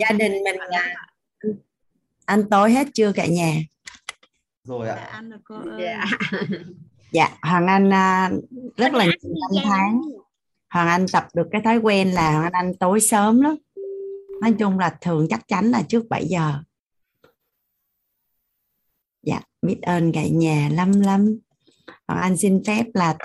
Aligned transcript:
gia 0.00 0.12
đình 0.12 0.32
mình 0.44 0.56
à, 0.70 0.94
ăn 2.24 2.42
tối 2.50 2.72
hết 2.72 2.86
chưa 2.94 3.12
cả 3.12 3.26
nhà? 3.26 3.54
Rồi 4.64 4.86
Dạ, 4.86 4.94
ạ 4.94 5.04
ăn 5.12 5.30
rồi 5.30 5.38
cô 5.44 5.54
ơi. 5.54 5.80
dạ 5.84 6.04
dạ 7.12 7.28
hoàng 7.42 7.66
anh 7.66 7.90
à, 7.92 8.30
rất 8.76 8.92
là 8.94 9.04
nhiều 9.04 9.14
năm 9.54 9.64
tháng. 9.64 10.00
hoàng 10.70 10.88
anh 10.88 11.06
tập 11.12 11.28
được 11.34 11.48
cái 11.52 11.60
thói 11.64 11.76
quen 11.78 12.10
là 12.12 12.32
hoàng 12.32 12.44
anh 12.44 12.52
ăn 12.66 12.74
tối 12.74 13.00
sớm 13.00 13.40
lắm. 13.40 13.56
Nói 14.40 14.54
chung 14.58 14.78
là 14.78 14.96
thường 15.00 15.26
chắc 15.30 15.48
chắn 15.48 15.70
là 15.70 15.82
trước 15.88 16.04
7 16.10 16.24
giờ. 16.26 16.52
Dạ 19.22 19.40
biết 19.62 19.78
ơn 19.82 20.12
cả 20.12 20.22
nhà 20.32 20.68
lắm 20.72 21.00
lắm. 21.00 21.38
Hoàng 22.08 22.20
anh 22.20 22.36
xin 22.36 22.62
phép 22.66 22.84
là 22.94 23.16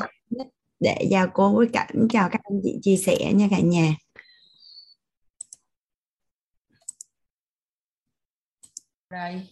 để 0.80 1.08
giao 1.12 1.28
cô 1.34 1.56
với 1.56 1.68
cảnh 1.74 2.08
cho 2.10 2.30
các 2.32 2.42
anh 2.44 2.62
chị 2.64 2.80
chia 2.82 2.98
sẻ 2.98 3.34
nha 3.34 3.48
cả 3.52 3.60
nhà 3.60 3.96
rồi 9.12 9.48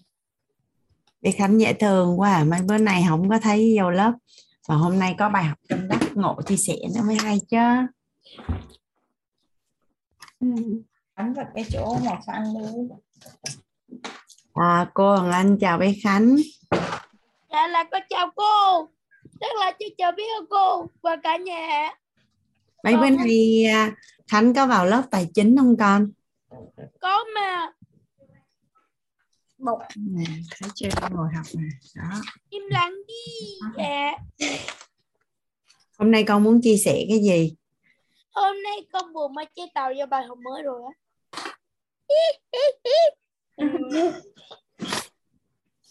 Đi 1.21 1.31
Khánh 1.31 1.61
dễ 1.61 1.73
thương 1.73 2.19
quá 2.19 2.33
à. 2.33 2.43
mấy 2.43 2.61
bữa 2.61 2.77
nay 2.77 3.05
không 3.09 3.29
có 3.29 3.39
thấy 3.39 3.75
vô 3.79 3.89
lớp. 3.89 4.13
Mà 4.69 4.75
hôm 4.75 4.99
nay 4.99 5.15
có 5.19 5.29
bài 5.29 5.43
học 5.43 5.57
tâm 5.69 5.87
đắc 5.87 5.99
ngộ 6.15 6.41
chia 6.47 6.57
sẻ 6.57 6.75
nó 6.95 7.03
mới 7.03 7.15
hay 7.15 7.39
chứ. 7.49 7.57
Đánh 11.15 11.33
vào 11.33 11.45
cái 11.55 11.65
chỗ 11.69 11.97
màu 12.05 12.21
xanh 12.27 12.43
luôn 12.53 12.89
à, 14.53 14.91
cô 14.93 15.15
Hồng 15.15 15.31
Anh 15.31 15.57
chào 15.59 15.77
bé 15.77 15.93
Khánh. 16.03 16.35
Dạ 17.51 17.67
là 17.67 17.83
con 17.91 18.01
chào 18.09 18.31
cô. 18.35 18.87
Rất 19.41 19.51
là 19.59 19.71
chị 19.79 19.95
chào 19.97 20.11
biết 20.11 20.23
cô 20.49 20.87
và 21.01 21.15
cả 21.23 21.37
nhà. 21.37 21.91
Mấy 22.83 22.97
bữa 22.97 23.09
nay 23.09 23.65
à, 23.65 23.91
Khánh 24.27 24.53
có 24.53 24.67
vào 24.67 24.85
lớp 24.85 25.03
tài 25.11 25.27
chính 25.33 25.57
không 25.57 25.77
con? 25.77 26.11
Có 27.01 27.25
mà 27.35 27.71
Nè, 29.95 30.23
thấy 30.59 30.69
chưa? 30.75 30.89
Ngồi 31.11 31.27
học 31.35 31.45
nè 31.53 31.69
đó. 31.95 32.21
Im 32.49 32.63
lặng 32.69 32.93
đi. 33.07 33.13
Dạ. 33.77 34.11
Hôm 35.97 36.11
nay 36.11 36.23
con 36.27 36.43
muốn 36.43 36.61
chia 36.61 36.77
sẻ 36.77 37.05
cái 37.09 37.19
gì? 37.19 37.55
Hôm 38.31 38.63
nay 38.63 38.87
con 38.93 39.13
vừa 39.13 39.27
mới 39.27 39.45
chế 39.55 39.63
tạo 39.73 39.93
cho 39.97 40.05
bài 40.05 40.25
học 40.25 40.37
mới 40.37 40.63
rồi 40.63 40.81
á. 40.83 40.93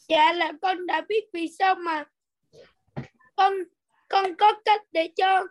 Dạ 0.08 0.32
là 0.32 0.52
con 0.62 0.86
đã 0.86 1.00
biết 1.08 1.24
vì 1.32 1.48
sao 1.58 1.74
mà 1.74 2.04
con 3.36 3.52
con 4.08 4.36
có 4.36 4.52
cách 4.64 4.82
để 4.92 5.08
cho 5.16 5.46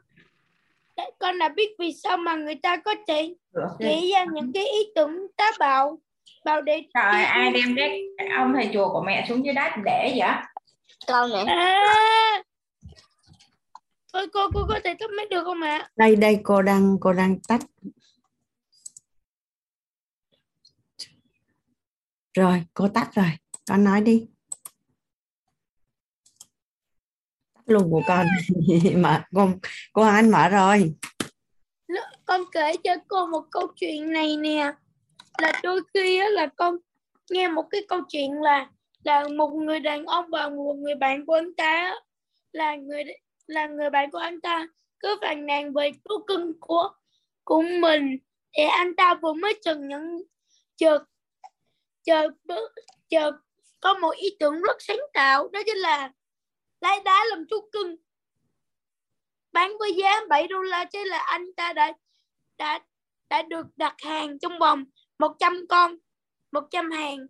con 1.20 1.40
đã 1.40 1.50
biết 1.50 1.76
vì 1.80 1.94
sao 2.04 2.18
mà 2.18 2.36
người 2.36 2.56
ta 2.56 2.78
có 2.78 2.95
thể 3.08 3.36
nghĩ 3.80 4.12
ra 4.12 4.26
những 4.34 4.52
cái 4.54 4.66
ý 4.68 4.92
tưởng 4.95 5.28
tá 5.38 5.52
bạo 5.60 6.00
bạo 6.48 6.62
để 6.62 6.84
trời 6.94 7.23
ai 7.23 7.52
đem 7.52 7.76
cái 7.76 8.02
cái 8.17 8.28
ông 8.28 8.53
thầy 8.53 8.70
chùa 8.73 8.94
của 8.94 9.03
mẹ 9.06 9.26
xuống 9.30 9.45
dưới 9.45 9.53
đất 9.53 9.72
để 9.86 10.16
vậy? 10.17 10.30
Con 11.08 11.31
này 11.31 11.45
à. 11.45 12.44
Ôi, 14.12 14.28
cô 14.34 14.50
cô 14.54 14.66
có 14.70 14.80
thể 14.84 14.94
tắt 15.00 15.09
máy 15.17 15.26
được 15.30 15.44
không 15.44 15.62
ạ? 15.62 15.89
Đây 15.95 16.16
đây 16.16 16.39
cô 16.44 16.62
đang 16.62 16.98
cô 17.02 17.14
đang 17.14 17.39
tắt. 17.39 17.62
Rồi 22.34 22.64
cô 22.73 22.88
tắt 22.88 23.09
rồi. 23.14 23.32
Con 23.70 23.84
nói 23.84 24.02
đi. 24.02 24.28
Tắt 27.54 27.64
luôn 27.66 27.92
của 27.92 28.02
con. 28.08 28.26
Mà 28.95 29.26
con 29.36 29.59
cô 29.94 30.02
Anh 30.02 30.32
mở 30.32 30.50
rồi. 30.50 30.94
Con 32.26 32.42
kể 32.52 32.73
cho 32.84 32.95
cô 33.08 33.26
một 33.26 33.44
câu 33.52 33.67
chuyện 33.76 34.11
này 34.11 34.38
nè 34.38 34.73
là 35.42 35.52
đôi 35.64 35.82
khi 35.94 36.18
á, 36.18 36.30
là 36.30 36.48
con 36.48 36.76
nghe 37.30 37.48
một 37.48 37.68
cái 37.72 37.82
câu 37.88 38.02
chuyện 38.10 38.32
là 38.42 38.70
là 39.04 39.28
một 39.38 39.54
người 39.54 39.80
đàn 39.80 40.06
ông 40.06 40.26
và 40.30 40.50
một 40.50 40.76
người 40.78 40.96
bạn 40.96 41.26
của 41.26 41.34
anh 41.34 41.54
ta 41.54 41.72
á, 41.72 41.96
là 42.52 42.76
người 42.76 43.04
là 43.48 43.67
người 43.67 43.89
bạn 43.89 44.11
của 44.11 44.17
anh 44.17 44.42
ta 44.42 44.67
cứ 45.00 45.16
phàn 45.22 45.45
nàn 45.45 45.73
về 45.73 45.92
thú 46.06 46.16
cưng 46.28 46.60
của 46.60 46.89
của 47.44 47.61
mình. 47.61 48.17
Thì 48.58 48.64
anh 48.64 48.95
ta 48.95 49.16
vừa 49.22 49.34
mới 49.34 49.60
chừng 49.64 49.88
nhận 49.88 50.22
chợt 50.76 51.04
chợt 52.04 52.30
chợt 53.10 53.32
có 53.80 53.94
một 53.94 54.11
ý 54.16 54.30
tưởng 54.40 54.61
rất 54.61 54.76
sáng 54.80 55.00
tạo 55.14 55.48
đó 55.54 55.60
chính 55.66 55.78
là 55.78 56.11
lấy 56.82 57.00
đá 57.06 57.26
làm 57.30 57.45
thú 57.52 57.58
cưng. 57.72 57.95
Bán 59.52 59.78
với 59.80 59.94
giá 59.94 60.22
7 60.30 60.48
đô 60.48 60.61
la 60.61 60.86
chứ 60.86 61.04
là 61.04 61.17
anh 61.17 61.54
ta 61.54 61.73
đã 61.73 61.94
đã 62.58 62.80
đã 63.30 63.42
được 63.42 63.66
đặt 63.76 63.95
hàng 63.98 64.40
trong 64.40 64.60
vòng 64.60 64.86
100 65.20 65.66
con 65.70 65.95
100 66.52 66.92
hàng. 66.92 67.28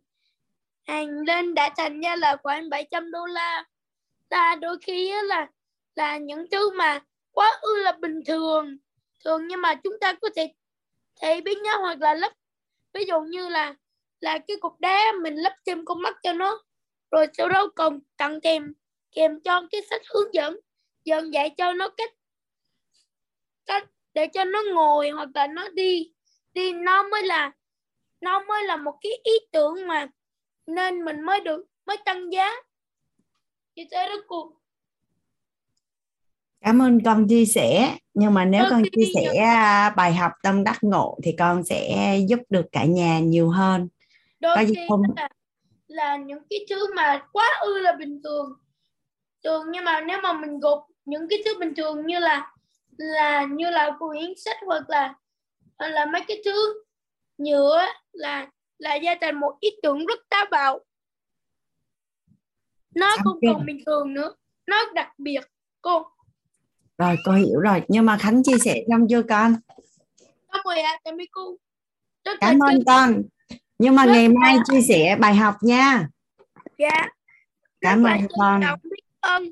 Hàng 0.88 1.20
lên 1.28 1.53
đã 1.53 1.74
thành 1.78 2.02
ra 2.02 2.16
là 2.16 2.38
khoảng 2.44 2.70
700 2.70 3.12
đô 3.12 3.25
la. 3.25 3.66
Là 4.30 4.56
đôi 4.56 4.78
khi 4.81 5.14
là 5.24 5.48
là 5.96 6.18
những 6.18 6.46
thứ 6.52 6.72
mà 6.72 7.00
quá 7.31 7.58
ư 7.62 7.75
là 7.84 7.92
bình 7.92 8.20
thường. 8.25 8.78
Thường 9.25 9.48
nhưng 9.48 9.62
mà 9.62 9.75
chúng 9.75 10.00
ta 10.02 10.14
có 10.14 10.30
thể 10.36 10.53
thể 11.22 11.42
biến 11.42 11.58
nó 11.64 11.78
hoặc 11.78 12.02
là 12.02 12.14
lắp 12.14 12.34
ví 12.94 13.06
dụ 13.08 13.22
như 13.22 13.50
là 13.50 13.75
là 14.19 14.40
cái 14.48 14.58
cục 14.62 14.80
đá, 14.80 15.12
mình 15.22 15.36
lắp 15.36 15.54
thêm 15.66 15.86
con 15.86 16.02
mắt 16.02 16.16
cho 16.24 16.34
nó. 16.34 16.64
Rồi 17.12 17.28
sau 17.34 17.50
đó 17.50 17.68
còn 17.75 18.00
tặng 18.18 18.42
kèm 18.42 18.74
kèm 19.12 19.40
cho 19.44 19.62
cái 19.72 19.81
sách 19.90 20.02
hướng 20.14 20.34
dẫn 20.34 20.59
dần 21.06 21.34
dạy 21.34 21.50
cho 21.58 21.74
nó 21.74 21.90
cách 21.90 22.14
cách 23.66 23.84
để 24.14 24.28
cho 24.34 24.44
nó 24.44 24.64
ngồi 24.74 25.09
hoặc 25.09 25.30
là 25.34 25.48
nó 25.48 25.69
đi. 25.69 26.12
Đi, 26.54 26.74
nó 26.74 27.04
mới 27.04 27.24
là 27.24 27.52
nó 28.22 28.44
mới 28.48 28.64
là 28.64 28.76
một 28.76 28.98
cái 29.02 29.12
ý 29.24 29.34
tưởng 29.52 29.88
mà 29.88 30.08
nên 30.68 31.06
mình 31.06 31.22
mới 31.22 31.40
được 31.40 31.66
mới 31.86 31.98
tăng 32.06 32.34
giá. 32.34 32.52
Như 33.76 33.84
thế 33.92 34.08
đó 34.08 34.16
cô. 34.28 34.54
Cảm 36.62 36.82
ơn 36.82 37.04
con 37.06 37.28
chia 37.28 37.46
sẻ. 37.46 37.98
Nhưng 38.14 38.34
mà 38.34 38.46
nếu 38.46 38.66
con 38.70 38.84
chia 38.92 39.06
sẻ 39.16 39.36
à, 39.36 39.94
bài 39.98 40.14
học 40.14 40.32
tâm 40.44 40.64
đắc 40.64 40.78
ngộ 40.82 41.18
thì 41.24 41.36
con 41.40 41.64
sẽ 41.64 42.16
giúp 42.28 42.40
được 42.50 42.66
cả 42.72 42.86
nhà 42.86 43.20
nhiều 43.20 43.50
hơn. 43.50 43.88
Đôi 44.40 44.56
Có 44.56 44.64
khi 44.68 44.76
không? 44.90 45.02
là 45.16 45.30
là 45.88 46.18
những 46.18 46.40
cái 46.50 46.66
thứ 46.70 46.94
mà 46.96 47.26
quá 47.32 47.46
ư 47.62 47.80
là 47.80 47.92
bình 47.92 48.22
thường. 48.24 48.54
Thường 49.44 49.66
nhưng 49.72 49.86
mà 49.86 50.02
nếu 50.02 50.22
mà 50.22 50.34
mình 50.34 50.60
gộp 50.60 50.88
những 51.06 51.28
cái 51.30 51.40
thứ 51.46 51.60
bình 51.60 51.74
thường 51.76 52.06
như 52.06 52.20
là 52.20 52.52
là 52.98 53.46
như 53.46 53.70
là 53.70 53.92
quyển 54.00 54.34
sách 54.38 54.58
hoặc 54.66 54.90
là 54.90 55.14
hoặc 55.78 55.88
là 55.88 56.06
mấy 56.06 56.22
cái 56.28 56.42
thứ 56.46 56.84
nhựa 57.38 57.81
là 58.12 58.48
là 58.78 58.98
ra 59.03 59.16
thành 59.22 59.40
một 59.40 59.58
ý 59.59 59.70
tưởng 59.84 60.06
rất 60.06 60.20
táo 60.30 60.46
bạo. 60.52 60.80
Nó 62.96 63.16
Xong 63.16 63.24
không 63.24 63.40
còn 63.53 63.66
bình 63.66 63.80
thường 63.86 64.14
nữa. 64.14 64.36
Nó 64.68 64.86
đặc 64.96 65.09
biệt 65.18 65.40
cô. 65.81 66.06
Rồi 66.98 67.16
cô 67.25 67.31
hiểu 67.31 67.59
rồi. 67.59 67.81
Nhưng 67.88 68.06
mà 68.06 68.18
Khánh 68.18 68.44
chia 68.44 68.58
sẻ 68.58 68.84
xong 68.90 69.08
chưa 69.09 69.22
con? 69.30 69.56
Xong 70.53 70.62
rồi 70.66 70.80
ạ, 70.80 71.00
tạm 71.03 71.18
biệt 71.18 71.30
cô. 71.31 71.58
Rất 72.25 72.38
cảm 72.42 72.59
ơn 72.59 72.84
con. 72.86 73.22
Nhưng 73.80 73.96
mà 73.96 74.06
Rất 74.06 74.12
ngày 74.12 74.28
mai 74.30 74.56
là- 74.56 74.64
chia 74.68 74.81
sẻ 74.81 75.16
bài 75.19 75.36
học 75.36 75.56
nha. 75.62 76.08
Dạ. 76.78 77.08
cảm 77.81 78.04
Rất 78.04 78.09
là 78.09 78.16
ơn 78.16 78.28
con 78.40 78.62
biết 78.84 79.02
ơn 79.19 79.52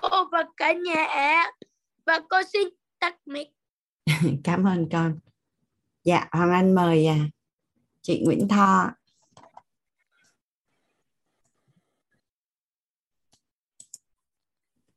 cô 0.00 0.24
và 0.32 0.44
cả 0.56 0.72
nhà. 0.72 1.44
Và 2.06 2.20
cô 2.28 2.36
xin 2.52 2.68
tắt 2.98 3.16
mic. 3.26 3.48
cảm 4.44 4.64
ơn 4.66 4.88
con 4.92 5.18
dạ 6.06 6.28
Hoàng 6.32 6.50
Anh 6.50 6.74
mời 6.74 7.06
à, 7.06 7.16
chị 8.02 8.22
Nguyễn 8.24 8.48
Tho 8.48 8.90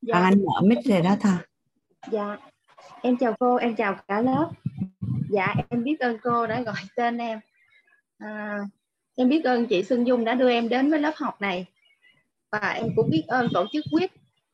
Hoàng 0.07 0.23
Anh 0.23 0.45
mở 0.45 0.61
mic 0.63 0.77
rồi 0.85 1.01
đó 1.01 1.15
Tho 1.19 1.29
Dạ, 2.11 2.37
em 3.01 3.17
chào 3.17 3.35
cô, 3.39 3.55
em 3.55 3.75
chào 3.75 3.95
cả 4.07 4.21
lớp. 4.21 4.51
Dạ, 5.29 5.55
em 5.69 5.83
biết 5.83 5.99
ơn 5.99 6.17
cô 6.23 6.47
đã 6.47 6.61
gọi 6.61 6.75
tên 6.95 7.17
em. 7.17 7.39
À, 8.17 8.59
em 9.15 9.29
biết 9.29 9.43
ơn 9.43 9.67
chị 9.67 9.83
Xuân 9.83 10.07
Dung 10.07 10.25
đã 10.25 10.33
đưa 10.33 10.49
em 10.49 10.69
đến 10.69 10.89
với 10.89 10.99
lớp 10.99 11.13
học 11.15 11.41
này. 11.41 11.65
Và 12.51 12.69
em 12.69 12.87
cũng 12.95 13.09
biết 13.09 13.23
ơn 13.27 13.47
tổ 13.53 13.65
chức 13.73 13.85
quyết. 13.91 14.11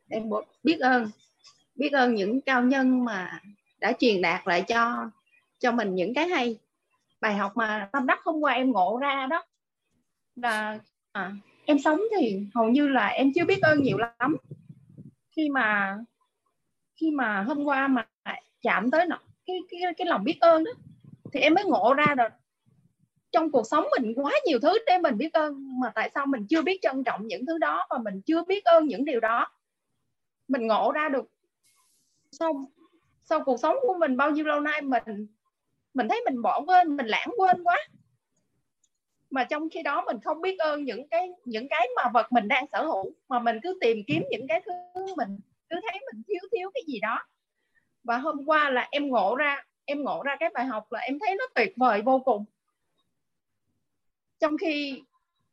Em 0.09 0.29
biết 0.63 0.79
ơn, 0.79 1.09
biết 1.75 1.89
ơn 1.89 2.15
những 2.15 2.41
cao 2.41 2.63
nhân 2.63 3.05
mà 3.05 3.41
đã 3.79 3.93
truyền 3.99 4.21
đạt 4.21 4.47
lại 4.47 4.61
cho 4.61 5.09
cho 5.65 5.71
mình 5.71 5.95
những 5.95 6.13
cái 6.13 6.27
hay. 6.27 6.57
Bài 7.21 7.35
học 7.35 7.57
mà 7.57 7.89
tâm 7.91 8.07
đắc 8.07 8.19
hôm 8.23 8.39
qua 8.39 8.53
em 8.53 8.71
ngộ 8.71 8.97
ra 9.01 9.27
đó 9.29 9.43
là 10.35 10.79
à, 11.11 11.31
em 11.65 11.79
sống 11.79 12.01
thì 12.17 12.41
hầu 12.55 12.69
như 12.69 12.87
là 12.87 13.07
em 13.07 13.31
chưa 13.35 13.45
biết 13.45 13.61
ơn 13.61 13.83
nhiều 13.83 13.97
lắm. 13.97 14.35
Khi 15.35 15.49
mà 15.49 15.97
khi 16.95 17.11
mà 17.11 17.43
hôm 17.43 17.63
qua 17.63 17.87
mà 17.87 18.07
chạm 18.61 18.91
tới 18.91 19.05
nó 19.05 19.19
cái 19.45 19.57
cái 19.69 19.81
cái 19.97 20.07
lòng 20.07 20.23
biết 20.23 20.37
ơn 20.39 20.63
đó 20.63 20.71
thì 21.33 21.39
em 21.39 21.53
mới 21.53 21.63
ngộ 21.63 21.93
ra 21.93 22.15
rồi 22.17 22.29
trong 23.31 23.51
cuộc 23.51 23.67
sống 23.67 23.85
mình 23.99 24.13
quá 24.15 24.31
nhiều 24.45 24.59
thứ 24.59 24.73
để 24.85 24.97
mình 24.97 25.17
biết 25.17 25.33
ơn 25.33 25.79
mà 25.79 25.91
tại 25.95 26.11
sao 26.15 26.25
mình 26.25 26.45
chưa 26.49 26.61
biết 26.61 26.79
trân 26.81 27.03
trọng 27.03 27.27
những 27.27 27.45
thứ 27.45 27.57
đó 27.57 27.87
và 27.89 27.97
mình 27.97 28.21
chưa 28.21 28.43
biết 28.43 28.65
ơn 28.65 28.87
những 28.87 29.05
điều 29.05 29.19
đó 29.19 29.51
mình 30.47 30.67
ngộ 30.67 30.91
ra 30.91 31.09
được 31.09 31.25
sau 32.31 32.71
sau 33.23 33.43
cuộc 33.43 33.59
sống 33.59 33.75
của 33.81 33.95
mình 33.99 34.17
bao 34.17 34.31
nhiêu 34.31 34.45
lâu 34.45 34.59
nay 34.59 34.81
mình 34.81 35.27
mình 35.95 36.07
thấy 36.09 36.21
mình 36.25 36.41
bỏ 36.41 36.61
quên, 36.67 36.97
mình 36.97 37.05
lãng 37.05 37.29
quên 37.37 37.63
quá. 37.63 37.77
Mà 39.29 39.43
trong 39.43 39.69
khi 39.69 39.83
đó 39.83 40.03
mình 40.05 40.17
không 40.23 40.41
biết 40.41 40.59
ơn 40.59 40.83
những 40.83 41.07
cái 41.07 41.29
những 41.45 41.67
cái 41.69 41.87
mà 41.95 42.09
vật 42.13 42.31
mình 42.31 42.47
đang 42.47 42.65
sở 42.71 42.85
hữu, 42.85 43.11
mà 43.29 43.39
mình 43.39 43.59
cứ 43.63 43.77
tìm 43.81 43.97
kiếm 44.07 44.23
những 44.29 44.47
cái 44.47 44.61
thứ 44.65 45.05
mình, 45.17 45.39
cứ 45.69 45.75
thấy 45.89 45.99
mình 46.11 46.23
thiếu 46.27 46.49
thiếu 46.51 46.71
cái 46.73 46.83
gì 46.87 46.99
đó. 46.99 47.25
Và 48.03 48.17
hôm 48.17 48.45
qua 48.45 48.69
là 48.69 48.87
em 48.91 49.07
ngộ 49.07 49.35
ra, 49.35 49.63
em 49.85 50.03
ngộ 50.03 50.23
ra 50.23 50.35
cái 50.39 50.49
bài 50.53 50.65
học 50.65 50.91
là 50.91 50.99
em 50.99 51.19
thấy 51.19 51.35
nó 51.35 51.47
tuyệt 51.55 51.73
vời 51.75 52.01
vô 52.01 52.19
cùng. 52.19 52.45
Trong 54.39 54.57
khi 54.57 55.03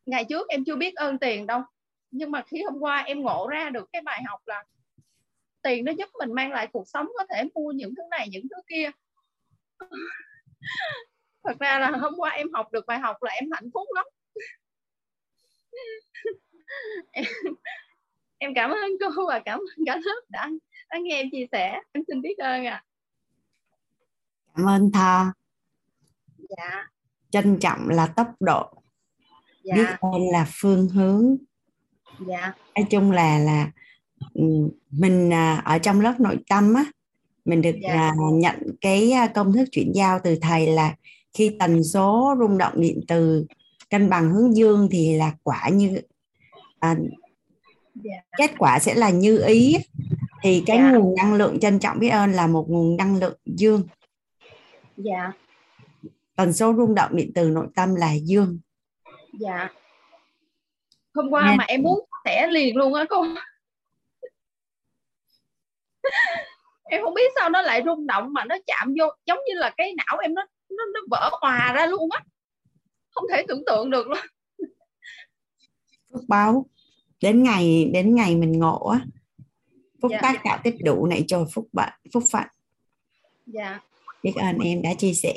ngày 0.07 0.25
trước 0.25 0.49
em 0.49 0.65
chưa 0.65 0.77
biết 0.77 0.95
ơn 0.95 1.19
tiền 1.19 1.47
đâu, 1.47 1.63
nhưng 2.11 2.31
mà 2.31 2.43
khi 2.47 2.63
hôm 2.63 2.79
qua 2.81 3.03
em 3.03 3.23
ngộ 3.23 3.49
ra 3.49 3.71
được 3.71 3.89
cái 3.93 4.03
bài 4.03 4.23
học 4.27 4.41
là 4.47 4.65
tiền 5.63 5.85
nó 5.85 5.93
giúp 5.93 6.09
mình 6.19 6.33
mang 6.33 6.51
lại 6.53 6.67
cuộc 6.67 6.89
sống, 6.89 7.07
có 7.19 7.25
thể 7.31 7.45
mua 7.55 7.73
những 7.73 7.95
thứ 7.95 8.03
này, 8.11 8.29
những 8.31 8.47
thứ 8.51 8.63
kia. 8.67 8.91
thật 11.45 11.57
ra 11.61 11.79
là 11.79 11.91
hôm 11.91 12.15
qua 12.17 12.31
em 12.31 12.47
học 12.53 12.73
được 12.73 12.87
bài 12.87 12.99
học 12.99 13.23
là 13.23 13.31
em 13.31 13.51
hạnh 13.53 13.71
phúc 13.75 13.89
lắm. 13.95 14.07
Em, 17.13 17.25
em 18.39 18.55
cảm 18.55 18.71
ơn 18.71 18.91
cô 19.01 19.27
và 19.27 19.41
cảm 19.45 19.59
ơn 19.59 19.85
cả 19.87 19.97
lớp 20.05 20.21
đã, 20.29 20.51
đã 20.91 20.99
nghe 21.03 21.17
em 21.21 21.31
chia 21.33 21.47
sẻ. 21.53 21.81
Em 21.93 22.05
xin 22.09 22.21
biết 22.21 22.39
ơn 22.39 22.67
ạ. 22.67 22.75
À. 22.75 22.85
cảm 24.55 24.67
ơn 24.67 24.93
tho 24.93 25.33
dạ. 26.57 26.89
Trân 27.31 27.59
trọng 27.61 27.89
là 27.89 28.07
tốc 28.07 28.29
độ. 28.41 28.83
Dạ. 29.65 29.75
biết 29.75 29.87
ơn 30.01 30.23
là 30.33 30.47
phương 30.49 30.89
hướng. 30.89 31.37
Dạ. 32.27 32.53
Nói 32.75 32.87
chung 32.91 33.11
là 33.11 33.39
là 33.39 33.71
ừ, 34.35 34.45
mình 34.91 35.33
à, 35.33 35.63
ở 35.65 35.79
trong 35.79 36.01
lớp 36.01 36.21
nội 36.21 36.39
tâm 36.49 36.75
á 36.75 36.85
mình 37.45 37.63
được 37.63 37.75
Dạ. 37.83 38.13
uh, 38.29 38.35
nhận 38.35 38.57
cái 38.81 39.13
à, 39.13 39.27
công 39.27 39.53
thức 39.53 39.69
chuyển 39.73 39.93
giao 39.95 40.19
từ 40.25 40.39
thầy 40.43 40.67
là 40.67 40.95
khi 41.35 41.57
tần 41.59 41.85
số 41.85 42.35
rung 42.41 42.59
động 42.59 42.73
điện 42.81 43.01
từ 43.09 43.47
cân 43.91 44.11
bằng 44.11 44.31
hướng 44.31 44.57
dương 44.57 44.89
thì 44.91 45.15
là 45.17 45.33
quả 45.43 45.69
như 45.69 46.01
à, 46.81 46.97
dạ. 47.95 48.17
kết 48.39 48.51
quả 48.59 48.79
sẽ 48.79 48.95
là 48.95 49.11
như 49.11 49.43
ý. 49.47 49.77
Thì 50.43 50.63
cái 50.67 50.79
Dạ. 50.79 50.91
nguồn 50.91 51.15
năng 51.17 51.35
lượng 51.35 51.61
trân 51.61 51.79
trọng 51.79 51.99
biết 51.99 52.09
ơn 52.09 52.33
là 52.33 52.47
một 52.47 52.67
nguồn 52.71 52.97
năng 52.97 53.17
lượng 53.19 53.39
dương. 53.47 53.83
Dạ. 54.97 55.33
Tần 56.37 56.53
số 56.53 56.75
rung 56.77 56.95
động 56.95 57.17
điện 57.17 57.33
từ 57.35 57.51
nội 57.51 57.67
tâm 57.75 57.95
là 57.95 58.13
dương. 58.13 58.59
Dạ. 59.41 59.69
Hôm 61.15 61.31
qua 61.31 61.51
Nghe- 61.51 61.57
mà 61.57 61.65
em 61.65 61.83
muốn 61.83 62.01
sẻ 62.25 62.47
liền 62.47 62.77
luôn 62.77 62.95
á 62.95 63.05
cô 63.09 63.25
em 66.93 67.03
không 67.03 67.15
biết 67.15 67.33
sao 67.35 67.51
nó 67.51 67.63
lại 67.63 67.83
rung 67.85 68.07
động 68.07 68.33
mà 68.33 68.45
nó 68.45 68.57
chạm 68.67 68.95
vô 68.99 69.07
giống 69.27 69.39
như 69.47 69.55
là 69.55 69.71
cái 69.77 69.95
não 69.97 70.19
em 70.19 70.35
nó 70.35 70.47
nó, 70.71 70.85
nó 70.95 71.01
vỡ 71.11 71.31
hòa 71.41 71.73
ra 71.75 71.87
luôn 71.87 72.11
á. 72.11 72.21
Không 73.11 73.25
thể 73.33 73.45
tưởng 73.49 73.63
tượng 73.67 73.91
được 73.91 74.09
luôn. 74.09 74.19
Phước 76.13 76.23
báo 76.29 76.67
đến 77.21 77.43
ngày 77.43 77.91
đến 77.93 78.15
ngày 78.15 78.37
mình 78.37 78.53
ngộ 78.53 78.89
á. 78.89 79.01
Phúc 80.03 80.11
Dạ. 80.11 80.19
tác 80.23 80.41
tạo 80.45 80.59
tích 80.65 80.75
đủ 80.85 81.07
này 81.07 81.25
cho 81.29 81.47
phúc 81.53 81.69
bạn 81.73 81.93
phúc 82.13 82.23
phận. 82.33 82.47
Dạ. 83.47 83.81
Biết 84.23 84.33
ơn 84.37 84.59
em 84.59 84.83
đã 84.83 84.95
chia 84.99 85.13
sẻ. 85.13 85.35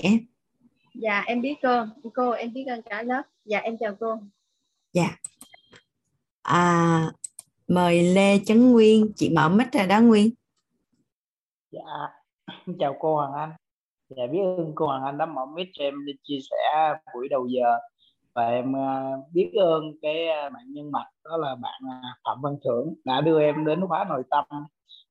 Dạ 0.94 1.24
em 1.26 1.42
biết 1.42 1.56
cô 1.62 1.86
cô 2.14 2.32
em 2.32 2.54
biết 2.54 2.66
ơn 2.68 2.82
cả 2.82 3.04
lớp. 3.04 3.24
Dạ 3.46 3.60
em 3.60 3.78
chào 3.78 3.96
cô. 4.00 4.20
Dạ. 4.94 5.18
À, 6.42 7.02
mời 7.68 8.04
lê 8.04 8.40
chấn 8.46 8.72
nguyên. 8.72 9.12
Chị 9.16 9.30
mở 9.30 9.50
mic 9.50 9.72
rồi 9.72 9.88
đó 9.88 10.02
nguyên 10.02 10.30
Dạ, 11.76 12.08
chào 12.80 12.96
cô 13.00 13.16
Hoàng 13.16 13.34
Anh. 13.34 13.52
Dạ, 14.10 14.24
biết 14.32 14.40
ơn 14.58 14.72
cô 14.76 14.88
Hoàng 14.88 15.04
Anh 15.04 15.18
đã 15.18 15.26
mở 15.26 15.46
mic 15.46 15.68
cho 15.74 15.84
em 15.84 16.06
đi 16.06 16.14
chia 16.24 16.38
sẻ 16.50 16.94
buổi 17.14 17.28
đầu 17.30 17.48
giờ. 17.48 17.80
Và 18.34 18.48
em 18.48 18.74
ờ, 18.74 19.18
biết 19.34 19.52
ơn 19.60 19.84
cái 20.02 20.28
ờ, 20.28 20.50
bạn 20.50 20.64
nhân 20.68 20.92
mạch 20.92 21.08
đó 21.26 21.38
là 21.38 21.56
bạn 21.56 21.82
ờ, 21.92 22.10
Phạm 22.26 22.42
Văn 22.42 22.56
Thưởng 22.64 22.94
đã 23.06 23.22
đưa 23.22 23.42
em 23.42 23.66
đến 23.66 23.88
khóa 23.88 24.06
nội 24.10 24.24
tâm. 24.30 24.46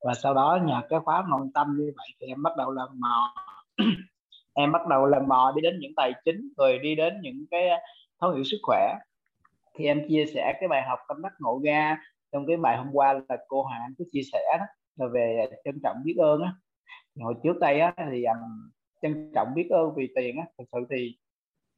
Và 0.04 0.14
sau 0.14 0.34
đó 0.34 0.58
nhờ 0.64 0.80
cái 0.88 1.00
khóa 1.04 1.24
nội 1.28 1.46
tâm 1.54 1.76
như 1.78 1.92
vậy 1.96 2.08
thì 2.20 2.26
em 2.26 2.42
bắt 2.42 2.56
đầu 2.56 2.70
lần 2.70 2.90
mò. 3.00 3.34
Em 4.56 4.72
bắt 4.72 4.86
đầu 4.88 5.06
lần 5.06 5.28
mò 5.28 5.52
đi 5.56 5.62
đến 5.62 5.78
những 5.80 5.92
tài 5.96 6.12
chính 6.24 6.48
rồi 6.56 6.78
đi 6.78 6.94
đến 6.94 7.20
những 7.22 7.46
cái 7.50 7.68
thấu 8.20 8.30
hiểu 8.30 8.44
sức 8.44 8.58
khỏe. 8.62 8.94
Thì 9.74 9.86
em 9.86 10.08
chia 10.08 10.24
sẻ 10.34 10.52
cái 10.60 10.68
bài 10.68 10.82
học 10.88 10.98
tâm 11.08 11.22
đắc 11.22 11.32
ngộ 11.40 11.60
ra. 11.64 11.98
Trong 12.32 12.46
cái 12.46 12.56
bài 12.56 12.76
hôm 12.76 12.88
qua 12.92 13.12
là 13.12 13.36
cô 13.48 13.62
Hoàng 13.62 13.80
Anh 13.82 13.94
có 13.98 14.04
chia 14.12 14.22
sẻ 14.32 14.56
đó 14.58 14.64
là 14.96 15.06
về 15.06 15.46
trân 15.64 15.78
trọng 15.82 15.96
biết 16.04 16.14
ơn 16.18 16.42
á. 16.42 16.52
Hồi 17.20 17.34
trước 17.42 17.58
đây 17.60 17.80
á 17.80 17.94
thì 18.12 18.24
um, 18.24 18.70
trân 19.02 19.30
trọng 19.34 19.54
biết 19.54 19.68
ơn 19.70 19.94
vì 19.96 20.12
tiền 20.14 20.36
á 20.36 20.44
thực 20.58 20.64
sự 20.72 20.78
thì 20.90 21.16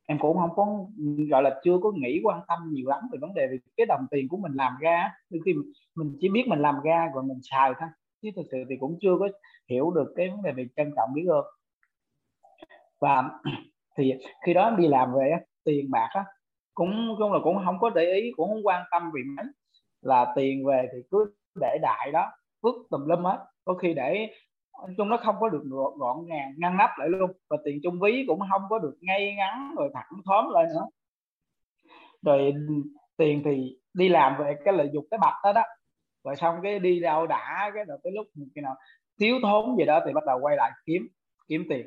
em 0.07 0.19
cũng 0.19 0.39
không 0.39 0.51
có 0.57 0.87
gọi 1.31 1.43
là 1.43 1.61
chưa 1.65 1.79
có 1.83 1.93
nghĩ 1.97 2.21
quan 2.25 2.41
tâm 2.49 2.59
nhiều 2.73 2.89
lắm 2.89 3.01
về 3.13 3.19
vấn 3.21 3.35
đề 3.35 3.47
về 3.47 3.59
cái 3.77 3.87
đồng 3.87 4.07
tiền 4.11 4.29
của 4.29 4.37
mình 4.37 4.53
làm 4.55 4.73
ra 4.81 5.11
đôi 5.31 5.41
khi 5.45 5.55
mình 5.95 6.17
chỉ 6.21 6.29
biết 6.29 6.45
mình 6.49 6.59
làm 6.59 6.75
ra 6.85 7.11
rồi 7.15 7.25
mình 7.25 7.39
xài 7.43 7.73
thôi 7.81 7.89
chứ 8.23 8.31
thực 8.37 8.47
sự 8.51 8.59
thì 8.71 8.77
cũng 8.81 8.99
chưa 9.01 9.17
có 9.19 9.29
hiểu 9.71 9.91
được 9.91 10.13
cái 10.17 10.29
vấn 10.29 10.43
đề 10.43 10.53
về 10.53 10.67
trân 10.77 10.93
trọng 10.97 11.15
biết 11.15 11.27
ơn. 11.29 11.45
Và 13.01 13.31
thì 13.97 14.13
khi 14.47 14.55
đó 14.55 14.65
em 14.65 14.77
đi 14.77 14.89
làm 14.89 15.13
về 15.15 15.31
á, 15.31 15.41
tiền 15.65 15.91
bạc 15.91 16.09
á 16.11 16.25
cũng 16.75 17.15
cũng 17.19 17.33
là 17.33 17.39
cũng 17.45 17.59
không 17.65 17.79
có 17.81 17.91
để 17.91 18.15
ý 18.15 18.33
cũng 18.37 18.49
không 18.49 18.67
quan 18.67 18.83
tâm 18.91 19.11
vì 19.15 19.21
mấy. 19.37 19.47
Là 20.03 20.33
tiền 20.37 20.67
về 20.67 20.89
thì 20.93 20.99
cứ 21.11 21.35
để 21.61 21.79
đại 21.83 22.11
đó 22.13 22.31
vứt 22.67 22.75
tùm 22.91 23.07
lum 23.07 23.25
hết. 23.25 23.39
Có 23.65 23.75
khi 23.75 23.95
để 23.95 24.31
nói 24.79 24.95
chung 24.97 25.09
nó 25.09 25.17
không 25.17 25.37
có 25.41 25.49
được 25.49 25.63
gọn, 25.65 25.93
gọn 25.99 26.27
gàng 26.27 26.55
ngăn 26.57 26.77
nắp 26.77 26.91
lại 26.99 27.09
luôn. 27.09 27.33
Và 27.51 27.57
tiền 27.65 27.81
trong 27.83 28.01
ví 28.01 28.25
cũng 28.29 28.41
không 28.51 28.63
có 28.69 28.79
được 28.79 28.97
ngay 29.01 29.35
ngắn 29.35 29.75
rồi 29.79 29.91
thẳng 29.95 30.21
thóm 30.25 30.45
lên 30.55 30.69
nữa. 30.69 30.87
Rồi 32.23 32.55
tiền 33.17 33.43
thì 33.45 33.77
đi 33.95 34.09
làm 34.09 34.37
về 34.39 34.55
cái 34.65 34.75
lợi 34.75 34.91
dụng 34.93 35.07
cái 35.11 35.19
bạch 35.19 35.35
đó 35.45 35.53
đó. 35.53 35.63
Rồi 36.25 36.37
xong 36.37 36.55
cái 36.63 36.79
đi 36.79 37.01
đâu 37.01 37.27
đã 37.27 37.71
cái 37.75 37.85
rồi 37.85 37.99
tới 38.05 38.13
lúc 38.13 38.27
khi 38.55 38.61
nào 38.61 38.75
thiếu 39.21 39.37
thốn 39.43 39.77
gì 39.79 39.85
đó 39.85 40.01
thì 40.07 40.13
bắt 40.13 40.25
đầu 40.27 40.39
quay 40.41 40.57
lại 40.57 40.71
kiếm 40.87 41.09
kiếm 41.49 41.65
tiền. 41.69 41.87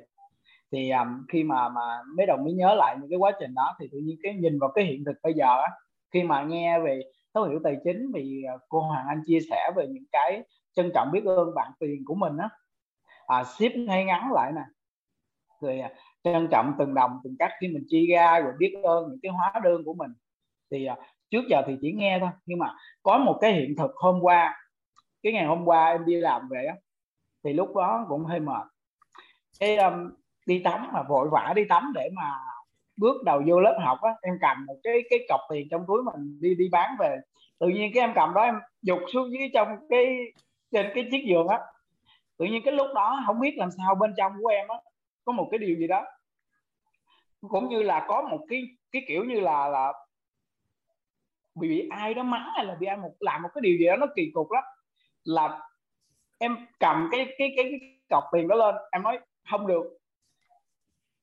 Thì 0.71 0.91
um, 0.91 1.25
khi 1.31 1.43
mà 1.43 1.69
mà 1.69 1.81
mấy 2.17 2.25
đồng 2.25 2.43
mới 2.43 2.53
nhớ 2.53 2.75
lại 2.75 2.95
những 3.01 3.09
cái 3.09 3.19
quá 3.19 3.31
trình 3.39 3.53
đó 3.55 3.75
thì 3.79 3.87
tự 3.91 3.97
nhiên 3.97 4.17
cái 4.23 4.33
nhìn 4.33 4.59
vào 4.59 4.71
cái 4.75 4.85
hiện 4.85 5.03
thực 5.05 5.15
bây 5.23 5.33
giờ 5.33 5.61
á 5.61 5.69
khi 6.13 6.23
mà 6.23 6.43
nghe 6.43 6.79
về 6.79 7.01
thấu 7.33 7.43
hiểu 7.43 7.59
tài 7.63 7.77
chính 7.83 8.11
thì 8.15 8.43
cô 8.69 8.79
Hoàng 8.79 9.05
Anh 9.07 9.21
chia 9.25 9.39
sẻ 9.49 9.71
về 9.75 9.87
những 9.87 10.03
cái 10.11 10.43
trân 10.73 10.91
trọng 10.95 11.11
biết 11.11 11.23
ơn 11.25 11.55
bạn 11.55 11.71
tiền 11.79 12.03
của 12.05 12.15
mình 12.15 12.37
á. 12.37 12.49
À, 13.27 13.43
ship 13.43 13.75
ngay 13.75 14.05
ngắn 14.05 14.31
lại 14.33 14.51
nè. 14.55 14.61
Rồi 15.61 15.79
à, 15.79 15.89
trân 16.23 16.47
trọng 16.51 16.73
từng 16.79 16.93
đồng 16.93 17.19
từng 17.23 17.35
cách 17.39 17.51
khi 17.61 17.67
mình 17.67 17.83
chi 17.87 18.07
ra 18.11 18.39
rồi 18.39 18.53
biết 18.57 18.75
ơn 18.83 19.07
những 19.09 19.19
cái 19.21 19.31
hóa 19.31 19.53
đơn 19.63 19.83
của 19.85 19.93
mình. 19.93 20.11
Thì 20.71 20.85
à, 20.85 20.95
trước 21.29 21.41
giờ 21.49 21.61
thì 21.67 21.77
chỉ 21.81 21.91
nghe 21.91 22.19
thôi 22.19 22.29
nhưng 22.45 22.59
mà 22.59 22.73
có 23.03 23.17
một 23.17 23.37
cái 23.41 23.53
hiện 23.53 23.75
thực 23.77 23.91
hôm 23.95 24.19
qua 24.21 24.55
cái 25.23 25.33
ngày 25.33 25.45
hôm 25.45 25.65
qua 25.65 25.85
em 25.85 26.05
đi 26.05 26.15
làm 26.15 26.49
về 26.49 26.65
á 26.65 26.75
thì 27.43 27.53
lúc 27.53 27.75
đó 27.75 28.05
cũng 28.09 28.25
hơi 28.25 28.39
mệt. 28.39 28.67
Cái 29.59 29.77
um, 29.77 30.11
đi 30.45 30.61
tắm 30.63 30.87
mà 30.93 31.03
vội 31.03 31.29
vã 31.31 31.53
đi 31.55 31.65
tắm 31.69 31.91
để 31.95 32.09
mà 32.13 32.35
bước 32.97 33.23
đầu 33.23 33.41
vô 33.47 33.59
lớp 33.59 33.79
học 33.83 33.97
á 34.01 34.11
em 34.21 34.33
cầm 34.41 34.65
một 34.65 34.75
cái 34.83 35.01
cái 35.09 35.19
cọc 35.29 35.39
tiền 35.49 35.67
trong 35.71 35.85
túi 35.87 36.03
mình 36.03 36.41
đi 36.41 36.55
đi 36.55 36.69
bán 36.71 36.95
về. 36.99 37.17
Tự 37.59 37.67
nhiên 37.67 37.91
cái 37.93 38.03
em 38.03 38.11
cầm 38.15 38.33
đó 38.33 38.41
em 38.41 38.59
dục 38.81 38.99
xuống 39.13 39.31
dưới 39.31 39.49
trong 39.53 39.67
cái 39.89 40.17
trên 40.71 40.91
cái 40.95 41.07
chiếc 41.11 41.25
giường 41.27 41.47
á. 41.47 41.59
Tự 42.37 42.45
nhiên 42.45 42.61
cái 42.65 42.73
lúc 42.73 42.87
đó 42.95 43.23
không 43.25 43.39
biết 43.39 43.57
làm 43.57 43.69
sao 43.77 43.95
bên 43.95 44.13
trong 44.17 44.33
của 44.41 44.47
em 44.47 44.67
á 44.67 44.75
có 45.25 45.31
một 45.31 45.47
cái 45.51 45.57
điều 45.57 45.77
gì 45.77 45.87
đó. 45.87 46.05
Cũng 47.49 47.69
như 47.69 47.83
là 47.83 48.05
có 48.07 48.21
một 48.21 48.45
cái 48.49 48.63
cái 48.91 49.01
kiểu 49.07 49.23
như 49.23 49.39
là 49.39 49.67
là 49.67 49.93
bị, 51.55 51.69
bị 51.69 51.87
ai 51.89 52.13
đó 52.13 52.23
mắng 52.23 52.49
hay 52.55 52.65
là 52.65 52.75
bị 52.75 52.87
ai 52.87 52.97
một 52.97 53.11
làm 53.19 53.41
một 53.41 53.49
cái 53.53 53.61
điều 53.61 53.77
gì 53.77 53.85
đó 53.85 53.95
nó 53.95 54.05
kỳ 54.15 54.31
cục 54.33 54.51
lắm. 54.51 54.63
Là 55.23 55.69
em 56.37 56.67
cầm 56.79 57.09
cái 57.11 57.25
cái 57.37 57.53
cái, 57.55 57.65
cái 57.65 57.79
cọc 58.09 58.23
tiền 58.33 58.47
đó 58.47 58.55
lên 58.55 58.75
em 58.91 59.03
nói 59.03 59.19
không 59.49 59.67
được. 59.67 59.83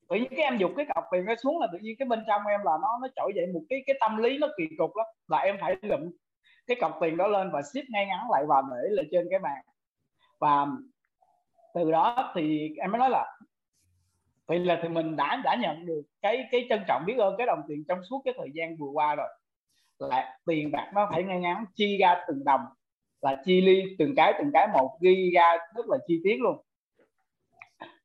Tự 0.09 0.15
nhiên 0.15 0.29
cái 0.29 0.39
em 0.39 0.57
dục 0.57 0.71
cái 0.77 0.85
cọc 0.95 1.03
tiền 1.11 1.25
nó 1.25 1.35
xuống 1.35 1.59
là 1.59 1.67
tự 1.71 1.77
nhiên 1.81 1.95
cái 1.99 2.07
bên 2.07 2.23
trong 2.27 2.41
em 2.47 2.61
là 2.63 2.71
nó 2.81 2.97
nó 3.01 3.07
trỗi 3.15 3.31
dậy 3.35 3.47
một 3.53 3.61
cái 3.69 3.83
cái 3.87 3.95
tâm 3.99 4.17
lý 4.17 4.37
nó 4.37 4.47
kỳ 4.57 4.67
cục 4.77 4.95
lắm. 4.95 5.07
Là 5.27 5.37
em 5.37 5.57
phải 5.61 5.75
lụm 5.81 6.11
cái 6.67 6.77
cọc 6.81 6.97
tiền 7.01 7.17
đó 7.17 7.27
lên 7.27 7.51
và 7.53 7.61
ship 7.61 7.89
ngay 7.89 8.05
ngắn 8.05 8.27
lại 8.31 8.43
và 8.47 8.61
để 8.71 8.89
lên 8.89 9.07
trên 9.11 9.27
cái 9.29 9.39
bàn 9.39 9.65
và 10.39 10.67
từ 11.73 11.91
đó 11.91 12.31
thì 12.35 12.69
em 12.77 12.91
mới 12.91 12.99
nói 12.99 13.09
là 13.09 13.37
vậy 14.47 14.59
là 14.59 14.79
thì 14.83 14.89
mình 14.89 15.15
đã 15.15 15.41
đã 15.43 15.55
nhận 15.55 15.85
được 15.85 16.01
cái 16.21 16.47
cái 16.51 16.65
trân 16.69 16.83
trọng 16.87 17.03
biết 17.05 17.17
ơn 17.17 17.35
cái 17.37 17.47
đồng 17.47 17.61
tiền 17.67 17.83
trong 17.87 18.03
suốt 18.09 18.21
cái 18.25 18.33
thời 18.37 18.49
gian 18.53 18.77
vừa 18.77 18.89
qua 18.93 19.15
rồi. 19.15 19.27
Là 19.99 20.39
tiền 20.45 20.71
bạc 20.71 20.91
nó 20.93 21.07
phải 21.11 21.23
ngay 21.23 21.39
ngắn 21.39 21.65
chi 21.73 21.97
ra 21.97 22.25
từng 22.27 22.43
đồng 22.43 22.61
là 23.21 23.41
chi 23.45 23.61
ly 23.61 23.95
từng 23.99 24.13
cái 24.15 24.33
từng 24.39 24.51
cái 24.53 24.67
một 24.73 24.97
ghi 25.01 25.31
ra 25.35 25.57
rất 25.75 25.85
là 25.87 25.97
chi 26.07 26.21
tiết 26.23 26.37
luôn. 26.41 26.61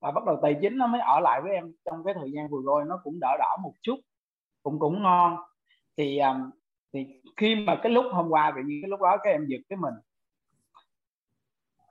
Và 0.00 0.11
bắt 0.11 0.25
đầu 0.26 0.38
tài 0.42 0.57
chính 0.61 0.78
nó 0.78 0.87
mới 0.87 1.00
ở 1.00 1.21
lại 1.21 1.40
với 1.42 1.52
em 1.52 1.73
trong 1.85 2.04
cái 2.04 2.14
thời 2.14 2.33
gian 2.33 2.49
vừa 2.49 2.61
rồi 2.64 2.85
nó 2.87 3.00
cũng 3.04 3.19
đỡ 3.21 3.37
đỏ 3.38 3.57
một 3.62 3.73
chút 3.83 3.97
cũng 4.62 4.78
cũng 4.78 5.02
ngon. 5.02 5.37
Thì 5.97 6.19
um, 6.19 6.50
thì 6.92 7.06
khi 7.37 7.54
mà 7.54 7.80
cái 7.82 7.92
lúc 7.92 8.04
hôm 8.12 8.28
qua, 8.28 8.52
tự 8.56 8.62
nhiên 8.66 8.78
cái 8.82 8.88
lúc 8.88 9.00
đó 9.00 9.16
các 9.22 9.30
em 9.30 9.46
giật 9.46 9.61
cái 9.68 9.76
mình. 9.76 9.94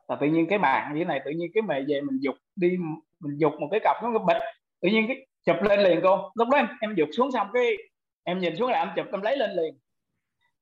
Là 0.08 0.16
tự 0.16 0.28
nhiên 0.28 0.46
cái 0.50 0.60
bạn 0.60 0.94
như 0.94 1.00
thế 1.00 1.06
này, 1.06 1.22
tự 1.26 1.32
nhiên 1.32 1.52
cái 1.54 1.62
mẹ 1.62 1.82
về 1.88 2.02
mình 2.02 2.20
dục 2.22 2.36
đi, 2.56 2.78
mình 3.20 3.38
dục 3.38 3.54
một 3.60 3.68
cái 3.72 3.80
cặp 3.84 3.96
nó 4.04 4.12
cái 4.14 4.24
bịch. 4.28 4.44
Tự 4.82 4.90
nhiên 4.90 5.08
cái 5.08 5.28
chụp 5.46 5.56
lên 5.62 5.80
liền 5.80 6.00
cô. 6.04 6.32
Lúc 6.36 6.48
đó 6.50 6.58
em 6.58 6.68
em 6.82 6.96
dục 6.96 7.10
xuống 7.18 7.32
xong 7.32 7.48
cái 7.54 7.78
em 8.24 8.40
nhìn 8.40 8.56
xuống 8.58 8.72
là 8.72 8.80
em 8.80 8.90
chụp, 8.96 9.06
em 9.12 9.22
lấy 9.22 9.38
lên 9.38 9.52
liền. 9.52 9.78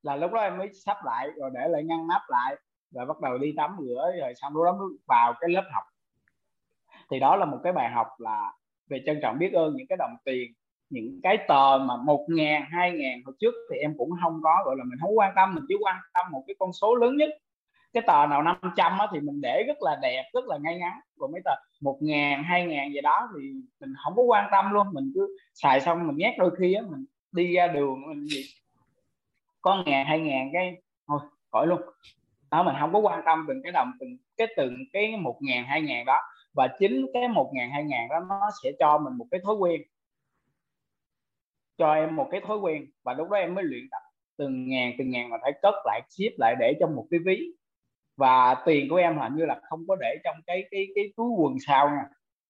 Là 0.04 0.16
lúc 0.16 0.32
đó 0.32 0.42
em 0.42 0.58
mới 0.58 0.70
sắp 0.74 0.98
lại, 1.06 1.30
rồi 1.36 1.50
để 1.54 1.68
lại 1.68 1.84
ngăn 1.84 2.08
nắp 2.08 2.22
lại, 2.28 2.56
rồi 2.92 3.06
bắt 3.06 3.20
đầu 3.22 3.38
đi 3.38 3.54
tắm 3.58 3.78
rửa, 3.80 4.12
rồi 4.22 4.34
xong 4.36 4.54
lúc 4.54 4.66
đó 4.66 4.72
mới 4.72 4.88
vào 5.06 5.34
cái 5.40 5.50
lớp 5.50 5.64
học. 5.74 5.84
Thì 7.12 7.20
đó 7.20 7.36
là 7.36 7.46
một 7.46 7.60
cái 7.64 7.74
bài 7.74 7.90
học 7.90 8.08
là 8.18 8.54
về 8.88 9.04
trân 9.06 9.20
trọng 9.22 9.40
biết 9.40 9.54
ơn 9.54 9.76
những 9.76 9.88
cái 9.88 9.98
đồng 9.98 10.16
tiền 10.26 10.54
những 10.90 11.20
cái 11.24 11.38
tờ 11.48 11.78
mà 11.78 11.98
một 12.06 12.26
ngàn 12.30 12.64
hai 12.72 12.92
ngàn 12.92 13.22
hồi 13.26 13.36
trước 13.40 13.54
thì 13.72 13.78
em 13.78 13.94
cũng 13.98 14.10
không 14.24 14.40
có 14.44 14.56
gọi 14.66 14.76
là 14.78 14.84
mình 14.84 15.00
không 15.02 15.18
quan 15.18 15.34
tâm 15.36 15.56
mình 15.56 15.64
chỉ 15.68 15.76
quan 15.82 15.96
tâm 16.14 16.26
một 16.32 16.44
cái 16.48 16.56
con 16.60 16.74
số 16.74 16.96
lớn 16.96 17.18
nhất. 17.18 17.30
Cái 17.94 18.04
tờ 18.08 18.26
nào 18.28 18.44
500 18.44 19.00
á, 19.00 19.08
thì 19.14 19.20
mình 19.20 19.42
để 19.42 19.64
rất 19.68 19.78
là 19.82 20.00
đẹp 20.02 20.24
rất 20.34 20.46
là 20.48 20.58
ngay 20.58 20.80
ngắn. 20.80 21.00
Còn 21.20 21.32
mấy 21.32 21.42
tờ 21.46 21.52
một 21.82 21.98
ngàn 22.02 22.44
hai 22.44 22.66
ngàn 22.66 22.94
gì 22.94 23.02
đó 23.02 23.30
thì 23.36 23.54
mình 23.80 23.94
không 24.04 24.16
có 24.16 24.24
quan 24.24 24.50
tâm 24.52 24.72
luôn 24.74 24.88
mình 24.92 25.12
cứ 25.16 25.38
xài 25.54 25.82
xong 25.82 26.08
mình 26.08 26.18
nhét 26.18 26.34
đôi 26.38 26.52
khi 26.60 26.74
á 26.74 26.82
mình 26.90 27.06
đi 27.32 27.54
ra 27.54 27.68
đường 27.68 28.08
mình 28.08 28.26
gì 28.26 28.44
có 29.62 29.84
ngàn 29.86 30.06
hai 30.06 30.20
ngàn 30.20 30.50
cái 30.54 30.76
thôi 31.08 31.20
khỏi 31.52 31.68
luôn. 31.68 31.82
Đó 32.52 32.64
mình 32.64 32.76
không 32.80 32.94
có 32.94 33.00
quan 33.00 33.22
tâm 33.26 33.46
từng 33.48 33.62
cái 33.64 33.72
đồng 33.72 33.92
từng 34.00 34.18
cái 34.38 34.48
từng 34.58 34.76
cái 34.94 35.18
một 35.18 35.38
ngàn 35.42 35.66
hai 35.66 35.82
ngàn 35.82 36.06
đó. 36.06 36.18
Và 36.54 36.68
chính 36.80 37.06
cái 37.14 37.28
một 37.28 37.52
ngàn 37.54 37.72
hai 37.72 37.84
ngàn 37.84 38.08
đó 38.10 38.20
nó 38.30 38.50
sẽ 38.64 38.72
cho 38.80 38.98
mình 38.98 39.14
một 39.14 39.26
cái 39.32 39.40
thói 39.44 39.56
quen 39.56 39.82
cho 41.80 41.94
em 41.94 42.16
một 42.16 42.28
cái 42.32 42.42
thói 42.48 42.58
quen. 42.58 42.86
Và 43.04 43.14
lúc 43.14 43.30
đó 43.30 43.38
em 43.38 43.56
mới 43.56 43.64
luyện 43.64 43.84
tập 43.92 44.02
từng 44.38 44.70
ngàn 44.70 44.94
từng 44.98 45.10
ngàn 45.10 45.30
mà 45.30 45.38
phải 45.42 45.52
cất 45.62 45.76
lại 45.86 46.02
ship 46.10 46.40
lại 46.40 46.56
để 46.60 46.74
trong 46.80 46.96
một 46.96 47.08
cái 47.12 47.20
ví. 47.26 47.52
Và 48.18 48.56
tiền 48.66 48.90
của 48.90 48.96
em 48.96 49.18
hình 49.18 49.36
như 49.36 49.46
là 49.46 49.60
không 49.70 49.80
có 49.88 49.96
để 49.96 50.16
trong 50.24 50.36
cái 50.48 50.64
cái 50.72 50.88
cái 50.96 51.14
túi 51.18 51.30
quần 51.38 51.54
sau 51.68 51.90
nha. 51.90 52.04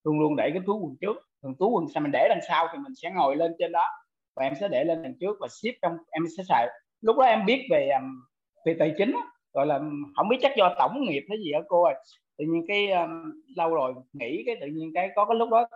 Luôn 0.04 0.20
luôn 0.20 0.36
để 0.36 0.50
cái 0.54 0.62
túi 0.66 0.76
quần 0.76 0.96
trước. 1.02 1.18
Thường 1.44 1.56
túi 1.60 1.70
quần 1.70 1.86
sau 1.94 2.02
mình 2.02 2.12
để 2.12 2.28
đằng 2.30 2.42
sau 2.48 2.68
thì 2.72 2.78
mình 2.78 2.96
sẽ 2.96 3.12
ngồi 3.12 3.36
lên 3.36 3.56
trên 3.60 3.72
đó. 3.72 3.88
Và 4.36 4.44
em 4.44 4.54
sẽ 4.60 4.68
để 4.68 4.84
lên 4.84 5.04
đằng 5.04 5.14
trước 5.20 5.38
và 5.40 5.48
ship 5.48 5.82
trong 5.82 5.98
em 6.12 6.24
sẽ 6.38 6.44
xài. 6.50 6.68
Lúc 7.02 7.18
đó 7.18 7.24
em 7.24 7.46
biết 7.46 7.68
về 7.72 7.90
um, 7.90 8.22
về 8.66 8.76
tài 8.80 8.94
chính 8.98 9.16
gọi 9.54 9.68
là 9.68 9.76
um, 9.76 10.04
không 10.16 10.30
biết 10.30 10.38
chắc 10.42 10.52
do 10.58 10.76
tổng 10.80 11.02
nghiệp 11.02 11.26
hay 11.30 11.38
gì 11.38 11.52
ở 11.52 11.62
cô 11.68 11.84
ơi. 11.84 11.96
Tự 12.38 12.46
nhiên 12.46 12.66
cái 12.68 12.92
um, 12.92 13.42
lâu 13.56 13.70
rồi 13.70 13.94
nghĩ 14.14 14.44
cái 14.46 14.56
tự 14.62 14.68
nhiên 14.68 14.92
cái 14.94 15.10
có 15.16 15.26
cái 15.26 15.36
lúc 15.36 15.50
đó 15.50 15.68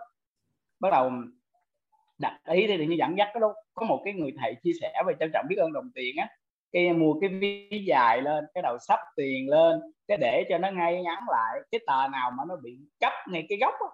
bắt 0.80 0.90
đầu 0.92 1.04
um, 1.04 1.30
đặt 2.18 2.38
ý 2.48 2.66
thì 2.66 2.86
như 2.86 2.96
dẫn 2.98 3.18
dắt 3.18 3.28
cái 3.34 3.40
đó 3.40 3.54
có 3.74 3.86
một 3.86 4.02
cái 4.04 4.14
người 4.14 4.32
thầy 4.40 4.54
chia 4.62 4.72
sẻ 4.80 5.02
về 5.06 5.14
trân 5.20 5.30
trọng 5.34 5.46
biết 5.48 5.56
ơn 5.58 5.72
đồng 5.72 5.90
tiền 5.94 6.16
á. 6.16 6.28
Cái 6.72 6.92
mua 6.92 7.14
cái 7.20 7.30
ví 7.30 7.84
dài 7.86 8.22
lên 8.22 8.44
cái 8.54 8.62
đầu 8.62 8.78
sắp 8.88 8.98
tiền 9.16 9.50
lên 9.50 9.80
cái 10.08 10.16
để 10.20 10.44
cho 10.48 10.58
nó 10.58 10.70
ngay 10.70 11.02
ngắn 11.02 11.18
lại. 11.30 11.60
Cái 11.70 11.80
tờ 11.86 12.08
nào 12.08 12.30
mà 12.30 12.44
nó 12.48 12.56
bị 12.62 12.78
cấp 13.00 13.12
ngay 13.28 13.46
cái 13.48 13.58
góc 13.60 13.74
á, 13.74 13.88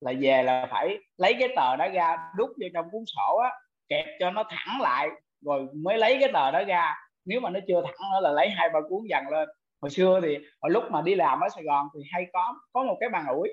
là 0.00 0.12
về 0.20 0.42
là 0.42 0.66
phải 0.70 0.96
lấy 1.16 1.34
cái 1.40 1.48
tờ 1.56 1.76
đó 1.76 1.88
ra 1.88 2.18
đút 2.36 2.48
vô 2.48 2.68
trong 2.74 2.86
cuốn 2.90 3.02
sổ 3.06 3.36
á 3.36 3.50
kẹp 3.88 4.04
cho 4.20 4.30
nó 4.30 4.44
thẳng 4.48 4.80
lại 4.80 5.08
rồi 5.40 5.66
mới 5.74 5.98
lấy 5.98 6.16
cái 6.20 6.30
tờ 6.32 6.50
đó 6.50 6.62
ra. 6.64 6.94
Nếu 7.24 7.40
mà 7.40 7.50
nó 7.50 7.60
chưa 7.68 7.82
thẳng 7.84 8.10
nữa 8.12 8.20
là 8.20 8.30
lấy 8.30 8.48
hai 8.50 8.68
ba 8.68 8.80
cuốn 8.88 9.00
dần 9.10 9.24
lên. 9.30 9.48
Hồi 9.82 9.90
xưa 9.90 10.20
thì 10.22 10.38
hồi 10.60 10.70
lúc 10.70 10.84
mà 10.90 11.02
đi 11.02 11.14
làm 11.14 11.40
ở 11.40 11.48
Sài 11.48 11.64
Gòn 11.64 11.88
thì 11.94 12.00
hay 12.12 12.26
có 12.32 12.54
có 12.72 12.82
một 12.82 12.96
cái 13.00 13.08
bàn 13.08 13.26
ủi. 13.26 13.48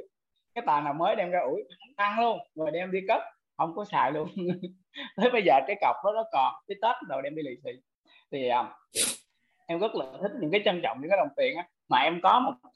Cái 0.55 0.63
tờ 0.67 0.81
nào 0.81 0.93
mới 0.93 1.15
đem 1.15 1.31
ra 1.31 1.39
ủi 1.39 1.63
tăng 1.97 2.19
luôn 2.19 2.39
rồi 2.55 2.71
đem 2.71 2.91
đi 2.91 2.99
cất 3.07 3.21
không 3.57 3.75
có 3.75 3.85
xài 3.85 4.11
luôn. 4.11 4.29
Tới 5.15 5.29
bây 5.31 5.41
giờ 5.45 5.53
cái 5.67 5.75
cọc 5.81 5.95
đó 6.05 6.11
nó 6.15 6.23
còn 6.31 6.53
cái 6.67 6.75
tết 6.81 6.95
rồi 7.09 7.21
đem 7.23 7.35
đi 7.35 7.41
lì 7.43 7.55
xì. 7.63 7.71
Thì 8.31 8.49
um, 8.49 8.65
em 9.67 9.79
rất 9.79 9.95
là 9.95 10.05
thích 10.21 10.31
những 10.41 10.51
cái 10.51 10.61
trân 10.65 10.81
trọng 10.83 10.97
những 11.01 11.09
cái 11.09 11.17
đồng 11.17 11.33
tiền 11.37 11.57
á. 11.57 11.67
Mà 11.89 11.97
em 11.97 12.19
có 12.23 12.39
một 12.39 12.69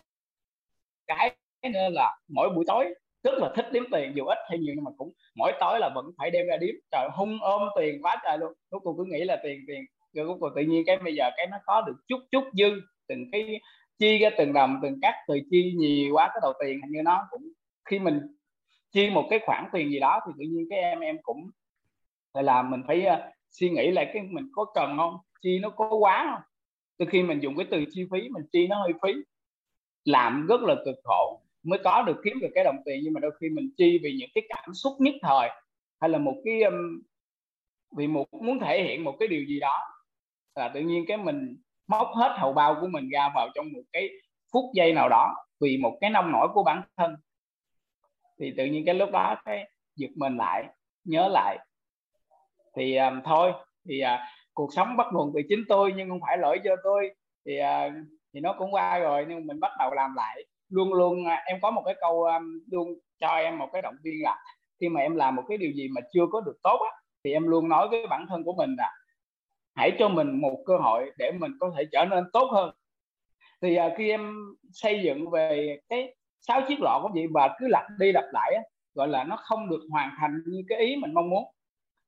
cái 1.08 1.36
nữa 1.74 1.90
là 1.92 2.18
mỗi 2.28 2.50
buổi 2.56 2.66
tối 2.68 2.94
rất 3.24 3.34
là 3.38 3.52
thích 3.56 3.66
đếm 3.72 3.84
tiền 3.92 4.14
dù 4.16 4.26
ít 4.26 4.38
hay 4.50 4.60
nhiều 4.60 4.74
nhưng 4.76 4.84
mà 4.84 4.92
cũng 4.98 5.12
mỗi 5.36 5.52
tối 5.60 5.80
là 5.80 5.90
vẫn 5.96 6.06
phải 6.18 6.32
đem 6.32 6.48
ra 6.48 6.58
đếm. 6.58 6.76
Trời 6.92 7.10
hung 7.14 7.38
ôm 7.42 7.62
tiền 7.78 8.02
quá 8.02 8.16
trời 8.24 8.38
luôn. 8.38 8.54
Lúc 8.72 8.82
cô 8.86 8.96
cứ 8.98 9.04
nghĩ 9.08 9.24
là 9.24 9.40
tiền 9.44 9.60
tiền 9.68 9.86
rồi 10.14 10.28
cuối 10.28 10.38
cùng 10.40 10.50
tự 10.56 10.62
nhiên 10.62 10.84
cái 10.86 10.98
bây 10.98 11.16
giờ 11.16 11.30
cái 11.38 11.48
nó 11.48 11.58
có 11.66 11.82
được 11.82 11.96
chút 12.08 12.20
chút 12.32 12.44
dư. 12.54 12.82
Từng 13.08 13.32
cái 13.32 13.60
chi 14.00 14.18
ra 14.18 14.30
từng 14.38 14.54
đồng 14.54 14.80
từng 14.82 15.00
cắt 15.02 15.14
từ 15.28 15.40
chi 15.52 15.74
nhiều 15.78 16.14
quá 16.14 16.30
cái 16.34 16.40
đầu 16.42 16.54
tiền 16.64 16.82
hình 16.82 16.92
như 16.92 17.02
nó 17.04 17.28
cũng 17.30 17.42
khi 17.90 18.00
mình 18.00 18.20
chi 18.92 19.10
một 19.10 19.28
cái 19.30 19.40
khoản 19.46 19.66
tiền 19.74 19.90
gì 19.90 20.00
đó 20.00 20.20
thì 20.26 20.32
tự 20.38 20.46
nhiên 20.50 20.68
cái 20.70 20.80
em 20.80 21.00
em 21.00 21.18
cũng 21.22 21.50
là 22.34 22.62
mình 22.62 22.82
phải 22.88 23.06
uh, 23.08 23.20
suy 23.52 23.70
nghĩ 23.70 23.92
lại 23.92 24.12
cái 24.14 24.24
mình 24.24 24.50
có 24.54 24.66
cần 24.76 24.98
không 24.98 25.18
chi 25.42 25.60
nó 25.60 25.70
có 25.70 25.90
quá 25.96 26.28
không? 26.32 26.42
Từ 26.98 27.06
khi 27.10 27.24
mình 27.24 27.40
dùng 27.40 27.58
cái 27.58 27.68
từ 27.72 27.86
chi 27.92 28.06
phí 28.12 28.30
mình 28.30 28.44
chi 28.52 28.68
nó 28.68 28.82
hơi 28.82 28.94
phí 29.04 29.14
làm 30.06 30.48
rất 30.48 30.62
là 30.62 30.76
cực 30.86 30.96
khổ 31.04 31.42
mới 31.64 31.80
có 31.84 32.02
được 32.02 32.22
kiếm 32.24 32.40
được 32.42 32.50
cái 32.56 32.64
đồng 32.64 32.78
tiền. 32.86 33.00
Nhưng 33.04 33.14
mà 33.14 33.20
đôi 33.20 33.32
khi 33.42 33.50
mình 33.50 33.70
chi 33.78 34.00
vì 34.04 34.16
những 34.20 34.30
cái 34.36 34.44
cảm 34.50 34.74
xúc 34.74 34.94
nhất 35.00 35.14
thời 35.22 35.50
hay 36.02 36.10
là 36.10 36.18
một 36.18 36.36
cái 36.46 36.64
um, 36.64 37.02
vì 37.98 38.08
một 38.08 38.34
muốn 38.34 38.60
thể 38.60 38.84
hiện 38.84 39.04
một 39.04 39.16
cái 39.20 39.28
điều 39.28 39.46
gì 39.46 39.60
đó 39.60 39.80
là 40.56 40.72
tự 40.74 40.80
nhiên 40.80 41.06
cái 41.08 41.18
mình 41.18 41.58
móc 41.88 42.08
hết 42.16 42.36
hầu 42.38 42.54
bao 42.54 42.78
của 42.82 42.88
mình 42.88 43.10
ra 43.10 43.32
vào 43.36 43.50
trong 43.56 43.74
một 43.74 43.82
cái 43.94 44.10
phút 44.54 44.66
giây 44.74 44.94
nào 44.94 45.10
đó 45.10 45.36
vì 45.62 45.78
một 45.78 45.98
cái 46.02 46.10
nông 46.10 46.32
nổi 46.32 46.48
của 46.54 46.64
bản 46.64 46.82
thân 46.98 47.16
thì 48.40 48.54
tự 48.58 48.66
nhiên 48.66 48.86
cái 48.86 48.96
lúc 48.96 49.12
đó 49.12 49.36
cái 49.46 49.70
giật 49.96 50.10
mình 50.16 50.38
lại 50.38 50.68
nhớ 51.04 51.28
lại. 51.28 51.58
Thì 52.76 52.96
um, 52.96 53.22
thôi 53.26 53.52
thì 53.90 54.02
uh, 54.04 54.20
cuộc 54.54 54.74
sống 54.74 54.98
bắt 54.98 55.08
nguồn 55.14 55.32
từ 55.36 55.42
chính 55.50 55.64
tôi 55.70 55.94
nhưng 55.96 56.10
không 56.10 56.20
phải 56.28 56.38
lỗi 56.38 56.60
cho 56.64 56.76
tôi. 56.84 57.16
Thì 57.46 57.60
uh, 57.60 57.94
thì 58.34 58.40
nó 58.40 58.56
cũng 58.60 58.74
qua 58.74 59.00
rồi 59.00 59.26
nhưng 59.30 59.48
mình 59.48 59.60
bắt 59.60 59.72
đầu 59.80 59.94
làm 59.94 60.14
lại. 60.16 60.46
Luôn 60.70 60.94
luôn 60.94 61.26
uh, 61.26 61.40
em 61.46 61.60
có 61.62 61.72
một 61.72 61.82
cái 61.86 61.96
câu 62.02 62.24
um, 62.24 62.60
luôn 62.72 62.88
cho 63.20 63.28
em 63.28 63.58
một 63.58 63.70
cái 63.74 63.82
động 63.82 63.96
viên 64.04 64.24
là 64.24 64.38
khi 64.80 64.90
mà 64.90 65.02
em 65.02 65.16
làm 65.16 65.36
một 65.36 65.44
cái 65.50 65.58
điều 65.58 65.72
gì 65.72 65.88
mà 65.96 66.02
chưa 66.14 66.26
có 66.32 66.42
được 66.42 66.56
tốt 66.64 66.78
á, 66.78 67.02
thì 67.24 67.34
em 67.34 67.48
luôn 67.48 67.70
nói 67.70 67.88
với 67.90 68.08
bản 68.08 68.26
thân 68.30 68.44
của 68.44 68.54
mình 68.54 68.76
là 68.78 68.92
hãy 69.76 69.92
cho 70.00 70.10
mình 70.10 70.42
một 70.42 70.64
cơ 70.66 70.78
hội 70.78 71.12
để 71.18 71.32
mình 71.32 71.52
có 71.60 71.72
thể 71.78 71.84
trở 71.92 72.06
nên 72.06 72.24
tốt 72.34 72.50
hơn. 72.54 72.76
Thì 73.62 73.78
uh, 73.80 73.94
khi 73.98 74.10
em 74.10 74.36
xây 74.72 75.02
dựng 75.04 75.30
về 75.30 75.78
cái 75.90 76.16
sáu 76.42 76.62
chiếc 76.68 76.82
lọ 76.82 77.00
của 77.04 77.10
vậy 77.14 77.28
và 77.34 77.56
cứ 77.60 77.68
lặp 77.68 77.86
đi 78.00 78.12
lặp 78.12 78.26
lại 78.34 78.54
á, 78.56 78.62
gọi 78.94 79.08
là 79.08 79.24
nó 79.24 79.36
không 79.36 79.70
được 79.70 79.82
hoàn 79.92 80.12
thành 80.20 80.42
như 80.46 80.64
cái 80.68 80.80
ý 80.80 80.96
mình 80.96 81.14
mong 81.14 81.30
muốn. 81.30 81.44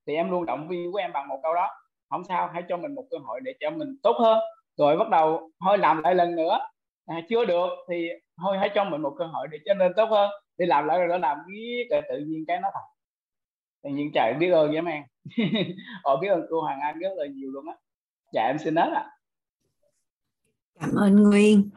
Thì 0.07 0.15
em 0.15 0.31
luôn 0.31 0.45
động 0.45 0.67
viên 0.67 0.91
của 0.91 0.97
em 0.97 1.11
bằng 1.13 1.27
một 1.27 1.39
câu 1.43 1.53
đó 1.53 1.67
không 2.09 2.23
sao 2.23 2.50
hãy 2.53 2.63
cho 2.69 2.77
mình 2.77 2.95
một 2.95 3.05
cơ 3.11 3.17
hội 3.17 3.39
để 3.43 3.53
cho 3.59 3.69
mình 3.69 3.97
tốt 4.03 4.15
hơn. 4.19 4.39
Rồi 4.77 4.97
bắt 4.97 5.09
đầu 5.09 5.51
thôi 5.65 5.77
làm 5.77 6.01
lại 6.03 6.15
lần 6.15 6.35
nữa. 6.35 6.59
À, 7.05 7.21
chưa 7.29 7.45
được 7.45 7.69
thì 7.89 8.07
thôi 8.41 8.57
hãy 8.57 8.69
cho 8.75 8.83
mình 8.83 9.01
một 9.01 9.15
cơ 9.17 9.25
hội 9.25 9.47
để 9.51 9.57
cho 9.65 9.73
nên 9.73 9.91
tốt 9.95 10.05
hơn. 10.05 10.29
Đi 10.57 10.65
làm 10.65 10.85
lại 10.85 11.00
rồi 11.00 11.07
đó 11.07 11.17
làm 11.17 11.38
biết 11.47 11.88
rồi 11.91 12.01
tự 12.09 12.17
nhiên 12.27 12.43
cái 12.47 12.59
nó 12.61 12.69
thật 12.73 12.91
tự 13.83 13.89
nhiên 13.89 14.11
trời 14.13 14.33
biết 14.33 14.50
ơn 14.50 14.67
với 14.67 14.93
em. 14.93 15.03
Họ 16.03 16.11
ờ, 16.15 16.17
biết 16.21 16.27
ơn 16.27 16.45
cô 16.50 16.61
Hoàng 16.61 16.79
Anh 16.79 17.00
rất 17.00 17.09
là 17.15 17.25
nhiều 17.25 17.51
luôn 17.51 17.67
á. 17.67 17.75
Dạ 18.33 18.43
em 18.47 18.57
xin 18.59 18.75
hết 18.75 18.91
ạ. 18.95 19.05
Cảm 20.79 20.95
ơn 20.95 21.15
Nguyên 21.15 21.69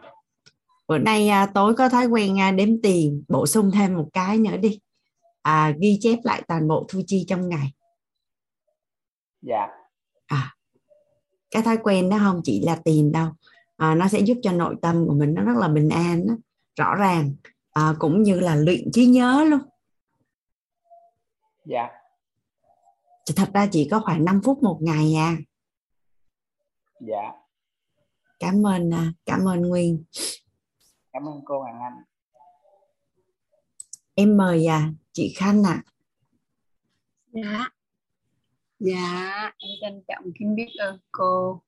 bữa 0.88 0.98
nay 0.98 1.28
à, 1.28 1.46
tối 1.54 1.74
có 1.74 1.88
thói 1.88 2.06
quen 2.06 2.40
à, 2.40 2.50
đếm 2.50 2.82
tiền 2.82 3.24
bổ 3.28 3.46
sung 3.46 3.70
thêm 3.70 3.96
một 3.96 4.08
cái 4.12 4.38
nữa 4.38 4.56
đi. 4.56 4.80
À, 5.42 5.74
ghi 5.80 5.98
chép 6.00 6.18
lại 6.24 6.42
toàn 6.48 6.68
bộ 6.68 6.86
thu 6.88 7.00
chi 7.06 7.24
trong 7.28 7.48
ngày. 7.48 7.72
Dạ. 9.42 9.66
À 10.26 10.54
cái 11.54 11.62
thói 11.62 11.76
quen 11.82 12.08
đó 12.10 12.18
không 12.18 12.40
chỉ 12.44 12.62
là 12.66 12.76
tiền 12.84 13.12
đâu 13.12 13.28
à, 13.76 13.94
nó 13.94 14.08
sẽ 14.08 14.20
giúp 14.20 14.36
cho 14.42 14.52
nội 14.52 14.76
tâm 14.82 15.06
của 15.08 15.14
mình 15.14 15.34
nó 15.34 15.42
rất 15.42 15.56
là 15.56 15.68
bình 15.68 15.88
an 15.88 16.26
đó, 16.26 16.34
rõ 16.76 16.94
ràng 16.94 17.34
à, 17.72 17.94
cũng 17.98 18.22
như 18.22 18.40
là 18.40 18.56
luyện 18.56 18.92
trí 18.92 19.06
nhớ 19.06 19.44
luôn. 19.48 19.60
Dạ. 21.64 21.88
Thật 23.36 23.48
ra 23.54 23.68
chỉ 23.72 23.88
có 23.90 24.00
khoảng 24.00 24.24
5 24.24 24.40
phút 24.44 24.62
một 24.62 24.78
ngày 24.80 25.14
à. 25.14 25.36
Dạ. 27.00 27.32
Cảm 28.38 28.66
ơn 28.66 28.94
à, 28.94 29.12
cảm 29.26 29.48
ơn 29.48 29.60
Nguyên 29.60 30.04
cảm 31.14 31.28
ơn 31.28 31.40
cô 31.44 31.60
Hoàng 31.60 31.80
Anh. 31.80 32.02
Em 34.14 34.36
mời 34.36 34.66
à, 34.66 34.92
chị 35.12 35.34
Khanh 35.36 35.62
ạ. 35.62 35.82
À. 37.32 37.42
dạ. 37.42 37.68
Dạ 38.78 39.52
em 39.58 39.70
trân 39.80 40.02
trọng 40.08 40.32
kính 40.38 40.54
biết 40.54 40.68
ơn 40.78 40.98
cô 41.12 41.62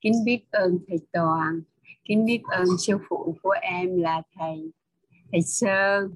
kính 0.00 0.24
biết 0.24 0.44
ơn 0.50 0.78
thầy 0.88 0.98
Toàn 1.12 1.60
kính 2.04 2.24
biết 2.24 2.42
ơn 2.48 2.66
sư 2.78 2.98
phụ 3.08 3.36
của 3.42 3.54
em 3.62 3.96
là 3.96 4.22
thầy 4.38 4.72
thầy 5.32 5.42
Sơn 5.42 6.14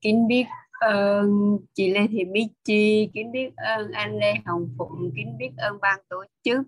kính 0.00 0.28
biết 0.28 0.44
ơn 0.80 1.58
chị 1.74 1.90
Lê 1.90 2.06
Thị 2.10 2.24
Mỹ 2.24 2.48
Chi 2.64 3.10
kính 3.14 3.32
biết 3.32 3.50
ơn 3.56 3.90
anh 3.92 4.18
Lê 4.18 4.34
Hồng 4.46 4.74
Phụng 4.78 5.10
kính 5.16 5.38
biết 5.38 5.50
ơn 5.56 5.78
ban 5.80 6.00
tổ 6.08 6.24
chức 6.42 6.58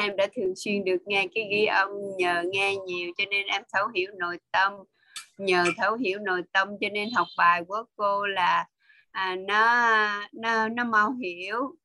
em 0.00 0.16
đã 0.16 0.26
thường 0.36 0.52
xuyên 0.56 0.84
được 0.84 0.96
nghe 1.06 1.26
cái 1.34 1.48
ghi 1.50 1.64
âm 1.64 1.88
nhờ 2.18 2.42
nghe 2.52 2.76
nhiều 2.76 3.10
cho 3.18 3.24
nên 3.30 3.46
em 3.46 3.62
thấu 3.72 3.88
hiểu 3.94 4.10
nội 4.18 4.38
tâm. 4.52 4.72
Nhờ 5.38 5.64
thấu 5.78 5.96
hiểu 5.96 6.18
nội 6.18 6.42
tâm 6.52 6.68
cho 6.80 6.88
nên 6.92 7.08
học 7.16 7.26
bài 7.38 7.64
của 7.68 7.84
cô 7.96 8.26
là 8.26 8.66
à, 9.10 9.36
nó 9.36 9.88
nó 10.32 10.68
nó 10.68 10.84
mau 10.84 11.12
hiểu. 11.12 11.76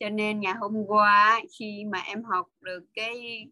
Cho 0.00 0.08
nên 0.08 0.40
ngày 0.40 0.54
hôm 0.60 0.84
qua 0.86 1.40
khi 1.58 1.84
mà 1.92 1.98
em 1.98 2.24
học 2.24 2.46
được 2.60 2.84
cái 2.94 3.46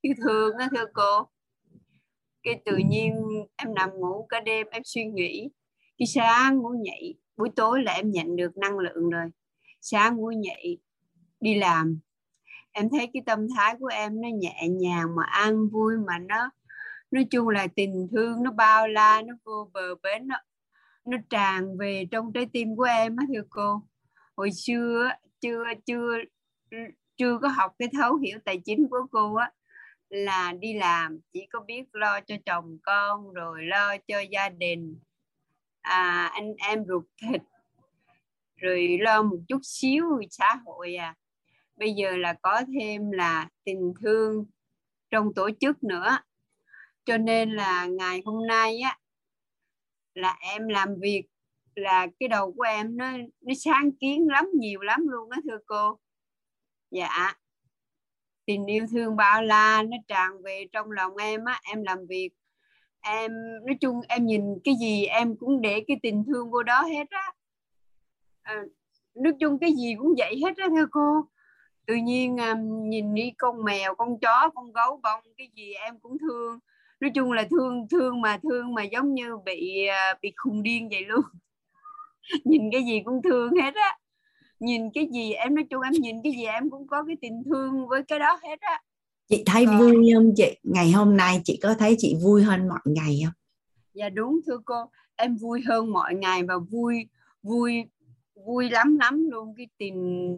yêu 0.00 0.14
thương 0.22 0.58
đó 0.58 0.66
thưa 0.70 0.86
cô 0.94 1.28
cái 2.46 2.60
tự 2.64 2.76
nhiên 2.76 3.14
em 3.56 3.74
nằm 3.74 3.90
ngủ 3.94 4.26
cả 4.28 4.40
đêm 4.40 4.66
em 4.70 4.82
suy 4.84 5.04
nghĩ. 5.04 5.50
Khi 5.98 6.06
sáng 6.06 6.58
ngủ 6.58 6.68
nhảy 6.68 7.14
buổi 7.36 7.48
tối 7.56 7.82
là 7.82 7.92
em 7.92 8.10
nhận 8.10 8.36
được 8.36 8.56
năng 8.56 8.78
lượng 8.78 9.10
rồi. 9.10 9.26
Sáng 9.80 10.16
ngủ 10.16 10.30
nhảy 10.30 10.78
đi 11.40 11.54
làm 11.54 12.00
em 12.76 12.88
thấy 12.90 13.10
cái 13.12 13.22
tâm 13.26 13.46
thái 13.56 13.74
của 13.80 13.86
em 13.86 14.20
nó 14.20 14.28
nhẹ 14.28 14.68
nhàng 14.68 15.16
mà 15.16 15.22
an 15.24 15.68
vui 15.68 15.94
mà 16.06 16.18
nó 16.18 16.50
nói 17.10 17.26
chung 17.30 17.48
là 17.48 17.66
tình 17.76 18.08
thương 18.12 18.42
nó 18.42 18.50
bao 18.50 18.88
la 18.88 19.22
nó 19.26 19.34
vô 19.44 19.70
bờ 19.72 19.94
bến 20.02 20.28
nó 20.28 20.36
nó 21.04 21.18
tràn 21.30 21.78
về 21.78 22.06
trong 22.10 22.32
trái 22.32 22.46
tim 22.52 22.76
của 22.76 22.82
em 22.82 23.16
á 23.16 23.24
thưa 23.34 23.42
cô. 23.50 23.82
Hồi 24.36 24.50
xưa 24.52 25.10
chưa 25.40 25.64
chưa 25.86 26.18
chưa 27.16 27.38
có 27.42 27.48
học 27.48 27.72
cái 27.78 27.88
thấu 27.92 28.16
hiểu 28.16 28.38
tài 28.44 28.60
chính 28.64 28.88
của 28.90 29.06
cô 29.10 29.34
á 29.34 29.50
là 30.08 30.52
đi 30.60 30.74
làm 30.74 31.18
chỉ 31.32 31.46
có 31.52 31.60
biết 31.60 31.84
lo 31.92 32.20
cho 32.20 32.36
chồng 32.46 32.78
con 32.82 33.32
rồi 33.32 33.62
lo 33.62 33.96
cho 34.08 34.20
gia 34.20 34.48
đình. 34.48 34.98
À, 35.80 36.30
anh 36.32 36.54
em 36.68 36.84
ruột 36.88 37.04
thịt 37.22 37.42
rồi 38.56 38.98
lo 39.00 39.22
một 39.22 39.38
chút 39.48 39.60
xíu 39.62 40.04
xã 40.30 40.60
hội 40.66 40.94
à 40.94 41.14
bây 41.76 41.92
giờ 41.92 42.16
là 42.16 42.34
có 42.42 42.62
thêm 42.80 43.10
là 43.10 43.48
tình 43.64 43.94
thương 44.02 44.46
trong 45.10 45.34
tổ 45.34 45.50
chức 45.60 45.84
nữa. 45.84 46.18
Cho 47.04 47.18
nên 47.18 47.50
là 47.50 47.86
ngày 47.86 48.22
hôm 48.24 48.46
nay 48.46 48.80
á 48.80 48.98
là 50.14 50.36
em 50.40 50.68
làm 50.68 50.88
việc 51.00 51.24
là 51.74 52.06
cái 52.20 52.28
đầu 52.28 52.52
của 52.52 52.62
em 52.62 52.96
nó 52.96 53.12
nó 53.40 53.54
sáng 53.64 53.90
kiến 54.00 54.28
lắm 54.28 54.46
nhiều 54.54 54.80
lắm 54.80 55.08
luôn 55.08 55.30
á 55.30 55.38
thưa 55.44 55.58
cô. 55.66 55.98
Dạ. 56.90 57.34
Tình 58.46 58.66
yêu 58.66 58.86
thương 58.90 59.16
bao 59.16 59.42
la 59.42 59.82
nó 59.82 59.96
tràn 60.08 60.42
về 60.42 60.66
trong 60.72 60.90
lòng 60.90 61.16
em 61.16 61.44
á 61.44 61.60
em 61.62 61.82
làm 61.82 62.06
việc. 62.06 62.30
Em 63.00 63.32
nói 63.66 63.76
chung 63.80 64.00
em 64.08 64.26
nhìn 64.26 64.42
cái 64.64 64.74
gì 64.80 65.04
em 65.04 65.36
cũng 65.36 65.60
để 65.60 65.84
cái 65.86 65.96
tình 66.02 66.24
thương 66.26 66.50
vô 66.50 66.62
đó 66.62 66.82
hết 66.82 67.10
á. 67.10 67.32
À, 68.42 68.62
nói 69.14 69.32
chung 69.40 69.58
cái 69.58 69.72
gì 69.72 69.94
cũng 69.98 70.14
vậy 70.18 70.40
hết 70.44 70.56
á 70.56 70.68
thưa 70.76 70.86
cô 70.90 71.28
tự 71.86 71.94
nhiên 71.94 72.36
um, 72.36 72.88
nhìn 72.88 73.14
đi 73.14 73.32
con 73.38 73.64
mèo 73.64 73.94
con 73.94 74.18
chó 74.18 74.50
con 74.54 74.72
gấu 74.72 75.00
bông 75.02 75.20
cái 75.36 75.48
gì 75.56 75.72
em 75.72 75.98
cũng 75.98 76.18
thương. 76.18 76.58
Nói 77.00 77.10
chung 77.14 77.32
là 77.32 77.46
thương 77.50 77.88
thương 77.90 78.20
mà 78.20 78.38
thương 78.42 78.74
mà 78.74 78.82
giống 78.82 79.14
như 79.14 79.36
bị 79.44 79.86
uh, 79.88 80.18
bị 80.22 80.32
khùng 80.36 80.62
điên 80.62 80.88
vậy 80.88 81.04
luôn. 81.04 81.24
Nhìn 82.44 82.62
cái 82.72 82.82
gì 82.82 83.02
cũng 83.04 83.22
thương 83.22 83.52
hết 83.56 83.74
á. 83.74 83.98
Nhìn 84.60 84.90
cái 84.94 85.08
gì 85.12 85.32
em 85.32 85.54
nói 85.54 85.64
chung 85.70 85.82
em 85.82 85.92
nhìn 85.92 86.22
cái 86.22 86.32
gì 86.32 86.44
em 86.44 86.70
cũng 86.70 86.86
có 86.86 87.04
cái 87.04 87.16
tình 87.20 87.42
thương 87.44 87.88
với 87.88 88.02
cái 88.02 88.18
đó 88.18 88.38
hết 88.42 88.60
á. 88.60 88.82
Chị 89.28 89.42
thấy 89.46 89.66
Rồi. 89.66 89.76
vui 89.78 90.10
không 90.14 90.32
chị? 90.36 90.56
Ngày 90.62 90.90
hôm 90.90 91.16
nay 91.16 91.40
chị 91.44 91.58
có 91.62 91.74
thấy 91.78 91.96
chị 91.98 92.16
vui 92.22 92.42
hơn 92.42 92.68
mọi 92.68 92.80
ngày 92.84 93.20
không? 93.24 93.34
Dạ 93.94 94.08
đúng 94.08 94.40
thưa 94.46 94.58
cô. 94.64 94.90
Em 95.16 95.36
vui 95.36 95.62
hơn 95.66 95.92
mọi 95.92 96.14
ngày 96.14 96.42
và 96.42 96.54
vui 96.70 97.08
vui 97.42 97.84
vui 98.46 98.70
lắm 98.70 98.98
lắm 98.98 99.26
luôn. 99.30 99.54
Cái 99.56 99.68
tình 99.78 100.30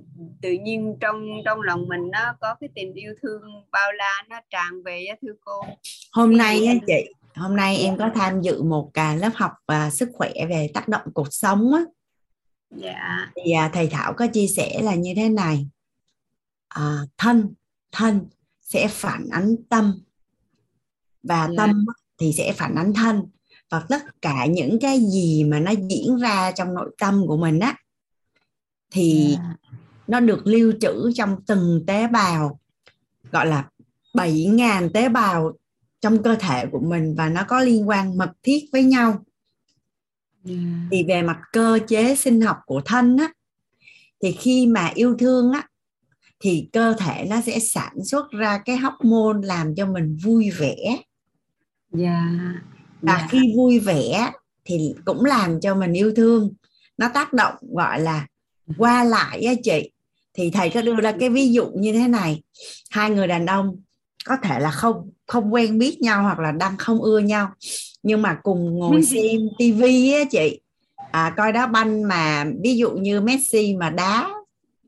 tự 0.43 0.53
nhiên 0.53 0.97
trong 1.01 1.27
trong 1.45 1.61
lòng 1.63 1.89
mình 1.89 2.11
nó 2.13 2.35
có 2.41 2.55
cái 2.61 2.69
tình 2.75 2.95
yêu 2.95 3.15
thương 3.23 3.43
bao 3.73 3.93
la 3.93 4.25
nó 4.29 4.41
tràn 4.51 4.83
về 4.83 5.05
á 5.05 5.17
thưa 5.23 5.33
cô. 5.45 5.61
Hôm 6.13 6.31
cái 6.31 6.39
nay 6.39 6.67
á 6.67 6.75
chị 6.87 7.13
hôm 7.35 7.57
nay 7.57 7.77
em 7.77 7.97
có 7.97 8.11
tham 8.15 8.41
dự 8.41 8.63
một 8.63 8.91
cả 8.95 9.15
lớp 9.15 9.31
học 9.35 9.53
và 9.67 9.91
sức 9.91 10.09
khỏe 10.13 10.33
về 10.49 10.71
tác 10.75 10.89
động 10.89 11.09
cuộc 11.15 11.29
sống 11.31 11.73
á. 11.73 11.83
Dạ. 12.77 13.31
Thì 13.45 13.53
à, 13.53 13.71
thầy 13.73 13.87
thảo 13.87 14.13
có 14.17 14.27
chia 14.27 14.47
sẻ 14.47 14.83
là 14.83 14.95
như 14.95 15.13
thế 15.17 15.29
này. 15.29 15.69
À, 16.69 16.99
thân 17.19 17.55
thân 17.93 18.27
sẽ 18.61 18.89
phản 18.91 19.29
ánh 19.31 19.57
tâm 19.69 20.01
và 21.23 21.49
dạ. 21.49 21.55
tâm 21.57 21.85
thì 22.19 22.33
sẽ 22.33 22.53
phản 22.53 22.75
ánh 22.75 22.93
thân. 22.95 23.23
Và 23.71 23.85
tất 23.89 24.03
cả 24.23 24.47
những 24.47 24.79
cái 24.81 25.01
gì 25.01 25.45
mà 25.45 25.61
nó 25.61 25.73
diễn 25.91 26.17
ra 26.17 26.53
trong 26.53 26.75
nội 26.75 26.91
tâm 26.99 27.25
của 27.27 27.37
mình 27.37 27.61
á 27.61 27.77
thì 28.91 29.27
yeah. 29.29 29.41
Dạ. 29.63 29.79
nó 30.07 30.21
được 30.21 30.47
lưu 30.47 30.73
trữ 30.81 31.13
trong 31.15 31.37
từng 31.47 31.85
tế 31.87 32.07
bào 32.07 32.61
gọi 33.33 33.47
là 33.47 33.69
7.000 34.15 34.91
tế 34.95 35.09
bào 35.09 35.53
trong 36.01 36.23
cơ 36.23 36.37
thể 36.41 36.67
của 36.73 36.81
mình 36.81 37.15
và 37.17 37.29
nó 37.29 37.45
có 37.49 37.61
liên 37.61 37.89
quan 37.89 38.19
mật 38.19 38.31
thiết 38.43 38.65
với 38.73 38.85
nhau 38.85 39.09
yeah. 39.09 39.21
Dạ. 40.45 40.89
thì 40.91 41.05
về 41.09 41.23
mặt 41.23 41.39
cơ 41.53 41.79
chế 41.89 42.17
sinh 42.17 42.41
học 42.41 42.57
của 42.67 42.83
thân 42.85 43.17
á 43.17 43.33
thì 44.23 44.33
khi 44.33 44.67
mà 44.67 44.91
yêu 44.95 45.17
thương 45.19 45.53
á 45.53 45.69
thì 46.41 46.69
cơ 46.73 46.95
thể 46.99 47.27
nó 47.31 47.41
sẽ 47.41 47.59
sản 47.59 47.93
xuất 48.05 48.31
ra 48.31 48.59
cái 48.65 48.77
hormone 48.77 49.47
làm 49.47 49.75
cho 49.75 49.87
mình 49.87 50.17
vui 50.25 50.51
vẻ 50.51 50.77
yeah. 50.87 51.01
Dạ. 51.93 52.23
và 53.03 53.17
yeah. 53.17 53.31
khi 53.31 53.39
vui 53.57 53.79
vẻ 53.79 54.33
thì 54.65 54.95
cũng 55.05 55.25
làm 55.25 55.61
cho 55.61 55.75
mình 55.75 55.93
yêu 55.93 56.13
thương 56.17 56.53
nó 56.99 57.09
tác 57.15 57.33
động 57.33 57.55
gọi 57.61 58.01
là 58.01 58.27
qua 58.77 59.05
lại 59.05 59.43
á 59.43 59.53
chị 59.63 59.91
thì 60.35 60.51
thầy 60.51 60.71
có 60.71 60.83
đưa 60.83 60.95
ra 60.95 61.13
cái 61.21 61.29
ví 61.29 61.53
dụ 61.53 61.67
như 61.75 61.93
thế 61.93 62.09
này. 62.09 62.43
Hai 62.91 63.11
người 63.11 63.27
đàn 63.27 63.47
ông 63.47 63.77
có 64.25 64.37
thể 64.43 64.61
là 64.61 64.71
không 64.71 65.11
không 65.27 65.55
quen 65.55 65.79
biết 65.79 66.01
nhau 66.01 66.23
hoặc 66.23 66.39
là 66.39 66.53
đang 66.53 66.77
không 66.77 67.03
ưa 67.03 67.19
nhau 67.19 67.51
nhưng 68.03 68.23
mà 68.23 68.39
cùng 68.43 68.79
ngồi 68.79 69.03
xem 69.03 69.41
tivi 69.59 70.13
á 70.13 70.25
chị. 70.31 70.61
À, 71.13 71.35
coi 71.37 71.53
đá 71.53 71.67
banh 71.67 72.09
mà 72.09 72.47
ví 72.63 72.77
dụ 72.77 72.91
như 72.91 73.21
Messi 73.21 73.77
mà 73.77 73.91
đá 73.91 74.31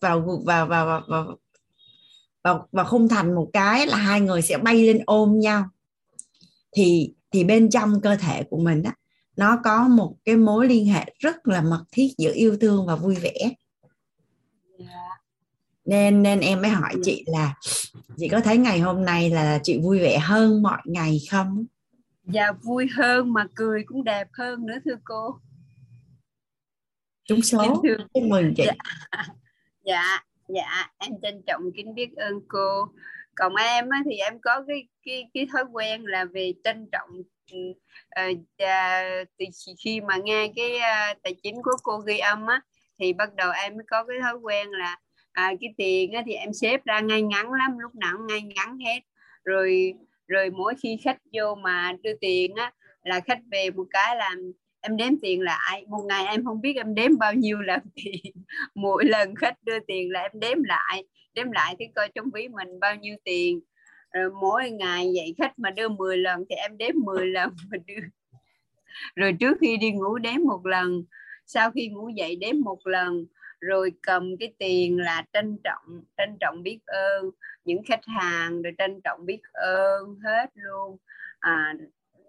vào 0.01 0.41
vào 0.45 0.67
vào 0.67 0.87
vào 0.87 1.03
vào, 1.09 1.37
vào, 2.45 2.69
vào 2.73 2.85
khung 2.85 3.09
thành 3.09 3.35
một 3.35 3.51
cái 3.53 3.87
là 3.87 3.97
hai 3.97 4.21
người 4.21 4.43
sẽ 4.43 4.59
bay 4.59 4.83
lên 4.83 5.03
ôm 5.07 5.41
nhau. 5.41 5.65
Thì 6.73 7.13
thì 7.33 7.45
bên 7.45 7.71
trong 7.71 8.01
cơ 8.01 8.17
thể 8.17 8.43
của 8.51 8.59
mình 8.59 8.83
á 8.83 8.95
nó 9.37 9.59
có 9.65 9.89
một 9.89 10.15
cái 10.25 10.37
mối 10.37 10.69
liên 10.69 10.87
hệ 10.87 11.15
rất 11.19 11.49
là 11.49 11.63
mật 11.63 11.85
thiết 11.93 12.09
giữa 12.19 12.33
yêu 12.35 12.57
thương 12.61 12.87
và 12.87 12.97
vui 12.97 13.15
vẻ 13.15 13.51
nên 15.85 16.23
nên 16.23 16.41
em 16.41 16.63
mới 16.63 16.71
hỏi 16.71 16.95
chị 17.03 17.25
là 17.27 17.55
chị 18.17 18.29
có 18.29 18.41
thấy 18.41 18.59
ngày 18.59 18.81
hôm 18.81 19.05
nay 19.05 19.31
là 19.31 19.59
chị 19.63 19.79
vui 19.83 19.99
vẻ 19.99 20.19
hơn 20.19 20.63
mọi 20.63 20.83
ngày 20.85 21.21
không? 21.31 21.65
Dạ 22.25 22.53
vui 22.63 22.89
hơn 22.97 23.33
mà 23.33 23.47
cười 23.55 23.83
cũng 23.87 24.05
đẹp 24.05 24.29
hơn 24.33 24.67
nữa 24.67 24.77
thưa 24.85 24.97
cô. 25.05 25.41
Trúng 27.25 27.43
số. 27.43 27.83
Chúc 28.15 28.23
mừng 28.23 28.55
chị. 28.57 28.65
Dạ, 28.67 28.75
dạ 29.85 30.25
dạ 30.49 30.91
em 30.99 31.13
trân 31.23 31.43
trọng 31.47 31.63
kính 31.77 31.95
biết 31.95 32.17
ơn 32.17 32.41
cô. 32.49 32.89
Còn 33.35 33.55
em 33.55 33.89
á, 33.89 34.03
thì 34.11 34.17
em 34.17 34.41
có 34.43 34.65
cái 34.69 34.89
cái 35.05 35.31
cái 35.35 35.47
thói 35.53 35.65
quen 35.73 36.05
là 36.05 36.25
về 36.25 36.53
trân 36.65 36.89
trọng 36.93 37.11
uh, 37.57 37.77
uh, 38.63 39.29
từ 39.39 39.45
khi 39.85 40.01
mà 40.01 40.17
nghe 40.25 40.53
cái 40.57 40.77
uh, 40.77 41.23
tài 41.23 41.35
chính 41.43 41.63
của 41.63 41.77
cô 41.83 41.99
ghi 41.99 42.19
âm 42.19 42.47
á 42.47 42.61
thì 43.01 43.13
bắt 43.13 43.35
đầu 43.35 43.51
em 43.63 43.75
mới 43.75 43.85
có 43.89 44.05
cái 44.05 44.17
thói 44.21 44.35
quen 44.35 44.71
là 44.71 44.97
à, 45.33 45.53
cái 45.61 45.75
tiền 45.77 46.13
á, 46.13 46.23
thì 46.27 46.33
em 46.33 46.53
xếp 46.53 46.85
ra 46.85 47.01
ngay 47.01 47.23
ngắn 47.23 47.53
lắm 47.53 47.79
lúc 47.79 47.95
nào 47.95 48.17
cũng 48.17 48.27
ngay 48.27 48.43
ngắn 48.43 48.79
hết. 48.79 49.01
Rồi 49.45 49.95
rồi 50.29 50.51
mỗi 50.51 50.75
khi 50.83 50.99
khách 51.05 51.19
vô 51.33 51.55
mà 51.55 51.93
đưa 52.03 52.15
tiền 52.21 52.55
á 52.55 52.73
là 53.05 53.21
khách 53.21 53.39
về 53.51 53.71
một 53.71 53.87
cái 53.91 54.17
là 54.17 54.35
em 54.81 54.97
đếm 54.97 55.13
tiền 55.23 55.41
lại. 55.41 55.85
Một 55.89 56.03
ngày 56.09 56.27
em 56.27 56.45
không 56.45 56.61
biết 56.61 56.77
em 56.77 56.95
đếm 56.95 57.19
bao 57.19 57.35
nhiêu 57.35 57.61
lần 57.61 57.81
tiền. 57.95 58.33
Mỗi 58.75 59.05
lần 59.05 59.35
khách 59.35 59.63
đưa 59.63 59.79
tiền 59.87 60.11
là 60.13 60.23
em 60.23 60.33
đếm 60.35 60.63
lại 60.63 61.05
đếm 61.35 61.51
lại 61.53 61.77
thì 61.79 61.87
coi 61.95 62.09
trong 62.15 62.31
ví 62.35 62.49
mình 62.49 62.81
bao 62.81 62.97
nhiêu 62.97 63.17
tiền. 63.25 63.61
Rồi 64.13 64.31
mỗi 64.41 64.71
ngày 64.71 65.05
vậy 65.15 65.35
khách 65.39 65.59
mà 65.59 65.71
đưa 65.71 65.89
10 65.89 66.17
lần 66.17 66.45
thì 66.51 66.57
em 66.57 66.79
đếm 66.79 66.95
10 67.05 67.27
lần 67.27 67.51
mà 67.71 67.77
đưa. 67.87 68.03
Rồi 69.17 69.33
trước 69.41 69.59
khi 69.61 69.77
đi 69.77 69.91
ngủ 69.91 70.19
đếm 70.19 70.41
một 70.47 70.67
lần 70.67 71.05
sau 71.53 71.71
khi 71.71 71.89
ngủ 71.89 72.09
dậy 72.09 72.37
đếm 72.37 72.61
một 72.61 72.87
lần 72.87 73.27
rồi 73.61 73.93
cầm 74.03 74.37
cái 74.37 74.53
tiền 74.59 74.99
là 74.99 75.25
trân 75.33 75.59
trọng 75.65 76.05
trân 76.17 76.37
trọng 76.41 76.63
biết 76.63 76.79
ơn. 76.87 77.31
Những 77.65 77.83
khách 77.83 78.05
hàng 78.07 78.63
rồi 78.63 78.73
trân 78.79 79.01
trọng 79.05 79.27
biết 79.27 79.41
ơn 79.53 80.17
hết 80.25 80.51
luôn. 80.55 80.97
À, 81.39 81.75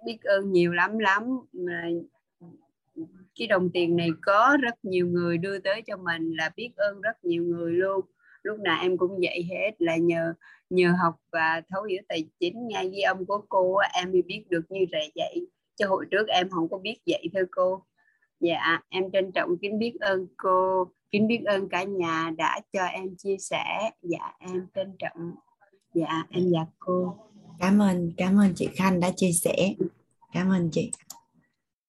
biết 0.05 0.17
ơn 0.23 0.51
nhiều 0.51 0.73
lắm 0.73 0.97
lắm. 0.99 1.23
Cái 3.35 3.47
đồng 3.47 3.69
tiền 3.73 3.95
này 3.95 4.09
có 4.21 4.57
rất 4.61 4.85
nhiều 4.85 5.07
người 5.07 5.37
đưa 5.37 5.59
tới 5.59 5.81
cho 5.81 5.97
mình 5.97 6.35
là 6.37 6.51
biết 6.55 6.71
ơn 6.75 7.01
rất 7.01 7.25
nhiều 7.25 7.43
người 7.43 7.73
luôn. 7.73 8.01
Lúc 8.43 8.59
nào 8.59 8.79
em 8.81 8.97
cũng 8.97 9.19
vậy 9.21 9.47
hết 9.49 9.71
là 9.79 9.97
nhờ 9.97 10.33
nhờ 10.69 10.93
học 11.03 11.15
và 11.31 11.61
thấu 11.69 11.83
hiểu 11.83 12.01
tài 12.07 12.29
chính. 12.39 12.67
Ngay 12.67 12.89
với 12.89 13.01
ông 13.01 13.25
của 13.25 13.41
cô 13.49 13.77
em 13.93 14.11
mới 14.11 14.21
biết 14.21 14.43
được 14.49 14.63
như 14.69 14.85
vậy 14.91 15.11
vậy 15.15 15.47
chứ 15.75 15.85
hồi 15.87 16.05
trước 16.11 16.27
em 16.27 16.49
không 16.49 16.69
có 16.69 16.77
biết 16.77 16.97
vậy 17.05 17.29
thôi 17.33 17.43
cô 17.51 17.83
dạ 18.41 18.79
em 18.89 19.11
trân 19.11 19.31
trọng 19.31 19.57
kính 19.61 19.79
biết 19.79 19.93
ơn 19.99 20.27
cô 20.37 20.87
kính 21.11 21.27
biết 21.27 21.43
ơn 21.45 21.69
cả 21.69 21.83
nhà 21.83 22.31
đã 22.37 22.59
cho 22.73 22.83
em 22.83 23.15
chia 23.17 23.37
sẻ. 23.37 23.91
Dạ 24.01 24.33
em 24.39 24.67
trân 24.75 24.95
trọng. 24.99 25.35
Dạ 25.93 26.23
em 26.29 26.49
dạ 26.53 26.65
cô. 26.79 27.17
Cảm 27.59 27.81
ơn 27.81 28.11
cảm 28.17 28.39
ơn 28.39 28.53
chị 28.55 28.69
Khanh 28.75 28.99
đã 28.99 29.11
chia 29.15 29.31
sẻ. 29.31 29.73
Cảm 30.33 30.49
ơn 30.49 30.69
chị. 30.71 30.91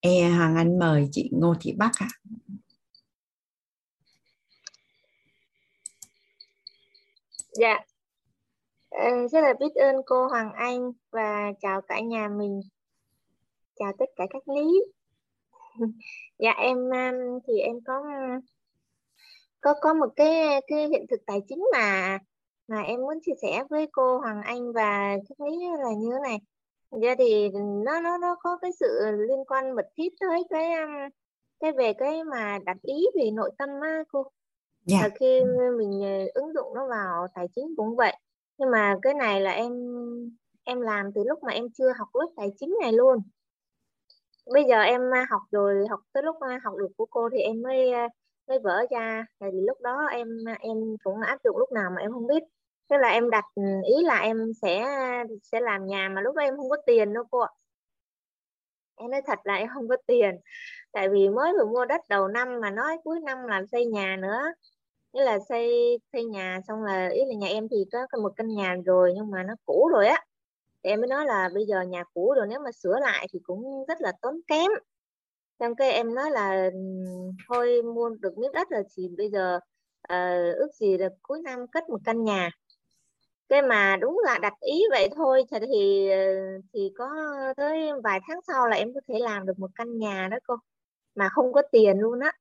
E 0.01 0.29
Hoàng 0.29 0.57
Anh 0.57 0.79
mời 0.79 1.09
chị 1.13 1.31
Ngô 1.33 1.55
Thị 1.61 1.75
Bắc 1.79 1.93
ạ. 1.99 2.09
À. 2.09 2.19
dạ 7.53 7.79
rất 9.33 9.41
là 9.41 9.55
biết 9.61 9.75
ơn 9.75 9.97
cô 10.07 10.29
Hoàng 10.29 10.53
Anh 10.53 10.93
và 11.11 11.53
chào 11.61 11.81
cả 11.81 12.01
nhà 12.01 12.29
mình. 12.29 12.61
Chào 13.77 13.93
tất 13.99 14.05
cả 14.17 14.25
các 14.31 14.49
lý 14.49 14.83
dạ 16.39 16.51
em 16.51 16.79
thì 17.47 17.59
em 17.59 17.77
có 17.87 18.03
có 19.61 19.75
có 19.81 19.95
một 19.95 20.09
cái 20.17 20.61
cái 20.67 20.89
hiện 20.89 21.07
thực 21.11 21.21
tài 21.27 21.41
chính 21.49 21.65
mà 21.73 22.19
mà 22.69 22.83
em 22.83 23.01
muốn 23.01 23.19
chia 23.27 23.33
sẻ 23.43 23.65
với 23.71 23.87
cô 23.93 24.19
Hoàng 24.19 24.43
Anh 24.43 24.73
và 24.73 25.17
thấy 25.39 25.51
là 25.85 25.93
như 25.99 26.11
thế 26.13 26.19
này. 26.23 26.39
Giờ 26.91 27.15
thì 27.19 27.49
nó 27.85 28.01
nó 28.01 28.19
nó 28.19 28.37
có 28.41 28.59
cái 28.63 28.71
sự 28.81 28.87
liên 29.29 29.45
quan 29.49 29.75
mật 29.77 29.87
thiết 29.97 30.09
tới 30.21 30.43
cái 30.51 30.73
um, 30.73 30.91
cái 31.61 31.73
về 31.73 31.93
cái 31.93 32.25
mà 32.25 32.59
đặt 32.65 32.77
ý 32.83 33.07
về 33.15 33.31
nội 33.31 33.51
tâm 33.59 33.69
á 33.83 34.03
cô. 34.13 34.25
Dạ. 34.87 34.99
Là 35.03 35.09
khi 35.21 35.41
mình 35.79 36.01
ờ, 36.03 36.43
ứng 36.43 36.53
dụng 36.55 36.75
nó 36.75 36.89
vào 36.89 37.27
tài 37.35 37.47
chính 37.57 37.75
cũng 37.77 37.97
vậy. 37.97 38.17
Nhưng 38.59 38.71
mà 38.71 38.97
cái 39.03 39.15
này 39.15 39.41
là 39.41 39.51
em 39.53 39.73
em 40.65 40.81
làm 40.81 41.13
từ 41.15 41.25
lúc 41.27 41.43
mà 41.43 41.53
em 41.53 41.65
chưa 41.79 41.93
học 41.99 42.09
lớp 42.15 42.29
tài 42.37 42.49
chính 42.61 42.77
này 42.81 42.93
luôn 42.93 43.19
bây 44.53 44.65
giờ 44.65 44.81
em 44.81 45.01
à, 45.15 45.27
học 45.31 45.43
rồi, 45.51 45.87
học 45.91 46.01
tới 46.13 46.23
lúc 46.23 46.37
à, 46.41 46.61
học 46.65 46.75
được 46.79 46.89
của 46.97 47.07
cô 47.11 47.29
thì 47.33 47.39
em 47.39 47.63
mới 47.63 47.93
à, 47.93 48.09
mới 48.49 48.59
vỡ 48.59 48.87
ra. 48.91 49.27
Tại 49.39 49.51
vì 49.53 49.59
lúc 49.67 49.81
đó 49.81 50.07
em 50.13 50.29
em 50.61 50.77
cũng 51.05 51.21
áp 51.21 51.39
dụng 51.45 51.57
lúc 51.59 51.73
nào 51.73 51.91
mà 51.97 52.03
em 52.03 52.13
không 52.13 52.27
biết. 52.27 52.43
Tức 52.89 52.97
là 53.01 53.09
em 53.09 53.31
đặt 53.31 53.45
ừ, 53.55 53.63
ý 53.97 54.05
là 54.05 54.19
em 54.21 54.53
sẽ 54.63 54.85
sẽ 55.43 55.61
làm 55.61 55.87
nhà 55.87 56.09
mà 56.15 56.21
lúc 56.21 56.37
đó 56.37 56.43
em 56.43 56.57
không 56.57 56.71
có 56.71 56.77
tiền 56.87 57.13
đâu 57.15 57.25
cô 57.31 57.39
ạ. 57.41 57.51
Em 58.97 59.11
nói 59.11 59.23
thật 59.27 59.39
là 59.45 59.55
em 59.55 59.69
không 59.75 59.89
có 59.89 59.97
tiền. 60.07 60.35
Tại 60.93 61.09
vì 61.09 61.29
mới 61.29 61.53
vừa 61.59 61.67
mua 61.67 61.85
đất 61.85 62.01
đầu 62.09 62.29
năm 62.29 62.61
mà 62.61 62.71
nói 62.71 62.99
cuối 63.05 63.21
năm 63.21 63.39
làm 63.49 63.67
xây 63.67 63.87
nhà 63.87 64.17
nữa. 64.23 64.43
Nghĩa 65.13 65.25
là 65.25 65.39
xây 65.49 65.99
xây 66.13 66.25
nhà 66.25 66.61
xong 66.69 66.83
là 66.85 67.09
ý 67.09 67.21
là 67.27 67.35
nhà 67.39 67.49
em 67.49 67.69
thì 67.71 67.77
có 67.93 68.19
một 68.23 68.33
căn 68.37 68.49
nhà 68.49 68.77
rồi 68.87 69.13
nhưng 69.17 69.31
mà 69.31 69.43
nó 69.43 69.55
cũ 69.67 69.89
rồi 69.93 70.07
á 70.07 70.25
thì 70.85 70.91
em 70.91 71.01
mới 71.01 71.09
nói 71.09 71.27
là 71.27 71.51
bây 71.55 71.67
giờ 71.67 71.83
nhà 71.83 72.05
cũ 72.15 72.35
rồi 72.37 72.47
nếu 72.49 72.61
mà 72.61 72.73
sửa 72.73 72.99
lại 73.01 73.27
thì 73.33 73.39
cũng 73.43 73.85
rất 73.89 74.01
là 74.01 74.13
tốn 74.23 74.41
kém. 74.47 74.71
Xong 75.61 75.75
cái 75.77 75.93
em 75.93 76.15
nói 76.15 76.31
là 76.31 76.71
ừ, 76.73 76.79
thôi 77.49 77.83
mua 77.83 78.09
được 78.09 78.39
miếng 78.39 78.53
đất 78.53 78.69
rồi 78.71 78.83
thì 78.97 79.09
bây 79.19 79.31
giờ 79.31 79.57
uh, 80.13 80.57
ước 80.57 80.69
gì 80.75 80.99
là 80.99 81.09
cuối 81.23 81.41
năm 81.43 81.67
cất 81.73 81.89
một 81.89 82.01
căn 82.05 82.25
nhà. 82.25 82.51
Cái 83.49 83.63
mà 83.63 83.97
đúng 84.01 84.21
là 84.25 84.39
đặt 84.39 84.55
ý 84.61 84.83
vậy 84.91 85.09
thôi 85.17 85.45
thì 85.51 86.11
ờ, 86.11 86.19
thì 86.75 86.93
có 86.99 87.09
tới 87.57 87.91
vài 88.05 88.21
tháng 88.29 88.41
sau 88.47 88.69
là 88.69 88.77
em 88.77 88.95
có 88.95 89.01
thể 89.09 89.19
làm 89.19 89.47
được 89.47 89.59
một 89.59 89.71
căn 89.75 89.99
nhà 89.99 90.29
đó 90.31 90.37
cô 90.47 90.57
mà 91.15 91.29
không 91.29 91.53
có 91.53 91.63
tiền 91.73 91.99
luôn 91.99 92.21
á. 92.21 92.33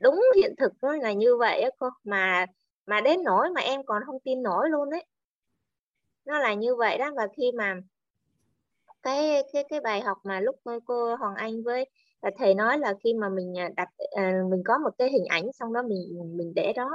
Đúng 0.00 0.22
hiện 0.36 0.54
thực 0.58 0.72
là 0.82 1.12
như 1.12 1.36
vậy 1.36 1.60
á 1.60 1.70
cô 1.78 1.88
mà 2.04 2.46
mà 2.86 3.00
đến 3.00 3.24
nỗi 3.24 3.50
mà 3.54 3.60
em 3.60 3.80
còn 3.86 4.02
không 4.06 4.20
tin 4.24 4.42
nổi 4.42 4.70
luôn 4.70 4.90
đấy 4.90 5.04
nó 6.24 6.38
là 6.38 6.54
như 6.54 6.76
vậy 6.76 6.98
đó. 6.98 7.10
Và 7.16 7.28
khi 7.36 7.52
mà 7.52 7.74
cái 9.02 9.42
cái 9.52 9.64
cái 9.68 9.80
bài 9.80 10.00
học 10.00 10.18
mà 10.24 10.40
lúc 10.40 10.56
cô 10.84 11.16
Hoàng 11.16 11.34
Anh 11.34 11.62
với 11.62 11.84
à, 12.20 12.30
thầy 12.38 12.54
nói 12.54 12.78
là 12.78 12.94
khi 13.04 13.14
mà 13.14 13.28
mình 13.28 13.58
à, 13.58 13.70
đặt 13.76 13.88
à, 14.16 14.42
mình 14.50 14.62
có 14.64 14.78
một 14.78 14.90
cái 14.98 15.10
hình 15.12 15.24
ảnh 15.28 15.52
xong 15.52 15.72
đó 15.72 15.82
mình 15.82 16.36
mình 16.36 16.52
để 16.54 16.72
đó. 16.76 16.88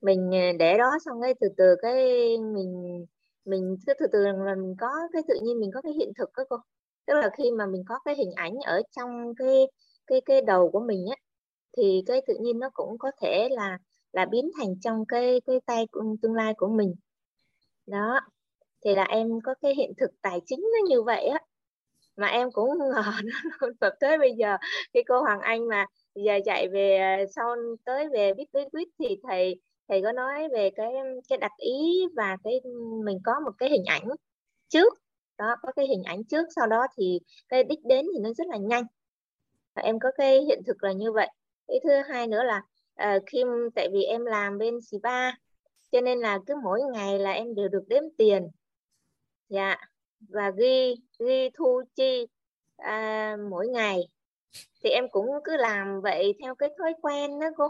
Mình 0.00 0.30
để 0.58 0.78
đó 0.78 0.90
xong 1.04 1.22
cái 1.22 1.34
từ 1.40 1.48
từ 1.56 1.76
cái 1.82 1.94
mình 2.38 3.04
mình 3.44 3.76
cứ 3.86 3.94
từ 3.98 4.06
từ 4.12 4.18
là 4.26 4.54
mình 4.54 4.74
có 4.80 4.88
cái 5.12 5.22
tự 5.28 5.34
nhiên 5.42 5.60
mình 5.60 5.70
có 5.74 5.82
cái 5.82 5.92
hiện 5.92 6.12
thực 6.18 6.30
đó 6.36 6.44
cô. 6.50 6.56
Tức 7.06 7.14
là 7.14 7.30
khi 7.38 7.50
mà 7.50 7.66
mình 7.66 7.84
có 7.88 7.98
cái 8.04 8.14
hình 8.16 8.32
ảnh 8.36 8.54
ở 8.66 8.82
trong 8.96 9.34
cái 9.36 9.66
cái 10.06 10.20
cái 10.26 10.42
đầu 10.42 10.70
của 10.70 10.80
mình 10.80 11.06
á, 11.10 11.16
thì 11.76 12.02
cái 12.06 12.22
tự 12.26 12.34
nhiên 12.40 12.58
nó 12.58 12.70
cũng 12.74 12.98
có 12.98 13.10
thể 13.22 13.48
là 13.52 13.78
là 14.12 14.26
biến 14.26 14.50
thành 14.58 14.80
trong 14.80 15.06
cái 15.08 15.40
cái 15.46 15.60
tay, 15.66 15.86
tương 16.22 16.34
lai 16.34 16.54
của 16.56 16.68
mình. 16.68 16.94
Đó 17.86 18.20
thì 18.84 18.94
là 18.94 19.04
em 19.04 19.28
có 19.44 19.54
cái 19.62 19.74
hiện 19.74 19.92
thực 20.00 20.10
tài 20.22 20.40
chính 20.46 20.60
nó 20.60 20.88
như 20.88 21.02
vậy 21.02 21.26
á. 21.26 21.38
Mà 22.16 22.26
em 22.26 22.52
cũng 22.52 22.68
ngờ 22.78 23.02
nó 23.60 23.68
tập 23.80 23.92
tới 24.00 24.18
bây 24.18 24.32
giờ 24.32 24.56
khi 24.94 25.02
cô 25.02 25.20
Hoàng 25.20 25.40
Anh 25.40 25.68
mà 25.68 25.86
giờ 26.14 26.38
chạy 26.44 26.68
về 26.68 26.96
à, 26.96 27.18
sau 27.36 27.56
tới 27.84 28.08
về 28.08 28.34
viết 28.34 28.46
bí 28.52 28.60
quyết 28.72 28.88
thì 28.98 29.16
thầy 29.28 29.60
thầy 29.88 30.02
có 30.02 30.12
nói 30.12 30.48
về 30.52 30.70
cái 30.76 30.92
cái 31.28 31.38
đặt 31.38 31.52
ý 31.56 32.06
và 32.16 32.36
cái 32.44 32.60
mình 33.04 33.18
có 33.24 33.32
một 33.44 33.52
cái 33.58 33.70
hình 33.70 33.84
ảnh 33.86 34.08
trước. 34.68 34.94
Đó 35.38 35.56
có 35.62 35.72
cái 35.76 35.86
hình 35.86 36.02
ảnh 36.04 36.24
trước 36.24 36.46
sau 36.56 36.66
đó 36.66 36.86
thì 36.96 37.20
cái 37.48 37.64
đích 37.64 37.84
đến 37.84 38.06
thì 38.14 38.20
nó 38.20 38.32
rất 38.32 38.46
là 38.48 38.56
nhanh. 38.56 38.84
Và 39.74 39.82
em 39.82 39.98
có 39.98 40.10
cái 40.16 40.40
hiện 40.40 40.62
thực 40.66 40.84
là 40.84 40.92
như 40.92 41.12
vậy. 41.12 41.28
Cái 41.68 41.80
thứ 41.84 41.90
hai 42.08 42.26
nữa 42.26 42.42
là 42.42 42.62
uh, 43.16 43.22
khi 43.26 43.44
tại 43.74 43.88
vì 43.92 44.02
em 44.02 44.24
làm 44.24 44.58
bên 44.58 44.80
spa 44.80 45.30
cho 45.92 46.00
nên 46.00 46.18
là 46.18 46.38
cứ 46.46 46.54
mỗi 46.64 46.80
ngày 46.92 47.18
là 47.18 47.32
em 47.32 47.54
đều 47.54 47.68
được 47.68 47.84
đếm 47.88 48.02
tiền 48.18 48.48
dạ. 49.52 49.76
Và 50.28 50.50
ghi 50.50 50.94
ghi 51.18 51.50
thu 51.54 51.82
chi 51.94 52.26
à, 52.76 53.36
mỗi 53.50 53.68
ngày. 53.68 54.08
Thì 54.82 54.90
em 54.90 55.08
cũng 55.10 55.26
cứ 55.44 55.56
làm 55.56 56.00
vậy 56.00 56.34
theo 56.42 56.54
cái 56.54 56.70
thói 56.78 56.94
quen 57.02 57.40
đó 57.40 57.46
cô. 57.56 57.68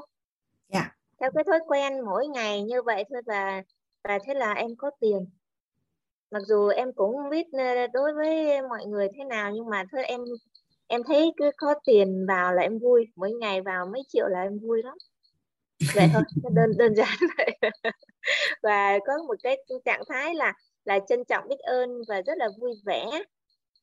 Dạ. 0.69 0.97
Theo 1.21 1.31
cái 1.35 1.45
thói 1.45 1.59
quen 1.67 2.01
mỗi 2.01 2.27
ngày 2.27 2.63
như 2.63 2.83
vậy 2.83 3.05
thôi 3.11 3.23
và 3.27 3.63
và 4.05 4.19
thế 4.27 4.35
là 4.35 4.53
em 4.53 4.77
có 4.77 4.91
tiền. 5.01 5.27
Mặc 6.31 6.43
dù 6.47 6.69
em 6.69 6.93
cũng 6.93 7.17
không 7.17 7.31
biết 7.31 7.47
ờ, 7.53 7.87
đối 7.93 8.15
với 8.15 8.63
mọi 8.63 8.87
người 8.87 9.09
thế 9.17 9.25
nào 9.25 9.53
nhưng 9.55 9.71
mà 9.71 9.85
thôi 9.93 10.05
em 10.05 10.21
em 10.87 11.03
thấy 11.07 11.33
cứ 11.37 11.51
có 11.57 11.75
tiền 11.85 12.27
vào 12.29 12.53
là 12.55 12.63
em 12.63 12.79
vui. 12.79 13.07
Mỗi 13.17 13.33
ngày 13.33 13.61
vào 13.63 13.87
mấy 13.87 14.03
triệu 14.09 14.29
là 14.29 14.43
em 14.43 14.59
vui 14.59 14.83
lắm. 14.83 14.97
Vậy 15.95 16.09
thôi 16.13 16.23
đơn 16.55 16.73
đơn 16.79 16.95
giản 16.95 17.19
vậy. 17.39 17.59
Và 18.63 18.99
có 19.07 19.13
một 19.29 19.35
cái 19.43 19.57
trạng 19.85 20.03
thái 20.09 20.35
là 20.35 20.55
là 20.85 20.99
trân 21.09 21.25
trọng 21.25 21.49
biết 21.49 21.59
ơn 21.59 21.91
và 22.09 22.23
rất 22.23 22.39
là 22.39 22.49
vui 22.61 22.73
vẻ. 22.85 23.07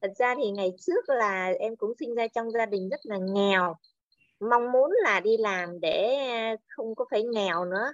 Thật 0.02 0.12
ra 0.16 0.36
thì 0.36 0.52
ngày 0.52 0.72
trước 0.80 1.10
là 1.10 1.54
em 1.60 1.76
cũng 1.76 1.94
sinh 2.00 2.16
ra 2.16 2.28
trong 2.28 2.52
gia 2.52 2.66
đình 2.66 2.90
rất 2.90 3.00
là 3.04 3.18
nghèo. 3.18 3.76
Mong 4.40 4.72
muốn 4.72 4.92
là 5.04 5.20
đi 5.20 5.38
làm 5.38 5.80
để 5.80 6.18
không 6.68 6.96
có 6.96 7.06
phải 7.12 7.24
nghèo 7.24 7.66
nữa. 7.66 7.94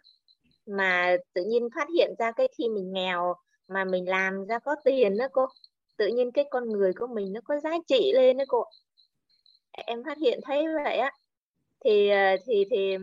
Mà 0.66 1.18
tự 1.34 1.44
nhiên 1.44 1.70
phát 1.76 1.88
hiện 1.96 2.14
ra 2.20 2.32
cái 2.32 2.48
khi 2.58 2.70
mình 2.70 2.94
nghèo 2.94 3.34
mà 3.68 3.84
mình 3.84 4.10
làm 4.10 4.46
ra 4.46 4.60
có 4.60 4.76
tiền 4.84 5.18
đó 5.18 5.28
cô, 5.32 5.46
tự 5.98 6.08
nhiên 6.08 6.32
cái 6.32 6.46
con 6.50 6.70
người 6.70 6.94
của 6.94 7.08
mình 7.08 7.34
nó 7.34 7.42
có 7.44 7.60
giá 7.60 7.72
trị 7.88 8.12
lên 8.16 8.38
đó 8.38 8.44
cô. 8.48 8.64
Em 9.72 10.04
phát 10.04 10.18
hiện 10.18 10.40
thấy 10.44 10.66
vậy 10.84 10.98
á. 10.98 11.12
Thì 11.86 12.10
ờ, 12.10 12.36
thì 12.46 12.66
thì 12.72 12.98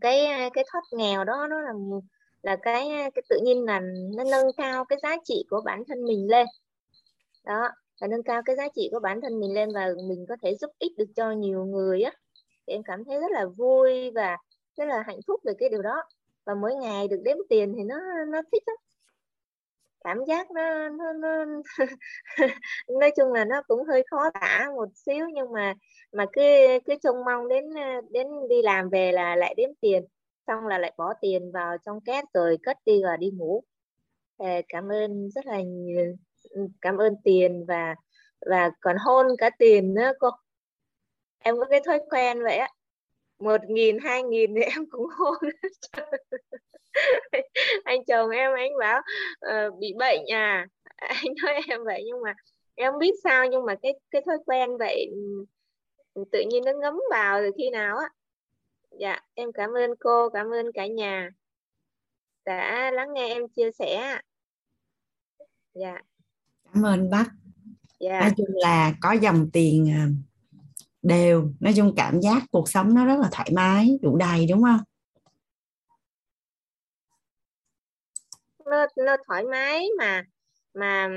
cái 0.00 0.26
cái 0.54 0.64
thoát 0.72 0.82
nghèo 0.92 1.24
đó 1.24 1.46
nó 1.50 1.60
là 1.60 1.72
là 2.46 2.56
cái 2.56 2.88
cái 3.14 3.22
tự 3.28 3.36
nhiên 3.44 3.64
là 3.64 3.80
nó 4.16 4.24
nâng 4.30 4.46
cao 4.56 4.84
cái 4.84 4.98
giá 5.02 5.16
trị 5.24 5.44
của 5.50 5.60
bản 5.64 5.82
thân 5.88 6.04
mình 6.04 6.30
lên. 6.30 6.46
Đó 7.44 7.68
và 8.00 8.06
nâng 8.06 8.22
cao 8.22 8.42
cái 8.44 8.56
giá 8.56 8.68
trị 8.74 8.88
của 8.92 9.00
bản 9.00 9.20
thân 9.20 9.40
mình 9.40 9.54
lên 9.54 9.68
và 9.74 9.88
mình 10.08 10.26
có 10.28 10.36
thể 10.42 10.54
giúp 10.54 10.70
ích 10.78 10.92
được 10.98 11.08
cho 11.16 11.30
nhiều 11.32 11.64
người 11.64 12.02
á. 12.02 12.12
Thì 12.66 12.72
em 12.72 12.82
cảm 12.82 13.04
thấy 13.04 13.20
rất 13.20 13.30
là 13.30 13.46
vui 13.46 14.10
và 14.10 14.36
rất 14.76 14.84
là 14.88 15.02
hạnh 15.06 15.20
phúc 15.26 15.40
về 15.44 15.52
cái 15.58 15.68
điều 15.68 15.82
đó. 15.82 16.02
Và 16.44 16.54
mỗi 16.54 16.74
ngày 16.74 17.08
được 17.08 17.20
đếm 17.24 17.36
tiền 17.48 17.74
thì 17.76 17.82
nó 17.84 17.96
nó 18.32 18.42
thích 18.52 18.62
lắm. 18.66 18.76
Cảm 20.04 20.18
giác 20.28 20.50
nó, 20.50 20.88
nó, 20.88 21.12
nó 21.12 21.44
nói 23.00 23.10
chung 23.16 23.32
là 23.32 23.44
nó 23.44 23.62
cũng 23.68 23.84
hơi 23.84 24.02
khó 24.10 24.30
tả 24.34 24.70
một 24.76 24.88
xíu 24.94 25.26
nhưng 25.34 25.52
mà 25.52 25.74
mà 26.12 26.26
cứ 26.32 26.42
cứ 26.86 26.94
trông 27.02 27.24
mong 27.24 27.48
đến 27.48 27.64
đến 28.10 28.26
đi 28.48 28.62
làm 28.62 28.88
về 28.88 29.12
là 29.12 29.36
lại 29.36 29.54
đếm 29.56 29.70
tiền 29.80 30.04
xong 30.46 30.66
là 30.66 30.78
lại 30.78 30.92
bỏ 30.96 31.14
tiền 31.20 31.52
vào 31.52 31.76
trong 31.86 32.00
két 32.00 32.24
rồi 32.34 32.58
cất 32.62 32.78
đi 32.84 33.02
và 33.04 33.16
đi 33.16 33.30
ngủ. 33.30 33.62
Cảm 34.68 34.88
ơn 34.88 35.30
rất 35.30 35.46
là 35.46 35.62
nhiều 35.62 36.16
ừ, 36.50 36.66
cảm 36.80 36.96
ơn 36.96 37.14
tiền 37.24 37.64
và 37.68 37.94
và 38.50 38.70
còn 38.80 38.96
hôn 38.96 39.26
cả 39.38 39.50
tiền 39.58 39.94
nữa 39.94 40.12
cô. 40.20 40.30
Em 41.38 41.56
có 41.58 41.64
cái 41.70 41.80
thói 41.86 42.00
quen 42.10 42.42
vậy 42.42 42.56
á 42.56 42.68
một 43.38 43.60
nghìn 43.68 43.98
hai 43.98 44.22
nghìn 44.22 44.54
thì 44.54 44.60
em 44.76 44.86
cũng 44.90 45.06
hôn. 45.18 45.34
Anh 47.84 48.04
chồng 48.04 48.30
em 48.30 48.52
anh 48.54 48.70
bảo 48.78 49.00
uh, 49.46 49.78
bị 49.78 49.94
bệnh 49.98 50.20
à. 50.32 50.66
Anh 50.96 51.34
nói 51.42 51.60
em 51.68 51.84
vậy 51.84 52.02
nhưng 52.06 52.22
mà 52.22 52.34
em 52.74 52.92
không 52.92 52.98
biết 52.98 53.14
sao 53.24 53.46
nhưng 53.46 53.64
mà 53.64 53.74
cái 53.82 53.94
cái 54.10 54.22
thói 54.26 54.36
quen 54.46 54.76
vậy 54.78 55.06
ừ, 56.14 56.24
tự 56.32 56.40
nhiên 56.50 56.64
nó 56.64 56.72
ngấm 56.72 57.00
vào 57.10 57.40
từ 57.42 57.50
khi 57.56 57.70
nào 57.70 57.96
á 57.96 58.08
dạ 58.98 59.20
em 59.34 59.52
cảm 59.52 59.70
ơn 59.70 59.90
cô 60.00 60.30
cảm 60.30 60.50
ơn 60.50 60.66
cả 60.74 60.86
nhà 60.86 61.30
đã 62.44 62.90
lắng 62.90 63.08
nghe 63.14 63.28
em 63.28 63.48
chia 63.48 63.70
sẻ 63.78 64.18
dạ. 65.74 65.98
Cảm 66.72 66.82
ơn 66.82 67.10
bác. 67.10 67.26
Dạ. 68.00 68.20
nói 68.20 68.30
chung 68.36 68.46
là 68.50 68.94
có 69.00 69.12
dòng 69.12 69.50
tiền 69.52 69.90
à, 69.90 70.06
đều. 71.02 71.52
Nói 71.60 71.72
chung 71.76 71.94
cảm 71.96 72.20
giác 72.20 72.42
cuộc 72.50 72.68
sống 72.68 72.94
nó 72.94 73.06
rất 73.06 73.16
là 73.20 73.28
thoải 73.32 73.50
mái 73.54 73.98
đủ 74.02 74.16
đầy 74.16 74.46
đúng 74.46 74.62
không? 74.62 74.80
Nó 78.64 78.86
nó 78.96 79.16
thoải 79.26 79.44
mái 79.44 79.88
mà 79.98 80.24
mà 80.74 81.08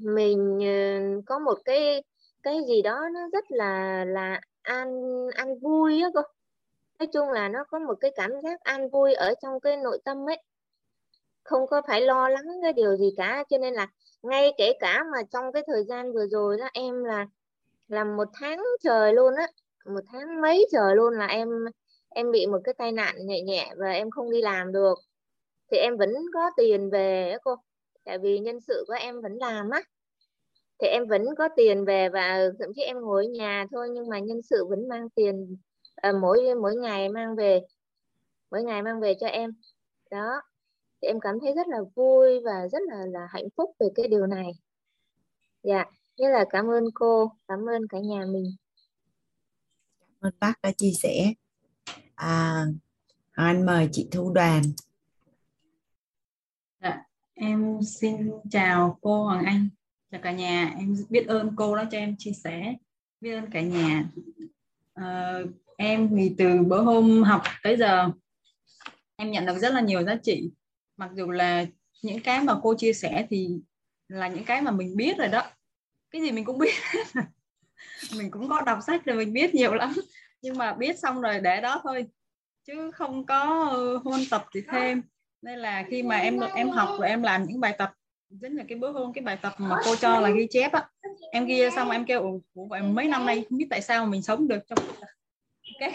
mình 0.00 0.58
ờ, 0.60 1.22
có 1.26 1.38
một 1.38 1.58
cái 1.64 2.02
cái 2.42 2.58
gì 2.68 2.82
đó 2.82 3.08
nó 3.14 3.20
rất 3.32 3.44
là 3.48 4.04
là 4.04 4.40
an 4.62 4.88
an 5.34 5.58
vui 5.60 6.02
á 6.02 6.08
cô 6.14 6.20
nói 6.98 7.06
chung 7.12 7.28
là 7.28 7.48
nó 7.48 7.64
có 7.70 7.78
một 7.78 7.94
cái 8.00 8.10
cảm 8.16 8.30
giác 8.42 8.60
an 8.60 8.90
vui 8.90 9.14
ở 9.14 9.34
trong 9.42 9.60
cái 9.60 9.76
nội 9.76 9.98
tâm 10.04 10.28
ấy. 10.28 10.42
Không 11.44 11.66
có 11.66 11.82
phải 11.86 12.00
lo 12.00 12.28
lắng 12.28 12.44
cái 12.62 12.72
điều 12.72 12.96
gì 12.96 13.10
cả, 13.16 13.44
cho 13.50 13.58
nên 13.58 13.74
là 13.74 13.88
ngay 14.22 14.52
kể 14.58 14.72
cả 14.80 15.04
mà 15.12 15.18
trong 15.32 15.52
cái 15.52 15.62
thời 15.66 15.84
gian 15.84 16.12
vừa 16.12 16.26
rồi 16.26 16.56
đó, 16.60 16.68
em 16.72 17.04
là 17.04 17.26
làm 17.88 18.16
một 18.16 18.28
tháng 18.40 18.62
trời 18.82 19.12
luôn 19.14 19.34
á, 19.34 19.46
một 19.86 20.00
tháng 20.12 20.40
mấy 20.40 20.66
trời 20.72 20.96
luôn 20.96 21.14
là 21.14 21.26
em 21.26 21.48
em 22.08 22.30
bị 22.30 22.46
một 22.46 22.58
cái 22.64 22.74
tai 22.78 22.92
nạn 22.92 23.14
nhẹ 23.26 23.40
nhẹ 23.42 23.72
và 23.76 23.90
em 23.90 24.10
không 24.10 24.30
đi 24.30 24.42
làm 24.42 24.72
được. 24.72 24.94
Thì 25.70 25.78
em 25.78 25.96
vẫn 25.96 26.10
có 26.34 26.50
tiền 26.56 26.90
về 26.90 27.30
á 27.30 27.38
cô, 27.44 27.56
tại 28.04 28.18
vì 28.18 28.38
nhân 28.38 28.60
sự 28.60 28.84
của 28.88 28.94
em 29.00 29.20
vẫn 29.22 29.32
làm 29.40 29.70
á. 29.70 29.82
Thì 30.78 30.88
em 30.88 31.06
vẫn 31.08 31.26
có 31.38 31.48
tiền 31.56 31.84
về 31.84 32.08
và 32.08 32.38
thậm 32.58 32.68
chí 32.76 32.82
em 32.82 33.00
ngồi 33.00 33.26
ở 33.26 33.28
nhà 33.30 33.66
thôi, 33.72 33.88
nhưng 33.92 34.08
mà 34.08 34.18
nhân 34.18 34.42
sự 34.42 34.64
vẫn 34.70 34.88
mang 34.88 35.10
tiền 35.10 35.56
à, 35.96 36.12
mỗi 36.20 36.54
mỗi 36.62 36.76
ngày 36.76 37.08
mang 37.08 37.36
về 37.36 37.60
mỗi 38.50 38.62
ngày 38.62 38.82
mang 38.82 39.00
về 39.00 39.14
cho 39.20 39.26
em. 39.26 39.50
Đó 40.10 40.42
thì 41.02 41.08
em 41.08 41.20
cảm 41.20 41.40
thấy 41.40 41.54
rất 41.54 41.68
là 41.68 41.78
vui 41.94 42.40
và 42.44 42.68
rất 42.72 42.82
là 42.88 43.06
là 43.06 43.26
hạnh 43.30 43.48
phúc 43.56 43.70
về 43.80 43.86
cái 43.94 44.08
điều 44.08 44.26
này. 44.26 44.50
Dạ 45.62 45.84
như 46.16 46.28
là 46.28 46.44
cảm 46.50 46.70
ơn 46.70 46.84
cô 46.94 47.32
cảm 47.48 47.68
ơn 47.68 47.82
cả 47.88 47.98
nhà 47.98 48.24
mình. 48.28 48.56
Cảm 50.00 50.16
ơn 50.20 50.32
bác 50.40 50.62
đã 50.62 50.72
chia 50.76 50.92
sẻ. 51.02 51.32
À, 52.14 52.64
anh 53.32 53.66
mời 53.66 53.88
chị 53.92 54.08
Thu 54.12 54.32
Đoàn. 54.32 54.62
Dạ, 56.82 57.04
em 57.34 57.78
xin 57.82 58.30
chào 58.50 58.98
cô 59.00 59.24
Hoàng 59.24 59.44
Anh. 59.44 59.68
Chào 60.10 60.20
cả 60.22 60.32
nhà 60.32 60.74
em 60.78 60.94
biết 61.10 61.26
ơn 61.26 61.56
cô 61.56 61.76
đã 61.76 61.88
cho 61.90 61.98
em 61.98 62.14
chia 62.18 62.32
sẻ 62.44 62.74
biết 63.20 63.34
ơn 63.34 63.50
cả 63.50 63.62
nhà. 63.62 64.10
À, 64.94 65.40
em 65.76 66.08
thì 66.16 66.34
từ 66.38 66.62
bữa 66.62 66.80
hôm 66.80 67.22
học 67.22 67.42
tới 67.62 67.76
giờ, 67.76 68.10
em 69.16 69.30
nhận 69.30 69.46
được 69.46 69.58
rất 69.58 69.72
là 69.72 69.80
nhiều 69.80 70.02
giá 70.02 70.16
trị. 70.22 70.50
Mặc 70.96 71.10
dù 71.14 71.30
là 71.30 71.66
những 72.02 72.20
cái 72.20 72.40
mà 72.40 72.54
cô 72.62 72.74
chia 72.74 72.92
sẻ 72.92 73.26
thì 73.30 73.48
là 74.08 74.28
những 74.28 74.44
cái 74.44 74.62
mà 74.62 74.70
mình 74.70 74.96
biết 74.96 75.18
rồi 75.18 75.28
đó. 75.28 75.42
Cái 76.10 76.22
gì 76.22 76.32
mình 76.32 76.44
cũng 76.44 76.58
biết. 76.58 76.74
Mình 78.16 78.30
cũng 78.30 78.48
có 78.48 78.62
đọc 78.66 78.78
sách 78.86 79.04
rồi 79.04 79.16
mình 79.16 79.32
biết 79.32 79.54
nhiều 79.54 79.74
lắm. 79.74 79.92
Nhưng 80.42 80.58
mà 80.58 80.72
biết 80.72 80.98
xong 80.98 81.20
rồi 81.20 81.40
để 81.40 81.60
đó 81.60 81.80
thôi, 81.84 82.06
chứ 82.66 82.90
không 82.90 83.26
có 83.26 83.68
ừ, 83.72 84.00
hôn 84.04 84.20
tập 84.30 84.46
gì 84.54 84.62
thêm. 84.72 85.02
Nên 85.42 85.58
là 85.58 85.84
khi 85.90 86.02
mà 86.02 86.16
em 86.16 86.40
em 86.54 86.68
học 86.68 86.88
và 86.98 87.06
em 87.06 87.22
làm 87.22 87.44
những 87.44 87.60
bài 87.60 87.74
tập 87.78 87.92
chính 88.40 88.56
là 88.56 88.64
cái 88.68 88.78
bữa 88.78 88.92
hôm, 88.92 89.12
cái 89.12 89.24
bài 89.24 89.38
tập 89.42 89.54
mà 89.58 89.76
cô 89.84 89.96
cho 89.96 90.20
là 90.20 90.30
ghi 90.30 90.46
chép 90.50 90.72
á, 90.72 90.88
em 91.32 91.46
ghi 91.46 91.70
xong 91.74 91.90
em 91.90 92.04
kêu, 92.04 92.40
ủa, 92.54 92.66
vậy 92.66 92.82
mấy 92.82 93.08
năm 93.08 93.26
nay 93.26 93.44
không 93.48 93.58
biết 93.58 93.66
tại 93.70 93.82
sao 93.82 94.06
mình 94.06 94.22
sống 94.22 94.48
được 94.48 94.58
trong 94.68 94.78
cái 95.78 95.92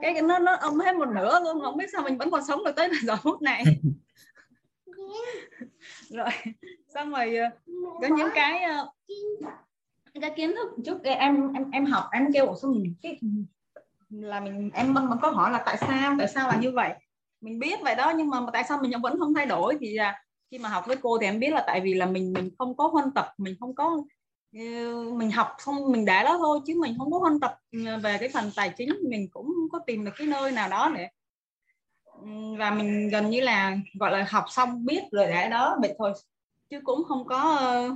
cái 0.00 0.22
nó 0.22 0.38
nó 0.38 0.56
ông 0.56 0.78
hết 0.78 0.96
một 0.96 1.08
nửa 1.08 1.40
luôn, 1.44 1.60
không 1.60 1.76
biết 1.76 1.86
sao 1.92 2.02
mình 2.02 2.18
vẫn 2.18 2.30
còn 2.30 2.44
sống 2.44 2.64
được 2.64 2.72
tới 2.76 2.90
giờ 3.02 3.16
phút 3.16 3.42
này. 3.42 3.64
Rồi, 6.10 6.28
xong 6.94 7.10
rồi 7.10 7.36
ờ, 7.36 7.50
có 8.00 8.16
những 8.16 8.28
cái 8.34 8.62
ờ, 8.62 8.88
cái 10.20 10.32
kiến 10.36 10.54
thức 10.54 10.68
trước 10.84 11.02
em 11.02 11.52
em 11.54 11.70
em 11.70 11.86
học, 11.86 12.04
em 12.12 12.32
kêu 12.32 12.54
sao 12.62 12.70
mình 12.70 12.94
cái 13.02 13.20
là 14.10 14.40
mình, 14.40 14.70
em 14.74 14.94
mình 14.94 15.04
có 15.22 15.30
hỏi 15.30 15.50
là 15.50 15.62
tại 15.66 15.76
sao 15.80 16.14
tại 16.18 16.28
sao 16.28 16.48
là 16.48 16.56
như 16.56 16.70
vậy? 16.70 16.94
Mình 17.40 17.58
biết 17.58 17.80
vậy 17.82 17.94
đó, 17.94 18.12
nhưng 18.16 18.28
mà 18.28 18.40
tại 18.52 18.64
sao 18.68 18.78
mình 18.82 19.00
vẫn 19.02 19.18
không 19.18 19.34
thay 19.34 19.46
đổi? 19.46 19.76
Thì 19.80 19.94
là 19.94 20.22
khi 20.50 20.58
mà 20.58 20.68
học 20.68 20.84
với 20.86 20.96
cô 20.96 21.18
thì 21.18 21.26
em 21.26 21.40
biết 21.40 21.50
là 21.50 21.64
tại 21.66 21.80
vì 21.80 21.94
là 21.94 22.06
mình 22.06 22.32
mình 22.32 22.50
không 22.58 22.76
có 22.76 22.86
huân 22.86 23.10
tập, 23.14 23.28
mình 23.38 23.54
không 23.60 23.74
có 23.74 24.02
mình 25.12 25.30
học 25.30 25.56
xong 25.58 25.92
mình 25.92 26.04
đã 26.04 26.22
đó 26.22 26.36
thôi 26.38 26.60
chứ 26.66 26.74
mình 26.80 26.94
không 26.98 27.12
có 27.12 27.18
huân 27.18 27.40
tập 27.40 27.58
ừ, 27.72 27.78
về 28.02 28.18
cái 28.18 28.28
phần 28.28 28.50
tài 28.56 28.70
chính. 28.76 28.90
Mình 29.10 29.28
cũng 29.30 29.54
có 29.72 29.78
tìm 29.86 30.04
được 30.04 30.12
cái 30.16 30.26
nơi 30.26 30.52
nào 30.52 30.68
đó 30.68 30.92
để 30.96 31.08
ừ, 32.04 32.28
và 32.58 32.70
mình 32.70 33.08
gần 33.08 33.30
như 33.30 33.40
là 33.40 33.76
gọi 34.00 34.10
là 34.10 34.26
học 34.30 34.44
xong 34.48 34.84
biết 34.84 35.02
rồi 35.12 35.26
đã 35.26 35.48
đó 35.48 35.76
vậy 35.80 35.94
thôi. 35.98 36.12
Chứ 36.70 36.80
cũng 36.84 37.04
không 37.04 37.26
có 37.26 37.56
ờ, 37.58 37.90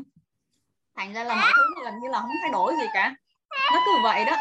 thành 0.97 1.13
ra 1.13 1.25
là 1.25 1.35
mọi 1.35 1.53
thứ 1.57 1.85
gần 1.85 1.95
như 2.03 2.09
là 2.09 2.21
không 2.21 2.31
thay 2.43 2.51
đổi 2.53 2.73
gì 2.81 2.87
cả. 2.95 3.15
Nó 3.73 3.81
cứ 3.87 3.93
vậy 4.03 4.25
đó. 4.27 4.37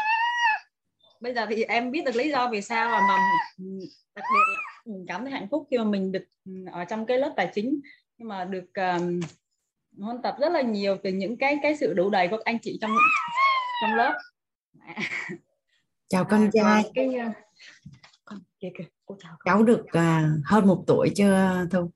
Bây 1.20 1.34
giờ 1.34 1.46
thì 1.48 1.62
em 1.62 1.90
biết 1.90 2.04
được 2.04 2.16
lý 2.16 2.30
do 2.30 2.48
vì 2.48 2.62
sao 2.62 2.90
mà 2.90 3.16
ừ, 3.58 3.64
đặc 4.14 4.24
biệt 4.34 4.54
là 4.54 4.82
mình 4.84 5.04
cảm 5.08 5.24
thấy 5.24 5.32
hạnh 5.32 5.48
phúc 5.50 5.66
khi 5.70 5.78
mà 5.78 5.84
mình 5.84 6.12
được 6.12 6.24
ở 6.72 6.84
trong 6.84 7.06
cái 7.06 7.18
lớp 7.18 7.32
tài 7.36 7.50
chính. 7.54 7.80
Nhưng 8.18 8.28
mà 8.28 8.44
được 8.44 8.74
um, 8.74 9.20
huân 9.98 10.22
tập 10.22 10.36
rất 10.40 10.52
là 10.52 10.60
nhiều 10.60 10.96
từ 11.02 11.10
những 11.12 11.36
cái 11.36 11.58
cái 11.62 11.76
sự 11.76 11.94
đủ 11.94 12.10
đầy 12.10 12.28
của 12.28 12.38
anh 12.44 12.58
chị 12.62 12.78
trong 12.80 12.90
trong 13.82 13.94
lớp. 13.94 14.18
Chào 16.08 16.24
con 16.24 16.44
à, 16.44 16.50
trai 16.52 16.90
cái 16.94 17.08
uh, 17.08 18.36
kìa 18.60 18.70
kìa 18.78 18.84
cô 19.06 19.16
chào 19.22 19.36
cháu 19.44 19.62
được 19.62 19.84
uh, 19.84 20.44
hơn 20.44 20.66
một 20.66 20.84
tuổi 20.86 21.12
chưa 21.16 21.66
thu? 21.70 21.90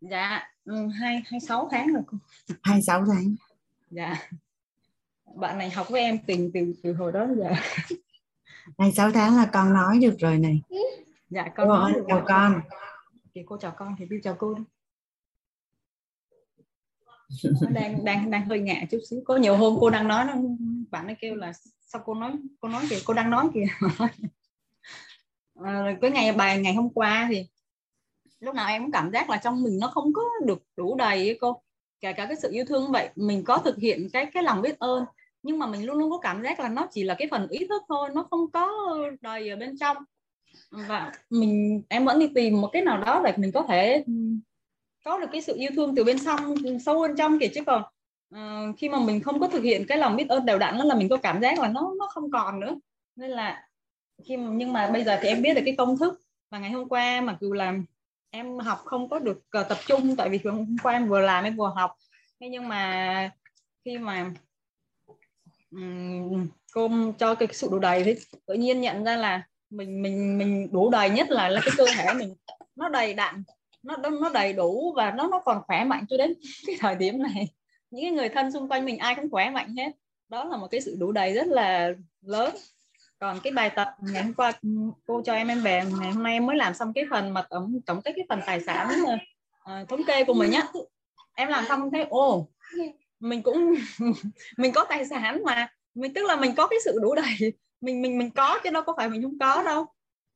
Dạ 0.00 0.42
ừ, 0.64 0.88
hai 1.00 1.22
hai 1.26 1.40
sáu 1.40 1.68
tháng 1.70 1.92
rồi 1.92 2.02
cô. 2.06 2.18
Hai 2.62 2.82
sáu 2.82 3.04
tháng. 3.06 3.34
Dạ. 3.90 4.16
Bạn 5.34 5.58
này 5.58 5.70
học 5.70 5.86
với 5.90 6.00
em 6.00 6.18
từ 6.26 6.50
từ 6.54 6.74
từ 6.82 6.92
hồi 6.92 7.12
đó 7.12 7.26
giờ. 7.36 7.50
Hai 8.78 8.92
sáu 8.92 9.10
tháng 9.12 9.36
là 9.36 9.50
con 9.52 9.72
nói 9.72 9.98
được 10.02 10.16
rồi 10.18 10.38
này. 10.38 10.62
Dạ 11.30 11.48
con 11.56 11.68
nói 11.68 11.92
được 11.92 12.04
chào 12.08 12.24
con. 12.26 12.60
Thì 13.34 13.42
cô 13.46 13.56
chào 13.60 13.74
con 13.76 13.96
thì 13.98 14.06
đi 14.06 14.16
chào 14.22 14.34
cô 14.38 14.54
đi 14.54 14.62
Ờ, 17.42 17.66
đang 17.74 18.04
đang 18.04 18.30
đang 18.30 18.46
hơi 18.46 18.60
ngại 18.60 18.86
chút 18.90 18.98
xíu. 19.10 19.20
Có 19.24 19.36
nhiều 19.36 19.56
hôm 19.56 19.76
cô 19.80 19.90
đang 19.90 20.08
nói 20.08 20.26
bạn 20.90 21.06
ấy 21.06 21.16
kêu 21.20 21.34
là 21.34 21.52
sao 21.80 22.02
cô 22.04 22.14
nói 22.14 22.32
cô 22.60 22.68
nói 22.68 22.86
kìa 22.90 22.98
cô 23.04 23.14
đang 23.14 23.30
nói 23.30 23.48
kìa. 23.54 23.66
À, 25.64 25.96
cái 26.00 26.10
ngày 26.10 26.32
bài 26.32 26.58
ngày 26.58 26.74
hôm 26.74 26.90
qua 26.90 27.26
thì 27.30 27.46
lúc 28.40 28.54
nào 28.54 28.68
em 28.68 28.82
cũng 28.82 28.92
cảm 28.92 29.10
giác 29.12 29.30
là 29.30 29.36
trong 29.36 29.62
mình 29.62 29.78
nó 29.78 29.88
không 29.88 30.12
có 30.12 30.22
được 30.44 30.62
đủ 30.76 30.96
đầy 30.96 31.28
ấy 31.28 31.38
cô. 31.40 31.62
Kể 32.00 32.12
cả 32.12 32.26
cái 32.26 32.36
sự 32.42 32.52
yêu 32.52 32.64
thương 32.64 32.92
vậy 32.92 33.08
mình 33.16 33.44
có 33.44 33.58
thực 33.58 33.76
hiện 33.78 34.08
cái 34.12 34.26
cái 34.34 34.42
lòng 34.42 34.62
biết 34.62 34.78
ơn 34.78 35.04
nhưng 35.42 35.58
mà 35.58 35.66
mình 35.66 35.86
luôn 35.86 35.98
luôn 35.98 36.10
có 36.10 36.18
cảm 36.18 36.42
giác 36.42 36.60
là 36.60 36.68
nó 36.68 36.88
chỉ 36.90 37.04
là 37.04 37.14
cái 37.18 37.28
phần 37.30 37.48
ý 37.48 37.66
thức 37.68 37.82
thôi 37.88 38.08
nó 38.14 38.26
không 38.30 38.50
có 38.50 38.70
đầy 39.20 39.48
ở 39.48 39.56
bên 39.56 39.78
trong. 39.78 39.96
Và 40.70 41.12
mình 41.30 41.82
em 41.88 42.04
vẫn 42.04 42.18
đi 42.18 42.28
tìm 42.34 42.60
một 42.60 42.68
cái 42.72 42.82
nào 42.82 42.98
đó 42.98 43.22
để 43.24 43.34
mình 43.36 43.52
có 43.52 43.62
thể 43.68 44.04
có 45.06 45.18
được 45.18 45.26
cái 45.32 45.42
sự 45.42 45.56
yêu 45.56 45.70
thương 45.74 45.94
từ 45.94 46.04
bên 46.04 46.16
trong 46.24 46.54
sâu 46.84 47.02
bên 47.02 47.16
trong 47.16 47.38
kìa 47.38 47.48
chứ 47.54 47.60
còn 47.66 47.82
uh, 48.34 48.78
khi 48.78 48.88
mà 48.88 48.98
mình 48.98 49.22
không 49.22 49.40
có 49.40 49.48
thực 49.48 49.62
hiện 49.62 49.84
cái 49.88 49.98
lòng 49.98 50.16
biết 50.16 50.28
ơn 50.28 50.46
đều 50.46 50.58
đặn 50.58 50.78
đó 50.78 50.84
là 50.84 50.94
mình 50.94 51.08
có 51.08 51.16
cảm 51.16 51.40
giác 51.40 51.58
là 51.58 51.68
nó 51.68 51.92
nó 51.98 52.08
không 52.08 52.30
còn 52.30 52.60
nữa. 52.60 52.74
Nên 53.16 53.30
là 53.30 53.68
khi 54.24 54.36
mà, 54.36 54.50
nhưng 54.52 54.72
mà 54.72 54.90
bây 54.90 55.04
giờ 55.04 55.18
thì 55.22 55.28
em 55.28 55.42
biết 55.42 55.54
được 55.54 55.62
cái 55.64 55.74
công 55.78 55.98
thức 55.98 56.20
mà 56.50 56.58
ngày 56.58 56.70
hôm 56.70 56.88
qua 56.88 57.20
mặc 57.20 57.36
dù 57.40 57.52
là 57.52 57.74
em 58.30 58.58
học 58.58 58.78
không 58.84 59.08
có 59.08 59.18
được 59.18 59.38
uh, 59.60 59.68
tập 59.68 59.78
trung 59.86 60.16
tại 60.16 60.28
vì 60.28 60.40
hôm 60.44 60.76
qua 60.82 60.92
em 60.92 61.08
vừa 61.08 61.20
làm 61.20 61.44
em 61.44 61.56
vừa 61.56 61.72
học. 61.76 61.92
Thế 62.40 62.48
nhưng 62.48 62.68
mà 62.68 63.30
khi 63.84 63.98
mà 63.98 64.32
um, 65.70 66.48
cô 66.72 66.90
cho 67.18 67.34
cái 67.34 67.48
sự 67.52 67.68
đủ 67.70 67.78
đầy 67.78 68.04
thì 68.04 68.14
tự 68.46 68.54
nhiên 68.54 68.80
nhận 68.80 69.04
ra 69.04 69.16
là 69.16 69.42
mình 69.70 70.02
mình 70.02 70.38
mình 70.38 70.68
đủ 70.72 70.90
đầy 70.90 71.10
nhất 71.10 71.30
là 71.30 71.48
là 71.48 71.60
cái 71.64 71.74
cơ 71.76 71.84
thể 71.96 72.14
mình 72.14 72.34
nó 72.76 72.88
đầy 72.88 73.14
đặn 73.14 73.42
nó 73.86 73.96
nó 74.20 74.28
đầy 74.28 74.52
đủ 74.52 74.92
và 74.96 75.10
nó 75.10 75.28
nó 75.28 75.40
còn 75.44 75.62
khỏe 75.66 75.84
mạnh 75.84 76.04
cho 76.08 76.16
đến 76.16 76.34
cái 76.66 76.76
thời 76.78 76.94
điểm 76.94 77.22
này. 77.22 77.48
Những 77.90 78.14
người 78.14 78.28
thân 78.28 78.52
xung 78.52 78.68
quanh 78.68 78.84
mình 78.84 78.98
ai 78.98 79.14
cũng 79.14 79.30
khỏe 79.30 79.50
mạnh 79.50 79.76
hết. 79.76 79.92
Đó 80.28 80.44
là 80.44 80.56
một 80.56 80.68
cái 80.70 80.80
sự 80.80 80.96
đủ 80.98 81.12
đầy 81.12 81.34
rất 81.34 81.46
là 81.46 81.90
lớn. 82.22 82.54
Còn 83.18 83.40
cái 83.40 83.52
bài 83.52 83.70
tập 83.70 83.88
ngày 84.00 84.22
hôm 84.22 84.34
qua 84.34 84.52
ừ, 84.62 84.68
cô 85.06 85.22
cho 85.24 85.34
em 85.34 85.48
em 85.48 85.60
về 85.60 85.82
ngày 86.00 86.12
hôm 86.12 86.22
nay 86.22 86.32
em 86.32 86.46
mới 86.46 86.56
làm 86.56 86.74
xong 86.74 86.92
cái 86.92 87.04
phần 87.10 87.34
mà 87.34 87.42
tổng 87.50 87.80
tổng 87.86 88.02
kết 88.02 88.12
cái 88.16 88.26
phần 88.28 88.40
tài 88.46 88.60
sản 88.60 88.88
uh, 89.02 89.88
thống 89.88 90.00
kê 90.06 90.24
của 90.24 90.34
mình 90.34 90.50
nhá 90.50 90.62
em 91.34 91.48
làm 91.48 91.64
xong 91.68 91.90
thấy 91.90 92.06
ô 92.10 92.48
mình 93.20 93.42
cũng 93.42 93.74
mình 94.56 94.72
có 94.72 94.86
tài 94.88 95.06
sản 95.06 95.42
mà. 95.44 95.68
Mình 95.94 96.14
tức 96.14 96.26
là 96.26 96.36
mình 96.36 96.54
có 96.56 96.66
cái 96.66 96.78
sự 96.84 96.98
đủ 97.02 97.14
đầy. 97.14 97.52
Mình 97.80 98.02
mình 98.02 98.18
mình 98.18 98.30
có 98.30 98.58
chứ 98.64 98.70
đâu 98.70 98.82
có 98.82 98.94
phải 98.96 99.08
mình 99.08 99.22
không 99.22 99.38
có 99.38 99.62
đâu 99.62 99.86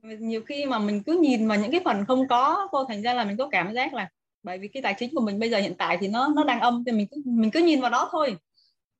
nhiều 0.02 0.42
khi 0.42 0.66
mà 0.66 0.78
mình 0.78 1.02
cứ 1.02 1.18
nhìn 1.22 1.48
vào 1.48 1.58
những 1.58 1.70
cái 1.70 1.80
phần 1.84 2.04
không 2.06 2.28
có 2.28 2.68
cô 2.70 2.84
thành 2.84 3.02
ra 3.02 3.14
là 3.14 3.24
mình 3.24 3.36
có 3.36 3.48
cảm 3.48 3.74
giác 3.74 3.94
là 3.94 4.08
bởi 4.42 4.58
vì 4.58 4.68
cái 4.68 4.82
tài 4.82 4.94
chính 4.94 5.14
của 5.14 5.20
mình 5.20 5.38
bây 5.38 5.50
giờ 5.50 5.58
hiện 5.58 5.74
tại 5.78 5.98
thì 6.00 6.08
nó 6.08 6.28
nó 6.36 6.44
đang 6.44 6.60
âm 6.60 6.84
thì 6.86 6.92
mình 6.92 7.06
cứ 7.10 7.22
mình 7.24 7.50
cứ 7.50 7.60
nhìn 7.60 7.80
vào 7.80 7.90
đó 7.90 8.08
thôi. 8.12 8.36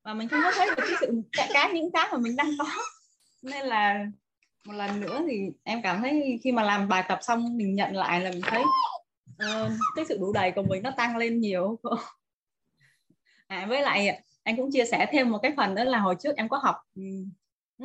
Và 0.03 0.13
mình 0.13 0.27
không 0.27 0.39
có 0.43 0.51
thấy 0.55 0.67
được 0.67 0.75
cái 0.77 0.95
sự 0.99 1.21
cái, 1.31 1.49
cái 1.53 1.73
những 1.73 1.91
cái 1.91 2.07
mà 2.11 2.17
mình 2.17 2.35
đang 2.35 2.51
có. 2.59 2.65
Nên 3.41 3.65
là 3.65 4.05
một 4.65 4.73
lần 4.73 5.01
nữa 5.01 5.21
thì 5.27 5.49
em 5.63 5.81
cảm 5.81 6.01
thấy 6.01 6.39
khi 6.43 6.51
mà 6.51 6.63
làm 6.63 6.87
bài 6.87 7.03
tập 7.07 7.19
xong 7.21 7.57
mình 7.57 7.75
nhận 7.75 7.95
lại 7.95 8.21
là 8.21 8.31
mình 8.31 8.41
thấy 8.41 8.63
uh, 9.31 9.71
cái 9.95 10.05
sự 10.09 10.17
đủ 10.21 10.33
đầy 10.33 10.51
của 10.51 10.63
mình 10.63 10.83
nó 10.83 10.91
tăng 10.97 11.17
lên 11.17 11.39
nhiều. 11.39 11.79
À, 13.47 13.65
với 13.69 13.81
lại 13.81 14.21
anh 14.43 14.57
cũng 14.57 14.71
chia 14.71 14.85
sẻ 14.85 15.05
thêm 15.11 15.29
một 15.29 15.39
cái 15.41 15.53
phần 15.57 15.75
đó 15.75 15.83
là 15.83 15.99
hồi 15.99 16.15
trước 16.19 16.35
em 16.35 16.49
có 16.49 16.57
học 16.57 16.75
ừ, 16.95 17.01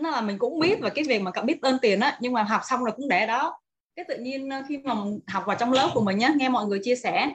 nó 0.03 0.11
là 0.11 0.21
mình 0.21 0.39
cũng 0.39 0.59
biết 0.59 0.79
và 0.81 0.89
cái 0.89 1.05
việc 1.05 1.23
mà 1.23 1.31
cậu 1.31 1.45
biết 1.45 1.63
ơn 1.63 1.79
tiền 1.83 2.01
á 2.01 2.19
nhưng 2.21 2.33
mà 2.33 2.43
học 2.43 2.61
xong 2.65 2.85
rồi 2.85 2.93
cũng 2.97 3.09
để 3.09 3.27
đó. 3.27 3.61
Cái 3.97 4.05
tự 4.09 4.19
nhiên 4.19 4.51
ờ, 4.51 4.63
khi 4.69 4.79
mà 4.79 4.95
học 5.27 5.43
vào 5.47 5.57
trong 5.57 5.73
lớp 5.73 5.91
của 5.95 6.01
mình 6.01 6.19
nhá 6.19 6.33
nghe 6.37 6.49
mọi 6.49 6.67
người 6.67 6.81
chia 6.83 6.97
sẻ 6.97 7.31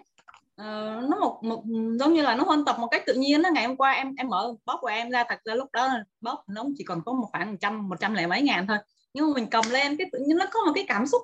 uh, 0.62 1.10
nó 1.10 1.17
một 1.21 1.43
một 1.43 1.63
giống 2.00 2.13
như 2.13 2.21
là 2.21 2.36
nó 2.36 2.43
huân 2.43 2.65
tập 2.65 2.76
một 2.80 2.88
cách 2.88 3.04
tự 3.06 3.13
nhiên 3.13 3.41
đó 3.41 3.50
ngày 3.54 3.67
hôm 3.67 3.78
qua 3.78 3.91
em 3.91 4.13
em 4.17 4.28
mở 4.28 4.54
bóp 4.65 4.78
của 4.82 4.88
em 4.88 5.10
ra 5.10 5.24
thật 5.30 5.39
ra 5.45 5.56
lúc 5.56 5.69
đó 5.74 5.89
bóp 6.21 6.43
nó 6.47 6.65
chỉ 6.78 6.84
còn 6.84 7.02
có 7.06 7.13
một 7.13 7.28
khoảng 7.32 7.52
một 7.52 7.58
trăm 7.62 7.89
một 7.89 7.95
trăm 8.00 8.13
lẻ 8.13 8.28
mấy 8.28 8.41
ngàn 8.41 8.67
thôi. 8.67 8.78
Nhưng 9.13 9.28
mà 9.28 9.34
mình 9.36 9.47
cầm 9.50 9.65
lên 9.69 9.97
cái 9.97 10.10
tự 10.12 10.19
nhiên 10.28 10.38
nó 10.38 10.45
có 10.52 10.60
một 10.65 10.71
cái 10.76 10.86
cảm 10.88 11.08
xúc. 11.08 11.21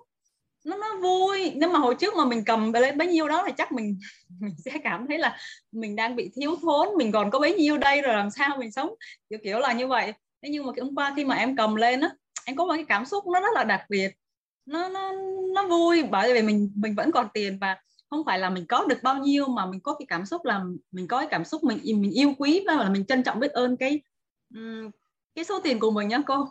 Nó 0.65 0.78
nó 0.78 0.95
vui. 1.02 1.52
Nhưng 1.56 1.73
mà 1.73 1.80
hồi 1.80 1.95
trước 1.95 2.15
mà 2.15 2.26
mình 2.26 2.43
cầm 2.45 2.73
lên 2.73 2.97
bấy 2.97 3.08
nhiêu 3.08 3.28
đó 3.28 3.43
thì 3.45 3.54
chắc 3.58 3.71
mình 3.71 4.00
mình 4.39 4.56
sẽ 4.65 4.71
cảm 4.84 5.08
thấy 5.08 5.17
là 5.17 5.38
mình 5.71 5.95
đang 5.95 6.15
bị 6.15 6.32
thiếu 6.36 6.56
thốn 6.62 6.88
mình 6.97 7.12
còn 7.12 7.32
có 7.32 7.39
bấy 7.39 7.56
nhiêu 7.56 7.78
đây 7.78 8.02
rồi 8.02 8.15
làm 8.15 8.30
sao 8.30 8.58
mình 8.60 8.71
sống? 8.71 8.89
Kiểu 9.30 9.39
kiểu 9.43 9.60
là 9.60 9.73
như 9.73 9.88
vậy 9.88 10.13
thế 10.41 10.50
nhưng 10.50 10.65
mà 10.65 10.71
cái 10.76 10.86
hôm 10.86 10.95
qua 10.95 11.13
khi 11.15 11.26
mà 11.26 11.36
em 11.36 11.56
cầm 11.56 11.76
lên 11.76 12.02
á 12.02 12.10
em 12.45 12.56
có 12.56 12.65
một 12.65 12.73
cái 12.76 12.86
cảm 12.89 13.06
xúc 13.06 13.28
nó 13.28 13.39
rất 13.39 13.54
là 13.56 13.63
đặc 13.63 13.86
biệt. 13.89 14.12
Nó 14.65 14.89
nó 14.89 15.13
nó 15.54 15.67
vui 15.67 16.04
bởi 16.04 16.34
vì 16.34 16.41
mình 16.41 16.71
mình 16.76 16.95
vẫn 16.95 17.12
còn 17.12 17.28
tiền 17.34 17.58
và 17.62 17.78
không 18.10 18.26
phải 18.26 18.39
là 18.39 18.50
mình 18.50 18.65
có 18.65 18.86
được 18.89 19.04
bao 19.04 19.17
nhiêu 19.17 19.47
mà 19.47 19.65
mình 19.65 19.80
có 19.80 19.93
cái 19.93 20.06
cảm 20.10 20.26
xúc 20.26 20.45
là 20.45 20.63
mình 20.91 21.08
có 21.08 21.19
cái 21.19 21.28
cảm 21.32 21.45
xúc 21.45 21.63
mình 21.63 21.80
mình 21.84 22.12
yêu 22.12 22.34
quý 22.38 22.63
và 22.67 22.76
là 22.76 22.89
mình 22.89 23.06
trân 23.06 23.23
trọng 23.23 23.39
biết 23.39 23.52
ơn 23.52 23.78
cái 23.78 24.02
cái 25.36 25.45
số 25.45 25.60
tiền 25.60 25.80
của 25.80 25.91
mình 25.91 26.08
nhá 26.08 26.21
cô. 26.26 26.50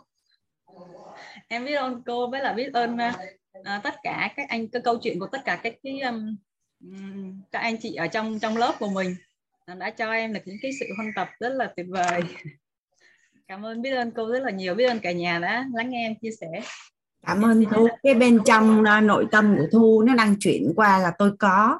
Em 1.47 1.65
biết 1.65 1.73
ơn 1.73 2.03
cô 2.05 2.27
với 2.27 2.41
là 2.41 2.53
biết 2.53 2.73
ơn 2.73 2.93
uh, 2.93 3.83
tất 3.83 3.95
cả 4.03 4.33
các 4.35 4.49
anh 4.49 4.67
cái 4.67 4.81
câu 4.81 4.97
chuyện 4.97 5.19
của 5.19 5.27
tất 5.27 5.41
cả 5.45 5.59
các 5.63 5.75
cái 5.83 5.99
um, 5.99 6.35
các 7.51 7.59
anh 7.59 7.77
chị 7.77 7.95
ở 7.95 8.07
trong 8.07 8.39
trong 8.39 8.57
lớp 8.57 8.75
của 8.79 8.89
mình. 8.89 9.15
Đã 9.77 9.89
cho 9.89 10.11
em 10.11 10.33
được 10.33 10.41
những 10.45 10.57
cái 10.61 10.71
sự 10.79 10.85
huân 10.97 11.11
tập 11.15 11.29
rất 11.39 11.49
là 11.49 11.73
tuyệt 11.75 11.85
vời 11.89 12.21
cảm 13.47 13.65
ơn. 13.65 13.81
Biết 13.81 13.91
ơn 13.91 14.11
cô 14.11 14.31
rất 14.31 14.43
là 14.43 14.51
nhiều. 14.51 14.75
Biết 14.75 14.85
ơn 14.85 14.99
cả 14.99 15.11
nhà 15.11 15.39
đã 15.39 15.65
lắng 15.73 15.89
nghe 15.89 16.07
em 16.07 16.15
chia 16.21 16.31
sẻ. 16.41 16.61
Cảm 17.25 17.41
ơn 17.41 17.65
thu. 17.65 17.87
cái 18.03 18.13
bên 18.13 18.39
trong 18.45 18.81
uh, 18.81 19.03
nội 19.03 19.27
tâm 19.31 19.55
của 19.57 19.67
thu 19.71 20.01
nó 20.01 20.15
đang 20.15 20.35
chuyển 20.39 20.73
qua 20.75 20.99
là 20.99 21.11
tôi 21.17 21.31
có. 21.39 21.79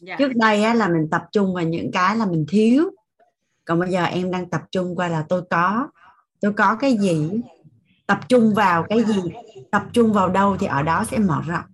Dạ. 0.00 0.16
trước 0.18 0.36
đây 0.36 0.64
á, 0.64 0.74
là 0.74 0.88
mình 0.88 1.08
tập 1.10 1.22
trung 1.32 1.54
vào 1.54 1.64
những 1.64 1.90
cái 1.92 2.16
là 2.16 2.26
mình 2.26 2.46
thiếu. 2.48 2.90
Còn 3.64 3.80
bây 3.80 3.90
giờ 3.90 4.04
em 4.04 4.30
đang 4.30 4.50
tập 4.50 4.62
trung 4.70 4.96
qua 4.96 5.08
là 5.08 5.24
tôi 5.28 5.42
có. 5.50 5.88
Tôi 6.40 6.52
có 6.52 6.76
cái 6.76 6.96
gì? 6.96 7.30
Tập 8.06 8.20
trung 8.28 8.54
vào 8.54 8.86
cái 8.88 9.04
gì? 9.04 9.22
Tập 9.70 9.82
trung 9.92 10.12
vào 10.12 10.28
đâu 10.28 10.56
thì 10.56 10.66
ở 10.66 10.82
đó 10.82 11.04
sẽ 11.10 11.18
mở 11.18 11.42
rộng. 11.46 11.64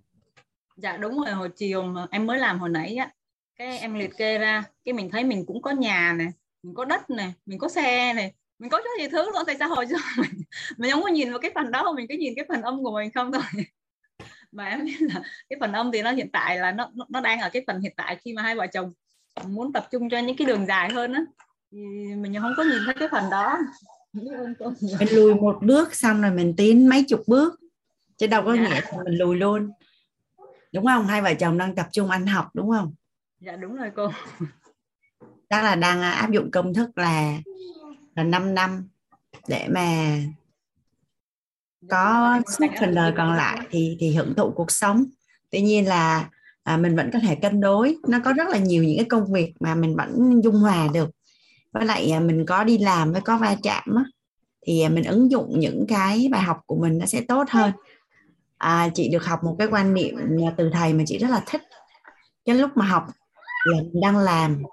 Dạ 0.77 0.97
đúng 0.97 1.17
rồi. 1.17 1.31
Hồi 1.31 1.49
chiều 1.55 1.83
mà 1.83 2.05
em 2.11 2.25
mới 2.25 2.39
làm 2.39 2.59
hồi 2.59 2.69
nãy 2.69 2.95
á 2.95 3.09
cái 3.57 3.79
em 3.79 3.93
liệt 3.93 4.17
kê 4.17 4.37
ra. 4.37 4.63
Cái 4.85 4.93
mình 4.93 5.09
thấy 5.11 5.23
mình 5.23 5.45
cũng 5.45 5.61
có 5.61 5.71
nhà 5.71 6.13
này 6.13 6.27
mình 6.63 6.75
có 6.75 6.85
đất 6.85 7.09
này 7.09 7.33
mình 7.45 7.59
có 7.59 7.69
xe 7.69 8.13
này 8.13 8.33
mình 8.63 8.69
có 8.69 8.77
rất 8.77 8.91
nhiều 8.99 9.09
thứ 9.11 9.31
luôn 9.31 9.43
tại 9.47 9.55
sao 9.59 9.69
hồi 9.69 9.85
giờ 9.85 9.97
mình, 10.17 10.31
mình 10.77 10.91
không 10.91 11.03
có 11.03 11.09
nhìn 11.09 11.29
vào 11.29 11.39
cái 11.39 11.51
phần 11.55 11.71
đó 11.71 11.93
mình 11.95 12.07
cứ 12.09 12.15
nhìn 12.15 12.33
cái 12.35 12.45
phần 12.49 12.61
âm 12.61 12.83
của 12.83 12.91
mình 12.91 13.11
không 13.11 13.31
thôi. 13.31 13.43
Mà 14.51 14.65
em 14.65 14.85
biết 14.85 14.97
là 14.99 15.21
cái 15.49 15.57
phần 15.59 15.73
âm 15.73 15.91
thì 15.91 16.01
nó 16.01 16.11
hiện 16.11 16.31
tại 16.31 16.57
là 16.57 16.71
nó 16.71 16.91
nó 17.09 17.19
đang 17.19 17.39
ở 17.39 17.49
cái 17.49 17.63
phần 17.67 17.81
hiện 17.81 17.93
tại 17.97 18.17
khi 18.25 18.33
mà 18.33 18.41
hai 18.41 18.55
vợ 18.55 18.67
chồng 18.67 18.93
muốn 19.47 19.73
tập 19.73 19.87
trung 19.91 20.09
cho 20.09 20.19
những 20.19 20.37
cái 20.37 20.47
đường 20.47 20.65
dài 20.65 20.89
hơn 20.93 21.13
á. 21.13 21.21
Thì 21.71 21.77
mình 22.15 22.35
không 22.41 22.53
có 22.57 22.63
nhìn 22.63 22.79
thấy 22.85 22.95
cái 22.99 23.07
phần 23.11 23.29
đó. 23.31 23.57
Mình 24.99 25.07
lùi 25.11 25.35
một 25.35 25.57
bước 25.61 25.95
xong 25.95 26.21
rồi 26.21 26.31
mình 26.31 26.53
tiến 26.57 26.89
mấy 26.89 27.05
chục 27.07 27.23
bước 27.27 27.59
chứ 28.17 28.27
đâu 28.27 28.43
có 28.45 28.55
dạ. 28.55 28.61
nghĩa 28.61 28.69
là 28.69 28.81
mình 29.05 29.17
lùi 29.17 29.35
luôn. 29.35 29.71
Đúng 30.73 30.85
không? 30.85 31.07
Hai 31.07 31.21
vợ 31.21 31.33
chồng 31.39 31.57
đang 31.57 31.75
tập 31.75 31.87
trung 31.91 32.09
ăn 32.09 32.27
học 32.27 32.45
đúng 32.53 32.71
không? 32.71 32.93
Dạ 33.39 33.55
đúng 33.55 33.75
rồi 33.75 33.91
cô. 33.95 34.11
Chắc 35.49 35.63
là 35.63 35.75
đang 35.75 36.01
áp 36.01 36.31
dụng 36.31 36.51
công 36.51 36.73
thức 36.73 36.97
là 36.97 37.39
là 38.15 38.23
5 38.23 38.53
năm 38.53 38.89
để 39.47 39.67
mà 39.69 40.17
có 41.89 42.39
suốt 42.47 42.67
phần 42.79 42.95
đời 42.95 43.13
còn 43.17 43.33
lại 43.33 43.59
thì 43.69 43.97
thì 43.99 44.15
hưởng 44.15 44.33
thụ 44.35 44.51
cuộc 44.55 44.71
sống. 44.71 45.05
Tuy 45.51 45.61
nhiên 45.61 45.87
là 45.87 46.29
à, 46.63 46.77
mình 46.77 46.95
vẫn 46.95 47.09
có 47.13 47.19
thể 47.19 47.35
cân 47.35 47.61
đối. 47.61 47.97
Nó 48.07 48.19
có 48.25 48.33
rất 48.33 48.47
là 48.47 48.57
nhiều 48.57 48.83
những 48.83 48.97
cái 48.97 49.05
công 49.05 49.33
việc 49.33 49.53
mà 49.59 49.75
mình 49.75 49.95
vẫn 49.95 50.41
dung 50.43 50.55
hòa 50.55 50.87
được. 50.93 51.09
Với 51.71 51.85
lại 51.85 52.11
à, 52.11 52.19
mình 52.19 52.45
có 52.45 52.63
đi 52.63 52.77
làm 52.77 53.11
với 53.11 53.21
có 53.21 53.37
va 53.37 53.55
chạm 53.63 53.95
á, 53.95 54.03
thì 54.65 54.81
à, 54.81 54.89
mình 54.89 55.03
ứng 55.03 55.31
dụng 55.31 55.59
những 55.59 55.85
cái 55.87 56.27
bài 56.31 56.41
học 56.41 56.59
của 56.65 56.75
mình 56.75 56.97
nó 56.97 57.05
sẽ 57.05 57.21
tốt 57.27 57.43
hơn. 57.49 57.71
À, 58.57 58.89
chị 58.93 59.09
được 59.09 59.25
học 59.25 59.43
một 59.43 59.55
cái 59.59 59.67
quan 59.67 59.93
niệm 59.93 60.15
từ 60.57 60.69
thầy 60.73 60.93
mà 60.93 61.03
chị 61.07 61.17
rất 61.17 61.29
là 61.31 61.43
thích. 61.45 61.61
Cái 62.45 62.55
lúc 62.55 62.71
mà 62.75 62.85
học 62.85 63.07
là 63.65 63.77
mình 63.77 64.01
đang 64.01 64.17
làm 64.17 64.63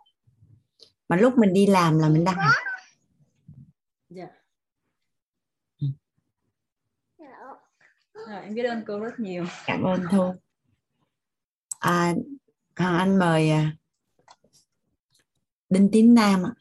mà 1.09 1.17
lúc 1.17 1.39
mình 1.39 1.53
đi 1.53 1.67
làm 1.67 1.99
là 1.99 2.09
mình 2.09 2.25
đang 2.25 2.37
học 2.37 2.55
dạ 4.09 4.27
rồi, 8.31 8.43
em 8.43 8.55
biết 8.55 8.63
ơn 8.63 8.83
cô 8.87 8.99
rất 8.99 9.21
nhiều. 9.21 9.45
Cảm 9.67 9.83
ơn 9.83 10.01
thu. 10.11 10.33
À, 11.81 12.15
hoàng 12.79 12.99
anh 12.99 13.19
mời 13.19 13.51
à, 13.51 13.73
đinh 15.69 15.89
tín 15.93 16.15
nam 16.15 16.43
ạ. 16.47 16.53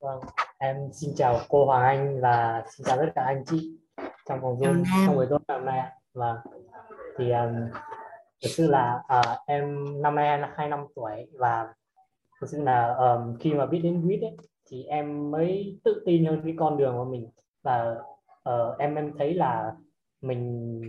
Vâng, 0.00 0.20
em 0.58 0.76
xin 0.92 1.14
chào 1.16 1.40
cô 1.48 1.66
Hoàng 1.66 1.82
Anh 1.82 2.20
và 2.20 2.64
xin 2.70 2.84
chào 2.84 2.96
tất 2.96 3.12
cả 3.14 3.22
anh 3.22 3.44
chị 3.46 3.78
trong 4.28 4.40
phòng 4.42 4.60
Zoom 4.60 4.84
trong 5.06 5.14
buổi 5.14 5.26
tối 5.30 5.38
ngày 5.48 5.58
hôm 5.58 5.66
nay. 5.66 5.90
Vâng, 6.12 6.36
thì 7.18 7.30
um, 7.30 7.54
thực 8.42 8.50
sự 8.50 8.70
là 8.70 9.02
uh, 9.18 9.38
em 9.46 9.86
năm 10.02 10.14
nay 10.14 10.38
là 10.38 10.54
hai 10.56 10.68
năm 10.68 10.86
tuổi 10.94 11.26
và 11.32 11.74
thực 12.40 12.50
sự 12.50 12.62
là 12.62 12.94
um, 12.94 13.36
khi 13.40 13.54
mà 13.54 13.66
biết 13.66 13.80
đến 13.82 14.02
quýt 14.06 14.20
ấy, 14.20 14.36
thì 14.70 14.84
em 14.84 15.30
mới 15.30 15.80
tự 15.84 16.02
tin 16.06 16.24
hơn 16.24 16.40
cái 16.44 16.54
con 16.58 16.78
đường 16.78 16.94
của 16.96 17.04
mình 17.04 17.30
và 17.62 17.96
uh, 18.48 18.78
em 18.78 18.94
em 18.94 19.12
thấy 19.18 19.34
là 19.34 19.72
mình 20.20 20.80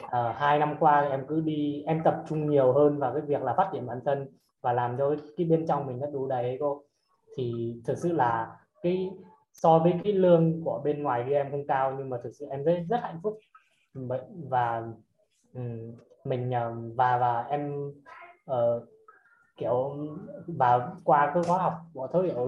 uh, 0.00 0.36
hai 0.36 0.58
năm 0.58 0.76
qua 0.80 1.00
em 1.00 1.24
cứ 1.28 1.40
đi 1.40 1.82
em 1.86 2.02
tập 2.04 2.22
trung 2.28 2.50
nhiều 2.50 2.72
hơn 2.72 2.98
vào 2.98 3.12
cái 3.12 3.22
việc 3.22 3.42
là 3.42 3.54
phát 3.56 3.70
triển 3.72 3.86
bản 3.86 4.00
thân 4.04 4.28
và 4.60 4.72
làm 4.72 4.96
cho 4.98 5.16
cái 5.36 5.46
bên 5.46 5.66
trong 5.66 5.86
mình 5.86 6.00
nó 6.00 6.06
đủ 6.06 6.28
đầy 6.28 6.56
cô 6.60 6.82
thì 7.36 7.74
thực 7.84 7.98
sự 7.98 8.12
là 8.12 8.56
cái 8.82 9.10
so 9.52 9.78
với 9.78 9.94
cái 10.04 10.12
lương 10.12 10.64
của 10.64 10.80
bên 10.84 11.02
ngoài 11.02 11.24
thì 11.26 11.32
em 11.32 11.50
không 11.50 11.66
cao 11.66 11.94
nhưng 11.98 12.10
mà 12.10 12.16
thực 12.24 12.30
sự 12.38 12.46
em 12.50 12.64
rất 12.64 12.74
rất 12.88 13.00
hạnh 13.02 13.20
phúc. 13.22 13.38
Và 14.48 14.82
mình 16.24 16.50
ờ, 16.50 16.74
và 16.94 17.18
và 17.18 17.42
em 17.42 17.90
uh, 18.50 18.82
kiểu 19.56 19.96
và 20.46 20.90
qua 21.04 21.30
cái 21.34 21.42
khóa 21.42 21.58
học 21.58 21.74
của 21.94 22.08
thấu 22.12 22.22
hiểu 22.22 22.42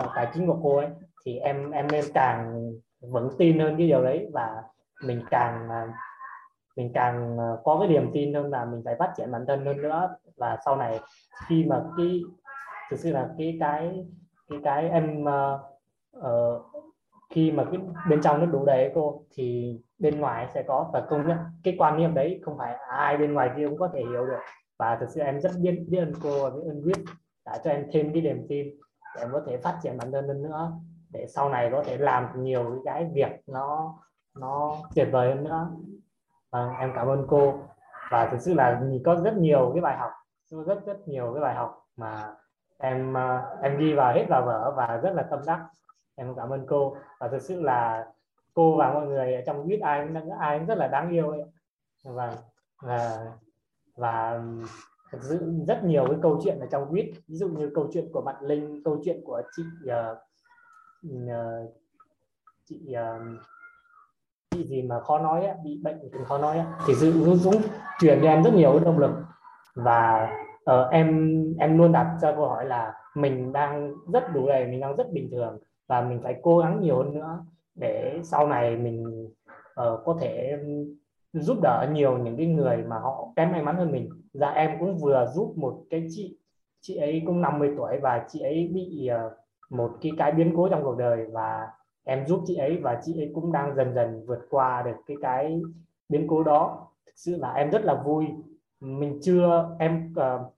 uh, 0.00 0.10
tài 0.14 0.28
chính 0.34 0.46
của 0.46 0.58
cô 0.62 0.76
ấy 0.76 0.88
thì 1.24 1.38
em 1.38 1.70
em 1.70 1.86
nên 1.92 2.04
càng 2.14 2.72
vững 3.00 3.28
tin 3.38 3.58
hơn 3.58 3.76
cái 3.78 3.86
điều 3.86 4.02
đấy 4.02 4.28
và 4.32 4.62
mình 5.04 5.22
càng 5.30 5.68
mình 6.76 6.90
càng 6.94 7.36
có 7.64 7.76
cái 7.78 7.88
niềm 7.88 8.10
tin 8.12 8.34
hơn 8.34 8.50
là 8.50 8.64
mình 8.64 8.82
phải 8.84 8.96
phát 8.98 9.12
triển 9.16 9.32
bản 9.32 9.44
thân 9.46 9.66
hơn 9.66 9.82
nữa. 9.82 10.16
Và 10.36 10.58
sau 10.64 10.76
này 10.76 11.00
khi 11.46 11.64
mà 11.64 11.82
cái 11.96 12.20
thực 12.90 12.96
sự 12.96 13.12
là 13.12 13.28
cái 13.38 13.56
cái 13.60 14.04
cái 14.48 14.58
cái 14.64 14.88
em 14.88 15.24
uh, 15.24 16.62
khi 17.30 17.52
mà 17.52 17.64
cái 17.64 17.80
bên 18.10 18.20
trong 18.22 18.40
nó 18.40 18.46
đủ 18.46 18.64
đầy 18.64 18.92
cô 18.94 19.22
thì 19.34 19.78
bên 19.98 20.20
ngoài 20.20 20.46
sẽ 20.54 20.62
có 20.62 20.90
và 20.92 21.00
công 21.10 21.28
nhận 21.28 21.38
cái 21.64 21.76
quan 21.78 21.96
niệm 21.96 22.14
đấy 22.14 22.40
không 22.44 22.58
phải 22.58 22.74
ai 22.88 23.16
bên 23.16 23.32
ngoài 23.32 23.50
kia 23.56 23.68
cũng 23.68 23.78
có 23.78 23.88
thể 23.94 24.00
hiểu 24.00 24.26
được. 24.26 24.40
Và 24.78 24.96
thực 25.00 25.10
sự 25.10 25.20
em 25.20 25.40
rất 25.40 25.50
biết 25.62 25.84
biết 25.88 25.98
ơn 25.98 26.12
cô 26.22 26.42
và 26.42 26.50
biết 26.50 26.62
ơn 26.66 26.82
quyết 26.84 27.04
đã 27.46 27.58
cho 27.64 27.70
em 27.70 27.86
thêm 27.92 28.12
cái 28.12 28.22
niềm 28.22 28.46
tin 28.48 28.66
để 29.16 29.22
em 29.22 29.30
có 29.32 29.42
thể 29.46 29.56
phát 29.56 29.78
triển 29.82 29.98
bản 29.98 30.12
thân 30.12 30.28
hơn 30.28 30.42
nữa 30.42 30.72
để 31.16 31.26
sau 31.26 31.48
này 31.48 31.70
có 31.72 31.82
thể 31.86 31.96
làm 31.96 32.44
nhiều 32.44 32.82
cái 32.84 33.10
việc 33.14 33.30
nó 33.46 33.94
nó 34.40 34.76
tuyệt 34.94 35.08
vời 35.12 35.28
hơn 35.28 35.44
nữa. 35.44 35.70
À, 36.50 36.76
em 36.80 36.92
cảm 36.94 37.08
ơn 37.08 37.24
cô. 37.28 37.54
Và 38.10 38.28
thực 38.30 38.40
sự 38.40 38.54
là 38.54 38.82
có 39.04 39.16
rất 39.16 39.36
nhiều 39.36 39.70
cái 39.74 39.80
bài 39.80 39.96
học 39.96 40.10
rất 40.50 40.86
rất 40.86 41.08
nhiều 41.08 41.32
cái 41.34 41.42
bài 41.42 41.54
học 41.54 41.86
mà 41.96 42.34
em 42.78 43.14
ờ, 43.14 43.58
em 43.62 43.78
ghi 43.78 43.94
vào 43.94 44.14
hết 44.14 44.24
vào 44.28 44.42
vở 44.46 44.74
và 44.76 44.96
rất 45.02 45.10
là 45.14 45.22
tâm 45.22 45.40
đắc. 45.46 45.66
Em 46.14 46.34
cảm 46.36 46.50
ơn 46.50 46.66
cô. 46.68 46.96
Và 47.20 47.28
thực 47.28 47.42
sự 47.42 47.62
là 47.62 48.06
cô 48.54 48.76
và 48.76 48.92
mọi 48.92 49.06
người 49.06 49.34
ở 49.34 49.42
trong 49.46 49.66
biết 49.66 49.80
ai 49.80 50.08
cũng 50.08 50.38
ai 50.38 50.58
cũng 50.58 50.66
rất 50.66 50.78
là 50.78 50.88
đáng 50.88 51.10
yêu 51.10 51.30
ấy. 51.30 51.44
và 52.04 52.36
và 52.82 53.26
và 53.96 54.40
thực 55.12 55.22
sự 55.22 55.52
rất 55.66 55.84
nhiều 55.84 56.06
cái 56.06 56.18
câu 56.22 56.40
chuyện 56.44 56.60
ở 56.60 56.66
trong 56.70 56.90
quýt 56.90 57.06
ví 57.28 57.36
dụ 57.36 57.48
như 57.48 57.70
câu 57.74 57.88
chuyện 57.92 58.08
của 58.12 58.20
bạn 58.20 58.36
linh 58.40 58.82
câu 58.84 58.98
chuyện 59.04 59.20
của 59.24 59.42
chị 59.56 59.62
uh, 59.84 60.18
Ờ, 61.28 61.66
chị 62.64 62.92
ờ, 62.92 63.20
chị 64.50 64.66
gì 64.66 64.82
mà 64.82 65.00
khó 65.00 65.18
nói 65.18 65.46
ấy, 65.46 65.56
bị 65.64 65.80
bệnh 65.84 65.98
thì 66.02 66.18
khó 66.26 66.38
nói 66.38 66.58
ấy, 66.58 66.66
thì 66.86 66.94
dũng 66.94 67.36
dũng 67.36 67.62
truyền 68.00 68.18
cho 68.22 68.28
em 68.28 68.42
rất 68.42 68.54
nhiều 68.54 68.78
động 68.78 68.98
lực. 68.98 69.10
Và 69.74 70.30
uh, 70.70 70.90
em 70.90 71.34
em 71.58 71.78
luôn 71.78 71.92
đặt 71.92 72.16
ra 72.22 72.32
câu 72.32 72.48
hỏi 72.48 72.64
là 72.64 72.92
mình 73.14 73.52
đang 73.52 73.94
rất 74.12 74.24
đủ 74.34 74.48
đầy 74.48 74.66
mình 74.66 74.80
đang 74.80 74.96
rất 74.96 75.12
bình 75.12 75.28
thường 75.30 75.58
và 75.88 76.00
mình 76.00 76.20
phải 76.22 76.40
cố 76.42 76.58
gắng 76.58 76.80
nhiều 76.80 76.96
hơn 76.96 77.14
nữa 77.14 77.44
để 77.74 78.20
sau 78.22 78.48
này 78.48 78.76
mình 78.76 79.28
uh, 79.80 80.00
có 80.04 80.18
thể 80.20 80.58
giúp 81.32 81.58
đỡ 81.62 81.86
nhiều 81.92 82.18
những 82.18 82.36
cái 82.36 82.46
người 82.46 82.76
mà 82.76 82.98
họ 82.98 83.28
kém 83.36 83.52
may 83.52 83.62
mắn 83.62 83.76
hơn 83.76 83.92
mình. 83.92 84.10
Dạ 84.32 84.50
em 84.50 84.76
cũng 84.80 84.98
vừa 84.98 85.26
giúp 85.34 85.54
một 85.56 85.84
cái 85.90 86.06
chị 86.10 86.38
chị 86.80 86.96
ấy 86.96 87.22
cũng 87.26 87.40
50 87.40 87.70
tuổi 87.76 87.98
và 88.02 88.26
chị 88.28 88.40
ấy 88.40 88.70
bị 88.74 89.10
uh, 89.26 89.32
một 89.70 89.90
cái 90.00 90.12
cái 90.18 90.32
biến 90.32 90.52
cố 90.56 90.68
trong 90.68 90.84
cuộc 90.84 90.96
đời 90.98 91.26
và 91.32 91.68
em 92.04 92.26
giúp 92.26 92.40
chị 92.46 92.56
ấy 92.56 92.76
và 92.76 93.00
chị 93.04 93.20
ấy 93.20 93.30
cũng 93.34 93.52
đang 93.52 93.74
dần 93.74 93.94
dần 93.94 94.26
vượt 94.26 94.46
qua 94.50 94.82
được 94.82 94.96
cái 95.06 95.16
cái 95.22 95.60
biến 96.08 96.26
cố 96.28 96.42
đó. 96.42 96.88
Thực 97.06 97.12
sự 97.16 97.36
là 97.36 97.52
em 97.52 97.70
rất 97.70 97.84
là 97.84 97.94
vui. 97.94 98.26
Mình 98.80 99.18
chưa 99.22 99.76
em 99.78 100.14
uh, 100.20 100.52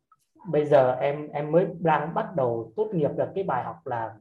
bây 0.49 0.65
giờ 0.65 0.93
em 0.93 1.29
em 1.29 1.53
mới 1.53 1.67
đang 1.79 2.15
bắt 2.15 2.37
đầu 2.37 2.73
tốt 2.77 2.91
nghiệp 2.93 3.11
được 3.17 3.29
cái 3.35 3.45
bài 3.45 3.65
học 3.65 3.77
là 3.87 4.15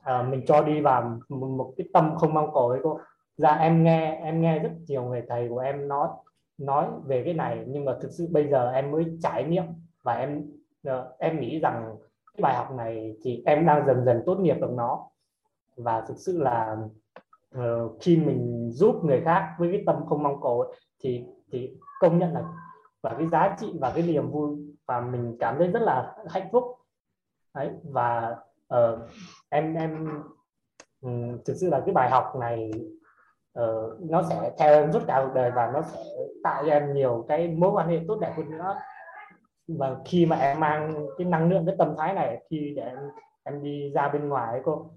uh, 0.00 0.28
mình 0.28 0.42
cho 0.46 0.62
đi 0.62 0.80
vào 0.80 1.18
một, 1.28 1.46
một 1.46 1.72
cái 1.76 1.88
tâm 1.92 2.14
không 2.18 2.34
mong 2.34 2.50
cầu 2.54 2.68
ấy 2.68 2.80
cô. 2.82 3.00
Ra 3.36 3.54
em 3.54 3.84
nghe 3.84 4.20
em 4.22 4.40
nghe 4.40 4.58
rất 4.58 4.70
nhiều 4.86 5.02
người 5.02 5.22
thầy 5.28 5.48
của 5.48 5.58
em 5.58 5.88
nói 5.88 6.08
nói 6.58 6.86
về 7.04 7.22
cái 7.24 7.34
này. 7.34 7.64
Nhưng 7.66 7.84
mà 7.84 7.92
thực 8.00 8.12
sự 8.12 8.28
bây 8.30 8.48
giờ 8.48 8.70
em 8.70 8.90
mới 8.90 9.04
trải 9.22 9.44
nghiệm 9.44 9.64
và 10.02 10.14
em 10.14 10.42
uh, 10.88 11.18
em 11.18 11.40
nghĩ 11.40 11.58
rằng 11.58 11.96
cái 12.34 12.42
bài 12.42 12.54
học 12.54 12.72
này 12.72 13.16
thì 13.22 13.42
em 13.46 13.66
đang 13.66 13.86
dần 13.86 14.04
dần 14.04 14.22
tốt 14.26 14.34
nghiệp 14.34 14.56
được 14.60 14.70
nó. 14.70 15.08
Và 15.76 16.00
thực 16.00 16.18
sự 16.18 16.38
là 16.38 16.76
uh, 17.58 17.92
khi 18.00 18.16
mình 18.16 18.70
giúp 18.72 19.04
người 19.04 19.22
khác 19.24 19.54
với 19.58 19.72
cái 19.72 19.82
tâm 19.86 20.06
không 20.06 20.22
mong 20.22 20.42
cầu 20.42 20.60
ấy, 20.60 20.76
thì 21.00 21.24
thì 21.52 21.76
công 22.00 22.18
nhận 22.18 22.34
là 22.34 22.42
và 23.02 23.14
cái 23.18 23.26
giá 23.26 23.56
trị 23.58 23.78
và 23.80 23.92
cái 23.94 24.02
niềm 24.02 24.30
vui 24.30 24.56
và 24.86 25.00
mình 25.00 25.36
cảm 25.40 25.58
thấy 25.58 25.68
rất 25.68 25.82
là 25.82 26.16
hạnh 26.28 26.48
phúc. 26.52 26.64
Đấy 27.54 27.70
và 27.82 28.36
uh, 28.74 28.98
em 29.48 29.74
em 29.74 30.22
um, 31.00 31.38
thực 31.44 31.54
sự 31.54 31.68
là 31.68 31.82
cái 31.86 31.94
bài 31.94 32.10
học 32.10 32.36
này 32.40 32.70
uh, 33.60 34.00
nó 34.00 34.22
sẽ 34.22 34.52
theo 34.58 34.72
em 34.72 34.92
suốt 34.92 35.02
cả 35.06 35.22
cuộc 35.26 35.34
đời 35.34 35.50
và 35.50 35.70
nó 35.74 35.82
sẽ 35.82 36.00
tạo 36.44 36.62
cho 36.66 36.72
em 36.72 36.94
nhiều 36.94 37.24
cái 37.28 37.48
mối 37.48 37.70
quan 37.70 37.88
hệ 37.88 38.00
tốt 38.08 38.18
đẹp 38.20 38.32
hơn 38.36 38.50
nữa 38.50 38.76
và 39.68 39.96
khi 40.04 40.26
mà 40.26 40.36
em 40.36 40.60
mang 40.60 41.06
cái 41.18 41.26
năng 41.26 41.48
lượng 41.48 41.66
cái 41.66 41.74
tâm 41.78 41.94
thái 41.98 42.14
này 42.14 42.46
khi 42.50 42.72
để 42.76 42.82
em 42.82 42.98
em 43.44 43.62
đi 43.62 43.90
ra 43.94 44.08
bên 44.08 44.28
ngoài 44.28 44.52
ấy 44.52 44.60
cô. 44.64 44.90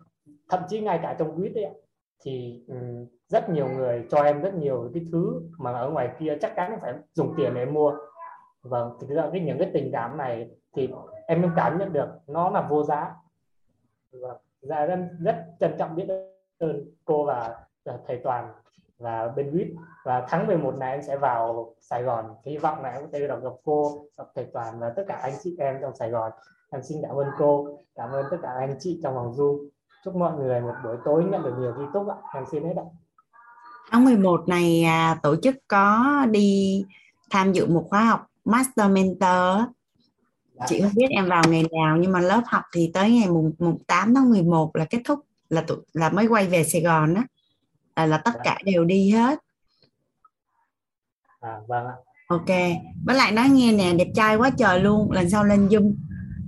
Thậm 0.49 0.59
chí 0.67 0.81
ngay 0.81 0.99
cả 1.03 1.15
trong 1.19 1.35
quýt 1.35 1.55
ấy 1.55 1.69
thì 2.23 2.63
um, 2.67 3.05
rất 3.27 3.49
nhiều 3.49 3.67
người 3.67 4.07
cho 4.09 4.23
em 4.23 4.41
rất 4.41 4.53
nhiều 4.53 4.91
cái 4.93 5.05
thứ 5.11 5.41
mà 5.57 5.71
ở 5.73 5.89
ngoài 5.89 6.09
kia 6.19 6.37
chắc 6.41 6.53
chắn 6.55 6.77
phải 6.81 6.93
dùng 7.13 7.33
tiền 7.37 7.53
để 7.53 7.65
mua. 7.65 7.95
Vâng 8.61 8.97
thực 8.99 9.09
ra 9.09 9.29
cái 9.31 9.41
những 9.41 9.59
cái 9.59 9.71
tình 9.73 9.89
cảm 9.93 10.17
này 10.17 10.49
thì 10.75 10.89
em 11.27 11.41
cũng 11.41 11.51
cảm 11.55 11.77
nhận 11.77 11.93
được 11.93 12.07
nó 12.27 12.49
là 12.49 12.61
vô 12.61 12.83
giá. 12.83 13.15
Vâng 14.11 14.37
ra 14.61 14.85
rất, 14.85 14.99
rất 15.19 15.45
trân 15.59 15.75
trọng 15.77 15.95
biết 15.95 16.07
ơn 16.57 16.85
cô 17.05 17.25
và 17.25 17.65
à, 17.85 17.97
thầy 18.07 18.19
toàn 18.23 18.53
và 19.01 19.27
bên 19.35 19.51
quýt 19.51 19.67
và 20.05 20.25
tháng 20.29 20.47
11 20.47 20.75
này 20.75 20.91
em 20.91 21.01
sẽ 21.07 21.17
vào 21.17 21.75
Sài 21.81 22.03
Gòn. 22.03 22.25
Hy 22.45 22.57
vọng 22.57 22.81
là 22.81 22.89
em 22.89 23.01
có 23.01 23.07
thể 23.13 23.19
được 23.19 23.43
gặp 23.43 23.53
cô 23.63 24.05
gặp 24.17 24.23
thầy 24.35 24.45
toàn 24.53 24.79
và 24.79 24.93
tất 24.95 25.03
cả 25.07 25.15
anh 25.15 25.33
chị 25.43 25.55
em 25.59 25.77
trong 25.81 25.95
Sài 25.95 26.09
Gòn. 26.09 26.31
Em 26.71 26.81
xin 26.83 26.97
cảm 27.01 27.15
ơn 27.15 27.27
cô 27.37 27.79
cảm 27.95 28.09
ơn 28.09 28.25
tất 28.31 28.37
cả 28.41 28.49
anh 28.59 28.75
chị 28.79 28.99
trong 29.03 29.15
vòng 29.15 29.31
Zoom 29.31 29.69
chúc 30.05 30.15
mọi 30.15 30.33
người 30.37 30.61
một 30.61 30.73
buổi 30.83 30.95
tối 31.05 31.23
nhận 31.31 31.43
được 31.43 31.53
nhiều 31.59 31.73
ký 31.77 31.83
túc 31.93 32.07
ạ. 32.07 32.15
Em 32.35 32.43
xin 32.51 32.63
hết 32.63 32.73
ạ. 32.77 32.83
Tháng 33.91 34.05
11 34.05 34.47
này 34.47 34.83
à, 34.83 35.19
tổ 35.23 35.35
chức 35.35 35.55
có 35.67 36.05
đi 36.31 36.85
tham 37.31 37.53
dự 37.53 37.67
một 37.67 37.85
khóa 37.89 38.03
học 38.03 38.27
Master 38.45 38.91
Mentor. 38.91 39.69
Dạ. 40.53 40.65
chị 40.67 40.81
không 40.81 40.91
biết 40.95 41.07
em 41.09 41.29
vào 41.29 41.43
ngày 41.49 41.65
nào 41.71 41.97
nhưng 41.97 42.11
mà 42.11 42.19
lớp 42.19 42.41
học 42.45 42.63
thì 42.73 42.91
tới 42.93 43.11
ngày 43.11 43.29
mùng, 43.29 43.53
mùng 43.59 43.77
8 43.87 44.15
tháng 44.15 44.29
11 44.29 44.75
là 44.75 44.85
kết 44.89 45.01
thúc 45.05 45.19
là 45.49 45.61
tụ, 45.61 45.75
là 45.93 46.09
mới 46.09 46.27
quay 46.27 46.47
về 46.47 46.63
Sài 46.63 46.81
Gòn 46.81 47.13
á 47.13 47.23
là, 48.07 48.17
là 48.17 48.21
tất 48.25 48.31
dạ. 48.35 48.41
cả 48.43 48.57
đều 48.63 48.85
đi 48.85 49.11
hết. 49.11 49.39
À, 51.39 51.57
vâng 51.67 51.85
ạ. 51.85 51.93
Ok. 52.27 52.47
Với 53.05 53.15
lại 53.15 53.31
nói 53.31 53.49
nghe 53.49 53.71
nè 53.71 53.93
đẹp 53.93 54.07
trai 54.15 54.35
quá 54.35 54.49
trời 54.57 54.79
luôn. 54.79 55.11
Lần 55.11 55.29
sau 55.29 55.43
lên 55.43 55.67
zoom 55.67 55.93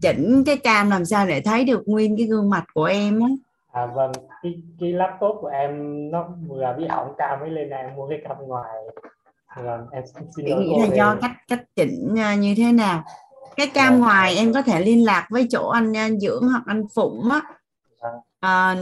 chỉnh 0.01 0.43
cái 0.45 0.58
cam 0.58 0.89
làm 0.89 1.06
sao 1.06 1.28
để 1.28 1.41
thấy 1.41 1.66
được 1.66 1.84
nguyên 1.86 2.18
cái 2.18 2.26
gương 2.26 2.49
mặt 2.49 2.66
của 2.74 2.84
em 2.84 3.20
á. 3.20 3.28
À 3.72 3.86
vâng. 3.86 4.12
Cái, 4.43 4.54
cái 4.80 4.93
laptop 4.93 5.38
của 5.41 5.47
em 5.47 5.72
nó 6.12 6.28
vừa 6.47 6.76
bị 6.78 6.88
hỏng 6.89 7.14
cam 7.18 7.39
mới 7.39 7.49
lên 7.49 7.70
này 7.70 7.84
em 7.84 7.95
mua 7.95 8.08
cái 8.10 8.20
cam 8.28 8.38
ngoài. 8.47 8.70
Vâng 9.64 9.88
em 9.91 10.04
xin 10.36 10.45
lỗi 10.45 10.64
nghĩ 10.64 10.76
là 10.80 10.95
do 10.95 11.16
cách 11.22 11.32
cách 11.47 11.64
chỉnh 11.76 12.16
à, 12.18 12.36
như 12.36 12.54
thế 12.58 12.72
nào. 12.72 13.04
Cái 13.56 13.68
cam 13.68 13.93
dạ. 13.93 13.99
ngoài 13.99 14.36
em 14.36 14.54
có 14.54 14.62
thể 14.62 14.80
liên 14.80 15.06
lạc 15.06 15.28
với 15.30 15.47
chỗ 15.51 15.70
anh, 15.70 15.97
anh 15.97 16.20
dưỡng 16.20 16.43
hoặc 16.43 16.64
anh 16.66 16.84
phụng 16.95 17.30
á. 17.32 17.41
À, 18.44 18.76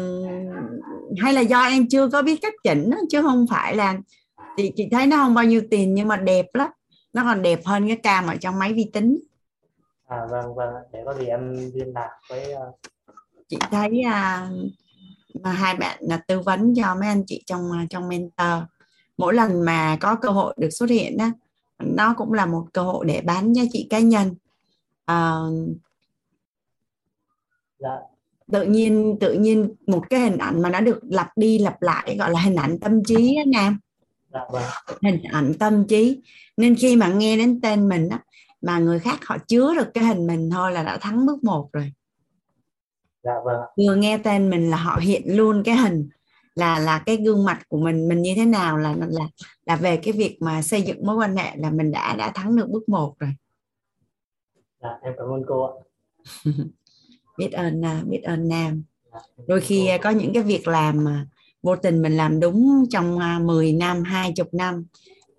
hay 1.22 1.34
là 1.34 1.42
do 1.42 1.64
em 1.64 1.88
chưa 1.90 2.10
có 2.10 2.22
biết 2.22 2.40
cách 2.42 2.54
chỉnh 2.64 2.90
đó, 2.90 2.98
chứ 3.10 3.22
không 3.22 3.46
phải 3.50 3.76
là 3.76 3.98
chị 4.58 4.72
chị 4.76 4.88
thấy 4.92 5.08
nó 5.08 5.18
không 5.18 5.34
bao 5.34 5.46
nhiêu 5.46 5.62
tiền 5.72 5.94
nhưng 5.94 6.08
mà 6.08 6.18
đẹp 6.18 6.46
lắm. 6.54 6.70
Nó 7.14 7.24
còn 7.24 7.42
đẹp 7.42 7.60
hơn 7.66 7.88
cái 7.88 7.98
cam 7.98 8.28
ở 8.28 8.36
trong 8.36 8.60
máy 8.60 8.74
vi 8.74 8.90
tính. 8.94 9.20
À 10.08 10.18
vâng 10.30 10.56
vâng. 10.56 10.74
Để 10.94 11.00
có 11.06 11.14
gì 11.14 11.26
em 11.26 11.54
liên 11.74 11.94
lạc 11.96 12.10
với 12.30 12.54
uh... 12.54 12.80
chị 13.48 13.58
thấy 13.72 14.04
uh, 15.40 15.46
hai 15.46 15.76
bạn 15.76 15.98
là 16.02 16.18
tư 16.28 16.40
vấn 16.40 16.74
cho 16.76 16.96
mấy 16.96 17.10
anh 17.10 17.24
chị 17.28 17.44
trong 17.46 17.72
trong 17.90 18.08
mentor. 18.08 18.64
Mỗi 19.18 19.34
lần 19.34 19.66
mà 19.66 19.98
có 20.02 20.16
cơ 20.16 20.30
hội 20.30 20.54
được 20.58 20.70
xuất 20.70 20.90
hiện 20.90 21.18
đó 21.18 21.30
nó 21.80 22.14
cũng 22.18 22.34
là 22.34 22.46
một 22.46 22.68
cơ 22.74 22.82
hội 22.84 23.06
để 23.06 23.22
bán 23.22 23.54
giá 23.54 23.64
trị 23.74 23.88
cá 23.90 24.00
nhân. 24.00 24.36
Uh, 25.12 25.78
dạ. 27.80 28.00
Tự 28.52 28.64
nhiên 28.64 29.18
tự 29.20 29.34
nhiên 29.34 29.76
một 29.88 30.04
cái 30.10 30.20
hình 30.20 30.38
ảnh 30.38 30.62
mà 30.62 30.70
nó 30.70 30.82
được 30.82 31.00
lặp 31.04 31.28
đi 31.36 31.60
lặp 31.60 31.82
lại 31.82 32.16
gọi 32.20 32.32
là 32.32 32.40
hình 32.40 32.56
ảnh 32.56 32.80
tâm 32.80 33.04
trí 33.04 33.36
đó 33.36 33.44
nam 33.48 33.80
dạ, 34.34 34.40
vâng. 34.52 34.64
hình 35.02 35.24
ảnh 35.24 35.54
tâm 35.60 35.86
trí. 35.88 36.22
Nên 36.58 36.76
khi 36.76 36.96
mà 36.96 37.08
nghe 37.08 37.38
đến 37.38 37.62
tên 37.62 37.90
mình 37.90 38.10
á 38.10 38.20
mà 38.62 38.80
người 38.80 39.00
khác 39.00 39.20
họ 39.26 39.38
chứa 39.48 39.74
được 39.76 39.88
cái 39.94 40.04
hình 40.04 40.28
mình 40.28 40.50
thôi 40.52 40.72
là 40.72 40.84
đã 40.84 40.98
thắng 40.98 41.26
bước 41.26 41.44
một 41.44 41.70
rồi. 41.74 41.92
Dạ 43.24 43.34
vâng. 43.46 43.62
Vừa 43.78 43.96
nghe 43.96 44.18
tên 44.18 44.50
mình 44.50 44.70
là 44.70 44.78
họ 44.78 44.96
hiện 45.02 45.24
luôn 45.26 45.64
cái 45.66 45.76
hình 45.76 46.10
là 46.56 46.80
là 46.80 47.04
cái 47.06 47.18
gương 47.18 47.46
mặt 47.46 47.62
của 47.68 47.78
mình 47.78 48.08
mình 48.08 48.22
như 48.22 48.34
thế 48.36 48.46
nào 48.46 48.78
là 48.78 48.96
là 49.00 49.28
là 49.66 49.76
về 49.76 49.98
cái 49.98 50.14
việc 50.14 50.38
mà 50.42 50.62
xây 50.62 50.82
dựng 50.82 51.06
mối 51.06 51.16
quan 51.16 51.36
hệ 51.36 51.56
là 51.56 51.72
mình 51.72 51.92
đã 51.92 52.16
đã 52.16 52.32
thắng 52.32 52.56
được 52.56 52.70
bước 52.70 52.90
một 52.90 53.16
rồi. 53.20 53.32
Dạ 54.82 54.90
em 55.02 55.14
cảm 55.18 55.28
ơn 55.28 55.44
cô 55.48 55.66
ạ 55.66 55.74
biết 57.42 57.52
ơn 57.52 57.86
à, 57.86 58.04
biết 58.08 58.22
ơn 58.24 58.50
nam. 58.50 58.84
Đôi 59.48 59.62
khi 59.62 59.88
cô. 59.88 59.98
có 60.04 60.10
những 60.10 60.34
cái 60.34 60.44
việc 60.44 60.68
làm 60.68 61.04
mà 61.04 61.28
vô 61.64 61.76
tình 61.76 62.02
mình 62.02 62.18
làm 62.18 62.40
đúng 62.40 62.86
trong 62.90 63.20
10 63.46 63.70
à, 63.70 63.78
năm 63.80 64.04
20 64.04 64.46
năm 64.52 64.86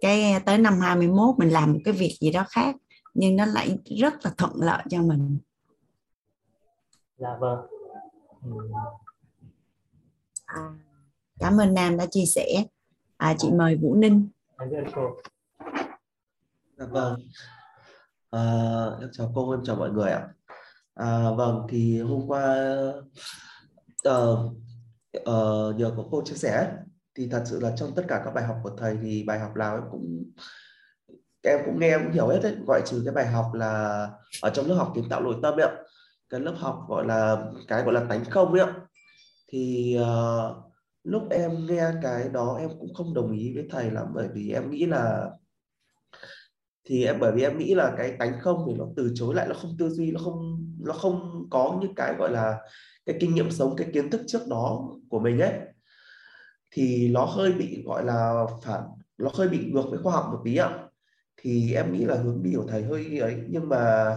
cái 0.01 0.41
tới 0.47 0.59
năm 0.59 0.81
21 0.81 1.39
mình 1.39 1.51
làm 1.51 1.73
một 1.73 1.79
cái 1.85 1.95
việc 1.95 2.17
gì 2.21 2.33
đó 2.33 2.45
khác 2.49 2.77
nhưng 3.15 3.37
nó 3.37 3.47
lại 3.47 3.79
rất 4.01 4.15
là 4.25 4.31
thuận 4.39 4.53
lợi 4.57 4.83
cho 4.91 5.03
mình. 5.03 5.39
Dạ 7.17 7.37
vâng. 7.41 7.59
À, 10.45 10.75
cảm 11.39 11.61
ơn 11.61 11.75
Nam 11.75 11.97
đã 11.97 12.07
chia 12.11 12.25
sẻ. 12.27 12.65
À, 13.17 13.35
chị 13.39 13.51
mời 13.51 13.77
Vũ 13.77 13.95
Ninh. 13.95 14.29
Dạ 16.79 16.87
vâng. 16.91 17.21
À, 18.31 18.41
em 19.01 19.09
chào 19.13 19.33
cô 19.35 19.51
em 19.51 19.61
chào 19.65 19.77
mọi 19.77 19.91
người 19.91 20.11
ạ 20.11 20.29
à, 20.95 21.31
vâng 21.37 21.67
thì 21.69 22.01
hôm 22.01 22.27
qua 22.27 22.75
uh, 24.09 24.53
uh, 25.19 25.77
nhờ 25.77 25.93
có 25.97 26.05
cô 26.11 26.23
chia 26.25 26.35
sẻ 26.35 26.73
thì 27.15 27.29
thật 27.29 27.43
sự 27.47 27.61
là 27.61 27.77
trong 27.77 27.95
tất 27.95 28.05
cả 28.09 28.23
các 28.25 28.35
bài 28.35 28.45
học 28.45 28.57
của 28.63 28.71
thầy 28.79 28.99
thì 29.03 29.25
bài 29.25 29.39
học 29.39 29.57
nào 29.57 29.75
em 29.75 29.85
cũng 29.91 30.25
em 31.43 31.61
cũng 31.67 31.81
nghe 31.81 31.99
cũng 31.99 32.13
hiểu 32.13 32.29
hết 32.29 32.41
đấy 32.43 32.57
gọi 32.67 32.83
trừ 32.87 33.03
cái 33.05 33.15
bài 33.15 33.27
học 33.27 33.51
là 33.55 34.09
ở 34.43 34.51
trong 34.51 34.67
lớp 34.67 34.75
học 34.75 34.93
kiến 34.95 35.05
tạo 35.09 35.23
nội 35.23 35.37
tâm 35.43 35.55
ấy 35.55 35.69
ạ. 35.69 35.77
Cái 36.31 36.41
lớp 36.41 36.55
học 36.57 36.85
gọi 36.89 37.07
là 37.07 37.45
cái 37.69 37.83
gọi 37.83 37.95
là 37.95 38.05
tánh 38.09 38.25
không 38.25 38.53
ấy 38.53 38.61
ạ. 38.61 38.75
Thì 39.49 39.97
uh, 40.01 40.57
lúc 41.05 41.23
em 41.31 41.67
nghe 41.67 41.91
cái 42.03 42.29
đó 42.29 42.57
em 42.61 42.71
cũng 42.81 42.95
không 42.95 43.15
đồng 43.15 43.33
ý 43.33 43.55
với 43.55 43.67
thầy 43.71 43.91
lắm 43.91 44.07
bởi 44.15 44.29
vì 44.35 44.51
em 44.51 44.71
nghĩ 44.71 44.87
là 44.87 45.31
thì 46.85 47.05
em 47.05 47.21
bởi 47.21 47.33
vì 47.33 47.43
em 47.43 47.59
nghĩ 47.59 47.75
là 47.75 47.95
cái 47.99 48.17
tánh 48.19 48.41
không 48.41 48.65
thì 48.67 48.75
nó 48.75 48.87
từ 48.97 49.13
chối 49.15 49.35
lại 49.35 49.47
nó 49.49 49.55
không 49.55 49.77
tư 49.79 49.89
duy 49.89 50.11
nó 50.13 50.21
không 50.25 50.52
nó 50.85 50.93
không 50.93 51.47
có 51.51 51.79
những 51.83 51.95
cái 51.95 52.15
gọi 52.19 52.31
là 52.31 52.59
cái 53.07 53.17
kinh 53.21 53.35
nghiệm 53.35 53.51
sống 53.51 53.77
cái 53.77 53.89
kiến 53.93 54.11
thức 54.11 54.21
trước 54.27 54.47
đó 54.49 54.91
của 55.09 55.21
mình 55.21 55.39
ấy 55.39 55.53
thì 56.71 57.09
nó 57.09 57.25
hơi 57.25 57.53
bị 57.53 57.83
gọi 57.87 58.05
là 58.05 58.47
phản 58.63 58.83
nó 59.19 59.31
hơi 59.35 59.49
bị 59.49 59.71
ngược 59.73 59.85
với 59.91 59.99
khoa 60.03 60.13
học 60.13 60.29
một 60.33 60.41
tí 60.45 60.57
ạ. 60.57 60.79
Thì 61.37 61.75
em 61.75 61.93
nghĩ 61.93 62.05
là 62.05 62.15
hướng 62.15 62.43
đi 62.43 62.53
của 62.57 62.65
thầy 62.69 62.83
hơi 62.83 63.19
ấy 63.19 63.37
nhưng 63.49 63.69
mà 63.69 64.17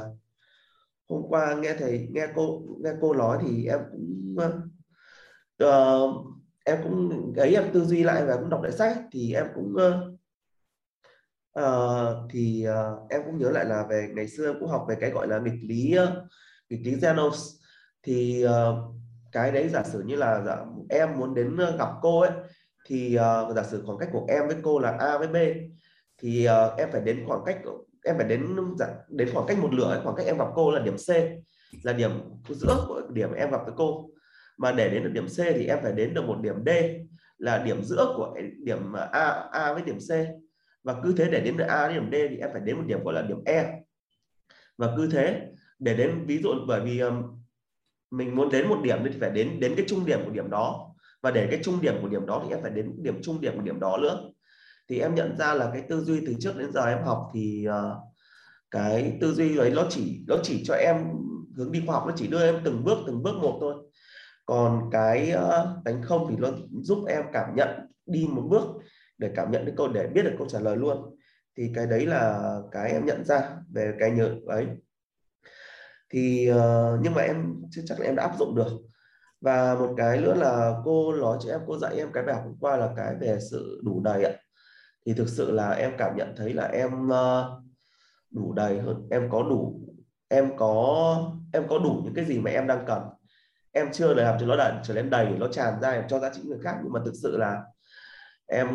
hôm 1.09 1.21
qua 1.29 1.55
nghe 1.55 1.75
thầy 1.79 2.07
nghe 2.11 2.27
cô 2.35 2.61
nghe 2.83 2.89
cô 3.01 3.13
nói 3.13 3.37
thì 3.41 3.65
em 3.65 3.79
cũng 3.91 4.35
uh, 5.63 6.25
em 6.65 6.77
cũng 6.83 7.33
ấy 7.37 7.55
em 7.55 7.63
tư 7.73 7.85
duy 7.85 8.03
lại 8.03 8.25
và 8.25 8.35
cũng 8.35 8.49
đọc 8.49 8.61
lại 8.63 8.71
sách 8.71 8.97
thì 9.11 9.33
em 9.33 9.45
cũng 9.55 9.75
uh, 11.59 12.31
thì 12.31 12.67
uh, 12.69 13.09
em 13.09 13.21
cũng 13.25 13.37
nhớ 13.37 13.51
lại 13.51 13.65
là 13.65 13.85
về 13.89 14.07
ngày 14.15 14.27
xưa 14.27 14.47
em 14.51 14.59
cũng 14.59 14.69
học 14.69 14.85
về 14.89 14.95
cái 14.99 15.09
gọi 15.09 15.27
là 15.27 15.39
nghịch 15.39 15.59
lý 15.61 15.95
uh, 16.03 16.09
nghịch 16.69 16.81
lý 16.83 16.99
Xenos 17.01 17.55
thì 18.03 18.45
uh, 18.45 18.95
cái 19.31 19.51
đấy 19.51 19.69
giả 19.69 19.83
sử 19.83 20.03
như 20.05 20.15
là 20.15 20.41
giả, 20.45 20.57
em 20.89 21.17
muốn 21.17 21.33
đến 21.35 21.57
ờ, 21.57 21.77
gặp 21.77 21.89
cô 22.01 22.19
ấy 22.19 22.31
thì 22.85 23.17
uh, 23.17 23.55
giả 23.55 23.63
sử 23.63 23.83
khoảng 23.85 23.97
cách 23.97 24.09
của 24.11 24.25
em 24.27 24.47
với 24.47 24.55
cô 24.61 24.79
là 24.79 24.97
A 24.99 25.17
với 25.17 25.27
B 25.27 25.35
thì 26.17 26.47
uh, 26.47 26.77
em 26.77 26.89
phải 26.91 27.01
đến 27.01 27.23
khoảng 27.27 27.41
cách 27.45 27.57
em 28.03 28.17
phải 28.17 28.27
đến 28.27 28.55
dạ, 28.79 28.87
đến 29.09 29.29
khoảng 29.33 29.47
cách 29.47 29.57
một 29.59 29.73
lửa 29.73 30.01
khoảng 30.03 30.15
cách 30.15 30.25
em 30.25 30.37
gặp 30.37 30.47
cô 30.55 30.71
là 30.71 30.79
điểm 30.79 30.95
C 30.97 31.09
là 31.83 31.93
điểm 31.93 32.11
giữa 32.49 32.85
của 32.87 33.01
điểm 33.09 33.33
em 33.33 33.51
gặp 33.51 33.61
với 33.65 33.73
cô. 33.77 34.09
Mà 34.57 34.71
để 34.71 34.89
đến 34.89 35.03
được 35.03 35.09
điểm 35.13 35.27
C 35.27 35.37
thì 35.37 35.65
em 35.65 35.79
phải 35.83 35.91
đến 35.91 36.13
được 36.13 36.25
một 36.25 36.37
điểm 36.41 36.55
D 36.65 36.69
là 37.37 37.57
điểm 37.57 37.83
giữa 37.83 38.13
của 38.17 38.35
điểm 38.63 38.93
A 39.11 39.49
A 39.51 39.73
với 39.73 39.81
điểm 39.81 39.97
C. 39.97 40.11
Và 40.83 40.95
cứ 41.03 41.13
thế 41.17 41.29
để 41.31 41.41
đến 41.41 41.57
được 41.57 41.65
A 41.67 41.87
đến 41.87 41.95
điểm 41.95 42.11
D 42.11 42.29
thì 42.29 42.37
em 42.37 42.49
phải 42.53 42.61
đến 42.61 42.77
một 42.77 42.83
điểm 42.87 43.03
gọi 43.03 43.13
là 43.13 43.21
điểm 43.21 43.43
E. 43.45 43.79
Và 44.77 44.93
cứ 44.97 45.09
thế 45.11 45.41
để 45.79 45.93
đến 45.93 46.25
ví 46.25 46.41
dụ 46.43 46.49
bởi 46.67 46.81
vì 46.81 46.99
um, 46.99 47.23
mình 48.11 48.35
muốn 48.35 48.49
đến 48.49 48.67
một 48.67 48.77
điểm 48.83 48.97
thì 49.03 49.19
phải 49.19 49.29
đến 49.29 49.59
đến 49.59 49.73
cái 49.77 49.85
trung 49.87 50.05
điểm 50.05 50.19
của 50.25 50.31
điểm 50.31 50.49
đó. 50.49 50.91
Và 51.21 51.31
để 51.31 51.47
cái 51.51 51.59
trung 51.63 51.81
điểm 51.81 51.93
của 52.01 52.07
điểm 52.07 52.25
đó 52.25 52.41
thì 52.43 52.55
em 52.55 52.61
phải 52.61 52.71
đến 52.71 52.91
điểm 52.97 53.21
trung 53.21 53.41
điểm 53.41 53.55
của 53.55 53.61
điểm 53.61 53.79
đó 53.79 53.97
nữa. 53.97 54.19
Thì 54.89 54.99
em 54.99 55.15
nhận 55.15 55.37
ra 55.37 55.53
là 55.53 55.69
cái 55.73 55.83
tư 55.89 56.01
duy 56.01 56.25
từ 56.27 56.33
trước 56.39 56.57
đến 56.57 56.71
giờ 56.71 56.85
em 56.85 57.03
học 57.03 57.31
thì 57.33 57.67
uh, 57.69 57.97
cái 58.71 59.17
tư 59.21 59.33
duy 59.33 59.57
ấy 59.57 59.71
nó 59.71 59.85
chỉ 59.89 60.23
nó 60.27 60.35
chỉ 60.43 60.63
cho 60.65 60.73
em 60.73 60.97
hướng 61.55 61.71
đi 61.71 61.83
khoa 61.85 61.95
học 61.95 62.07
nó 62.07 62.13
chỉ 62.17 62.27
đưa 62.27 62.45
em 62.45 62.61
từng 62.63 62.83
bước 62.83 62.97
từng 63.07 63.23
bước 63.23 63.35
một 63.41 63.57
thôi. 63.61 63.75
Còn 64.45 64.89
cái 64.91 65.29
ờ, 65.31 65.81
đánh 65.85 66.01
không 66.03 66.27
thì 66.29 66.35
nó 66.39 66.49
giúp 66.81 67.05
em 67.07 67.23
cảm 67.33 67.55
nhận 67.55 67.69
đi 68.05 68.27
một 68.31 68.41
bước 68.49 68.63
để 69.17 69.31
cảm 69.35 69.51
nhận 69.51 69.65
được 69.65 69.73
câu 69.77 69.87
để 69.87 70.07
biết 70.07 70.23
được 70.23 70.35
câu 70.37 70.47
trả 70.49 70.59
lời 70.59 70.77
luôn. 70.77 71.17
Thì 71.57 71.71
cái 71.75 71.85
đấy 71.85 72.05
là 72.05 72.51
cái 72.71 72.91
em 72.91 73.05
nhận 73.05 73.25
ra 73.25 73.49
về 73.73 73.93
cái 73.99 74.11
nhớ 74.11 74.35
ấy 74.47 74.65
thì 76.09 76.51
uh, 76.51 76.99
nhưng 77.01 77.13
mà 77.13 77.21
em 77.21 77.61
chưa 77.71 77.81
chắc 77.85 77.99
là 77.99 78.05
em 78.05 78.15
đã 78.15 78.23
áp 78.23 78.37
dụng 78.39 78.55
được. 78.55 78.71
Và 79.41 79.75
một 79.75 79.93
cái 79.97 80.21
nữa 80.21 80.33
là 80.33 80.73
cô 80.85 81.13
nói 81.13 81.37
cho 81.41 81.49
em 81.49 81.61
cô 81.67 81.77
dạy 81.77 81.95
em 81.95 82.11
cái 82.13 82.23
bài 82.23 82.35
học 82.35 82.43
hôm 82.45 82.55
qua 82.59 82.77
là 82.77 82.89
cái 82.97 83.15
về 83.19 83.39
sự 83.51 83.81
đủ 83.83 84.01
đầy 84.03 84.23
ạ. 84.23 84.31
Thì 85.05 85.13
thực 85.13 85.29
sự 85.29 85.51
là 85.51 85.69
em 85.69 85.91
cảm 85.97 86.15
nhận 86.15 86.33
thấy 86.37 86.53
là 86.53 86.63
em 86.63 87.07
uh, 87.07 87.63
đủ 88.31 88.53
đầy 88.53 88.79
hơn 88.79 89.07
em 89.09 89.29
có 89.31 89.43
đủ 89.43 89.81
em 90.27 90.57
có 90.57 91.31
em 91.53 91.67
có 91.69 91.77
đủ 91.77 92.01
những 92.03 92.13
cái 92.13 92.25
gì 92.25 92.39
mà 92.39 92.51
em 92.51 92.67
đang 92.67 92.83
cần. 92.87 93.03
Em 93.71 93.91
chưa 93.91 94.13
làm 94.13 94.39
cho 94.39 94.45
nó 94.45 94.55
đầy 94.55 94.73
trở 94.83 94.93
nên 94.93 95.09
đầy 95.09 95.25
nó 95.25 95.47
tràn 95.47 95.81
ra 95.81 95.91
em 95.91 96.03
cho 96.07 96.19
giá 96.19 96.29
trị 96.33 96.41
người 96.45 96.59
khác 96.63 96.75
nhưng 96.83 96.93
mà 96.93 96.99
thực 97.05 97.13
sự 97.23 97.37
là 97.37 97.63
em 98.45 98.67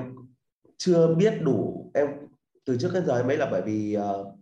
chưa 0.76 1.14
biết 1.14 1.34
đủ 1.42 1.90
em 1.94 2.08
từ 2.66 2.76
trước 2.78 2.90
đến 2.94 3.06
giờ 3.06 3.22
mấy 3.22 3.22
ấy 3.22 3.36
là 3.36 3.48
bởi 3.50 3.62
vì 3.62 3.96
uh, 3.98 4.39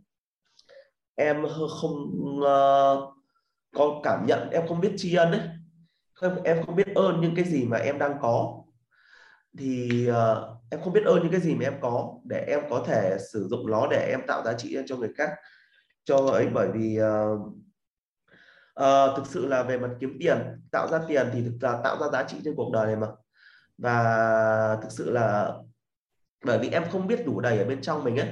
em 1.18 1.42
ờ, 1.42 1.68
không 1.68 1.94
uh, 2.38 3.14
có 3.74 4.00
cảm 4.02 4.26
nhận 4.26 4.50
em 4.50 4.68
không 4.68 4.80
biết 4.80 4.92
tri 4.96 5.14
ân 5.14 5.30
đấy 5.30 5.40
không, 6.14 6.42
em 6.42 6.66
không 6.66 6.76
biết 6.76 6.94
ơn 6.94 7.20
những 7.20 7.34
cái 7.34 7.44
gì 7.44 7.64
mà 7.64 7.76
em 7.76 7.98
đang 7.98 8.18
có. 8.20 8.62
Thì 9.58 10.06
uh, 10.10 10.38
em 10.70 10.80
không 10.80 10.92
biết 10.92 11.04
ơn 11.04 11.22
những 11.22 11.32
cái 11.32 11.40
gì 11.40 11.54
mà 11.54 11.64
em 11.64 11.74
có 11.80 12.14
để 12.24 12.44
em 12.48 12.60
có 12.70 12.84
thể 12.86 13.18
sử 13.32 13.48
dụng 13.48 13.70
nó 13.70 13.86
để 13.90 14.08
em 14.10 14.20
tạo 14.26 14.42
giá 14.44 14.52
trị 14.52 14.76
cho 14.86 14.96
người 14.96 15.10
khác. 15.16 15.30
Cho 16.04 16.16
ấy 16.16 16.46
bởi 16.54 16.68
vì 16.74 17.00
uh, 17.00 17.40
uh, 18.80 19.16
thực 19.16 19.26
sự 19.26 19.46
là 19.46 19.62
về 19.62 19.78
mặt 19.78 19.90
kiếm 20.00 20.16
tiền 20.20 20.38
tạo 20.72 20.88
ra 20.88 21.00
tiền 21.08 21.30
thì 21.32 21.42
thực 21.42 21.56
là 21.60 21.80
tạo 21.84 21.98
ra 22.00 22.08
giá 22.08 22.22
trị 22.22 22.36
trên 22.44 22.54
cuộc 22.54 22.70
đời 22.72 22.86
này 22.86 22.96
mà. 22.96 23.06
Và 23.78 24.78
thực 24.82 24.92
sự 24.92 25.10
là 25.10 25.52
bởi 26.44 26.58
vì 26.58 26.68
em 26.68 26.84
không 26.92 27.06
biết 27.06 27.26
đủ 27.26 27.40
đầy 27.40 27.58
ở 27.58 27.64
bên 27.64 27.82
trong 27.82 28.04
mình 28.04 28.16
ấy. 28.16 28.28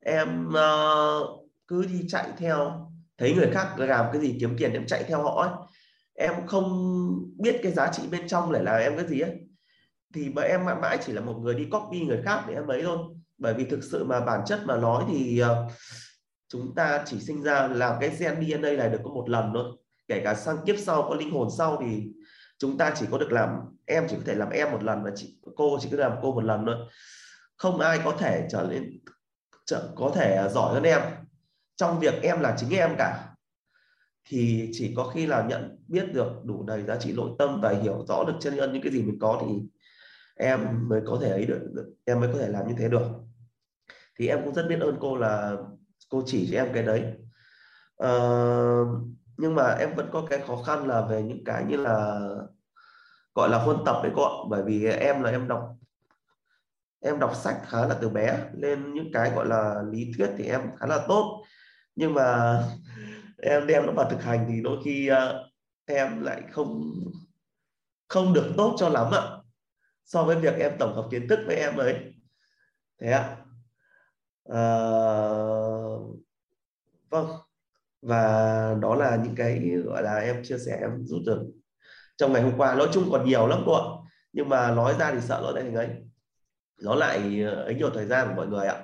Em 0.00 0.48
uh, 0.48 1.45
cứ 1.68 1.84
đi 1.86 2.04
chạy 2.08 2.28
theo. 2.36 2.90
Thấy 3.18 3.34
người 3.34 3.50
khác 3.52 3.78
làm 3.78 4.06
cái 4.12 4.22
gì 4.22 4.36
kiếm 4.40 4.56
tiền 4.58 4.72
em 4.72 4.86
chạy 4.86 5.04
theo 5.04 5.22
họ 5.22 5.42
ấy. 5.42 5.50
Em 6.14 6.46
không 6.46 6.68
biết 7.38 7.60
cái 7.62 7.72
giá 7.72 7.92
trị 7.92 8.02
bên 8.10 8.28
trong 8.28 8.52
để 8.52 8.62
làm 8.62 8.80
em 8.80 8.96
cái 8.96 9.06
gì 9.06 9.20
ấy. 9.20 9.32
Thì 10.14 10.28
mà 10.28 10.42
em 10.42 10.64
mãi 10.64 10.76
mãi 10.82 10.98
chỉ 11.06 11.12
là 11.12 11.20
một 11.20 11.38
người 11.42 11.54
đi 11.54 11.64
copy 11.70 12.00
người 12.00 12.22
khác 12.24 12.44
để 12.48 12.54
em 12.54 12.66
ấy 12.66 12.82
thôi. 12.82 12.98
Bởi 13.38 13.54
vì 13.54 13.64
thực 13.64 13.84
sự 13.84 14.04
mà 14.04 14.20
bản 14.20 14.40
chất 14.46 14.60
mà 14.64 14.76
nói 14.76 15.04
thì 15.08 15.38
ờ, 15.38 15.68
chúng 16.48 16.74
ta 16.74 17.02
chỉ 17.06 17.20
sinh 17.20 17.42
ra 17.42 17.66
làm 17.66 17.96
cái 18.00 18.10
gen 18.18 18.46
DNA 18.46 18.70
này 18.72 18.88
được 18.88 19.00
có 19.04 19.10
một 19.10 19.28
lần 19.28 19.50
thôi. 19.54 19.64
Kể 20.08 20.20
cả 20.24 20.34
sang 20.34 20.56
kiếp 20.66 20.76
sau 20.78 21.02
có 21.08 21.14
linh 21.14 21.30
hồn 21.30 21.48
sau 21.58 21.78
thì 21.80 22.02
chúng 22.58 22.78
ta 22.78 22.94
chỉ 22.96 23.06
có 23.10 23.18
được 23.18 23.32
làm 23.32 23.50
em 23.86 24.06
chỉ 24.08 24.16
có 24.16 24.22
thể 24.26 24.34
làm 24.34 24.50
em 24.50 24.72
một 24.72 24.82
lần 24.82 25.04
và 25.04 25.10
chị 25.14 25.38
cô 25.56 25.78
chỉ 25.80 25.88
có 25.90 25.96
làm 25.96 26.12
cô 26.22 26.32
một 26.32 26.44
lần 26.44 26.66
thôi. 26.66 26.76
Không 27.56 27.80
ai 27.80 28.00
có 28.04 28.12
thể 28.18 28.46
trở 28.50 28.62
lên 28.70 28.98
trở, 29.66 29.92
có 29.96 30.12
thể 30.14 30.48
giỏi 30.50 30.74
hơn 30.74 30.82
em 30.82 31.00
trong 31.76 32.00
việc 32.00 32.14
em 32.22 32.40
là 32.40 32.56
chính 32.58 32.70
em 32.70 32.94
cả. 32.98 33.28
Thì 34.28 34.70
chỉ 34.72 34.94
có 34.96 35.04
khi 35.14 35.26
là 35.26 35.46
nhận 35.48 35.84
biết 35.88 36.12
được 36.12 36.44
đủ 36.44 36.62
đầy 36.66 36.82
giá 36.82 36.96
trị 36.96 37.12
nội 37.12 37.30
tâm 37.38 37.60
và 37.62 37.70
hiểu 37.70 38.04
rõ 38.08 38.24
được 38.24 38.34
chân 38.40 38.56
nhân 38.56 38.72
những 38.72 38.82
cái 38.82 38.92
gì 38.92 39.02
mình 39.02 39.18
có 39.20 39.42
thì 39.46 39.62
em 40.36 40.88
mới 40.88 41.00
có 41.06 41.18
thể 41.22 41.30
ấy 41.30 41.46
được 41.46 41.60
em 42.04 42.20
mới 42.20 42.32
có 42.32 42.38
thể 42.38 42.48
làm 42.48 42.68
như 42.68 42.74
thế 42.78 42.88
được. 42.88 43.06
Thì 44.18 44.28
em 44.28 44.44
cũng 44.44 44.54
rất 44.54 44.66
biết 44.68 44.80
ơn 44.80 44.96
cô 45.00 45.16
là 45.16 45.56
cô 46.10 46.22
chỉ 46.26 46.48
cho 46.52 46.58
em 46.58 46.72
cái 46.72 46.82
đấy. 46.82 47.04
Uh, 48.04 48.88
nhưng 49.36 49.54
mà 49.54 49.76
em 49.80 49.94
vẫn 49.96 50.08
có 50.12 50.26
cái 50.30 50.38
khó 50.46 50.62
khăn 50.62 50.86
là 50.86 51.06
về 51.06 51.22
những 51.22 51.44
cái 51.44 51.64
như 51.64 51.76
là 51.76 52.20
gọi 53.34 53.48
là 53.48 53.58
huân 53.58 53.76
tập 53.86 53.96
đấy 54.02 54.12
cô 54.16 54.22
ạ. 54.22 54.34
Bởi 54.50 54.62
vì 54.62 54.86
em 54.86 55.22
là 55.22 55.30
em 55.30 55.48
đọc 55.48 55.76
em 57.00 57.18
đọc 57.18 57.36
sách 57.36 57.56
khá 57.66 57.86
là 57.86 57.96
từ 58.00 58.08
bé. 58.08 58.38
Nên 58.54 58.94
những 58.94 59.12
cái 59.12 59.30
gọi 59.30 59.46
là 59.46 59.82
lý 59.90 60.12
thuyết 60.16 60.30
thì 60.38 60.44
em 60.44 60.60
khá 60.76 60.86
là 60.86 61.04
tốt 61.08 61.44
nhưng 61.96 62.14
mà 62.14 62.58
em 63.42 63.66
đem 63.66 63.86
nó 63.86 63.92
vào 63.92 64.10
thực 64.10 64.22
hành 64.22 64.46
thì 64.48 64.62
đôi 64.62 64.78
khi 64.84 65.10
uh, 65.10 65.16
em 65.86 66.22
lại 66.22 66.42
không 66.50 66.82
không 68.08 68.32
được 68.32 68.52
tốt 68.56 68.74
cho 68.78 68.88
lắm 68.88 69.10
ạ 69.14 69.36
so 70.06 70.24
với 70.24 70.36
việc 70.36 70.54
em 70.58 70.72
tổng 70.78 70.94
hợp 70.94 71.08
kiến 71.10 71.28
thức 71.28 71.38
với 71.46 71.56
em 71.56 71.76
ấy. 71.76 72.14
Thế 73.00 73.10
ạ. 73.10 73.36
À, 74.44 74.60
vâng. 77.10 77.26
Và 78.02 78.74
đó 78.80 78.94
là 78.94 79.16
những 79.24 79.34
cái 79.34 79.70
gọi 79.84 80.02
là 80.02 80.16
em 80.16 80.44
chia 80.44 80.58
sẻ 80.66 80.78
em 80.80 80.90
rút 81.04 81.22
được 81.26 81.42
trong 82.16 82.32
ngày 82.32 82.42
hôm 82.42 82.52
qua. 82.56 82.74
Nói 82.74 82.88
chung 82.92 83.08
còn 83.12 83.24
nhiều 83.24 83.46
lắm 83.46 83.62
cô 83.66 83.72
ạ. 83.72 83.84
Nhưng 84.32 84.48
mà 84.48 84.70
nói 84.70 84.94
ra 84.98 85.12
thì 85.12 85.20
sợ 85.20 85.40
nó 85.42 85.50
lại 85.50 85.62
thành 85.62 85.74
ấy. 85.74 85.88
Nó 86.82 86.94
lại 86.94 87.42
ờ, 87.42 87.62
ấy 87.64 87.74
nhiều 87.74 87.90
thời 87.90 88.06
gian 88.06 88.28
của 88.28 88.34
mọi 88.34 88.46
người 88.46 88.66
ạ. 88.66 88.82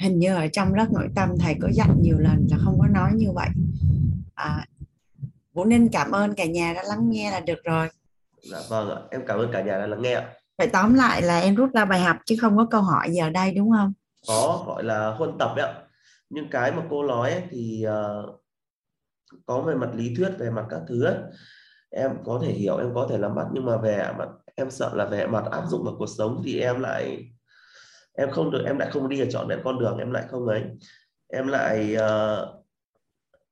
Hình 0.00 0.18
như 0.18 0.34
ở 0.34 0.46
trong 0.52 0.74
lớp 0.74 0.86
nội 0.92 1.08
tâm 1.14 1.28
thầy 1.38 1.54
có 1.60 1.68
dặn 1.72 1.96
nhiều 2.00 2.18
lần 2.18 2.46
là 2.50 2.56
không 2.64 2.78
có 2.80 2.86
nói 2.86 3.10
như 3.14 3.32
vậy. 3.34 3.48
À, 4.34 4.66
Vũ 5.52 5.64
Ninh 5.64 5.88
cảm 5.92 6.10
ơn 6.10 6.34
cả 6.34 6.44
nhà 6.44 6.72
đã 6.72 6.82
lắng 6.82 7.10
nghe 7.10 7.30
là 7.30 7.40
được 7.40 7.64
rồi. 7.64 7.88
Dạ 8.50 8.58
vâng 8.68 8.90
ạ. 8.90 8.96
Em 9.10 9.22
cảm 9.26 9.38
ơn 9.38 9.52
cả 9.52 9.62
nhà 9.62 9.78
đã 9.78 9.86
lắng 9.86 10.02
nghe 10.02 10.14
ạ. 10.14 10.32
Vậy 10.58 10.68
tóm 10.72 10.94
lại 10.94 11.22
là 11.22 11.40
em 11.40 11.54
rút 11.54 11.70
ra 11.74 11.84
bài 11.84 12.00
học 12.00 12.16
chứ 12.26 12.36
không 12.40 12.56
có 12.56 12.66
câu 12.70 12.82
hỏi 12.82 13.10
giờ 13.10 13.30
đây 13.30 13.54
đúng 13.54 13.70
không? 13.70 13.92
Có 14.28 14.64
gọi 14.66 14.84
là 14.84 15.10
huân 15.10 15.38
tập 15.38 15.52
ấy 15.56 15.64
ạ. 15.64 15.74
Nhưng 16.30 16.50
cái 16.50 16.72
mà 16.72 16.82
cô 16.90 17.06
nói 17.06 17.30
ấy, 17.30 17.42
thì 17.50 17.86
uh, 17.86 18.40
có 19.46 19.60
về 19.60 19.74
mặt 19.74 19.90
lý 19.94 20.14
thuyết 20.16 20.30
về 20.38 20.50
mặt 20.50 20.64
các 20.70 20.80
thứ 20.88 21.04
ấy, 21.04 21.16
em 21.90 22.10
có 22.24 22.40
thể 22.42 22.52
hiểu 22.52 22.76
em 22.76 22.94
có 22.94 23.06
thể 23.10 23.18
làm 23.18 23.34
bắt 23.34 23.46
nhưng 23.52 23.64
mà 23.64 23.76
về 23.76 24.12
mặt 24.18 24.28
em 24.54 24.70
sợ 24.70 24.90
là 24.94 25.06
về 25.06 25.26
mặt 25.26 25.44
áp 25.50 25.62
dụng 25.68 25.84
vào 25.84 25.94
cuộc 25.98 26.08
sống 26.18 26.42
thì 26.44 26.60
em 26.60 26.80
lại 26.80 27.26
em 28.16 28.30
không 28.30 28.50
được 28.50 28.62
em 28.66 28.78
lại 28.78 28.90
không 28.90 29.08
đi 29.08 29.20
ở 29.20 29.26
chọn 29.30 29.48
lại 29.48 29.58
con 29.64 29.78
đường 29.78 29.98
em 29.98 30.10
lại 30.10 30.24
không 30.30 30.46
ấy. 30.46 30.62
Em 31.28 31.46
lại 31.46 31.96
uh, 31.96 32.64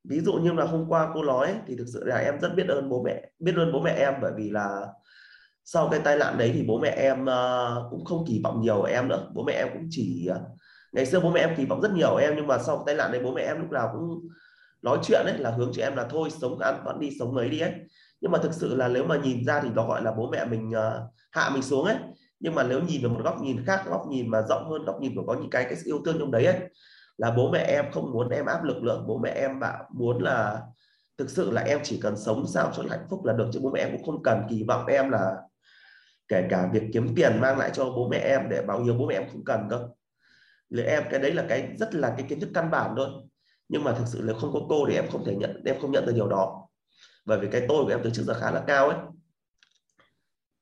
ví 0.03 0.19
dụ 0.19 0.33
như 0.33 0.51
là 0.51 0.65
hôm 0.65 0.85
qua 0.89 1.11
cô 1.13 1.23
nói 1.23 1.55
thì 1.67 1.75
thực 1.77 1.85
sự 1.93 2.03
là 2.03 2.17
em 2.17 2.39
rất 2.39 2.49
biết 2.55 2.67
ơn 2.67 2.89
bố 2.89 3.03
mẹ 3.03 3.31
biết 3.39 3.53
ơn 3.57 3.71
bố 3.71 3.81
mẹ 3.81 3.91
em 3.91 4.13
bởi 4.21 4.31
vì 4.37 4.49
là 4.49 4.87
sau 5.63 5.89
cái 5.91 5.99
tai 6.03 6.17
nạn 6.17 6.37
đấy 6.37 6.51
thì 6.53 6.63
bố 6.67 6.79
mẹ 6.79 6.89
em 6.89 7.23
uh, 7.23 7.91
cũng 7.91 8.05
không 8.05 8.25
kỳ 8.27 8.41
vọng 8.43 8.61
nhiều 8.61 8.83
em 8.83 9.07
nữa. 9.07 9.29
Bố 9.33 9.43
mẹ 9.43 9.53
em 9.53 9.67
cũng 9.73 9.87
chỉ 9.89 10.29
uh, 10.31 10.37
ngày 10.91 11.05
xưa 11.05 11.19
bố 11.19 11.31
mẹ 11.31 11.39
em 11.39 11.55
kỳ 11.57 11.65
vọng 11.65 11.81
rất 11.81 11.91
nhiều 11.91 12.15
em 12.15 12.33
nhưng 12.35 12.47
mà 12.47 12.57
sau 12.57 12.83
tai 12.85 12.95
nạn 12.95 13.11
đấy 13.11 13.21
bố 13.23 13.33
mẹ 13.33 13.41
em 13.41 13.59
lúc 13.59 13.71
nào 13.71 13.89
cũng 13.93 14.27
nói 14.81 14.97
chuyện 15.03 15.25
ấy 15.25 15.37
là 15.37 15.49
hướng 15.49 15.71
cho 15.73 15.83
em 15.83 15.95
là 15.95 16.07
thôi 16.09 16.29
sống 16.41 16.59
ăn 16.59 16.81
vẫn 16.85 16.99
đi 16.99 17.09
sống 17.19 17.37
ấy 17.37 17.49
đi 17.49 17.59
ấy. 17.59 17.71
Nhưng 18.21 18.31
mà 18.31 18.39
thực 18.39 18.53
sự 18.53 18.75
là 18.75 18.87
nếu 18.87 19.05
mà 19.05 19.17
nhìn 19.17 19.45
ra 19.45 19.61
thì 19.61 19.69
nó 19.75 19.87
gọi 19.87 20.03
là 20.03 20.11
bố 20.11 20.29
mẹ 20.31 20.45
mình 20.45 20.69
uh, 20.69 21.13
hạ 21.31 21.49
mình 21.53 21.61
xuống 21.63 21.85
ấy 21.85 21.95
nhưng 22.43 22.55
mà 22.55 22.63
nếu 22.63 22.81
nhìn 22.81 23.01
vào 23.01 23.11
một 23.11 23.21
góc 23.23 23.41
nhìn 23.41 23.65
khác, 23.65 23.83
góc 23.85 24.07
nhìn 24.09 24.31
mà 24.31 24.41
rộng 24.41 24.69
hơn, 24.69 24.85
góc 24.85 25.01
nhìn 25.01 25.15
của 25.15 25.23
có 25.27 25.33
những 25.33 25.49
cái 25.49 25.63
cái 25.63 25.75
yêu 25.83 26.01
thương 26.05 26.15
trong 26.19 26.31
đấy 26.31 26.45
ấy, 26.45 26.59
là 27.17 27.31
bố 27.31 27.51
mẹ 27.51 27.59
em 27.59 27.85
không 27.91 28.11
muốn 28.11 28.29
em 28.29 28.45
áp 28.45 28.63
lực 28.63 28.83
lượng 28.83 29.05
bố 29.07 29.17
mẹ 29.17 29.29
em 29.29 29.59
bảo 29.59 29.89
muốn 29.93 30.23
là 30.23 30.61
thực 31.17 31.29
sự 31.29 31.51
là 31.51 31.61
em 31.61 31.79
chỉ 31.83 31.99
cần 32.01 32.17
sống 32.17 32.45
sao 32.47 32.71
cho 32.75 32.83
hạnh 32.89 33.05
phúc 33.09 33.25
là 33.25 33.33
được, 33.33 33.49
chứ 33.53 33.59
bố 33.63 33.71
mẹ 33.71 33.79
em 33.79 33.91
cũng 33.91 34.03
không 34.05 34.23
cần 34.23 34.43
kỳ 34.49 34.63
vọng 34.67 34.85
em 34.85 35.09
là 35.09 35.35
kể 36.27 36.47
cả 36.49 36.69
việc 36.73 36.83
kiếm 36.93 37.15
tiền 37.15 37.41
mang 37.41 37.57
lại 37.57 37.69
cho 37.73 37.85
bố 37.85 38.09
mẹ 38.09 38.17
em 38.17 38.41
để 38.49 38.61
báo 38.67 38.83
hiếu 38.83 38.93
bố 38.93 39.07
mẹ 39.07 39.15
em 39.15 39.29
không 39.31 39.43
cần 39.45 39.69
đâu. 39.69 39.97
Nếu 40.69 40.85
em, 40.85 41.03
cái 41.11 41.19
đấy 41.19 41.33
là 41.33 41.45
cái 41.49 41.75
rất 41.79 41.95
là 41.95 42.13
cái 42.17 42.25
kiến 42.29 42.39
thức 42.39 42.49
căn 42.53 42.71
bản 42.71 42.93
thôi. 42.97 43.07
Nhưng 43.69 43.83
mà 43.83 43.93
thực 43.93 44.07
sự 44.07 44.21
là 44.21 44.33
không 44.33 44.53
có 44.53 44.59
cô 44.69 44.85
thì 44.89 44.95
em 44.95 45.05
không 45.11 45.25
thể 45.25 45.35
nhận, 45.35 45.63
em 45.65 45.75
không 45.81 45.91
nhận 45.91 46.05
được 46.05 46.13
điều 46.15 46.27
đó. 46.27 46.67
Bởi 47.25 47.39
vì 47.39 47.47
cái 47.51 47.65
tôi 47.67 47.83
của 47.83 47.89
em 47.89 47.99
từ 48.03 48.09
trước 48.09 48.23
giờ 48.23 48.33
khá 48.33 48.51
là 48.51 48.63
cao 48.67 48.89
ấy 48.89 48.97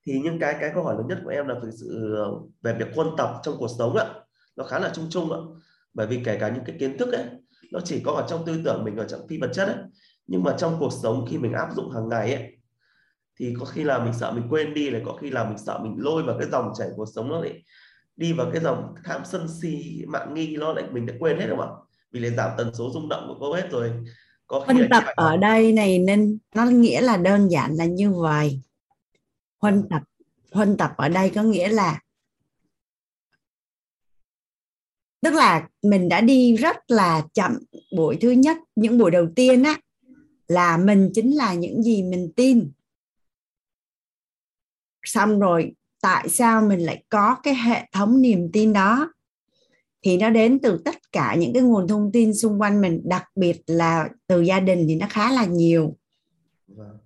thì 0.06 0.20
những 0.20 0.40
cái 0.40 0.56
cái 0.62 0.72
câu 0.74 0.84
hỏi 0.84 0.96
lớn 0.98 1.08
nhất 1.08 1.18
của 1.24 1.30
em 1.30 1.48
là 1.48 1.56
thực 1.62 1.72
sự 1.80 2.16
về 2.62 2.76
việc 2.80 2.88
quân 2.96 3.08
tập 3.18 3.40
trong 3.44 3.56
cuộc 3.58 3.70
sống 3.78 3.96
ạ 3.96 4.06
nó 4.56 4.64
khá 4.64 4.80
là 4.80 4.92
chung 4.96 5.08
chung 5.10 5.32
ạ. 5.32 5.40
Bởi 5.94 6.08
vì 6.08 6.20
kể 6.26 6.38
cả 6.40 6.50
những 6.50 6.64
cái 6.66 6.76
kiến 6.80 6.98
thức 6.98 7.14
ấy 7.14 7.26
nó 7.72 7.80
chỉ 7.84 8.02
có 8.06 8.12
ở 8.12 8.26
trong 8.30 8.46
tư 8.46 8.62
tưởng 8.66 8.84
mình 8.84 8.96
ở 8.96 9.08
trong 9.08 9.28
phi 9.28 9.38
vật 9.38 9.50
chất 9.54 9.66
ấy. 9.66 9.76
Nhưng 10.28 10.44
mà 10.44 10.56
trong 10.58 10.78
cuộc 10.80 10.94
sống 11.04 11.26
khi 11.30 11.38
mình 11.38 11.54
áp 11.54 11.70
dụng 11.76 11.92
hàng 11.92 12.10
ngày 12.10 12.34
ấy 12.34 12.48
thì 13.40 13.54
có 13.60 13.66
khi 13.66 13.84
là 13.84 14.04
mình 14.04 14.14
sợ 14.14 14.32
mình 14.32 14.44
quên 14.50 14.74
đi 14.74 14.90
này 14.90 15.02
có 15.06 15.14
khi 15.22 15.30
là 15.30 15.44
mình 15.44 15.58
sợ 15.58 15.80
mình 15.84 15.96
lôi 15.98 16.24
vào 16.24 16.36
cái 16.40 16.50
dòng 16.52 16.72
chảy 16.78 16.90
cuộc 16.96 17.06
sống 17.16 17.30
nó 17.30 17.42
lại 17.42 17.64
đi 18.16 18.34
vào 18.34 18.48
cái 18.54 18.62
dòng 18.62 18.94
tham 19.04 19.22
sân 19.26 19.48
si 19.62 20.02
mạng 20.08 20.34
nghi 20.34 20.58
nó 20.58 20.74
lại 20.74 20.84
mình 20.92 21.06
đã 21.06 21.14
quên 21.20 21.40
hết 21.40 21.46
không 21.50 21.62
ạ? 21.62 21.68
Vì 22.12 22.20
lại 22.20 22.32
giảm 22.32 22.52
tần 22.58 22.74
số 22.74 22.90
rung 22.94 23.10
động 23.10 23.26
của 23.28 23.36
cô 23.40 23.54
hết 23.54 23.68
rồi. 23.72 23.92
Có 24.48 24.60
khi 24.60 24.74
huân 24.74 24.90
tập 24.90 25.04
ở 25.16 25.38
đây 25.38 25.74
này 25.74 26.00
nên 26.00 26.38
nó 26.56 26.66
nghĩa 26.66 27.02
là 27.02 27.18
đơn 27.18 27.52
giản 27.52 27.76
là 27.76 27.86
như 27.86 28.12
vậy 28.12 28.62
huân 29.62 29.88
tập. 29.90 30.02
Huân 30.52 30.78
tập 30.78 30.94
ở 30.98 31.10
đây 31.10 31.30
có 31.30 31.44
nghĩa 31.44 31.68
là 31.68 32.02
tức 35.22 35.34
là 35.34 35.70
mình 35.82 36.10
đã 36.10 36.22
đi 36.22 36.56
rất 36.56 36.78
là 36.88 37.28
chậm 37.34 37.58
buổi 37.96 38.18
thứ 38.22 38.32
nhất, 38.32 38.58
những 38.76 38.98
buổi 38.98 39.12
đầu 39.12 39.28
tiên 39.36 39.64
á, 39.64 39.80
là 40.48 40.78
mình 40.78 41.12
chính 41.14 41.36
là 41.36 41.54
những 41.54 41.84
gì 41.84 42.04
mình 42.04 42.32
tin. 42.36 42.72
Xong 45.04 45.40
rồi, 45.40 45.76
tại 46.02 46.30
sao 46.30 46.62
mình 46.62 46.80
lại 46.80 47.04
có 47.10 47.36
cái 47.44 47.56
hệ 47.56 47.90
thống 47.92 48.22
niềm 48.22 48.50
tin 48.54 48.74
đó? 48.74 49.14
Thì 50.02 50.18
nó 50.18 50.30
đến 50.30 50.60
từ 50.60 50.82
tất 50.86 51.12
cả 51.12 51.36
những 51.36 51.54
cái 51.54 51.64
nguồn 51.64 51.88
thông 51.88 52.12
tin 52.12 52.34
xung 52.34 52.62
quanh 52.62 52.82
mình, 52.82 53.02
đặc 53.04 53.26
biệt 53.36 53.62
là 53.68 54.10
từ 54.28 54.42
gia 54.42 54.60
đình 54.60 54.86
thì 54.88 54.96
nó 54.96 55.08
khá 55.10 55.32
là 55.32 55.46
nhiều. 55.46 55.98
Vâng 56.68 56.98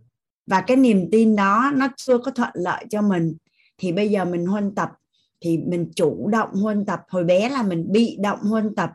và 0.47 0.61
cái 0.61 0.77
niềm 0.77 1.09
tin 1.11 1.35
đó 1.35 1.71
nó 1.75 1.87
chưa 1.97 2.17
có 2.17 2.31
thuận 2.31 2.49
lợi 2.53 2.85
cho 2.89 3.01
mình. 3.01 3.35
Thì 3.77 3.91
bây 3.91 4.09
giờ 4.09 4.25
mình 4.25 4.45
huân 4.45 4.75
tập. 4.75 4.89
Thì 5.41 5.57
mình 5.57 5.91
chủ 5.95 6.27
động 6.27 6.49
huân 6.53 6.85
tập. 6.85 6.99
Hồi 7.09 7.23
bé 7.23 7.49
là 7.49 7.63
mình 7.63 7.91
bị 7.91 8.17
động 8.21 8.39
huân 8.39 8.75
tập. 8.75 8.89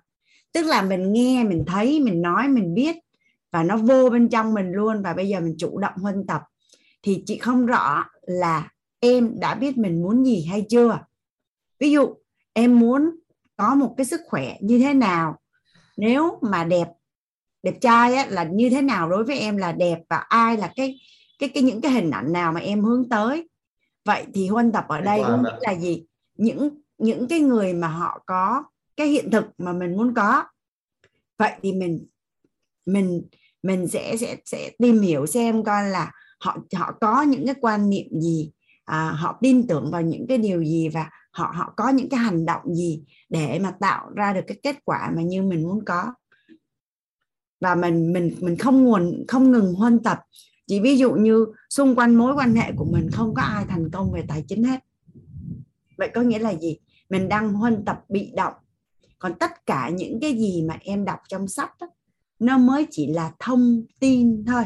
Tức 0.53 0.63
là 0.63 0.83
mình 0.83 1.13
nghe 1.13 1.45
mình 1.45 1.65
thấy 1.67 2.01
mình 2.01 2.23
nói 2.23 2.49
mình 2.49 2.75
biết. 2.75 2.97
Và 3.53 3.63
nó 3.63 3.77
vô 3.77 4.11
bên 4.11 4.29
trong 4.29 4.55
mình 4.55 4.73
luôn. 4.73 5.03
Và 5.03 5.15
bây 5.15 5.29
giờ 5.29 5.41
mình 5.41 5.55
chủ 5.59 5.79
động 5.79 5.95
huân 5.97 6.27
tập. 6.27 6.43
Thì 7.03 7.23
chị 7.27 7.39
không 7.39 7.67
rõ 7.67 8.05
là 8.23 8.69
em 9.01 9.41
đã 9.41 9.55
biết 9.55 9.79
mình 9.79 10.03
muốn 10.03 10.25
gì 10.25 10.47
hay 10.51 10.67
chưa. 10.69 10.99
Ví 11.79 11.91
dụ 11.91 12.15
em 12.53 12.81
muốn 12.81 13.11
có 13.57 13.75
một 13.75 13.95
cái 13.97 14.07
sức 14.07 14.21
khỏe 14.29 14.57
như 14.61 14.79
thế 14.79 14.95
nào. 14.95 15.39
Nếu 15.97 16.39
mà 16.43 16.65
đẹp 16.65 16.89
đẹp 17.63 17.75
trai 17.81 18.15
á, 18.15 18.27
là 18.29 18.45
như 18.45 18.71
thế 18.71 18.83
nào 18.83 19.09
đối 19.09 19.25
với 19.25 19.39
em 19.39 19.57
là 19.57 19.73
đẹp. 19.73 19.99
Và 20.11 20.17
ai 20.17 20.57
là 20.57 20.73
cái 20.77 21.01
cái 21.41 21.49
cái 21.49 21.63
những 21.63 21.81
cái 21.81 21.93
hình 21.93 22.11
ảnh 22.11 22.33
nào 22.33 22.53
mà 22.53 22.61
em 22.61 22.85
hướng 22.85 23.09
tới? 23.09 23.49
Vậy 24.05 24.27
thì 24.35 24.49
huân 24.49 24.73
tập 24.73 24.85
ở 24.89 25.01
đây 25.01 25.23
cũng 25.27 25.45
là 25.61 25.75
gì? 25.75 26.07
Những 26.37 26.81
những 26.99 27.29
cái 27.29 27.41
người 27.41 27.73
mà 27.73 27.89
họ 27.89 28.23
có 28.27 28.65
cái 28.97 29.09
hiện 29.09 29.31
thực 29.31 29.45
mà 29.59 29.73
mình 29.73 29.97
muốn 29.97 30.15
có. 30.15 30.45
Vậy 31.39 31.53
thì 31.63 31.73
mình 31.73 32.07
mình 32.87 33.23
mình 33.63 33.89
sẽ 33.89 34.17
sẽ 34.17 34.37
sẽ 34.45 34.71
tìm 34.79 35.01
hiểu 35.01 35.27
xem 35.27 35.65
coi 35.65 35.89
là 35.89 36.13
họ 36.41 36.59
họ 36.77 36.93
có 37.01 37.23
những 37.23 37.47
cái 37.47 37.55
quan 37.61 37.91
niệm 37.91 38.21
gì 38.21 38.53
à, 38.85 39.11
họ 39.11 39.39
tin 39.43 39.67
tưởng 39.67 39.91
vào 39.91 40.03
những 40.03 40.27
cái 40.29 40.39
điều 40.39 40.65
gì 40.65 40.89
và 40.89 41.11
họ 41.33 41.53
họ 41.57 41.73
có 41.77 41.89
những 41.89 42.09
cái 42.09 42.21
hành 42.21 42.47
động 42.47 42.75
gì 42.75 43.03
để 43.29 43.59
mà 43.59 43.71
tạo 43.81 44.11
ra 44.17 44.33
được 44.33 44.45
cái 44.47 44.61
kết 44.63 44.77
quả 44.85 45.11
mà 45.17 45.23
như 45.23 45.43
mình 45.43 45.63
muốn 45.63 45.85
có. 45.85 46.15
Và 47.61 47.75
mình 47.75 48.13
mình 48.13 48.37
mình 48.41 48.57
không 48.57 48.85
nguồn 48.85 49.25
không 49.29 49.53
ngừng 49.53 49.75
huân 49.75 50.03
tập 50.03 50.19
chỉ 50.71 50.81
ví 50.81 50.99
dụ 50.99 51.13
như 51.13 51.47
xung 51.71 51.97
quanh 51.97 52.15
mối 52.15 52.35
quan 52.35 52.55
hệ 52.55 52.73
của 52.77 52.85
mình 52.85 53.11
không 53.13 53.35
có 53.35 53.43
ai 53.43 53.65
thành 53.69 53.91
công 53.91 54.13
về 54.13 54.25
tài 54.29 54.45
chính 54.49 54.65
hết. 54.65 54.81
Vậy 55.97 56.11
có 56.15 56.21
nghĩa 56.21 56.39
là 56.39 56.55
gì? 56.55 56.79
Mình 57.09 57.29
đang 57.29 57.53
huân 57.53 57.85
tập 57.85 58.05
bị 58.09 58.33
động. 58.37 58.55
Còn 59.19 59.35
tất 59.39 59.67
cả 59.67 59.89
những 59.89 60.19
cái 60.21 60.39
gì 60.39 60.63
mà 60.63 60.77
em 60.81 61.05
đọc 61.05 61.19
trong 61.29 61.49
sách 61.49 61.73
đó, 61.81 61.87
nó 62.39 62.59
mới 62.59 62.87
chỉ 62.91 63.07
là 63.07 63.33
thông 63.39 63.85
tin 64.01 64.45
thôi. 64.47 64.65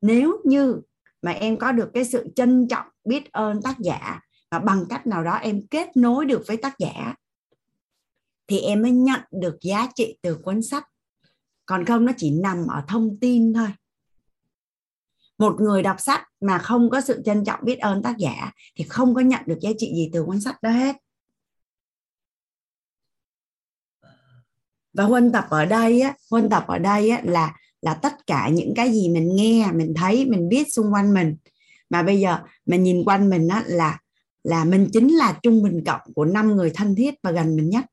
Nếu 0.00 0.40
như 0.44 0.80
mà 1.22 1.30
em 1.30 1.58
có 1.58 1.72
được 1.72 1.90
cái 1.94 2.04
sự 2.04 2.28
trân 2.36 2.68
trọng 2.68 2.86
biết 3.04 3.32
ơn 3.32 3.62
tác 3.62 3.78
giả 3.78 4.20
và 4.50 4.58
bằng 4.58 4.84
cách 4.88 5.06
nào 5.06 5.24
đó 5.24 5.34
em 5.34 5.66
kết 5.66 5.96
nối 5.96 6.24
được 6.24 6.42
với 6.46 6.56
tác 6.56 6.78
giả 6.78 7.14
thì 8.46 8.58
em 8.58 8.82
mới 8.82 8.90
nhận 8.90 9.20
được 9.40 9.56
giá 9.60 9.88
trị 9.94 10.18
từ 10.22 10.38
cuốn 10.42 10.62
sách. 10.62 10.88
Còn 11.66 11.84
không 11.84 12.04
nó 12.04 12.12
chỉ 12.16 12.30
nằm 12.30 12.66
ở 12.66 12.82
thông 12.88 13.16
tin 13.20 13.52
thôi 13.52 13.68
một 15.38 15.60
người 15.60 15.82
đọc 15.82 16.00
sách 16.00 16.22
mà 16.40 16.58
không 16.58 16.90
có 16.90 17.00
sự 17.00 17.22
trân 17.24 17.44
trọng 17.44 17.60
biết 17.62 17.78
ơn 17.78 18.02
tác 18.02 18.16
giả 18.18 18.52
thì 18.76 18.84
không 18.84 19.14
có 19.14 19.20
nhận 19.20 19.40
được 19.46 19.58
giá 19.60 19.70
trị 19.78 19.92
gì 19.94 20.10
từ 20.12 20.24
cuốn 20.24 20.40
sách 20.40 20.62
đó 20.62 20.70
hết. 20.70 20.96
Và 24.92 25.04
huân 25.04 25.32
tập 25.32 25.46
ở 25.50 25.64
đây 25.64 26.00
á, 26.00 26.14
huân 26.30 26.48
tập 26.50 26.64
ở 26.66 26.78
đây 26.78 27.10
á 27.10 27.20
là 27.24 27.56
là 27.80 27.94
tất 27.94 28.26
cả 28.26 28.48
những 28.48 28.72
cái 28.76 28.92
gì 28.92 29.08
mình 29.08 29.36
nghe, 29.36 29.72
mình 29.72 29.94
thấy, 29.96 30.26
mình 30.26 30.48
biết 30.48 30.72
xung 30.72 30.92
quanh 30.92 31.14
mình. 31.14 31.36
Mà 31.90 32.02
bây 32.02 32.20
giờ 32.20 32.38
mình 32.66 32.82
nhìn 32.82 33.04
quanh 33.04 33.30
mình 33.30 33.48
á 33.48 33.62
là 33.66 33.98
là 34.44 34.64
mình 34.64 34.88
chính 34.92 35.08
là 35.08 35.38
trung 35.42 35.62
bình 35.62 35.82
cộng 35.86 36.00
của 36.14 36.24
năm 36.24 36.56
người 36.56 36.70
thân 36.74 36.94
thiết 36.94 37.14
và 37.22 37.30
gần 37.30 37.56
mình 37.56 37.70
nhất. 37.70 37.84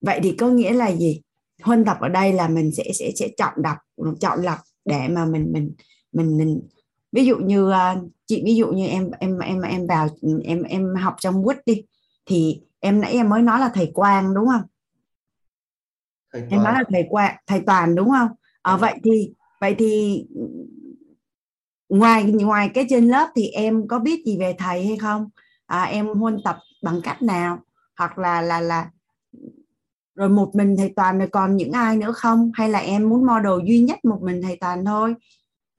Vậy 0.00 0.20
thì 0.22 0.34
có 0.38 0.48
nghĩa 0.48 0.72
là 0.72 0.92
gì? 0.92 1.22
Huân 1.62 1.84
tập 1.84 1.96
ở 2.00 2.08
đây 2.08 2.32
là 2.32 2.48
mình 2.48 2.72
sẽ 2.72 2.84
sẽ 2.94 3.10
sẽ 3.16 3.28
chọn 3.36 3.62
đọc 3.62 3.76
chọn 4.20 4.42
lọc 4.42 4.58
để 4.84 5.08
mà 5.08 5.24
mình 5.24 5.52
mình 5.52 5.74
mình 6.12 6.36
mình 6.38 6.62
ví 7.12 7.26
dụ 7.26 7.36
như 7.36 7.68
uh, 7.68 7.74
chị 8.26 8.42
ví 8.44 8.56
dụ 8.56 8.66
như 8.66 8.86
em 8.86 9.10
em 9.20 9.38
em 9.38 9.60
em 9.60 9.86
vào 9.86 10.08
em 10.44 10.62
em 10.62 10.94
học 10.94 11.16
trong 11.20 11.44
quýt 11.44 11.58
đi 11.66 11.84
thì 12.26 12.60
em 12.80 13.00
nãy 13.00 13.12
em 13.12 13.28
mới 13.28 13.42
nói 13.42 13.60
là 13.60 13.70
thầy 13.74 13.90
quang 13.94 14.34
đúng 14.34 14.46
không? 14.46 14.62
Thầy 16.32 16.42
em 16.50 16.62
nói 16.62 16.72
là 16.72 16.84
thầy 16.90 17.06
quang 17.08 17.36
thầy 17.46 17.60
toàn 17.66 17.94
đúng 17.94 18.10
không? 18.10 18.28
À, 18.62 18.76
vậy 18.76 18.94
thì 19.04 19.32
vậy 19.60 19.74
thì 19.78 20.24
ngoài 21.88 22.24
ngoài 22.24 22.70
cái 22.74 22.86
trên 22.88 23.08
lớp 23.08 23.28
thì 23.36 23.48
em 23.48 23.88
có 23.88 23.98
biết 23.98 24.22
gì 24.26 24.38
về 24.38 24.54
thầy 24.58 24.86
hay 24.86 24.96
không? 24.96 25.28
À, 25.66 25.82
em 25.82 26.06
huân 26.06 26.38
tập 26.44 26.58
bằng 26.82 27.00
cách 27.04 27.22
nào? 27.22 27.58
Hoặc 27.98 28.18
là 28.18 28.40
là 28.40 28.60
là 28.60 28.90
rồi 30.14 30.28
một 30.28 30.50
mình 30.54 30.76
thầy 30.78 30.92
toàn 30.96 31.18
rồi 31.18 31.28
còn 31.28 31.56
những 31.56 31.72
ai 31.72 31.96
nữa 31.96 32.12
không? 32.12 32.50
Hay 32.54 32.68
là 32.68 32.78
em 32.78 33.08
muốn 33.08 33.26
model 33.26 33.68
duy 33.68 33.80
nhất 33.80 34.04
một 34.04 34.18
mình 34.22 34.42
thầy 34.42 34.56
toàn 34.56 34.84
thôi? 34.84 35.14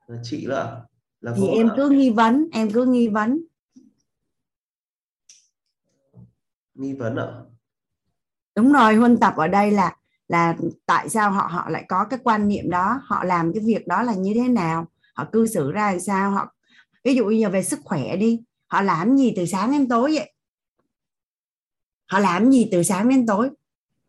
Là 0.07 0.17
chị 0.23 0.45
là, 0.45 0.81
là 1.21 1.33
thì 1.37 1.47
em 1.47 1.69
cứ 1.77 1.89
nghi 1.89 2.09
vấn 2.09 2.47
em 2.51 2.71
cứ 2.71 2.85
nghi 2.85 3.07
vấn. 3.07 3.43
Nghi 6.73 6.93
vấn 6.93 7.15
ạ. 7.15 7.27
Đúng 8.55 8.73
rồi 8.73 8.95
huân 8.95 9.17
tập 9.17 9.33
ở 9.37 9.47
đây 9.47 9.71
là 9.71 9.97
là 10.27 10.55
tại 10.85 11.09
sao 11.09 11.31
họ 11.31 11.47
họ 11.51 11.69
lại 11.69 11.85
có 11.87 12.05
cái 12.05 12.19
quan 12.23 12.47
niệm 12.47 12.69
đó? 12.69 13.01
Họ 13.03 13.23
làm 13.23 13.53
cái 13.53 13.63
việc 13.65 13.87
đó 13.87 14.03
là 14.03 14.13
như 14.13 14.33
thế 14.35 14.47
nào? 14.47 14.87
Họ 15.13 15.25
cư 15.31 15.47
xử 15.47 15.71
ra 15.71 15.91
làm 15.91 15.99
sao? 15.99 16.31
Họ 16.31 16.55
ví 17.03 17.15
dụ 17.15 17.25
như 17.25 17.49
về 17.49 17.63
sức 17.63 17.79
khỏe 17.83 18.15
đi 18.15 18.43
họ 18.67 18.81
làm 18.81 19.17
gì 19.17 19.33
từ 19.35 19.45
sáng 19.45 19.71
đến 19.71 19.87
tối 19.87 20.11
vậy? 20.15 20.33
Họ 22.11 22.19
làm 22.19 22.51
gì 22.51 22.69
từ 22.71 22.83
sáng 22.83 23.09
đến 23.09 23.25
tối 23.25 23.49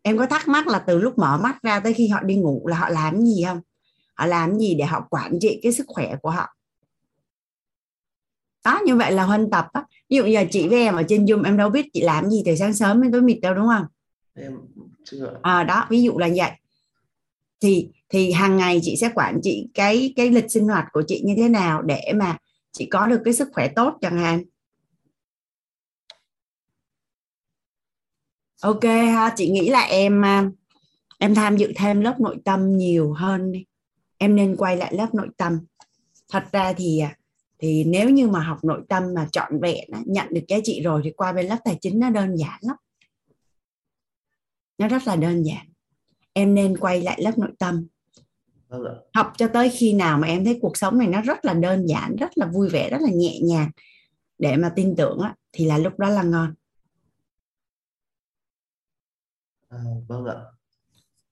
em 0.07 0.18
có 0.18 0.26
thắc 0.26 0.48
mắc 0.48 0.66
là 0.66 0.78
từ 0.78 0.98
lúc 0.98 1.18
mở 1.18 1.38
mắt 1.42 1.62
ra 1.62 1.80
tới 1.80 1.94
khi 1.94 2.09
họ 2.09 2.22
đi 2.22 2.36
ngủ 2.36 2.66
là 2.66 2.78
họ 2.78 2.88
làm 2.88 3.26
gì 3.26 3.44
không? 3.46 3.61
Họ 4.14 4.26
làm 4.26 4.59
gì 4.59 4.74
để 4.74 4.84
họ 4.84 5.07
quản 5.11 5.38
trị 5.40 5.61
cái 5.62 5.72
sức 5.72 5.84
khỏe 5.88 6.16
của 6.22 6.30
họ? 6.30 6.57
Đó 8.64 8.80
như 8.86 8.96
vậy 8.96 9.12
là 9.12 9.24
huân 9.24 9.50
tập 9.50 9.66
á. 9.72 9.84
Ví 10.11 10.16
dụ 10.16 10.24
giờ 10.26 10.44
chị 10.50 10.68
với 10.68 10.82
em 10.82 10.94
ở 10.94 11.02
trên 11.09 11.24
zoom 11.24 11.44
em 11.44 11.57
đâu 11.57 11.70
biết 11.70 11.86
chị 11.92 12.02
làm 12.02 12.30
gì 12.30 12.42
từ 12.46 12.57
sáng 12.57 12.74
sớm 12.74 13.02
đến 13.02 13.12
tối 13.12 13.22
mịt 13.22 13.38
đâu 13.42 13.55
đúng 13.55 13.68
không? 13.68 13.86
Em 14.34 14.52
chưa 15.05 15.38
à, 15.42 15.64
đó 15.64 15.86
ví 15.90 16.02
dụ 16.02 16.18
là 16.18 16.28
vậy. 16.36 16.50
Thì 17.61 17.88
thì 18.09 18.32
hàng 18.32 18.57
ngày 18.57 18.80
chị 18.82 18.96
sẽ 18.96 19.11
quản 19.14 19.40
trị 19.42 19.68
cái 19.74 20.12
cái 20.16 20.30
lịch 20.30 20.50
sinh 20.50 20.68
hoạt 20.68 20.86
của 20.92 21.02
chị 21.07 21.22
như 21.24 21.34
thế 21.36 21.48
nào 21.48 21.82
để 21.82 22.12
mà 22.14 22.38
chị 22.72 22.86
có 22.86 23.07
được 23.07 23.20
cái 23.24 23.34
sức 23.34 23.48
khỏe 23.52 23.68
tốt 23.68 23.98
chẳng 24.00 24.18
hạn 24.18 24.44
ok 28.64 28.84
ha 28.84 29.32
chị 29.36 29.50
nghĩ 29.50 29.68
là 29.68 29.80
em 29.80 30.24
à, 30.24 30.50
em 31.18 31.34
tham 31.34 31.56
dự 31.56 31.72
thêm 31.76 32.00
lớp 32.00 32.20
nội 32.20 32.36
tâm 32.44 32.76
nhiều 32.76 33.12
hơn 33.12 33.52
đi. 33.52 33.64
Em 34.18 34.36
nên 34.36 34.56
quay 34.56 34.76
lại 34.76 34.94
lớp 34.94 35.14
nội 35.14 35.28
tâm. 35.36 35.60
Thật 36.28 36.44
ra 36.52 36.72
thì 36.72 36.98
à, 36.98 37.16
thì 37.58 37.84
nếu 37.84 38.10
như 38.10 38.28
mà 38.28 38.40
học 38.40 38.64
nội 38.64 38.82
tâm 38.88 39.02
mà 39.14 39.28
trọn 39.32 39.60
vẹn 39.60 39.90
nhận 40.06 40.26
được 40.30 40.40
giá 40.48 40.56
trị 40.64 40.82
rồi 40.84 41.00
thì 41.04 41.10
qua 41.10 41.32
bên 41.32 41.46
lớp 41.46 41.56
tài 41.64 41.78
chính 41.80 41.98
nó 41.98 42.10
đơn 42.10 42.36
giản 42.36 42.58
lắm. 42.60 42.76
Nó 44.78 44.88
rất 44.88 45.06
là 45.06 45.16
đơn 45.16 45.42
giản. 45.42 45.66
Em 46.32 46.54
nên 46.54 46.76
quay 46.76 47.02
lại 47.02 47.22
lớp 47.22 47.38
nội 47.38 47.52
tâm. 47.58 47.86
Vâng 48.68 48.82
học 49.14 49.32
cho 49.36 49.48
tới 49.48 49.70
khi 49.70 49.92
nào 49.92 50.18
mà 50.18 50.28
em 50.28 50.44
thấy 50.44 50.58
cuộc 50.62 50.76
sống 50.76 50.98
này 50.98 51.08
nó 51.08 51.20
rất 51.20 51.44
là 51.44 51.54
đơn 51.54 51.86
giản 51.86 52.16
rất 52.16 52.38
là 52.38 52.46
vui 52.46 52.68
vẻ 52.68 52.90
rất 52.90 53.00
là 53.00 53.10
nhẹ 53.10 53.38
nhàng 53.42 53.70
để 54.38 54.56
mà 54.56 54.72
tin 54.76 54.96
tưởng 54.96 55.18
á, 55.18 55.34
thì 55.52 55.64
là 55.64 55.78
lúc 55.78 55.98
đó 55.98 56.08
là 56.08 56.22
ngon 56.22 56.54
à, 59.75 59.85
vâng 60.09 60.25
ạ. 60.25 60.37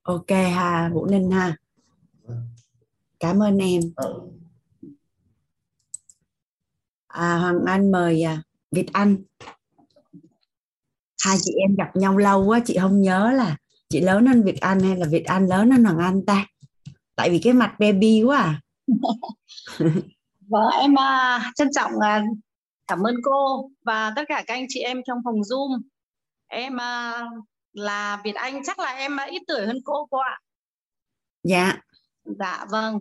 Ok 0.03 0.31
ha 0.31 0.91
vũ 0.95 1.07
ninh 1.07 1.31
ha. 1.31 1.57
Vâng. 2.23 2.49
cảm 3.21 3.43
ơn 3.43 3.59
em. 3.59 3.83
Ờ. 3.97 4.21
à, 7.07 7.39
hoàng 7.39 7.65
anh 7.67 7.93
mời 7.93 8.23
à, 8.23 8.43
việt 8.71 8.87
anh. 8.93 9.17
Hai 11.25 11.37
chị 11.41 11.53
em 11.61 11.75
gặp 11.77 11.97
nhau 11.97 12.19
lâu 12.19 12.45
quá 12.45 12.61
chị 12.65 12.77
không 12.81 13.01
nhớ 13.01 13.33
là 13.33 13.57
chị 13.89 14.01
lớn 14.01 14.27
hơn 14.27 14.43
Việt 14.43 14.61
Anh 14.61 14.81
hay 14.81 14.97
là 14.97 15.07
Việt 15.11 15.25
Anh 15.25 15.47
lớn 15.47 15.71
hơn 15.71 15.85
Hoàng 15.85 15.99
Anh 15.99 16.27
ta. 16.27 16.47
Tại 17.17 17.31
vì 17.31 17.39
cái 17.39 17.53
mặt 17.53 17.75
baby 17.79 18.23
quá 18.23 18.39
à. 18.39 18.61
Vâng 20.49 20.69
em 20.81 20.93
uh, 20.93 21.43
trân 21.55 21.69
trọng 21.75 21.93
uh, 21.93 22.39
cảm 22.87 23.03
ơn 23.03 23.15
cô 23.23 23.71
và 23.85 24.13
tất 24.17 24.23
cả 24.29 24.45
các 24.47 24.55
anh 24.55 24.67
chị 24.69 24.81
em 24.81 25.01
trong 25.07 25.19
phòng 25.25 25.41
zoom. 25.41 25.81
Em 26.49 26.75
uh, 26.75 27.45
là 27.73 28.21
Việt 28.25 28.35
Anh 28.35 28.65
chắc 28.65 28.79
là 28.79 28.93
em 28.93 29.17
ít 29.31 29.43
tuổi 29.49 29.67
hơn 29.67 29.79
cô 29.85 30.07
cô 30.11 30.19
ạ. 30.19 30.39
Dạ. 31.43 31.81
Dạ 32.25 32.67
vâng. 32.71 32.99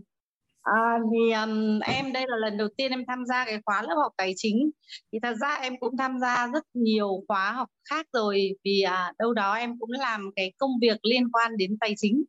À, 0.62 0.98
thì 1.12 1.32
um, 1.32 1.80
em 1.80 2.14
đây 2.14 2.26
là 2.28 2.38
lần 2.38 2.58
đầu 2.58 2.68
tiên 2.78 2.92
em 2.92 3.04
tham 3.08 3.26
gia 3.26 3.46
cái 3.46 3.62
khóa 3.66 3.82
lớp 3.82 3.96
học 3.96 4.12
tài 4.18 4.34
chính. 4.36 4.72
Thì 5.12 5.20
thật 5.24 5.34
ra 5.42 5.56
em 5.56 5.80
cũng 5.80 5.98
tham 5.98 6.20
gia 6.20 6.48
rất 6.48 6.64
nhiều 6.74 7.24
khóa 7.28 7.52
học 7.52 7.68
khác 7.90 8.06
rồi. 8.14 8.50
Vì 8.64 8.82
à, 8.82 9.14
đâu 9.20 9.34
đó 9.34 9.54
em 9.54 9.80
cũng 9.80 9.92
làm 9.92 10.30
cái 10.36 10.54
công 10.58 10.72
việc 10.82 10.98
liên 11.04 11.32
quan 11.32 11.58
đến 11.58 11.78
tài 11.82 11.94
chính. 11.98 12.24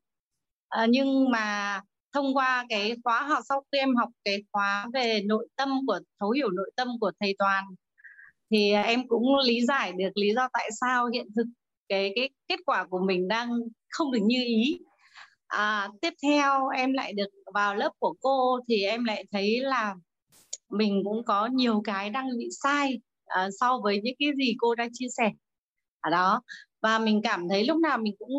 À, 0.68 0.86
nhưng 0.88 1.30
mà 1.30 1.80
thông 2.12 2.36
qua 2.36 2.66
cái 2.68 2.96
khóa 3.04 3.22
học 3.22 3.44
sau 3.48 3.64
khi 3.72 3.78
em 3.78 3.96
học 3.96 4.08
cái 4.24 4.42
khóa 4.52 4.86
về 4.94 5.22
nội 5.24 5.48
tâm 5.56 5.86
của 5.86 6.00
thấu 6.20 6.30
hiểu 6.30 6.50
nội 6.50 6.70
tâm 6.76 6.88
của 7.00 7.12
thầy 7.20 7.34
Toàn 7.38 7.64
thì 8.50 8.72
em 8.72 9.08
cũng 9.08 9.22
lý 9.44 9.66
giải 9.66 9.92
được 9.92 10.10
lý 10.14 10.34
do 10.34 10.48
tại 10.52 10.70
sao 10.80 11.06
hiện 11.06 11.26
thực 11.36 11.46
cái 11.92 12.12
cái 12.16 12.30
kết 12.48 12.60
quả 12.66 12.84
của 12.84 12.98
mình 13.06 13.28
đang 13.28 13.50
không 13.90 14.12
được 14.12 14.20
như 14.22 14.42
ý. 14.46 14.78
À, 15.46 15.88
tiếp 16.00 16.14
theo 16.22 16.68
em 16.68 16.92
lại 16.92 17.12
được 17.12 17.28
vào 17.54 17.74
lớp 17.74 17.90
của 17.98 18.14
cô 18.20 18.60
thì 18.68 18.82
em 18.82 19.04
lại 19.04 19.24
thấy 19.32 19.60
là 19.60 19.94
mình 20.70 21.02
cũng 21.04 21.24
có 21.24 21.46
nhiều 21.46 21.80
cái 21.84 22.10
đang 22.10 22.28
bị 22.38 22.48
sai 22.62 23.00
uh, 23.24 23.52
so 23.60 23.78
với 23.82 24.00
những 24.02 24.14
cái 24.18 24.28
gì 24.36 24.54
cô 24.58 24.74
đang 24.74 24.88
chia 24.92 25.08
sẻ. 25.16 25.30
Ở 26.00 26.10
đó. 26.10 26.42
Và 26.82 26.98
mình 26.98 27.20
cảm 27.24 27.48
thấy 27.48 27.64
lúc 27.64 27.78
nào 27.78 27.98
mình 27.98 28.14
cũng 28.18 28.32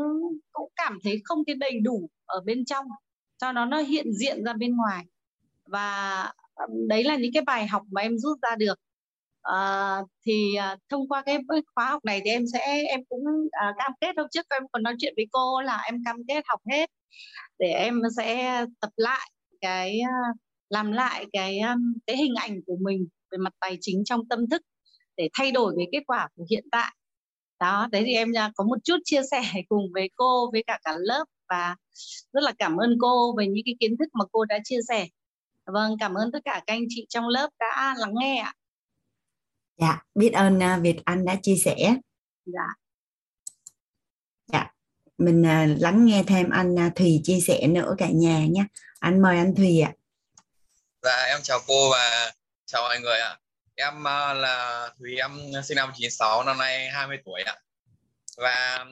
cũng 0.51 0.70
cảm 0.76 0.97
thấy 1.04 1.22
không 1.24 1.45
cái 1.45 1.56
đầy 1.56 1.80
đủ 1.80 2.10
ở 2.26 2.41
bên 2.45 2.66
trong 2.66 2.86
cho 3.38 3.51
nó 3.51 3.66
nó 3.66 3.78
hiện 3.78 4.14
diện 4.14 4.43
ra 4.43 4.54
bên 4.54 4.76
ngoài. 4.76 5.06
Và 5.66 6.32
đấy 6.88 7.04
là 7.04 7.16
những 7.16 7.34
cái 7.34 7.43
bài 7.43 7.68
học 7.68 7.84
mà 7.91 8.01
em 8.01 8.18
rút 8.18 8.39
ra 8.41 8.56
được 8.56 8.80
à, 9.44 9.98
thì 10.26 10.56
à, 10.56 10.78
thông 10.89 11.08
qua 11.08 11.24
cái 11.26 11.39
khóa 11.76 11.86
học 11.86 12.06
này 12.06 12.22
thì 12.26 12.30
em 12.32 12.44
sẽ 12.54 12.84
em 12.89 13.06
cũng 13.10 13.24
à, 13.52 13.74
cam 13.78 13.91
kết 14.02 14.18
hôm 14.18 14.28
trước 14.32 14.46
em 14.50 14.64
còn 14.72 14.84
nói 14.84 14.96
chuyện 15.00 15.14
với 15.16 15.26
cô 15.32 15.62
là 15.62 15.78
em 15.78 16.02
cam 16.06 16.18
kết 16.28 16.44
học 16.48 16.62
hết. 16.72 16.89
Để 17.60 17.68
em 17.68 18.02
sẽ 18.18 18.66
tập 18.82 18.89
lại 18.98 19.32
cái 19.62 20.00
à, 20.00 20.18
làm 20.70 20.91
lại 20.91 21.26
cái 21.34 21.60
à, 21.60 21.76
cái 22.08 22.18
hình 22.18 22.36
ảnh 22.36 22.62
của 22.68 22.78
mình 22.82 23.08
về 23.32 23.38
mặt 23.38 23.54
tài 23.60 23.78
chính 23.82 24.04
trong 24.06 24.28
tâm 24.28 24.50
thức 24.50 24.62
để 25.18 25.30
thay 25.34 25.52
đổi 25.52 25.74
về 25.78 25.86
kết 25.91 26.04
quả 26.08 26.30
của 26.36 26.46
hiện 26.52 26.66
tại. 26.72 26.96
Đó 27.60 27.88
đấy 27.91 28.04
thì 28.06 28.14
em 28.14 28.32
à, 28.38 28.52
có 28.56 28.64
một 28.64 28.78
chút 28.84 28.98
chia 29.06 29.22
sẻ 29.32 29.41
cùng 29.70 29.91
với 29.94 30.10
cô 30.16 30.52
với 30.52 30.64
cả 30.68 30.80
cả 30.84 30.96
lớp 31.00 31.26
và 31.50 31.76
rất 32.34 32.44
là 32.44 32.54
cảm 32.60 32.78
ơn 32.78 32.98
cô 33.02 33.36
về 33.38 33.48
những 33.48 33.64
cái 33.66 33.76
kiến 33.80 33.98
thức 34.00 34.10
mà 34.14 34.26
cô 34.32 34.46
đã 34.46 34.60
chia 34.64 34.80
sẻ. 34.88 35.08
Vâng 35.66 35.96
cảm 36.00 36.14
ơn 36.14 36.32
tất 36.32 36.39
cả 36.46 36.64
các 36.68 36.74
anh 36.74 36.84
chị 36.89 37.06
trong 37.10 37.28
lớp 37.28 37.50
đã 37.60 37.96
lắng 37.98 38.14
nghe 38.20 38.38
ạ 38.38 38.54
dạ 39.78 40.02
biết 40.16 40.34
ơn 40.34 40.58
uh, 40.58 40.82
Việt 40.82 40.96
Anh 41.06 41.26
đã 41.26 41.36
chia 41.44 41.56
sẻ. 41.66 41.96
Dạ. 42.46 42.68
Dạ 44.48 44.72
mình 45.18 45.42
uh, 45.42 45.82
lắng 45.82 46.06
nghe 46.06 46.24
thêm 46.28 46.50
anh 46.50 46.76
uh, 46.76 46.96
Thùy 46.96 47.22
chia 47.24 47.40
sẻ 47.40 47.68
nữa 47.68 47.96
cả 47.98 48.08
nhà 48.14 48.40
nhé 48.40 48.66
anh 49.00 49.22
mời 49.22 49.38
anh 49.38 49.56
Thùy 49.56 49.82
ạ. 49.82 49.92
Dạ 51.02 51.24
em 51.24 51.40
chào 51.44 51.60
cô 51.68 51.92
và 51.92 52.32
chào 52.66 52.82
mọi 52.82 53.00
người 53.00 53.20
ạ. 53.20 53.38
Em 53.76 54.00
uh, 54.00 54.38
là 54.38 54.90
Thùy 55.00 55.16
em 55.18 55.32
sinh 55.64 55.76
năm 55.76 55.92
96 55.96 56.44
năm 56.44 56.58
nay 56.58 56.90
20 56.90 57.18
tuổi 57.26 57.42
ạ. 57.42 57.56
Và 58.38 58.86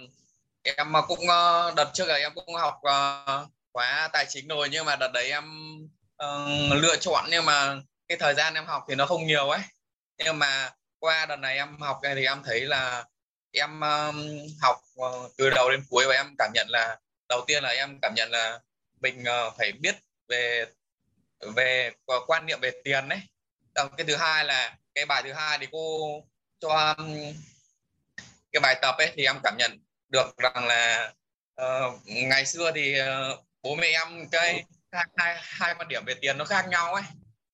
em 0.63 0.93
cũng 1.07 1.19
uh, 1.19 1.75
đợt 1.75 1.91
trước 1.93 2.05
là 2.07 2.15
em 2.15 2.31
cũng 2.35 2.55
học 2.55 2.73
uh, 2.75 3.51
khóa 3.73 4.09
tài 4.13 4.25
chính 4.29 4.47
rồi 4.47 4.69
nhưng 4.71 4.85
mà 4.85 4.95
đợt 4.95 5.11
đấy 5.13 5.31
em 5.31 5.45
uh, 6.23 6.81
lựa 6.81 6.95
chọn 6.95 7.25
nhưng 7.31 7.45
mà 7.45 7.75
cái 8.07 8.17
thời 8.17 8.33
gian 8.33 8.53
em 8.53 8.65
học 8.65 8.85
thì 8.89 8.95
nó 8.95 9.05
không 9.05 9.27
nhiều 9.27 9.49
ấy 9.49 9.61
nhưng 10.25 10.39
mà 10.39 10.69
qua 10.99 11.25
đợt 11.25 11.35
này 11.35 11.55
em 11.55 11.77
học 11.81 11.99
này 12.03 12.15
thì 12.15 12.25
em 12.25 12.41
thấy 12.45 12.61
là 12.61 13.05
em 13.51 13.79
um, 13.79 14.27
học 14.61 14.81
uh, 14.99 15.31
từ 15.37 15.49
đầu 15.49 15.71
đến 15.71 15.83
cuối 15.89 16.05
và 16.07 16.13
em 16.15 16.35
cảm 16.37 16.51
nhận 16.53 16.67
là 16.69 16.97
đầu 17.29 17.43
tiên 17.47 17.63
là 17.63 17.69
em 17.69 17.99
cảm 18.01 18.13
nhận 18.15 18.31
là 18.31 18.59
mình 19.01 19.23
uh, 19.23 19.53
phải 19.57 19.71
biết 19.71 19.95
về 20.27 20.65
về 21.55 21.91
ờ, 22.05 22.15
quan 22.27 22.45
niệm 22.45 22.59
về 22.61 22.71
tiền 22.83 23.09
đấy 23.09 23.19
cái 23.75 24.05
thứ 24.07 24.15
hai 24.15 24.45
là 24.45 24.77
cái 24.95 25.05
bài 25.05 25.21
thứ 25.23 25.33
hai 25.33 25.57
thì 25.57 25.67
cô 25.71 25.99
cho 26.59 26.95
um, 26.97 27.15
cái 28.51 28.59
bài 28.59 28.79
tập 28.81 28.95
ấy 28.97 29.11
thì 29.15 29.25
em 29.25 29.39
cảm 29.43 29.55
nhận 29.57 29.79
được 30.09 30.37
rằng 30.37 30.67
là 30.67 31.13
uh, 31.61 32.01
ngày 32.05 32.45
xưa 32.45 32.71
thì 32.75 33.01
uh, 33.01 33.45
bố 33.61 33.75
mẹ 33.75 33.87
em 33.87 34.29
cái 34.31 34.63
hai, 34.91 35.05
hai 35.17 35.35
hai 35.41 35.75
quan 35.75 35.87
điểm 35.87 36.05
về 36.05 36.13
tiền 36.21 36.37
nó 36.37 36.45
khác 36.45 36.65
nhau 36.69 36.93
ấy. 36.93 37.03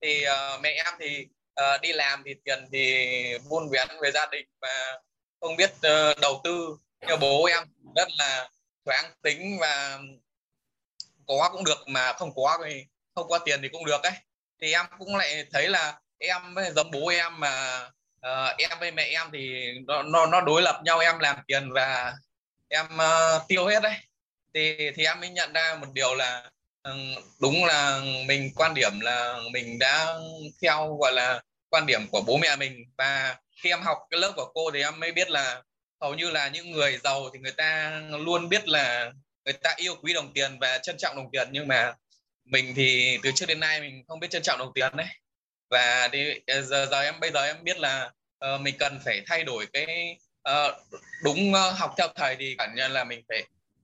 Thì 0.02 0.24
uh, 0.26 0.60
mẹ 0.60 0.70
em 0.70 0.94
thì 1.00 1.26
uh, 1.60 1.80
đi 1.80 1.92
làm 1.92 2.22
thì 2.26 2.34
tiền 2.44 2.68
thì 2.72 3.14
buôn 3.48 3.70
vén 3.70 3.88
về 4.02 4.10
gia 4.10 4.26
đình 4.26 4.46
và 4.60 5.00
không 5.40 5.56
biết 5.56 5.70
uh, 5.70 6.18
đầu 6.20 6.40
tư 6.44 6.76
như 7.06 7.16
bố 7.16 7.44
em. 7.44 7.64
Rất 7.96 8.08
là 8.18 8.48
thoáng 8.84 9.12
tính 9.22 9.58
và 9.60 9.98
có 11.26 11.50
cũng 11.52 11.64
được 11.64 11.84
mà 11.86 12.12
không 12.12 12.34
có 12.34 12.58
thì 12.64 12.84
không 13.14 13.28
có 13.28 13.38
tiền 13.38 13.62
thì 13.62 13.68
cũng 13.68 13.84
được 13.84 14.02
ấy. 14.02 14.12
Thì 14.60 14.72
em 14.72 14.86
cũng 14.98 15.16
lại 15.16 15.44
thấy 15.52 15.68
là 15.68 16.00
em 16.18 16.54
giống 16.76 16.90
bố 16.90 17.08
em 17.08 17.40
mà 17.40 17.84
uh, 18.26 18.56
em 18.58 18.70
với 18.80 18.90
mẹ 18.90 19.02
em 19.02 19.26
thì 19.32 19.72
nó, 19.86 20.02
nó 20.02 20.26
nó 20.26 20.40
đối 20.40 20.62
lập 20.62 20.80
nhau 20.84 20.98
em 20.98 21.18
làm 21.18 21.36
tiền 21.46 21.72
và 21.72 22.14
em 22.68 22.86
uh, 22.96 23.42
tiêu 23.48 23.66
hết 23.66 23.82
đấy. 23.82 23.94
Thì 24.54 24.90
thì 24.96 25.04
em 25.04 25.20
mới 25.20 25.30
nhận 25.30 25.52
ra 25.52 25.78
một 25.80 25.86
điều 25.92 26.14
là 26.14 26.50
ừ, 26.82 26.92
đúng 27.40 27.64
là 27.64 28.00
mình 28.26 28.50
quan 28.56 28.74
điểm 28.74 29.00
là 29.00 29.36
mình 29.52 29.78
đã 29.78 30.14
theo 30.62 30.96
gọi 30.96 31.12
là 31.12 31.42
quan 31.70 31.86
điểm 31.86 32.08
của 32.08 32.20
bố 32.20 32.36
mẹ 32.36 32.56
mình. 32.56 32.84
Và 32.98 33.36
khi 33.62 33.70
em 33.70 33.82
học 33.82 33.98
cái 34.10 34.20
lớp 34.20 34.32
của 34.36 34.50
cô 34.54 34.70
thì 34.70 34.82
em 34.82 35.00
mới 35.00 35.12
biết 35.12 35.30
là 35.30 35.62
hầu 36.00 36.14
như 36.14 36.30
là 36.30 36.48
những 36.48 36.70
người 36.70 36.98
giàu 37.04 37.30
thì 37.32 37.38
người 37.38 37.52
ta 37.52 38.00
luôn 38.10 38.48
biết 38.48 38.68
là 38.68 39.12
người 39.44 39.52
ta 39.52 39.74
yêu 39.76 39.94
quý 40.02 40.14
đồng 40.14 40.32
tiền 40.32 40.58
và 40.60 40.78
trân 40.78 40.96
trọng 40.98 41.16
đồng 41.16 41.30
tiền. 41.32 41.48
Nhưng 41.52 41.68
mà 41.68 41.94
mình 42.44 42.74
thì 42.76 43.18
từ 43.22 43.30
trước 43.34 43.46
đến 43.46 43.60
nay 43.60 43.80
mình 43.80 44.04
không 44.08 44.20
biết 44.20 44.30
trân 44.30 44.42
trọng 44.42 44.58
đồng 44.58 44.72
tiền 44.74 44.96
đấy. 44.96 45.06
Và 45.70 46.08
thì 46.12 46.40
ờ, 46.46 46.62
giờ 46.62 46.86
giờ 46.90 47.00
em 47.00 47.20
bây 47.20 47.30
giờ 47.30 47.44
em 47.44 47.64
biết 47.64 47.78
là 47.78 48.10
uh, 48.54 48.60
mình 48.60 48.74
cần 48.78 49.00
phải 49.04 49.22
thay 49.26 49.44
đổi 49.44 49.66
cái 49.72 50.16
uh, 50.50 50.74
đúng 51.22 51.52
uh, 51.52 51.78
học 51.78 51.94
theo 51.98 52.08
thầy 52.14 52.36
thì 52.38 52.54
cảm 52.58 52.74
nhận 52.74 52.92
là 52.92 53.04
mình 53.04 53.22
phải 53.28 53.42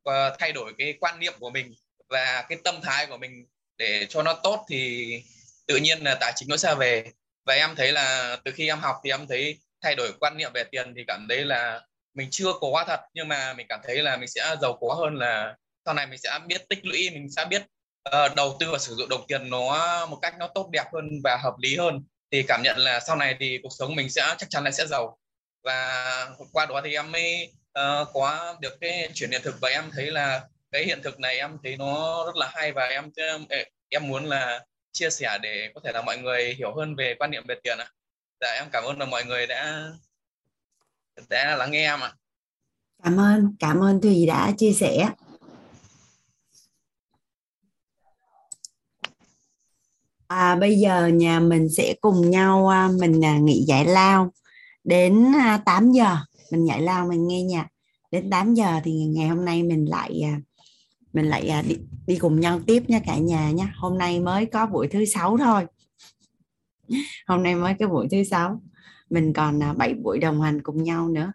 uh, 0.08 0.38
thay 0.38 0.52
đổi 0.52 0.72
cái 0.78 0.94
quan 1.00 1.18
niệm 1.20 1.34
của 1.38 1.50
mình 1.50 1.74
và 2.08 2.44
cái 2.48 2.58
tâm 2.64 2.80
thái 2.82 3.06
của 3.06 3.16
mình 3.16 3.46
để 3.78 4.06
cho 4.08 4.22
nó 4.22 4.34
tốt 4.42 4.64
thì 4.68 5.22
tự 5.66 5.76
nhiên 5.76 5.98
là 6.02 6.14
tài 6.20 6.32
chính 6.36 6.48
nó 6.48 6.56
sẽ 6.56 6.74
về 6.74 7.04
và 7.46 7.54
em 7.54 7.76
thấy 7.76 7.92
là 7.92 8.36
từ 8.44 8.52
khi 8.52 8.68
em 8.68 8.78
học 8.78 8.96
thì 9.04 9.10
em 9.10 9.26
thấy 9.26 9.58
thay 9.80 9.94
đổi 9.94 10.12
quan 10.20 10.36
niệm 10.36 10.50
về 10.54 10.64
tiền 10.64 10.94
thì 10.96 11.04
cảm 11.06 11.26
thấy 11.28 11.44
là 11.44 11.80
mình 12.14 12.28
chưa 12.30 12.52
có 12.60 12.68
quá 12.68 12.84
thật. 12.88 13.00
Nhưng 13.14 13.28
mà 13.28 13.52
mình 13.52 13.66
cảm 13.68 13.80
thấy 13.84 14.02
là 14.02 14.16
mình 14.16 14.28
sẽ 14.28 14.56
giàu 14.62 14.78
có 14.80 14.94
hơn 14.94 15.14
là 15.14 15.56
sau 15.84 15.94
này 15.94 16.06
mình 16.06 16.18
sẽ 16.18 16.38
biết 16.46 16.68
tích 16.68 16.86
lũy 16.86 17.10
mình 17.10 17.26
sẽ 17.36 17.44
biết 17.44 17.62
uh, 18.08 18.36
đầu 18.36 18.56
tư 18.60 18.70
và 18.72 18.78
sử 18.78 18.94
dụng 18.94 19.08
đồng 19.08 19.26
tiền 19.28 19.50
nó 19.50 20.06
một 20.06 20.18
cách 20.22 20.34
nó 20.38 20.48
tốt 20.54 20.68
đẹp 20.72 20.84
hơn 20.92 21.08
và 21.24 21.36
hợp 21.36 21.54
lý 21.58 21.76
hơn. 21.76 22.04
Thì 22.30 22.42
cảm 22.42 22.62
nhận 22.62 22.78
là 22.78 23.00
sau 23.00 23.16
này 23.16 23.36
thì 23.40 23.58
cuộc 23.62 23.72
sống 23.78 23.96
mình 23.96 24.10
sẽ 24.10 24.34
chắc 24.38 24.50
chắn 24.50 24.64
là 24.64 24.70
sẽ 24.70 24.86
giàu. 24.86 25.18
Và 25.62 26.26
qua 26.52 26.66
đó 26.66 26.80
thì 26.84 26.94
em 26.94 27.12
mới 27.12 27.52
uh, 27.78 28.08
có 28.12 28.56
được 28.60 28.80
cái 28.80 29.10
chuyển 29.14 29.30
hiện 29.30 29.42
thực. 29.44 29.54
Và 29.60 29.68
em 29.68 29.90
thấy 29.96 30.10
là 30.10 30.42
cái 30.72 30.84
hiện 30.84 31.02
thực 31.02 31.20
này 31.20 31.36
em 31.38 31.58
thấy 31.62 31.76
nó 31.76 32.24
rất 32.26 32.36
là 32.36 32.50
hay 32.54 32.72
và 32.72 32.84
em 32.84 33.10
em, 33.16 33.46
em 33.88 34.08
muốn 34.08 34.24
là 34.24 34.64
chia 34.94 35.10
sẻ 35.10 35.38
để 35.42 35.70
có 35.74 35.80
thể 35.84 35.92
là 35.92 36.02
mọi 36.02 36.18
người 36.18 36.54
hiểu 36.54 36.74
hơn 36.74 36.96
về 36.96 37.14
quan 37.18 37.30
niệm 37.30 37.42
về 37.48 37.54
tiền 37.62 37.78
ạ. 37.78 37.86
Dạ 38.40 38.48
em 38.52 38.66
cảm 38.72 38.84
ơn 38.84 38.98
là 38.98 39.06
mọi 39.06 39.24
người 39.24 39.46
đã 39.46 39.90
đã 41.28 41.56
lắng 41.56 41.70
nghe 41.70 41.84
em 41.84 42.00
ạ. 42.00 42.12
Cảm 43.02 43.20
ơn, 43.20 43.56
cảm 43.58 43.80
ơn 43.80 44.00
Thùy 44.00 44.26
đã 44.26 44.52
chia 44.58 44.72
sẻ. 44.72 45.08
À, 50.26 50.56
bây 50.56 50.78
giờ 50.78 51.06
nhà 51.06 51.40
mình 51.40 51.68
sẽ 51.68 51.94
cùng 52.00 52.30
nhau 52.30 52.68
à, 52.68 52.88
mình 53.00 53.24
à, 53.24 53.38
nghỉ 53.38 53.64
giải 53.68 53.84
lao 53.84 54.32
đến 54.84 55.32
à, 55.36 55.62
8 55.64 55.92
giờ 55.92 56.16
mình 56.50 56.66
giải 56.66 56.80
lao 56.80 57.06
mình 57.06 57.28
nghe 57.28 57.42
nhạc 57.42 57.66
đến 58.10 58.30
8 58.30 58.54
giờ 58.54 58.80
thì 58.84 58.92
ngày 58.92 59.28
hôm 59.28 59.44
nay 59.44 59.62
mình 59.62 59.84
lại 59.84 60.22
mình 61.14 61.26
lại 61.26 61.48
à, 61.48 61.62
đi, 61.62 61.76
đi 62.06 62.16
cùng 62.16 62.40
nhau 62.40 62.60
tiếp 62.66 62.82
nha 62.88 63.00
cả 63.06 63.18
nhà 63.18 63.50
nhé 63.50 63.66
hôm 63.76 63.98
nay 63.98 64.20
mới 64.20 64.46
có 64.46 64.66
buổi 64.66 64.88
thứ 64.88 65.04
sáu 65.04 65.38
thôi. 65.38 65.66
Hôm 67.26 67.42
nay 67.42 67.54
mới 67.54 67.74
cái 67.78 67.88
buổi 67.88 68.08
thứ 68.10 68.24
sáu. 68.24 68.62
Mình 69.10 69.32
còn 69.32 69.62
à, 69.62 69.72
7 69.72 69.94
buổi 69.94 70.18
đồng 70.18 70.40
hành 70.40 70.62
cùng 70.62 70.82
nhau 70.82 71.08
nữa. 71.08 71.32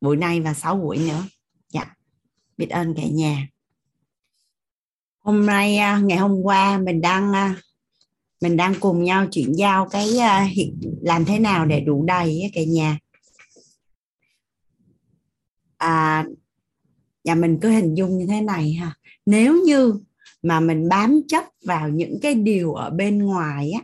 Buổi 0.00 0.16
nay 0.16 0.40
và 0.40 0.54
6 0.54 0.76
buổi 0.76 0.98
nữa. 0.98 1.24
Dạ. 1.68 1.96
Biết 2.56 2.70
ơn 2.70 2.94
cả 2.94 3.02
nhà. 3.02 3.48
Hôm 5.18 5.46
nay 5.46 5.76
à, 5.76 5.98
ngày 5.98 6.18
hôm 6.18 6.42
qua 6.42 6.78
mình 6.78 7.00
đang 7.00 7.32
mình 8.40 8.56
đang 8.56 8.74
cùng 8.80 9.04
nhau 9.04 9.26
chuyển 9.30 9.52
giao 9.52 9.88
cái 9.88 10.08
làm 11.02 11.24
thế 11.24 11.38
nào 11.38 11.66
để 11.66 11.80
đủ 11.80 12.04
đầy 12.04 12.50
cả 12.54 12.60
nhà. 12.64 12.98
À 15.76 16.24
và 17.24 17.34
mình 17.34 17.58
cứ 17.62 17.70
hình 17.70 17.94
dung 17.94 18.18
như 18.18 18.26
thế 18.26 18.40
này 18.40 18.72
ha 18.72 18.94
nếu 19.26 19.62
như 19.64 19.94
mà 20.42 20.60
mình 20.60 20.88
bám 20.88 21.20
chấp 21.28 21.44
vào 21.64 21.88
những 21.88 22.18
cái 22.22 22.34
điều 22.34 22.74
ở 22.74 22.90
bên 22.90 23.18
ngoài 23.18 23.70
á 23.70 23.80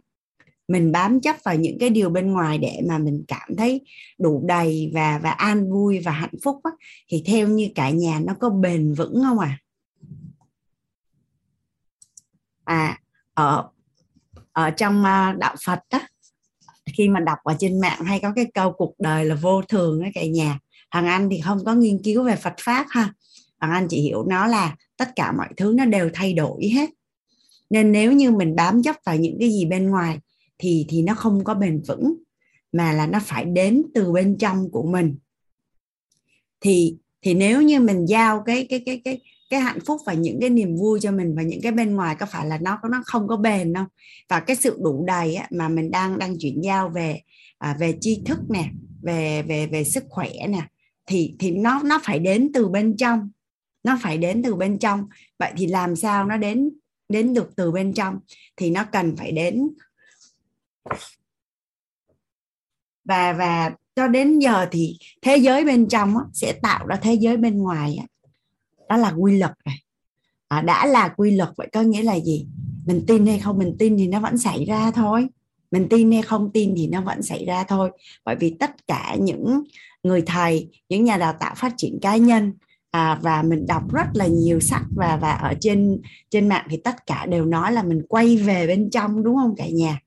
mình 0.69 0.93
bám 0.93 1.21
chấp 1.21 1.37
vào 1.45 1.57
những 1.57 1.79
cái 1.79 1.91
điều 1.91 2.11
bên 2.11 2.33
ngoài 2.33 2.59
để 2.59 2.81
mà 2.89 2.99
mình 2.99 3.25
cảm 3.29 3.57
thấy 3.59 3.81
đủ 4.19 4.43
đầy 4.47 4.91
và 4.95 5.19
và 5.23 5.31
an 5.31 5.71
vui 5.71 6.01
và 6.01 6.13
hạnh 6.13 6.35
phúc 6.45 6.61
á, 6.63 6.71
thì 7.09 7.23
theo 7.27 7.49
như 7.49 7.69
cả 7.75 7.91
nhà 7.91 8.21
nó 8.25 8.35
có 8.41 8.51
bền 8.51 8.95
vững 8.95 9.23
không 9.23 9.39
à 9.39 9.59
à 12.65 13.01
ở 13.35 13.69
ở 14.53 14.71
trong 14.71 15.05
à, 15.05 15.37
đạo 15.39 15.57
Phật 15.65 15.81
á 15.89 16.09
khi 16.93 17.09
mà 17.09 17.21
đọc 17.21 17.39
ở 17.43 17.57
trên 17.59 17.81
mạng 17.81 18.05
hay 18.05 18.21
có 18.21 18.33
cái 18.37 18.47
câu 18.55 18.73
cuộc 18.73 18.95
đời 18.99 19.25
là 19.25 19.35
vô 19.35 19.63
thường 19.63 20.01
á 20.01 20.11
cả 20.15 20.27
nhà 20.27 20.59
thằng 20.91 21.07
anh 21.07 21.29
thì 21.31 21.41
không 21.41 21.65
có 21.65 21.75
nghiên 21.75 22.03
cứu 22.05 22.25
về 22.25 22.37
Phật 22.37 22.55
pháp 22.61 22.87
ha. 22.91 23.13
Thằng 23.61 23.71
anh 23.71 23.87
chỉ 23.91 24.01
hiểu 24.01 24.25
nó 24.29 24.47
là 24.47 24.77
tất 24.97 25.17
cả 25.17 25.33
mọi 25.33 25.49
thứ 25.57 25.75
nó 25.77 25.85
đều 25.85 26.11
thay 26.15 26.35
đổi 26.35 26.69
hết. 26.69 26.91
Nên 27.71 27.93
nếu 27.93 28.13
như 28.13 28.31
mình 28.31 28.57
bám 28.57 28.83
chấp 28.83 28.97
vào 29.05 29.17
những 29.17 29.37
cái 29.41 29.51
gì 29.51 29.65
bên 29.65 29.91
ngoài 29.91 30.19
thì 30.59 30.87
thì 30.89 31.03
nó 31.03 31.15
không 31.15 31.45
có 31.45 31.55
bền 31.55 31.83
vững 31.89 32.15
mà 32.73 32.93
là 32.93 33.07
nó 33.07 33.21
phải 33.23 33.45
đến 33.45 33.83
từ 33.95 34.13
bên 34.13 34.37
trong 34.39 34.71
của 34.71 34.83
mình. 34.83 35.19
Thì 36.61 36.97
thì 37.23 37.35
nếu 37.35 37.63
như 37.63 37.81
mình 37.81 38.07
giao 38.07 38.43
cái 38.47 38.67
cái 38.69 38.83
cái 38.87 39.01
cái 39.05 39.21
cái 39.51 39.61
hạnh 39.61 39.79
phúc 39.87 40.01
và 40.07 40.13
những 40.13 40.41
cái 40.41 40.51
niềm 40.51 40.77
vui 40.77 41.01
cho 41.01 41.13
mình 41.13 41.35
và 41.37 41.43
những 41.43 41.61
cái 41.63 41.73
bên 41.73 41.97
ngoài 41.97 42.17
có 42.19 42.27
phải 42.27 42.47
là 42.47 42.59
nó 42.59 42.79
nó 42.91 43.03
không 43.07 43.29
có 43.29 43.37
bền 43.37 43.75
không? 43.75 43.87
Và 44.29 44.41
cái 44.41 44.57
sự 44.57 44.79
đủ 44.83 45.05
đầy 45.07 45.35
á, 45.35 45.49
mà 45.51 45.69
mình 45.69 45.91
đang 45.91 46.19
đang 46.19 46.39
chuyển 46.39 46.61
giao 46.65 46.89
về 46.89 47.21
à, 47.59 47.77
về 47.81 47.95
tri 48.01 48.23
thức 48.27 48.39
nè 48.51 48.71
về 49.03 49.43
về 49.43 49.67
về 49.67 49.85
sức 49.85 50.05
khỏe 50.09 50.31
nè 50.49 50.69
thì 51.07 51.35
thì 51.39 51.51
nó 51.51 51.81
nó 51.85 52.01
phải 52.05 52.19
đến 52.19 52.51
từ 52.55 52.69
bên 52.69 52.97
trong 52.97 53.31
nó 53.87 53.99
phải 54.03 54.19
đến 54.19 54.43
từ 54.43 54.55
bên 54.55 54.79
trong. 54.79 55.07
Vậy 55.39 55.53
thì 55.57 55.67
làm 55.67 55.97
sao 55.97 56.25
nó 56.25 56.37
đến 56.37 56.71
đến 57.09 57.35
được 57.35 57.57
từ 57.57 57.73
bên 57.73 57.95
trong? 57.95 58.19
Thì 58.57 58.71
nó 58.71 58.85
cần 58.93 59.17
phải 59.17 59.33
đến. 59.33 59.69
Và 63.05 63.33
và 63.33 63.73
cho 63.97 64.09
đến 64.09 64.39
giờ 64.39 64.67
thì 64.71 64.99
thế 65.23 65.37
giới 65.37 65.65
bên 65.65 65.89
trong 65.89 66.17
á, 66.17 66.25
sẽ 66.33 66.53
tạo 66.63 66.87
ra 66.87 66.97
thế 66.97 67.15
giới 67.15 67.37
bên 67.37 67.59
ngoài 67.59 67.97
á. 68.01 68.07
đó 68.89 68.97
là 68.97 69.13
quy 69.19 69.39
luật 69.39 69.53
này 69.65 69.83
à, 70.49 70.61
đã 70.61 70.87
là 70.87 71.09
quy 71.17 71.31
luật 71.31 71.51
vậy 71.57 71.69
có 71.73 71.83
nghĩa 71.83 72.03
là 72.03 72.21
gì? 72.21 72.47
Mình 72.87 73.05
tin 73.07 73.27
hay 73.27 73.39
không 73.39 73.59
mình 73.59 73.77
tin 73.79 73.99
thì 73.99 74.07
nó 74.07 74.21
vẫn 74.21 74.39
xảy 74.39 74.65
ra 74.65 74.91
thôi. 74.91 75.27
Mình 75.71 75.87
tin 75.91 76.13
hay 76.13 76.23
không 76.23 76.51
tin 76.53 76.75
thì 76.77 76.87
nó 76.87 77.01
vẫn 77.01 77.23
xảy 77.23 77.45
ra 77.45 77.65
thôi. 77.65 77.91
Bởi 78.25 78.37
vì 78.37 78.57
tất 78.61 78.87
cả 78.87 79.17
những 79.21 79.63
người 80.03 80.23
thầy 80.27 80.69
những 80.89 81.05
nhà 81.05 81.17
đào 81.17 81.35
tạo 81.41 81.55
phát 81.57 81.75
triển 81.77 81.99
cá 82.03 82.17
nhân 82.17 82.53
à, 82.97 83.19
và 83.23 83.43
mình 83.43 83.67
đọc 83.67 83.93
rất 83.93 84.07
là 84.15 84.27
nhiều 84.27 84.61
sách 84.61 84.85
và 84.97 85.17
và 85.17 85.33
ở 85.33 85.55
trên 85.61 86.01
trên 86.31 86.49
mạng 86.49 86.67
thì 86.71 86.77
tất 86.77 87.07
cả 87.07 87.27
đều 87.27 87.45
nói 87.45 87.73
là 87.73 87.83
mình 87.83 88.03
quay 88.09 88.37
về 88.37 88.67
bên 88.67 88.91
trong 88.91 89.25
đúng 89.25 89.37
không 89.37 89.55
cả 89.57 89.67
nhà? 89.69 90.01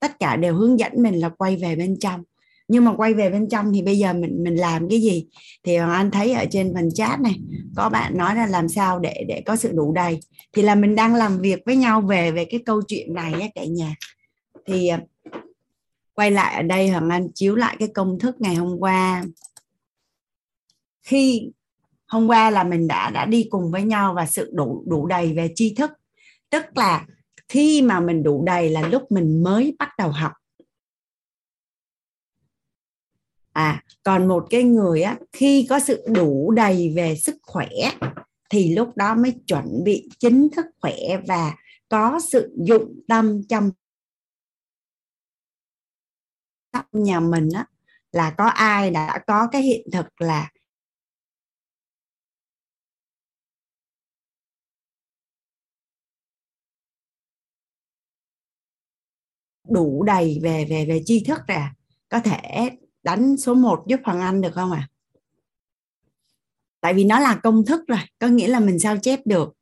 Tất 0.00 0.18
cả 0.18 0.36
đều 0.36 0.54
hướng 0.54 0.78
dẫn 0.78 0.92
mình 0.96 1.14
là 1.14 1.28
quay 1.28 1.56
về 1.56 1.76
bên 1.76 1.98
trong. 2.00 2.22
Nhưng 2.68 2.84
mà 2.84 2.94
quay 2.96 3.14
về 3.14 3.30
bên 3.30 3.48
trong 3.48 3.72
thì 3.72 3.82
bây 3.82 3.98
giờ 3.98 4.12
mình 4.12 4.44
mình 4.44 4.56
làm 4.56 4.88
cái 4.88 5.00
gì? 5.00 5.26
Thì 5.64 5.74
anh 5.74 6.10
thấy 6.10 6.32
ở 6.32 6.44
trên 6.50 6.74
phần 6.74 6.90
chat 6.94 7.20
này 7.20 7.34
có 7.76 7.88
bạn 7.88 8.18
nói 8.18 8.34
là 8.34 8.46
làm 8.46 8.68
sao 8.68 8.98
để 8.98 9.24
để 9.28 9.42
có 9.46 9.56
sự 9.56 9.72
đủ 9.72 9.92
đầy. 9.92 10.20
Thì 10.52 10.62
là 10.62 10.74
mình 10.74 10.94
đang 10.94 11.14
làm 11.14 11.38
việc 11.38 11.62
với 11.66 11.76
nhau 11.76 12.00
về 12.00 12.30
về 12.30 12.44
cái 12.44 12.60
câu 12.66 12.82
chuyện 12.88 13.14
này 13.14 13.32
á 13.32 13.48
cả 13.54 13.64
nhà. 13.64 13.94
Thì 14.66 14.88
à, 14.88 15.00
quay 16.14 16.30
lại 16.30 16.54
ở 16.54 16.62
đây 16.62 16.88
hoàng 16.88 17.08
anh 17.10 17.28
chiếu 17.34 17.54
lại 17.54 17.76
cái 17.78 17.88
công 17.88 18.18
thức 18.18 18.40
ngày 18.40 18.54
hôm 18.54 18.78
qua. 18.78 19.24
Khi 21.02 21.50
hôm 22.08 22.26
qua 22.26 22.50
là 22.50 22.64
mình 22.64 22.88
đã 22.88 23.10
đã 23.10 23.24
đi 23.24 23.46
cùng 23.50 23.70
với 23.70 23.82
nhau 23.82 24.14
và 24.14 24.26
sự 24.26 24.50
đủ 24.54 24.84
đủ 24.86 25.06
đầy 25.06 25.32
về 25.32 25.52
tri 25.54 25.74
thức. 25.74 25.90
Tức 26.50 26.64
là 26.74 27.06
khi 27.48 27.82
mà 27.82 28.00
mình 28.00 28.22
đủ 28.22 28.44
đầy 28.46 28.70
là 28.70 28.88
lúc 28.88 29.12
mình 29.12 29.42
mới 29.42 29.76
bắt 29.78 29.88
đầu 29.98 30.10
học. 30.10 30.32
À 33.52 33.82
còn 34.02 34.28
một 34.28 34.46
cái 34.50 34.62
người 34.62 35.02
á, 35.02 35.16
khi 35.32 35.66
có 35.70 35.80
sự 35.80 36.04
đủ 36.14 36.50
đầy 36.50 36.92
về 36.96 37.16
sức 37.16 37.36
khỏe 37.42 37.68
thì 38.50 38.74
lúc 38.74 38.96
đó 38.96 39.14
mới 39.14 39.34
chuẩn 39.46 39.84
bị 39.84 40.08
chính 40.18 40.48
thức 40.56 40.66
khỏe 40.80 40.96
và 41.26 41.54
có 41.88 42.20
sự 42.32 42.54
dụng 42.56 43.00
tâm 43.08 43.42
trong 43.48 43.70
nhà 46.92 47.20
mình 47.20 47.48
á, 47.54 47.66
là 48.12 48.34
có 48.38 48.44
ai 48.44 48.90
đã 48.90 49.18
có 49.26 49.48
cái 49.52 49.62
hiện 49.62 49.86
thực 49.92 50.20
là 50.20 50.50
đủ 59.70 60.02
đầy 60.02 60.38
về 60.42 60.64
về 60.70 60.86
về 60.88 61.02
tri 61.04 61.24
thức 61.24 61.40
rồi 61.48 61.58
có 62.08 62.20
thể 62.20 62.70
đánh 63.02 63.36
số 63.36 63.54
1 63.54 63.84
giúp 63.86 64.00
Hoàng 64.04 64.20
Anh 64.20 64.40
được 64.40 64.54
không 64.54 64.72
ạ? 64.72 64.88
À? 64.90 64.90
Tại 66.80 66.94
vì 66.94 67.04
nó 67.04 67.20
là 67.20 67.40
công 67.42 67.64
thức 67.64 67.80
rồi, 67.86 67.98
có 68.18 68.26
nghĩa 68.26 68.48
là 68.48 68.60
mình 68.60 68.78
sao 68.78 68.96
chép 69.02 69.20
được. 69.24 69.54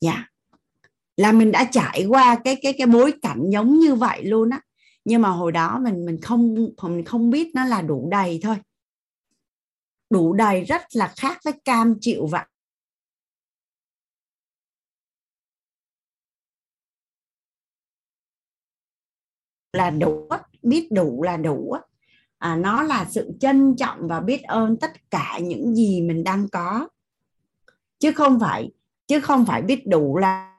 Dạ. 0.00 0.12
Yeah. 0.12 0.28
Là 1.16 1.32
mình 1.32 1.52
đã 1.52 1.68
trải 1.72 2.06
qua 2.08 2.40
cái 2.44 2.56
cái 2.62 2.74
cái 2.78 2.86
bối 2.86 3.14
cảnh 3.22 3.42
giống 3.52 3.78
như 3.78 3.94
vậy 3.94 4.24
luôn 4.24 4.50
á. 4.50 4.60
Nhưng 5.04 5.22
mà 5.22 5.28
hồi 5.28 5.52
đó 5.52 5.78
mình 5.82 6.04
mình 6.06 6.20
không 6.20 6.54
mình 6.82 7.04
không 7.04 7.30
biết 7.30 7.54
nó 7.54 7.64
là 7.64 7.82
đủ 7.82 8.08
đầy 8.10 8.40
thôi. 8.42 8.56
Đủ 10.10 10.32
đầy 10.32 10.64
rất 10.64 10.82
là 10.92 11.12
khác 11.16 11.38
với 11.44 11.54
cam 11.64 11.94
chịu 12.00 12.26
vậy 12.26 12.44
là 19.72 19.90
đủ 19.90 20.28
biết 20.62 20.88
đủ 20.92 21.22
là 21.22 21.36
đủ 21.36 21.76
à, 22.38 22.56
nó 22.56 22.82
là 22.82 23.06
sự 23.10 23.30
trân 23.40 23.76
trọng 23.76 24.08
và 24.08 24.20
biết 24.20 24.42
ơn 24.42 24.76
tất 24.76 25.10
cả 25.10 25.38
những 25.42 25.74
gì 25.74 26.00
mình 26.00 26.24
đang 26.24 26.48
có. 26.48 26.88
Chứ 27.98 28.12
không 28.12 28.40
phải 28.40 28.70
chứ 29.06 29.20
không 29.20 29.46
phải 29.46 29.62
biết 29.62 29.82
đủ 29.86 30.18
là 30.18 30.58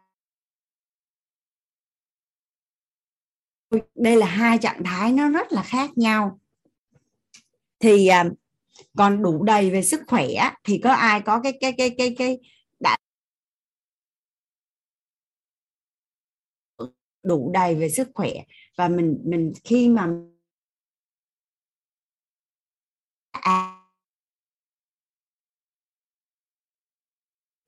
đây 3.95 4.17
là 4.17 4.25
hai 4.25 4.57
trạng 4.57 4.83
thái 4.83 5.11
nó 5.11 5.29
rất 5.29 5.51
là 5.51 5.63
khác 5.63 5.97
nhau. 5.97 6.39
Thì 7.79 8.07
à, 8.07 8.25
còn 8.97 9.23
đủ 9.23 9.43
đầy 9.43 9.71
về 9.71 9.81
sức 9.83 10.01
khỏe 10.07 10.27
thì 10.63 10.81
có 10.83 10.93
ai 10.93 11.21
có 11.21 11.41
cái 11.41 11.57
cái 11.61 11.73
cái 11.77 11.95
cái 11.97 12.15
cái 12.17 12.39
đã 12.79 12.97
đủ 17.23 17.51
đầy 17.53 17.75
về 17.75 17.89
sức 17.89 18.07
khỏe. 18.13 18.31
Và 18.77 18.87
mình 18.87 19.21
mình 19.25 19.53
khi 19.63 19.89
mà 19.89 20.07
à, 23.31 23.79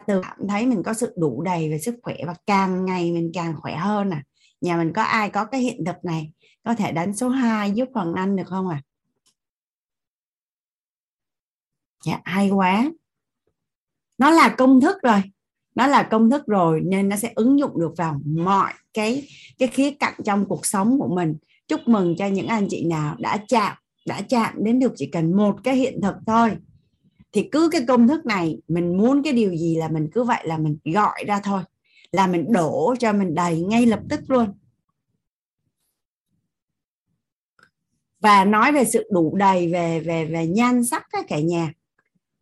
từ 0.07 0.21
cảm 0.23 0.47
thấy 0.49 0.65
mình 0.65 0.83
có 0.83 0.93
sự 0.93 1.13
đủ 1.17 1.41
đầy 1.41 1.69
về 1.69 1.79
sức 1.79 1.95
khỏe 2.03 2.15
và 2.27 2.35
càng 2.45 2.85
ngày 2.85 3.11
mình 3.11 3.31
càng 3.33 3.55
khỏe 3.61 3.75
hơn 3.75 4.09
à. 4.09 4.23
Nhà 4.61 4.77
mình 4.77 4.93
có 4.95 5.03
ai 5.03 5.29
có 5.29 5.45
cái 5.45 5.61
hiện 5.61 5.85
thực 5.85 6.05
này? 6.05 6.31
Có 6.63 6.75
thể 6.75 6.91
đánh 6.91 7.15
số 7.15 7.29
2 7.29 7.71
giúp 7.71 7.89
Hoàng 7.93 8.13
Anh 8.13 8.35
được 8.35 8.47
không 8.47 8.67
ạ? 8.69 8.81
À? 8.83 8.85
dạ 12.05 12.21
hay 12.25 12.49
quá. 12.49 12.91
Nó 14.17 14.31
là 14.31 14.55
công 14.57 14.81
thức 14.81 14.97
rồi 15.03 15.21
nó 15.75 15.87
là 15.87 16.03
công 16.03 16.29
thức 16.29 16.47
rồi 16.47 16.81
nên 16.85 17.09
nó 17.09 17.15
sẽ 17.15 17.31
ứng 17.35 17.59
dụng 17.59 17.79
được 17.79 17.97
vào 17.97 18.21
mọi 18.25 18.73
cái 18.93 19.27
cái 19.57 19.67
khía 19.67 19.91
cạnh 19.91 20.13
trong 20.25 20.45
cuộc 20.45 20.65
sống 20.65 20.99
của 20.99 21.15
mình. 21.15 21.35
Chúc 21.67 21.81
mừng 21.85 22.15
cho 22.17 22.27
những 22.27 22.47
anh 22.47 22.67
chị 22.69 22.85
nào 22.85 23.15
đã 23.19 23.37
chạm 23.47 23.75
đã 24.05 24.21
chạm 24.21 24.63
đến 24.63 24.79
được 24.79 24.93
chỉ 24.95 25.05
cần 25.05 25.37
một 25.37 25.55
cái 25.63 25.75
hiện 25.75 26.01
thực 26.01 26.15
thôi. 26.27 26.57
Thì 27.31 27.49
cứ 27.51 27.69
cái 27.71 27.81
công 27.87 28.07
thức 28.07 28.25
này, 28.25 28.61
mình 28.67 28.97
muốn 28.97 29.23
cái 29.23 29.33
điều 29.33 29.55
gì 29.55 29.75
là 29.75 29.87
mình 29.87 30.09
cứ 30.13 30.23
vậy 30.23 30.43
là 30.47 30.57
mình 30.57 30.77
gọi 30.85 31.23
ra 31.27 31.39
thôi. 31.43 31.61
Là 32.11 32.27
mình 32.27 32.51
đổ 32.51 32.95
cho 32.99 33.13
mình 33.13 33.35
đầy 33.35 33.61
ngay 33.61 33.85
lập 33.85 33.99
tức 34.09 34.19
luôn. 34.27 34.53
Và 38.19 38.45
nói 38.45 38.71
về 38.71 38.85
sự 38.85 39.09
đủ 39.11 39.35
đầy 39.35 39.71
về 39.71 39.99
về 39.99 40.25
về 40.25 40.47
nhan 40.47 40.85
sắc 40.85 41.05
các 41.11 41.25
cả 41.27 41.39
nhà. 41.39 41.73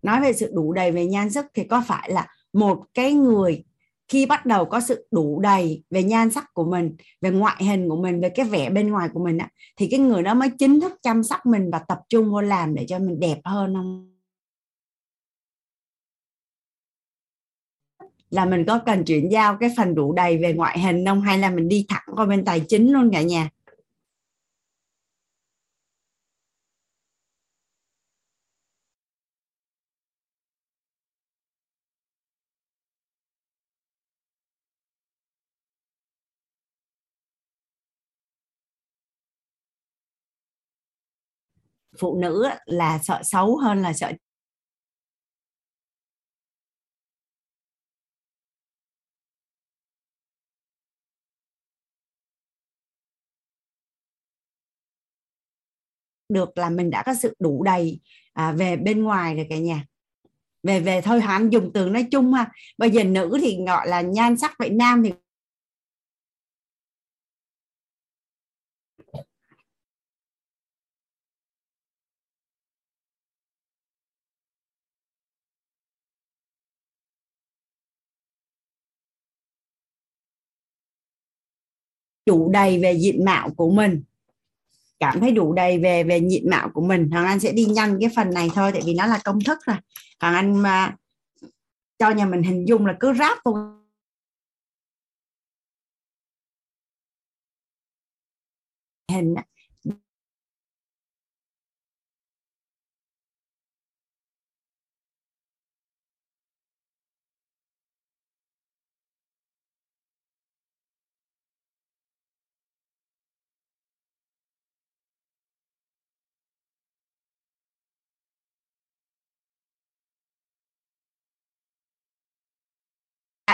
Nói 0.01 0.21
về 0.21 0.33
sự 0.33 0.51
đủ 0.53 0.73
đầy 0.73 0.91
về 0.91 1.05
nhan 1.05 1.29
sắc 1.29 1.45
thì 1.53 1.63
có 1.63 1.83
phải 1.87 2.11
là 2.11 2.27
một 2.53 2.83
cái 2.93 3.13
người 3.13 3.63
khi 4.07 4.25
bắt 4.25 4.45
đầu 4.45 4.65
có 4.65 4.79
sự 4.79 5.07
đủ 5.11 5.39
đầy 5.39 5.83
về 5.89 6.03
nhan 6.03 6.31
sắc 6.31 6.53
của 6.53 6.65
mình 6.65 6.95
về 7.21 7.31
ngoại 7.31 7.63
hình 7.63 7.89
của 7.89 8.01
mình 8.01 8.21
về 8.21 8.29
cái 8.29 8.45
vẻ 8.45 8.69
bên 8.69 8.91
ngoài 8.91 9.09
của 9.13 9.23
mình 9.23 9.37
á, 9.37 9.49
thì 9.77 9.87
cái 9.91 9.99
người 9.99 10.23
đó 10.23 10.33
mới 10.33 10.49
chính 10.59 10.81
thức 10.81 10.93
chăm 11.01 11.23
sóc 11.23 11.45
mình 11.45 11.69
và 11.71 11.79
tập 11.79 11.99
trung 12.09 12.31
vô 12.31 12.41
làm 12.41 12.75
để 12.75 12.85
cho 12.89 12.99
mình 12.99 13.19
đẹp 13.19 13.39
hơn 13.45 13.73
không? 13.73 14.09
Là 18.29 18.45
mình 18.45 18.65
có 18.67 18.79
cần 18.85 19.05
chuyển 19.05 19.31
giao 19.31 19.57
cái 19.57 19.69
phần 19.77 19.95
đủ 19.95 20.13
đầy 20.13 20.37
về 20.37 20.53
ngoại 20.53 20.79
hình 20.79 21.05
không? 21.05 21.21
Hay 21.21 21.37
là 21.37 21.49
mình 21.49 21.67
đi 21.67 21.85
thẳng 21.89 22.03
qua 22.15 22.25
bên 22.25 22.45
tài 22.45 22.59
chính 22.59 22.91
luôn 22.91 23.09
cả 23.13 23.21
nhà? 23.21 23.49
Phụ 41.99 42.19
nữ 42.21 42.49
là 42.65 42.99
sợ 43.03 43.21
xấu 43.23 43.57
hơn 43.57 43.81
là 43.81 43.93
sợ 43.93 44.11
được 56.29 56.57
là 56.57 56.69
mình 56.69 56.89
đã 56.89 57.03
có 57.05 57.13
sự 57.13 57.35
đủ 57.39 57.63
đầy 57.63 57.99
à, 58.33 58.51
về 58.51 58.77
bên 58.77 59.03
ngoài 59.03 59.35
rồi 59.35 59.47
cả 59.49 59.57
nhà. 59.57 59.85
Về 60.63 60.79
về 60.79 61.01
thôi 61.01 61.21
hắn 61.21 61.49
dùng 61.49 61.71
từ 61.73 61.89
nói 61.89 62.07
chung 62.11 62.33
ha. 62.33 62.51
Bây 62.77 62.91
giờ 62.91 63.03
nữ 63.03 63.37
thì 63.41 63.57
gọi 63.67 63.87
là 63.87 64.01
nhan 64.01 64.37
sắc 64.37 64.53
vậy 64.59 64.69
nam 64.69 65.03
thì 65.03 65.11
đủ 82.25 82.49
đầy 82.53 82.79
về 82.79 82.93
diện 82.93 83.25
mạo 83.25 83.49
của 83.49 83.71
mình. 83.71 84.03
Cảm 84.99 85.19
thấy 85.19 85.31
đủ 85.31 85.53
đầy 85.53 85.79
về 85.79 86.03
về 86.03 86.21
diện 86.29 86.49
mạo 86.49 86.69
của 86.73 86.81
mình. 86.81 87.09
Hoàng 87.09 87.25
anh 87.25 87.39
sẽ 87.39 87.51
đi 87.51 87.65
nhanh 87.65 87.97
cái 88.01 88.09
phần 88.15 88.33
này 88.33 88.49
thôi, 88.55 88.71
tại 88.73 88.81
vì 88.85 88.93
nó 88.93 89.05
là 89.05 89.19
công 89.23 89.39
thức 89.41 89.57
rồi. 89.65 89.77
Hoàng 90.19 90.35
anh 90.35 90.61
mà 90.61 90.95
cho 91.99 92.09
nhà 92.09 92.25
mình 92.25 92.43
hình 92.43 92.67
dung 92.67 92.85
là 92.85 92.97
cứ 92.99 93.13
ráp 93.13 93.37
vô. 93.45 93.57
Hình 99.11 99.35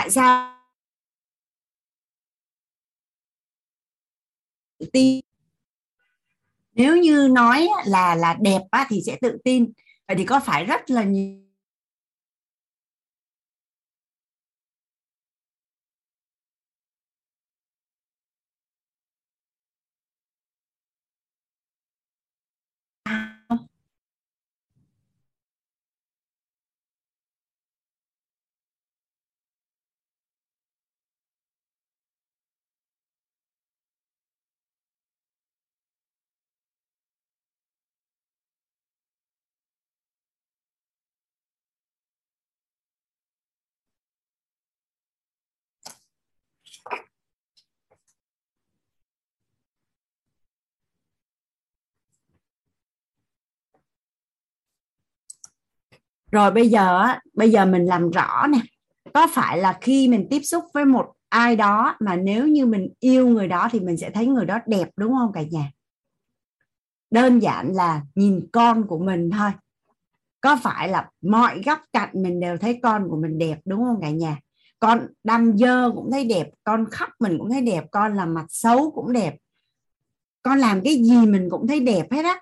tại 0.00 0.10
sao 0.10 0.54
tự 4.78 4.86
tin. 4.92 5.20
Nếu 6.74 6.96
như 6.96 7.28
nói 7.30 7.68
là 7.86 8.14
là 8.14 8.36
đẹp 8.40 8.60
á, 8.70 8.86
thì 8.88 9.00
sẽ 9.06 9.18
tự 9.20 9.38
tin. 9.44 9.72
Vậy 10.08 10.16
thì 10.16 10.24
có 10.24 10.40
phải 10.40 10.64
rất 10.64 10.90
là 10.90 11.04
nhiều 11.04 11.49
rồi 56.32 56.50
bây 56.50 56.68
giờ 56.68 57.06
bây 57.34 57.50
giờ 57.50 57.66
mình 57.66 57.84
làm 57.84 58.10
rõ 58.10 58.46
nè. 58.46 58.58
Có 59.14 59.26
phải 59.30 59.58
là 59.58 59.78
khi 59.80 60.08
mình 60.08 60.26
tiếp 60.30 60.40
xúc 60.40 60.64
với 60.74 60.84
một 60.84 61.12
ai 61.28 61.56
đó 61.56 61.96
mà 62.00 62.16
nếu 62.16 62.48
như 62.48 62.66
mình 62.66 62.88
yêu 63.00 63.28
người 63.28 63.48
đó 63.48 63.68
thì 63.72 63.80
mình 63.80 63.96
sẽ 63.96 64.10
thấy 64.10 64.26
người 64.26 64.46
đó 64.46 64.58
đẹp, 64.66 64.88
đúng 64.96 65.12
không 65.12 65.32
cả 65.32 65.42
nhà? 65.50 65.72
Đơn 67.10 67.38
giản 67.38 67.72
là 67.72 68.02
nhìn 68.14 68.48
con 68.52 68.86
của 68.86 68.98
mình 68.98 69.30
thôi. 69.30 69.50
Có 70.40 70.58
phải 70.62 70.88
là 70.88 71.10
mọi 71.20 71.62
góc 71.66 71.80
cạnh 71.92 72.10
mình 72.12 72.40
đều 72.40 72.56
thấy 72.58 72.80
con 72.82 73.08
của 73.08 73.16
mình 73.16 73.38
đẹp, 73.38 73.58
đúng 73.64 73.84
không 73.84 74.00
cả 74.00 74.10
nhà? 74.10 74.38
Con 74.78 75.06
đang 75.24 75.58
dơ 75.58 75.90
cũng 75.94 76.10
thấy 76.10 76.24
đẹp, 76.24 76.50
con 76.64 76.86
khóc 76.90 77.08
mình 77.20 77.38
cũng 77.38 77.50
thấy 77.50 77.60
đẹp, 77.60 77.84
con 77.90 78.14
làm 78.14 78.34
mặt 78.34 78.46
xấu 78.48 78.90
cũng 78.90 79.12
đẹp. 79.12 79.36
Con 80.42 80.58
làm 80.58 80.80
cái 80.84 81.04
gì 81.04 81.26
mình 81.26 81.48
cũng 81.50 81.68
thấy 81.68 81.80
đẹp 81.80 82.12
hết 82.12 82.24
á. 82.24 82.40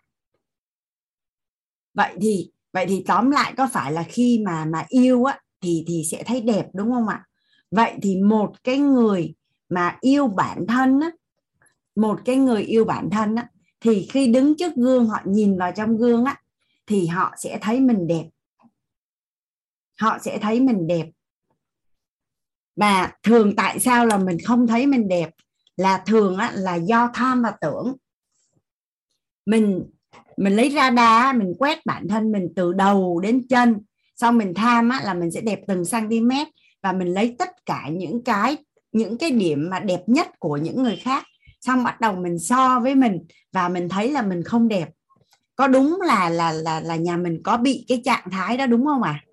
Vậy 1.94 2.16
thì 2.20 2.50
vậy 2.78 2.86
thì 2.88 3.04
tóm 3.06 3.30
lại 3.30 3.52
có 3.56 3.68
phải 3.72 3.92
là 3.92 4.02
khi 4.02 4.42
mà 4.44 4.64
mà 4.64 4.84
yêu 4.88 5.24
á 5.24 5.40
thì 5.60 5.84
thì 5.86 6.02
sẽ 6.10 6.22
thấy 6.22 6.40
đẹp 6.40 6.66
đúng 6.74 6.90
không 6.92 7.08
ạ? 7.08 7.24
Vậy 7.70 7.92
thì 8.02 8.16
một 8.16 8.52
cái 8.64 8.78
người 8.78 9.34
mà 9.68 9.96
yêu 10.00 10.28
bản 10.28 10.66
thân 10.68 11.00
á 11.00 11.10
một 11.96 12.20
cái 12.24 12.36
người 12.36 12.62
yêu 12.62 12.84
bản 12.84 13.10
thân 13.10 13.34
á 13.34 13.48
thì 13.80 14.08
khi 14.12 14.26
đứng 14.26 14.56
trước 14.56 14.74
gương 14.74 15.06
họ 15.06 15.20
nhìn 15.24 15.58
vào 15.58 15.72
trong 15.76 15.96
gương 15.96 16.24
á 16.24 16.40
thì 16.86 17.06
họ 17.06 17.34
sẽ 17.38 17.58
thấy 17.62 17.80
mình 17.80 18.06
đẹp. 18.06 18.24
Họ 20.00 20.18
sẽ 20.18 20.38
thấy 20.38 20.60
mình 20.60 20.86
đẹp. 20.86 21.06
Và 22.76 23.12
thường 23.22 23.56
tại 23.56 23.78
sao 23.80 24.06
là 24.06 24.18
mình 24.18 24.38
không 24.44 24.66
thấy 24.66 24.86
mình 24.86 25.08
đẹp? 25.08 25.30
Là 25.76 26.02
thường 26.06 26.36
á, 26.36 26.52
là 26.54 26.74
do 26.74 27.10
tham 27.14 27.42
và 27.42 27.52
tưởng. 27.60 27.96
Mình 29.46 29.90
mình 30.38 30.56
lấy 30.56 30.70
radar 30.70 31.36
mình 31.36 31.54
quét 31.58 31.86
bản 31.86 32.08
thân 32.08 32.32
mình 32.32 32.48
từ 32.56 32.72
đầu 32.72 33.20
đến 33.20 33.46
chân. 33.48 33.76
Xong 34.16 34.38
mình 34.38 34.54
tham 34.54 34.88
á, 34.88 35.00
là 35.04 35.14
mình 35.14 35.30
sẽ 35.30 35.40
đẹp 35.40 35.60
từng 35.66 35.82
cm 35.84 36.30
và 36.82 36.92
mình 36.92 37.08
lấy 37.08 37.36
tất 37.38 37.66
cả 37.66 37.88
những 37.92 38.24
cái 38.24 38.56
những 38.92 39.18
cái 39.18 39.30
điểm 39.30 39.70
mà 39.70 39.80
đẹp 39.80 40.00
nhất 40.06 40.28
của 40.38 40.56
những 40.56 40.82
người 40.82 40.96
khác. 40.96 41.24
Xong 41.60 41.84
bắt 41.84 42.00
đầu 42.00 42.16
mình 42.16 42.38
so 42.38 42.80
với 42.80 42.94
mình 42.94 43.18
và 43.52 43.68
mình 43.68 43.88
thấy 43.88 44.12
là 44.12 44.22
mình 44.22 44.42
không 44.42 44.68
đẹp. 44.68 44.88
Có 45.56 45.68
đúng 45.68 46.00
là 46.00 46.28
là 46.28 46.52
là 46.52 46.80
là 46.80 46.96
nhà 46.96 47.16
mình 47.16 47.42
có 47.42 47.56
bị 47.56 47.84
cái 47.88 48.02
trạng 48.04 48.30
thái 48.30 48.56
đó 48.56 48.66
đúng 48.66 48.86
không 48.86 49.02
ạ? 49.02 49.22
À? 49.22 49.24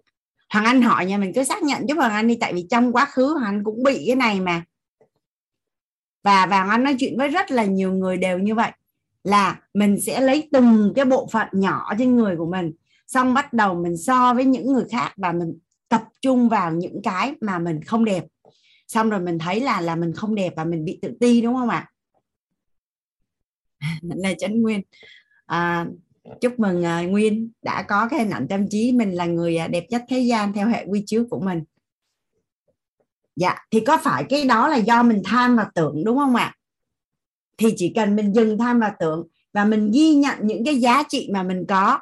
Hoàng 0.54 0.66
Anh 0.66 0.82
hỏi 0.82 1.06
nhà 1.06 1.18
mình 1.18 1.32
cứ 1.36 1.44
xác 1.44 1.64
nhận 1.64 1.90
giúp 1.90 1.96
Hoàng 1.96 2.12
Anh 2.12 2.28
đi 2.28 2.38
tại 2.40 2.54
vì 2.54 2.68
trong 2.70 2.94
quá 2.94 3.06
khứ 3.06 3.34
Hoàng 3.34 3.46
Anh 3.46 3.64
cũng 3.64 3.84
bị 3.84 4.04
cái 4.08 4.16
này 4.16 4.40
mà. 4.40 4.64
Và 6.24 6.46
và 6.46 6.58
Hoàng 6.58 6.70
Anh 6.70 6.84
nói 6.84 6.96
chuyện 7.00 7.18
với 7.18 7.28
rất 7.28 7.52
là 7.52 7.66
nhiều 7.66 7.94
người 7.94 8.18
đều 8.18 8.40
như 8.40 8.56
vậy 8.56 8.72
là 9.26 9.60
mình 9.74 10.02
sẽ 10.02 10.22
lấy 10.22 10.50
từng 10.52 10.94
cái 10.96 11.06
bộ 11.06 11.28
phận 11.32 11.48
nhỏ 11.52 11.94
trên 12.00 12.16
người 12.16 12.36
của 12.36 12.46
mình 12.46 12.72
xong 13.08 13.34
bắt 13.34 13.54
đầu 13.54 13.76
mình 13.76 13.98
so 13.98 14.34
với 14.34 14.46
những 14.46 14.74
người 14.74 14.86
khác 14.92 15.14
và 15.18 15.32
mình 15.32 15.58
tập 15.90 16.04
trung 16.22 16.50
vào 16.50 16.72
những 16.72 17.02
cái 17.04 17.34
mà 17.42 17.60
mình 17.60 17.84
không 17.84 18.06
đẹp. 18.06 18.24
Xong 18.88 19.10
rồi 19.10 19.20
mình 19.20 19.40
thấy 19.40 19.60
là 19.60 19.82
là 19.82 19.96
mình 19.96 20.14
không 20.14 20.36
đẹp 20.36 20.54
và 20.56 20.66
mình 20.66 20.86
bị 20.86 21.00
tự 21.02 21.12
ti 21.20 21.42
đúng 21.42 21.56
không 21.56 21.70
ạ? 21.70 21.92
Là 24.02 24.34
chánh 24.38 24.62
nguyên 24.62 24.82
à, 25.46 25.86
chúc 26.42 26.60
mừng 26.60 26.84
uh, 26.84 27.10
nguyên 27.10 27.52
đã 27.62 27.82
có 27.82 28.08
cái 28.08 28.20
hình 28.20 28.30
ảnh 28.30 28.48
tâm 28.48 28.68
trí 28.70 28.92
mình 28.92 29.12
là 29.12 29.26
người 29.26 29.60
uh, 29.66 29.72
đẹp 29.72 29.86
nhất 29.90 30.04
thế 30.10 30.20
gian 30.20 30.54
theo 30.54 30.68
hệ 30.68 30.86
quy 30.90 31.04
chiếu 31.06 31.26
của 31.30 31.40
mình. 31.40 31.64
Dạ 33.36 33.56
thì 33.72 33.80
có 33.80 33.98
phải 33.98 34.24
cái 34.30 34.46
đó 34.46 34.68
là 34.68 34.78
do 34.78 35.04
mình 35.04 35.22
tham 35.26 35.56
và 35.56 35.68
tưởng 35.76 36.04
đúng 36.04 36.18
không 36.18 36.36
ạ? 36.36 36.56
Thì 37.58 37.74
chỉ 37.78 37.92
cần 37.96 38.16
mình 38.16 38.34
dừng 38.34 38.58
tham 38.58 38.80
và 38.80 38.94
tưởng 39.00 39.28
và 39.54 39.66
mình 39.66 39.92
ghi 39.92 40.16
nhận 40.16 40.38
những 40.42 40.66
cái 40.66 40.80
giá 40.80 41.04
trị 41.10 41.30
mà 41.34 41.44
mình 41.44 41.66
có. 41.70 42.00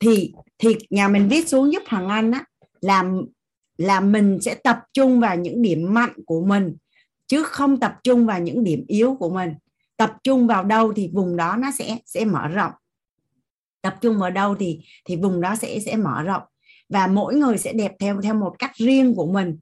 Thì 0.00 0.32
thì 0.58 0.76
nhà 0.90 1.08
mình 1.08 1.28
viết 1.28 1.48
xuống 1.48 1.72
giúp 1.72 1.82
hoàng 1.86 2.08
anh 2.08 2.30
á, 2.32 2.44
là 2.80 3.04
là 3.78 4.00
mình 4.00 4.38
sẽ 4.40 4.54
tập 4.54 4.78
trung 4.92 5.20
vào 5.20 5.36
những 5.36 5.62
điểm 5.62 5.94
mạnh 5.94 6.12
của 6.26 6.44
mình, 6.44 6.76
chứ 7.26 7.42
không 7.42 7.80
tập 7.80 7.96
trung 8.04 8.26
vào 8.26 8.40
những 8.40 8.64
điểm 8.64 8.84
yếu 8.88 9.14
của 9.14 9.30
mình. 9.30 9.54
Tập 9.96 10.16
trung 10.24 10.46
vào 10.46 10.64
đâu 10.64 10.92
thì 10.96 11.10
vùng 11.14 11.36
đó 11.36 11.56
nó 11.56 11.70
sẽ 11.78 11.98
sẽ 12.06 12.24
mở 12.24 12.48
rộng. 12.48 12.72
Tập 13.82 13.98
trung 14.00 14.18
vào 14.18 14.30
đâu 14.30 14.54
thì 14.58 14.80
thì 15.04 15.16
vùng 15.16 15.40
đó 15.40 15.56
sẽ 15.56 15.78
sẽ 15.80 15.96
mở 15.96 16.22
rộng. 16.22 16.42
Và 16.88 17.06
mỗi 17.06 17.34
người 17.34 17.58
sẽ 17.58 17.72
đẹp 17.72 17.92
theo 17.98 18.20
theo 18.22 18.34
một 18.34 18.54
cách 18.58 18.74
riêng 18.74 19.14
của 19.14 19.26
mình. 19.26 19.58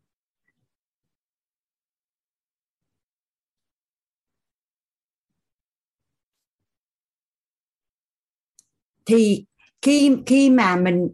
Thì 9.09 9.45
khi 9.83 10.17
khi 10.27 10.51
mà 10.51 10.77
mình 10.77 11.09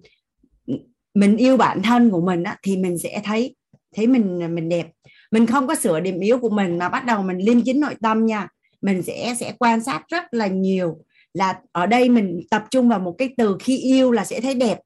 mình 1.15 1.37
yêu 1.37 1.57
bản 1.57 1.83
thân 1.83 2.11
của 2.11 2.21
mình 2.21 2.43
á, 2.43 2.57
thì 2.63 2.77
mình 2.77 2.99
sẽ 2.99 3.21
thấy 3.25 3.57
thấy 3.97 4.07
mình 4.07 4.55
mình 4.55 4.69
đẹp. 4.69 4.87
Mình 5.31 5.47
không 5.47 5.67
có 5.67 5.75
sửa 5.75 6.01
điểm 6.01 6.21
yếu 6.21 6.39
của 6.39 6.51
mình 6.51 6.79
mà 6.79 6.89
bắt 6.89 7.05
đầu 7.07 7.23
mình 7.23 7.39
liêm 7.39 7.61
chính 7.61 7.81
nội 7.81 7.95
tâm 8.03 8.27
nha. 8.27 8.49
Mình 8.83 9.03
sẽ 9.03 9.35
sẽ 9.41 9.53
quan 9.59 9.85
sát 9.85 10.03
rất 10.09 10.25
là 10.35 10.47
nhiều 10.47 10.99
là 11.35 11.61
ở 11.73 11.87
đây 11.87 12.09
mình 12.09 12.41
tập 12.51 12.65
trung 12.71 12.89
vào 12.89 12.99
một 12.99 13.15
cái 13.19 13.29
từ 13.37 13.57
khi 13.61 13.79
yêu 13.79 14.11
là 14.11 14.25
sẽ 14.25 14.41
thấy 14.41 14.55
đẹp. 14.55 14.79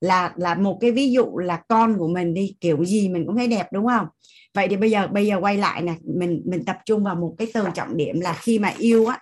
Là 0.00 0.32
là 0.36 0.54
một 0.54 0.78
cái 0.80 0.92
ví 0.92 1.12
dụ 1.12 1.38
là 1.38 1.62
con 1.68 1.98
của 1.98 2.08
mình 2.08 2.34
đi 2.34 2.56
kiểu 2.60 2.84
gì 2.84 3.08
mình 3.08 3.26
cũng 3.26 3.36
thấy 3.36 3.48
đẹp 3.48 3.66
đúng 3.72 3.86
không? 3.86 4.06
Vậy 4.54 4.68
thì 4.68 4.76
bây 4.76 4.90
giờ 4.90 5.08
bây 5.08 5.26
giờ 5.26 5.40
quay 5.40 5.56
lại 5.56 5.82
nè 5.82 5.94
mình 6.16 6.42
mình 6.46 6.64
tập 6.64 6.78
trung 6.84 7.04
vào 7.04 7.14
một 7.14 7.34
cái 7.38 7.48
từ 7.54 7.64
trọng 7.74 7.96
điểm 7.96 8.20
là 8.20 8.32
khi 8.32 8.58
mà 8.58 8.74
yêu 8.78 9.06
á 9.06 9.18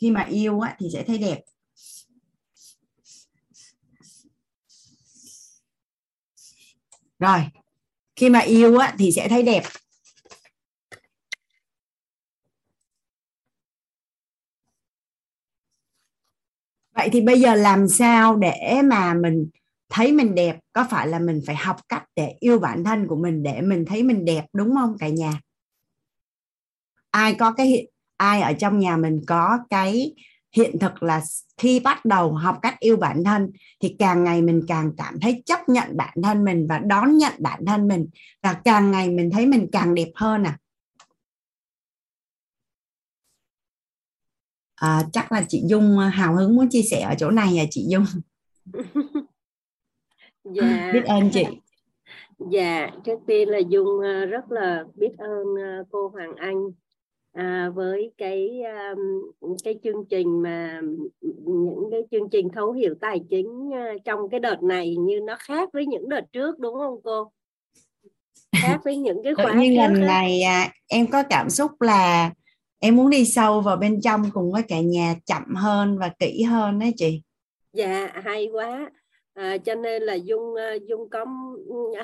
khi 0.00 0.10
mà 0.10 0.22
yêu 0.22 0.60
á 0.60 0.76
thì 0.78 0.86
sẽ 0.92 1.02
thấy 1.02 1.18
đẹp. 1.18 1.38
Rồi 7.20 7.40
khi 8.16 8.30
mà 8.30 8.38
yêu 8.38 8.78
á, 8.78 8.94
thì 8.98 9.12
sẽ 9.12 9.28
thấy 9.28 9.42
đẹp. 9.42 9.62
Vậy 16.96 17.08
thì 17.12 17.20
bây 17.20 17.40
giờ 17.40 17.54
làm 17.54 17.88
sao 17.88 18.36
để 18.36 18.80
mà 18.84 19.14
mình 19.14 19.48
thấy 19.90 20.12
mình 20.12 20.34
đẹp? 20.34 20.56
Có 20.72 20.86
phải 20.90 21.08
là 21.08 21.18
mình 21.18 21.40
phải 21.46 21.56
học 21.56 21.76
cách 21.88 22.04
để 22.16 22.34
yêu 22.40 22.58
bản 22.58 22.84
thân 22.84 23.06
của 23.08 23.16
mình 23.16 23.42
để 23.42 23.60
mình 23.60 23.84
thấy 23.84 24.02
mình 24.02 24.24
đẹp 24.24 24.44
đúng 24.52 24.74
không 24.74 24.96
cả 24.98 25.08
nhà? 25.08 25.40
Ai 27.10 27.34
có 27.34 27.52
cái 27.52 27.86
ai 28.16 28.40
ở 28.42 28.52
trong 28.52 28.78
nhà 28.78 28.96
mình 28.96 29.20
có 29.26 29.58
cái 29.70 30.14
hiện 30.52 30.78
thực 30.78 31.02
là 31.02 31.20
khi 31.56 31.80
bắt 31.80 32.04
đầu 32.04 32.32
học 32.32 32.58
cách 32.62 32.80
yêu 32.80 32.96
bản 32.96 33.24
thân 33.24 33.50
thì 33.80 33.96
càng 33.98 34.24
ngày 34.24 34.42
mình 34.42 34.62
càng 34.68 34.92
cảm 34.96 35.20
thấy 35.20 35.42
chấp 35.46 35.68
nhận 35.68 35.96
bản 35.96 36.14
thân 36.22 36.44
mình 36.44 36.66
và 36.68 36.78
đón 36.78 37.18
nhận 37.18 37.32
bản 37.38 37.66
thân 37.66 37.88
mình 37.88 38.06
và 38.42 38.52
càng 38.64 38.90
ngày 38.90 39.10
mình 39.10 39.30
thấy 39.30 39.46
mình 39.46 39.66
càng 39.72 39.94
đẹp 39.94 40.10
hơn 40.14 40.44
à, 40.44 40.58
à 44.74 45.02
chắc 45.12 45.32
là 45.32 45.44
chị 45.48 45.62
Dung 45.66 45.98
hào 45.98 46.34
hứng 46.34 46.56
muốn 46.56 46.68
chia 46.70 46.82
sẻ 46.82 47.00
ở 47.00 47.14
chỗ 47.18 47.30
này 47.30 47.58
à 47.58 47.64
chị 47.70 47.86
Dung? 47.88 48.04
Dạ. 50.44 50.90
Biết 50.94 51.04
ơn 51.04 51.30
chị. 51.32 51.44
Dạ 52.50 52.90
trước 53.04 53.18
tiên 53.26 53.48
là 53.48 53.58
Dung 53.58 54.00
ờ, 54.00 54.24
rất 54.26 54.52
là 54.52 54.84
biết 54.94 55.18
ơn 55.18 55.46
ờ, 55.62 55.84
cô 55.90 56.08
Hoàng 56.08 56.36
Anh 56.36 56.56
à, 57.40 57.70
với 57.74 58.12
cái 58.18 58.62
um, 58.92 59.56
cái 59.64 59.74
chương 59.84 60.04
trình 60.10 60.42
mà 60.42 60.80
những 61.46 61.88
cái 61.90 62.00
chương 62.10 62.28
trình 62.30 62.48
thấu 62.54 62.72
hiểu 62.72 62.94
tài 63.00 63.20
chính 63.30 63.68
uh, 63.68 64.04
trong 64.04 64.28
cái 64.30 64.40
đợt 64.40 64.62
này 64.62 64.96
như 64.96 65.20
nó 65.20 65.36
khác 65.38 65.68
với 65.72 65.86
những 65.86 66.08
đợt 66.08 66.24
trước 66.32 66.58
đúng 66.58 66.74
không 66.74 67.00
cô? 67.04 67.32
Khác 68.56 68.78
với 68.84 68.96
những 68.96 69.22
cái 69.24 69.34
khóa 69.36 69.54
nhiên 69.54 69.76
lần 69.76 70.00
này 70.00 70.42
à, 70.42 70.72
em 70.88 71.06
có 71.06 71.22
cảm 71.22 71.50
xúc 71.50 71.80
là 71.80 72.30
em 72.78 72.96
muốn 72.96 73.10
đi 73.10 73.24
sâu 73.24 73.60
vào 73.60 73.76
bên 73.76 74.00
trong 74.00 74.22
cùng 74.32 74.52
với 74.52 74.62
cả 74.62 74.80
nhà 74.80 75.14
chậm 75.26 75.54
hơn 75.54 75.98
và 75.98 76.10
kỹ 76.18 76.42
hơn 76.42 76.78
đấy 76.78 76.92
chị. 76.96 77.22
Dạ 77.72 78.12
hay 78.24 78.48
quá. 78.52 78.90
À, 79.34 79.56
cho 79.58 79.74
nên 79.74 80.02
là 80.02 80.14
dung 80.14 80.54
dung 80.88 81.10
có 81.10 81.24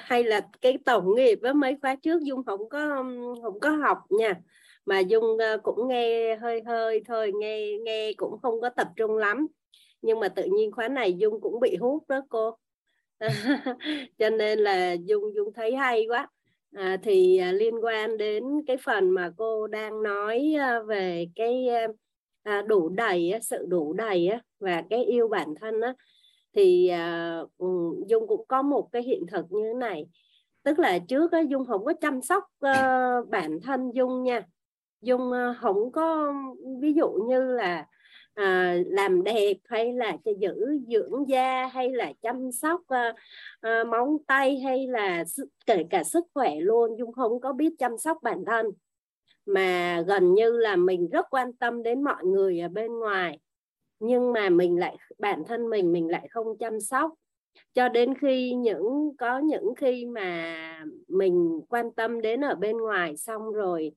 hay 0.01 0.24
là 0.24 0.41
cái 0.61 0.78
tổng 0.84 1.14
nghiệp 1.14 1.39
với 1.43 1.55
mấy 1.55 1.76
khóa 1.82 1.97
trước 2.03 2.22
dung 2.22 2.45
không 2.45 2.68
có 2.68 3.05
không 3.43 3.61
có 3.61 3.70
học 3.70 3.99
nha 4.11 4.34
mà 4.87 4.99
dung 5.01 5.39
ờ, 5.39 5.59
cũng 5.62 5.89
nghe 5.89 6.37
hơi 6.37 6.62
hơi 6.66 7.03
thôi 7.07 7.32
nghe 7.41 7.78
nghe 7.84 8.12
cũng 8.16 8.39
không 8.43 8.61
có 8.61 8.68
tập 8.68 8.89
trung 8.97 9.16
lắm. 9.16 9.47
Nhưng 10.03 10.20
mà 10.20 10.28
tự 10.28 10.45
nhiên 10.45 10.72
khóa 10.72 10.89
này 10.89 11.12
dung 11.14 11.41
cũng 11.41 11.61
bị 11.61 11.76
hút 11.76 12.05
đó 12.09 12.20
cô. 12.28 12.57
Cho 14.18 14.30
nên 14.30 14.59
là 14.59 14.93
dung 14.93 15.34
dung 15.34 15.53
thấy 15.55 15.76
hay 15.76 16.07
quá. 16.09 16.28
À, 16.74 16.97
thì 17.03 17.37
à, 17.39 17.53
liên 17.53 17.74
quan 17.84 18.16
đến 18.18 18.45
cái 18.66 18.76
phần 18.84 19.11
mà 19.11 19.30
cô 19.37 19.66
đang 19.66 20.03
nói 20.03 20.55
à, 20.59 20.80
về 20.80 21.26
cái 21.34 21.68
ờ, 21.68 21.87
à, 22.43 22.62
đủ 22.62 22.89
đầy 22.89 23.32
sự 23.43 23.66
đủ 23.68 23.93
đầy 23.93 24.30
và 24.61 24.82
cái 24.91 25.05
yêu 25.05 25.28
bản 25.28 25.55
thân 25.61 25.80
á, 25.80 25.95
thì 26.55 26.89
à, 26.89 27.39
ừ, 27.59 27.66
dung 28.09 28.26
cũng 28.28 28.45
có 28.49 28.62
một 28.62 28.89
cái 28.93 29.03
hiện 29.03 29.26
thực 29.28 29.47
như 29.51 29.62
thế 29.62 29.74
này. 29.74 30.07
Tức 30.62 30.78
là 30.78 30.99
trước 31.09 31.32
á, 31.32 31.41
dung 31.41 31.66
không 31.66 31.84
có 31.84 31.93
chăm 32.01 32.22
sóc 32.22 32.45
bản 33.30 33.61
thân 33.62 33.91
dung 33.95 34.22
nha 34.22 34.43
dung 35.07 35.33
ờ, 35.33 35.55
không 35.61 35.93
có 35.93 36.35
ví 36.81 36.93
dụ 36.93 37.09
như 37.29 37.41
là 37.41 37.87
à, 38.35 38.77
làm 38.87 39.25
đẹp 39.25 39.57
hay 39.65 39.93
là 39.93 40.17
cho 40.25 40.33
giữ 40.39 40.79
dưỡng 40.89 41.29
da 41.29 41.67
hay 41.67 41.91
là 41.91 42.13
chăm 42.23 42.53
sóc 42.53 42.81
à, 42.89 43.15
à, 43.61 43.85
móng 43.85 44.17
tay 44.27 44.59
hay 44.59 44.87
là 44.87 45.25
kể 45.67 45.85
cả 45.91 46.05
sức 46.05 46.25
khỏe 46.35 46.57
luôn 46.61 46.99
dung 46.99 47.13
không 47.13 47.41
có 47.41 47.53
biết 47.53 47.73
chăm 47.79 47.99
sóc 47.99 48.19
bản 48.23 48.45
thân. 48.47 48.67
Mà 49.47 50.01
gần 50.07 50.35
như 50.35 50.51
là 50.51 50.77
mình 50.77 51.09
rất 51.09 51.27
quan 51.31 51.53
tâm 51.53 51.83
đến 51.83 52.05
mọi 52.05 52.25
người 52.25 52.61
ở 52.61 52.69
bên 52.69 52.99
ngoài 52.99 53.39
nhưng 54.01 54.33
mà 54.33 54.49
mình 54.49 54.79
lại 54.79 54.97
bản 55.19 55.43
thân 55.49 55.71
mình 55.71 55.93
mình 55.93 56.09
lại 56.09 56.29
không 56.31 56.59
chăm 56.59 56.81
sóc. 56.81 57.13
Cho 57.75 57.89
đến 57.89 58.15
khi 58.21 58.55
những 58.55 59.13
có 59.19 59.39
những 59.39 59.75
khi 59.77 60.07
mà 60.07 60.85
mình 61.09 61.61
quan 61.69 61.93
tâm 61.93 62.21
đến 62.21 62.45
ở 62.45 62.55
bên 62.55 62.77
ngoài 62.77 63.17
xong 63.17 63.53
rồi 63.53 63.93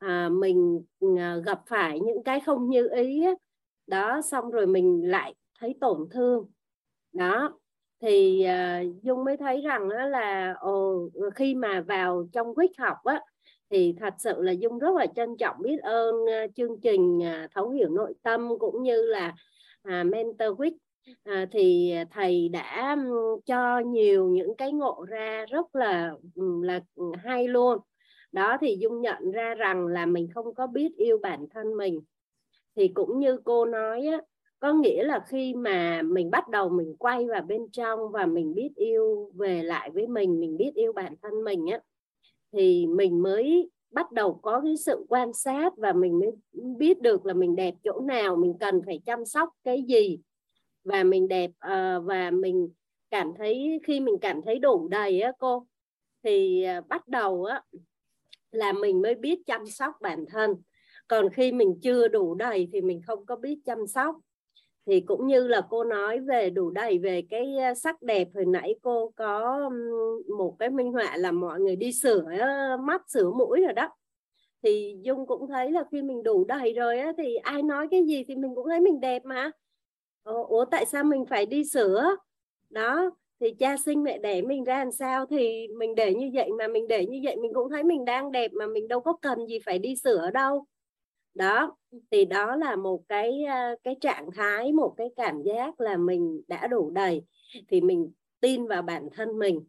à, 0.00 0.28
mình 0.28 0.82
à, 1.18 1.36
gặp 1.46 1.60
phải 1.66 2.00
những 2.00 2.22
cái 2.22 2.40
không 2.40 2.68
như 2.68 2.88
ý 2.94 3.24
đó 3.86 4.20
xong 4.22 4.50
rồi 4.50 4.66
mình 4.66 5.10
lại 5.10 5.34
thấy 5.58 5.74
tổn 5.80 6.08
thương. 6.10 6.50
Đó 7.12 7.60
thì 8.02 8.46
uh, 8.46 9.02
dung 9.02 9.24
mới 9.24 9.36
thấy 9.36 9.60
rằng 9.60 9.88
đó 9.88 10.06
là 10.06 10.54
ồ 10.60 11.08
khi 11.34 11.54
mà 11.54 11.80
vào 11.80 12.28
trong 12.32 12.54
quýt 12.54 12.70
học 12.78 12.96
á 13.04 13.20
thì 13.70 13.94
thật 14.00 14.14
sự 14.18 14.42
là 14.42 14.52
dung 14.52 14.78
rất 14.78 14.94
là 14.94 15.06
trân 15.06 15.36
trọng 15.36 15.56
biết 15.62 15.78
ơn 15.82 16.14
uh, 16.14 16.54
chương 16.56 16.80
trình 16.80 17.18
uh, 17.18 17.50
thấu 17.54 17.70
hiểu 17.70 17.88
nội 17.88 18.14
tâm 18.22 18.58
cũng 18.58 18.82
như 18.82 19.02
là 19.02 19.34
uh, 19.88 20.06
mentor 20.06 20.56
quýt 20.56 20.72
à, 21.24 21.46
thì 21.52 21.94
thầy 22.10 22.48
đã 22.48 22.96
cho 23.46 23.78
nhiều 23.78 24.28
những 24.28 24.56
cái 24.56 24.72
ngộ 24.72 25.04
ra 25.08 25.46
rất 25.50 25.74
là 25.74 26.12
là 26.62 26.80
hay 27.22 27.48
luôn 27.48 27.78
đó 28.32 28.56
thì 28.60 28.76
dung 28.80 29.00
nhận 29.00 29.30
ra 29.30 29.54
rằng 29.54 29.86
là 29.86 30.06
mình 30.06 30.28
không 30.34 30.54
có 30.54 30.66
biết 30.66 30.96
yêu 30.96 31.18
bản 31.18 31.46
thân 31.50 31.76
mình. 31.76 32.00
Thì 32.76 32.88
cũng 32.88 33.18
như 33.18 33.38
cô 33.44 33.66
nói 33.66 34.06
á 34.06 34.20
có 34.58 34.72
nghĩa 34.72 35.04
là 35.04 35.24
khi 35.28 35.54
mà 35.54 36.02
mình 36.02 36.30
bắt 36.30 36.48
đầu 36.48 36.68
mình 36.68 36.96
quay 36.98 37.26
vào 37.26 37.42
bên 37.42 37.68
trong 37.72 38.10
và 38.12 38.26
mình 38.26 38.54
biết 38.54 38.70
yêu 38.76 39.30
về 39.34 39.62
lại 39.62 39.90
với 39.90 40.06
mình 40.06 40.40
mình 40.40 40.56
biết 40.56 40.72
yêu 40.74 40.92
bản 40.92 41.14
thân 41.22 41.44
mình 41.44 41.66
á 41.66 41.80
thì 42.52 42.86
mình 42.86 43.22
mới 43.22 43.70
bắt 43.90 44.12
đầu 44.12 44.40
có 44.42 44.60
cái 44.64 44.76
sự 44.76 45.06
quan 45.08 45.32
sát 45.32 45.76
và 45.76 45.92
mình 45.92 46.18
mới 46.18 46.30
biết 46.76 47.00
được 47.00 47.26
là 47.26 47.34
mình 47.34 47.56
đẹp 47.56 47.74
chỗ 47.84 48.00
nào 48.00 48.36
mình 48.36 48.54
cần 48.60 48.82
phải 48.86 49.00
chăm 49.06 49.24
sóc 49.24 49.48
cái 49.64 49.82
gì. 49.82 50.18
Và 50.84 51.04
mình 51.04 51.28
đẹp 51.28 51.50
uh, 51.50 52.04
và 52.04 52.30
mình 52.30 52.68
cảm 53.10 53.32
thấy 53.38 53.80
khi 53.84 54.00
mình 54.00 54.14
cảm 54.20 54.42
thấy 54.42 54.58
đủ 54.58 54.88
đầy 54.88 55.20
á 55.20 55.32
cô 55.38 55.66
thì 56.22 56.66
uh, 56.78 56.88
bắt 56.88 57.08
đầu 57.08 57.44
á 57.44 57.62
là 58.52 58.72
mình 58.72 59.02
mới 59.02 59.14
biết 59.14 59.38
chăm 59.46 59.66
sóc 59.66 59.94
bản 60.00 60.24
thân. 60.28 60.54
Còn 61.08 61.30
khi 61.30 61.52
mình 61.52 61.78
chưa 61.82 62.08
đủ 62.08 62.34
đầy 62.34 62.68
thì 62.72 62.80
mình 62.80 63.00
không 63.06 63.26
có 63.26 63.36
biết 63.36 63.58
chăm 63.64 63.86
sóc. 63.86 64.16
Thì 64.86 65.00
cũng 65.00 65.26
như 65.26 65.48
là 65.48 65.60
cô 65.70 65.84
nói 65.84 66.20
về 66.20 66.50
đủ 66.50 66.70
đầy 66.70 66.98
về 66.98 67.22
cái 67.30 67.56
ờ, 67.56 67.74
sắc 67.74 68.02
đẹp 68.02 68.28
hồi 68.34 68.44
nãy 68.44 68.74
cô 68.82 69.12
có 69.16 69.70
một 70.38 70.56
cái 70.58 70.70
minh 70.70 70.92
họa 70.92 71.16
là 71.16 71.32
mọi 71.32 71.60
người 71.60 71.76
đi 71.76 71.92
sửa 71.92 72.24
ờ, 72.38 72.76
mắt 72.76 73.02
sửa 73.10 73.30
mũi 73.30 73.60
rồi 73.60 73.72
đó. 73.72 73.88
Thì 74.62 74.96
dung 75.02 75.26
cũng 75.26 75.48
thấy 75.48 75.70
là 75.70 75.84
khi 75.92 76.02
mình 76.02 76.22
đủ 76.22 76.44
đầy 76.44 76.72
rồi 76.72 76.98
á, 76.98 77.12
thì 77.18 77.36
ai 77.36 77.62
nói 77.62 77.88
cái 77.90 78.04
gì 78.06 78.24
thì 78.28 78.36
mình 78.36 78.54
cũng 78.54 78.68
thấy 78.68 78.80
mình 78.80 79.00
đẹp 79.00 79.24
mà. 79.24 79.50
Ủa 80.24 80.64
tại 80.64 80.86
sao 80.86 81.04
mình 81.04 81.24
phải 81.26 81.46
đi 81.46 81.64
sửa? 81.64 82.16
Đó 82.70 83.10
thì 83.40 83.54
cha 83.58 83.76
sinh 83.76 84.02
mẹ 84.02 84.18
đẻ 84.18 84.42
mình 84.42 84.64
ra 84.64 84.78
làm 84.78 84.92
sao 84.92 85.26
thì 85.26 85.68
mình 85.68 85.94
để 85.94 86.14
như 86.14 86.30
vậy 86.34 86.50
mà 86.58 86.68
mình 86.68 86.88
để 86.88 87.06
như 87.06 87.20
vậy 87.22 87.36
mình 87.36 87.54
cũng 87.54 87.70
thấy 87.70 87.82
mình 87.82 88.04
đang 88.04 88.32
đẹp 88.32 88.52
mà 88.52 88.66
mình 88.66 88.88
đâu 88.88 89.00
có 89.00 89.12
cần 89.22 89.46
gì 89.46 89.58
phải 89.64 89.78
đi 89.78 89.96
sửa 89.96 90.30
đâu. 90.30 90.64
Đó 91.34 91.76
thì 92.10 92.24
đó 92.24 92.56
là 92.56 92.76
một 92.76 93.02
cái 93.08 93.44
cái 93.84 93.96
trạng 94.00 94.30
thái 94.30 94.72
một 94.72 94.94
cái 94.96 95.08
cảm 95.16 95.42
giác 95.42 95.80
là 95.80 95.96
mình 95.96 96.42
đã 96.48 96.66
đủ 96.66 96.90
đầy. 96.90 97.22
Thì 97.68 97.80
mình 97.80 98.12
tin 98.40 98.66
vào 98.66 98.82
bản 98.82 99.08
thân 99.12 99.38
mình 99.38 99.60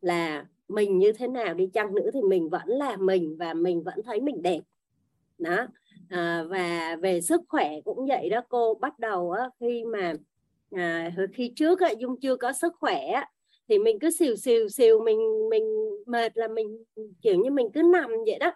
là 0.00 0.46
mình 0.68 0.98
như 0.98 1.12
thế 1.12 1.28
nào 1.28 1.54
đi 1.54 1.66
chăng 1.72 1.94
nữa 1.94 2.10
thì 2.14 2.22
mình 2.22 2.48
vẫn 2.48 2.68
là 2.68 2.96
mình 2.96 3.36
và 3.38 3.54
mình 3.54 3.82
vẫn 3.82 4.02
thấy 4.04 4.20
mình 4.20 4.42
đẹp. 4.42 4.60
Đó 5.38 5.66
à, 6.08 6.44
và 6.48 6.96
về 7.02 7.20
sức 7.20 7.40
khỏe 7.48 7.80
cũng 7.84 8.06
vậy 8.06 8.28
đó 8.30 8.40
cô. 8.48 8.74
Bắt 8.74 8.98
đầu 8.98 9.30
á, 9.30 9.50
khi 9.60 9.84
mà 9.84 10.14
à, 10.70 11.12
khi 11.34 11.52
trước 11.56 11.80
á, 11.80 11.90
dung 11.98 12.20
chưa 12.20 12.36
có 12.36 12.52
sức 12.52 12.72
khỏe 12.80 13.00
thì 13.68 13.78
mình 13.78 13.98
cứ 13.98 14.10
xìu 14.10 14.36
xìu 14.36 14.68
xìu 14.68 15.04
mình 15.04 15.48
mình 15.50 15.64
mệt 16.06 16.36
là 16.36 16.48
mình 16.48 16.84
kiểu 17.22 17.38
như 17.44 17.50
mình 17.50 17.70
cứ 17.74 17.82
nằm 17.82 18.10
vậy 18.26 18.38
đó. 18.40 18.52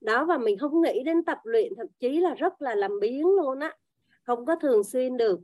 Đó 0.00 0.24
và 0.24 0.38
mình 0.38 0.58
không 0.58 0.82
nghĩ 0.82 1.02
đến 1.04 1.24
tập 1.24 1.38
luyện 1.44 1.72
thậm 1.76 1.86
chí 1.98 2.20
là 2.20 2.34
rất 2.34 2.62
là 2.62 2.74
làm 2.74 3.00
biến 3.00 3.26
luôn 3.26 3.60
á 3.60 3.76
không 4.26 4.46
có 4.46 4.56
thường 4.56 4.84
xuyên 4.84 5.16
được. 5.16 5.40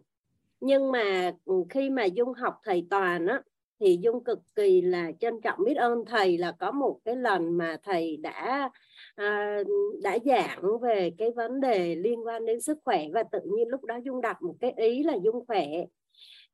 Nhưng 0.61 0.93
mà 0.93 1.33
ừ, 1.45 1.55
khi 1.71 1.91
mà 1.91 2.05
dung 2.05 2.33
học 2.33 2.55
thầy 2.65 2.87
toàn 2.91 3.27
á 3.27 3.43
thì 3.81 3.99
dung 4.03 4.25
cực 4.25 4.39
kỳ 4.55 4.81
là 4.81 5.13
trân 5.21 5.41
trọng 5.41 5.59
biết 5.65 5.75
ơn 5.75 6.05
thầy 6.07 6.39
là 6.39 6.53
có 6.53 6.73
một 6.73 6.99
cái 7.05 7.17
lần 7.17 7.59
mà 7.59 7.77
thầy 7.83 8.17
đã 8.17 8.71
à, 9.15 9.59
đã 10.03 10.19
giảng 10.25 10.81
về 10.83 11.11
cái 11.19 11.31
vấn 11.31 11.61
đề 11.61 11.95
liên 11.97 12.27
quan 12.27 12.47
đến 12.47 12.61
sức 12.61 12.79
khỏe. 12.85 13.07
Và 13.13 13.23
tự 13.23 13.41
nhiên 13.45 13.69
lúc 13.69 13.85
đó 13.85 13.97
dung 14.05 14.21
đặt 14.21 14.43
một 14.43 14.55
cái 14.61 14.73
ý 14.77 15.03
là 15.03 15.15
dung 15.25 15.47
khỏe 15.47 15.67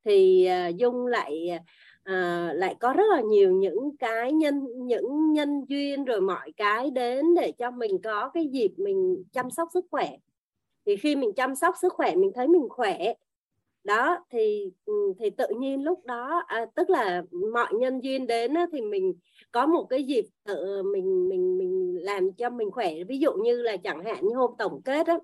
thì 0.04 0.44
à, 0.44 0.68
dung 0.68 1.06
lại 1.06 1.48
à, 2.04 2.50
lại 2.54 2.76
có 2.80 2.92
rất 2.92 3.04
là 3.10 3.20
nhiều 3.20 3.52
những 3.52 3.96
cái 3.98 4.32
nhân 4.32 4.66
những 4.76 5.32
nhân 5.32 5.64
duyên 5.68 6.04
rồi 6.04 6.20
mọi 6.20 6.52
cái 6.56 6.90
đến 6.90 7.34
để 7.34 7.52
cho 7.58 7.70
mình 7.70 8.02
có 8.02 8.30
cái 8.34 8.46
dịp 8.46 8.72
mình 8.76 9.24
chăm 9.32 9.50
sóc 9.50 9.68
sức 9.74 9.84
khỏe. 9.90 10.10
Thì 10.86 10.96
khi 10.96 11.16
mình 11.16 11.32
chăm 11.36 11.54
sóc 11.54 11.74
sức 11.80 11.92
khỏe 11.92 12.14
mình 12.16 12.32
thấy 12.34 12.48
mình 12.48 12.68
khỏe 12.68 13.14
đó 13.88 14.24
thì 14.30 14.72
ừ, 14.84 15.12
thì 15.18 15.30
tự 15.30 15.46
nhiên 15.58 15.84
lúc 15.84 16.04
đó 16.04 16.42
à, 16.46 16.66
tức 16.74 16.90
là 16.90 17.22
mọi 17.52 17.74
nhân 17.74 18.04
duyên 18.04 18.26
đến 18.26 18.54
á, 18.54 18.66
thì 18.72 18.80
mình 18.80 19.14
có 19.52 19.66
một 19.66 19.86
cái 19.90 20.02
dịp 20.02 20.24
tự 20.44 20.82
mình 20.82 21.28
mình 21.28 21.58
mình 21.58 21.98
làm 22.00 22.32
cho 22.32 22.50
mình 22.50 22.70
khỏe. 22.70 22.94
Ví 23.08 23.18
dụ 23.18 23.32
như 23.32 23.62
là 23.62 23.76
chẳng 23.76 24.04
hạn 24.04 24.26
như 24.26 24.34
hôm 24.36 24.50
tổng 24.58 24.82
kết 24.82 25.06
á 25.06 25.18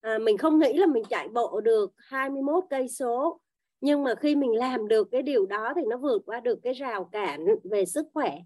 à, 0.00 0.18
mình 0.18 0.38
không 0.38 0.58
nghĩ 0.58 0.72
là 0.72 0.86
mình 0.86 1.04
chạy 1.08 1.28
bộ 1.28 1.60
được 1.60 1.92
21 1.96 2.64
cây 2.70 2.88
số 2.88 3.40
nhưng 3.80 4.04
mà 4.04 4.14
khi 4.14 4.36
mình 4.36 4.52
làm 4.52 4.88
được 4.88 5.08
cái 5.12 5.22
điều 5.22 5.46
đó 5.46 5.72
thì 5.76 5.82
nó 5.88 5.96
vượt 5.96 6.22
qua 6.26 6.40
được 6.40 6.58
cái 6.62 6.72
rào 6.72 7.04
cản 7.04 7.46
về 7.64 7.84
sức 7.84 8.06
khỏe. 8.14 8.38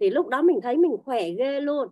Thì 0.00 0.10
lúc 0.10 0.28
đó 0.28 0.42
mình 0.42 0.60
thấy 0.62 0.76
mình 0.76 0.96
khỏe 1.04 1.30
ghê 1.30 1.60
luôn. 1.60 1.88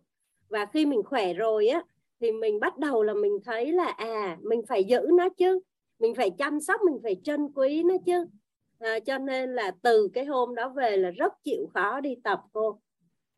Và 0.48 0.66
khi 0.66 0.86
mình 0.86 1.02
khỏe 1.02 1.34
rồi 1.34 1.68
á 1.68 1.82
thì 2.20 2.32
mình 2.32 2.60
bắt 2.60 2.78
đầu 2.78 3.02
là 3.02 3.14
mình 3.14 3.38
thấy 3.44 3.72
là 3.72 3.86
à 3.86 4.38
mình 4.42 4.62
phải 4.68 4.84
giữ 4.84 5.08
nó 5.12 5.28
chứ. 5.28 5.60
Mình 5.98 6.14
phải 6.14 6.30
chăm 6.30 6.60
sóc 6.60 6.80
mình 6.86 6.98
phải 7.02 7.16
trân 7.24 7.48
quý 7.54 7.82
nó 7.82 7.94
chứ. 8.06 8.26
À, 8.78 8.98
cho 9.00 9.18
nên 9.18 9.54
là 9.54 9.70
từ 9.82 10.08
cái 10.14 10.24
hôm 10.24 10.54
đó 10.54 10.68
về 10.68 10.96
là 10.96 11.10
rất 11.10 11.32
chịu 11.44 11.66
khó 11.74 12.00
đi 12.00 12.14
tập 12.24 12.40
cô. 12.52 12.78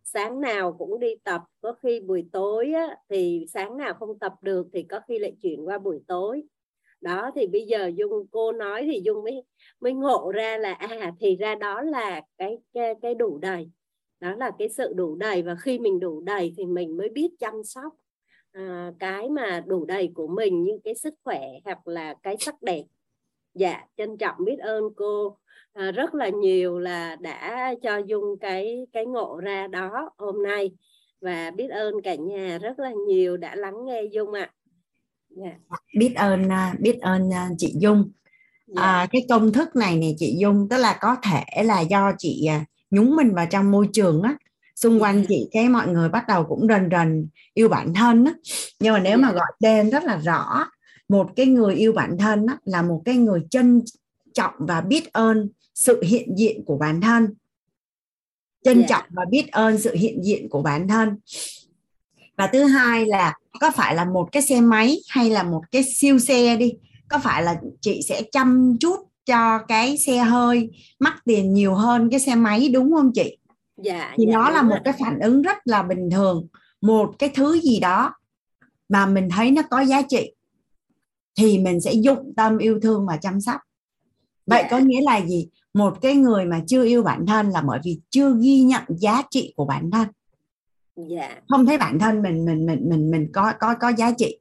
Sáng 0.04 0.40
nào 0.40 0.72
cũng 0.78 1.00
đi 1.00 1.14
tập. 1.24 1.42
Có 1.60 1.72
khi 1.72 2.00
buổi 2.00 2.24
tối 2.32 2.72
á, 2.72 2.96
thì 3.08 3.46
sáng 3.48 3.76
nào 3.76 3.94
không 3.94 4.18
tập 4.18 4.34
được 4.42 4.66
thì 4.72 4.82
có 4.82 5.00
khi 5.08 5.18
lại 5.18 5.32
chuyển 5.42 5.68
qua 5.68 5.78
buổi 5.78 6.00
tối 6.06 6.42
đó 7.00 7.30
thì 7.34 7.46
bây 7.46 7.66
giờ 7.66 7.90
dung 7.96 8.26
cô 8.30 8.52
nói 8.52 8.88
thì 8.92 9.00
dung 9.04 9.24
mới 9.24 9.42
mới 9.80 9.92
ngộ 9.92 10.32
ra 10.32 10.58
là 10.58 10.72
à 10.72 11.12
thì 11.20 11.36
ra 11.36 11.54
đó 11.54 11.82
là 11.82 12.20
cái 12.38 12.58
cái, 12.74 12.94
cái 13.02 13.14
đủ 13.14 13.38
đầy. 13.38 13.70
Đó 14.20 14.34
là 14.36 14.50
cái 14.58 14.68
sự 14.68 14.92
đủ 14.96 15.16
đầy 15.16 15.42
và 15.42 15.56
khi 15.62 15.78
mình 15.78 16.00
đủ 16.00 16.20
đầy 16.20 16.54
thì 16.56 16.66
mình 16.66 16.96
mới 16.96 17.08
biết 17.08 17.28
chăm 17.38 17.64
sóc 17.64 17.94
à, 18.52 18.92
cái 18.98 19.28
mà 19.30 19.64
đủ 19.66 19.84
đầy 19.84 20.10
của 20.14 20.28
mình 20.28 20.64
như 20.64 20.78
cái 20.84 20.94
sức 20.94 21.14
khỏe 21.24 21.40
hoặc 21.64 21.88
là 21.88 22.14
cái 22.22 22.36
sắc 22.40 22.62
đẹp. 22.62 22.82
Dạ 23.54 23.86
trân 23.96 24.16
trọng 24.18 24.36
biết 24.44 24.56
ơn 24.58 24.84
cô 24.96 25.38
à, 25.72 25.90
rất 25.90 26.14
là 26.14 26.28
nhiều 26.28 26.78
là 26.78 27.16
đã 27.16 27.74
cho 27.82 27.96
dung 27.96 28.38
cái 28.40 28.86
cái 28.92 29.06
ngộ 29.06 29.40
ra 29.42 29.66
đó 29.66 30.10
hôm 30.18 30.42
nay. 30.42 30.70
Và 31.20 31.50
biết 31.50 31.68
ơn 31.68 31.94
cả 32.02 32.14
nhà 32.14 32.58
rất 32.58 32.78
là 32.78 32.92
nhiều 33.06 33.36
đã 33.36 33.54
lắng 33.56 33.84
nghe 33.84 34.02
dung 34.12 34.32
ạ. 34.32 34.50
à 34.54 34.57
yeah. 35.42 35.56
biết 35.96 36.14
ơn 36.14 36.48
à, 36.48 36.74
biết 36.78 36.98
ơn 37.00 37.32
à, 37.32 37.48
chị 37.58 37.74
dung 37.78 37.96
yeah. 37.96 38.76
Dạ. 38.76 38.82
à, 38.82 39.06
cái 39.12 39.26
công 39.28 39.52
thức 39.52 39.76
này 39.76 39.96
này 39.96 40.14
chị 40.18 40.36
dung 40.38 40.68
tức 40.68 40.76
là 40.76 40.98
có 41.00 41.16
thể 41.22 41.62
là 41.62 41.80
do 41.80 42.12
chị 42.18 42.46
à, 42.46 42.64
nhúng 42.90 43.16
mình 43.16 43.34
vào 43.34 43.46
trong 43.50 43.70
môi 43.70 43.88
trường 43.92 44.22
á 44.22 44.36
xung 44.76 45.02
quanh 45.02 45.24
chị 45.28 45.48
cái 45.52 45.68
mọi 45.68 45.88
người 45.88 46.08
bắt 46.08 46.24
đầu 46.28 46.44
cũng 46.44 46.68
dần 46.68 46.88
dần 46.90 47.28
yêu 47.54 47.68
bản 47.68 47.94
thân 47.94 48.24
á 48.24 48.32
nhưng 48.80 48.94
mà 48.94 49.00
nếu 49.00 49.18
mà 49.18 49.32
gọi 49.32 49.52
tên 49.60 49.90
rất 49.90 50.04
là 50.04 50.16
rõ 50.16 50.66
một 51.08 51.30
cái 51.36 51.46
người 51.46 51.74
yêu 51.74 51.92
bản 51.92 52.18
thân 52.18 52.46
á, 52.46 52.58
là 52.64 52.82
một 52.82 53.02
cái 53.04 53.16
người 53.16 53.40
trân 53.50 53.82
trọng 54.34 54.54
và 54.58 54.80
biết 54.80 55.12
ơn 55.12 55.48
sự 55.74 56.02
hiện 56.02 56.38
diện 56.38 56.64
của 56.64 56.78
bản 56.78 57.00
thân 57.00 57.34
trân 58.64 58.78
yeah. 58.78 58.88
trọng 58.88 59.04
và 59.10 59.24
biết 59.30 59.52
ơn 59.52 59.78
sự 59.78 59.94
hiện 59.94 60.24
diện 60.24 60.48
của 60.48 60.62
bản 60.62 60.88
thân 60.88 61.16
và 62.38 62.46
thứ 62.52 62.64
hai 62.64 63.06
là 63.06 63.34
có 63.60 63.70
phải 63.70 63.94
là 63.94 64.04
một 64.04 64.28
cái 64.32 64.42
xe 64.42 64.60
máy 64.60 64.96
hay 65.08 65.30
là 65.30 65.42
một 65.42 65.62
cái 65.70 65.82
siêu 65.82 66.18
xe 66.18 66.56
đi? 66.56 66.72
Có 67.08 67.18
phải 67.18 67.42
là 67.42 67.60
chị 67.80 68.00
sẽ 68.08 68.22
chăm 68.32 68.76
chút 68.80 68.96
cho 69.26 69.58
cái 69.58 69.98
xe 69.98 70.18
hơi 70.18 70.70
mắc 70.98 71.14
tiền 71.24 71.54
nhiều 71.54 71.74
hơn 71.74 72.10
cái 72.10 72.20
xe 72.20 72.34
máy 72.34 72.68
đúng 72.68 72.92
không 72.92 73.12
chị? 73.14 73.38
Dạ, 73.84 74.14
thì 74.16 74.24
dạ, 74.26 74.32
nó 74.32 74.50
là 74.50 74.62
một 74.62 74.70
rồi. 74.70 74.80
cái 74.84 74.94
phản 75.00 75.18
ứng 75.20 75.42
rất 75.42 75.56
là 75.64 75.82
bình 75.82 76.10
thường. 76.10 76.46
Một 76.80 77.14
cái 77.18 77.28
thứ 77.34 77.60
gì 77.60 77.80
đó 77.80 78.14
mà 78.88 79.06
mình 79.06 79.28
thấy 79.36 79.50
nó 79.50 79.62
có 79.70 79.80
giá 79.80 80.02
trị 80.02 80.34
thì 81.38 81.58
mình 81.58 81.80
sẽ 81.80 81.92
dụng 81.92 82.32
tâm 82.36 82.58
yêu 82.58 82.80
thương 82.82 83.06
và 83.06 83.16
chăm 83.16 83.40
sóc. 83.40 83.60
Vậy 84.46 84.62
Dạ. 84.62 84.68
có 84.70 84.78
nghĩa 84.78 85.00
là 85.00 85.26
gì? 85.26 85.48
Một 85.74 86.00
cái 86.00 86.14
người 86.14 86.44
mà 86.44 86.60
chưa 86.66 86.84
yêu 86.84 87.02
bản 87.02 87.26
thân 87.26 87.48
là 87.50 87.62
bởi 87.66 87.80
vì 87.84 88.00
chưa 88.10 88.34
ghi 88.40 88.60
nhận 88.60 88.82
giá 88.88 89.22
trị 89.30 89.52
của 89.56 89.64
bản 89.64 89.90
thân 89.90 90.08
dạ. 91.10 91.40
Không 91.48 91.66
thấy 91.66 91.78
bản 91.78 91.98
thân 91.98 92.22
mình 92.22 92.44
mình 92.44 92.66
mình 92.66 92.88
mình 92.88 93.10
mình 93.10 93.28
có 93.32 93.52
có 93.60 93.74
có 93.74 93.88
giá 93.88 94.12
trị. 94.18 94.38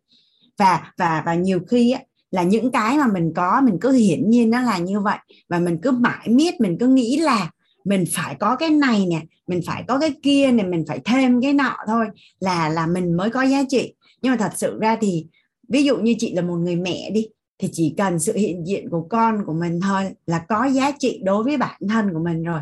Và 0.58 0.92
và 0.98 1.24
và 1.26 1.34
nhiều 1.36 1.60
khi 1.68 1.92
á, 1.92 2.00
là 2.32 2.44
những 2.44 2.72
cái 2.72 2.98
mà 2.98 3.08
mình 3.08 3.34
có 3.36 3.62
mình 3.64 3.78
cứ 3.82 3.92
hiển 3.92 4.30
nhiên 4.30 4.50
nó 4.50 4.62
là 4.62 4.78
như 4.78 5.00
vậy. 5.00 5.18
Và 5.50 5.60
mình 5.60 5.78
cứ 5.82 5.92
mãi 5.92 6.30
miết 6.30 6.62
mình 6.62 6.78
cứ 6.80 6.88
nghĩ 6.88 7.18
là 7.18 7.52
mình 7.84 8.04
phải 8.14 8.36
có 8.36 8.56
cái 8.56 8.70
này 8.70 9.06
nè 9.10 9.22
mình 9.48 9.62
phải 9.66 9.84
có 9.88 10.00
cái 10.00 10.14
kia 10.24 10.52
nè 10.52 10.64
mình 10.64 10.86
phải 10.88 11.00
thêm 11.06 11.42
cái 11.42 11.54
nọ 11.54 11.78
thôi 11.88 12.06
là 12.40 12.70
là 12.70 12.88
mình 12.88 13.18
mới 13.18 13.30
có 13.30 13.42
giá 13.42 13.64
trị. 13.70 13.94
Nhưng 14.22 14.32
mà 14.32 14.38
thật 14.38 14.52
sự 14.56 14.78
ra 14.82 14.98
thì 15.02 15.26
ví 15.70 15.84
dụ 15.84 15.98
như 15.98 16.16
chị 16.20 16.34
là 16.36 16.42
một 16.42 16.56
người 16.56 16.76
mẹ 16.76 17.10
đi 17.14 17.28
thì 17.60 17.70
chỉ 17.72 17.94
cần 17.98 18.20
sự 18.20 18.34
hiện 18.34 18.68
diện 18.68 18.90
của 18.90 19.08
con 19.10 19.46
của 19.46 19.54
mình 19.54 19.80
thôi 19.82 20.04
là 20.26 20.40
có 20.50 20.66
giá 20.66 20.92
trị 21.00 21.22
đối 21.24 21.44
với 21.44 21.58
bản 21.58 21.82
thân 21.90 22.14
của 22.14 22.20
mình 22.24 22.44
rồi. 22.44 22.60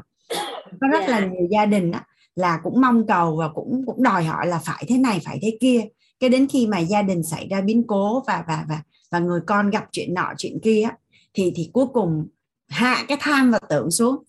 Có 0.81 0.87
rất 0.91 1.09
là 1.09 1.19
Dạ. 1.19 1.27
nhiều 1.27 1.47
gia 1.51 1.65
đình 1.65 1.91
á, 1.91 2.05
là 2.35 2.59
cũng 2.63 2.81
mong 2.81 3.07
cầu 3.07 3.35
và 3.35 3.47
cũng 3.47 3.83
cũng 3.85 4.03
đòi 4.03 4.23
hỏi 4.23 4.47
là 4.47 4.59
phải 4.65 4.85
thế 4.87 4.97
này 4.97 5.21
phải 5.25 5.39
thế 5.41 5.57
kia. 5.61 5.81
Cái 6.19 6.29
đến 6.29 6.47
khi 6.47 6.67
mà 6.67 6.79
gia 6.79 7.01
đình 7.01 7.23
xảy 7.23 7.47
ra 7.47 7.61
biến 7.61 7.83
cố 7.87 8.23
và 8.27 8.43
và 8.47 8.65
và 8.69 8.81
và 9.11 9.19
người 9.19 9.39
con 9.47 9.69
gặp 9.69 9.85
chuyện 9.91 10.13
nọ 10.13 10.33
chuyện 10.37 10.59
kia 10.63 10.87
thì 11.33 11.51
thì 11.55 11.69
cuối 11.73 11.85
cùng 11.93 12.27
hạ 12.69 13.05
cái 13.07 13.17
tham 13.21 13.51
và 13.51 13.59
tưởng 13.69 13.91
xuống 13.91 14.23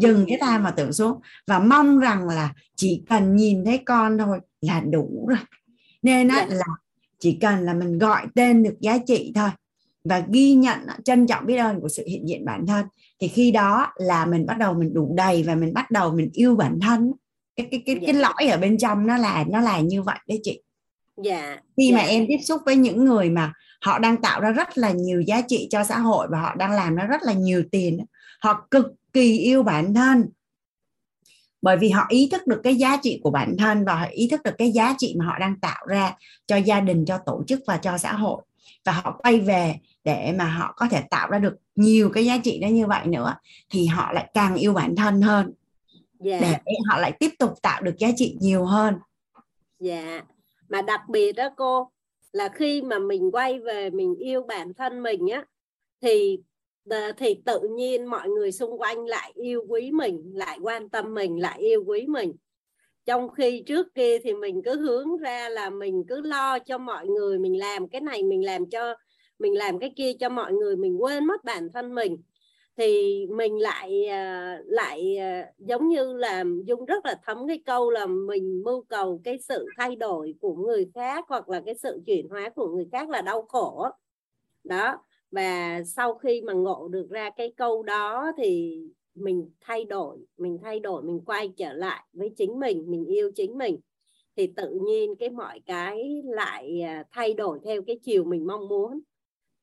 dừng 0.00 0.24
cái 0.28 0.38
tham 0.40 0.62
và 0.64 0.70
tưởng 0.70 0.92
xuống 0.92 1.20
và 1.46 1.58
mong 1.58 1.98
rằng 1.98 2.28
là 2.28 2.54
chỉ 2.76 3.02
cần 3.08 3.36
nhìn 3.36 3.64
thấy 3.64 3.78
con 3.78 4.18
thôi 4.18 4.38
là 4.60 4.80
đủ 4.80 5.26
rồi. 5.28 5.38
Nên 6.02 6.28
á, 6.28 6.46
Dạ. 6.50 6.56
là 6.56 6.66
chỉ 7.18 7.38
cần 7.40 7.60
là 7.60 7.74
mình 7.74 7.98
gọi 7.98 8.26
tên 8.34 8.62
được 8.62 8.74
giá 8.80 8.98
trị 9.06 9.32
thôi 9.34 9.50
và 10.04 10.22
ghi 10.28 10.54
nhận 10.54 10.78
trân 11.04 11.26
trọng 11.26 11.46
biết 11.46 11.56
ơn 11.56 11.80
của 11.80 11.88
sự 11.88 12.04
hiện 12.06 12.28
diện 12.28 12.44
bản 12.44 12.66
thân 12.66 12.86
thì 13.20 13.28
khi 13.28 13.50
đó 13.50 13.92
là 13.96 14.26
mình 14.26 14.46
bắt 14.46 14.58
đầu 14.58 14.74
mình 14.74 14.94
đủ 14.94 15.14
đầy 15.16 15.42
và 15.42 15.54
mình 15.54 15.74
bắt 15.74 15.90
đầu 15.90 16.12
mình 16.12 16.30
yêu 16.32 16.56
bản 16.56 16.78
thân 16.80 17.12
cái 17.56 17.66
cái 17.70 17.82
cái 17.86 17.96
cái 18.06 18.14
Dạ. 18.14 18.20
lõi 18.20 18.48
ở 18.50 18.58
bên 18.58 18.78
trong 18.78 19.06
nó 19.06 19.16
là 19.16 19.44
nó 19.50 19.60
là 19.60 19.80
như 19.80 20.02
vậy 20.02 20.18
đấy 20.28 20.40
chị 20.42 20.60
dạ 21.24 21.56
khi 21.76 21.92
mà 21.92 22.02
dạ. 22.02 22.08
em 22.08 22.24
tiếp 22.28 22.38
xúc 22.44 22.60
với 22.66 22.76
những 22.76 23.04
người 23.04 23.30
mà 23.30 23.52
họ 23.80 23.98
đang 23.98 24.16
tạo 24.16 24.40
ra 24.40 24.50
rất 24.50 24.78
là 24.78 24.90
nhiều 24.90 25.20
giá 25.20 25.40
trị 25.48 25.68
cho 25.70 25.84
xã 25.84 25.98
hội 25.98 26.26
và 26.30 26.40
họ 26.40 26.54
đang 26.54 26.70
làm 26.70 26.94
ra 26.94 27.04
rất 27.04 27.22
là 27.22 27.32
nhiều 27.32 27.62
tiền 27.72 28.04
họ 28.40 28.66
cực 28.70 28.86
kỳ 29.12 29.38
yêu 29.38 29.62
bản 29.62 29.94
thân 29.94 30.28
bởi 31.62 31.76
vì 31.76 31.90
họ 31.90 32.06
ý 32.08 32.28
thức 32.32 32.46
được 32.46 32.60
cái 32.64 32.76
giá 32.76 32.96
trị 33.02 33.20
của 33.22 33.30
bản 33.30 33.56
thân 33.58 33.84
và 33.84 33.94
họ 33.94 34.06
ý 34.10 34.28
thức 34.28 34.42
được 34.42 34.54
cái 34.58 34.70
giá 34.72 34.94
trị 34.98 35.14
mà 35.18 35.24
họ 35.24 35.38
đang 35.38 35.60
tạo 35.60 35.86
ra 35.86 36.14
cho 36.46 36.56
gia 36.56 36.80
đình 36.80 37.04
cho 37.04 37.18
tổ 37.26 37.44
chức 37.46 37.60
và 37.66 37.76
cho 37.76 37.98
xã 37.98 38.12
hội 38.12 38.42
và 38.84 38.92
họ 38.92 39.18
quay 39.22 39.40
về 39.40 39.74
để 40.04 40.34
mà 40.38 40.44
họ 40.44 40.74
có 40.76 40.88
thể 40.88 41.02
tạo 41.10 41.30
ra 41.30 41.38
được 41.38 41.54
nhiều 41.74 42.10
cái 42.10 42.24
giá 42.24 42.38
trị 42.38 42.58
đó 42.60 42.68
như 42.68 42.86
vậy 42.86 43.06
nữa 43.06 43.34
thì 43.70 43.86
họ 43.86 44.12
lại 44.12 44.30
càng 44.34 44.54
yêu 44.54 44.74
bản 44.74 44.96
thân 44.96 45.22
hơn 45.22 45.52
dạ. 46.22 46.40
để 46.40 46.74
họ 46.88 46.98
lại 46.98 47.12
tiếp 47.20 47.30
tục 47.38 47.50
tạo 47.62 47.82
được 47.82 47.94
giá 47.98 48.08
trị 48.16 48.36
nhiều 48.40 48.64
hơn. 48.64 48.94
Dạ, 49.78 50.22
mà 50.68 50.82
đặc 50.82 51.00
biệt 51.08 51.32
đó 51.32 51.48
cô 51.56 51.90
là 52.32 52.48
khi 52.48 52.82
mà 52.82 52.98
mình 52.98 53.30
quay 53.32 53.60
về 53.60 53.90
mình 53.90 54.14
yêu 54.14 54.42
bản 54.42 54.74
thân 54.74 55.02
mình 55.02 55.28
á 55.28 55.44
thì 56.02 56.38
ờ, 56.90 57.12
thì 57.12 57.34
tự 57.44 57.60
nhiên 57.60 58.06
mọi 58.06 58.28
người 58.28 58.52
xung 58.52 58.80
quanh 58.80 59.06
lại 59.06 59.32
yêu 59.34 59.64
quý 59.68 59.90
mình, 59.90 60.32
lại 60.34 60.58
quan 60.62 60.88
tâm 60.88 61.14
mình, 61.14 61.40
lại 61.40 61.58
yêu 61.58 61.84
quý 61.86 62.06
mình. 62.06 62.32
Trong 63.06 63.28
khi 63.30 63.62
trước 63.66 63.94
kia 63.94 64.18
thì 64.18 64.32
mình 64.34 64.62
cứ 64.64 64.80
hướng 64.80 65.16
ra 65.16 65.48
là 65.48 65.70
mình 65.70 66.04
cứ 66.08 66.20
lo 66.20 66.58
cho 66.58 66.78
mọi 66.78 67.06
người, 67.06 67.38
mình 67.38 67.58
làm 67.58 67.88
cái 67.88 68.00
này, 68.00 68.22
mình 68.22 68.44
làm 68.44 68.70
cho 68.70 68.94
mình 69.38 69.58
làm 69.58 69.78
cái 69.78 69.92
kia 69.96 70.12
cho 70.20 70.28
mọi 70.28 70.52
người, 70.52 70.76
mình 70.76 71.02
quên 71.02 71.26
mất 71.26 71.44
bản 71.44 71.68
thân 71.72 71.94
mình 71.94 72.16
thì 72.76 73.26
mình 73.30 73.58
lại 73.58 74.06
à, 74.06 74.58
lại 74.64 75.16
à, 75.16 75.46
giống 75.58 75.88
như 75.88 76.12
là 76.12 76.44
dung 76.64 76.84
rất 76.84 77.06
là 77.06 77.14
thấm 77.22 77.48
cái 77.48 77.62
câu 77.66 77.90
là 77.90 78.06
mình 78.06 78.62
mưu 78.64 78.82
cầu 78.82 79.20
cái 79.24 79.38
sự 79.38 79.66
thay 79.76 79.96
đổi 79.96 80.34
của 80.40 80.54
người 80.54 80.90
khác 80.94 81.24
hoặc 81.28 81.48
là 81.48 81.62
cái 81.66 81.74
sự 81.74 82.02
chuyển 82.06 82.28
hóa 82.28 82.48
của 82.48 82.68
người 82.68 82.88
khác 82.92 83.08
là 83.08 83.22
đau 83.22 83.42
khổ. 83.42 83.86
Đó 84.64 84.96
và 85.30 85.82
sau 85.84 86.14
khi 86.14 86.42
mà 86.42 86.52
ngộ 86.52 86.88
được 86.88 87.06
ra 87.10 87.30
cái 87.30 87.52
câu 87.56 87.82
đó 87.82 88.32
thì 88.36 88.80
mình 89.14 89.50
thay 89.60 89.84
đổi 89.84 90.18
mình 90.36 90.58
thay 90.62 90.80
đổi 90.80 91.02
mình 91.02 91.20
quay 91.26 91.52
trở 91.56 91.72
lại 91.72 92.04
với 92.12 92.30
chính 92.36 92.60
mình 92.60 92.90
mình 92.90 93.04
yêu 93.04 93.30
chính 93.34 93.58
mình. 93.58 93.80
Thì 94.36 94.46
tự 94.46 94.78
nhiên 94.82 95.14
cái 95.16 95.30
mọi 95.30 95.60
cái 95.66 96.22
lại 96.24 96.80
à, 96.80 97.04
thay 97.10 97.34
đổi 97.34 97.58
theo 97.64 97.82
cái 97.82 97.98
chiều 98.02 98.24
mình 98.24 98.46
mong 98.46 98.68
muốn. 98.68 99.00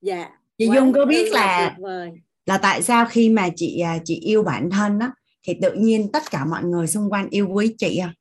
Dạ 0.02 0.40
chị 0.58 0.68
quá 0.68 0.76
dung 0.76 0.94
có 0.94 1.06
biết 1.06 1.32
là 1.32 1.76
vời 1.80 2.12
là 2.50 2.58
tại 2.58 2.82
sao 2.82 3.06
khi 3.06 3.30
mà 3.30 3.50
chị 3.56 3.80
à, 3.80 3.98
chị 4.06 4.16
yêu 4.16 4.44
bản 4.44 4.70
thân 4.70 5.00
á 5.00 5.12
thì 5.44 5.54
tự 5.62 5.74
nhiên 5.74 6.12
tất 6.12 6.24
cả 6.32 6.46
mọi 6.46 6.64
người 6.64 6.88
xung 6.88 7.10
quanh 7.10 7.28
yêu 7.30 7.48
quý 7.52 7.76
chị 7.78 8.02
không 8.04 8.14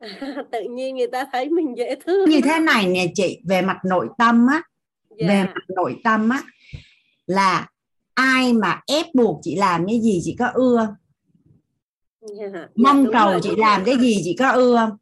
tự 0.52 0.60
nhiên 0.70 0.96
người 0.96 1.06
ta 1.06 1.24
thấy 1.32 1.48
mình 1.48 1.74
dễ 1.78 1.94
thương 2.06 2.30
như 2.30 2.40
thế 2.44 2.58
này 2.60 2.86
nè 2.86 3.12
chị 3.14 3.40
về 3.48 3.62
mặt 3.62 3.76
nội 3.84 4.08
tâm 4.18 4.46
á 4.46 4.62
về 5.18 5.26
Dạ. 5.26 5.44
mặt 5.54 5.64
nội 5.76 5.96
tâm 6.04 6.28
á 6.28 6.42
là 7.26 7.66
ai 8.14 8.52
mà 8.52 8.80
ép 8.86 9.06
buộc 9.14 9.40
chị 9.42 9.56
làm 9.56 9.86
cái 9.86 10.00
gì 10.00 10.20
chị 10.24 10.36
có 10.38 10.46
ưa 10.54 10.96
Dạ, 12.20 12.44
dạ, 12.54 12.66
mong 12.74 13.04
đúng 13.04 13.12
cầu 13.12 13.30
rồi, 13.30 13.40
chị 13.42 13.50
làm 13.56 13.84
rồi. 13.84 13.86
cái 13.96 14.04
gì 14.04 14.20
chị 14.24 14.36
có 14.38 14.48
ưa 14.50 14.96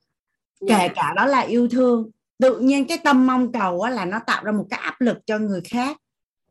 Dạ. 0.60 0.78
kể 0.78 0.88
cả 0.94 1.12
đó 1.16 1.26
là 1.26 1.40
yêu 1.40 1.68
thương 1.68 2.10
tự 2.38 2.58
nhiên 2.58 2.84
cái 2.86 2.98
tâm 3.04 3.26
mong 3.26 3.52
cầu 3.52 3.80
á 3.80 3.90
là 3.90 4.04
nó 4.04 4.18
tạo 4.26 4.44
ra 4.44 4.52
một 4.52 4.66
cái 4.70 4.80
áp 4.80 5.00
lực 5.00 5.18
cho 5.26 5.38
người 5.38 5.60
khác 5.60 5.96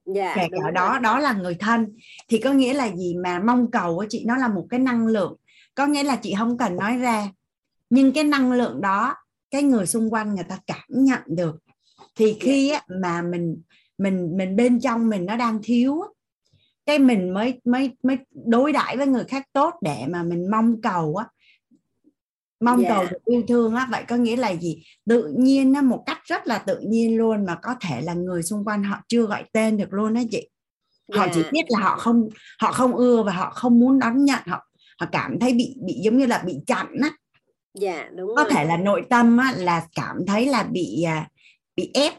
dạ, 0.06 0.34
kể 0.36 0.48
cả 0.52 0.72
đó 0.72 0.99
đó 0.99 1.19
là 1.19 1.34
người 1.34 1.56
thân. 1.56 1.98
Thì 2.27 2.38
có 2.38 2.52
nghĩa 2.52 2.73
là 2.73 2.95
gì 2.95 3.15
mà 3.23 3.40
mong 3.40 3.72
cầu 3.72 3.95
của 3.95 4.06
chị 4.10 4.23
nó 4.27 4.38
là 4.38 4.48
một 4.48 4.68
cái 4.69 4.80
năng 4.80 5.07
lượng. 5.07 5.36
Có 5.76 5.86
nghĩa 5.86 6.03
là 6.03 6.15
chị 6.15 6.36
không 6.38 6.57
cần 6.57 6.76
nói 6.76 6.98
ra. 6.98 7.27
Nhưng 7.90 8.11
cái 8.11 8.23
năng 8.23 8.52
lượng 8.52 8.82
đó 8.82 9.15
cái 9.52 9.64
người 9.64 9.88
xung 9.88 10.14
quanh 10.14 10.36
người 10.36 10.45
ta 10.49 10.60
cảm 10.68 10.86
nhận 10.90 11.22
được. 11.27 11.56
Thì 12.15 12.32
dạ. 12.32 12.38
khi 12.41 12.73
mà 13.02 13.22
mình 13.22 13.61
mình 13.98 14.38
mình 14.38 14.56
bên 14.56 14.80
trong 14.80 15.10
mình 15.10 15.26
nó 15.26 15.38
đang 15.38 15.60
thiếu 15.64 16.02
cái 16.86 16.99
mình 16.99 17.34
mới 17.34 17.61
mới 17.65 17.98
mới 18.03 18.18
đối 18.45 18.72
đãi 18.72 18.98
với 18.98 19.07
người 19.07 19.23
khác 19.23 19.48
tốt 19.53 19.73
để 19.82 20.06
mà 20.07 20.23
mình 20.23 20.52
mong 20.52 20.82
cầu 20.82 21.15
á 21.15 21.26
mong 22.60 22.82
Dạ. 22.82 22.90
cầu 22.90 23.06
được 23.11 23.18
yêu 23.26 23.44
thương 23.48 23.76
á. 23.76 23.88
Vậy 23.91 24.03
có 24.07 24.15
nghĩa 24.15 24.36
là 24.36 24.49
gì? 24.56 24.84
Tự 25.10 25.34
nhiên 25.38 25.73
á 25.73 25.82
một 25.82 26.03
cách 26.06 26.19
rất 26.26 26.48
là 26.48 26.57
tự 26.57 26.80
nhiên 26.80 27.18
luôn 27.18 27.45
mà 27.45 27.56
có 27.61 27.76
thể 27.82 28.02
là 28.02 28.14
người 28.14 28.44
xung 28.44 28.65
quanh 28.65 28.84
họ 28.84 28.98
chưa 29.07 29.22
gọi 29.26 29.44
tên 29.53 29.77
được 29.77 29.94
luôn 29.94 30.14
á 30.14 30.22
chị. 30.32 30.49
Họ 31.14 31.27
chỉ 31.34 31.41
Dạ. 31.44 31.49
biết 31.52 31.64
là 31.69 31.80
họ 31.80 31.98
không 31.98 32.30
họ 32.61 32.72
không 32.72 32.95
ưa 32.95 33.23
và 33.23 33.32
họ 33.32 33.49
không 33.49 33.80
muốn 33.80 33.99
đón 33.99 34.26
nhận. 34.26 34.40
Họ 34.45 34.65
họ 34.99 35.07
cảm 35.11 35.40
thấy 35.40 35.53
bị 35.53 35.76
bị 35.86 35.94
giống 35.94 36.18
như 36.18 36.26
là 36.26 36.44
bị 36.45 36.56
chặn 36.68 36.88
á. 37.02 37.11
Dạ 37.80 38.10
đúng 38.18 38.30
có 38.36 38.44
rồi. 38.44 38.52
thể 38.53 38.65
là 38.65 38.77
nội 38.77 39.02
tâm 39.10 39.38
á, 39.38 39.53
là 39.57 39.88
cảm 39.95 40.15
thấy 40.27 40.45
là 40.45 40.64
bị 40.64 41.03
à, 41.03 41.27
bị 41.76 41.91
ép 41.94 42.14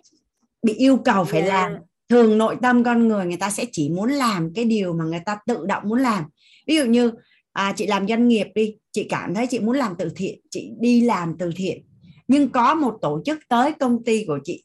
bị 0.62 0.72
yêu 0.74 0.96
cầu 1.04 1.24
phải 1.24 1.42
Dạ. 1.42 1.48
làm. 1.48 1.72
Thường 2.08 2.38
nội 2.38 2.56
tâm 2.62 2.84
con 2.84 3.08
người 3.08 3.26
người 3.26 3.36
ta 3.36 3.50
sẽ 3.50 3.64
chỉ 3.72 3.88
muốn 3.88 4.10
làm 4.10 4.52
cái 4.54 4.64
điều 4.64 4.92
mà 4.92 5.04
người 5.04 5.20
ta 5.26 5.38
tự 5.46 5.66
động 5.66 5.82
muốn 5.86 5.98
làm. 5.98 6.24
Ví 6.66 6.76
dụ 6.76 6.84
như 6.84 7.12
à, 7.56 7.72
chị 7.76 7.86
làm 7.86 8.08
doanh 8.08 8.28
nghiệp 8.28 8.46
đi 8.54 8.76
chị 8.92 9.06
cảm 9.08 9.34
thấy 9.34 9.46
chị 9.46 9.60
muốn 9.60 9.76
làm 9.76 9.94
từ 9.98 10.08
thiện 10.16 10.40
chị 10.50 10.70
đi 10.80 11.00
làm 11.00 11.36
từ 11.38 11.50
thiện. 11.56 11.84
Nhưng 12.28 12.48
có 12.48 12.74
một 12.74 12.98
tổ 13.02 13.22
chức 13.24 13.38
tới 13.48 13.72
công 13.80 14.04
ty 14.04 14.24
của 14.26 14.38
chị 14.44 14.64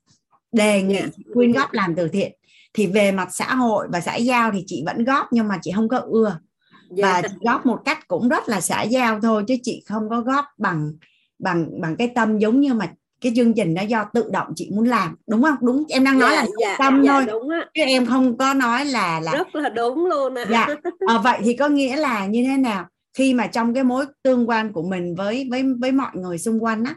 đề 0.51 0.81
nghị 0.81 0.95
Dạ. 0.95 1.07
quyên 1.34 1.51
góp 1.51 1.73
làm 1.73 1.95
từ 1.95 2.07
thiện. 2.07 2.31
Thì 2.73 2.88
về 2.88 3.11
mặt 3.11 3.30
xã 3.31 3.55
hội 3.55 3.88
và 3.91 4.01
xã 4.01 4.15
giao 4.15 4.51
thì 4.51 4.63
chị 4.68 4.84
vẫn 4.85 5.03
góp 5.03 5.27
nhưng 5.31 5.47
mà 5.47 5.59
chị 5.61 5.72
không 5.76 5.89
có 5.89 5.97
ưa. 5.97 6.39
Và 6.89 7.22
dạ 7.22 7.22
chị 7.22 7.35
góp 7.41 7.65
một 7.65 7.80
cách 7.85 8.07
cũng 8.07 8.30
rất 8.30 8.49
là 8.49 8.61
xã 8.61 8.81
giao 8.84 9.22
thôi 9.22 9.43
chứ 9.47 9.55
chị 9.63 9.84
không 9.85 10.09
có 10.09 10.22
góp 10.22 10.45
bằng 10.57 10.91
bằng 11.39 11.81
bằng 11.81 11.95
cái 11.95 12.11
tâm 12.15 12.39
giống 12.39 12.59
như 12.59 12.73
mà 12.73 12.93
cái 13.22 13.34
chương 13.35 13.53
trình 13.53 13.73
đó 13.73 13.81
do 13.81 14.06
tự 14.14 14.30
động 14.31 14.48
chị 14.56 14.69
muốn 14.76 14.85
làm 14.85 15.15
đúng 15.27 15.41
không? 15.43 15.56
Đúng 15.61 15.84
em 15.89 16.03
đang 16.03 16.19
nói 16.19 16.31
dạ 16.31 16.43
là 16.43 16.48
dạ, 16.60 16.76
tâm 16.80 17.02
dạ 17.06 17.14
thôi. 17.14 17.26
đúng 17.26 17.49
á 17.49 17.65
chứ 17.73 17.81
em 17.84 18.06
không 18.06 18.38
có 18.38 18.53
nói 18.53 18.85
là 18.85 19.19
là 19.19 19.31
rất 19.34 19.56
là 19.56 19.69
đúng 19.69 20.06
luôn 20.06 20.35
ạ. 20.35 20.45
Dạ 20.49 20.68
Ờ, 21.07 21.19
vậy 21.23 21.39
thì 21.43 21.53
có 21.53 21.68
nghĩa 21.68 21.95
là 21.95 22.26
như 22.26 22.43
thế 22.43 22.57
nào? 22.57 22.85
Khi 23.18 23.34
mà 23.34 23.48
trong 23.48 23.73
cái 23.73 23.84
mối 23.84 24.06
tương 24.23 24.49
quan 24.49 24.73
của 24.73 24.84
mình 24.84 25.15
với 25.15 25.48
với 25.52 25.64
với 25.80 25.91
mọi 25.91 26.11
người 26.14 26.38
xung 26.38 26.64
quanh 26.64 26.84
á 26.84 26.95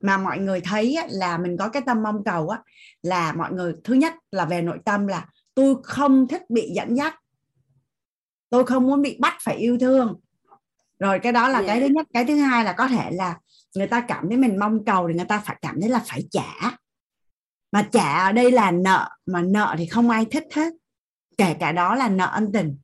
mà 0.00 0.18
mọi 0.18 0.38
người 0.38 0.60
thấy 0.60 0.94
á, 0.94 1.06
là 1.10 1.38
mình 1.38 1.56
có 1.56 1.68
cái 1.68 1.82
tâm 1.86 2.02
mong 2.02 2.24
cầu 2.24 2.48
á 2.48 2.58
là 3.02 3.32
mọi 3.32 3.52
người 3.52 3.72
thứ 3.84 3.94
nhất 3.94 4.14
là 4.32 4.44
về 4.44 4.62
nội 4.62 4.78
tâm 4.84 5.06
là 5.06 5.26
tôi 5.54 5.74
không 5.82 6.28
thích 6.28 6.42
bị 6.50 6.70
dẫn 6.74 6.96
dắt. 6.96 7.14
Tôi 8.50 8.64
không 8.64 8.86
muốn 8.86 9.02
bị 9.02 9.16
bắt 9.20 9.34
phải 9.44 9.56
yêu 9.56 9.78
thương. 9.80 10.20
Rồi 10.98 11.18
cái 11.18 11.32
đó 11.32 11.48
là 11.48 11.60
Dạ. 11.60 11.66
cái 11.66 11.80
thứ 11.80 11.86
nhất. 11.86 12.06
Cái 12.14 12.24
thứ 12.24 12.34
hai 12.36 12.64
là 12.64 12.72
có 12.72 12.88
thể 12.88 13.10
là 13.12 13.38
người 13.74 13.86
ta 13.86 14.00
cảm 14.00 14.28
thấy 14.28 14.36
mình 14.36 14.58
mong 14.58 14.84
cầu 14.84 15.08
thì 15.08 15.14
người 15.14 15.24
ta 15.24 15.42
phải 15.46 15.56
cảm 15.62 15.80
thấy 15.80 15.90
là 15.90 16.02
phải 16.06 16.24
trả. 16.30 16.76
Mà 17.72 17.88
trả 17.92 18.24
ở 18.26 18.32
đây 18.32 18.50
là 18.50 18.70
nợ 18.70 19.08
mà 19.26 19.42
nợ 19.42 19.74
thì 19.78 19.86
không 19.86 20.10
ai 20.10 20.24
thích 20.24 20.44
hết. 20.54 20.72
Kể 21.36 21.54
cả 21.60 21.72
đó 21.72 21.94
là 21.94 22.08
nợ 22.08 22.30
ân 22.32 22.52
tình. 22.52 22.76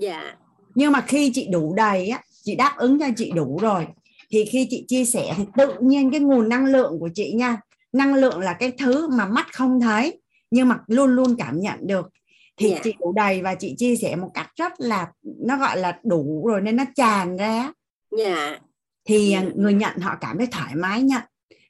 Dạ. 0.00 0.36
Nhưng 0.74 0.92
mà 0.92 1.00
khi 1.00 1.30
chị 1.34 1.48
đủ 1.52 1.74
đầy 1.74 2.08
á 2.08 2.22
chị 2.42 2.54
đáp 2.54 2.74
ứng 2.76 2.98
cho 2.98 3.06
chị 3.16 3.30
đủ 3.30 3.58
rồi 3.60 3.86
thì 4.30 4.44
khi 4.44 4.66
chị 4.70 4.84
chia 4.88 5.04
sẻ 5.04 5.34
thì 5.36 5.44
tự 5.56 5.74
nhiên 5.80 6.10
cái 6.10 6.20
nguồn 6.20 6.48
năng 6.48 6.66
lượng 6.66 6.98
của 7.00 7.08
chị 7.14 7.32
nha 7.32 7.60
năng 7.92 8.14
lượng 8.14 8.40
là 8.40 8.52
cái 8.52 8.72
thứ 8.78 9.08
mà 9.08 9.26
mắt 9.26 9.46
không 9.52 9.80
thấy 9.80 10.20
nhưng 10.50 10.68
mà 10.68 10.78
luôn 10.86 11.10
luôn 11.10 11.36
cảm 11.38 11.60
nhận 11.60 11.86
được. 11.86 12.10
Thì 12.56 12.70
Dạ. 12.70 12.80
chị 12.84 12.94
đủ 13.00 13.12
đầy 13.12 13.42
và 13.42 13.54
chị 13.54 13.74
chia 13.78 13.96
sẻ 13.96 14.16
một 14.16 14.30
cách 14.34 14.50
rất 14.56 14.72
là 14.78 15.12
nó 15.22 15.58
gọi 15.58 15.78
là 15.78 15.98
đủ 16.02 16.44
rồi 16.46 16.60
nên 16.60 16.76
nó 16.76 16.84
tràn 16.94 17.36
ra. 17.36 17.72
Dạ 18.18 18.58
thì 19.06 19.28
Dạ. 19.30 19.42
người 19.56 19.74
nhận 19.74 19.98
họ 19.98 20.16
cảm 20.20 20.38
thấy 20.38 20.46
thoải 20.46 20.74
mái 20.74 21.02
nhận 21.02 21.22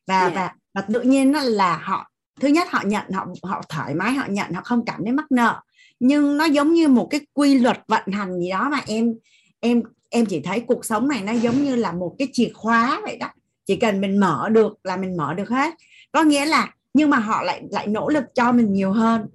và 0.06 0.20
Dạ. 0.20 0.30
và 0.34 0.52
và 0.74 0.80
tự 0.94 1.00
nhiên 1.02 1.32
nó 1.32 1.40
là 1.40 1.76
họ 1.84 2.10
thứ 2.40 2.48
nhất 2.48 2.68
họ 2.70 2.82
nhận 2.86 3.10
họ 3.12 3.26
họ 3.42 3.62
thoải 3.68 3.94
mái 3.94 4.12
họ 4.12 4.26
nhận 4.28 4.52
họ 4.52 4.60
không 4.64 4.84
cảm 4.84 5.00
thấy 5.04 5.12
mắc 5.12 5.32
nợ 5.32 5.60
nhưng 6.00 6.36
nó 6.36 6.44
giống 6.44 6.72
như 6.74 6.88
một 6.88 7.06
cái 7.10 7.20
quy 7.34 7.58
luật 7.58 7.80
vận 7.88 8.02
hành 8.12 8.40
gì 8.40 8.50
đó 8.50 8.68
mà 8.72 8.80
em 8.86 9.14
em 9.60 9.82
em 10.10 10.26
chỉ 10.26 10.40
thấy 10.40 10.60
cuộc 10.60 10.84
sống 10.84 11.08
này 11.08 11.22
nó 11.22 11.32
giống 11.32 11.62
như 11.64 11.76
là 11.76 11.92
một 11.92 12.14
cái 12.18 12.28
chìa 12.32 12.48
khóa 12.54 13.00
vậy 13.02 13.16
đó 13.16 13.26
chỉ 13.66 13.76
cần 13.76 14.00
mình 14.00 14.20
mở 14.20 14.48
được 14.48 14.78
là 14.84 14.96
mình 14.96 15.16
mở 15.16 15.34
được 15.34 15.48
hết 15.48 15.74
có 16.12 16.22
nghĩa 16.22 16.46
là 16.46 16.74
nhưng 16.94 17.10
mà 17.10 17.18
họ 17.18 17.42
lại 17.42 17.62
lại 17.70 17.86
nỗ 17.86 18.08
lực 18.08 18.24
cho 18.34 18.52
mình 18.52 18.72
nhiều 18.72 18.92
hơn 18.92 19.26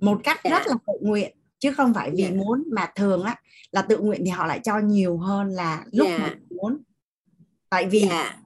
một 0.00 0.20
cách 0.24 0.40
Dạ. 0.44 0.50
rất 0.50 0.66
là 0.66 0.74
tự 0.86 0.92
nguyện 1.08 1.32
chứ 1.58 1.72
không 1.72 1.94
phải 1.94 2.10
vì 2.10 2.22
Dạ. 2.22 2.30
muốn 2.30 2.64
mà 2.72 2.86
thường 2.96 3.22
á 3.22 3.36
là 3.72 3.82
tự 3.82 3.98
nguyện 3.98 4.22
thì 4.24 4.30
họ 4.30 4.46
lại 4.46 4.60
cho 4.64 4.78
nhiều 4.78 5.18
hơn 5.18 5.48
là 5.48 5.84
lúc 5.92 6.08
Dạ. 6.10 6.18
mà 6.18 6.34
muốn 6.50 6.78
tại 7.74 7.86
vì 7.86 8.06
dạ. 8.10 8.36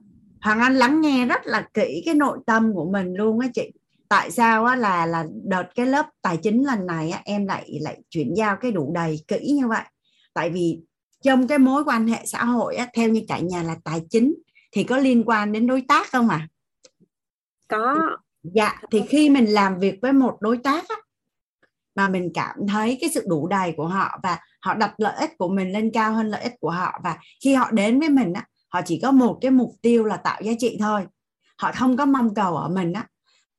Hoàng 0.41 0.59
Anh 0.59 0.75
lắng 0.75 1.01
nghe 1.01 1.25
rất 1.25 1.41
là 1.45 1.67
kỹ 1.73 2.01
cái 2.05 2.15
nội 2.15 2.37
tâm 2.45 2.73
của 2.73 2.89
mình 2.91 3.13
luôn 3.13 3.39
á 3.39 3.47
chị. 3.53 3.71
Tại 4.07 4.31
sao 4.31 4.65
á 4.65 4.75
là 4.75 5.05
là 5.05 5.25
đợt 5.43 5.63
cái 5.75 5.85
lớp 5.85 6.05
tài 6.21 6.37
chính 6.37 6.65
lần 6.65 6.87
này 6.87 7.09
á, 7.09 7.21
em 7.25 7.45
lại 7.45 7.79
lại 7.81 7.97
chuyển 8.09 8.33
giao 8.35 8.55
cái 8.55 8.71
đủ 8.71 8.91
đầy 8.95 9.19
kỹ 9.27 9.51
như 9.51 9.67
vậy. 9.67 9.83
Tại 10.33 10.49
vì 10.49 10.79
trong 11.23 11.47
cái 11.47 11.57
mối 11.57 11.83
quan 11.83 12.07
hệ 12.07 12.25
xã 12.25 12.45
hội 12.45 12.75
á, 12.75 12.87
theo 12.93 13.09
như 13.09 13.21
cả 13.27 13.39
nhà 13.39 13.63
là 13.63 13.75
tài 13.83 14.01
chính 14.09 14.35
thì 14.71 14.83
có 14.83 14.97
liên 14.97 15.23
quan 15.25 15.51
đến 15.51 15.67
đối 15.67 15.81
tác 15.87 16.11
không 16.11 16.29
à 16.29 16.47
có. 17.67 17.95
Dạ 18.43 18.81
thì 18.91 19.01
khi 19.09 19.29
mình 19.29 19.45
làm 19.45 19.79
việc 19.79 19.95
với 20.01 20.13
một 20.13 20.37
đối 20.41 20.57
tác 20.57 20.89
á, 20.89 20.95
mà 21.95 22.09
mình 22.09 22.31
cảm 22.33 22.55
thấy 22.67 22.97
cái 23.01 23.09
sự 23.13 23.23
đủ 23.27 23.47
đầy 23.47 23.73
của 23.77 23.87
họ 23.87 24.19
và 24.23 24.39
họ 24.61 24.73
đặt 24.73 24.93
lợi 24.97 25.15
ích 25.19 25.37
của 25.37 25.49
mình 25.49 25.71
lên 25.71 25.91
cao 25.93 26.13
hơn 26.13 26.27
lợi 26.27 26.41
ích 26.41 26.53
của 26.59 26.71
họ 26.71 26.99
và 27.03 27.17
khi 27.43 27.53
họ 27.53 27.71
đến 27.71 27.99
với 27.99 28.09
mình 28.09 28.33
á, 28.33 28.45
họ 28.69 28.81
chỉ 28.85 28.99
có 29.03 29.11
một 29.11 29.37
cái 29.41 29.51
mục 29.51 29.71
tiêu 29.81 30.03
là 30.05 30.17
tạo 30.17 30.41
giá 30.41 30.51
trị 30.59 30.77
thôi. 30.79 31.01
Họ 31.57 31.71
không 31.71 31.97
có 31.97 32.05
mong 32.05 32.33
cầu 32.35 32.57
ở 32.57 32.69
mình 32.69 32.93
á. 32.93 33.07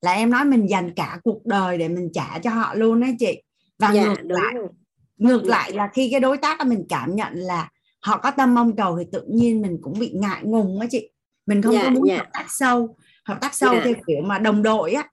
Là 0.00 0.12
em 0.12 0.30
nói 0.30 0.44
mình 0.44 0.70
dành 0.70 0.94
cả 0.94 1.18
cuộc 1.24 1.46
đời 1.46 1.78
để 1.78 1.88
mình 1.88 2.10
trả 2.14 2.38
cho 2.38 2.50
họ 2.50 2.74
luôn 2.74 3.00
đó 3.00 3.06
chị. 3.18 3.42
Và 3.78 3.92
dạ 3.92 4.02
ngược 4.02 4.16
lại 4.24 4.54
rồi 4.54 4.68
ngược 5.16 5.42
Dạ. 5.44 5.48
lại 5.50 5.72
là 5.72 5.88
khi 5.94 6.08
cái 6.10 6.20
đối 6.20 6.36
tác 6.36 6.66
mình 6.66 6.84
cảm 6.88 7.16
nhận 7.16 7.32
là 7.34 7.68
họ 8.00 8.18
có 8.18 8.30
tâm 8.30 8.54
mong 8.54 8.76
cầu 8.76 8.98
thì 8.98 9.04
tự 9.12 9.24
nhiên 9.32 9.62
mình 9.62 9.78
cũng 9.82 9.98
bị 9.98 10.10
ngại 10.14 10.40
ngùng 10.42 10.80
á 10.80 10.86
chị. 10.90 11.10
Mình 11.46 11.62
không 11.62 11.74
Dạ, 11.74 11.82
có 11.84 11.90
muốn 11.90 12.08
dạ. 12.08 12.16
hợp 12.16 12.26
tác 12.32 12.44
sâu 12.48 12.96
hợp 13.24 13.38
tác 13.40 13.54
sâu 13.54 13.74
Dạ. 13.74 13.80
theo 13.84 13.94
kiểu 14.06 14.22
mà 14.22 14.38
đồng 14.38 14.62
đội 14.62 14.92
á. 14.92 15.08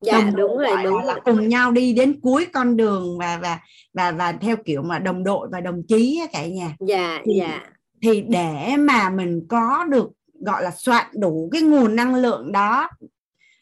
Dạ 0.00 0.12
đồng 0.20 0.36
đội 0.36 0.48
đúng 0.48 0.58
rồi 0.58 0.84
đúng 0.84 0.96
là, 1.02 1.14
rồi. 1.14 1.20
cùng 1.24 1.48
nhau 1.48 1.72
đi 1.72 1.92
đến 1.92 2.20
cuối 2.20 2.46
con 2.52 2.76
đường 2.76 3.18
và 3.18 3.38
và 3.42 3.58
và 3.94 4.10
và 4.12 4.32
theo 4.32 4.56
kiểu 4.64 4.82
mà 4.82 4.98
đồng 4.98 5.24
đội 5.24 5.48
và 5.52 5.60
đồng 5.60 5.82
chí 5.88 6.18
á 6.20 6.26
cả 6.32 6.46
nhà. 6.46 6.76
Dạ 6.88 7.20
thì 7.24 7.32
dạ 7.38 7.60
thì 8.06 8.20
để 8.20 8.76
mà 8.78 9.10
mình 9.10 9.46
có 9.48 9.84
được 9.84 10.10
gọi 10.40 10.62
là 10.62 10.70
soạn 10.70 11.06
đủ 11.12 11.48
cái 11.52 11.62
nguồn 11.62 11.96
năng 11.96 12.14
lượng 12.14 12.52
đó 12.52 12.88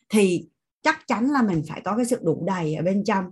thì 0.09 0.47
chắc 0.83 1.07
chắn 1.07 1.27
là 1.27 1.43
mình 1.43 1.63
phải 1.69 1.81
có 1.85 1.97
cái 1.97 2.05
sự 2.05 2.19
đủ 2.23 2.45
đầy 2.47 2.75
ở 2.75 2.83
bên 2.83 3.05
trong. 3.05 3.25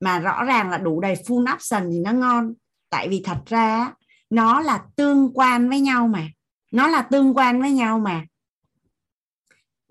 Mà 0.00 0.18
rõ 0.18 0.44
ràng 0.44 0.70
là 0.70 0.78
đủ 0.78 1.00
đầy 1.00 1.14
full 1.14 1.54
option 1.54 1.90
thì 1.92 1.98
nó 1.98 2.12
ngon. 2.12 2.54
Tại 2.90 3.08
vì 3.08 3.22
thật 3.24 3.38
ra 3.46 3.94
nó 4.30 4.60
là 4.60 4.82
tương 4.96 5.30
quan 5.34 5.68
với 5.68 5.80
nhau 5.80 6.08
mà. 6.08 6.28
Nó 6.72 6.86
là 6.86 7.02
tương 7.02 7.34
quan 7.34 7.60
với 7.60 7.70
nhau 7.70 7.98
mà. 7.98 8.26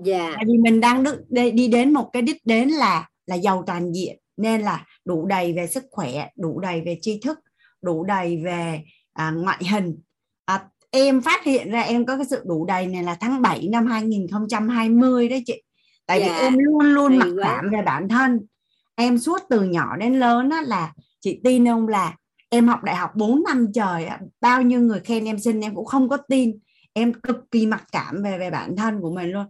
Dạ. 0.03 0.31
Tại 0.35 0.43
vì 0.47 0.57
mình 0.57 0.79
đang 0.81 1.03
đi 1.29 1.67
đến 1.67 1.93
một 1.93 2.09
cái 2.13 2.21
đích 2.21 2.45
đến 2.45 2.69
là 2.69 3.09
là 3.25 3.35
giàu 3.35 3.63
toàn 3.67 3.91
diện. 3.91 4.19
Nên 4.37 4.61
là 4.61 4.85
đủ 5.05 5.25
đầy 5.25 5.53
về 5.53 5.67
sức 5.67 5.83
khỏe 5.91 6.29
đủ 6.35 6.59
đầy 6.59 6.81
về 6.81 6.97
tri 7.01 7.19
thức 7.19 7.39
đủ 7.81 8.03
đầy 8.03 8.41
về 8.43 8.83
à, 9.13 9.31
ngoại 9.31 9.63
hình 9.71 9.99
à, 10.47 10.63
em 10.91 11.21
phát 11.21 11.43
hiện 11.43 11.71
ra 11.71 11.81
em 11.81 12.05
có 12.05 12.17
cái 12.17 12.25
sự 12.29 12.41
đủ 12.45 12.65
đầy 12.65 12.87
này 12.87 13.03
là 13.03 13.15
tháng 13.19 13.41
7 13.41 13.67
năm 13.71 13.85
2020 13.85 15.29
đấy 15.29 15.43
chị. 15.45 15.63
Tại 16.05 16.19
vì 16.19 16.25
Dạ, 16.25 16.37
em 16.37 16.57
luôn 16.57 16.79
luôn 16.79 17.17
mặc 17.17 17.27
cảm 17.43 17.69
về 17.69 17.81
bản 17.81 18.09
thân. 18.09 18.39
Em 18.95 19.17
suốt 19.17 19.41
từ 19.49 19.63
nhỏ 19.63 19.97
đến 19.97 20.19
lớn 20.19 20.49
á, 20.49 20.61
là 20.61 20.93
chị 21.21 21.39
tin 21.43 21.65
không 21.65 21.87
là 21.87 22.15
em 22.49 22.67
học 22.67 22.83
đại 22.83 22.95
học 22.95 23.15
4 23.15 23.43
năm 23.43 23.67
trời 23.73 24.05
á, 24.05 24.19
bao 24.41 24.61
nhiêu 24.61 24.81
người 24.81 24.99
khen 24.99 25.25
em 25.25 25.39
xinh 25.39 25.61
em 25.61 25.75
cũng 25.75 25.85
không 25.85 26.09
có 26.09 26.17
tin. 26.17 26.59
Em 26.93 27.13
cực 27.13 27.51
kỳ 27.51 27.65
mặc 27.65 27.83
cảm 27.91 28.23
về 28.23 28.37
về 28.37 28.51
bản 28.51 28.75
thân 28.75 29.01
của 29.01 29.11
mình 29.11 29.31
luôn. 29.31 29.45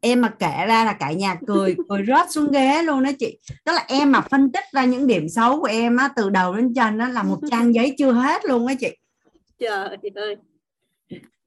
Em 0.00 0.20
mà 0.20 0.28
kể 0.28 0.66
ra 0.66 0.84
là 0.84 0.92
cả 0.92 1.12
nhà 1.12 1.36
cười 1.46 1.76
cười 1.88 2.04
rớt 2.06 2.30
xuống 2.30 2.52
ghế 2.52 2.82
luôn 2.82 3.02
đó 3.02 3.10
chị. 3.18 3.38
Tức 3.64 3.72
là 3.72 3.84
em 3.88 4.12
mà 4.12 4.20
phân 4.20 4.52
tích 4.52 4.64
ra 4.72 4.84
những 4.84 5.06
điểm 5.06 5.28
xấu 5.28 5.60
của 5.60 5.66
em 5.66 5.96
á 5.96 6.08
từ 6.16 6.30
đầu 6.30 6.54
đến 6.54 6.74
chân 6.74 6.98
đó 6.98 7.08
là 7.08 7.22
một 7.22 7.38
trang 7.50 7.74
giấy 7.74 7.94
chưa 7.98 8.12
hết 8.12 8.44
luôn 8.44 8.66
á 8.66 8.74
chị 8.80 8.96
trời 9.58 9.96
ơi 10.14 10.36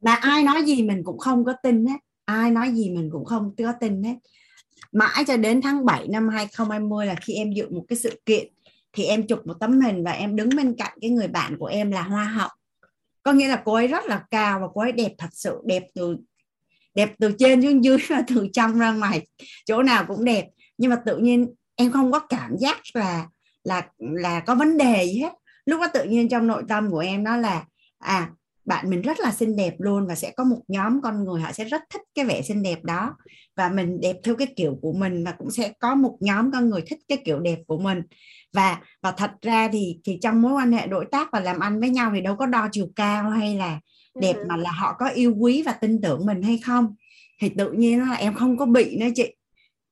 mà 0.02 0.14
ai 0.14 0.44
nói 0.44 0.64
gì 0.64 0.84
mình 0.84 1.02
cũng 1.04 1.18
không 1.18 1.46
có 1.46 1.54
tin 1.64 1.86
hết. 1.86 1.98
Ai 2.26 2.52
nói 2.52 2.72
gì 2.72 2.90
mình 2.90 3.10
cũng 3.12 3.26
không 3.26 3.56
có 3.58 3.74
tin 3.80 4.04
hết. 4.04 4.16
Mãi 4.92 5.24
cho 5.28 5.38
đến 5.38 5.62
tháng 5.62 5.86
7 5.86 6.08
năm 6.08 6.30
2020 6.30 7.06
là 7.06 7.16
khi 7.16 7.34
em 7.34 7.52
dự 7.52 7.70
một 7.70 7.86
cái 7.88 7.98
sự 7.98 8.22
kiện, 8.26 8.48
thì 8.94 9.04
em 9.06 9.28
chụp 9.28 9.48
một 9.48 9.54
tấm 9.60 9.82
hình 9.82 10.04
và 10.04 10.12
em 10.12 10.36
đứng 10.36 10.50
bên 10.56 10.76
cạnh 10.78 10.98
cái 11.02 11.10
người 11.10 11.28
bạn 11.28 11.58
của 11.58 11.66
em 11.66 11.92
là 11.92 12.02
hoa 12.02 12.24
hậu. 12.24 12.50
Có 13.24 13.34
nghĩa 13.34 13.48
là 13.48 13.62
cô 13.66 13.74
ấy 13.74 13.88
rất 13.88 14.06
là 14.06 14.24
cao 14.32 14.60
và 14.60 14.68
cô 14.74 14.82
ấy 14.82 14.92
đẹp 14.92 15.12
thật 15.18 15.30
sự, 15.32 15.62
đẹp 15.66 15.84
từ 15.96 16.18
đẹp 16.96 17.14
từ 17.20 17.32
trên 17.40 17.62
xuống 17.62 17.84
dưới 17.84 17.98
và 18.08 18.24
từ 18.28 18.48
trong 18.54 18.80
ra 18.80 18.92
ngoài. 18.92 19.28
Chỗ 19.66 19.84
nào 19.84 20.06
cũng 20.08 20.26
đẹp. 20.26 20.46
Nhưng 20.78 20.90
mà 20.90 21.02
tự 21.06 21.18
nhiên 21.18 21.54
em 21.76 21.92
không 21.92 22.12
có 22.12 22.20
cảm 22.20 22.58
giác 22.60 22.78
là 22.94 23.28
là 23.64 23.88
là 24.00 24.40
có 24.40 24.56
vấn 24.56 24.78
đề 24.78 25.06
gì 25.06 25.20
hết. 25.20 25.34
Lúc 25.66 25.82
đó 25.82 25.88
tự 25.94 26.04
nhiên 26.04 26.30
trong 26.30 26.48
nội 26.48 26.64
tâm 26.70 26.92
của 26.92 27.00
em 27.00 27.24
nó 27.24 27.38
là 27.38 27.66
à 28.00 28.30
bạn 28.68 28.90
mình 28.90 29.02
rất 29.02 29.20
là 29.20 29.32
xinh 29.32 29.56
đẹp 29.56 29.76
luôn 29.80 30.08
và 30.08 30.16
sẽ 30.16 30.32
có 30.32 30.44
một 30.44 30.62
nhóm 30.68 31.02
con 31.02 31.24
người 31.24 31.42
họ 31.42 31.52
sẽ 31.52 31.64
rất 31.64 31.82
thích 31.90 32.02
cái 32.16 32.26
vẻ 32.26 32.42
xinh 32.42 32.64
đẹp 32.64 32.84
đó 32.84 33.16
và 33.56 33.70
mình 33.70 34.02
đẹp 34.02 34.16
theo 34.24 34.36
cái 34.36 34.48
kiểu 34.56 34.80
của 34.82 34.94
mình 34.94 35.24
và 35.26 35.32
cũng 35.32 35.52
sẽ 35.52 35.72
có 35.80 35.96
một 35.96 36.18
nhóm 36.20 36.52
con 36.52 36.70
người 36.70 36.82
thích 36.88 37.00
cái 37.08 37.18
kiểu 37.26 37.40
đẹp 37.40 37.60
của 37.68 37.80
mình 37.80 38.02
và 38.54 38.80
và 39.02 39.12
thật 39.12 39.32
ra 39.42 39.70
thì 39.72 40.00
thì 40.04 40.20
trong 40.22 40.42
mối 40.42 40.54
quan 40.54 40.72
hệ 40.72 40.88
đối 40.88 41.06
tác 41.12 41.32
và 41.32 41.40
làm 41.40 41.60
ăn 41.60 41.80
với 41.80 41.90
nhau 41.90 42.12
thì 42.16 42.22
đâu 42.22 42.36
có 42.36 42.46
đo 42.46 42.68
chiều 42.72 42.88
cao 42.96 43.30
hay 43.30 43.56
là 43.56 43.80
đẹp 44.22 44.36
ừ. 44.36 44.46
mà 44.48 44.58
là 44.58 44.72
họ 44.72 44.96
có 45.00 45.10
yêu 45.10 45.36
quý 45.40 45.64
và 45.66 45.72
tin 45.72 46.02
tưởng 46.02 46.26
mình 46.26 46.42
hay 46.42 46.60
không 46.66 46.96
thì 47.42 47.50
tự 47.50 47.72
nhiên 47.72 48.10
là 48.10 48.14
em 48.14 48.34
không 48.34 48.58
có 48.58 48.66
bị 48.66 48.98
nữa 48.98 49.08
chị 49.16 49.24
yeah. 49.24 49.34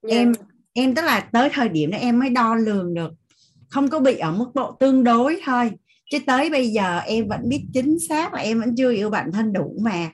Dạ. 0.02 0.18
em 0.18 0.34
em 0.74 0.96
tức 0.96 1.02
là 1.06 1.20
tới 1.20 1.50
thời 1.54 1.70
điểm 1.70 1.92
đó 1.92 1.98
em 1.98 2.20
mới 2.20 2.30
đo 2.30 2.56
lường 2.56 2.94
được 2.94 3.12
không 3.70 3.90
có 3.90 4.00
bị 4.00 4.18
ở 4.18 4.32
mức 4.32 4.52
độ 4.56 4.72
tương 4.80 5.04
đối 5.04 5.42
thôi 5.46 5.72
chứ 6.12 6.20
tới 6.28 6.50
bây 6.50 6.68
giờ 6.68 7.00
em 7.00 7.28
vẫn 7.28 7.50
biết 7.50 7.66
chính 7.74 7.98
xác 8.10 8.34
là 8.34 8.42
em 8.42 8.60
vẫn 8.60 8.76
chưa 8.78 8.92
yêu 8.92 9.10
bản 9.10 9.32
thân 9.32 9.54
đủ 9.54 9.76
mà. 9.82 10.12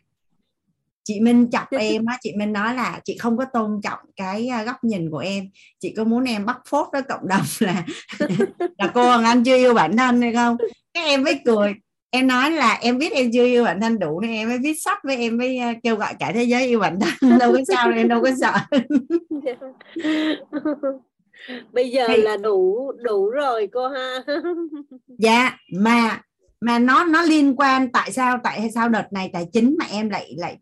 Chị 1.03 1.19
Minh 1.19 1.49
chọc 1.51 1.71
em 1.71 2.05
á 2.05 2.17
chị 2.21 2.33
Minh 2.37 2.53
nói 2.53 2.75
là 2.75 2.99
chị 3.05 3.17
không 3.17 3.37
có 3.37 3.45
tôn 3.53 3.81
trọng 3.83 3.99
cái 4.15 4.47
à, 4.47 4.63
góc 4.63 4.83
nhìn 4.83 5.11
của 5.11 5.17
em. 5.17 5.49
Chị 5.79 5.93
có 5.97 6.03
muốn 6.03 6.23
em 6.23 6.45
bắt 6.45 6.57
phốt 6.69 6.87
với 6.91 7.01
cộng 7.01 7.27
đồng 7.27 7.41
là 7.59 7.85
là 8.77 8.91
cô 8.93 9.03
Hoàng 9.03 9.23
Anh 9.23 9.43
chưa 9.43 9.57
yêu 9.57 9.73
bản 9.73 9.97
thân 9.97 10.21
hay 10.21 10.33
không? 10.33 10.57
Các 10.93 11.01
em 11.01 11.23
mới 11.23 11.39
cười. 11.45 11.73
Em 12.09 12.27
nói 12.27 12.51
là 12.51 12.77
em 12.81 12.97
biết 12.97 13.11
em 13.11 13.31
chưa 13.33 13.45
yêu 13.45 13.63
bản 13.63 13.81
thân 13.81 13.99
đủ 13.99 14.19
nên 14.19 14.31
em 14.31 14.49
mới 14.49 14.57
viết 14.57 14.73
sách 14.81 14.99
với 15.03 15.17
em 15.17 15.37
mới 15.37 15.57
à, 15.57 15.73
kêu 15.83 15.95
gọi 15.95 16.13
cả 16.19 16.31
thế 16.35 16.43
giới 16.43 16.65
yêu 16.67 16.79
bản 16.79 16.99
thân. 16.99 17.37
Đâu 17.39 17.51
có 17.53 17.59
sao 17.67 17.91
em 17.91 18.07
đâu 18.07 18.21
có 18.23 18.31
sợ 18.41 18.53
bây 21.71 21.89
giờ 21.89 22.05
thì, 22.07 22.21
là 22.21 22.37
đủ 22.37 22.91
đủ 23.03 23.29
rồi 23.29 23.67
cô 23.73 23.87
ha. 23.87 24.23
Dạ 25.19 25.57
mà 25.73 26.21
mà 26.61 26.79
nó 26.79 27.03
nó 27.03 27.21
liên 27.21 27.55
quan 27.55 27.91
tại 27.91 28.11
sao 28.11 28.37
tại 28.43 28.69
sao 28.75 28.89
đợt 28.89 29.13
này 29.13 29.29
tài 29.33 29.47
chính 29.53 29.75
mà 29.79 29.85
em 29.91 30.09
lại 30.09 30.35
lại 30.37 30.57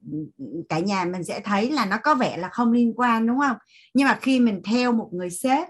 cả 0.69 0.79
nhà 0.79 1.05
mình 1.05 1.23
sẽ 1.23 1.39
thấy 1.39 1.71
là 1.71 1.85
nó 1.85 1.97
có 2.03 2.15
vẻ 2.15 2.37
là 2.37 2.49
không 2.49 2.71
liên 2.71 2.93
quan 2.95 3.27
đúng 3.27 3.39
không? 3.39 3.57
Nhưng 3.93 4.07
mà 4.07 4.19
khi 4.21 4.39
mình 4.39 4.61
theo 4.63 4.91
một 4.91 5.09
người 5.11 5.29
sếp 5.29 5.67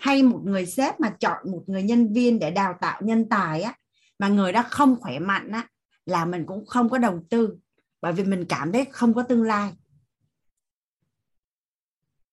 hay 0.00 0.22
một 0.22 0.40
người 0.44 0.66
sếp 0.66 1.00
mà 1.00 1.10
chọn 1.20 1.50
một 1.52 1.62
người 1.66 1.82
nhân 1.82 2.12
viên 2.12 2.38
để 2.38 2.50
đào 2.50 2.74
tạo 2.80 3.00
nhân 3.04 3.28
tài 3.28 3.62
á 3.62 3.74
mà 4.18 4.28
người 4.28 4.52
đó 4.52 4.64
không 4.70 4.96
khỏe 5.00 5.18
mạnh 5.18 5.50
á 5.50 5.66
là 6.06 6.24
mình 6.24 6.46
cũng 6.46 6.66
không 6.66 6.88
có 6.88 6.98
đầu 6.98 7.20
tư. 7.30 7.54
Bởi 8.00 8.12
vì 8.12 8.24
mình 8.24 8.44
cảm 8.48 8.72
thấy 8.72 8.84
không 8.90 9.14
có 9.14 9.22
tương 9.22 9.42
lai 9.42 9.72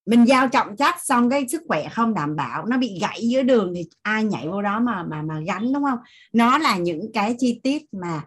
mình 0.10 0.26
giao 0.26 0.48
trọng 0.48 0.76
trách 0.76 0.96
xong 1.04 1.30
cái 1.30 1.48
sức 1.48 1.62
khỏe 1.68 1.90
không 1.90 2.14
đảm 2.14 2.36
bảo 2.36 2.66
nó 2.66 2.78
bị 2.78 3.00
gãy 3.02 3.20
giữa 3.22 3.44
đường 3.44 3.74
thì 3.76 3.86
ai 4.02 4.24
nhảy 4.24 4.48
vô 4.48 4.62
đó 4.62 4.80
mà 4.80 5.04
mà 5.04 5.22
mà 5.22 5.40
gánh 5.48 5.74
đúng 5.74 5.84
không? 5.84 6.00
Nó 6.34 6.58
là 6.58 6.78
những 6.78 7.12
cái 7.14 7.36
chi 7.40 7.60
tiết 7.64 7.94
mà 7.94 8.22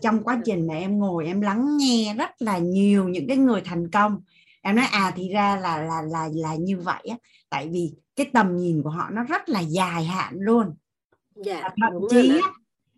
trong 0.00 0.22
quá 0.24 0.38
trình 0.44 0.66
mà 0.66 0.74
em 0.74 0.98
ngồi 0.98 1.26
em 1.26 1.40
lắng 1.40 1.76
nghe 1.76 2.14
rất 2.18 2.42
là 2.42 2.58
nhiều 2.58 3.08
những 3.08 3.28
cái 3.28 3.36
người 3.36 3.60
thành 3.64 3.90
công. 3.90 4.20
Em 4.62 4.76
nói 4.76 4.86
à 4.90 5.12
thì 5.16 5.28
ra 5.28 5.56
là 5.56 5.82
là 5.82 6.02
là 6.02 6.28
là 6.34 6.54
như 6.54 6.78
vậy 6.78 7.02
á. 7.10 7.16
Tại 7.50 7.68
vì 7.72 7.92
cái 8.16 8.26
tầm 8.32 8.56
nhìn 8.56 8.82
của 8.82 8.90
họ 8.90 9.10
nó 9.12 9.24
rất 9.24 9.48
là 9.48 9.60
dài 9.60 10.04
hạn 10.04 10.34
luôn. 10.38 10.74
Dạ, 11.44 11.62
thậm 11.62 11.92
chí 12.10 12.40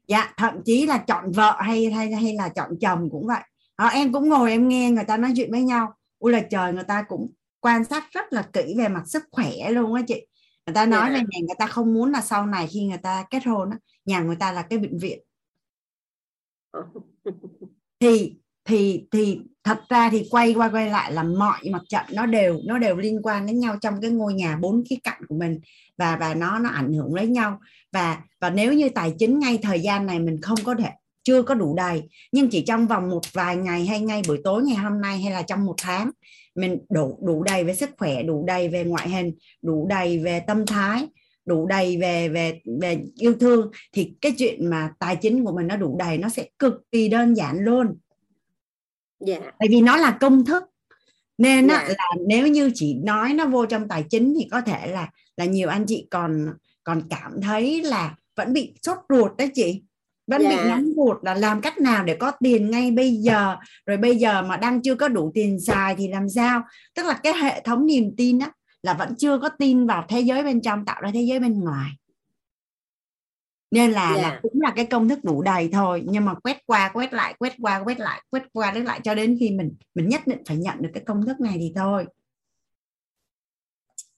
dạ 0.08 0.32
thậm 0.36 0.54
chí 0.64 0.86
là 0.86 0.98
chọn 0.98 1.32
vợ 1.32 1.56
hay 1.60 1.90
hay 1.90 2.12
hay 2.12 2.34
là 2.34 2.48
chọn 2.48 2.78
chồng 2.80 3.08
cũng 3.10 3.26
vậy. 3.26 3.42
À, 3.76 3.88
em 3.88 4.12
cũng 4.12 4.28
ngồi 4.28 4.50
em 4.50 4.68
nghe 4.68 4.90
người 4.90 5.04
ta 5.04 5.16
nói 5.16 5.32
chuyện 5.36 5.50
với 5.50 5.62
nhau. 5.62 5.94
Ui 6.18 6.32
là 6.32 6.40
trời 6.50 6.72
người 6.72 6.84
ta 6.84 7.02
cũng 7.02 7.30
quan 7.62 7.84
sát 7.84 8.12
rất 8.12 8.32
là 8.32 8.42
kỹ 8.52 8.74
về 8.78 8.88
mặt 8.88 9.02
sức 9.06 9.22
khỏe 9.30 9.70
luôn 9.70 9.94
á 9.94 10.02
chị 10.08 10.26
người 10.66 10.74
ta 10.74 10.86
nói 10.86 11.00
yeah. 11.00 11.12
Dạ. 11.12 11.18
về 11.18 11.24
nhà 11.30 11.38
người 11.40 11.56
ta 11.58 11.66
không 11.66 11.94
muốn 11.94 12.12
là 12.12 12.20
sau 12.20 12.46
này 12.46 12.66
khi 12.66 12.84
người 12.84 12.98
ta 12.98 13.24
kết 13.30 13.44
hôn 13.46 13.70
á, 13.70 13.78
nhà 14.04 14.20
người 14.20 14.36
ta 14.36 14.52
là 14.52 14.62
cái 14.62 14.78
bệnh 14.78 14.98
viện 14.98 15.20
thì 18.00 18.36
thì 18.64 19.06
thì 19.10 19.40
thật 19.64 19.80
ra 19.88 20.10
thì 20.10 20.28
quay 20.30 20.54
qua 20.54 20.68
quay 20.68 20.90
lại 20.90 21.12
là 21.12 21.22
mọi 21.22 21.60
mặt 21.70 21.82
trận 21.88 22.04
nó 22.12 22.26
đều 22.26 22.60
nó 22.66 22.78
đều 22.78 22.96
liên 22.96 23.20
quan 23.22 23.46
đến 23.46 23.58
nhau 23.58 23.76
trong 23.80 24.00
cái 24.00 24.10
ngôi 24.10 24.34
nhà 24.34 24.56
bốn 24.60 24.82
khía 24.90 24.96
cạnh 25.04 25.22
của 25.28 25.34
mình 25.34 25.60
và 25.98 26.16
và 26.16 26.34
nó 26.34 26.58
nó 26.58 26.70
ảnh 26.70 26.92
hưởng 26.92 27.14
lấy 27.14 27.26
nhau 27.26 27.60
và 27.92 28.22
và 28.40 28.50
nếu 28.50 28.72
như 28.72 28.88
tài 28.88 29.14
chính 29.18 29.38
ngay 29.38 29.58
thời 29.62 29.80
gian 29.80 30.06
này 30.06 30.18
mình 30.18 30.40
không 30.40 30.58
có 30.64 30.74
thể 30.74 30.90
chưa 31.22 31.42
có 31.42 31.54
đủ 31.54 31.74
đầy 31.76 32.02
nhưng 32.32 32.50
chỉ 32.50 32.64
trong 32.66 32.86
vòng 32.86 33.10
một 33.10 33.32
vài 33.32 33.56
ngày 33.56 33.86
hay 33.86 34.00
ngay 34.00 34.22
buổi 34.28 34.40
tối 34.44 34.62
ngày 34.62 34.76
hôm 34.76 35.00
nay 35.00 35.22
hay 35.22 35.32
là 35.32 35.42
trong 35.42 35.64
một 35.64 35.74
tháng 35.82 36.10
mình 36.54 36.78
đủ 36.90 37.18
đủ 37.22 37.42
đầy 37.42 37.64
về 37.64 37.74
sức 37.74 37.90
khỏe 37.98 38.22
đủ 38.22 38.44
đầy 38.46 38.68
về 38.68 38.84
ngoại 38.84 39.08
hình 39.08 39.32
đủ 39.62 39.86
đầy 39.90 40.18
về 40.18 40.40
tâm 40.46 40.66
thái 40.66 41.06
đủ 41.44 41.66
đầy 41.66 41.96
về 41.96 42.28
về 42.28 42.60
về 42.80 43.02
yêu 43.18 43.34
thương 43.40 43.70
thì 43.92 44.14
cái 44.20 44.32
chuyện 44.38 44.70
mà 44.70 44.90
tài 44.98 45.16
chính 45.16 45.44
của 45.44 45.52
mình 45.56 45.66
nó 45.66 45.76
đủ 45.76 45.96
đầy 45.98 46.18
nó 46.18 46.28
sẽ 46.28 46.48
cực 46.58 46.74
kỳ 46.92 47.08
đơn 47.08 47.34
giản 47.34 47.64
luôn 47.64 47.86
yeah. 49.26 49.42
Dạ. 49.42 49.50
tại 49.58 49.68
vì 49.70 49.80
nó 49.80 49.96
là 49.96 50.16
công 50.20 50.44
thức 50.44 50.62
nên 51.38 51.68
yeah. 51.68 51.84
Dạ. 51.88 51.94
là 51.98 52.22
nếu 52.26 52.46
như 52.46 52.70
chỉ 52.74 52.94
nói 52.94 53.34
nó 53.34 53.46
vô 53.46 53.66
trong 53.66 53.88
tài 53.88 54.04
chính 54.10 54.34
thì 54.38 54.48
có 54.50 54.60
thể 54.60 54.86
là 54.86 55.10
là 55.36 55.44
nhiều 55.44 55.68
anh 55.68 55.84
chị 55.88 56.06
còn 56.10 56.46
còn 56.84 57.02
cảm 57.10 57.40
thấy 57.42 57.82
là 57.82 58.16
vẫn 58.36 58.52
bị 58.52 58.74
sốt 58.82 58.98
ruột 59.08 59.36
đấy 59.38 59.50
chị 59.54 59.82
vẫn 60.26 60.42
dạ. 60.42 60.48
bị 60.50 60.70
nóng 60.70 60.84
ruột 60.96 61.16
là 61.22 61.34
làm 61.34 61.60
cách 61.60 61.78
nào 61.78 62.04
để 62.04 62.16
có 62.16 62.30
tiền 62.40 62.70
ngay 62.70 62.90
bây 62.90 63.12
giờ? 63.12 63.56
Rồi 63.86 63.96
bây 63.96 64.16
giờ 64.16 64.42
mà 64.42 64.56
đang 64.56 64.82
chưa 64.82 64.94
có 64.94 65.08
đủ 65.08 65.30
tiền 65.34 65.60
xài 65.60 65.94
thì 65.94 66.08
làm 66.08 66.28
sao? 66.28 66.62
Tức 66.94 67.06
là 67.06 67.20
cái 67.22 67.32
hệ 67.32 67.60
thống 67.60 67.86
niềm 67.86 68.14
tin 68.16 68.38
á 68.38 68.50
là 68.82 68.94
vẫn 68.94 69.14
chưa 69.18 69.38
có 69.38 69.48
tin 69.48 69.86
vào 69.86 70.04
thế 70.08 70.20
giới 70.20 70.42
bên 70.42 70.60
trong 70.60 70.84
tạo 70.84 71.00
ra 71.00 71.10
thế 71.14 71.22
giới 71.22 71.40
bên 71.40 71.60
ngoài. 71.60 71.90
Nên 73.70 73.90
là 73.90 74.08
yeah. 74.08 74.22
là 74.22 74.30
dạ. 74.30 74.38
cũng 74.42 74.60
là 74.60 74.72
cái 74.76 74.86
công 74.86 75.08
thức 75.08 75.24
đủ 75.24 75.42
đầy 75.42 75.68
thôi. 75.72 76.02
Nhưng 76.06 76.24
mà 76.24 76.34
quét 76.34 76.58
qua 76.66 76.90
quét 76.94 77.12
lại 77.12 77.34
quét 77.38 77.52
qua 77.60 77.82
quét 77.84 78.00
lại 78.00 78.22
quét 78.30 78.42
qua 78.52 78.72
quét 78.72 78.80
lại 78.80 79.00
cho 79.04 79.14
đến 79.14 79.36
khi 79.40 79.50
mình 79.50 79.74
mình 79.94 80.08
nhất 80.08 80.26
định 80.26 80.42
phải 80.46 80.56
nhận 80.56 80.82
được 80.82 80.90
cái 80.94 81.02
công 81.06 81.26
thức 81.26 81.40
này 81.40 81.56
thì 81.58 81.72
thôi. 81.76 82.06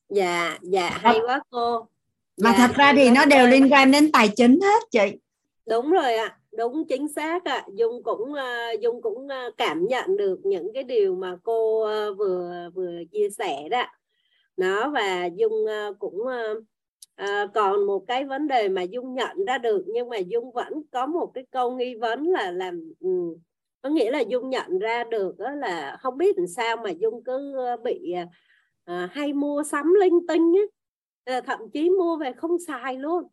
Dạ 0.09 0.59
dạ 0.63 0.91
hay 1.03 1.19
quá 1.27 1.41
cô. 1.51 1.87
Mà 2.43 2.51
dạ, 2.53 2.57
thật 2.59 2.77
ra 2.77 2.93
thì 2.97 3.11
nó 3.11 3.25
đều 3.25 3.47
liên 3.47 3.73
quan 3.73 3.91
đến 3.91 4.13
tài 4.13 4.29
chính 4.37 4.61
hết 4.61 4.83
chị 4.91 5.19
đúng 5.67 5.91
rồi 5.91 6.15
ạ 6.15 6.39
đúng 6.57 6.85
chính 6.89 7.09
xác 7.09 7.45
ạ. 7.45 7.67
Dung 7.75 8.03
cũng 8.03 8.33
uh, 8.33 8.81
dung 8.81 9.03
cũng 9.03 9.27
uh, 9.27 9.57
cảm 9.57 9.87
nhận 9.87 10.17
được 10.17 10.41
những 10.45 10.73
cái 10.75 10.85
điều 10.85 11.15
mà 11.15 11.37
cô 11.43 11.85
uh, 11.85 12.19
vừa 12.19 12.71
vừa 12.75 12.93
chia 13.13 13.31
sẻ 13.31 13.69
đó. 13.69 13.85
Nó 14.57 14.91
và 14.91 15.25
dung 15.27 15.53
uh, 15.53 15.99
cũng 15.99 16.21
uh, 16.21 16.59
uh, 17.23 17.51
còn 17.55 17.87
một 17.87 18.05
cái 18.07 18.25
vấn 18.25 18.49
đề 18.49 18.69
mà 18.69 18.83
dung 18.83 19.15
nhận 19.15 19.45
ra 19.45 19.59
được 19.59 19.85
nhưng 19.87 20.09
mà 20.09 20.17
dung 20.17 20.53
vẫn 20.53 20.83
có 20.93 21.07
một 21.07 21.31
cái 21.35 21.45
câu 21.51 21.77
nghi 21.77 21.95
vấn 21.95 22.27
là 22.27 22.51
làm 22.51 22.93
um, 23.01 23.35
có 23.83 23.91
nghĩa 23.91 24.11
là 24.11 24.21
dung 24.21 24.51
nhận 24.51 24.79
ra 24.79 25.05
được 25.05 25.39
đó 25.39 25.51
là 25.51 25.97
không 26.01 26.19
biết 26.19 26.39
làm 26.39 26.47
sao 26.47 26.77
mà 26.77 26.91
dung 26.91 27.25
cứ 27.25 27.55
bị 27.85 28.15
uh, 28.91 29.11
hay 29.11 29.33
mua 29.33 29.63
sắm 29.63 29.95
linh 30.01 30.27
tinh 30.29 30.53
á. 30.55 31.41
Thậm 31.41 31.61
chí 31.73 31.91
mua 31.91 32.17
về 32.17 32.33
không 32.33 32.59
xài 32.67 32.99
luôn 32.99 33.25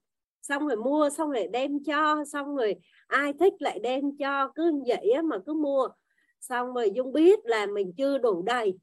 xong 0.42 0.68
rồi 0.68 0.78
mua 0.78 1.10
xong 1.10 1.32
rồi 1.32 1.48
đem 1.48 1.84
cho 1.84 2.24
xong 2.26 2.56
rồi 2.56 2.76
ai 3.08 3.34
thích 3.40 3.54
lại 3.60 3.80
đem 3.80 4.18
cho 4.20 4.52
cứ 4.56 4.72
vậy 4.88 5.12
á 5.16 5.22
mà 5.22 5.38
cứ 5.46 5.54
mua. 5.54 5.88
Xong 6.40 6.74
rồi 6.74 6.92
dung 6.96 7.14
biết 7.14 7.40
là 7.44 7.66
mình 7.66 7.94
chưa 7.98 8.18
đủ 8.18 8.42
đầy. 8.42 8.74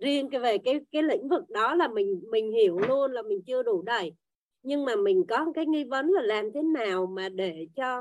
Riêng 0.00 0.30
cái 0.30 0.40
về 0.40 0.58
cái 0.58 0.80
cái 0.92 1.02
lĩnh 1.02 1.28
vực 1.28 1.50
đó 1.50 1.74
là 1.74 1.88
mình 1.88 2.22
mình 2.30 2.52
hiểu 2.52 2.78
luôn 2.78 3.12
là 3.12 3.22
mình 3.22 3.42
chưa 3.46 3.62
đủ 3.62 3.82
đầy. 3.82 4.12
Nhưng 4.62 4.84
mà 4.84 4.96
mình 4.96 5.24
có 5.28 5.46
cái 5.54 5.66
nghi 5.66 5.84
vấn 5.84 6.10
là 6.10 6.22
làm 6.22 6.52
thế 6.52 6.62
nào 6.62 7.06
mà 7.06 7.28
để 7.28 7.66
cho 7.76 7.98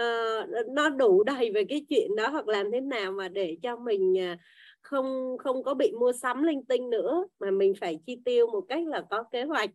uh, 0.00 0.66
nó 0.72 0.88
đủ 0.88 1.22
đầy 1.22 1.52
về 1.52 1.64
cái 1.68 1.86
chuyện 1.88 2.16
đó 2.16 2.28
hoặc 2.28 2.48
làm 2.48 2.70
thế 2.72 2.80
nào 2.80 3.12
mà 3.12 3.28
để 3.28 3.56
cho 3.62 3.76
mình 3.76 4.14
uh, 4.32 4.38
không 4.80 5.36
không 5.38 5.62
có 5.62 5.74
bị 5.74 5.92
mua 6.00 6.12
sắm 6.12 6.42
linh 6.42 6.64
tinh 6.64 6.90
nữa. 6.90 7.26
Mà 7.40 7.50
mình 7.50 7.72
phải 7.80 7.98
chi 8.06 8.18
tiêu 8.24 8.46
một 8.46 8.64
cách 8.68 8.86
là 8.86 9.04
có 9.10 9.22
kế 9.22 9.44
hoạch 9.44 9.70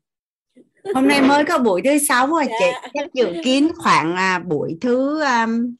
hôm 0.95 1.07
nay 1.07 1.21
mới 1.21 1.45
có 1.45 1.57
buổi 1.57 1.81
thứ 1.85 1.97
sáu 1.97 2.27
rồi 2.27 2.45
dạ. 2.49 2.55
chị 2.59 2.89
chắc 2.93 3.13
dự 3.13 3.33
kiến 3.43 3.71
khoảng 3.77 4.15
à, 4.15 4.39
buổi 4.39 4.77
thứ 4.81 5.21
um, 5.21 5.75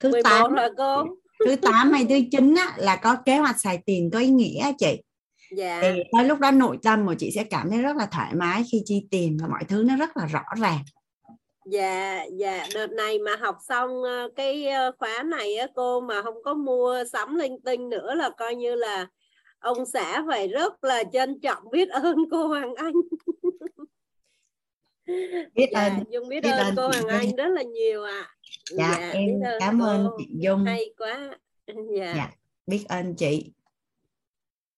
thứ 0.00 0.12
tám 0.24 0.54
cô? 0.76 1.04
Thứ 1.46 1.56
tám 1.56 1.92
hay 1.92 2.06
thứ 2.08 2.14
chín 2.30 2.54
á, 2.54 2.72
là 2.76 2.96
có 2.96 3.16
kế 3.26 3.36
hoạch 3.36 3.60
xài 3.60 3.78
tiền 3.86 4.10
có 4.12 4.18
ý 4.18 4.28
nghĩa 4.28 4.72
chị. 4.78 5.02
Dạ. 5.56 5.78
thì 5.82 6.02
tới 6.12 6.24
lúc 6.24 6.38
đó 6.38 6.50
nội 6.50 6.78
tâm 6.82 7.06
của 7.06 7.14
chị 7.18 7.30
sẽ 7.34 7.44
cảm 7.44 7.70
thấy 7.70 7.82
rất 7.82 7.96
là 7.96 8.06
thoải 8.06 8.34
mái 8.34 8.64
khi 8.72 8.82
chi 8.84 9.06
tiền 9.10 9.38
và 9.40 9.48
mọi 9.48 9.64
thứ 9.68 9.82
nó 9.86 9.96
rất 9.96 10.16
là 10.16 10.26
rõ 10.26 10.42
ràng. 10.60 10.78
Dạ 11.70 12.24
dạ. 12.32 12.66
Đợt 12.74 12.90
này 12.90 13.18
mà 13.18 13.36
học 13.36 13.56
xong 13.68 14.02
ờ, 14.02 14.28
cái 14.36 14.68
ờ, 14.68 14.92
khóa 14.98 15.22
này 15.22 15.54
á 15.54 15.66
cô 15.74 16.00
mà 16.00 16.22
không 16.22 16.42
có 16.44 16.54
mua 16.54 17.04
sắm 17.12 17.34
linh 17.34 17.60
tinh 17.60 17.88
nữa 17.88 18.14
là 18.14 18.30
coi 18.30 18.54
như 18.54 18.74
là 18.74 19.06
ông 19.58 19.86
xã 19.92 20.24
phải 20.28 20.48
rất 20.48 20.84
là 20.84 21.04
trân 21.12 21.40
trọng 21.40 21.70
biết 21.70 21.88
ơn 21.88 22.16
cô 22.30 22.46
Hoàng 22.46 22.74
Anh 22.74 22.92
biết 25.54 25.68
dạ, 25.72 25.80
ơn. 25.80 25.92
Dung 26.10 26.28
biết, 26.28 26.40
biết 26.42 26.50
ơn, 26.50 26.66
ơn 26.66 26.74
cô 26.76 26.88
Hoàng 26.88 27.08
Anh 27.08 27.36
rất 27.36 27.48
là 27.48 27.62
nhiều 27.62 28.04
ạ. 28.04 28.10
À. 28.10 28.28
dạ, 28.70 28.96
dạ 28.98 29.10
em 29.10 29.40
cảm 29.60 29.82
ơn 29.82 30.08
chị 30.18 30.24
Dung. 30.38 30.64
Hay 30.64 30.90
quá. 30.98 31.30
Dạ. 31.98 32.14
dạ 32.16 32.30
biết 32.66 32.84
ơn 32.88 33.14
chị. 33.14 33.52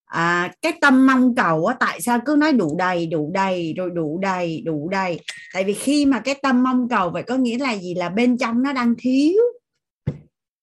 À, 0.04 0.52
cái 0.62 0.72
tâm 0.80 1.06
mong 1.06 1.34
cầu 1.34 1.66
á, 1.66 1.76
tại 1.80 2.00
sao 2.00 2.20
cứ 2.26 2.36
nói 2.38 2.52
đủ 2.52 2.76
đầy 2.78 3.06
đủ 3.06 3.30
đầy 3.34 3.74
rồi 3.76 3.90
đủ 3.90 4.18
đầy 4.22 4.60
đủ 4.60 4.88
đầy? 4.88 5.20
Tại 5.54 5.64
vì 5.64 5.74
khi 5.74 6.06
mà 6.06 6.20
cái 6.20 6.34
tâm 6.42 6.62
mong 6.62 6.88
cầu 6.88 7.10
vậy 7.10 7.22
có 7.22 7.36
nghĩa 7.36 7.58
là 7.58 7.76
gì? 7.76 7.94
Là 7.94 8.08
bên 8.08 8.38
trong 8.38 8.62
nó 8.62 8.72
đang 8.72 8.94
thiếu. 8.98 9.42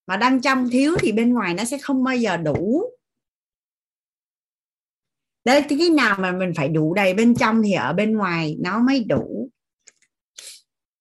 Mà 0.08 0.18
đang 0.18 0.42
trong 0.42 0.70
thiếu 0.70 0.96
thì 1.00 1.12
bên 1.12 1.34
ngoài 1.34 1.54
nó 1.54 1.64
sẽ 1.64 1.78
không 1.78 2.04
bao 2.04 2.16
giờ 2.16 2.38
đủ. 2.38 2.84
Đấy 5.46 5.64
cái 5.70 5.90
nào 5.90 6.16
mà 6.20 6.32
mình 6.32 6.52
phải 6.56 6.70
đủ 6.70 6.94
đầy 6.94 7.14
bên 7.14 7.36
trong 7.36 7.64
thì 7.64 7.74
ở 7.74 7.94
bên 7.94 8.18
ngoài 8.18 8.58
nó 8.60 8.80
mới 8.80 9.04
đủ 9.04 9.50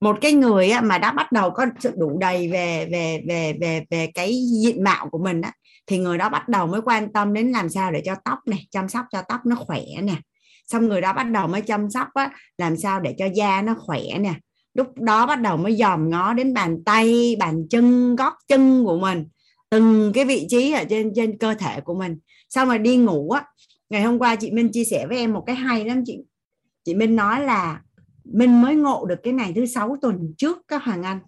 một 0.01 0.18
cái 0.20 0.32
người 0.32 0.70
mà 0.82 0.98
đã 0.98 1.12
bắt 1.12 1.32
đầu 1.32 1.51
có 1.51 1.66
sự 1.81 1.93
đủ 1.97 2.18
đầy 2.18 2.48
về 2.48 2.89
về 2.90 3.23
về 3.28 3.52
về 3.60 3.85
về 3.90 4.06
cái 4.14 4.39
diện 4.62 4.85
mạo 4.85 5.09
của 5.10 5.18
mình 5.18 5.40
á, 5.40 5.52
thì 5.86 5.98
người 5.98 6.18
đó 6.18 6.28
bắt 6.28 6.48
đầu 6.48 6.66
mới 6.66 6.81
quan 6.82 7.12
tâm 7.12 7.32
đến 7.32 7.52
làm 7.52 7.68
sao 7.68 7.93
để 7.93 8.02
cho 8.05 8.14
tóc 8.24 8.39
này 8.47 8.66
chăm 8.70 8.89
sóc 8.89 9.06
cho 9.12 9.23
tóc 9.23 9.47
nó 9.47 9.56
khỏe 9.56 9.82
nè. 10.02 10.14
Xong 10.66 10.89
người 10.89 11.01
đó 11.01 11.12
bắt 11.12 11.31
đầu 11.31 11.47
mới 11.47 11.60
chăm 11.60 11.90
sóc 11.90 12.09
á, 12.14 12.31
làm 12.59 12.77
sao 12.77 13.01
để 13.01 13.14
cho 13.18 13.27
da 13.35 13.62
nó 13.62 13.74
khỏe 13.78 14.01
nè. 14.20 14.35
Lúc 14.74 14.98
đó 14.98 15.27
bắt 15.27 15.40
đầu 15.40 15.56
mới 15.56 15.77
dòm 15.77 16.10
ngó 16.10 16.32
đến 16.32 16.55
bàn 16.55 16.85
tay 16.85 17.36
bàn 17.39 17.66
chân 17.70 18.16
gót 18.16 18.35
chân 18.48 18.85
của 18.85 18.98
mình 18.98 19.24
từng 19.70 20.12
cái 20.14 20.24
vị 20.24 20.47
trí 20.51 20.73
ở 20.73 20.85
trên 20.90 21.12
trên 21.16 21.39
cơ 21.39 21.55
thể 21.55 21.81
của 21.81 21.94
mình. 21.94 22.18
Xong 22.48 22.68
rồi 22.68 22.78
đi 22.78 22.97
ngủ 22.97 23.31
á 23.31 23.44
ngày 23.90 24.02
hôm 24.02 24.18
qua 24.18 24.36
chị 24.36 24.51
Minh 24.51 24.70
chia 24.73 24.85
sẻ 24.85 25.06
với 25.09 25.18
em 25.18 25.32
một 25.32 25.43
cái 25.47 25.56
hay 25.56 25.85
lắm 25.85 26.02
chị. 26.06 26.18
Chị 26.85 26.94
Minh 26.94 27.16
nói 27.16 27.40
là 27.40 27.81
mình 28.32 28.62
mới 28.62 28.77
ngộ 28.77 29.07
được 29.07 29.19
cái 29.23 29.32
này 29.32 29.53
thứ 29.57 29.66
sáu 29.66 29.97
tuần 30.03 30.35
trước 30.39 30.59
các 30.69 30.85
Hoàng 30.85 31.03
Anh. 31.03 31.19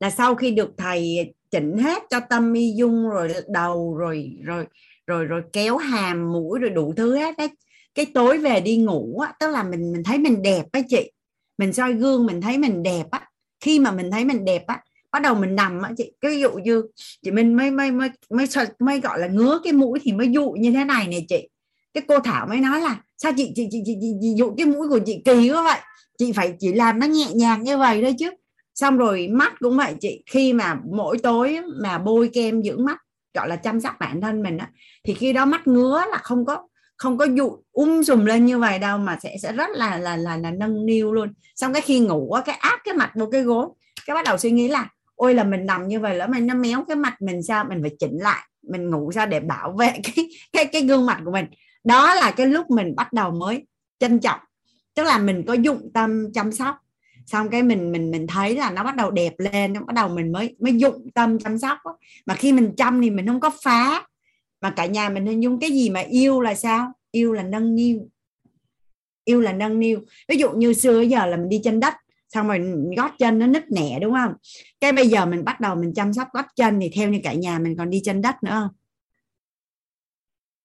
Là 0.00 0.10
sau 0.10 0.34
khi 0.34 0.50
được 0.50 0.70
thầy 0.76 1.32
chỉnh 1.50 1.78
hết 1.78 2.02
cho 2.10 2.20
tâm 2.20 2.52
y 2.52 2.74
dung 2.76 3.08
rồi 3.08 3.28
đầu 3.48 3.96
rồi 3.96 4.36
rồi 4.44 4.66
rồi 5.06 5.24
rồi 5.24 5.42
kéo 5.52 5.76
hàm, 5.76 6.32
mũi 6.32 6.58
rồi 6.58 6.70
đủ 6.70 6.94
thứ 6.96 7.16
hết 7.16 7.36
đấy. 7.38 7.48
Cái 7.94 8.06
tối 8.14 8.38
về 8.38 8.60
đi 8.60 8.76
ngủ 8.76 9.18
á, 9.18 9.32
tức 9.40 9.50
là 9.50 9.62
mình 9.62 9.92
mình 9.92 10.02
thấy 10.04 10.18
mình 10.18 10.42
đẹp 10.42 10.66
á 10.72 10.80
chị. 10.88 11.12
Mình 11.58 11.72
soi 11.72 11.92
gương 11.92 12.26
mình 12.26 12.40
thấy 12.40 12.58
mình 12.58 12.82
đẹp 12.82 13.04
á. 13.10 13.28
Khi 13.60 13.78
mà 13.78 13.92
mình 13.92 14.10
thấy 14.10 14.24
mình 14.24 14.44
đẹp 14.44 14.66
á, 14.66 14.82
bắt 15.12 15.22
đầu 15.22 15.34
mình 15.34 15.56
nằm 15.56 15.82
á 15.82 15.90
chị. 15.96 16.12
Cái 16.20 16.30
ví 16.30 16.40
dụ 16.40 16.50
như 16.52 16.82
chị 17.22 17.30
mình 17.30 17.54
mới 17.54 17.70
mới 17.70 17.90
mới 17.90 18.10
mới 18.30 18.46
mới 18.78 19.00
gọi 19.00 19.18
là 19.18 19.26
ngứa 19.26 19.60
cái 19.64 19.72
mũi 19.72 19.98
thì 20.02 20.12
mới 20.12 20.28
dụ 20.28 20.50
như 20.50 20.70
thế 20.70 20.84
này 20.84 21.08
nè 21.08 21.18
chị. 21.28 21.48
Cái 21.94 22.02
cô 22.08 22.18
thảo 22.18 22.46
mới 22.46 22.60
nói 22.60 22.80
là 22.80 23.00
sao 23.22 23.32
chị 23.36 23.52
chị 23.54 23.68
chị 23.70 23.82
chị, 23.86 23.96
chị, 24.00 24.14
chị 24.20 24.34
dụ 24.36 24.54
cái 24.56 24.66
mũi 24.66 24.88
của 24.88 24.98
chị 25.06 25.22
kỳ 25.24 25.50
quá 25.50 25.62
vậy? 25.62 25.80
Chị 26.18 26.32
phải 26.32 26.54
chỉ 26.58 26.72
làm 26.72 26.98
nó 26.98 27.06
nhẹ 27.06 27.26
nhàng 27.34 27.62
như 27.62 27.78
vậy 27.78 28.02
thôi 28.02 28.14
chứ. 28.18 28.30
Xong 28.74 28.98
rồi 28.98 29.28
mắt 29.28 29.52
cũng 29.58 29.76
vậy 29.76 29.94
chị. 30.00 30.22
Khi 30.30 30.52
mà 30.52 30.76
mỗi 30.92 31.18
tối 31.18 31.58
mà 31.82 31.98
bôi 31.98 32.30
kem 32.32 32.62
dưỡng 32.62 32.84
mắt 32.84 32.98
gọi 33.34 33.48
là 33.48 33.56
chăm 33.56 33.80
sóc 33.80 33.94
bản 34.00 34.20
thân 34.20 34.42
mình 34.42 34.58
á 34.58 34.70
thì 35.04 35.14
khi 35.14 35.32
đó 35.32 35.44
mắt 35.44 35.66
ngứa 35.66 36.04
là 36.10 36.18
không 36.22 36.44
có 36.44 36.68
không 36.96 37.18
có 37.18 37.24
dụ 37.24 37.56
um 37.72 38.02
sùm 38.02 38.24
lên 38.24 38.46
như 38.46 38.58
vậy 38.58 38.78
đâu 38.78 38.98
mà 38.98 39.18
sẽ 39.22 39.36
sẽ 39.42 39.52
rất 39.52 39.70
là 39.70 39.98
là 39.98 40.16
là, 40.16 40.36
là 40.36 40.50
nâng 40.50 40.86
niu 40.86 41.12
luôn. 41.12 41.32
Xong 41.56 41.72
cái 41.72 41.82
khi 41.82 42.00
ngủ 42.00 42.32
á 42.32 42.42
cái 42.42 42.56
áp 42.56 42.80
cái 42.84 42.94
mặt 42.94 43.10
vô 43.14 43.26
cái 43.26 43.42
gối 43.42 43.66
cái 44.06 44.14
bắt 44.14 44.24
đầu 44.24 44.38
suy 44.38 44.50
nghĩ 44.50 44.68
là 44.68 44.88
ôi 45.14 45.34
là 45.34 45.44
mình 45.44 45.66
nằm 45.66 45.88
như 45.88 46.00
vậy 46.00 46.14
lỡ 46.14 46.26
mà 46.26 46.38
nó 46.38 46.54
méo 46.54 46.84
cái 46.88 46.96
mặt 46.96 47.22
mình 47.22 47.42
sao? 47.42 47.64
Mình 47.64 47.78
phải 47.82 47.90
chỉnh 47.98 48.18
lại 48.18 48.42
mình 48.70 48.90
ngủ 48.90 49.12
sao 49.14 49.26
để 49.26 49.40
bảo 49.40 49.72
vệ 49.78 49.92
cái 50.02 50.28
cái 50.52 50.66
cái 50.66 50.82
gương 50.82 51.06
mặt 51.06 51.20
của 51.24 51.30
mình 51.30 51.46
đó 51.84 52.14
là 52.14 52.30
cái 52.30 52.46
lúc 52.46 52.70
mình 52.70 52.96
bắt 52.96 53.12
đầu 53.12 53.30
mới 53.30 53.66
trân 53.98 54.20
trọng. 54.20 54.40
Tức 54.94 55.02
là 55.02 55.18
mình 55.18 55.44
có 55.46 55.52
dụng 55.52 55.90
tâm 55.94 56.32
chăm 56.32 56.52
sóc. 56.52 56.76
Xong 57.26 57.48
cái 57.48 57.62
mình 57.62 57.92
mình 57.92 58.10
mình 58.10 58.26
thấy 58.26 58.56
là 58.56 58.70
nó 58.70 58.84
bắt 58.84 58.96
đầu 58.96 59.10
đẹp 59.10 59.32
lên, 59.38 59.72
nó 59.72 59.80
bắt 59.80 59.94
đầu 59.94 60.08
mình 60.08 60.32
mới 60.32 60.56
mới 60.58 60.74
dụng 60.76 61.10
tâm 61.14 61.38
chăm 61.38 61.58
sóc 61.58 61.78
đó. 61.84 61.98
mà 62.26 62.34
khi 62.34 62.52
mình 62.52 62.74
chăm 62.76 63.02
thì 63.02 63.10
mình 63.10 63.26
không 63.26 63.40
có 63.40 63.50
phá. 63.62 64.06
Mà 64.60 64.70
cả 64.70 64.86
nhà 64.86 65.08
mình 65.08 65.26
hình 65.26 65.42
dung 65.42 65.60
cái 65.60 65.70
gì 65.70 65.90
mà 65.90 66.00
yêu 66.00 66.40
là 66.40 66.54
sao? 66.54 66.92
Yêu 67.10 67.32
là 67.32 67.42
nâng 67.42 67.74
niu. 67.74 68.08
Yêu 69.24 69.40
là 69.40 69.52
nâng 69.52 69.78
niu. 69.78 70.00
Ví 70.28 70.36
dụ 70.36 70.50
như 70.50 70.72
xưa 70.72 71.00
giờ 71.00 71.26
là 71.26 71.36
mình 71.36 71.48
đi 71.48 71.60
trên 71.64 71.80
đất, 71.80 71.94
xong 72.28 72.48
rồi 72.48 72.60
gót 72.96 73.10
chân 73.18 73.38
nó 73.38 73.46
nứt 73.46 73.70
nẻ, 73.70 73.98
đúng 74.02 74.12
không? 74.14 74.34
Cái 74.80 74.92
bây 74.92 75.08
giờ 75.08 75.26
mình 75.26 75.44
bắt 75.44 75.60
đầu 75.60 75.76
mình 75.76 75.92
chăm 75.94 76.12
sóc 76.12 76.28
gót 76.32 76.46
chân 76.56 76.80
thì 76.80 76.90
theo 76.94 77.08
như 77.08 77.20
cả 77.22 77.32
nhà 77.32 77.58
mình 77.58 77.76
còn 77.78 77.90
đi 77.90 78.00
trên 78.04 78.22
đất 78.22 78.42
nữa 78.42 78.50
không? 78.50 78.68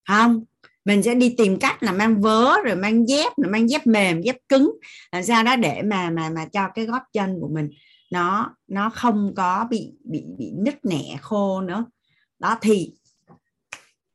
Không 0.08 0.44
mình 0.88 1.04
sẽ 1.04 1.16
đi 1.16 1.36
tìm 1.38 1.60
cách 1.60 1.84
là 1.84 1.92
mang 1.92 2.22
vớ, 2.22 2.62
rồi 2.62 2.76
mang 2.76 3.10
dép 3.10 3.34
rồi 3.38 3.52
mang 3.52 3.70
dép 3.70 3.88
mềm, 3.88 4.22
dép 4.22 4.36
cứng, 4.50 4.72
làm 5.12 5.24
sao 5.24 5.44
đó 5.44 5.56
để 5.56 5.82
mà 5.82 6.10
mà 6.10 6.30
mà 6.30 6.46
cho 6.46 6.68
cái 6.76 6.86
gót 6.86 7.02
chân 7.14 7.38
của 7.42 7.48
mình 7.48 7.70
nó 8.12 8.56
nó 8.68 8.90
không 8.90 9.34
có 9.36 9.68
bị 9.70 9.92
bị 10.04 10.24
bị 10.38 10.52
nứt 10.58 10.86
nẻ, 10.86 11.18
khô 11.22 11.62
nữa. 11.62 11.86
Đó, 12.40 12.58
thì 12.62 12.94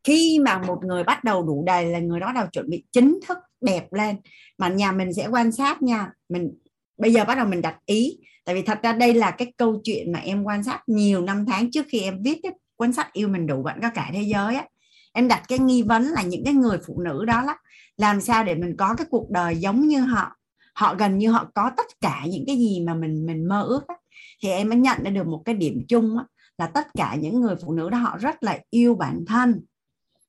khi 0.05 0.39
mà 0.39 0.59
một 0.59 0.85
người 0.85 1.05
bắt 1.05 1.25
đầu 1.25 1.43
đủ 1.43 1.65
đầy 1.67 1.87
là 1.87 1.99
người 1.99 2.21
đó 2.21 2.33
đầu 2.35 2.47
chuẩn 2.53 2.71
bị 2.71 2.85
chính 2.93 3.21
thức 3.29 3.39
đẹp 3.61 3.93
lên. 3.93 4.17
Mà 4.59 4.69
nhà 4.69 4.93
mình 4.93 5.13
sẽ 5.13 5.29
quan 5.29 5.53
sát 5.53 5.83
nha, 5.83 6.11
mình, 6.29 6.53
bây 6.99 7.13
giờ 7.13 7.25
bắt 7.25 7.35
đầu 7.35 7.47
mình 7.47 7.63
đặt 7.63 7.77
ý. 7.87 8.19
Tại 8.45 8.55
vì 8.55 8.63
thật 8.63 8.79
ra 8.83 8.93
đây 8.93 9.15
là 9.15 9.31
cái 9.31 9.53
câu 9.57 9.81
chuyện 9.85 10.13
mà 10.13 10.19
em 10.19 10.45
quan 10.45 10.63
sát 10.63 10.81
nhiều 10.87 11.21
năm 11.21 11.47
tháng 11.47 11.71
trước 11.71 11.87
khi 11.89 12.01
em 12.01 12.23
viết 12.23 12.41
cái 12.43 12.53
cuốn 12.77 12.93
sách 12.93 13.13
yêu 13.13 13.29
mình 13.29 13.47
đủ 13.47 13.63
bạn 13.63 13.79
có 13.83 13.91
cả 13.95 14.11
thế 14.13 14.23
giới 14.23 14.55
á 14.55 14.67
em 15.13 15.29
đặt 15.29 15.43
cái 15.49 15.59
nghi 15.59 15.83
vấn 15.83 16.03
là 16.03 16.23
những 16.23 16.45
cái 16.45 16.55
người 16.55 16.79
phụ 16.87 17.01
nữ 17.01 17.25
đó 17.25 17.43
lắm. 17.43 17.57
Làm 17.97 18.21
sao 18.21 18.45
để 18.45 18.55
mình 18.55 18.77
có 18.77 18.95
cái 18.95 19.07
cuộc 19.11 19.31
đời 19.31 19.57
giống 19.57 19.89
như 19.89 20.01
họ? 20.01 20.37
Họ 20.75 20.95
gần 20.95 21.19
như 21.19 21.31
họ 21.31 21.51
có 21.55 21.71
tất 21.77 21.87
cả 22.01 22.23
những 22.29 22.45
cái 22.47 22.57
gì 22.57 22.81
mà 22.87 22.95
mình 22.95 23.27
mình 23.27 23.49
mơ 23.49 23.63
ước 23.63 23.89
á. 23.89 23.95
thì 24.43 24.49
em 24.49 24.69
mới 24.69 24.79
nhận 24.79 25.03
ra 25.05 25.11
được 25.11 25.27
một 25.27 25.43
cái 25.45 25.55
điểm 25.55 25.83
chung 25.89 26.19
á, 26.19 26.25
là 26.59 26.67
tất 26.67 26.87
cả 26.95 27.15
những 27.15 27.41
người 27.41 27.57
phụ 27.65 27.73
nữ 27.73 27.91
đó 27.91 27.99
họ 27.99 28.19
rất 28.19 28.43
là 28.43 28.59
yêu 28.71 28.95
bản 28.95 29.25
thân. 29.27 29.61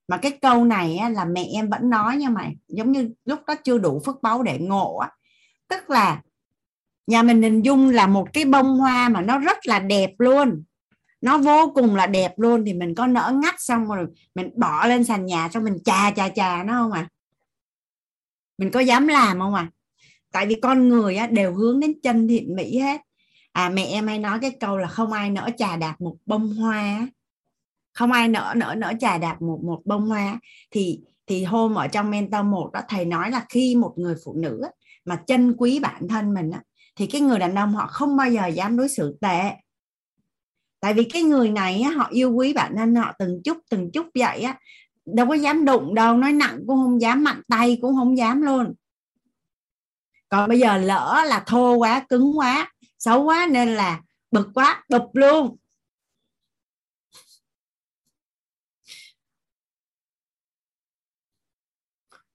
Mà 0.07 0.17
cái 0.17 0.31
câu 0.41 0.65
này 0.65 0.97
á, 0.97 1.09
là 1.09 1.25
mẹ 1.25 1.45
em 1.53 1.69
vẫn 1.69 1.89
nói 1.89 2.17
nha 2.17 2.29
mày 2.29 2.55
giống 2.67 2.91
như 2.91 3.09
lúc 3.25 3.39
đó 3.47 3.55
chưa 3.63 3.77
đủ 3.77 4.01
phước 4.05 4.21
báu 4.21 4.43
để 4.43 4.59
ngộ 4.59 4.97
á. 4.97 5.09
Tức 5.69 5.89
là 5.89 6.21
nhà 7.07 7.23
mình 7.23 7.41
hình 7.43 7.61
dung 7.61 7.89
là 7.89 8.07
một 8.07 8.33
cái 8.33 8.45
bông 8.45 8.79
hoa 8.79 9.09
mà 9.09 9.21
nó 9.21 9.39
rất 9.39 9.57
là 9.67 9.79
đẹp 9.79 10.11
luôn 10.17 10.63
nó 11.23 11.37
vô 11.37 11.71
cùng 11.75 11.95
là 11.95 12.07
đẹp 12.07 12.33
luôn 12.37 12.65
thì 12.65 12.73
mình 12.73 12.95
có 12.95 13.07
nỡ 13.07 13.39
ngắt 13.43 13.55
xong 13.57 13.87
rồi 13.87 14.07
mình 14.35 14.49
bỏ 14.55 14.87
lên 14.87 15.03
sàn 15.03 15.25
nhà 15.25 15.49
xong 15.49 15.63
mình 15.63 15.77
chà 15.85 16.11
chà 16.11 16.29
chà 16.29 16.63
nó 16.63 16.73
không 16.73 16.91
à? 16.91 17.09
Mình 18.57 18.71
có 18.71 18.79
dám 18.79 19.07
làm 19.07 19.39
không 19.39 19.53
à? 19.53 19.71
Tại 20.31 20.45
vì 20.45 20.55
con 20.61 20.89
người 20.89 21.15
á, 21.15 21.27
đều 21.27 21.53
hướng 21.53 21.79
đến 21.79 21.93
chân 22.03 22.27
thiện 22.27 22.55
mỹ 22.55 22.79
hết. 22.79 23.01
À 23.51 23.69
mẹ 23.69 23.85
em 23.85 24.07
hay 24.07 24.19
nói 24.19 24.39
cái 24.41 24.51
câu 24.59 24.77
là 24.77 24.87
không 24.87 25.11
ai 25.11 25.29
nỡ 25.29 25.49
chà 25.57 25.75
đạp 25.75 25.95
một 25.99 26.15
bông 26.25 26.53
hoa 26.53 27.07
không 27.93 28.11
ai 28.11 28.27
nỡ 28.27 28.53
nỡ 28.55 28.75
nỡ 28.77 28.93
chà 28.99 29.17
đạp 29.17 29.41
một 29.41 29.59
một 29.63 29.81
bông 29.85 30.07
hoa 30.07 30.39
thì 30.71 30.99
thì 31.27 31.43
hôm 31.43 31.75
ở 31.75 31.87
trong 31.87 32.11
mentor 32.11 32.45
một 32.45 32.69
đó 32.73 32.81
thầy 32.89 33.05
nói 33.05 33.31
là 33.31 33.45
khi 33.49 33.75
một 33.75 33.93
người 33.97 34.15
phụ 34.25 34.33
nữ 34.33 34.61
á, 34.63 34.69
mà 35.05 35.15
chân 35.15 35.55
quý 35.57 35.79
bản 35.79 36.07
thân 36.07 36.33
mình 36.33 36.51
á, 36.51 36.61
thì 36.95 37.07
cái 37.07 37.21
người 37.21 37.39
đàn 37.39 37.55
ông 37.55 37.73
họ 37.73 37.87
không 37.87 38.17
bao 38.17 38.29
giờ 38.29 38.47
dám 38.47 38.77
đối 38.77 38.89
xử 38.89 39.17
tệ 39.21 39.51
tại 40.83 40.93
vì 40.93 41.03
cái 41.03 41.23
người 41.23 41.49
này 41.49 41.81
á, 41.81 41.91
họ 41.91 42.07
yêu 42.11 42.31
quý 42.33 42.53
bản 42.53 42.73
thân 42.77 42.95
họ 42.95 43.13
từng 43.19 43.41
chút 43.43 43.57
từng 43.69 43.91
chút 43.91 44.07
vậy 44.15 44.41
á. 44.41 44.59
Đâu 45.05 45.27
có 45.27 45.33
dám 45.33 45.65
đụng 45.65 45.95
đâu 45.95 46.17
nói 46.17 46.33
nặng 46.33 46.59
cũng 46.67 46.77
không 46.77 47.01
dám 47.01 47.23
mạnh 47.23 47.41
tay 47.49 47.77
cũng 47.81 47.95
không 47.95 48.17
dám 48.17 48.41
luôn. 48.41 48.73
Còn 50.29 50.49
bây 50.49 50.59
giờ 50.59 50.77
lỡ 50.77 51.23
là 51.27 51.43
thô 51.47 51.75
quá 51.75 52.05
cứng 52.09 52.37
quá 52.37 52.71
xấu 52.99 53.23
quá 53.23 53.47
nên 53.51 53.75
là 53.75 54.01
bực 54.31 54.47
quá 54.53 54.83
đục 54.89 55.03
luôn. 55.13 55.57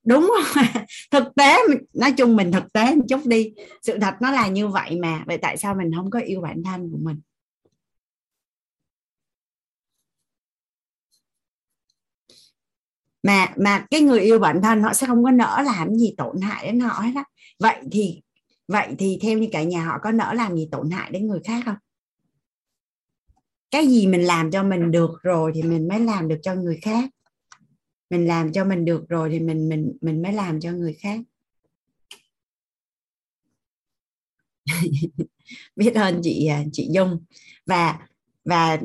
Đúng 0.04 0.30
không? 0.54 0.64
Thực 1.10 1.34
tế 1.36 1.56
nói 1.94 2.12
chung 2.12 2.36
mình 2.36 2.52
thực 2.52 2.72
tế 2.72 2.94
một 2.94 3.04
chút 3.08 3.20
đi. 3.26 3.52
Sự 3.82 3.98
thật 3.98 4.14
nó 4.20 4.30
là 4.30 4.48
như 4.48 4.68
vậy 4.68 4.98
mà 5.02 5.24
vậy 5.26 5.38
tại 5.42 5.56
sao 5.56 5.74
mình 5.74 5.90
không 5.96 6.10
có 6.10 6.20
yêu 6.20 6.40
bản 6.40 6.62
thân 6.64 6.90
của 6.92 6.98
mình? 7.00 7.20
Mà 13.22 13.54
mà 13.56 13.86
cái 13.90 14.00
người 14.00 14.20
yêu 14.20 14.38
bản 14.38 14.62
thân 14.62 14.82
họ 14.82 14.94
sẽ 14.94 15.06
không 15.06 15.24
có 15.24 15.30
nỡ 15.30 15.62
làm 15.66 15.94
gì 15.94 16.14
tổn 16.16 16.40
hại 16.40 16.66
đến 16.66 16.80
họ 16.80 17.00
hết 17.00 17.12
á. 17.14 17.24
Vậy 17.58 17.76
thì 17.92 18.22
vậy 18.68 18.94
thì 18.98 19.18
theo 19.22 19.38
như 19.38 19.48
cả 19.52 19.62
nhà 19.62 19.84
họ 19.84 19.98
có 20.02 20.12
nỡ 20.12 20.32
làm 20.32 20.56
gì 20.56 20.68
tổn 20.72 20.90
hại 20.90 21.10
đến 21.10 21.26
người 21.26 21.40
khác 21.44 21.62
không? 21.66 21.76
Cái 23.70 23.86
gì 23.86 24.06
mình 24.06 24.22
làm 24.22 24.50
cho 24.50 24.62
mình 24.62 24.90
được 24.90 25.10
rồi 25.22 25.52
thì 25.54 25.62
mình 25.62 25.88
mới 25.88 26.00
làm 26.00 26.28
được 26.28 26.38
cho 26.42 26.54
người 26.54 26.78
khác. 26.82 27.10
Mình 28.10 28.26
làm 28.26 28.52
cho 28.52 28.64
mình 28.64 28.84
được 28.84 29.08
rồi 29.08 29.30
thì 29.30 29.40
mình 29.40 29.68
mình 29.68 29.92
mình 30.00 30.22
mới 30.22 30.32
làm 30.32 30.60
cho 30.60 30.72
người 30.72 30.96
khác. 31.00 31.20
Biết 35.76 35.94
ơn 35.94 36.20
chị 36.22 36.46
à, 36.46 36.64
chị 36.72 36.88
Dung. 36.94 37.24
Và 37.66 37.98
và 38.44 38.78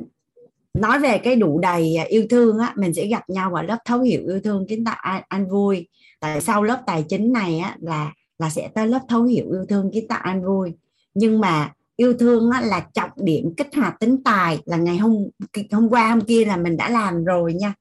nói 0.73 0.99
về 0.99 1.17
cái 1.17 1.35
đủ 1.35 1.59
đầy 1.59 1.95
à, 1.95 2.05
yêu 2.07 2.25
thương 2.29 2.59
á 2.59 2.73
mình 2.75 2.93
sẽ 2.93 3.05
gặp 3.07 3.29
nhau 3.29 3.53
ở 3.53 3.61
lớp 3.63 3.77
thấu 3.85 3.99
hiểu 3.99 4.21
yêu 4.27 4.39
thương 4.43 4.67
kiến 4.67 4.83
tạo 4.83 4.97
an, 4.99 5.23
an 5.27 5.49
vui. 5.49 5.87
Tại 6.19 6.41
sau 6.41 6.63
lớp 6.63 6.81
tài 6.87 7.05
chính 7.09 7.33
này 7.33 7.59
á 7.59 7.75
là 7.81 8.13
là 8.39 8.49
sẽ 8.49 8.69
tới 8.75 8.87
lớp 8.87 9.01
thấu 9.09 9.23
hiểu 9.23 9.45
yêu 9.51 9.65
thương 9.69 9.91
kiến 9.93 10.07
tạo 10.07 10.19
an 10.23 10.45
vui. 10.45 10.73
Nhưng 11.13 11.39
mà 11.39 11.71
yêu 11.95 12.13
thương 12.13 12.51
á, 12.51 12.61
là 12.61 12.87
trọng 12.93 13.09
điểm 13.15 13.53
kích 13.57 13.75
hoạt 13.75 13.99
tính 13.99 14.23
tài 14.23 14.59
là 14.65 14.77
ngày 14.77 14.97
hôm 14.97 15.27
hôm 15.71 15.89
qua 15.89 16.09
hôm 16.09 16.21
kia 16.21 16.45
là 16.45 16.57
mình 16.57 16.77
đã 16.77 16.89
làm 16.89 17.23
rồi 17.23 17.53
nha. 17.53 17.73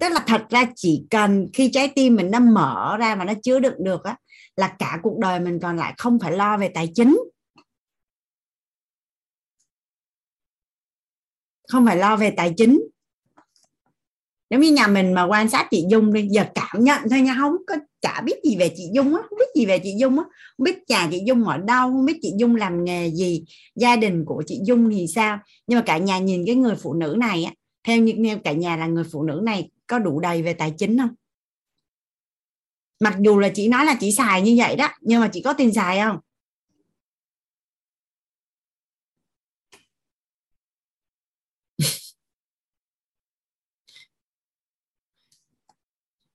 Tức 0.00 0.08
là 0.12 0.24
thật 0.26 0.42
ra 0.50 0.64
chỉ 0.74 1.04
cần 1.10 1.48
khi 1.52 1.70
trái 1.72 1.88
tim 1.88 2.16
mình 2.16 2.30
nó 2.30 2.38
mở 2.38 2.96
ra 2.96 3.14
mà 3.14 3.24
nó 3.24 3.32
chứa 3.42 3.58
đựng 3.58 3.84
được 3.84 4.04
á 4.04 4.16
là 4.56 4.68
cả 4.68 4.98
cuộc 5.02 5.18
đời 5.18 5.40
mình 5.40 5.60
còn 5.60 5.76
lại 5.76 5.94
không 5.98 6.18
phải 6.18 6.32
lo 6.32 6.56
về 6.56 6.68
tài 6.68 6.88
chính. 6.94 7.20
Không 11.72 11.86
phải 11.86 11.96
lo 11.96 12.16
về 12.16 12.30
tài 12.30 12.54
chính. 12.56 12.82
Nếu 14.50 14.60
như 14.60 14.72
nhà 14.72 14.86
mình 14.86 15.12
mà 15.12 15.22
quan 15.22 15.48
sát 15.48 15.68
chị 15.70 15.84
Dung 15.88 16.12
đi, 16.12 16.28
giờ 16.30 16.44
cảm 16.54 16.84
nhận 16.84 17.02
thôi 17.10 17.20
nha, 17.20 17.36
không 17.40 17.52
có 17.66 17.74
chả 18.00 18.20
biết 18.20 18.36
gì 18.44 18.56
về 18.56 18.74
chị 18.76 18.84
Dung 18.92 19.14
á, 19.14 19.22
không 19.28 19.38
biết 19.38 19.46
gì 19.54 19.66
về 19.66 19.78
chị 19.78 19.94
Dung 19.98 20.18
á. 20.18 20.24
Không 20.56 20.64
biết 20.64 20.78
nhà 20.88 21.08
chị 21.10 21.20
Dung 21.26 21.44
ở 21.44 21.58
đâu, 21.58 21.90
không 21.90 22.04
biết 22.04 22.18
chị 22.22 22.32
Dung 22.38 22.56
làm 22.56 22.84
nghề 22.84 23.10
gì, 23.10 23.44
gia 23.76 23.96
đình 23.96 24.24
của 24.24 24.42
chị 24.46 24.60
Dung 24.64 24.90
thì 24.90 25.06
sao. 25.14 25.38
Nhưng 25.66 25.78
mà 25.78 25.82
cả 25.86 25.98
nhà 25.98 26.18
nhìn 26.18 26.46
cái 26.46 26.54
người 26.54 26.74
phụ 26.74 26.94
nữ 26.94 27.16
này 27.18 27.44
á, 27.44 27.52
theo 27.84 27.98
như 27.98 28.38
cả 28.44 28.52
nhà 28.52 28.76
là 28.76 28.86
người 28.86 29.04
phụ 29.12 29.22
nữ 29.22 29.40
này 29.44 29.70
có 29.86 29.98
đủ 29.98 30.20
đầy 30.20 30.42
về 30.42 30.52
tài 30.52 30.74
chính 30.78 30.98
không? 30.98 31.14
Mặc 33.00 33.16
dù 33.20 33.38
là 33.38 33.48
chị 33.54 33.68
nói 33.68 33.84
là 33.84 33.96
chị 34.00 34.12
xài 34.12 34.42
như 34.42 34.54
vậy 34.58 34.76
đó, 34.76 34.88
nhưng 35.00 35.20
mà 35.20 35.28
chị 35.32 35.42
có 35.42 35.52
tiền 35.52 35.74
xài 35.74 36.00
không? 36.00 36.18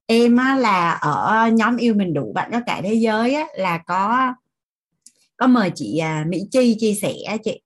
Em 0.07 0.37
á, 0.37 0.55
là 0.55 0.91
ở 0.91 1.47
nhóm 1.53 1.77
yêu 1.77 1.93
mình 1.93 2.13
đủ 2.13 2.31
bạn 2.35 2.49
có 2.53 2.61
cả 2.65 2.81
thế 2.83 2.93
giới 2.93 3.33
á, 3.33 3.47
là 3.55 3.77
có 3.77 4.33
có 5.37 5.47
mời 5.47 5.71
chị 5.75 5.97
à, 5.97 6.25
Mỹ 6.27 6.41
Chi 6.51 6.75
chia 6.79 6.93
sẻ 6.93 7.37
chị. 7.43 7.61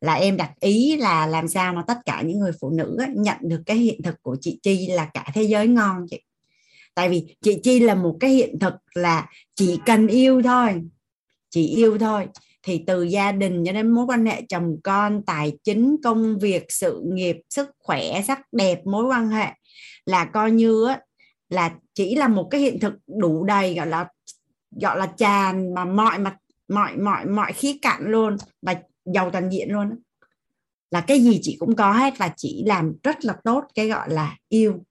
Là 0.00 0.14
em 0.14 0.36
đặt 0.36 0.50
ý 0.60 0.96
là 0.96 1.26
làm 1.26 1.48
sao 1.48 1.74
mà 1.74 1.82
tất 1.86 1.98
cả 2.04 2.22
những 2.22 2.38
người 2.38 2.52
phụ 2.60 2.70
nữ 2.70 2.96
á, 3.00 3.08
nhận 3.16 3.36
được 3.42 3.62
cái 3.66 3.76
hiện 3.76 4.02
thực 4.02 4.22
của 4.22 4.36
chị 4.40 4.58
Chi 4.62 4.86
là 4.86 5.04
cả 5.14 5.26
thế 5.34 5.42
giới 5.42 5.68
ngon 5.68 6.06
chị. 6.10 6.20
Tại 6.94 7.08
vì 7.08 7.36
chị 7.42 7.58
Chi 7.62 7.80
là 7.80 7.94
một 7.94 8.16
cái 8.20 8.30
hiện 8.30 8.58
thực 8.58 8.74
là 8.94 9.30
chỉ 9.54 9.78
cần 9.86 10.06
yêu 10.06 10.42
thôi 10.42 10.82
chỉ 11.50 11.66
yêu 11.66 11.98
thôi. 11.98 12.26
Thì 12.62 12.84
từ 12.86 13.02
gia 13.02 13.32
đình 13.32 13.64
cho 13.66 13.72
đến 13.72 13.90
mối 13.90 14.04
quan 14.06 14.26
hệ 14.26 14.42
chồng 14.48 14.76
con 14.84 15.22
tài 15.26 15.52
chính 15.64 15.96
công 16.04 16.38
việc 16.38 16.64
sự 16.68 17.02
nghiệp 17.04 17.36
sức 17.50 17.70
khỏe 17.78 18.22
sắc 18.22 18.40
đẹp 18.52 18.86
mối 18.86 19.04
quan 19.04 19.28
hệ 19.28 19.46
là 20.06 20.24
coi 20.24 20.50
như 20.50 20.86
á, 20.88 21.00
là 21.48 21.74
chỉ 21.94 22.14
là 22.14 22.28
một 22.28 22.48
cái 22.50 22.60
hiện 22.60 22.80
thực 22.80 22.94
đủ 23.06 23.44
đầy, 23.44 23.74
gọi 23.74 23.86
là 23.86 24.08
gọi 24.80 24.98
là 24.98 25.06
tràn 25.06 25.74
mà 25.74 25.84
mọi 25.84 26.18
mặt, 26.18 26.36
mọi 26.68 26.96
mọi 26.96 27.26
mọi 27.26 27.52
khía 27.52 27.76
cạnh 27.82 28.02
luôn 28.02 28.36
và 28.62 28.74
giàu 29.04 29.30
toàn 29.30 29.50
diện 29.50 29.70
luôn 29.70 29.96
là 30.94 31.00
cái 31.00 31.20
gì 31.20 31.38
chị 31.42 31.56
cũng 31.60 31.76
có 31.76 31.92
hết 31.92 32.18
và 32.18 32.30
chị 32.36 32.64
làm 32.66 32.92
rất 33.02 33.24
là 33.24 33.36
tốt 33.44 33.64
cái 33.74 33.88
gọi 33.88 34.10
là 34.10 34.36
yêu. 34.48 34.84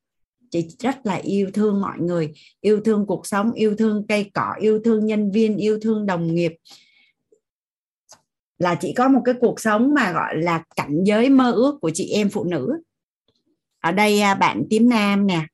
Chị 0.51 0.67
rất 0.79 1.05
là 1.05 1.15
yêu 1.15 1.49
thương 1.53 1.81
mọi 1.81 1.99
người, 1.99 2.33
yêu 2.61 2.81
thương 2.85 3.05
cuộc 3.07 3.27
sống, 3.27 3.51
yêu 3.51 3.75
thương 3.75 4.05
cây 4.07 4.31
cỏ, 4.33 4.53
yêu 4.59 4.79
thương 4.85 5.05
nhân 5.05 5.31
viên, 5.31 5.57
yêu 5.57 5.79
thương 5.81 6.05
đồng 6.05 6.35
nghiệp. 6.35 6.53
Là 8.57 8.75
chị 8.75 8.93
có 8.97 9.07
một 9.07 9.21
cái 9.25 9.35
cuộc 9.41 9.59
sống 9.59 9.93
mà 9.93 10.11
gọi 10.11 10.35
là 10.37 10.63
cảnh 10.75 11.03
giới 11.03 11.29
mơ 11.29 11.51
ước 11.51 11.77
của 11.81 11.91
chị 11.93 12.09
em 12.09 12.29
phụ 12.29 12.43
nữ. 12.43 12.81
Ở 13.79 13.91
đây 13.91 14.21
à, 14.21 14.35
bạn 14.35 14.63
tím 14.69 14.89
nam 14.89 15.27
nè 15.27 15.47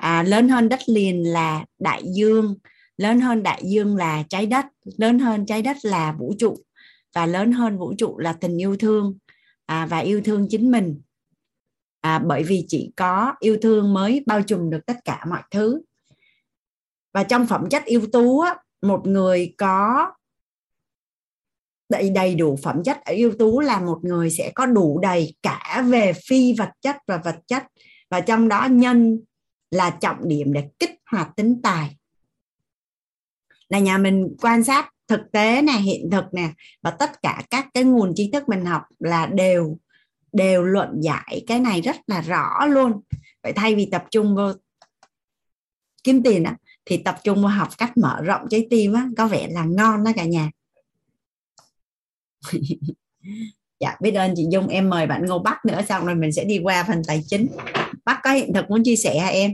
à, 0.00 0.22
lớn 0.22 0.48
hơn 0.48 0.68
đất 0.68 0.80
liền 0.86 1.32
là 1.32 1.64
đại 1.78 2.02
dương 2.14 2.54
lớn 2.96 3.20
hơn 3.20 3.42
đại 3.42 3.62
dương 3.64 3.96
là 3.96 4.24
trái 4.28 4.46
đất 4.46 4.66
lớn 4.98 5.18
hơn 5.18 5.46
trái 5.46 5.62
đất 5.62 5.76
là 5.82 6.12
vũ 6.18 6.34
trụ 6.38 6.56
và 7.14 7.26
lớn 7.26 7.52
hơn 7.52 7.78
vũ 7.78 7.94
trụ 7.98 8.18
là 8.18 8.32
tình 8.32 8.60
yêu 8.60 8.76
thương 8.76 9.18
à, 9.66 9.86
và 9.86 9.98
yêu 9.98 10.20
thương 10.24 10.46
chính 10.50 10.70
mình. 10.70 11.00
À, 12.00 12.18
bởi 12.18 12.42
vì 12.42 12.64
chỉ 12.68 12.92
có 12.96 13.34
yêu 13.40 13.56
thương 13.62 13.94
mới 13.94 14.24
bao 14.26 14.42
trùm 14.42 14.70
được 14.70 14.86
tất 14.86 14.96
cả 15.04 15.24
mọi 15.28 15.42
thứ. 15.50 15.82
Và 17.14 17.24
trong 17.24 17.46
phẩm 17.46 17.68
chất 17.70 17.84
ưu 17.84 18.02
tú 18.12 18.40
á, 18.40 18.56
một 18.82 19.06
người 19.06 19.54
có 19.58 20.10
đầy 21.88 22.10
đầy 22.10 22.34
đủ 22.34 22.58
phẩm 22.62 22.82
chất 22.84 23.04
ở 23.04 23.12
ưu 23.16 23.32
tú 23.38 23.60
là 23.60 23.80
một 23.80 23.98
người 24.02 24.30
sẽ 24.30 24.52
có 24.54 24.66
đủ 24.66 24.98
đầy 25.02 25.34
cả 25.42 25.84
về 25.88 26.12
phi 26.28 26.54
vật 26.58 26.70
chất 26.80 26.96
và 27.06 27.16
vật 27.16 27.36
chất. 27.46 27.62
Và 28.10 28.20
trong 28.20 28.48
đó 28.48 28.68
nhân 28.70 29.20
là 29.70 29.90
trọng 29.90 30.28
điểm 30.28 30.52
để 30.52 30.68
kích 30.78 30.90
hoạt 31.10 31.30
tính 31.36 31.60
tài. 31.62 31.96
Là 33.68 33.78
nhà 33.78 33.98
mình 33.98 34.36
quan 34.40 34.64
sát 34.64 34.90
thực 35.08 35.20
tế 35.32 35.62
nè 35.62 35.72
hiện 35.72 36.10
thực 36.10 36.24
nè 36.32 36.50
và 36.82 36.90
tất 36.90 37.22
cả 37.22 37.42
các 37.50 37.68
cái 37.74 37.84
nguồn 37.84 38.12
tri 38.14 38.30
thức 38.30 38.48
mình 38.48 38.64
học 38.64 38.82
là 38.98 39.26
đều 39.26 39.78
đều 40.32 40.62
luận 40.62 41.00
giải 41.00 41.44
cái 41.46 41.60
này 41.60 41.80
rất 41.80 41.96
là 42.06 42.20
rõ 42.20 42.66
luôn. 42.66 43.00
Vậy 43.42 43.52
thay 43.52 43.74
vì 43.74 43.88
tập 43.92 44.04
trung 44.10 44.36
vô 44.36 44.52
kiếm 46.04 46.22
tiền 46.22 46.44
á, 46.44 46.56
thì 46.84 46.96
tập 46.96 47.18
trung 47.24 47.42
vào 47.42 47.52
học 47.52 47.68
cách 47.78 47.96
mở 47.96 48.22
rộng 48.22 48.42
trái 48.50 48.66
tim 48.70 48.92
á, 48.92 49.08
có 49.16 49.26
vẻ 49.26 49.48
là 49.50 49.64
ngon 49.64 50.04
đó 50.04 50.10
cả 50.16 50.24
nhà. 50.24 50.50
Dạ 53.80 53.96
biết 54.00 54.10
ơn 54.14 54.34
chị 54.36 54.46
Dung 54.50 54.68
em 54.68 54.90
mời 54.90 55.06
bạn 55.06 55.26
Ngô 55.26 55.38
Bắc 55.38 55.64
nữa 55.64 55.80
xong 55.88 56.06
rồi 56.06 56.14
mình 56.14 56.32
sẽ 56.32 56.44
đi 56.44 56.58
qua 56.62 56.84
phần 56.88 57.02
tài 57.06 57.22
chính 57.26 57.46
bác 58.10 58.20
có 58.24 58.30
hiện 58.30 58.52
thực 58.54 58.70
muốn 58.70 58.82
chia 58.84 58.96
sẻ 58.96 59.18
hả 59.18 59.28
em? 59.28 59.50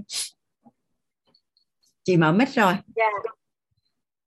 Chị 2.05 2.17
mở 2.17 2.33
mic 2.33 2.49
rồi. 2.49 2.73
Dạ. 2.97 3.11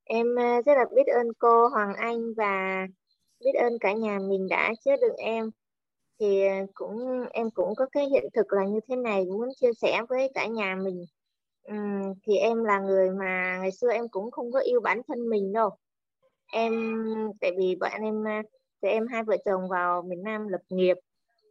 Em 0.04 0.26
ờ, 0.36 0.62
rất 0.66 0.74
là 0.76 0.84
biết 0.96 1.06
ơn 1.06 1.26
cô 1.38 1.68
Hoàng 1.68 1.94
Anh 1.94 2.34
và 2.36 2.86
biết 3.40 3.52
ơn 3.60 3.78
cả 3.80 3.92
nhà 3.92 4.18
mình 4.18 4.48
đã 4.48 4.72
chứa 4.84 4.96
đựng 5.00 5.16
em. 5.16 5.50
Thì 6.20 6.46
ờ, 6.46 6.54
cũng 6.74 7.24
em 7.32 7.50
cũng 7.50 7.74
có 7.74 7.86
cái 7.92 8.06
hiện 8.06 8.24
thực 8.34 8.52
là 8.52 8.64
như 8.64 8.80
thế 8.88 8.96
này 8.96 9.24
muốn 9.24 9.48
chia 9.60 9.72
sẻ 9.82 10.02
với 10.08 10.30
cả 10.34 10.46
nhà 10.46 10.76
mình. 10.84 11.06
Ừ, 11.62 11.74
thì 12.26 12.36
em 12.36 12.64
là 12.64 12.78
người 12.78 13.10
mà 13.10 13.58
ngày 13.60 13.72
xưa 13.72 13.92
em 13.92 14.08
cũng 14.08 14.30
không 14.30 14.52
có 14.52 14.60
yêu 14.60 14.80
bản 14.80 15.00
thân 15.08 15.28
mình 15.28 15.52
đâu. 15.52 15.70
Em 16.52 16.72
tại 17.40 17.50
vì 17.58 17.76
bọn 17.80 17.92
em 18.02 18.24
ờ, 18.24 18.42
thì 18.82 18.88
em 18.88 19.06
hai 19.06 19.22
vợ 19.22 19.36
chồng 19.44 19.68
vào 19.68 20.02
miền 20.02 20.22
Nam 20.22 20.48
lập 20.48 20.62
nghiệp. 20.68 20.96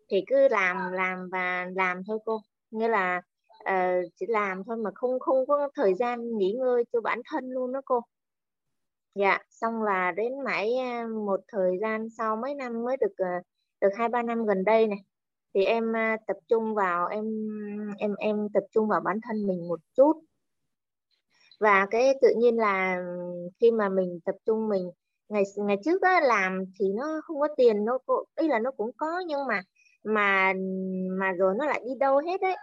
Thì 0.09 0.23
cứ 0.27 0.47
làm 0.47 0.91
làm 0.91 1.29
và 1.31 1.67
làm 1.75 2.03
thôi 2.07 2.19
cô 2.25 2.41
như 2.71 2.87
là 2.87 3.21
uh, 3.69 4.11
chỉ 4.15 4.25
làm 4.29 4.63
thôi 4.63 4.77
mà 4.77 4.89
không 4.95 5.19
không 5.19 5.47
có 5.47 5.69
thời 5.75 5.93
gian 5.93 6.37
nghỉ 6.37 6.53
ngơi 6.59 6.83
cho 6.93 7.01
bản 7.01 7.21
thân 7.25 7.49
luôn 7.49 7.73
đó 7.73 7.81
cô. 7.85 8.01
Dạ 9.15 9.39
xong 9.49 9.83
là 9.83 10.11
đến 10.11 10.33
mãi 10.45 10.75
ờ, 10.77 11.07
một 11.07 11.39
thời 11.47 11.77
gian 11.81 12.09
sau 12.09 12.35
mấy 12.35 12.55
năm 12.55 12.83
mới 12.83 12.97
được 12.97 13.13
ờ, 13.17 13.27
được 13.81 13.89
hai 13.97 14.09
ba 14.09 14.23
năm 14.23 14.45
gần 14.45 14.63
đây 14.63 14.87
này 14.87 14.99
thì 15.53 15.65
em 15.65 15.93
tập 16.27 16.37
trung 16.47 16.75
vào 16.75 17.07
em 17.07 17.25
em 17.97 18.15
em 18.15 18.47
tập 18.53 18.63
trung 18.71 18.87
vào 18.87 19.01
bản 19.01 19.19
thân 19.23 19.47
mình 19.47 19.67
một 19.67 19.79
chút. 19.97 20.13
Và 21.59 21.87
cái 21.91 22.13
tự 22.21 22.27
nhiên 22.37 22.57
là 22.57 23.03
khi 23.61 23.71
mà 23.71 23.89
mình 23.89 24.19
tập 24.25 24.35
trung 24.45 24.69
mình 24.69 24.91
ngày 25.29 25.43
ngày 25.55 25.77
trước 25.85 26.01
đó 26.01 26.19
làm 26.19 26.65
thì 26.79 26.85
nó 26.95 27.21
không 27.23 27.39
có 27.39 27.47
tiền 27.57 27.85
nó 27.85 27.97
ý 28.35 28.47
là 28.47 28.59
nó 28.59 28.71
cũng 28.71 28.91
có 28.97 29.23
nhưng 29.27 29.39
mà 29.47 29.61
mà 30.03 30.53
mà 31.19 31.31
rồi 31.31 31.53
nó 31.57 31.65
lại 31.65 31.81
đi 31.85 31.91
đâu 31.99 32.17
hết 32.17 32.41
đấy. 32.41 32.55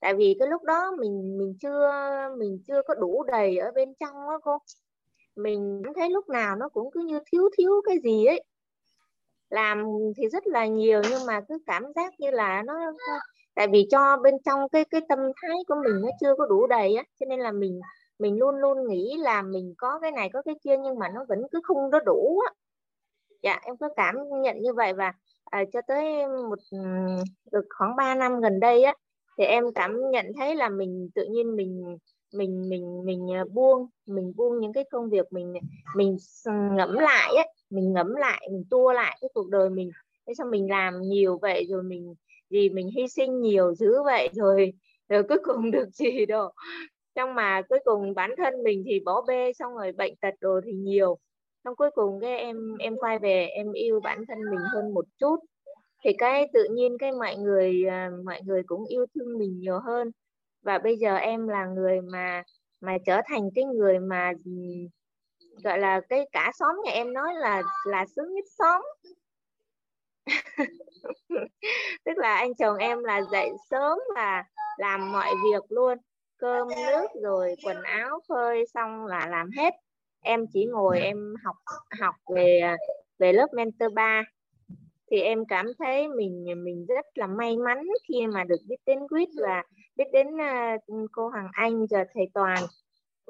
Tại 0.00 0.14
vì 0.14 0.36
cái 0.38 0.48
lúc 0.48 0.62
đó 0.64 0.92
mình 1.00 1.38
mình 1.38 1.54
chưa 1.60 1.90
mình 2.38 2.58
chưa 2.68 2.82
có 2.88 2.94
đủ 2.94 3.24
đầy 3.24 3.58
ở 3.58 3.72
bên 3.74 3.94
trong 4.00 4.14
đó 4.14 4.40
cô. 4.42 4.58
Mình 5.36 5.82
thấy 5.96 6.10
lúc 6.10 6.28
nào 6.28 6.56
nó 6.56 6.68
cũng 6.68 6.90
cứ 6.92 7.00
như 7.06 7.20
thiếu 7.32 7.50
thiếu 7.58 7.72
cái 7.86 7.96
gì 8.04 8.26
ấy. 8.26 8.44
Làm 9.50 9.84
thì 10.16 10.28
rất 10.28 10.46
là 10.46 10.66
nhiều 10.66 11.02
nhưng 11.10 11.26
mà 11.26 11.40
cứ 11.48 11.58
cảm 11.66 11.84
giác 11.96 12.14
như 12.20 12.30
là 12.30 12.62
nó, 12.66 12.74
tại 13.54 13.66
vì 13.72 13.86
cho 13.90 14.16
bên 14.22 14.34
trong 14.44 14.68
cái 14.68 14.84
cái 14.84 15.00
tâm 15.08 15.18
thái 15.42 15.58
của 15.68 15.74
mình 15.84 16.00
nó 16.02 16.08
chưa 16.20 16.34
có 16.38 16.46
đủ 16.46 16.66
đầy 16.66 16.94
á, 16.96 17.04
cho 17.20 17.26
nên 17.28 17.40
là 17.40 17.52
mình 17.52 17.80
mình 18.18 18.38
luôn 18.38 18.56
luôn 18.56 18.88
nghĩ 18.88 19.16
là 19.18 19.42
mình 19.42 19.74
có 19.78 19.98
cái 20.02 20.10
này, 20.12 20.30
có 20.32 20.42
cái 20.42 20.54
kia 20.64 20.76
nhưng 20.84 20.98
mà 20.98 21.08
nó 21.14 21.24
vẫn 21.28 21.42
cứ 21.52 21.60
không 21.64 21.90
có 21.92 22.00
đủ 22.00 22.38
á. 22.48 22.52
Dạ 23.42 23.60
em 23.64 23.76
có 23.76 23.88
cảm 23.96 24.16
nhận 24.42 24.60
như 24.62 24.74
vậy 24.74 24.92
và 24.94 25.12
à, 25.50 25.64
cho 25.72 25.80
tới 25.86 26.26
một 26.26 26.58
được 27.52 27.64
khoảng 27.78 27.96
3 27.96 28.14
năm 28.14 28.40
gần 28.40 28.60
đây 28.60 28.82
á 28.82 28.94
thì 29.38 29.44
em 29.44 29.64
cảm 29.74 30.10
nhận 30.10 30.26
thấy 30.38 30.54
là 30.54 30.68
mình 30.68 31.10
tự 31.14 31.24
nhiên 31.30 31.56
mình 31.56 31.96
mình 32.34 32.68
mình 32.68 33.04
mình 33.04 33.32
à, 33.32 33.44
buông 33.52 33.86
mình 34.06 34.32
buông 34.36 34.60
những 34.60 34.72
cái 34.72 34.84
công 34.90 35.10
việc 35.10 35.32
mình 35.32 35.52
mình 35.96 36.16
ngẫm 36.76 36.94
lại 36.94 37.34
á 37.36 37.44
mình 37.70 37.92
ngẫm 37.92 38.14
lại 38.14 38.48
mình 38.52 38.64
tua 38.70 38.92
lại 38.92 39.18
cái 39.20 39.28
cuộc 39.34 39.48
đời 39.48 39.70
mình. 39.70 39.90
Thế 40.26 40.34
sao 40.38 40.46
mình 40.50 40.70
làm 40.70 41.00
nhiều 41.02 41.38
vậy 41.42 41.66
rồi 41.68 41.82
mình 41.82 42.14
gì 42.50 42.70
mình 42.70 42.90
hy 42.96 43.08
sinh 43.08 43.40
nhiều 43.40 43.74
dữ 43.74 44.02
vậy 44.04 44.28
rồi 44.32 44.72
rồi 45.08 45.22
cuối 45.28 45.38
cùng 45.44 45.70
được 45.70 45.88
gì 45.92 46.26
đâu. 46.26 46.50
Trong 47.14 47.34
mà 47.34 47.62
cuối 47.68 47.78
cùng 47.84 48.14
bản 48.14 48.30
thân 48.36 48.62
mình 48.62 48.82
thì 48.86 49.00
bỏ 49.00 49.22
bê 49.28 49.52
xong 49.52 49.74
rồi 49.74 49.92
bệnh 49.92 50.16
tật 50.16 50.34
đồ 50.40 50.60
thì 50.64 50.72
nhiều 50.72 51.18
xong 51.64 51.76
cuối 51.76 51.90
cùng 51.94 52.20
cái 52.20 52.36
em 52.38 52.76
em 52.78 52.96
quay 52.96 53.18
về 53.18 53.46
em 53.46 53.72
yêu 53.72 54.00
bản 54.00 54.24
thân 54.28 54.38
mình 54.50 54.60
hơn 54.72 54.94
một 54.94 55.04
chút. 55.18 55.36
Thì 56.04 56.12
cái 56.18 56.48
tự 56.52 56.64
nhiên 56.70 56.96
cái 56.98 57.12
mọi 57.12 57.36
người 57.36 57.84
à, 57.88 58.10
mọi 58.24 58.40
người 58.44 58.62
cũng 58.66 58.86
yêu 58.86 59.06
thương 59.14 59.38
mình 59.38 59.58
nhiều 59.60 59.78
hơn. 59.78 60.10
Và 60.62 60.78
bây 60.78 60.96
giờ 60.96 61.16
em 61.16 61.48
là 61.48 61.66
người 61.66 62.00
mà 62.00 62.42
mà 62.80 62.96
trở 63.06 63.20
thành 63.26 63.50
cái 63.54 63.64
người 63.64 63.98
mà, 63.98 64.32
gọi 65.64 65.78
là, 65.78 66.00
cái 66.08 66.28
cả 66.32 66.52
xóm 66.54 66.76
nhà 66.84 66.92
em 66.92 67.12
nói 67.12 67.34
là 67.34 67.62
là 67.86 68.06
sướng 68.16 68.34
nhất 68.34 68.44
xóm. 68.58 68.82
Tức 72.04 72.18
là 72.18 72.36
anh 72.36 72.54
chồng 72.54 72.76
em 72.76 73.04
là 73.04 73.22
dậy 73.32 73.50
sớm 73.70 73.98
và 74.16 74.44
làm 74.78 75.12
mọi 75.12 75.30
việc 75.44 75.64
luôn. 75.68 75.98
Cơm 76.38 76.68
nước 76.86 77.06
rồi 77.22 77.54
quần 77.64 77.82
áo 77.82 78.20
phơi 78.28 78.64
xong 78.74 79.06
là 79.06 79.26
làm 79.30 79.50
hết 79.56 79.74
em 80.20 80.46
chỉ 80.52 80.64
ngồi 80.64 81.00
em 81.00 81.34
học 81.44 81.56
học 82.00 82.14
về 82.34 82.76
về 83.18 83.32
lớp 83.32 83.46
mentor 83.52 83.92
3 83.94 84.24
thì 85.10 85.20
em 85.20 85.44
cảm 85.46 85.66
thấy 85.78 86.08
mình 86.08 86.44
mình 86.64 86.86
rất 86.88 87.06
là 87.14 87.26
may 87.26 87.56
mắn 87.56 87.86
khi 88.08 88.26
mà 88.26 88.44
được 88.44 88.60
biết 88.68 88.76
đến 88.86 88.98
quýt 89.08 89.28
và 89.42 89.62
biết 89.96 90.04
đến 90.12 90.26
uh, 90.26 91.08
cô 91.12 91.28
Hằng 91.28 91.48
Anh 91.52 91.86
giờ 91.86 92.04
thầy 92.14 92.28
Toàn. 92.34 92.64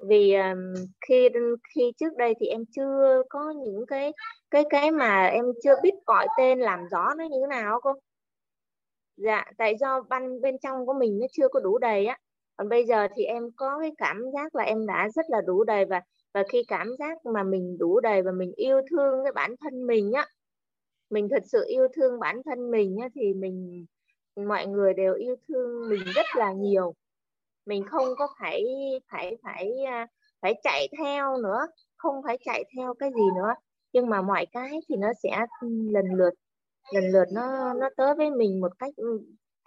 Vì 0.09 0.35
um, 0.35 0.75
khi 1.09 1.29
khi 1.75 1.93
trước 1.97 2.17
đây 2.17 2.35
thì 2.41 2.47
em 2.47 2.65
chưa 2.77 3.23
có 3.29 3.51
những 3.51 3.87
cái 3.87 4.13
cái 4.51 4.65
cái 4.71 4.91
mà 4.91 5.27
em 5.27 5.45
chưa 5.63 5.75
biết 5.83 5.95
gọi 6.07 6.27
tên 6.39 6.59
làm 6.59 6.87
rõ 6.91 7.15
nó 7.19 7.25
như 7.25 7.37
thế 7.41 7.47
nào 7.47 7.81
cô. 7.83 7.93
Dạ 9.17 9.45
tại 9.59 9.77
do 9.81 10.01
ban 10.01 10.41
bên 10.41 10.59
trong 10.59 10.87
của 10.87 10.95
mình 10.95 11.19
nó 11.21 11.27
chưa 11.33 11.49
có 11.49 11.61
đủ 11.61 11.79
đầy 11.79 12.07
á. 12.07 12.19
Còn 12.57 12.69
bây 12.69 12.85
giờ 12.85 13.09
thì 13.17 13.25
em 13.25 13.51
có 13.57 13.79
cái 13.81 13.91
cảm 13.99 14.23
giác 14.35 14.55
là 14.55 14.65
em 14.65 14.87
đã 14.87 15.09
rất 15.15 15.27
là 15.29 15.41
đủ 15.47 15.65
đầy 15.65 15.85
và 15.85 16.01
và 16.35 16.43
khi 16.53 16.63
cảm 16.69 16.89
giác 16.99 17.27
mà 17.27 17.43
mình 17.43 17.79
đủ 17.79 18.01
đầy 18.01 18.23
và 18.23 18.33
mình 18.33 18.53
yêu 18.57 18.81
thương 18.91 19.25
cái 19.25 19.33
bản 19.33 19.55
thân 19.61 19.87
mình 19.87 20.13
á, 20.13 20.27
mình 21.11 21.29
thật 21.31 21.43
sự 21.47 21.65
yêu 21.69 21.89
thương 21.97 22.21
bản 22.21 22.43
thân 22.45 22.71
mình 22.71 22.97
á, 23.03 23.09
thì 23.15 23.35
mình, 23.35 23.87
mọi 24.37 24.67
người 24.67 24.95
đều 24.95 25.15
yêu 25.15 25.37
thương 25.49 25.89
mình 25.91 26.01
rất 26.15 26.27
là 26.37 26.53
nhiều. 26.53 26.95
Mình 27.67 27.85
không 27.87 28.05
có 28.19 28.29
phải 28.41 28.65
phải 29.13 29.37
phải 29.43 29.73
à, 29.87 30.07
phải 30.43 30.55
chạy 30.63 30.89
theo 30.99 31.37
nữa, 31.37 31.67
không 31.97 32.23
phải 32.27 32.39
chạy 32.45 32.65
theo 32.77 32.95
cái 32.95 33.11
gì 33.11 33.23
nữa. 33.37 33.55
Nhưng 33.93 34.09
mà 34.11 34.23
mọi 34.23 34.47
cái 34.53 34.71
thì 34.89 34.97
nó 34.97 35.09
sẽ 35.23 35.47
ừ, 35.63 35.69
lần 35.91 36.07
lượt 36.15 36.35
lần 36.95 37.05
lượt 37.13 37.25
nó 37.33 37.75
nó 37.75 37.89
tới 37.97 38.15
với 38.17 38.31
mình 38.31 38.61
một 38.61 38.79
cách 38.79 38.95
ừ, 38.97 39.21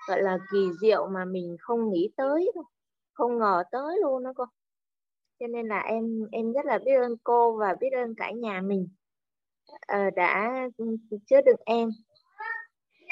gọi 0.10 0.22
là 0.22 0.38
kỳ 0.52 0.60
diệu 0.82 1.08
mà 1.08 1.26
mình 1.26 1.58
không 1.60 1.92
nghĩ 1.92 2.10
tới 2.18 2.52
không 3.14 3.40
ngờ 3.40 3.64
tới 3.72 3.98
luôn 4.04 4.24
đó 4.24 4.34
cô 4.36 4.46
cho 5.40 5.48
nên 5.48 5.68
là 5.68 5.80
em 5.80 6.04
em 6.32 6.54
rất 6.54 6.66
là 6.66 6.80
biết 6.86 6.96
ơn 7.02 7.18
cô 7.24 7.58
và 7.58 7.76
biết 7.80 7.90
ơn 7.94 8.16
cả 8.16 8.32
nhà 8.32 8.62
mình. 8.62 8.88
Uh, 9.72 10.16
đã 10.16 10.52
chứa 11.26 11.42
được 11.46 11.60
em. 11.66 11.90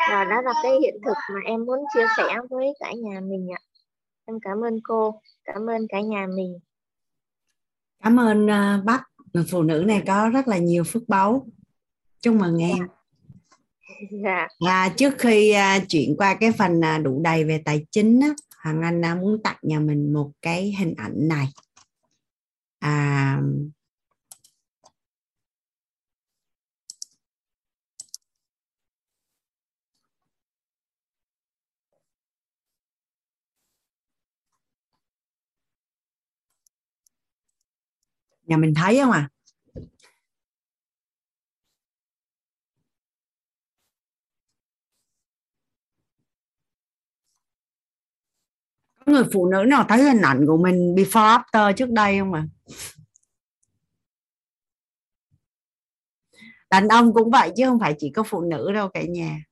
Và 0.10 0.26
đó 0.26 0.42
là 0.42 0.54
cái 0.64 0.72
hiện 0.82 0.96
thực 1.06 1.18
mà 1.34 1.40
em 1.46 1.66
muốn 1.66 1.80
chia 1.94 2.06
sẻ 2.18 2.36
với 2.50 2.68
cả 2.80 2.92
nhà 2.94 3.20
mình 3.20 3.48
ạ. 3.52 3.62
Em 4.26 4.40
cảm 4.42 4.64
ơn 4.64 4.80
cô 4.84 5.22
cảm 5.44 5.70
ơn 5.70 5.88
cả 5.90 6.02
nhà 6.02 6.28
mình. 6.36 6.60
Cảm 8.04 8.20
ơn 8.20 8.46
uh, 8.46 8.86
bác 8.86 9.04
phụ 9.52 9.62
nữ 9.62 9.84
này 9.88 10.04
có 10.08 10.30
rất 10.34 10.48
là 10.48 10.58
nhiều 10.58 10.84
phước 10.84 11.04
báu. 11.08 11.48
Chúc 12.22 12.36
mừng 12.36 12.58
em. 12.58 12.88
Dạ. 14.24 14.48
à, 14.60 14.94
trước 14.98 15.14
khi 15.18 15.54
uh, 15.78 15.90
chuyển 15.90 16.16
qua 16.18 16.36
cái 16.40 16.52
phần 16.58 16.80
uh, 16.80 17.04
đủ 17.04 17.22
đầy 17.24 17.44
về 17.44 17.62
tài 17.66 17.86
chính 17.92 18.20
á, 18.20 18.30
Hoàng 18.64 18.82
Anh 18.82 19.02
uh, 19.02 19.22
muốn 19.22 19.44
tặng 19.44 19.58
nhà 19.62 19.80
mình 19.80 20.14
một 20.14 20.32
cái 20.42 20.76
hình 20.80 20.94
ảnh 20.98 21.28
này 21.28 21.48
à, 22.82 23.40
nhà 38.44 38.58
mình 38.58 38.74
thấy 38.74 39.00
không 39.00 39.12
à? 39.12 39.30
Người 49.06 49.24
phụ 49.34 49.50
nữ 49.50 49.64
nào 49.68 49.86
thấy 49.90 50.04
hình 50.04 50.22
ảnh 50.22 50.46
của 50.48 50.58
mình 50.58 50.96
before 50.96 51.42
after 51.42 51.74
trước 51.74 51.90
đây 51.90 52.20
không 52.20 52.34
à 52.34 52.44
đàn 56.72 56.88
ông 56.88 57.14
cũng 57.14 57.32
vậy 57.32 57.52
chứ 57.58 57.66
không 57.66 57.80
phải 57.80 57.96
chỉ 58.00 58.10
có 58.10 58.24
phụ 58.24 58.42
nữ 58.42 58.72
đâu 58.72 58.90
cả 58.90 59.02
nhà. 59.04 59.44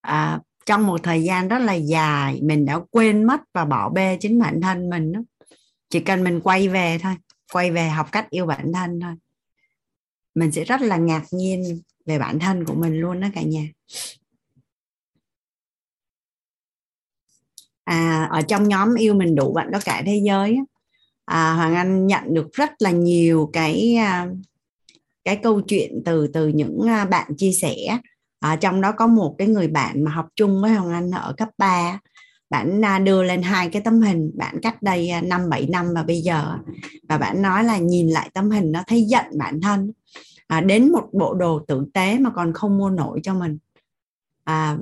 À, 0.00 0.40
trong 0.66 0.86
một 0.86 1.02
thời 1.02 1.24
gian 1.24 1.48
rất 1.48 1.58
là 1.58 1.72
dài 1.72 2.40
mình 2.42 2.66
đã 2.66 2.80
quên 2.90 3.24
mất 3.24 3.40
và 3.52 3.64
bỏ 3.64 3.88
bê 3.88 4.16
chính 4.20 4.38
bản 4.38 4.60
thân 4.60 4.90
mình 4.90 5.12
đó 5.12 5.20
chỉ 5.90 6.00
cần 6.00 6.24
mình 6.24 6.40
quay 6.40 6.68
về 6.68 6.98
thôi 7.02 7.14
quay 7.52 7.70
về 7.70 7.88
học 7.88 8.08
cách 8.12 8.30
yêu 8.30 8.46
bản 8.46 8.72
thân 8.72 9.00
thôi. 9.00 9.14
Mình 10.34 10.52
sẽ 10.52 10.64
rất 10.64 10.80
là 10.80 10.96
ngạc 10.96 11.24
nhiên 11.30 11.80
về 12.06 12.18
bản 12.18 12.38
thân 12.38 12.64
của 12.64 12.74
mình 12.74 13.00
luôn 13.00 13.20
đó 13.20 13.28
cả 13.34 13.42
nhà. 13.42 13.68
À, 17.86 18.28
ở 18.30 18.42
trong 18.42 18.68
nhóm 18.68 18.94
yêu 18.94 19.14
mình 19.14 19.34
đủ 19.34 19.52
bạn 19.52 19.70
đó 19.70 19.78
cả 19.84 20.02
thế 20.06 20.20
giới 20.24 20.58
à, 21.24 21.52
hoàng 21.52 21.74
anh 21.74 22.06
nhận 22.06 22.34
được 22.34 22.52
rất 22.52 22.70
là 22.78 22.90
nhiều 22.90 23.50
cái 23.52 23.96
à, 23.96 24.26
cái 25.24 25.36
câu 25.36 25.60
chuyện 25.60 26.02
từ 26.04 26.26
từ 26.26 26.48
những 26.48 26.80
à, 26.88 27.04
bạn 27.04 27.36
chia 27.36 27.52
sẻ. 27.52 27.98
À, 28.40 28.56
trong 28.56 28.80
đó 28.80 28.92
có 28.92 29.06
một 29.06 29.34
cái 29.38 29.48
người 29.48 29.68
bạn 29.68 30.04
mà 30.04 30.10
học 30.10 30.26
chung 30.36 30.62
với 30.62 30.70
hoàng 30.70 30.92
anh 30.92 31.10
ở 31.10 31.34
cấp 31.36 31.48
3 31.58 31.98
bạn 32.50 32.84
à, 32.84 32.98
đưa 32.98 33.22
lên 33.22 33.42
hai 33.42 33.68
cái 33.68 33.82
tấm 33.82 34.00
hình 34.00 34.30
bạn 34.34 34.58
cách 34.62 34.82
đây 34.82 35.08
à, 35.08 35.20
năm 35.20 35.48
bảy 35.50 35.66
năm 35.66 35.86
và 35.94 36.02
bây 36.02 36.20
giờ 36.20 36.58
và 37.08 37.18
bạn 37.18 37.42
nói 37.42 37.64
là 37.64 37.78
nhìn 37.78 38.08
lại 38.08 38.30
tấm 38.34 38.50
hình 38.50 38.72
nó 38.72 38.82
thấy 38.86 39.02
giận 39.02 39.24
bản 39.38 39.60
thân. 39.60 39.92
À, 40.46 40.60
đến 40.60 40.92
một 40.92 41.08
bộ 41.12 41.34
đồ 41.34 41.60
tử 41.68 41.86
tế 41.94 42.18
mà 42.18 42.30
còn 42.30 42.52
không 42.52 42.78
mua 42.78 42.90
nổi 42.90 43.20
cho 43.22 43.34
mình. 43.34 43.58
À, 44.44 44.76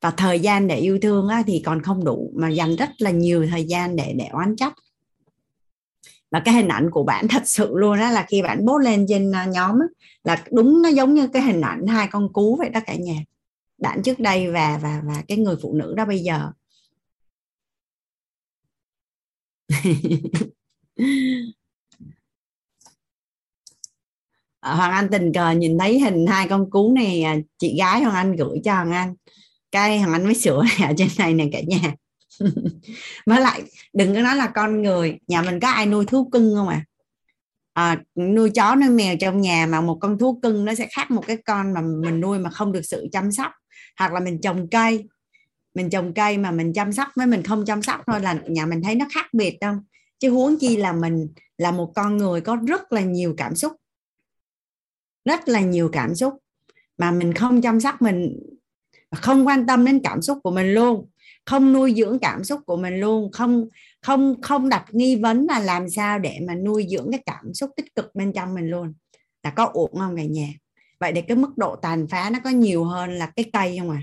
và 0.00 0.10
thời 0.10 0.40
gian 0.40 0.66
để 0.66 0.76
yêu 0.76 0.98
thương 1.02 1.28
á, 1.28 1.42
thì 1.46 1.62
còn 1.64 1.82
không 1.82 2.04
đủ 2.04 2.32
mà 2.36 2.48
dành 2.48 2.76
rất 2.76 2.90
là 2.98 3.10
nhiều 3.10 3.46
thời 3.50 3.64
gian 3.64 3.96
để 3.96 4.12
để 4.18 4.26
oán 4.26 4.56
trách. 4.56 4.74
Và 6.30 6.40
cái 6.44 6.54
hình 6.54 6.68
ảnh 6.68 6.90
của 6.90 7.02
bạn 7.02 7.28
thật 7.30 7.42
sự 7.44 7.70
luôn 7.74 7.98
đó 7.98 8.10
là 8.10 8.26
khi 8.28 8.42
bạn 8.42 8.66
post 8.66 8.84
lên 8.84 9.06
trên 9.08 9.32
ờ, 9.32 9.46
nhóm 9.46 9.80
á, 9.80 9.86
là 10.24 10.44
đúng 10.52 10.82
nó 10.82 10.88
giống 10.88 11.14
như 11.14 11.28
cái 11.28 11.42
hình 11.42 11.60
ảnh 11.60 11.86
hai 11.86 12.08
con 12.12 12.32
cú 12.32 12.56
vậy 12.56 12.68
đó 12.68 12.80
cả 12.86 12.94
nhà. 12.94 13.14
Bạn 13.78 14.02
trước 14.02 14.18
đây 14.20 14.50
và 14.52 14.78
và 14.82 15.02
và 15.04 15.22
cái 15.28 15.38
người 15.38 15.56
phụ 15.62 15.74
nữ 15.74 15.94
đó 15.96 16.04
bây 16.04 16.18
giờ. 16.18 16.50
Ờ, 24.60 24.74
Hoàng 24.74 24.92
Anh 24.92 25.08
tình 25.12 25.32
cờ 25.32 25.50
nhìn 25.50 25.78
thấy 25.78 26.00
hình 26.00 26.26
hai 26.26 26.48
con 26.48 26.70
cú 26.70 26.92
này 26.92 27.22
à, 27.22 27.36
chị 27.58 27.76
gái 27.78 28.02
Hoàng 28.02 28.14
Anh 28.14 28.36
gửi 28.36 28.60
cho 28.64 28.74
Hoàng 28.74 28.92
Anh 28.92 29.14
cái 29.72 29.98
thằng 29.98 30.12
Anh 30.12 30.24
mới 30.24 30.34
sửa 30.34 30.64
ở 30.82 30.92
trên 30.96 31.08
này 31.18 31.34
nè 31.34 31.48
cả 31.52 31.60
nhà. 31.66 31.94
Với 33.26 33.40
lại, 33.40 33.62
đừng 33.92 34.14
có 34.14 34.20
nói 34.20 34.36
là 34.36 34.46
con 34.46 34.82
người, 34.82 35.18
nhà 35.26 35.42
mình 35.42 35.60
có 35.60 35.68
ai 35.68 35.86
nuôi 35.86 36.06
thú 36.06 36.28
cưng 36.32 36.54
không 36.54 36.68
à? 36.68 36.84
à 37.72 38.02
nuôi 38.16 38.50
chó, 38.50 38.74
nuôi 38.74 38.90
mèo 38.90 39.16
trong 39.20 39.40
nhà 39.40 39.66
mà 39.66 39.80
một 39.80 39.98
con 40.00 40.18
thú 40.18 40.40
cưng 40.42 40.64
nó 40.64 40.74
sẽ 40.74 40.88
khác 40.90 41.10
một 41.10 41.26
cái 41.26 41.36
con 41.36 41.74
mà 41.74 41.80
mình 41.80 42.20
nuôi 42.20 42.38
mà 42.38 42.50
không 42.50 42.72
được 42.72 42.82
sự 42.82 43.06
chăm 43.12 43.32
sóc. 43.32 43.52
Hoặc 43.98 44.12
là 44.12 44.20
mình 44.20 44.40
trồng 44.40 44.68
cây, 44.70 45.08
mình 45.74 45.90
trồng 45.90 46.14
cây 46.14 46.38
mà 46.38 46.50
mình 46.50 46.72
chăm 46.72 46.92
sóc 46.92 47.08
với 47.16 47.26
mình 47.26 47.42
không 47.42 47.64
chăm 47.64 47.82
sóc 47.82 48.00
thôi 48.06 48.20
là 48.20 48.34
nhà 48.48 48.66
mình 48.66 48.82
thấy 48.82 48.94
nó 48.94 49.06
khác 49.14 49.26
biệt 49.32 49.58
đâu. 49.60 49.74
Chứ 50.18 50.30
huống 50.30 50.58
chi 50.58 50.76
là 50.76 50.92
mình 50.92 51.28
là 51.58 51.70
một 51.70 51.92
con 51.94 52.16
người 52.16 52.40
có 52.40 52.56
rất 52.66 52.92
là 52.92 53.00
nhiều 53.00 53.34
cảm 53.36 53.54
xúc. 53.54 53.72
Rất 55.24 55.48
là 55.48 55.60
nhiều 55.60 55.88
cảm 55.92 56.14
xúc 56.14 56.34
mà 56.98 57.10
mình 57.10 57.34
không 57.34 57.62
chăm 57.62 57.80
sóc 57.80 58.02
mình 58.02 58.36
không 59.16 59.46
quan 59.46 59.66
tâm 59.66 59.84
đến 59.84 60.00
cảm 60.04 60.22
xúc 60.22 60.38
của 60.42 60.50
mình 60.50 60.74
luôn 60.74 61.08
không 61.46 61.72
nuôi 61.72 61.94
dưỡng 61.96 62.18
cảm 62.18 62.44
xúc 62.44 62.60
của 62.66 62.76
mình 62.76 63.00
luôn 63.00 63.32
không 63.32 63.68
không 64.02 64.40
không 64.42 64.68
đặt 64.68 64.84
nghi 64.90 65.16
vấn 65.16 65.46
là 65.46 65.58
làm 65.58 65.90
sao 65.90 66.18
để 66.18 66.38
mà 66.46 66.54
nuôi 66.54 66.86
dưỡng 66.90 67.08
cái 67.10 67.22
cảm 67.26 67.54
xúc 67.54 67.70
tích 67.76 67.94
cực 67.94 68.14
bên 68.14 68.32
trong 68.32 68.54
mình 68.54 68.68
luôn. 68.68 68.94
Là 69.42 69.50
có 69.50 69.70
ổn 69.72 69.90
không 69.98 70.16
cả 70.16 70.24
nhà? 70.24 70.48
Vậy 71.00 71.12
thì 71.14 71.22
cái 71.22 71.36
mức 71.36 71.50
độ 71.56 71.76
tàn 71.76 72.06
phá 72.08 72.30
nó 72.30 72.38
có 72.44 72.50
nhiều 72.50 72.84
hơn 72.84 73.12
là 73.12 73.32
cái 73.36 73.50
cây 73.52 73.78
không 73.78 73.90
à 73.90 74.00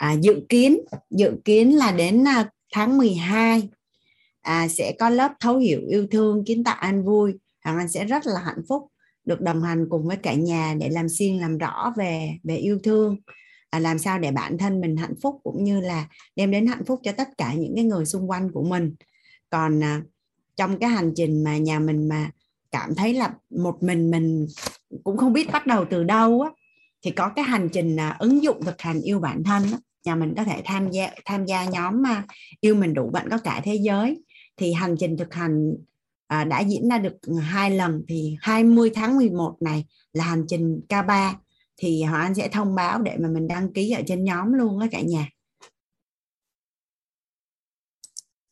à, 0.00 0.12
dự 0.12 0.42
kiến 0.48 0.78
dự 1.10 1.32
kiến 1.44 1.76
là 1.76 1.92
đến 1.92 2.28
à, 2.28 2.50
tháng 2.72 2.98
12 2.98 3.68
à, 4.40 4.68
sẽ 4.68 4.92
có 4.98 5.10
lớp 5.10 5.32
thấu 5.40 5.58
hiểu 5.58 5.80
yêu 5.88 6.06
thương 6.10 6.44
kiến 6.44 6.64
tạo 6.64 6.76
an 6.76 7.04
vui. 7.04 7.34
Hoàng 7.64 7.78
Anh 7.78 7.88
sẽ 7.88 8.04
rất 8.04 8.26
là 8.26 8.40
hạnh 8.40 8.62
phúc 8.68 8.89
được 9.30 9.40
đồng 9.40 9.62
hành 9.62 9.86
cùng 9.90 10.06
với 10.06 10.16
cả 10.16 10.34
nhà 10.34 10.74
để 10.80 10.88
làm 10.88 11.08
xuyên 11.08 11.38
làm 11.38 11.58
rõ 11.58 11.92
về 11.96 12.38
về 12.42 12.56
yêu 12.56 12.78
thương. 12.82 13.16
À, 13.70 13.78
làm 13.78 13.98
sao 13.98 14.18
để 14.18 14.30
bản 14.30 14.58
thân 14.58 14.80
mình 14.80 14.96
hạnh 14.96 15.14
phúc 15.22 15.40
cũng 15.42 15.64
như 15.64 15.80
là 15.80 16.08
đem 16.36 16.50
đến 16.50 16.66
hạnh 16.66 16.84
phúc 16.84 17.00
cho 17.02 17.12
tất 17.12 17.28
cả 17.38 17.54
những 17.54 17.72
cái 17.76 17.84
người 17.84 18.06
xung 18.06 18.30
quanh 18.30 18.52
của 18.52 18.62
mình. 18.62 18.94
Còn 19.50 19.82
à, 19.82 20.02
trong 20.56 20.78
cái 20.78 20.90
hành 20.90 21.12
trình 21.16 21.44
mà 21.44 21.56
nhà 21.56 21.78
mình 21.78 22.08
mà 22.08 22.30
cảm 22.70 22.94
thấy 22.94 23.14
là 23.14 23.34
một 23.50 23.82
mình 23.82 24.10
mình 24.10 24.46
cũng 25.04 25.16
không 25.16 25.32
biết 25.32 25.52
bắt 25.52 25.66
đầu 25.66 25.84
từ 25.90 26.04
đâu 26.04 26.40
á 26.40 26.50
thì 27.02 27.10
có 27.10 27.28
cái 27.28 27.44
hành 27.44 27.68
trình 27.72 27.96
à, 27.96 28.16
ứng 28.18 28.42
dụng 28.42 28.64
thực 28.64 28.80
hành 28.80 29.00
yêu 29.00 29.20
bản 29.20 29.44
thân 29.44 29.62
á, 29.62 29.78
nhà 30.04 30.14
mình 30.14 30.34
có 30.36 30.44
thể 30.44 30.62
tham 30.64 30.90
gia 30.90 31.10
tham 31.24 31.46
gia 31.46 31.64
nhóm 31.64 32.02
mà 32.02 32.24
yêu 32.60 32.74
mình 32.74 32.94
đủ 32.94 33.10
bạn 33.10 33.28
có 33.30 33.38
cả 33.38 33.60
thế 33.64 33.74
giới. 33.74 34.22
Thì 34.56 34.72
hành 34.72 34.96
trình 34.98 35.16
thực 35.16 35.34
hành 35.34 35.74
à, 36.30 36.44
đã 36.44 36.60
diễn 36.60 36.88
ra 36.88 36.98
được 36.98 37.16
hai 37.42 37.70
lần 37.70 38.04
thì 38.08 38.36
20 38.40 38.90
tháng 38.94 39.16
11 39.16 39.56
này 39.60 39.84
là 40.12 40.24
hành 40.24 40.44
trình 40.48 40.80
K3 40.88 41.34
thì 41.76 42.02
họ 42.02 42.18
anh 42.18 42.34
sẽ 42.34 42.48
thông 42.48 42.74
báo 42.74 42.98
để 43.02 43.16
mà 43.18 43.28
mình 43.28 43.48
đăng 43.48 43.72
ký 43.72 43.90
ở 43.90 44.02
trên 44.06 44.24
nhóm 44.24 44.52
luôn 44.52 44.78
á 44.78 44.86
cả 44.90 45.00
nhà. 45.00 45.28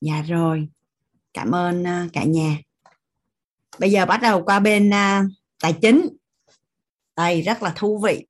Dạ 0.01 0.23
rồi. 0.23 0.69
Cảm 1.35 1.55
ơn 1.55 1.85
ờ, 1.85 2.07
cả 2.13 2.25
nhà. 2.25 2.59
Bây 3.79 3.91
giờ 3.91 4.07
bắt 4.07 4.21
đầu 4.23 4.45
qua 4.45 4.61
bên 4.61 4.89
uh, 4.89 5.31
tài 5.61 5.73
chính. 5.73 6.09
Đây 7.17 7.43
rất 7.43 7.63
là 7.63 7.73
thú 7.77 7.99
vị. 7.99 8.27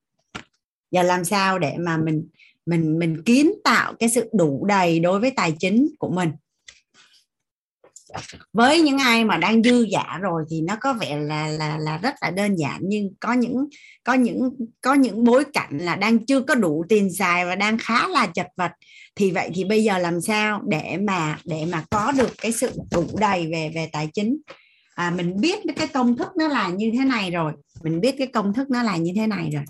Giờ 0.90 1.02
làm 1.02 1.24
sao 1.24 1.58
để 1.58 1.76
mà 1.78 1.96
mình 1.96 2.28
mình 2.66 2.98
mình 2.98 3.22
kiến 3.22 3.52
tạo 3.64 3.94
cái 3.98 4.08
sự 4.08 4.30
đủ 4.32 4.66
đầy 4.66 5.00
đối 5.00 5.20
với 5.20 5.30
tài 5.36 5.54
chính 5.58 5.88
của 5.98 6.10
mình? 6.10 6.30
Với 8.52 8.80
những 8.80 8.98
ai 8.98 9.24
mà 9.24 9.36
đang 9.36 9.62
dư 9.62 9.86
dạ 9.90 10.18
rồi 10.20 10.44
thì 10.50 10.60
nó 10.60 10.76
có 10.80 10.92
vẻ 10.92 11.16
là 11.16 11.48
là 11.48 11.78
là 11.78 11.98
rất 11.98 12.14
là 12.20 12.30
đơn 12.30 12.56
giản 12.56 12.80
nhưng 12.82 13.08
có 13.20 13.32
những 13.32 13.68
có 14.04 14.14
những 14.14 14.50
có 14.80 14.94
những 14.94 15.24
bối 15.24 15.44
cảnh 15.52 15.78
là 15.78 15.96
đang 15.96 16.26
chưa 16.26 16.40
có 16.40 16.54
đủ 16.54 16.84
tiền 16.88 17.12
xài 17.14 17.44
và 17.46 17.54
đang 17.54 17.78
khá 17.78 18.08
là 18.08 18.26
chật 18.26 18.46
vật. 18.56 18.72
Thì 19.14 19.30
vậy 19.30 19.50
thì 19.54 19.64
bây 19.64 19.84
giờ 19.84 19.98
làm 19.98 20.20
sao 20.20 20.62
để 20.66 20.96
mà 20.96 21.38
để 21.44 21.66
mà 21.72 21.84
có 21.90 22.12
được 22.12 22.30
cái 22.38 22.52
sự 22.52 22.70
đủ 22.90 23.06
đầy 23.20 23.46
về 23.52 23.72
về 23.74 23.88
tài 23.92 24.08
chính? 24.14 24.38
À, 24.94 25.10
mình 25.10 25.40
biết 25.40 25.58
cái 25.76 25.88
công 25.88 26.16
thức 26.16 26.28
nó 26.38 26.48
là 26.48 26.68
như 26.68 26.90
thế 26.98 27.04
này 27.04 27.30
rồi. 27.30 27.52
Mình 27.82 28.00
biết 28.00 28.14
cái 28.18 28.26
công 28.26 28.54
thức 28.54 28.70
nó 28.70 28.82
là 28.82 28.96
như 28.96 29.12
thế 29.16 29.26
này 29.26 29.50
rồi. 29.50 29.64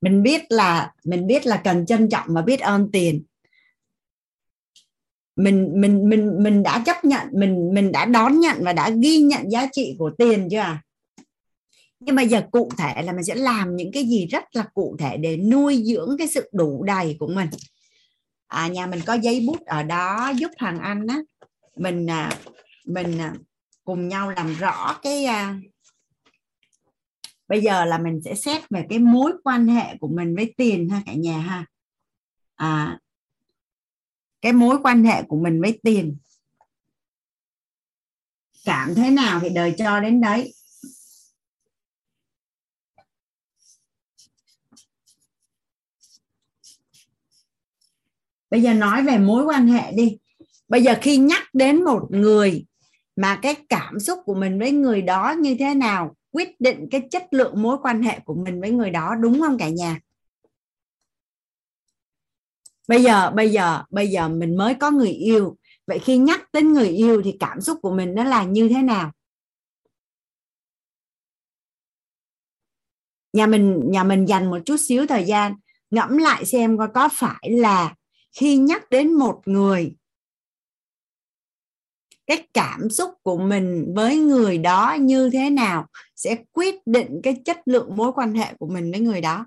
Mình 0.00 0.22
biết 0.22 0.42
là 0.48 0.92
mình 1.04 1.26
biết 1.26 1.46
là 1.46 1.60
cần 1.64 1.86
trân 1.86 2.08
trọng 2.08 2.26
và 2.28 2.42
biết 2.42 2.60
ơn 2.60 2.90
tiền 2.92 3.24
mình 5.36 5.72
mình 5.74 6.08
mình 6.08 6.42
mình 6.42 6.62
đã 6.62 6.82
chấp 6.86 7.04
nhận 7.04 7.28
mình 7.32 7.70
mình 7.74 7.92
đã 7.92 8.04
đón 8.04 8.40
nhận 8.40 8.56
và 8.60 8.72
đã 8.72 8.90
ghi 8.90 9.18
nhận 9.18 9.50
giá 9.50 9.66
trị 9.72 9.96
của 9.98 10.10
tiền 10.18 10.48
chưa 10.50 10.58
à 10.58 10.82
nhưng 12.06 12.14
mà 12.14 12.22
giờ 12.22 12.42
cụ 12.50 12.68
thể 12.78 13.02
là 13.02 13.12
mình 13.12 13.24
sẽ 13.24 13.34
làm 13.34 13.76
những 13.76 13.92
cái 13.92 14.04
gì 14.04 14.26
rất 14.26 14.44
là 14.52 14.64
cụ 14.74 14.96
thể 14.98 15.16
để 15.16 15.36
nuôi 15.36 15.82
dưỡng 15.84 16.16
cái 16.18 16.28
sự 16.28 16.50
đủ 16.52 16.84
đầy 16.84 17.16
của 17.18 17.26
mình. 17.26 17.48
À, 18.46 18.68
nhà 18.68 18.86
mình 18.86 19.00
có 19.06 19.14
giấy 19.14 19.44
bút 19.46 19.66
ở 19.66 19.82
đó 19.82 20.32
giúp 20.36 20.50
thằng 20.58 20.78
anh 20.78 21.06
á. 21.06 21.18
Mình 21.76 22.10
à, 22.10 22.30
mình 22.86 23.18
à, 23.18 23.34
cùng 23.84 24.08
nhau 24.08 24.30
làm 24.30 24.54
rõ 24.54 24.98
cái 25.02 25.24
à, 25.24 25.56
bây 27.48 27.60
giờ 27.60 27.84
là 27.84 27.98
mình 27.98 28.20
sẽ 28.24 28.34
xét 28.34 28.62
về 28.70 28.86
cái 28.88 28.98
mối 28.98 29.32
quan 29.44 29.66
hệ 29.66 29.96
của 30.00 30.08
mình 30.08 30.36
với 30.36 30.54
tiền 30.56 30.88
ha 30.88 31.02
cả 31.06 31.12
nhà 31.12 31.38
ha. 31.38 31.66
À, 32.54 32.98
cái 34.44 34.52
mối 34.52 34.78
quan 34.82 35.04
hệ 35.04 35.22
của 35.22 35.36
mình 35.36 35.60
với 35.60 35.78
tiền 35.82 36.16
cảm 38.64 38.94
thế 38.94 39.10
nào 39.10 39.40
thì 39.42 39.48
đời 39.48 39.74
cho 39.78 40.00
đến 40.00 40.20
đấy. 40.20 40.54
Bây 48.50 48.62
giờ 48.62 48.74
nói 48.74 49.02
về 49.02 49.18
mối 49.18 49.44
quan 49.44 49.68
hệ 49.68 49.92
đi. 49.92 50.18
Bây 50.68 50.82
giờ 50.82 50.94
khi 51.02 51.16
nhắc 51.16 51.42
đến 51.52 51.84
một 51.84 52.06
người 52.10 52.66
mà 53.16 53.38
cái 53.42 53.54
cảm 53.68 54.00
xúc 54.00 54.18
của 54.24 54.34
mình 54.34 54.58
với 54.58 54.72
người 54.72 55.02
đó 55.02 55.34
như 55.38 55.56
thế 55.58 55.74
nào, 55.74 56.16
quyết 56.30 56.60
định 56.60 56.88
cái 56.90 57.02
chất 57.10 57.26
lượng 57.30 57.62
mối 57.62 57.76
quan 57.82 58.02
hệ 58.02 58.18
của 58.24 58.34
mình 58.34 58.60
với 58.60 58.70
người 58.70 58.90
đó, 58.90 59.14
đúng 59.20 59.40
không 59.40 59.58
cả 59.58 59.68
nhà? 59.68 60.00
Bây 62.88 63.02
giờ 63.02 63.30
bây 63.30 63.50
giờ 63.50 63.82
bây 63.90 64.08
giờ 64.08 64.28
mình 64.28 64.56
mới 64.56 64.74
có 64.74 64.90
người 64.90 65.10
yêu. 65.10 65.56
Vậy 65.86 65.98
khi 65.98 66.16
nhắc 66.18 66.52
đến 66.52 66.72
người 66.72 66.88
yêu 66.88 67.22
thì 67.24 67.36
cảm 67.40 67.60
xúc 67.60 67.78
của 67.82 67.90
mình 67.90 68.14
nó 68.14 68.24
là 68.24 68.44
như 68.44 68.68
thế 68.68 68.82
nào? 68.82 69.12
Nhà 73.32 73.46
mình 73.46 73.80
nhà 73.84 74.04
mình 74.04 74.26
dành 74.26 74.50
một 74.50 74.58
chút 74.64 74.76
xíu 74.88 75.06
thời 75.06 75.24
gian 75.24 75.54
ngẫm 75.90 76.18
lại 76.18 76.44
xem 76.44 76.78
coi 76.78 76.88
có 76.94 77.08
phải 77.12 77.50
là 77.50 77.94
khi 78.32 78.56
nhắc 78.56 78.90
đến 78.90 79.12
một 79.12 79.40
người, 79.46 79.96
cái 82.26 82.46
cảm 82.54 82.90
xúc 82.90 83.10
của 83.22 83.38
mình 83.38 83.92
với 83.96 84.16
người 84.16 84.58
đó 84.58 84.96
như 85.00 85.30
thế 85.32 85.50
nào 85.50 85.86
sẽ 86.16 86.36
quyết 86.52 86.74
định 86.86 87.20
cái 87.22 87.36
chất 87.44 87.58
lượng 87.66 87.96
mối 87.96 88.12
quan 88.12 88.34
hệ 88.34 88.54
của 88.58 88.66
mình 88.66 88.90
với 88.90 89.00
người 89.00 89.20
đó? 89.20 89.46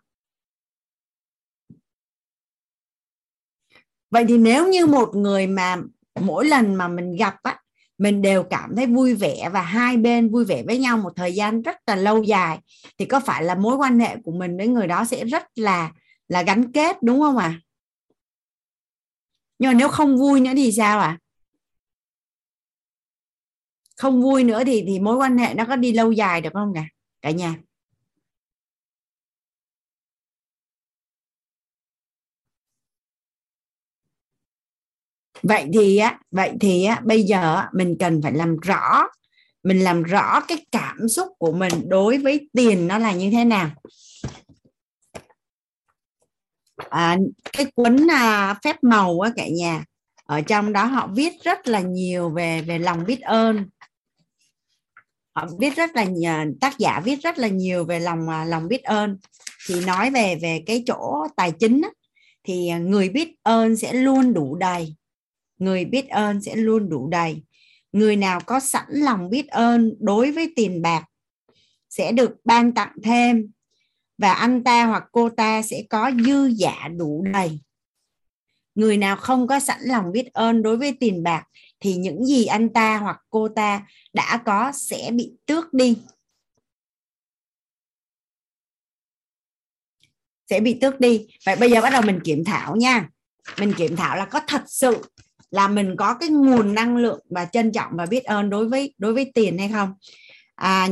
Vậy 4.10 4.26
thì 4.28 4.38
nếu 4.38 4.68
như 4.68 4.86
một 4.86 5.16
người 5.16 5.48
mà 5.48 5.78
mỗi 6.20 6.46
lần 6.46 6.76
mà 6.76 6.88
mình 6.88 7.16
gặp 7.16 7.36
á, 7.44 7.60
mình 7.98 8.22
đều 8.22 8.44
cảm 8.44 8.76
thấy 8.76 8.86
vui 8.86 9.14
vẻ 9.14 9.50
và 9.54 9.62
hai 9.62 9.98
bên 9.98 10.30
vui 10.30 10.46
vẻ 10.46 10.64
với 10.68 10.78
nhau 10.78 10.98
một 10.98 11.14
thời 11.16 11.36
gian 11.36 11.62
rất 11.62 11.76
là 11.88 11.96
lâu 11.96 12.24
dài, 12.24 12.60
thì 12.98 13.06
có 13.06 13.20
phải 13.20 13.44
là 13.44 13.56
mối 13.56 13.76
quan 13.76 14.00
hệ 14.00 14.16
của 14.24 14.32
mình 14.32 14.58
với 14.58 14.68
người 14.68 14.88
đó 14.88 15.06
sẽ 15.06 15.26
rất 15.26 15.44
là 15.56 15.92
là 16.28 16.42
gắn 16.42 16.72
kết, 16.72 17.04
đúng 17.04 17.20
không 17.20 17.38
ạ 17.38 17.46
à? 17.46 17.60
nhưng 19.60 19.70
mà 19.70 19.74
nếu 19.74 19.90
không 19.90 20.18
vui 20.18 20.42
nữa 20.42 20.52
thì 20.56 20.72
sao 20.72 21.00
ạ 21.00 21.08
à? 21.08 21.20
không 23.98 24.22
vui 24.22 24.44
nữa 24.44 24.64
thì 24.66 24.84
thì 24.88 25.00
mối 25.00 25.16
quan 25.16 25.38
hệ 25.38 25.54
nó 25.54 25.66
có 25.66 25.76
đi 25.76 25.94
lâu 25.94 26.12
dài 26.12 26.42
được 26.42 26.50
không 26.54 26.72
cả 26.76 26.86
cả 27.22 27.32
nhà 27.32 27.56
vậy 35.44 35.66
thì 35.74 35.98
á 35.98 36.20
vậy 36.32 36.52
thì 36.60 36.84
á 36.84 37.02
bây 37.04 37.24
giờ 37.24 37.64
mình 37.74 37.96
cần 38.00 38.22
phải 38.22 38.32
làm 38.32 38.58
rõ 38.58 39.08
mình 39.64 39.80
làm 39.80 40.04
rõ 40.04 40.42
cái 40.48 40.66
cảm 40.72 41.10
xúc 41.10 41.28
của 41.38 41.52
mình 41.52 41.90
đối 41.90 42.18
với 42.18 42.50
tiền 42.54 42.88
nó 42.88 42.98
là 42.98 43.14
như 43.14 43.32
thế 43.32 43.46
nào. 43.46 43.70
À, 46.90 47.18
cái 47.54 47.66
cuốn 47.76 48.08
à, 48.12 48.56
phép 48.64 48.84
màu 48.84 49.20
á 49.20 49.32
cả 49.36 49.48
nhà 49.48 49.84
ở 50.26 50.42
trong 50.42 50.74
đó 50.74 50.86
họ 50.86 51.08
viết 51.08 51.34
rất 51.44 51.68
là 51.68 51.80
nhiều 51.80 52.30
về 52.30 52.62
về 52.62 52.80
lòng 52.80 53.04
biết 53.06 53.22
ơn. 53.22 53.70
Họ 55.36 55.48
viết 55.60 55.76
rất 55.76 55.96
là 55.96 56.04
nhiều, 56.04 56.32
tác 56.62 56.78
giả 56.78 57.02
viết 57.06 57.22
rất 57.22 57.38
là 57.38 57.48
nhiều 57.48 57.86
về 57.86 58.00
lòng 58.00 58.30
à, 58.30 58.46
lòng 58.46 58.68
biết 58.68 58.84
ơn. 58.84 59.18
Thì 59.68 59.86
nói 59.86 60.12
về 60.12 60.36
về 60.42 60.64
cái 60.66 60.84
chỗ 60.88 61.28
tài 61.36 61.52
chính 61.52 61.82
á, 61.82 61.90
thì 62.44 62.68
à, 62.70 62.78
người 62.78 63.10
biết 63.10 63.36
ơn 63.44 63.78
sẽ 63.78 63.94
luôn 63.94 64.34
đủ 64.34 64.56
đầy 64.56 64.96
người 65.58 65.86
biết 65.86 66.10
ơn 66.10 66.42
sẽ 66.42 66.56
luôn 66.56 66.90
đủ 66.90 67.10
đầy. 67.10 67.44
Người 67.92 68.16
nào 68.16 68.40
có 68.46 68.60
sẵn 68.60 68.86
lòng 68.90 69.30
biết 69.30 69.48
ơn 69.48 69.94
đối 70.00 70.32
với 70.32 70.54
tiền 70.56 70.82
bạc 70.82 71.06
sẽ 71.90 72.12
được 72.12 72.32
ban 72.44 72.74
tặng 72.74 72.96
thêm 73.04 73.52
và 74.18 74.34
anh 74.34 74.64
ta 74.64 74.86
hoặc 74.86 75.04
cô 75.12 75.30
ta 75.30 75.62
sẽ 75.62 75.84
có 75.90 76.12
dư 76.26 76.46
giả 76.46 76.88
đủ 76.98 77.26
đầy. 77.34 77.60
Người 78.76 78.98
nào 78.98 79.16
không 79.16 79.48
có 79.48 79.60
sẵn 79.60 79.82
lòng 79.82 80.12
biết 80.12 80.34
ơn 80.34 80.62
đối 80.62 80.78
với 80.78 80.98
tiền 81.00 81.24
bạc 81.24 81.44
thì 81.80 81.96
những 81.96 82.26
gì 82.26 82.46
anh 82.46 82.70
ta 82.70 82.98
hoặc 82.98 83.18
cô 83.30 83.48
ta 83.48 83.88
đã 84.14 84.42
có 84.46 84.72
sẽ 84.76 85.12
bị 85.14 85.34
tước 85.46 85.74
đi. 85.74 85.98
Sẽ 90.50 90.60
bị 90.60 90.78
tước 90.82 91.00
đi. 91.00 91.28
Vậy 91.46 91.56
bây 91.56 91.72
giờ 91.72 91.82
bắt 91.82 91.90
đầu 91.90 92.02
mình 92.02 92.20
kiểm 92.24 92.44
thảo 92.46 92.76
nha. 92.76 93.10
Mình 93.60 93.74
kiểm 93.78 93.96
thảo 93.96 94.18
là 94.18 94.26
có 94.26 94.42
thật 94.48 94.64
sự 94.68 95.02
là 95.52 95.68
mình 95.68 95.96
có 95.98 96.14
cái 96.14 96.30
nguồn 96.30 96.74
năng 96.74 96.98
lượng 96.98 97.20
và 97.30 97.46
trân 97.46 97.72
trọng 97.72 97.92
và 97.96 98.06
biết 98.06 98.24
ơn 98.24 98.50
đối 98.50 98.70
với 98.70 98.94
đối 98.98 99.14
với 99.14 99.32
tiền 99.34 99.58
hay 99.58 99.70
không? 99.70 99.94
À, 100.56 100.90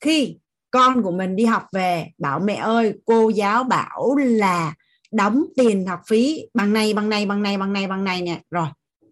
khi 0.00 0.38
con 0.70 1.02
của 1.02 1.10
mình 1.10 1.36
đi 1.36 1.44
học 1.44 1.62
về 1.72 2.06
bảo 2.18 2.40
mẹ 2.40 2.54
ơi 2.54 2.94
cô 3.04 3.28
giáo 3.28 3.64
bảo 3.64 4.16
là 4.16 4.74
đóng 5.12 5.44
tiền 5.56 5.86
học 5.86 6.00
phí 6.08 6.46
bằng 6.54 6.72
này 6.72 6.94
bằng 6.94 7.08
này 7.08 7.26
bằng 7.26 7.42
này 7.42 7.58
bằng 7.58 7.72
này 7.72 7.86
bằng 7.86 8.04
này 8.04 8.22
nè. 8.22 8.40
Rồi 8.50 8.66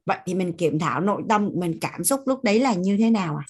vậy 0.06 0.18
thì 0.26 0.34
mình 0.34 0.52
kiểm 0.52 0.78
thảo 0.78 1.00
nội 1.00 1.22
tâm 1.28 1.50
mình 1.54 1.78
cảm 1.80 2.04
xúc 2.04 2.20
lúc 2.26 2.44
đấy 2.44 2.60
là 2.60 2.74
như 2.74 2.96
thế 2.96 3.10
nào 3.10 3.36
à 3.36 3.44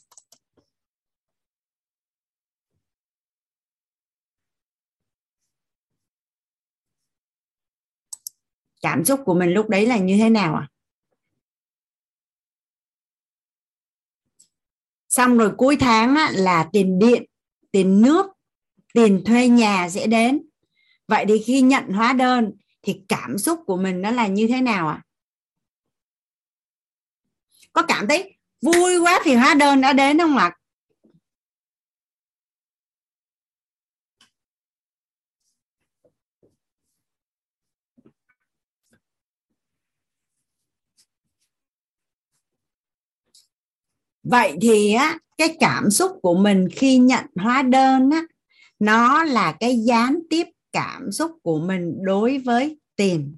cảm 8.85 9.05
xúc 9.05 9.21
của 9.25 9.35
mình 9.35 9.51
lúc 9.51 9.69
đấy 9.69 9.87
là 9.87 9.99
như 9.99 10.17
thế 10.19 10.31
nào 10.31 10.55
à 10.55 10.69
xong 15.15 15.39
rồi 15.39 15.53
cuối 15.57 15.77
tháng 15.81 16.17
á, 16.17 16.31
là 16.35 16.69
tiền 16.73 16.99
điện 16.99 17.25
tiền 17.71 18.01
nước 18.01 18.27
tiền 18.95 19.23
thuê 19.25 19.49
nhà 19.49 19.89
sẽ 19.89 20.07
đến. 20.07 20.43
Vậy 21.09 21.25
thì 21.29 21.43
khi 21.47 21.61
nhận 21.61 21.89
hóa 21.89 22.13
đơn 22.13 22.53
thì 22.83 23.01
cảm 23.09 23.39
xúc 23.39 23.61
của 23.67 23.77
mình 23.77 24.03
nó 24.03 24.11
là 24.11 24.27
như 24.27 24.47
thế 24.49 24.61
nào 24.61 24.89
ạ? 24.89 24.95
À? 24.95 25.05
có 27.73 27.83
cảm 27.89 28.09
thấy 28.09 28.37
vui 28.63 28.99
quá 28.99 29.21
thì 29.25 29.35
hóa 29.35 29.55
đơn 29.55 29.81
đã 29.81 29.93
đến 29.93 30.19
không 30.19 30.37
ạ? 30.37 30.57
Vậy 44.25 44.57
thì 44.61 44.93
á 44.93 45.19
cái 45.39 45.57
cảm 45.61 45.91
xúc 45.91 46.13
của 46.23 46.35
mình 46.35 46.69
khi 46.73 46.99
nhận 46.99 47.25
hóa 47.37 47.63
đơn 47.63 48.11
á 48.11 48.23
nó 48.79 49.25
là 49.25 49.53
cái 49.53 49.79
gián 49.79 50.19
tiếp 50.31 50.47
cảm 50.73 51.13
xúc 51.13 51.33
của 51.43 51.59
mình 51.59 51.99
đối 52.03 52.39
với 52.39 52.79
tiền. 52.97 53.37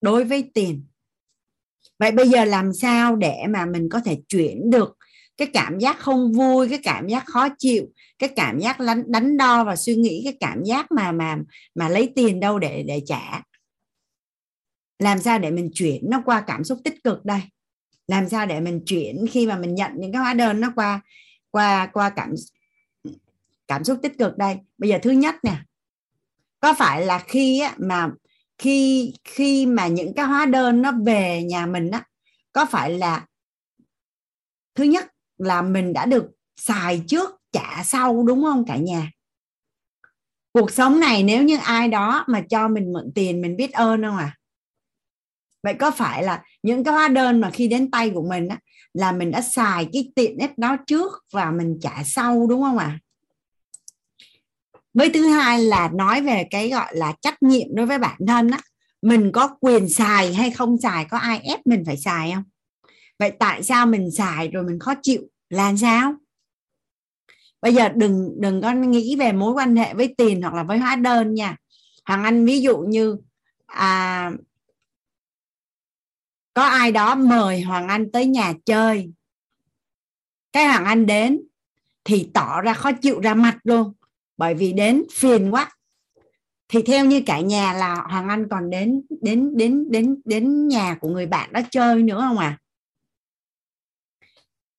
Đối 0.00 0.24
với 0.24 0.50
tiền. 0.54 0.84
Vậy 1.98 2.12
bây 2.12 2.28
giờ 2.28 2.44
làm 2.44 2.72
sao 2.72 3.16
để 3.16 3.42
mà 3.48 3.66
mình 3.66 3.88
có 3.88 4.00
thể 4.00 4.18
chuyển 4.28 4.70
được 4.70 4.96
cái 5.36 5.48
cảm 5.54 5.78
giác 5.78 5.98
không 5.98 6.32
vui 6.32 6.68
cái 6.68 6.78
cảm 6.82 7.08
giác 7.08 7.26
khó 7.26 7.48
chịu 7.58 7.86
cái 8.18 8.28
cảm 8.36 8.58
giác 8.58 8.80
đánh, 8.80 9.02
đánh 9.06 9.36
đo 9.36 9.64
và 9.64 9.76
suy 9.76 9.96
nghĩ 9.96 10.20
cái 10.24 10.36
cảm 10.40 10.64
giác 10.64 10.92
mà 10.92 11.12
mà 11.12 11.38
mà 11.74 11.88
lấy 11.88 12.12
tiền 12.16 12.40
đâu 12.40 12.58
để 12.58 12.84
để 12.88 13.02
trả? 13.06 13.42
Làm 14.98 15.18
sao 15.18 15.38
để 15.38 15.50
mình 15.50 15.70
chuyển 15.74 16.10
nó 16.10 16.22
qua 16.24 16.44
cảm 16.46 16.64
xúc 16.64 16.78
tích 16.84 17.04
cực 17.04 17.24
đây? 17.24 17.40
Làm 18.06 18.28
sao 18.28 18.46
để 18.46 18.60
mình 18.60 18.80
chuyển 18.86 19.26
khi 19.30 19.46
mà 19.46 19.58
mình 19.58 19.74
nhận 19.74 19.92
những 19.96 20.12
cái 20.12 20.22
hóa 20.22 20.34
đơn 20.34 20.60
nó 20.60 20.72
qua 20.76 21.00
qua 21.50 21.86
qua 21.92 22.10
cảm 22.10 22.34
cảm 23.68 23.84
xúc 23.84 23.98
tích 24.02 24.18
cực 24.18 24.38
đây? 24.38 24.56
Bây 24.78 24.90
giờ 24.90 24.98
thứ 25.02 25.10
nhất 25.10 25.34
nè 25.42 25.56
có 26.60 26.74
phải 26.74 27.06
là 27.06 27.18
khi 27.18 27.60
á, 27.60 27.74
mà 27.78 28.10
khi 28.58 29.12
khi 29.24 29.66
mà 29.66 29.86
những 29.86 30.14
cái 30.14 30.26
hóa 30.26 30.46
đơn 30.46 30.82
nó 30.82 30.92
về 30.92 31.42
nhà 31.42 31.66
mình 31.66 31.90
á 31.90 32.02
có 32.52 32.66
phải 32.66 32.90
là 32.90 33.26
thứ 34.74 34.84
nhất 34.84 35.06
là 35.38 35.62
mình 35.62 35.92
đã 35.92 36.06
được 36.06 36.26
xài 36.56 37.02
trước 37.06 37.30
trả 37.52 37.82
sau 37.84 38.22
đúng 38.22 38.42
không 38.42 38.64
cả 38.66 38.76
nhà? 38.76 39.10
Cuộc 40.52 40.70
sống 40.70 41.00
này 41.00 41.22
nếu 41.22 41.42
như 41.42 41.58
ai 41.58 41.88
đó 41.88 42.24
mà 42.28 42.40
cho 42.50 42.68
mình 42.68 42.92
mượn 42.92 43.12
tiền 43.14 43.40
mình 43.40 43.56
biết 43.56 43.72
ơn 43.72 44.02
không 44.02 44.16
à? 44.16 44.35
Vậy 45.66 45.74
có 45.74 45.90
phải 45.90 46.22
là 46.22 46.42
những 46.62 46.84
cái 46.84 46.94
hóa 46.94 47.08
đơn 47.08 47.40
mà 47.40 47.50
khi 47.50 47.68
đến 47.68 47.90
tay 47.90 48.10
của 48.10 48.22
mình 48.28 48.48
á, 48.48 48.58
là 48.94 49.12
mình 49.12 49.30
đã 49.30 49.40
xài 49.40 49.88
cái 49.92 50.12
tiện 50.14 50.38
ích 50.38 50.58
đó 50.58 50.76
trước 50.86 51.12
và 51.32 51.50
mình 51.50 51.78
trả 51.82 52.02
sau 52.04 52.46
đúng 52.46 52.62
không 52.62 52.78
ạ? 52.78 52.86
À? 52.86 52.98
với 54.94 55.10
thứ 55.10 55.26
hai 55.26 55.62
là 55.62 55.90
nói 55.94 56.22
về 56.22 56.46
cái 56.50 56.70
gọi 56.70 56.96
là 56.96 57.14
trách 57.22 57.42
nhiệm 57.42 57.74
đối 57.74 57.86
với 57.86 57.98
bản 57.98 58.20
thân 58.28 58.50
á 58.50 58.58
mình 59.02 59.32
có 59.32 59.48
quyền 59.60 59.88
xài 59.88 60.34
hay 60.34 60.50
không 60.50 60.78
xài 60.82 61.04
có 61.04 61.18
ai 61.18 61.38
ép 61.38 61.66
mình 61.66 61.82
phải 61.86 61.96
xài 61.96 62.32
không? 62.34 62.44
Vậy 63.18 63.32
tại 63.38 63.62
sao 63.62 63.86
mình 63.86 64.10
xài 64.10 64.48
rồi 64.48 64.64
mình 64.64 64.78
khó 64.78 64.94
chịu 65.02 65.22
là 65.50 65.76
sao? 65.76 66.14
Bây 67.62 67.74
giờ 67.74 67.88
đừng 67.88 68.40
đừng 68.40 68.62
có 68.62 68.72
nghĩ 68.72 69.16
về 69.16 69.32
mối 69.32 69.52
quan 69.52 69.76
hệ 69.76 69.94
với 69.94 70.14
tiền 70.18 70.42
hoặc 70.42 70.54
là 70.54 70.62
với 70.62 70.78
hóa 70.78 70.96
đơn 70.96 71.34
nha. 71.34 71.56
Hoàng 72.04 72.24
anh 72.24 72.46
ví 72.46 72.60
dụ 72.60 72.78
như 72.78 73.16
à, 73.66 74.30
có 76.56 76.62
ai 76.62 76.92
đó 76.92 77.14
mời 77.14 77.60
hoàng 77.60 77.88
anh 77.88 78.12
tới 78.12 78.26
nhà 78.26 78.52
chơi. 78.64 79.12
Cái 80.52 80.66
hoàng 80.66 80.84
anh 80.84 81.06
đến 81.06 81.40
thì 82.04 82.30
tỏ 82.34 82.60
ra 82.60 82.72
khó 82.72 82.92
chịu 82.92 83.20
ra 83.20 83.34
mặt 83.34 83.58
luôn. 83.64 83.92
Bởi 84.36 84.54
vì 84.54 84.72
đến 84.72 85.02
phiền 85.12 85.50
quá. 85.50 85.76
Thì 86.68 86.82
theo 86.82 87.04
như 87.04 87.22
cả 87.26 87.40
nhà 87.40 87.72
là 87.72 87.94
hoàng 87.94 88.28
anh 88.28 88.48
còn 88.50 88.70
đến 88.70 89.02
đến 89.22 89.56
đến 89.56 89.90
đến 89.90 90.22
đến 90.24 90.68
nhà 90.68 90.96
của 91.00 91.08
người 91.08 91.26
bạn 91.26 91.52
đó 91.52 91.60
chơi 91.70 92.02
nữa 92.02 92.20
không 92.20 92.38
à 92.38 92.58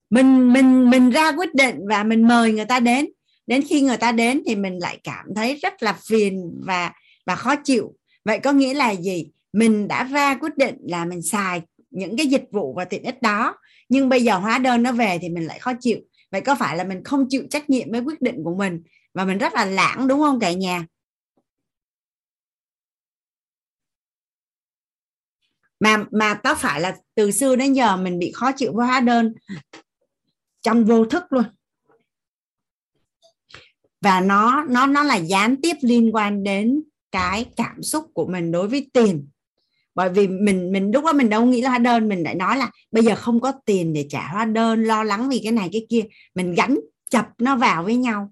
mình 0.10 0.54
mình 0.54 0.90
mình 0.90 1.10
ra 1.10 1.32
quyết 1.32 1.56
định 1.56 1.80
và 1.90 2.04
mình 2.04 2.28
mời 2.28 2.54
người 2.54 2.66
ta 2.66 2.80
đến. 2.80 3.06
Đến 3.48 3.64
khi 3.70 3.82
người 3.82 3.98
ta 3.98 4.12
đến 4.12 4.42
thì 4.46 4.56
mình 4.56 4.80
lại 4.80 5.00
cảm 5.04 5.26
thấy 5.36 5.56
rất 5.56 5.84
là 5.84 5.94
phiền 5.94 6.62
và 6.66 6.94
và 7.26 7.36
khó 7.36 7.56
chịu. 7.56 7.94
Vậy 8.26 8.40
có 8.40 8.52
nghĩa 8.52 8.74
là 8.74 8.96
gì? 8.96 9.28
Mình 9.58 9.88
đã 9.88 10.04
ra 10.04 10.36
quyết 10.36 10.58
định 10.58 10.76
là 10.80 11.06
mình 11.06 11.22
xài 11.22 11.62
những 11.90 12.18
cái 12.18 12.28
dịch 12.28 12.44
vụ 12.52 12.74
và 12.74 12.86
tiện 12.86 13.04
ích 13.04 13.22
đó, 13.22 13.58
nhưng 13.90 14.10
bây 14.10 14.24
giờ 14.24 14.38
hóa 14.38 14.58
đơn 14.58 14.84
nó 14.84 14.92
về 14.92 15.20
thì 15.22 15.30
mình 15.30 15.46
lại 15.46 15.60
khó 15.60 15.74
chịu. 15.80 16.00
Vậy 16.32 16.42
có 16.42 16.56
phải 16.56 16.78
là 16.78 16.84
mình 16.84 17.04
không 17.04 17.26
chịu 17.30 17.44
trách 17.50 17.70
nhiệm 17.70 17.92
với 17.92 18.02
quyết 18.02 18.22
định 18.22 18.44
của 18.44 18.56
mình 18.56 18.84
và 19.14 19.26
mình 19.26 19.38
rất 19.38 19.54
là 19.54 19.66
lãng, 19.66 20.08
đúng 20.08 20.20
không 20.20 20.40
cả 20.40 20.52
nhà? 20.52 20.86
Mà 25.80 26.06
mà 26.12 26.34
có 26.44 26.56
phải 26.56 26.82
là 26.82 26.98
từ 27.16 27.32
xưa 27.32 27.56
đến 27.56 27.74
giờ 27.74 27.98
mình 27.98 28.20
bị 28.20 28.32
khó 28.32 28.52
chịu 28.52 28.74
với 28.76 28.88
hóa 28.88 29.00
đơn 29.00 29.34
trong 30.62 30.86
vô 30.86 31.06
thức 31.06 31.24
luôn? 31.30 31.44
Và 34.02 34.22
nó 34.22 34.64
nó 34.70 34.86
nó 34.88 35.04
là 35.04 35.16
gián 35.16 35.56
tiếp 35.62 35.76
liên 35.82 36.16
quan 36.16 36.44
đến 36.44 36.84
cái 37.12 37.46
cảm 37.56 37.84
xúc 37.84 38.06
của 38.14 38.28
mình 38.28 38.52
đối 38.52 38.68
với 38.68 38.90
tiền 38.94 39.28
bởi 39.98 40.10
vì 40.10 40.28
mình 40.28 40.72
mình 40.72 40.92
lúc 40.94 41.06
đó 41.06 41.14
mình 41.14 41.30
đâu 41.30 41.46
nghĩ 41.46 41.62
là 41.62 41.70
hóa 41.70 41.80
đơn 41.80 42.10
mình 42.10 42.24
lại 42.24 42.36
nói 42.36 42.58
là 42.58 42.72
bây 42.92 43.04
giờ 43.04 43.16
không 43.16 43.40
có 43.40 43.54
tiền 43.66 43.94
để 43.94 44.06
trả 44.10 44.28
hóa 44.28 44.46
đơn 44.46 44.84
lo 44.84 45.04
lắng 45.04 45.30
vì 45.30 45.40
cái 45.44 45.52
này 45.52 45.70
cái 45.72 45.86
kia. 45.90 46.04
Mình 46.36 46.54
gắn 46.54 46.80
chập 47.10 47.28
nó 47.38 47.56
vào 47.56 47.84
với 47.84 47.96
nhau. 47.96 48.32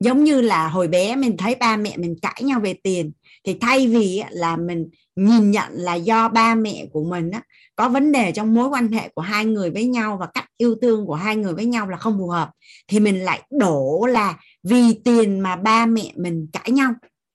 Giống 0.00 0.24
như 0.24 0.40
là 0.40 0.68
hồi 0.68 0.88
bé 0.88 1.16
mình 1.16 1.36
thấy 1.36 1.54
ba 1.54 1.76
mẹ 1.76 1.96
mình 1.96 2.16
cãi 2.22 2.42
nhau 2.42 2.60
về 2.60 2.74
tiền 2.82 3.12
thì 3.44 3.56
thay 3.60 3.88
vì 3.88 4.22
là 4.30 4.56
mình 4.56 4.88
nhìn 5.16 5.50
nhận 5.50 5.72
là 5.72 5.94
do 5.94 6.28
ba 6.28 6.54
mẹ 6.54 6.86
của 6.92 7.04
mình 7.04 7.30
á, 7.30 7.42
có 7.76 7.88
vấn 7.88 8.12
đề 8.12 8.32
trong 8.32 8.54
mối 8.54 8.68
quan 8.68 8.88
hệ 8.88 9.08
của 9.14 9.22
hai 9.22 9.44
người 9.44 9.70
với 9.70 9.86
nhau 9.86 10.16
và 10.20 10.26
cách 10.34 10.46
yêu 10.56 10.74
thương 10.82 11.06
của 11.06 11.14
hai 11.14 11.36
người 11.36 11.54
với 11.54 11.64
nhau 11.66 11.88
là 11.88 11.96
không 11.96 12.18
phù 12.18 12.28
hợp 12.28 12.50
thì 12.88 13.00
mình 13.00 13.20
lại 13.20 13.42
đổ 13.50 14.06
là 14.10 14.38
vì 14.62 14.94
tiền 15.04 15.40
mà 15.40 15.56
ba 15.56 15.86
mẹ 15.86 16.12
mình 16.16 16.48
cãi 16.52 16.70
nhau 16.70 16.92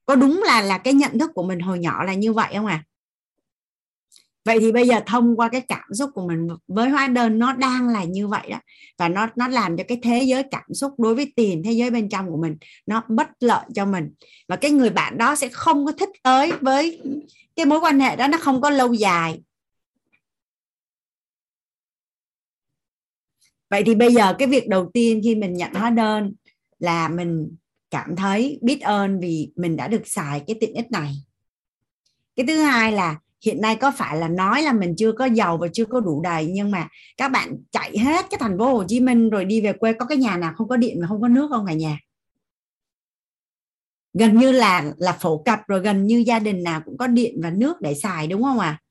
có 0.07 0.15
đúng 0.15 0.43
là 0.45 0.61
là 0.61 0.77
cái 0.77 0.93
nhận 0.93 1.19
thức 1.19 1.31
của 1.35 1.43
mình 1.43 1.59
hồi 1.59 1.79
nhỏ 1.79 2.03
là 2.03 2.13
như 2.13 2.33
vậy 2.33 2.53
không 2.53 2.65
à 2.65 2.83
vậy 4.47 4.59
thì 4.59 4.71
bây 4.71 4.87
giờ 4.87 5.01
thông 5.05 5.35
qua 5.35 5.49
cái 5.49 5.61
cảm 5.61 5.93
xúc 5.93 6.09
của 6.13 6.27
mình 6.27 6.47
với 6.67 6.89
hóa 6.89 7.07
đơn, 7.07 7.39
nó 7.39 7.53
đang 7.53 7.89
là 7.89 8.03
như 8.03 8.27
vậy 8.27 8.49
đó. 8.49 8.59
Và 8.97 9.09
nó 9.09 9.27
nó 9.35 9.47
làm 9.47 9.77
cho 9.77 9.83
cái 9.87 9.99
thế 10.03 10.23
giới 10.23 10.43
cảm 10.51 10.73
xúc 10.73 10.93
đối 10.97 11.15
với 11.15 11.33
tiền, 11.35 11.63
thế 11.65 11.71
giới 11.71 11.91
bên 11.91 12.09
trong 12.09 12.29
của 12.31 12.37
mình, 12.37 12.57
nó 12.85 13.03
bất 13.09 13.27
lợi 13.39 13.65
cho 13.75 13.85
mình. 13.85 14.13
Và 14.47 14.55
cái 14.55 14.71
người 14.71 14.89
bạn 14.89 15.17
đó 15.17 15.35
sẽ 15.35 15.49
không 15.49 15.85
có 15.85 15.91
thích 15.91 16.09
tới 16.23 16.51
với 16.61 17.01
cái 17.55 17.65
mối 17.65 17.79
quan 17.79 17.99
hệ 17.99 18.15
đó, 18.15 18.27
nó 18.27 18.37
không 18.37 18.61
có 18.61 18.69
lâu 18.69 18.93
dài. 18.93 19.41
Vậy 23.69 23.83
thì 23.85 23.95
bây 23.95 24.13
giờ 24.13 24.33
cái 24.39 24.47
việc 24.47 24.67
đầu 24.67 24.91
tiên 24.93 25.21
khi 25.23 25.35
mình 25.35 25.53
nhận 25.53 25.73
hóa 25.73 25.89
đơn 25.89 26.33
là 26.79 27.07
mình 27.07 27.55
cảm 27.91 28.15
thấy 28.15 28.59
biết 28.61 28.81
ơn 28.81 29.19
vì 29.19 29.51
mình 29.55 29.75
đã 29.75 29.87
được 29.87 30.01
xài 30.05 30.43
cái 30.47 30.55
tiện 30.59 30.73
ích 30.73 30.91
này. 30.91 31.13
Cái 32.35 32.45
thứ 32.45 32.61
hai 32.61 32.91
là 32.91 33.19
hiện 33.45 33.61
nay 33.61 33.75
có 33.75 33.91
phải 33.97 34.17
là 34.17 34.27
nói 34.27 34.61
là 34.61 34.73
mình 34.73 34.95
chưa 34.97 35.11
có 35.11 35.25
giàu 35.25 35.57
và 35.57 35.67
chưa 35.73 35.85
có 35.85 35.99
đủ 35.99 36.21
đầy, 36.21 36.45
nhưng 36.45 36.71
mà 36.71 36.87
các 37.17 37.29
bạn 37.29 37.57
chạy 37.71 37.97
hết 37.97 38.25
cái 38.29 38.37
thành 38.39 38.57
phố 38.57 38.73
Hồ 38.73 38.83
Chí 38.87 38.99
Minh 38.99 39.29
rồi 39.29 39.45
đi 39.45 39.61
về 39.61 39.73
quê, 39.73 39.93
có 39.93 40.05
cái 40.05 40.17
nhà 40.17 40.37
nào 40.37 40.53
không 40.57 40.67
có 40.67 40.77
điện 40.77 40.97
và 41.01 41.07
không 41.07 41.21
có 41.21 41.27
nước 41.27 41.47
không 41.49 41.65
cả 41.65 41.73
nhà? 41.73 41.99
Gần 44.13 44.37
như 44.37 44.51
là 44.51 44.93
là 44.97 45.11
phổ 45.11 45.37
cập 45.37 45.59
rồi, 45.67 45.79
gần 45.79 46.05
như 46.05 46.23
gia 46.27 46.39
đình 46.39 46.63
nào 46.63 46.81
cũng 46.85 46.97
có 46.97 47.07
điện 47.07 47.39
và 47.43 47.49
nước 47.49 47.81
để 47.81 47.93
xài, 47.93 48.27
đúng 48.27 48.43
không 48.43 48.59
ạ? 48.59 48.67
À? 48.67 48.81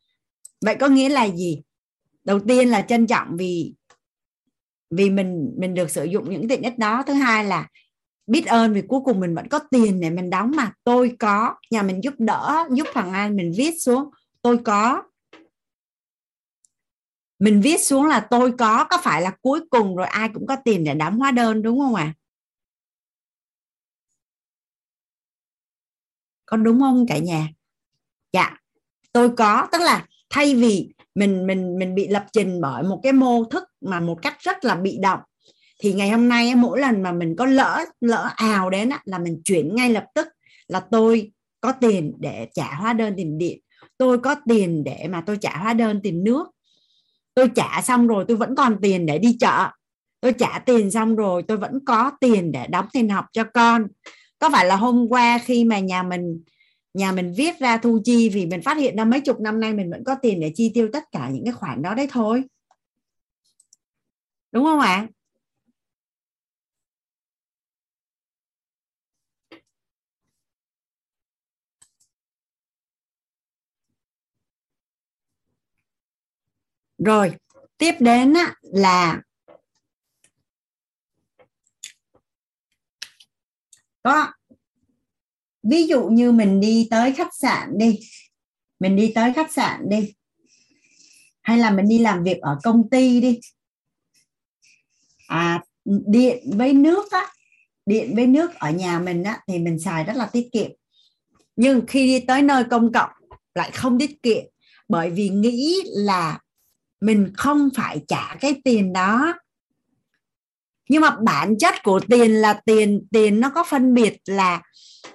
vậy 0.60 0.76
có 0.80 0.88
nghĩa 0.88 1.08
là 1.08 1.28
gì? 1.28 1.62
Đầu 2.24 2.40
tiên 2.40 2.68
là 2.68 2.82
trân 2.82 3.06
trọng 3.06 3.36
vì 3.36 3.74
vì 4.90 5.10
mình 5.10 5.54
mình 5.58 5.74
được 5.74 5.90
sử 5.90 6.04
dụng 6.04 6.30
những 6.30 6.48
tiện 6.48 6.62
ích 6.62 6.78
đó. 6.78 7.02
Thứ 7.06 7.12
hai 7.12 7.44
là 7.44 7.68
biết 8.26 8.46
ơn 8.46 8.72
vì 8.72 8.82
cuối 8.88 9.00
cùng 9.04 9.20
mình 9.20 9.34
vẫn 9.34 9.48
có 9.48 9.58
tiền 9.70 10.00
để 10.00 10.10
mình 10.10 10.30
đóng 10.30 10.52
mà. 10.56 10.72
Tôi 10.84 11.16
có. 11.18 11.54
Nhà 11.70 11.82
mình 11.82 12.04
giúp 12.04 12.14
đỡ, 12.18 12.64
giúp 12.70 12.86
thằng 12.94 13.12
An 13.12 13.36
mình 13.36 13.52
viết 13.56 13.74
xuống. 13.80 14.10
Tôi 14.42 14.58
có. 14.64 15.02
Mình 17.38 17.60
viết 17.60 17.80
xuống 17.80 18.06
là 18.06 18.20
tôi 18.30 18.52
có. 18.58 18.84
Có 18.84 18.98
phải 19.02 19.22
là 19.22 19.30
cuối 19.42 19.60
cùng 19.70 19.96
rồi 19.96 20.06
ai 20.06 20.28
cũng 20.34 20.46
có 20.46 20.56
tiền 20.64 20.84
để 20.84 20.94
đóng 20.94 21.18
hóa 21.18 21.30
đơn, 21.30 21.62
đúng 21.62 21.78
không 21.80 21.94
ạ? 21.94 22.14
À? 22.16 22.16
có 26.46 26.56
đúng 26.56 26.80
không 26.80 27.06
cả 27.08 27.18
nhà? 27.18 27.48
Dạ. 28.32 28.56
Tôi 29.12 29.30
có. 29.36 29.68
Tức 29.72 29.80
là 29.80 30.06
thay 30.30 30.54
vì 30.54 30.88
mình 31.14 31.46
mình 31.46 31.78
mình 31.78 31.94
bị 31.94 32.08
lập 32.08 32.26
trình 32.32 32.60
bởi 32.60 32.82
một 32.82 33.00
cái 33.02 33.12
mô 33.12 33.44
thức 33.44 33.64
mà 33.80 34.00
một 34.00 34.18
cách 34.22 34.36
rất 34.40 34.64
là 34.64 34.74
bị 34.74 34.98
động 35.02 35.20
thì 35.78 35.92
ngày 35.92 36.10
hôm 36.10 36.28
nay 36.28 36.54
mỗi 36.54 36.80
lần 36.80 37.02
mà 37.02 37.12
mình 37.12 37.36
có 37.36 37.46
lỡ 37.46 37.84
lỡ 38.00 38.30
ào 38.36 38.70
đến 38.70 38.90
là 39.04 39.18
mình 39.18 39.40
chuyển 39.44 39.74
ngay 39.74 39.90
lập 39.90 40.04
tức 40.14 40.28
là 40.68 40.80
tôi 40.90 41.32
có 41.60 41.72
tiền 41.72 42.12
để 42.18 42.48
trả 42.54 42.74
hóa 42.74 42.92
đơn 42.92 43.14
tiền 43.16 43.38
điện, 43.38 43.60
tôi 43.98 44.18
có 44.18 44.36
tiền 44.48 44.84
để 44.84 45.06
mà 45.10 45.22
tôi 45.26 45.36
trả 45.40 45.56
hóa 45.56 45.74
đơn 45.74 46.00
tiền 46.02 46.24
nước. 46.24 46.46
Tôi 47.34 47.50
trả 47.54 47.82
xong 47.82 48.06
rồi 48.06 48.24
tôi 48.28 48.36
vẫn 48.36 48.56
còn 48.56 48.76
tiền 48.82 49.06
để 49.06 49.18
đi 49.18 49.36
chợ. 49.40 49.68
Tôi 50.20 50.32
trả 50.32 50.58
tiền 50.58 50.90
xong 50.90 51.16
rồi 51.16 51.42
tôi 51.42 51.56
vẫn 51.56 51.84
có 51.86 52.10
tiền 52.20 52.52
để 52.52 52.66
đóng 52.66 52.86
tiền 52.92 53.08
học 53.08 53.24
cho 53.32 53.44
con. 53.44 53.86
Có 54.38 54.50
phải 54.50 54.66
là 54.66 54.76
hôm 54.76 55.06
qua 55.08 55.38
khi 55.38 55.64
mà 55.64 55.78
nhà 55.78 56.02
mình 56.02 56.42
nhà 56.94 57.12
mình 57.12 57.32
viết 57.36 57.58
ra 57.58 57.76
thu 57.76 58.00
chi 58.04 58.28
vì 58.28 58.46
mình 58.46 58.62
phát 58.62 58.76
hiện 58.76 58.96
ra 58.96 59.04
mấy 59.04 59.20
chục 59.20 59.40
năm 59.40 59.60
nay 59.60 59.72
mình 59.72 59.90
vẫn 59.90 60.04
có 60.04 60.14
tiền 60.22 60.40
để 60.40 60.52
chi 60.54 60.70
tiêu 60.74 60.88
tất 60.92 61.04
cả 61.12 61.28
những 61.32 61.44
cái 61.44 61.52
khoản 61.52 61.82
đó 61.82 61.94
đấy 61.94 62.08
thôi? 62.10 62.42
Đúng 64.52 64.64
không 64.64 64.80
ạ? 64.80 65.06
Rồi 76.98 77.32
tiếp 77.78 77.94
đến 78.00 78.34
á, 78.34 78.54
là 78.62 79.20
có 84.02 84.32
ví 85.62 85.86
dụ 85.86 86.08
như 86.08 86.32
mình 86.32 86.60
đi 86.60 86.88
tới 86.90 87.12
khách 87.12 87.34
sạn 87.34 87.78
đi 87.78 88.00
mình 88.80 88.96
đi 88.96 89.12
tới 89.14 89.32
khách 89.32 89.52
sạn 89.52 89.88
đi 89.88 90.14
hay 91.42 91.58
là 91.58 91.70
mình 91.70 91.88
đi 91.88 91.98
làm 91.98 92.24
việc 92.24 92.40
ở 92.40 92.58
công 92.62 92.90
ty 92.90 93.20
đi. 93.20 93.40
À 95.26 95.62
điện 95.84 96.50
với 96.56 96.72
nước 96.72 97.12
á 97.12 97.32
điện 97.86 98.14
với 98.16 98.26
nước 98.26 98.54
ở 98.54 98.70
nhà 98.70 98.98
mình 98.98 99.22
á 99.22 99.40
thì 99.48 99.58
mình 99.58 99.78
xài 99.78 100.04
rất 100.04 100.16
là 100.16 100.26
tiết 100.26 100.48
kiệm. 100.52 100.70
Nhưng 101.56 101.86
khi 101.88 102.06
đi 102.06 102.24
tới 102.26 102.42
nơi 102.42 102.64
công 102.70 102.92
cộng 102.92 103.10
lại 103.54 103.70
không 103.70 103.98
tiết 103.98 104.22
kiệm 104.22 104.44
bởi 104.88 105.10
vì 105.10 105.28
nghĩ 105.28 105.82
là 105.86 106.40
mình 107.06 107.32
không 107.36 107.68
phải 107.76 108.00
trả 108.08 108.34
cái 108.40 108.60
tiền 108.64 108.92
đó. 108.92 109.34
Nhưng 110.88 111.00
mà 111.00 111.16
bản 111.20 111.58
chất 111.58 111.74
của 111.82 112.00
tiền 112.08 112.30
là 112.30 112.60
tiền 112.64 113.06
tiền 113.12 113.40
nó 113.40 113.50
có 113.50 113.64
phân 113.64 113.94
biệt 113.94 114.18
là 114.26 114.62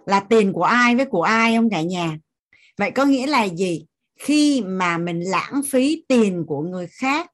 là 0.06 0.20
tiền 0.20 0.54
của 0.54 0.64
ai 0.64 0.96
với 0.96 1.06
của 1.06 1.24
ai 1.24 1.56
không 1.56 1.70
cả 1.70 1.82
nhà? 1.82 2.18
Vậy 2.78 2.92
có 2.92 3.06
nghĩa 3.06 3.28
là 3.28 3.44
gì? 3.44 3.86
Khi 4.20 4.62
mà 4.62 4.98
mình 4.98 5.20
lãng 5.20 5.62
phí 5.70 6.04
tiền 6.08 6.44
của 6.48 6.62
người 6.62 6.88
khác, 6.88 7.32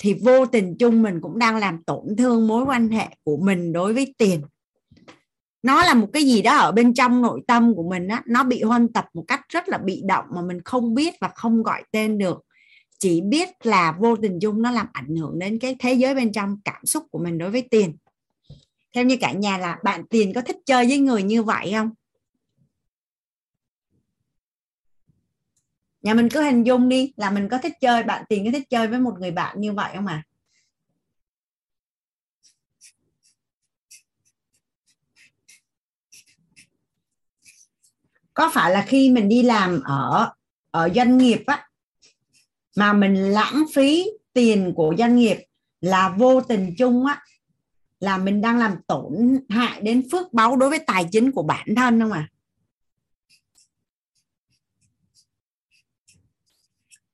thì 0.00 0.14
vô 0.14 0.46
tình 0.46 0.76
chung 0.78 1.02
mình 1.02 1.20
cũng 1.20 1.38
đang 1.38 1.56
làm 1.56 1.82
tổn 1.82 2.16
thương 2.18 2.46
mối 2.46 2.64
quan 2.64 2.88
hệ 2.88 3.08
của 3.24 3.36
mình 3.36 3.72
đối 3.72 3.92
với 3.92 4.14
tiền. 4.18 4.40
Nó 5.62 5.82
là 5.82 5.94
một 5.94 6.08
cái 6.12 6.22
gì 6.22 6.42
đó 6.42 6.56
ở 6.56 6.72
bên 6.72 6.94
trong 6.94 7.22
nội 7.22 7.40
tâm 7.46 7.74
của 7.74 7.90
mình 7.90 8.08
á, 8.08 8.22
nó 8.26 8.44
bị 8.44 8.62
huân 8.62 8.92
tập 8.92 9.06
một 9.14 9.24
cách 9.28 9.40
rất 9.48 9.68
là 9.68 9.78
bị 9.78 10.02
động 10.04 10.24
mà 10.34 10.42
mình 10.42 10.60
không 10.64 10.94
biết 10.94 11.14
và 11.20 11.28
không 11.28 11.62
gọi 11.62 11.82
tên 11.90 12.18
được 12.18 12.44
chỉ 13.02 13.20
biết 13.20 13.66
là 13.66 13.92
vô 13.92 14.16
tình 14.16 14.38
chung 14.40 14.62
nó 14.62 14.70
làm 14.70 14.86
ảnh 14.92 15.16
hưởng 15.16 15.38
đến 15.38 15.58
cái 15.58 15.76
thế 15.78 15.92
giới 15.92 16.14
bên 16.14 16.32
trong 16.32 16.56
cảm 16.64 16.86
xúc 16.86 17.06
của 17.10 17.18
mình 17.18 17.38
đối 17.38 17.50
với 17.50 17.68
tiền. 17.70 17.96
Theo 18.94 19.04
như 19.04 19.16
cả 19.20 19.32
nhà 19.32 19.58
là 19.58 19.78
bạn 19.84 20.06
tiền 20.10 20.32
có 20.34 20.40
thích 20.40 20.56
chơi 20.66 20.86
với 20.86 20.98
người 20.98 21.22
như 21.22 21.42
vậy 21.42 21.72
không? 21.72 21.90
Nhà 26.02 26.14
mình 26.14 26.28
cứ 26.28 26.42
hình 26.42 26.66
dung 26.66 26.88
đi, 26.88 27.12
là 27.16 27.30
mình 27.30 27.48
có 27.50 27.58
thích 27.58 27.72
chơi, 27.80 28.02
bạn 28.02 28.24
tiền 28.28 28.44
có 28.44 28.50
thích 28.52 28.70
chơi 28.70 28.88
với 28.88 28.98
một 28.98 29.14
người 29.20 29.30
bạn 29.30 29.60
như 29.60 29.72
vậy 29.72 29.92
không 29.94 30.06
à 30.06 30.22
có 38.34 38.50
phải 38.54 38.70
là 38.70 38.84
khi 38.88 39.10
mình 39.10 39.28
đi 39.28 39.42
làm 39.42 39.82
ở 39.84 40.32
ở 40.70 40.88
doanh 40.94 41.18
nghiệp 41.18 41.42
á 41.46 41.68
mà 42.76 42.92
mình 42.92 43.14
lãng 43.14 43.64
phí 43.74 44.06
tiền 44.32 44.72
của 44.76 44.94
doanh 44.98 45.16
nghiệp 45.16 45.36
là 45.80 46.14
vô 46.18 46.40
tình 46.40 46.74
chung 46.78 47.06
á, 47.06 47.22
là 48.00 48.18
mình 48.18 48.40
đang 48.40 48.58
làm 48.58 48.72
tổn 48.86 49.38
hại 49.48 49.80
đến 49.80 50.08
phước 50.12 50.32
báu 50.32 50.56
đối 50.56 50.70
với 50.70 50.78
tài 50.78 51.08
chính 51.12 51.32
của 51.32 51.42
bản 51.42 51.66
thân 51.76 52.00
không 52.00 52.12
à 52.12 52.28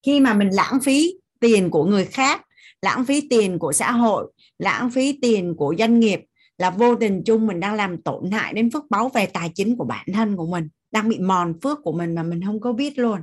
khi 0.09 0.21
mà 0.21 0.35
mình 0.35 0.49
lãng 0.51 0.79
phí 0.83 1.15
tiền 1.41 1.71
của 1.71 1.85
người 1.85 2.05
khác, 2.05 2.47
lãng 2.83 3.05
phí 3.05 3.29
tiền 3.31 3.59
của 3.59 3.73
xã 3.73 3.93
hội, 3.93 4.33
lãng 4.59 4.91
phí 4.91 5.19
tiền 5.23 5.55
của 5.57 5.75
doanh 5.79 6.01
nghiệp 6.01 6.21
là 6.59 6.71
vô 6.71 6.95
tình 6.95 7.23
chung 7.27 7.47
mình 7.47 7.61
đang 7.61 7.75
làm 7.75 8.03
tổn 8.03 8.31
hại 8.31 8.53
đến 8.53 8.71
phước 8.71 8.91
báu 8.91 9.09
về 9.09 9.27
tài 9.27 9.51
chính 9.55 9.77
của 9.77 9.85
bản 9.85 10.07
thân 10.15 10.37
của 10.37 10.47
mình, 10.47 10.69
đang 10.91 11.09
bị 11.09 11.19
mòn 11.19 11.55
phước 11.63 11.79
của 11.83 11.93
mình 11.93 12.15
mà 12.15 12.23
mình 12.23 12.41
không 12.47 12.61
có 12.61 12.73
biết 12.73 12.99
luôn. 12.99 13.21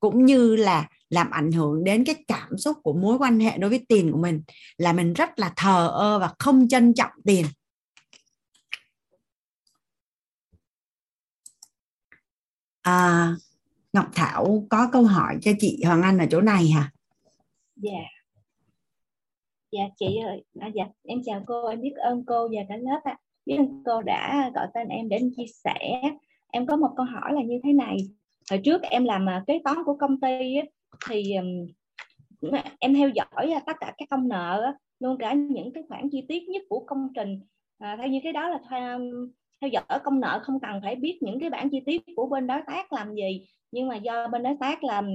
Cũng 0.00 0.24
như 0.24 0.56
là 0.56 0.88
làm 1.14 1.30
ảnh 1.30 1.52
hưởng 1.52 1.84
đến 1.84 2.04
cái 2.04 2.24
cảm 2.28 2.58
xúc 2.58 2.76
của 2.82 2.92
mối 2.92 3.18
quan 3.18 3.40
hệ 3.40 3.58
đối 3.58 3.70
với 3.70 3.84
tiền 3.88 4.12
của 4.12 4.18
mình 4.18 4.42
là 4.76 4.92
mình 4.92 5.12
rất 5.12 5.38
là 5.38 5.52
thờ 5.56 5.88
ơ 5.94 6.18
và 6.18 6.34
không 6.38 6.68
trân 6.68 6.94
trọng 6.94 7.12
tiền 7.24 7.46
à, 12.82 13.28
Ngọc 13.92 14.06
Thảo 14.14 14.66
có 14.70 14.88
câu 14.92 15.04
hỏi 15.04 15.38
cho 15.42 15.52
chị 15.58 15.82
Hoàng 15.86 16.02
Anh 16.02 16.18
ở 16.18 16.26
chỗ 16.30 16.40
này 16.40 16.68
hả? 16.68 16.90
Dạ. 17.76 17.90
Dạ 19.72 19.82
chị 19.96 20.06
ơi, 20.26 20.44
à, 20.60 20.68
dạ 20.74 20.84
em 21.04 21.22
chào 21.24 21.44
cô, 21.46 21.68
em 21.68 21.80
biết 21.80 21.94
ơn 21.96 22.24
cô 22.26 22.48
và 22.48 22.62
cả 22.68 22.76
lớp 22.76 23.00
ạ. 23.04 23.12
À. 23.12 23.20
Biết 23.46 23.56
ơn 23.58 23.82
cô 23.84 24.02
đã 24.02 24.50
gọi 24.54 24.66
tên 24.74 24.88
em 24.88 25.08
để 25.08 25.20
chia 25.36 25.46
sẻ. 25.64 26.00
Em 26.52 26.66
có 26.66 26.76
một 26.76 26.90
câu 26.96 27.06
hỏi 27.06 27.32
là 27.32 27.42
như 27.42 27.60
thế 27.64 27.72
này. 27.72 27.96
Hồi 28.50 28.60
trước 28.64 28.82
em 28.82 29.04
làm 29.04 29.28
à, 29.28 29.44
kế 29.46 29.60
toán 29.64 29.76
của 29.86 29.96
công 30.00 30.20
ty 30.20 30.54
thì 31.10 31.34
em 32.78 32.94
theo 32.94 33.08
dõi 33.08 33.54
tất 33.66 33.76
cả 33.80 33.92
các 33.98 34.08
công 34.10 34.28
nợ 34.28 34.72
luôn 35.00 35.18
cả 35.18 35.32
những 35.32 35.72
cái 35.72 35.82
khoản 35.88 36.08
chi 36.10 36.24
tiết 36.28 36.48
nhất 36.48 36.62
của 36.68 36.84
công 36.86 37.08
trình. 37.14 37.40
À, 37.78 37.96
theo 37.96 38.08
như 38.08 38.20
cái 38.22 38.32
đó 38.32 38.48
là 38.48 38.58
theo 39.60 39.68
dõi 39.72 39.98
công 40.04 40.20
nợ 40.20 40.40
không 40.42 40.60
cần 40.60 40.80
phải 40.82 40.94
biết 40.94 41.18
những 41.20 41.40
cái 41.40 41.50
bản 41.50 41.68
chi 41.70 41.80
tiết 41.86 42.02
của 42.16 42.26
bên 42.26 42.46
đối 42.46 42.60
tác 42.66 42.92
làm 42.92 43.14
gì 43.14 43.46
nhưng 43.74 43.88
mà 43.88 43.96
do 43.96 44.28
bên 44.28 44.42
đối 44.42 44.56
tác 44.60 44.84
làm 44.84 45.08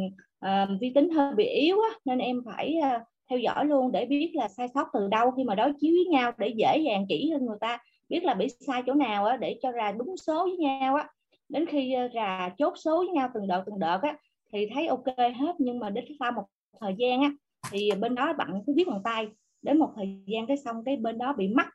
uh, 0.46 0.82
vi 0.82 0.92
tính 0.96 1.10
hơi 1.10 1.34
bị 1.36 1.46
yếu 1.46 1.82
á, 1.82 1.90
nên 2.06 2.20
em 2.20 2.42
phải 2.46 2.76
uh, 2.80 3.02
theo 3.30 3.40
dõi 3.40 3.66
luôn 3.66 3.92
để 3.92 4.06
biết 4.06 4.32
là 4.34 4.48
sai 4.48 4.68
sót 4.74 4.88
từ 4.94 5.08
đâu 5.08 5.32
khi 5.32 5.44
mà 5.44 5.56
đối 5.56 5.74
chiếu 5.80 5.94
với 5.94 6.06
nhau 6.06 6.32
để 6.38 6.54
dễ 6.56 6.78
dàng 6.78 7.06
chỉ 7.10 7.32
hơn 7.32 7.46
người 7.46 7.58
ta 7.62 7.78
biết 8.10 8.24
là 8.24 8.34
bị 8.34 8.48
sai 8.68 8.84
chỗ 8.86 8.94
nào 8.94 9.26
á, 9.26 9.38
để 9.38 9.60
cho 9.62 9.72
ra 9.72 9.92
đúng 9.92 10.18
số 10.18 10.44
với 10.44 10.58
nhau 10.58 10.96
á 10.96 11.08
đến 11.50 11.66
khi 11.66 11.96
uh, 12.06 12.12
ra 12.12 12.50
chốt 12.58 12.74
số 12.78 12.98
với 12.98 13.08
nhau 13.08 13.30
từng 13.34 13.48
đợt 13.48 13.64
từng 13.66 13.80
đợt 13.80 14.00
á 14.02 14.16
thì 14.54 14.68
thấy 14.74 14.88
ok 14.88 15.06
hết 15.18 15.56
nhưng 15.58 15.80
mà 15.80 15.90
đến 15.90 16.06
sau 16.20 16.32
một 16.32 16.44
thời 16.80 16.96
gian 16.98 17.22
á 17.22 17.32
thì 17.72 17.92
bên 18.00 18.16
đó 18.16 18.34
bạn 18.34 18.62
cứ 18.68 18.74
viết 18.76 18.88
bằng 18.88 19.02
tay. 19.04 19.28
Đến 19.62 19.80
một 19.80 19.92
thời 19.96 20.24
gian 20.26 20.48
cái 20.48 20.58
xong 20.58 20.84
cái 20.86 20.96
bên 20.96 21.18
đó 21.18 21.34
bị 21.38 21.48
mất 21.48 21.66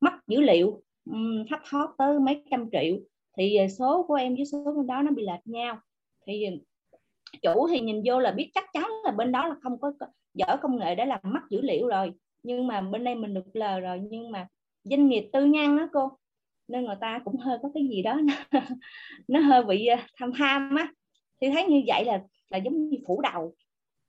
mất 0.00 0.12
dữ 0.26 0.40
liệu 0.40 0.82
um, 1.10 1.46
thấp 1.50 1.60
thoát 1.70 1.90
tới 1.98 2.20
mấy 2.20 2.42
trăm 2.50 2.68
triệu. 2.72 2.96
Thì 3.36 3.56
ờ, 3.56 3.68
số 3.68 4.02
của 4.08 4.14
em 4.14 4.34
với 4.36 4.46
số 4.46 4.64
bên 4.76 4.86
đó 4.86 5.02
nó 5.02 5.10
bị 5.10 5.22
lệch 5.22 5.46
nhau. 5.46 5.78
Thì 6.26 6.44
ờ, 6.44 6.50
chủ 7.42 7.68
thì 7.68 7.80
nhìn 7.80 8.02
vô 8.04 8.18
là 8.18 8.30
biết 8.30 8.50
chắc 8.54 8.64
chắn 8.72 8.90
là 9.04 9.10
bên 9.10 9.32
đó 9.32 9.48
là 9.48 9.54
không 9.62 9.80
có 9.80 9.92
dở 10.34 10.56
công 10.62 10.76
nghệ 10.76 10.94
để 10.94 11.04
làm 11.04 11.20
mất 11.22 11.40
dữ 11.50 11.60
liệu 11.60 11.88
rồi. 11.88 12.12
Nhưng 12.42 12.66
mà 12.66 12.80
bên 12.80 13.04
đây 13.04 13.14
mình 13.14 13.34
được 13.34 13.56
lời 13.56 13.80
rồi 13.80 14.00
nhưng 14.10 14.30
mà 14.30 14.46
doanh 14.84 15.08
nghiệp 15.08 15.30
tư 15.32 15.44
nhân 15.44 15.76
đó 15.76 15.88
cô 15.92 16.10
nên 16.68 16.84
người 16.84 16.96
ta 17.00 17.20
cũng 17.24 17.36
hơi 17.36 17.58
có 17.62 17.70
cái 17.74 17.88
gì 17.88 18.02
đó 18.02 18.20
nó 19.28 19.40
hơi 19.48 19.62
bị 19.64 19.86
ờ, 19.86 19.96
tham 20.16 20.32
tham 20.38 20.76
á 20.76 20.92
thì 21.40 21.48
thấy 21.50 21.64
như 21.64 21.82
vậy 21.86 22.04
là 22.04 22.22
là 22.50 22.58
giống 22.58 22.88
như 22.88 22.98
phủ 23.06 23.20
đầu. 23.20 23.54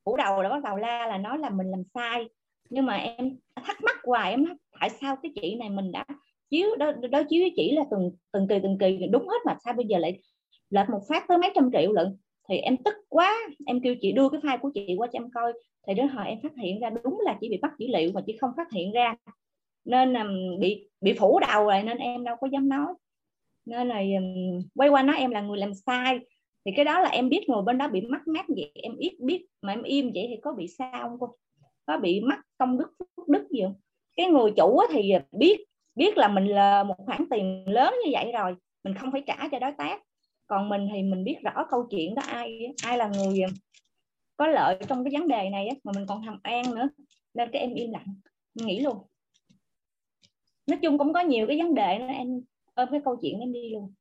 Phủ 0.06 0.18
đầu 0.18 0.42
là 0.42 0.50
bắt 0.50 0.64
đầu 0.64 0.78
la 0.78 1.08
là 1.08 1.18
nói 1.18 1.38
là 1.38 1.50
mình 1.50 1.72
làm 1.72 1.84
sai. 1.94 2.30
Nhưng 2.70 2.86
mà 2.86 2.96
em 2.96 3.38
thắc 3.56 3.84
mắc 3.84 3.96
hoài 4.04 4.32
em 4.32 4.46
tại 4.80 4.90
sao 4.90 5.16
cái 5.24 5.32
chị 5.36 5.56
này 5.56 5.70
mình 5.70 5.92
đã 5.92 6.06
chiếu 6.50 6.76
đó, 6.76 6.92
đó 6.92 7.22
chiếu 7.30 7.42
với 7.42 7.54
chỉ 7.56 7.72
là 7.72 7.84
từng 7.92 8.12
từng 8.32 8.48
kỳ 8.48 8.60
từng 8.64 8.78
kỳ 8.78 9.08
đúng 9.12 9.28
hết 9.28 9.38
mà 9.46 9.56
sao 9.66 9.74
bây 9.74 9.86
giờ 9.86 9.98
lại 9.98 10.20
lệch 10.70 10.90
một 10.90 11.02
phát 11.10 11.26
tới 11.28 11.38
mấy 11.38 11.52
trăm 11.56 11.70
triệu 11.74 11.92
lận? 11.92 12.18
Thì 12.50 12.58
em 12.58 12.78
tức 12.78 12.94
quá 13.10 13.38
em 13.66 13.82
kêu 13.82 13.96
chị 14.02 14.12
đưa 14.12 14.30
cái 14.30 14.42
file 14.42 14.58
của 14.58 14.72
chị 14.74 14.96
qua 14.98 15.08
cho 15.14 15.20
em 15.20 15.32
coi. 15.32 15.54
Thì 15.88 15.94
đến 15.94 16.08
hồi 16.08 16.26
em 16.28 16.42
phát 16.44 16.52
hiện 16.58 16.80
ra 16.80 16.90
đúng 17.04 17.20
là 17.24 17.38
chị 17.42 17.50
bị 17.50 17.58
bắt 17.62 17.72
dữ 17.80 17.88
liệu 17.88 18.12
mà 18.14 18.22
chị 18.26 18.38
không 18.38 18.52
phát 18.58 18.72
hiện 18.72 18.92
ra. 18.92 19.16
Nên 19.86 20.14
là 20.14 20.26
bị 20.60 20.90
bị 21.02 21.14
phủ 21.14 21.40
đầu 21.40 21.66
rồi 21.66 21.84
nên 21.84 21.98
em 21.98 22.24
đâu 22.24 22.36
có 22.42 22.48
dám 22.52 22.70
nói. 22.70 22.94
Nên 23.66 23.88
là 23.88 24.02
quay 24.76 24.90
qua 24.90 25.04
nói 25.04 25.18
em 25.18 25.32
là 25.32 25.42
người 25.42 25.58
làm 25.58 25.74
sai 25.74 26.20
thì 26.70 26.74
cái 26.76 26.86
đó 26.86 27.00
là 27.00 27.10
em 27.10 27.30
biết 27.30 27.50
ngồi 27.50 27.64
bên 27.64 27.78
đó 27.78 27.88
bị 27.88 28.02
mắc 28.02 28.28
mát 28.28 28.46
vậy, 28.48 28.72
em 28.74 28.98
ít 28.98 29.18
biết, 29.20 29.46
mà 29.62 29.74
em 29.74 29.84
im 29.84 30.12
vậy 30.16 30.26
thì 30.30 30.36
có 30.42 30.54
bị 30.54 30.68
sao 30.68 31.10
không 31.10 31.20
cô? 31.20 31.36
Có 31.86 31.98
bị 31.98 32.22
mắc 32.22 32.40
công 32.58 32.78
đức 32.78 32.94
phúc 33.00 33.30
đức 33.30 33.48
gì 33.50 33.62
không? 33.64 33.76
Cái 34.16 34.28
người 34.28 34.52
chủ 34.58 34.82
thì 34.92 35.14
biết 35.32 35.66
biết 35.96 36.18
là 36.18 36.28
mình 36.28 36.48
là 36.48 36.84
một 36.84 36.96
khoản 37.06 37.26
tiền 37.30 37.64
lớn 37.68 37.94
như 38.06 38.12
vậy 38.14 38.32
rồi, 38.32 38.56
mình 38.84 38.94
không 38.94 39.12
phải 39.12 39.24
trả 39.28 39.48
cho 39.52 39.60
đối 39.60 39.72
tác. 39.72 40.02
Còn 40.48 40.70
mình 40.70 40.88
thì 40.94 41.04
mình 41.04 41.24
biết 41.24 41.36
rõ 41.44 41.66
câu 41.70 41.88
chuyện 41.92 42.16
đó 42.16 42.22
ai 42.26 42.74
ai 42.84 42.98
là 42.98 43.12
người, 43.18 43.46
có 44.38 44.48
lợi 44.48 44.78
trong 44.88 45.04
cái 45.04 45.14
vấn 45.20 45.28
đề 45.28 45.50
này 45.50 45.70
mà 45.84 45.92
mình 45.96 46.06
còn 46.08 46.22
thầm 46.26 46.40
an 46.44 46.76
nữa. 46.76 46.90
Nên 47.34 47.50
cái 47.52 47.62
em 47.62 47.74
im 47.74 47.92
lặng, 47.92 48.16
em 48.60 48.68
nghĩ 48.68 48.80
luôn. 48.80 48.98
Nói 50.68 50.80
chung 50.82 50.98
cũng 50.98 51.14
có 51.14 51.20
nhiều 51.20 51.48
cái 51.48 51.58
vấn 51.58 51.76
đề 51.76 52.00
nữa, 52.00 52.08
em 52.08 52.42
ôm 52.74 52.88
cái 52.92 53.02
câu 53.06 53.18
chuyện 53.22 53.40
em 53.40 53.54
đi 53.54 53.70
luôn 53.70 53.94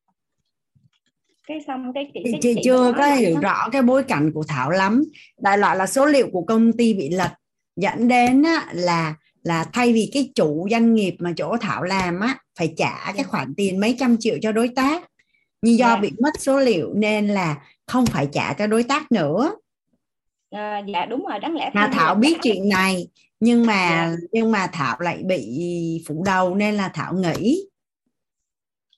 cái 1.49 1.61
xong 1.67 1.93
cái, 1.95 2.11
cái 2.15 2.23
chị, 2.27 2.39
chị 2.41 2.55
chưa 2.65 2.93
có 2.97 3.07
hiểu 3.07 3.35
đó. 3.35 3.41
rõ 3.41 3.69
cái 3.73 3.83
bối 3.83 4.03
cảnh 4.03 4.31
của 4.35 4.45
thảo 4.49 4.71
lắm 4.71 5.05
đại 5.39 5.59
loại 5.59 5.77
là 5.77 5.87
số 5.87 6.07
liệu 6.07 6.29
của 6.33 6.43
công 6.43 6.73
ty 6.73 6.95
bị 6.95 7.11
lật 7.11 7.31
dẫn 7.77 8.09
đến 8.09 8.43
á, 8.43 8.67
là 8.73 9.15
là 9.43 9.65
thay 9.73 9.93
vì 9.93 10.11
cái 10.13 10.31
chủ 10.35 10.69
doanh 10.71 10.95
nghiệp 10.95 11.17
mà 11.19 11.33
chỗ 11.37 11.57
thảo 11.61 11.83
làm 11.83 12.21
á 12.21 12.39
phải 12.59 12.75
trả 12.77 12.99
cái 13.05 13.15
dạ. 13.17 13.25
khoản 13.25 13.55
tiền 13.57 13.81
mấy 13.81 13.97
trăm 13.99 14.17
triệu 14.21 14.37
cho 14.43 14.53
đối 14.53 14.69
tác 14.69 15.03
nhưng 15.63 15.79
do 15.79 15.89
dạ. 15.89 15.97
bị 15.97 16.11
mất 16.23 16.41
số 16.41 16.59
liệu 16.59 16.93
nên 16.95 17.29
là 17.29 17.57
không 17.87 18.07
phải 18.07 18.29
trả 18.33 18.53
cho 18.53 18.67
đối 18.67 18.83
tác 18.83 19.13
nữa 19.13 19.53
à, 20.51 20.83
dạ 20.95 21.07
đúng 21.07 21.27
rồi 21.27 21.39
đáng 21.39 21.55
lẽ 21.55 21.71
mà 21.75 21.91
thảo 21.93 22.15
biết 22.15 22.39
chuyện 22.43 22.69
này 22.69 23.09
nhưng 23.41 23.67
mà 23.67 23.89
dạ. 23.89 24.27
nhưng 24.33 24.53
mà 24.53 24.67
thảo 24.67 24.97
lại 25.01 25.23
bị 25.23 25.61
phủ 26.09 26.23
đầu 26.27 26.55
nên 26.55 26.75
là 26.75 26.89
thảo 26.89 27.15
nghĩ 27.15 27.65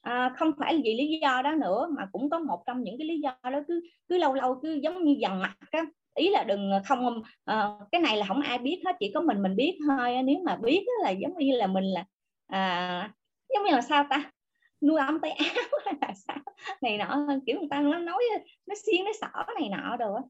à, 0.00 0.32
không 0.36 0.52
phải 0.58 0.80
vì 0.84 0.94
lý 0.94 1.18
do 1.22 1.42
đó 1.42 1.54
nữa 1.54 1.88
mà 1.96 2.06
cũng 2.12 2.30
có 2.30 2.38
một 2.38 2.62
trong 2.66 2.82
những 2.82 2.98
cái 2.98 3.06
lý 3.06 3.20
do 3.20 3.36
đó 3.42 3.60
cứ 3.68 3.80
cứ 4.08 4.18
lâu 4.18 4.34
lâu 4.34 4.60
cứ 4.62 4.72
giống 4.82 5.04
như 5.04 5.16
dằn 5.20 5.40
mặt 5.40 5.56
á. 5.70 5.84
Ý 6.14 6.28
là 6.28 6.44
đừng 6.44 6.70
không 6.84 7.18
uh, 7.18 7.88
cái 7.92 8.00
này 8.00 8.16
là 8.16 8.26
không 8.26 8.40
ai 8.40 8.58
biết 8.58 8.82
hết 8.86 8.96
chỉ 9.00 9.10
có 9.14 9.20
mình 9.20 9.42
mình 9.42 9.56
biết 9.56 9.78
thôi 9.86 10.22
nếu 10.24 10.36
mà 10.44 10.56
biết 10.56 10.84
là 11.02 11.10
giống 11.10 11.38
như 11.38 11.56
là 11.56 11.66
mình 11.66 11.84
là 11.84 12.04
à, 12.46 13.10
giống 13.54 13.64
như 13.64 13.70
là 13.70 13.80
sao 13.80 14.04
ta? 14.10 14.30
Nuôi 14.82 15.00
ong 15.00 15.20
tay 15.20 15.30
áo 15.30 15.94
là 16.00 16.12
sao? 16.14 16.38
Này 16.82 16.98
nọ 16.98 17.26
kiểu 17.46 17.58
người 17.58 17.68
ta 17.70 17.80
nó 17.80 17.98
nói 17.98 18.22
nó 18.66 18.74
xiên 18.86 19.04
nó 19.04 19.10
sỏ 19.20 19.52
này 19.60 19.68
nọ 19.68 19.96
rồi 19.96 20.20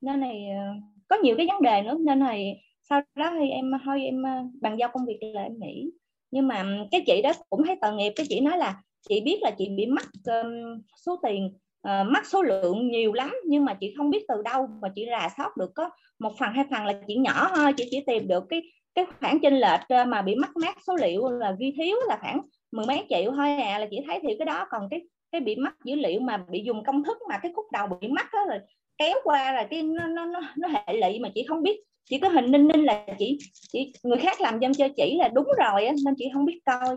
nên 0.00 0.20
này 0.20 0.44
ờ, 0.50 0.74
có 1.08 1.16
nhiều 1.22 1.36
cái 1.36 1.46
vấn 1.46 1.62
đề 1.62 1.82
nữa. 1.82 1.96
Nên 2.00 2.18
này 2.18 2.62
sau 2.82 3.00
đó 3.14 3.32
thì 3.40 3.48
em 3.50 3.72
thôi 3.84 4.02
em 4.02 4.22
ờ, 4.22 4.30
bàn 4.60 4.76
giao 4.78 4.88
công 4.92 5.06
việc 5.06 5.18
là 5.20 5.42
em 5.42 5.52
nghỉ. 5.58 5.90
Nhưng 6.30 6.48
mà 6.48 6.64
cái 6.90 7.02
chị 7.06 7.22
đó 7.22 7.32
cũng 7.50 7.66
thấy 7.66 7.76
tội 7.80 7.92
nghiệp 7.92 8.12
cái 8.16 8.26
chị 8.28 8.40
nói 8.40 8.58
là 8.58 8.82
chị 9.08 9.20
biết 9.20 9.38
là 9.42 9.50
chị 9.58 9.68
bị 9.76 9.86
mất 9.86 10.02
um, 10.24 10.82
số 11.06 11.20
tiền 11.22 11.46
uh, 11.88 12.06
mắc 12.06 12.26
số 12.26 12.42
lượng 12.42 12.88
nhiều 12.90 13.12
lắm 13.12 13.34
nhưng 13.46 13.64
mà 13.64 13.74
chị 13.74 13.94
không 13.96 14.10
biết 14.10 14.24
từ 14.28 14.42
đâu 14.42 14.66
mà 14.82 14.88
chị 14.94 15.06
rà 15.10 15.28
soát 15.36 15.56
được 15.56 15.70
có 15.74 15.90
một 16.18 16.32
phần 16.38 16.52
hai 16.52 16.64
phần 16.70 16.86
là 16.86 16.92
chị 17.06 17.16
nhỏ 17.16 17.50
thôi 17.54 17.72
chị 17.76 17.88
chỉ 17.90 18.00
tìm 18.06 18.28
được 18.28 18.44
cái 18.48 18.62
cái 18.94 19.06
khoản 19.20 19.38
chênh 19.38 19.54
lệch 19.54 19.80
ờ, 19.88 20.04
mà 20.04 20.22
bị 20.22 20.34
mắc 20.34 20.50
mát 20.56 20.76
số 20.86 20.96
liệu 20.96 21.30
là 21.30 21.56
ghi 21.58 21.74
thiếu 21.76 21.96
là 22.08 22.18
khoảng 22.20 22.40
mười 22.72 22.86
mấy 22.86 23.06
triệu 23.08 23.32
thôi 23.36 23.50
à 23.50 23.78
là 23.78 23.86
chị 23.90 24.00
thấy 24.06 24.18
thì 24.22 24.28
cái 24.38 24.46
đó 24.46 24.66
còn 24.70 24.88
cái 24.90 25.00
cái 25.32 25.40
bị 25.40 25.56
mắc 25.56 25.74
dữ 25.84 25.94
liệu 25.94 26.20
mà 26.20 26.36
bị 26.36 26.62
dùng 26.66 26.84
công 26.84 27.04
thức 27.04 27.18
mà 27.28 27.38
cái 27.38 27.52
khúc 27.56 27.66
đầu 27.72 27.86
bị 28.00 28.08
mắc 28.08 28.26
đó 28.32 28.40
rồi 28.48 28.58
kéo 28.98 29.14
qua 29.24 29.52
là 29.52 29.66
cái 29.70 29.82
nó 29.82 30.06
nó 30.06 30.24
nó, 30.24 30.40
nó 30.56 30.68
hệ 30.68 30.94
lụy 30.94 31.18
mà 31.18 31.28
chị 31.34 31.44
không 31.48 31.62
biết 31.62 31.80
chỉ 32.08 32.18
có 32.18 32.28
hình 32.28 32.50
ninh 32.50 32.68
ninh 32.68 32.84
là 32.84 33.06
chị 33.18 33.38
chị 33.72 33.92
người 34.02 34.18
khác 34.18 34.40
làm 34.40 34.60
dâm 34.60 34.74
cho 34.74 34.88
chị 34.96 35.16
là 35.18 35.28
đúng 35.28 35.46
rồi 35.58 35.86
á, 35.86 35.94
nên 36.04 36.14
chị 36.18 36.24
không 36.34 36.44
biết 36.44 36.60
coi. 36.66 36.96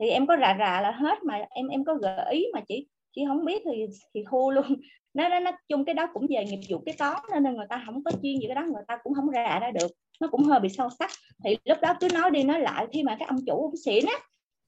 Thì 0.00 0.08
em 0.08 0.26
có 0.26 0.36
rà 0.40 0.56
rà 0.58 0.80
là 0.80 0.90
hết 0.90 1.22
mà, 1.24 1.44
em 1.50 1.68
em 1.68 1.84
có 1.84 1.94
gợi 1.94 2.32
ý 2.32 2.46
mà 2.54 2.60
chị. 2.68 2.86
Chị 3.16 3.22
không 3.28 3.44
biết 3.44 3.62
thì 3.64 3.86
thì 4.14 4.24
thua 4.30 4.50
luôn. 4.50 4.64
Nó 5.14 5.28
nó 5.28 5.40
nó, 5.40 5.50
chung 5.68 5.84
cái 5.84 5.94
đó 5.94 6.06
cũng 6.14 6.26
về 6.30 6.44
nghiệp 6.44 6.60
vụ 6.70 6.78
cái 6.86 6.94
toán 6.98 7.16
nên 7.42 7.56
người 7.56 7.66
ta 7.68 7.82
không 7.86 8.04
có 8.04 8.10
chuyên 8.22 8.40
gì 8.40 8.46
cái 8.46 8.54
đó, 8.54 8.62
người 8.62 8.82
ta 8.88 8.98
cũng 9.02 9.14
không 9.14 9.30
rà 9.34 9.58
ra 9.58 9.70
được. 9.70 9.90
Nó 10.20 10.28
cũng 10.28 10.44
hơi 10.44 10.60
bị 10.60 10.68
sâu 10.68 10.88
sắc. 10.98 11.10
Thì 11.44 11.56
lúc 11.64 11.78
đó 11.82 11.94
cứ 12.00 12.08
nói 12.14 12.30
đi 12.30 12.42
nói 12.42 12.60
lại, 12.60 12.86
khi 12.92 13.02
mà 13.02 13.16
các 13.20 13.28
ông 13.28 13.38
chủ, 13.46 13.62
ông 13.62 13.76
xỉn 13.76 14.04
á 14.06 14.18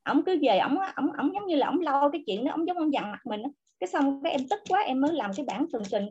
ông 0.03 0.23
cứ 0.27 0.39
về 0.43 0.59
ông 0.59 0.79
ông 0.95 1.13
ông 1.13 1.31
giống 1.35 1.47
như 1.47 1.57
là 1.57 1.67
ông 1.67 1.81
lo 1.81 2.09
cái 2.13 2.23
chuyện 2.27 2.45
đó 2.45 2.51
ông 2.53 2.67
giống 2.67 2.77
ông 2.77 2.93
dằn 2.93 3.11
mặt 3.11 3.21
mình 3.25 3.43
á. 3.43 3.51
Cái 3.81 3.89
xong 3.89 4.23
cái 4.25 4.33
em 4.33 4.41
tức 4.51 4.61
quá, 4.69 4.81
em 4.81 5.01
mới 5.01 5.13
làm 5.13 5.31
cái 5.37 5.47
bản 5.47 5.67
tường 5.73 5.83
trình 5.91 6.07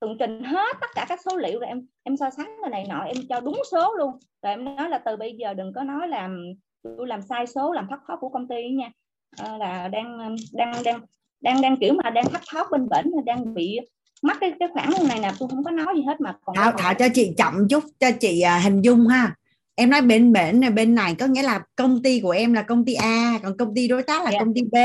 tường 0.00 0.16
trình 0.18 0.44
hết 0.44 0.76
tất 0.80 0.86
cả 0.94 1.06
các 1.08 1.20
số 1.24 1.36
liệu 1.36 1.60
rồi 1.60 1.68
em 1.68 1.86
em 2.02 2.16
so 2.16 2.30
sánh 2.30 2.56
cái 2.62 2.70
này 2.70 2.84
nọ 2.88 3.00
em 3.00 3.16
cho 3.28 3.40
đúng 3.40 3.62
số 3.70 3.94
luôn 3.98 4.10
rồi 4.42 4.52
em 4.52 4.76
nói 4.76 4.88
là 4.88 4.98
từ 4.98 5.16
bây 5.16 5.36
giờ 5.38 5.54
đừng 5.54 5.72
có 5.72 5.82
nói 5.82 6.08
làm 6.08 6.52
tôi 6.82 7.06
làm 7.06 7.22
sai 7.22 7.46
số 7.46 7.72
làm 7.72 7.86
thất 7.90 8.00
thoát 8.06 8.16
của 8.20 8.28
công 8.28 8.48
ty 8.48 8.70
nha 8.70 8.90
à, 9.36 9.58
là 9.58 9.88
đang 9.88 10.36
đang 10.52 10.82
đang 10.84 11.00
đang 11.40 11.60
đang 11.60 11.76
kiểu 11.76 11.94
mà 12.04 12.10
đang 12.10 12.24
thất 12.24 12.42
thoát 12.50 12.70
bên 12.70 12.88
bển 12.88 13.24
đang 13.24 13.54
bị 13.54 13.78
mắc 14.22 14.36
cái 14.40 14.52
cái 14.60 14.68
khoản 14.72 14.90
này 15.08 15.18
nè 15.20 15.30
tôi 15.38 15.48
không 15.48 15.64
có 15.64 15.70
nói 15.70 15.94
gì 15.96 16.02
hết 16.02 16.20
mà 16.20 16.36
còn 16.44 16.56
thảo 16.56 16.72
thảo 16.78 16.94
cho 16.94 17.06
chị 17.14 17.34
chậm 17.36 17.68
chút 17.70 17.84
cho 18.00 18.10
chị 18.20 18.42
uh, 18.56 18.64
hình 18.64 18.82
dung 18.82 19.06
ha 19.06 19.34
em 19.74 19.90
nói 19.90 20.02
bên 20.02 20.32
bển 20.32 20.60
này 20.60 20.70
bên 20.70 20.94
này 20.94 21.14
có 21.14 21.26
nghĩa 21.26 21.42
là 21.42 21.60
công 21.76 22.02
ty 22.02 22.20
của 22.20 22.30
em 22.30 22.52
là 22.52 22.62
công 22.62 22.84
ty 22.84 22.94
A 22.94 23.38
còn 23.42 23.56
công 23.56 23.74
ty 23.74 23.88
đối 23.88 24.02
tác 24.02 24.24
là 24.24 24.30
yeah. 24.30 24.32
Dạ. 24.32 24.38
công 24.44 24.54
ty 24.54 24.62
B 24.62 24.76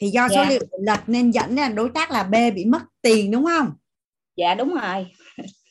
thì 0.00 0.08
do 0.08 0.28
số 0.28 0.34
yeah. 0.34 0.46
Dạ. 0.46 0.50
liệu 0.50 0.60
lệch 0.80 1.02
nên 1.06 1.30
dẫn 1.30 1.54
là 1.54 1.68
đối 1.68 1.90
tác 1.90 2.10
là 2.10 2.22
B 2.22 2.34
bị 2.54 2.64
mất 2.64 2.82
tiền 3.02 3.30
đúng 3.30 3.44
không 3.44 3.70
dạ 4.36 4.54
đúng 4.54 4.74
rồi. 4.74 5.06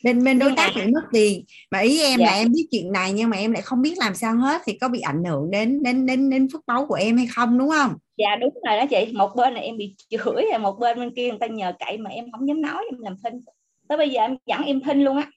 Bên 0.04 0.24
bên 0.24 0.40
đối 0.40 0.54
tác 0.58 0.72
bị 0.76 0.82
mất 0.86 1.02
tiền 1.12 1.46
mà 1.72 1.80
ý 1.80 2.02
em 2.02 2.20
dạ. 2.20 2.26
là 2.26 2.32
em 2.32 2.52
biết 2.52 2.68
chuyện 2.72 2.92
này 2.92 3.14
nhưng 3.14 3.30
mà 3.30 3.38
em 3.38 3.52
lại 3.52 3.62
không 3.62 3.82
biết 3.82 3.98
làm 3.98 4.16
sao 4.16 4.36
hết 4.36 4.62
thì 4.66 4.78
có 4.82 4.90
bị 4.90 5.00
ảnh 5.00 5.24
hưởng 5.24 5.52
đến 5.52 5.84
đến 5.84 6.06
đến 6.06 6.30
đến 6.30 6.48
phước 6.54 6.66
báu 6.68 6.86
của 6.86 6.96
em 6.96 7.18
hay 7.18 7.28
không 7.28 7.58
đúng 7.58 7.70
không? 7.70 7.94
Dạ 8.18 8.36
đúng 8.36 8.54
rồi 8.68 8.78
đó 8.78 8.86
chị. 8.90 9.14
Một 9.14 9.36
bên 9.36 9.54
là 9.54 9.60
em 9.60 9.78
bị 9.78 9.96
chửi 10.10 10.46
rồi 10.52 10.60
một 10.60 10.80
bên 10.80 11.00
bên 11.00 11.16
kia 11.16 11.30
người 11.30 11.40
ta 11.40 11.48
nhờ 11.48 11.74
cậy 11.80 11.98
mà 11.98 12.10
em 12.10 12.32
không 12.32 12.48
dám 12.48 12.62
nói 12.62 12.84
em 12.92 13.00
làm 13.00 13.16
thinh. 13.24 13.42
Tới 13.88 13.98
bây 13.98 14.10
giờ 14.10 14.22
em 14.22 14.38
dẫn 14.46 14.64
em 14.64 14.82
thinh 14.82 15.04
luôn 15.04 15.18
á. 15.18 15.32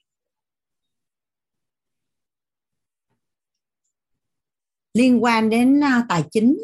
Liên 4.93 5.23
quan 5.23 5.49
đến 5.49 5.79
uh, 5.79 6.05
tài 6.09 6.23
chính 6.31 6.57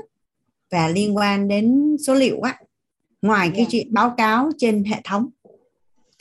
và 0.72 0.88
liên 0.88 1.18
quan 1.18 1.48
đến 1.48 1.96
số 2.08 2.14
liệu 2.14 2.42
á. 2.42 2.60
Ngoài 3.22 3.48
yeah. 3.48 3.54
cái 3.56 3.66
dạ. 3.66 3.70
chuyện 3.72 3.94
báo 3.94 4.14
cáo 4.18 4.50
trên 4.58 4.84
hệ 4.84 5.02
thống 5.04 5.30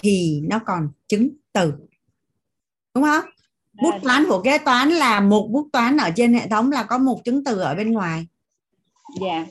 thì 0.02 0.40
nó 0.44 0.60
còn 0.66 0.88
chứng 1.08 1.30
từ. 1.52 1.72
Đúng 2.94 3.04
không? 3.04 3.24
Bút 3.82 3.94
toán 4.02 4.24
của 4.28 4.42
kế 4.42 4.58
toán 4.58 4.88
là 4.88 5.20
một 5.20 5.48
bút 5.50 5.68
toán 5.72 5.96
ở 5.96 6.10
trên 6.16 6.34
hệ 6.34 6.48
thống 6.48 6.72
là 6.72 6.82
có 6.82 6.98
một 6.98 7.20
chứng 7.24 7.44
từ 7.44 7.58
ở 7.58 7.74
bên 7.74 7.92
ngoài. 7.92 8.26
Dạ. 9.20 9.26
Yeah. 9.26 9.48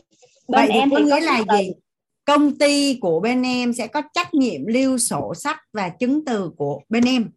vậy 0.48 0.70
thì 0.74 0.80
có 0.92 1.00
nghĩa 1.00 1.20
là 1.20 1.44
gì? 1.58 1.72
Công 2.26 2.58
ty 2.58 2.98
của 3.02 3.20
bên 3.20 3.44
em 3.44 3.74
sẽ 3.74 3.88
có 3.88 4.02
trách 4.14 4.34
nhiệm 4.34 4.66
lưu 4.66 4.98
sổ 4.98 5.34
sách 5.36 5.60
và 5.74 5.90
chứng 5.90 6.26
từ 6.26 6.52
của 6.58 6.82
bên 6.90 7.04
em. 7.04 7.32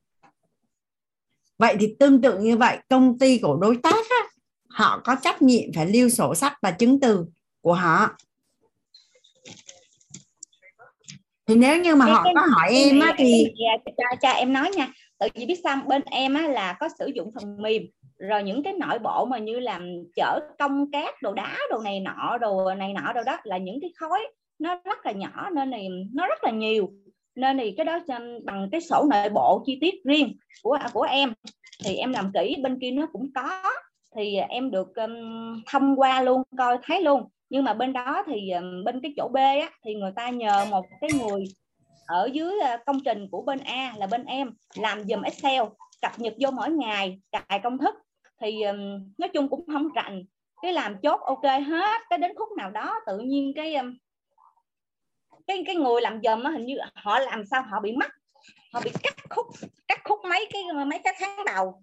Vậy 1.59 1.77
thì 1.81 1.95
tương 1.99 2.23
tự 2.23 2.39
như 2.39 2.57
vậy 2.57 2.79
công 2.89 3.19
ty 3.19 3.39
của 3.39 3.57
đối 3.57 3.77
tác 3.77 4.07
á, 4.11 4.29
họ 4.69 5.01
có 5.05 5.17
trách 5.23 5.43
nhiệm 5.43 5.73
phải 5.75 5.87
lưu 5.87 6.09
sổ 6.09 6.35
sách 6.35 6.53
và 6.63 6.71
chứng 6.71 7.01
từ 7.01 7.27
của 7.61 7.75
họ 7.75 8.17
thì 11.47 11.55
nếu 11.55 11.81
như 11.81 11.95
mà 11.95 12.07
cái, 12.07 12.15
họ 12.15 12.23
cái, 12.25 12.35
có 12.37 12.41
hỏi 12.41 12.69
cái 12.71 12.85
em 12.85 13.01
á 13.01 13.15
thì 13.19 13.45
cho, 13.85 14.05
cho 14.23 14.29
em 14.29 14.53
nói 14.53 14.71
nha. 14.77 14.89
Tự 15.19 15.29
vì 15.35 15.47
biết 15.47 15.61
sao 15.65 15.77
bên 15.87 16.03
em 16.11 16.35
á 16.35 16.49
là 16.49 16.77
có 16.81 16.89
sử 16.99 17.07
dụng 17.15 17.31
phần 17.35 17.63
mềm 17.63 17.83
rồi 18.19 18.43
những 18.43 18.63
cái 18.63 18.73
nội 18.73 18.99
bộ 18.99 19.25
mà 19.25 19.39
như 19.39 19.59
làm 19.61 20.03
chở 20.17 20.41
công 20.59 20.91
cát 20.91 21.15
đồ 21.23 21.33
đá 21.33 21.57
đồ 21.71 21.79
này 21.79 22.01
nọ 22.01 22.39
đồ 22.41 22.75
này 22.75 22.93
nọ 22.93 23.13
đồ 23.13 23.21
đó 23.27 23.39
là 23.45 23.59
những 23.59 23.79
cái 23.81 23.91
khối 23.97 24.19
nó 24.59 24.81
rất 24.85 25.07
là 25.07 25.13
nhỏ 25.13 25.51
nên 25.55 25.73
thì 25.73 25.89
nó 26.15 26.27
rất 26.27 26.45
là 26.45 26.51
nhiều. 26.51 26.89
Nên 27.35 27.59
thì 27.59 27.75
cái 27.77 27.87
đó 27.87 27.99
bằng 28.45 28.69
cái 28.73 28.81
sổ 28.81 29.07
nội 29.11 29.29
bộ 29.29 29.63
chi 29.67 29.79
tiết 29.81 29.95
riêng 30.05 30.37
của 30.63 30.79
của 30.93 31.03
em. 31.03 31.33
Thì 31.85 31.97
em 31.97 32.13
làm 32.13 32.33
kỹ 32.35 32.57
bên 32.63 32.79
kia 32.81 32.91
nó 32.91 33.07
cũng 33.13 33.33
có. 33.35 33.63
Thì 34.17 34.37
em 34.37 34.71
được 34.71 34.97
um, 34.97 35.13
thông 35.67 36.01
qua 36.01 36.23
luôn 36.23 36.43
coi 36.59 36.79
thấy 36.83 37.03
luôn 37.03 37.29
nhưng 37.53 37.65
mà 37.65 37.75
bên 37.75 37.93
đó 37.93 38.23
thì 38.27 38.51
ờ, 38.51 38.63
bên 38.85 39.01
cái 39.01 39.15
chỗ 39.17 39.29
B 39.29 39.37
á, 39.37 39.71
thì 39.85 39.95
người 39.95 40.13
ta 40.17 40.29
nhờ 40.31 40.65
một 40.71 40.87
cái 41.01 41.11
người 41.21 41.45
ở 42.07 42.29
dưới 42.33 42.61
ờ, 42.61 42.77
công 42.87 43.01
trình 43.05 43.29
của 43.31 43.43
bên 43.43 43.59
A 43.59 43.95
là 43.97 44.07
bên 44.07 44.25
em 44.25 44.51
làm 44.75 45.05
dùm 45.05 45.23
Excel 45.23 45.63
cập 46.03 46.19
nhật 46.19 46.35
vô 46.41 46.51
mỗi 46.51 46.71
ngày 46.71 47.21
cài 47.33 47.61
công 47.63 47.79
thức. 47.79 47.95
Thì 48.41 48.63
nói 49.19 49.29
chung 49.35 49.49
cũng 49.49 49.67
không 49.73 49.89
rành 49.95 50.25
cái 50.63 50.73
làm 50.73 50.97
chốt 51.03 51.21
ok 51.21 51.43
hết 51.43 52.01
cái 52.11 52.19
đến 52.19 52.33
khúc 52.37 52.49
nào 52.57 52.71
đó 52.71 53.01
tự 53.07 53.19
nhiên 53.19 53.53
cái 53.57 53.77
cái 55.47 55.63
cái 55.67 55.77
người 55.77 56.01
làm 56.01 56.21
dùm 56.23 56.45
hình 56.45 56.67
như 56.67 56.77
họ 56.95 57.19
làm 57.19 57.45
sao 57.47 57.63
họ 57.63 57.81
bị 57.81 57.93
mất 57.93 58.11
họ 58.73 58.81
bị 58.85 58.91
cắt 59.03 59.15
khúc 59.31 59.47
cắt 59.89 60.01
khúc 60.05 60.19
mấy 60.29 60.49
cái 60.53 60.63
mấy 60.87 60.99
cái 61.05 61.15
tháng 61.19 61.45
đầu 61.47 61.83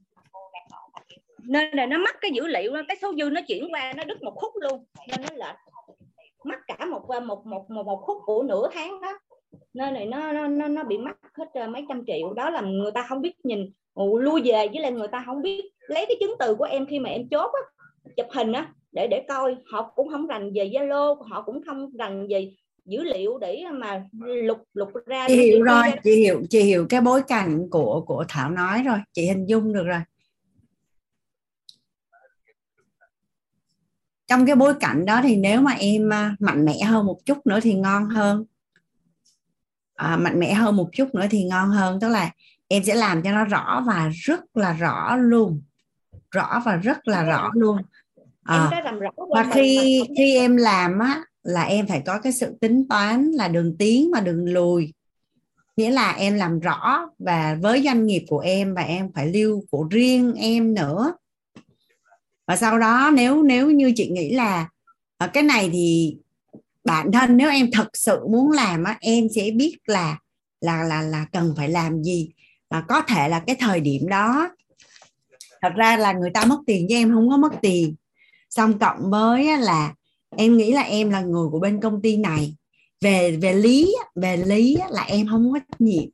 nên 1.44 1.76
là 1.76 1.86
nó 1.86 1.98
mất 1.98 2.16
cái 2.22 2.32
dữ 2.32 2.48
liệu 2.48 2.74
cái 2.88 2.98
số 3.02 3.14
dư 3.18 3.30
nó 3.30 3.42
chuyển 3.48 3.74
qua 3.74 3.94
nó 3.98 4.04
đứt 4.04 4.24
một 4.24 4.34
khúc 4.36 4.52
luôn. 4.62 4.86
Nên 5.08 5.22
nó 5.22 5.46
lệch 5.46 5.56
mất 6.44 6.60
cả 6.68 6.86
một 6.86 7.06
một 7.10 7.46
một 7.46 7.70
một, 7.70 7.86
một 7.86 8.02
khúc 8.02 8.18
của 8.26 8.44
nửa 8.44 8.70
tháng 8.74 9.02
đó. 9.02 9.20
Nên 9.74 9.94
này 9.94 10.06
nó 10.06 10.32
nó 10.32 10.48
nó, 10.48 10.68
nó 10.68 10.84
bị 10.84 10.98
mất 10.98 11.12
hết 11.34 11.46
ờ, 11.54 11.68
mấy 11.68 11.86
trăm 11.90 12.04
triệu. 12.08 12.34
Đó 12.34 12.50
là 12.50 12.62
người 12.62 12.92
ta 12.92 13.06
không 13.10 13.22
biết 13.22 13.46
nhìn 13.46 13.72
lui 13.96 14.42
về 14.42 14.68
với 14.68 14.82
lại 14.82 14.92
người 14.92 15.08
ta 15.08 15.24
không 15.26 15.42
biết 15.42 15.72
lấy 15.88 16.06
cái 16.06 16.18
chứng 16.20 16.36
từ 16.40 16.56
của 16.56 16.64
em 16.64 16.86
khi 16.86 17.00
mà 17.00 17.10
em 17.10 17.28
chốt 17.32 17.52
á, 17.54 17.62
chụp 18.18 18.28
hình 18.32 18.52
á 18.52 18.74
để 18.92 19.08
để 19.08 19.26
coi. 19.28 19.56
Họ 19.72 19.92
cũng 19.96 20.10
không 20.10 20.28
rành 20.28 20.52
về 20.54 20.70
Zalo 20.74 21.16
họ 21.16 21.42
cũng 21.42 21.62
không 21.66 21.92
rành 21.98 22.28
về 22.30 22.52
dữ 22.86 23.04
liệu 23.04 23.38
để 23.38 23.64
mà 23.72 24.04
lục 24.20 24.58
lục 24.74 24.90
ra 25.06 25.28
chị 25.28 25.36
hiểu 25.36 25.64
rồi 25.64 25.84
chị 26.04 26.16
hiểu 26.16 26.42
chị 26.50 26.60
hiểu 26.62 26.86
cái 26.90 27.02
bối 27.02 27.22
cảnh 27.28 27.68
của 27.72 28.04
của 28.08 28.26
Thảo 28.30 28.50
nói 28.50 28.84
rồi. 28.86 28.98
Chị 29.14 29.28
hình 29.28 29.46
dung 29.46 29.74
được 29.74 29.84
rồi 29.84 30.00
trong 34.30 34.46
cái 34.46 34.56
bối 34.56 34.74
cảnh 34.80 35.06
đó 35.06 35.22
thì 35.24 35.36
nếu 35.36 35.62
mà 35.62 35.72
em 35.72 36.14
à, 36.14 36.36
mạnh 36.40 36.66
mẽ 36.66 36.84
hơn 36.84 37.06
một 37.06 37.18
chút 37.26 37.48
nữa 37.48 37.60
thì 37.64 37.74
ngon 37.74 38.06
hơn. 38.06 38.46
À, 39.96 40.18
mạnh 40.18 40.40
mẽ 40.40 40.54
hơn 40.54 40.76
một 40.76 40.90
chút 40.94 41.16
nữa 41.16 41.26
thì 41.30 41.44
ngon 41.44 41.70
hơn. 41.70 42.00
Tức 42.00 42.08
là 42.08 42.32
em 42.68 42.84
sẽ 42.84 42.96
làm 42.96 43.22
cho 43.22 43.32
nó 43.32 43.46
rõ 43.46 43.84
và 43.88 44.10
rất 44.14 44.58
là 44.58 44.74
rõ 44.74 45.16
luôn. 45.16 45.62
Rõ 46.32 46.62
và 46.66 46.76
rất 46.76 47.08
là 47.08 47.24
rõ 47.24 47.50
luôn. 47.54 47.78
À, 48.44 48.70
và 49.36 49.52
khi 49.54 50.02
khi 50.18 50.36
em 50.36 50.58
làm 50.58 51.00
á 51.00 51.24
là 51.44 51.64
em 51.64 51.88
phải 51.88 52.02
có 52.06 52.20
cái 52.20 52.34
sự 52.34 52.58
tính 52.62 52.88
toán 52.90 53.32
là 53.32 53.48
đường 53.48 53.78
tiến 53.78 54.12
và 54.14 54.20
đường 54.20 54.54
lùi. 54.54 54.94
Nghĩa 55.78 55.92
là 55.92 56.12
em 56.12 56.36
làm 56.36 56.60
rõ 56.60 57.10
và 57.20 57.58
với 57.62 57.82
doanh 57.84 58.06
nghiệp 58.06 58.26
của 58.30 58.40
em 58.40 58.74
và 58.76 58.82
em 58.82 59.12
phải 59.14 59.28
lưu 59.28 59.64
của 59.72 59.88
riêng 59.92 60.34
em 60.34 60.74
nữa 60.74 61.14
và 62.50 62.56
sau 62.56 62.80
đó 62.80 63.12
nếu 63.14 63.44
nếu 63.44 63.72
như 63.72 63.94
chị 63.96 64.10
nghĩ 64.10 64.34
là 64.34 64.70
ở 65.18 65.28
cái 65.28 65.44
này 65.44 65.70
thì 65.74 66.18
bản 66.84 67.12
thân 67.12 67.38
nếu 67.38 67.50
em 67.50 67.70
thật 67.72 67.88
sự 67.94 68.28
muốn 68.28 68.52
làm 68.52 68.84
á, 68.84 68.98
em 69.02 69.28
sẽ 69.36 69.52
biết 69.52 69.78
là 69.86 70.18
là 70.62 70.84
là 70.84 71.02
là 71.02 71.26
cần 71.32 71.54
phải 71.58 71.70
làm 71.70 72.04
gì. 72.04 72.30
Và 72.70 72.82
có 72.88 73.02
thể 73.02 73.30
là 73.30 73.40
cái 73.48 73.56
thời 73.60 73.80
điểm 73.80 74.08
đó, 74.08 74.50
thật 75.62 75.70
ra 75.76 75.98
là 75.98 76.14
người 76.14 76.30
ta 76.30 76.46
mất 76.46 76.60
tiền 76.68 76.86
với 76.90 76.98
em 76.98 77.12
không 77.12 77.30
có 77.30 77.38
mất 77.38 77.54
tiền. 77.62 77.96
Xong 78.50 78.80
cộng 78.80 79.10
với 79.10 79.58
là 79.58 79.94
em 80.38 80.58
nghĩ 80.58 80.74
là 80.74 80.82
em 80.82 81.10
là 81.10 81.22
người 81.22 81.50
của 81.52 81.60
bên 81.60 81.82
công 81.82 82.02
ty 82.02 82.18
này. 82.18 82.56
Về 83.02 83.38
về 83.42 83.54
lý 83.54 83.96
về 84.16 84.38
lý 84.38 84.78
là 84.90 85.04
em 85.04 85.28
không 85.28 85.52
có 85.54 85.60
trách 85.60 85.82
nhiệm. 85.82 86.10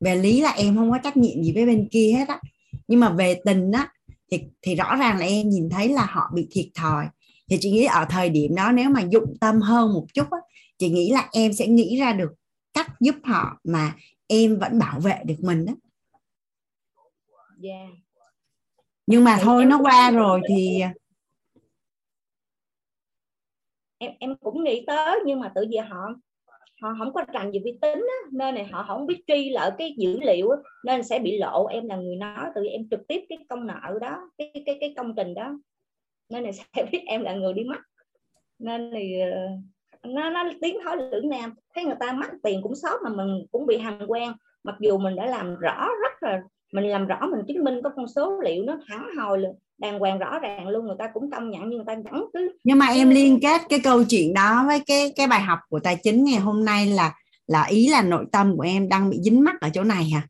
Về 0.00 0.16
lý 0.16 0.40
là 0.40 0.50
em 0.50 0.76
không 0.76 0.90
có 0.90 0.98
trách 0.98 1.16
nhiệm 1.16 1.42
gì 1.42 1.52
với 1.54 1.66
bên 1.66 1.88
kia 1.90 2.14
hết 2.18 2.28
á. 2.28 2.40
Nhưng 2.88 3.00
mà 3.00 3.10
về 3.10 3.40
tình 3.44 3.72
á 3.72 3.88
thì 4.30 4.42
thì 4.62 4.74
rõ 4.74 4.96
ràng 4.96 5.18
là 5.18 5.26
em 5.26 5.48
nhìn 5.48 5.68
thấy 5.70 5.88
là 5.88 6.06
họ 6.10 6.30
bị 6.34 6.48
thiệt 6.50 6.66
thòi. 6.74 7.06
Thì 7.50 7.58
chị 7.60 7.70
nghĩ 7.70 7.84
ở 7.84 8.04
thời 8.10 8.28
điểm 8.28 8.54
đó 8.54 8.72
nếu 8.72 8.90
mà 8.90 9.00
dụng 9.10 9.34
tâm 9.40 9.60
hơn 9.60 9.92
một 9.92 10.06
chút 10.14 10.30
á, 10.30 10.38
chị 10.78 10.88
nghĩ 10.88 11.10
là 11.12 11.28
em 11.32 11.52
sẽ 11.52 11.66
nghĩ 11.66 11.96
ra 12.00 12.12
được 12.12 12.30
cách 12.72 12.92
giúp 13.00 13.14
họ 13.24 13.60
mà 13.64 13.94
em 14.26 14.58
vẫn 14.58 14.78
bảo 14.78 15.00
vệ 15.00 15.22
được 15.24 15.36
mình 15.40 15.66
đó 15.66 15.72
yeah. 17.62 17.88
nhưng 19.06 19.24
mà 19.24 19.38
thôi 19.42 19.64
nó 19.64 19.78
qua 19.82 20.10
rồi 20.10 20.40
thì 20.48 20.80
em 23.98 24.12
em 24.18 24.36
cũng 24.36 24.64
nghĩ 24.64 24.84
tới 24.86 25.20
nhưng 25.26 25.40
mà 25.40 25.52
tự 25.54 25.64
vì 25.70 25.76
họ 25.76 26.08
họ 26.82 26.94
không 26.98 27.12
có 27.12 27.24
rành 27.32 27.50
về 27.52 27.60
vi 27.64 27.78
tính 27.80 27.98
á, 27.98 28.28
nên 28.32 28.54
này 28.54 28.64
họ 28.64 28.84
không 28.88 29.06
biết 29.06 29.22
truy 29.26 29.50
lợi 29.50 29.70
cái 29.78 29.94
dữ 29.98 30.20
liệu 30.20 30.50
á, 30.50 30.56
nên 30.84 31.02
sẽ 31.02 31.18
bị 31.18 31.38
lộ. 31.38 31.66
Em 31.66 31.88
là 31.88 31.96
người 31.96 32.16
nói 32.16 32.46
tự 32.54 32.64
em 32.64 32.88
trực 32.90 33.00
tiếp 33.08 33.24
cái 33.28 33.38
công 33.48 33.66
nợ 33.66 33.98
đó 34.00 34.30
cái 34.38 34.52
cái 34.66 34.76
cái 34.80 34.94
công 34.96 35.14
trình 35.16 35.34
đó. 35.34 35.58
Nên 36.30 36.42
này 36.42 36.52
sẽ 36.74 36.84
biết 36.92 37.00
em 37.06 37.22
là 37.22 37.34
người 37.34 37.52
đi 37.52 37.64
mất 37.64 37.78
nên 38.58 38.90
thì 38.94 39.20
ờ, 39.20 40.10
nó 40.10 40.30
nó 40.30 40.44
tiếng 40.60 40.78
thoái 40.84 40.96
lưỡng 40.96 41.28
nam. 41.28 41.54
Thấy 41.74 41.84
người 41.84 41.96
ta 42.00 42.12
mất 42.12 42.26
tiền 42.42 42.60
cũng 42.62 42.74
sót 42.74 43.02
mà 43.04 43.10
mình 43.10 43.46
cũng 43.52 43.66
bị 43.66 43.78
hàng 43.78 44.04
quen 44.08 44.32
mặc 44.64 44.76
dù 44.80 44.98
mình 44.98 45.16
đã 45.16 45.26
làm 45.26 45.56
rõ 45.56 45.88
rất 46.02 46.22
là 46.22 46.42
mình 46.72 46.84
làm 46.84 47.06
rõ 47.06 47.20
mình 47.30 47.40
chứng 47.48 47.64
minh 47.64 47.80
có 47.84 47.90
con 47.96 48.08
số 48.08 48.40
liệu 48.40 48.64
nó 48.64 48.78
thẳng 48.88 49.08
hồi 49.18 49.38
luôn 49.38 49.58
đàng 49.78 49.98
hoàng 49.98 50.18
rõ 50.18 50.38
ràng 50.38 50.68
luôn 50.68 50.86
người 50.86 50.96
ta 50.98 51.10
cũng 51.14 51.30
công 51.30 51.50
nhận 51.50 51.62
nhưng 51.62 51.76
người 51.76 51.84
ta 51.86 51.94
vẫn 52.10 52.26
cứ 52.32 52.52
nhưng 52.64 52.78
mà 52.78 52.86
em 52.86 53.10
liên 53.10 53.38
kết 53.42 53.60
cái 53.68 53.80
câu 53.84 54.04
chuyện 54.04 54.34
đó 54.34 54.64
với 54.66 54.80
cái 54.86 55.12
cái 55.16 55.26
bài 55.26 55.40
học 55.40 55.58
của 55.68 55.80
tài 55.80 55.96
chính 56.02 56.24
ngày 56.24 56.40
hôm 56.40 56.64
nay 56.64 56.86
là 56.86 57.14
là 57.46 57.64
ý 57.64 57.88
là 57.88 58.02
nội 58.02 58.24
tâm 58.32 58.56
của 58.56 58.62
em 58.62 58.88
đang 58.88 59.10
bị 59.10 59.18
dính 59.22 59.44
mắc 59.44 59.60
ở 59.60 59.68
chỗ 59.74 59.84
này 59.84 60.04
hả? 60.04 60.22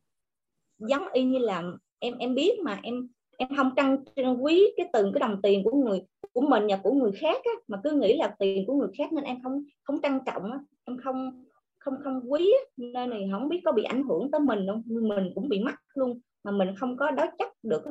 Giống 0.79 1.09
y 1.12 1.25
như 1.25 1.39
là 1.39 1.62
em 1.99 2.19
em 2.19 2.35
biết 2.35 2.59
mà 2.65 2.79
em 2.83 3.09
em 3.39 3.49
không 3.57 3.70
trân, 3.77 3.99
quý 4.41 4.66
cái 4.77 4.89
từng 4.93 5.12
cái 5.12 5.20
đồng 5.20 5.43
tiền 5.43 5.65
của 5.65 5.73
người 5.73 6.01
của 6.33 6.41
mình 6.41 6.66
và 6.69 6.77
của 6.83 6.93
người 6.93 7.12
khác 7.12 7.37
á, 7.45 7.53
mà 7.69 7.81
cứ 7.85 7.91
nghĩ 7.91 8.16
là 8.16 8.35
tiền 8.39 8.65
của 8.66 8.75
người 8.75 8.89
khác 8.99 9.12
nên 9.12 9.25
em 9.25 9.43
không 9.43 9.65
không 9.83 10.01
trân 10.03 10.20
trọng 10.27 10.53
á, 10.53 10.59
em 10.85 10.97
không 11.05 11.45
không 11.79 11.95
không 12.05 12.20
quý 12.33 12.53
á, 12.53 12.65
nên 12.77 13.11
thì 13.11 13.19
không 13.33 13.49
biết 13.49 13.61
có 13.65 13.73
bị 13.73 13.83
ảnh 13.83 14.03
hưởng 14.03 14.31
tới 14.31 14.41
mình 14.41 14.66
không 14.66 14.83
mình 14.87 15.33
cũng 15.35 15.49
bị 15.49 15.61
mắc 15.61 15.81
luôn 15.95 16.20
mà 16.45 16.53
mình 16.53 16.69
không 16.77 16.97
có 16.97 17.11
đối 17.11 17.27
chắc 17.39 17.53
được 17.62 17.83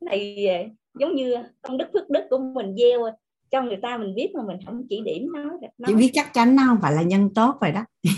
này 0.00 0.46
à, 0.46 0.64
giống 1.00 1.14
như 1.14 1.34
công 1.62 1.78
đức 1.78 1.86
phước 1.92 2.10
đức 2.10 2.24
của 2.30 2.38
mình 2.38 2.76
gieo 2.76 3.00
cho 3.50 3.62
người 3.62 3.78
ta 3.82 3.98
mình 3.98 4.14
biết 4.14 4.30
mà 4.34 4.42
mình 4.46 4.56
không 4.66 4.86
chỉ 4.88 5.00
điểm 5.04 5.32
nó, 5.32 5.58
chị 5.86 5.94
biết 5.94 6.10
chắc 6.14 6.34
chắn 6.34 6.56
nó 6.56 6.62
không 6.66 6.78
phải 6.82 6.92
là 6.92 7.02
nhân 7.02 7.34
tốt 7.34 7.56
rồi 7.60 7.72
đó. 7.72 7.84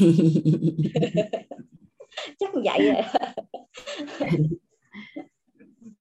Chắc 2.39 2.51
vậy 2.65 2.93
rồi. 2.93 3.03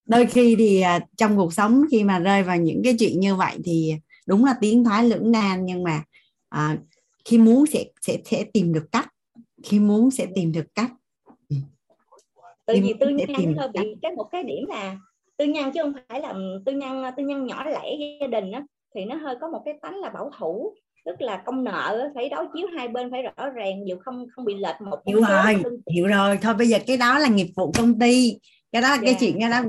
Đôi 0.05 0.25
khi 0.25 0.55
thì 0.55 0.81
à, 0.81 0.99
trong 1.17 1.37
cuộc 1.37 1.53
sống 1.53 1.81
khi 1.91 2.03
mà 2.03 2.19
rơi 2.19 2.43
vào 2.43 2.57
những 2.57 2.81
cái 2.83 2.95
chuyện 2.99 3.19
như 3.19 3.35
vậy 3.35 3.57
thì 3.63 3.95
đúng 4.25 4.45
là 4.45 4.55
tiến 4.61 4.83
thoái 4.83 5.09
lưỡng 5.09 5.31
nan 5.31 5.65
nhưng 5.65 5.83
mà 5.83 6.03
à, 6.49 6.77
khi 7.25 7.37
muốn 7.37 7.65
sẽ 7.65 7.85
sẽ 8.01 8.17
sẽ 8.25 8.45
tìm 8.53 8.73
được 8.73 8.85
cách 8.91 9.07
khi 9.63 9.79
muốn 9.79 10.11
sẽ 10.11 10.27
tìm 10.35 10.51
được 10.51 10.65
cách 10.75 10.91
từ 12.65 12.73
vì 12.83 12.93
tư 12.99 13.09
nhân 13.09 13.55
hơi 13.57 13.69
bị 13.73 13.95
cái 14.01 14.11
một 14.11 14.27
cái 14.31 14.43
điểm 14.43 14.65
là 14.67 14.97
tư 15.37 15.45
nhân 15.45 15.71
chứ 15.71 15.79
không 15.83 15.93
phải 16.09 16.21
là 16.21 16.33
tư 16.65 16.71
nhân 16.71 17.03
tư 17.17 17.23
nhân 17.23 17.45
nhỏ 17.45 17.65
lẻ 17.65 17.95
gia 18.21 18.27
đình 18.27 18.51
đó, 18.51 18.59
thì 18.95 19.05
nó 19.05 19.15
hơi 19.15 19.35
có 19.41 19.47
một 19.47 19.61
cái 19.65 19.73
tánh 19.81 19.95
là 19.95 20.09
bảo 20.09 20.31
thủ. 20.39 20.75
Tức 21.05 21.15
là 21.21 21.43
công 21.45 21.63
nợ 21.63 22.09
phải 22.15 22.29
đối 22.29 22.45
chiếu 22.53 22.67
hai 22.77 22.87
bên 22.87 23.11
phải 23.11 23.21
rõ 23.21 23.49
ràng 23.49 23.87
dù 23.87 23.95
không 24.05 24.25
không 24.31 24.45
bị 24.45 24.53
lệch 24.53 24.81
một 24.81 24.99
hiểu 25.07 25.21
rồi 25.21 25.63
hiểu 25.93 26.07
rồi. 26.07 26.39
Thôi 26.41 26.53
bây 26.53 26.67
giờ 26.67 26.77
cái 26.87 26.97
đó 26.97 27.19
là 27.19 27.27
nghiệp 27.27 27.47
vụ 27.55 27.71
công 27.77 27.99
ty. 27.99 28.39
Cái 28.71 28.81
đó 28.81 28.87
yeah. 28.87 29.01
cái 29.03 29.13
dạ. 29.13 29.17
chuyện 29.19 29.37
cái 29.39 29.49
đó. 29.49 29.61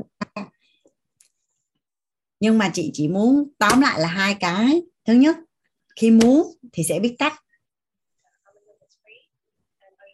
Nhưng 2.41 2.59
mà 2.59 2.71
chị 2.75 2.91
chỉ 2.95 3.09
muốn 3.09 3.49
tóm 3.59 3.81
lại 3.81 4.01
là 4.01 4.09
hai 4.09 4.35
cái. 4.41 4.83
Thứ 5.05 5.13
nhất 5.13 5.37
khi 5.97 6.11
muốn 6.11 6.47
thì 6.73 6.83
sẽ 6.83 7.01
biết 7.01 7.17
cách. 7.19 7.33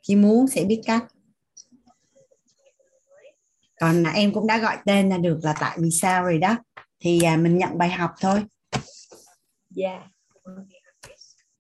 Khi 0.08 0.16
muốn 0.16 0.48
sẽ 0.48 0.64
biết 0.64 0.80
cách 0.84 1.04
còn 3.82 4.04
em 4.04 4.32
cũng 4.32 4.46
đã 4.46 4.58
gọi 4.58 4.76
tên 4.84 5.08
là 5.08 5.18
được 5.18 5.38
là 5.42 5.54
tại 5.60 5.78
vì 5.80 5.90
sao 5.90 6.24
rồi 6.24 6.38
đó. 6.38 6.56
Thì 7.00 7.22
à, 7.22 7.36
mình 7.36 7.58
nhận 7.58 7.78
bài 7.78 7.90
học 7.90 8.10
thôi. 8.20 8.42
Dạ. 9.70 9.90
Yeah. 9.90 10.02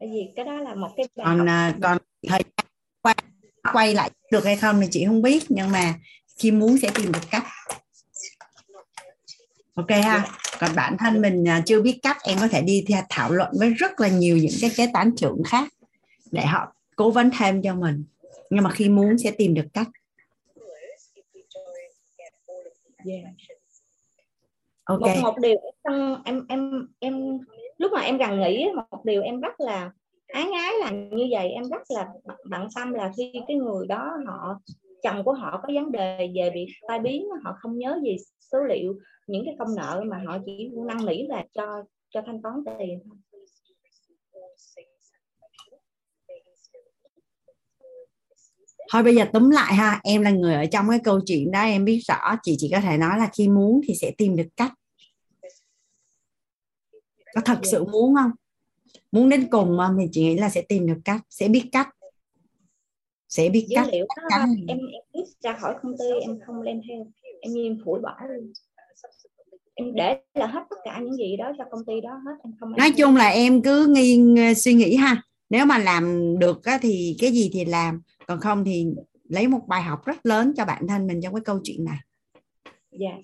bởi 0.00 0.08
vì 0.12 0.32
cái 0.36 0.44
đó 0.44 0.52
là 0.52 0.74
một 0.74 0.88
cái 0.96 1.06
bài 1.16 1.24
còn 1.24 1.38
học. 1.38 1.46
À, 1.48 1.74
còn 1.82 1.98
thời 2.28 2.42
quay, 3.02 3.14
quay 3.72 3.94
lại 3.94 4.10
được 4.32 4.44
hay 4.44 4.56
không 4.56 4.80
thì 4.80 4.86
chị 4.90 5.04
không 5.06 5.22
biết 5.22 5.44
nhưng 5.48 5.70
mà 5.70 5.94
khi 6.38 6.50
muốn 6.50 6.78
sẽ 6.78 6.90
tìm 6.94 7.12
được 7.12 7.30
cách. 7.30 7.44
Ok 9.74 9.90
ha. 9.90 10.26
Còn 10.60 10.70
bản 10.74 10.96
thân 10.98 11.22
mình 11.22 11.48
à, 11.48 11.62
chưa 11.66 11.82
biết 11.82 11.98
cách 12.02 12.16
em 12.24 12.38
có 12.40 12.48
thể 12.48 12.62
đi 12.62 12.84
theo 12.88 13.02
thảo 13.08 13.32
luận 13.32 13.50
với 13.58 13.70
rất 13.70 14.00
là 14.00 14.08
nhiều 14.08 14.36
những 14.36 14.54
cái 14.60 14.70
kế 14.76 14.86
toán 14.92 15.16
trưởng 15.16 15.42
khác 15.44 15.68
để 16.30 16.46
họ 16.46 16.74
cố 16.96 17.10
vấn 17.10 17.30
thêm 17.38 17.62
cho 17.62 17.74
mình. 17.74 18.04
Nhưng 18.50 18.64
mà 18.64 18.70
khi 18.70 18.88
muốn 18.88 19.18
sẽ 19.18 19.30
tìm 19.30 19.54
được 19.54 19.66
cách 19.72 19.88
yeah. 23.04 23.24
ok. 24.84 25.00
Một, 25.00 25.14
một 25.22 25.34
điều 25.42 25.56
em 25.84 26.16
em 26.24 26.46
em 26.48 26.88
em 26.98 27.38
lúc 27.78 27.92
mà 27.92 28.00
em 28.00 28.18
gần 28.18 28.40
nghĩ 28.40 28.66
một 28.90 29.04
điều 29.04 29.22
em 29.22 29.40
rất 29.40 29.60
là 29.60 29.90
ái 30.26 30.46
ái 30.52 30.72
là 30.80 30.90
như 30.90 31.26
vậy. 31.30 31.48
Em 31.48 31.64
rất 31.70 31.82
là 31.88 32.08
bận 32.50 32.68
tâm 32.74 32.92
là 32.92 33.12
khi 33.16 33.32
cái 33.48 33.56
người 33.56 33.86
đó 33.86 34.16
họ 34.26 34.60
chồng 35.02 35.24
của 35.24 35.32
họ 35.32 35.60
có 35.62 35.72
vấn 35.74 35.92
đề 35.92 36.30
về 36.34 36.50
bị 36.54 36.66
tai 36.88 36.98
biến 36.98 37.28
họ 37.44 37.56
không 37.58 37.78
nhớ 37.78 38.00
gì 38.02 38.16
số 38.40 38.58
liệu 38.60 38.98
những 39.26 39.44
cái 39.44 39.56
công 39.58 39.74
nợ 39.76 40.02
mà 40.06 40.22
họ 40.26 40.38
chỉ 40.46 40.70
năn 40.86 41.06
nỉ 41.06 41.26
là 41.26 41.44
cho 41.52 41.84
cho 42.10 42.22
thanh 42.26 42.42
toán 42.42 42.54
tiền 42.78 43.00
thôi 48.90 49.02
bây 49.02 49.14
giờ 49.14 49.24
túm 49.32 49.50
lại 49.50 49.74
ha 49.74 50.00
em 50.04 50.22
là 50.22 50.30
người 50.30 50.54
ở 50.54 50.66
trong 50.66 50.88
cái 50.90 50.98
câu 51.04 51.20
chuyện 51.26 51.50
đó 51.50 51.62
em 51.62 51.84
biết 51.84 52.00
rõ 52.08 52.36
chị 52.42 52.56
chỉ 52.58 52.70
có 52.72 52.80
thể 52.80 52.96
nói 52.96 53.18
là 53.18 53.30
khi 53.32 53.48
muốn 53.48 53.80
thì 53.88 53.94
sẽ 53.94 54.12
tìm 54.18 54.36
được 54.36 54.48
cách. 54.56 54.72
Có 57.34 57.40
thật 57.44 57.58
sự 57.62 57.84
muốn 57.84 58.14
không? 58.14 58.30
Muốn 59.12 59.28
đến 59.28 59.48
cùng 59.50 59.76
mà 59.76 59.90
thì 60.00 60.06
chị 60.12 60.22
nghĩ 60.22 60.36
là 60.36 60.48
sẽ 60.48 60.62
tìm 60.62 60.86
được 60.86 60.98
cách 61.04 61.20
sẽ 61.30 61.48
biết 61.48 61.64
cách. 61.72 61.88
Sẽ 63.28 63.48
biết 63.48 63.66
dữ 63.68 63.76
cách 63.76 63.88
liệu 63.92 64.06
đó, 64.30 64.38
em 64.68 64.68
em 64.68 64.78
biết 65.14 65.24
ra 65.40 65.58
khỏi 65.60 65.74
công 65.82 65.92
ty 65.98 66.04
em 66.20 66.38
không 66.46 66.62
lên 66.62 66.80
theo. 66.88 67.06
Em 67.40 67.52
như 67.52 67.62
em 67.62 67.78
phủi 67.84 68.00
bỏ 68.00 68.16
luôn 68.28 68.52
em 69.74 69.94
để 69.94 70.20
là 70.34 70.46
hết 70.46 70.60
tất 70.70 70.76
cả 70.84 71.00
những 71.02 71.16
gì 71.16 71.36
đó 71.36 71.52
cho 71.58 71.64
công 71.70 71.84
ty 71.84 71.92
đó 72.00 72.10
hết 72.26 72.32
em 72.44 72.52
không 72.60 72.72
nói 72.76 72.92
chung 72.96 73.16
là 73.16 73.28
em 73.28 73.62
cứ 73.62 73.86
nghi 73.86 74.20
suy 74.56 74.74
nghĩ 74.74 74.96
ha. 74.96 75.22
Nếu 75.50 75.66
mà 75.66 75.78
làm 75.78 76.34
được 76.38 76.64
á, 76.64 76.78
thì 76.82 77.16
cái 77.20 77.32
gì 77.32 77.50
thì 77.52 77.64
làm 77.64 78.02
còn 78.26 78.40
không 78.40 78.64
thì 78.64 78.86
lấy 79.28 79.48
một 79.48 79.60
bài 79.68 79.82
học 79.82 80.04
rất 80.04 80.26
lớn 80.26 80.52
cho 80.56 80.64
bản 80.64 80.88
thân 80.88 81.06
mình 81.06 81.20
trong 81.22 81.34
cái 81.34 81.42
câu 81.44 81.60
chuyện 81.64 81.84
này. 81.84 81.98
Dạ. 82.90 83.18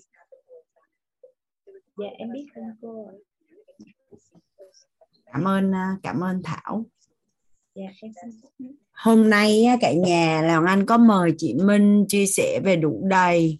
Dạ 1.97 2.07
em 2.17 2.31
biết 2.33 2.45
ơn 2.55 2.63
cô 2.81 3.11
cảm 5.33 5.47
ơn 5.47 5.71
à, 5.75 5.97
cảm 6.03 6.23
ơn 6.23 6.43
thảo. 6.43 6.85
Dạ, 7.75 7.85
em 8.01 8.11
hôm 8.91 9.29
nay 9.29 9.65
cả 9.81 9.93
nhà 9.93 10.41
là 10.41 10.61
anh 10.67 10.85
có 10.85 10.97
mời 10.97 11.33
chị 11.37 11.53
Minh 11.53 12.05
chia 12.07 12.25
sẻ 12.25 12.59
về 12.63 12.75
đủ 12.75 13.01
đầy. 13.09 13.59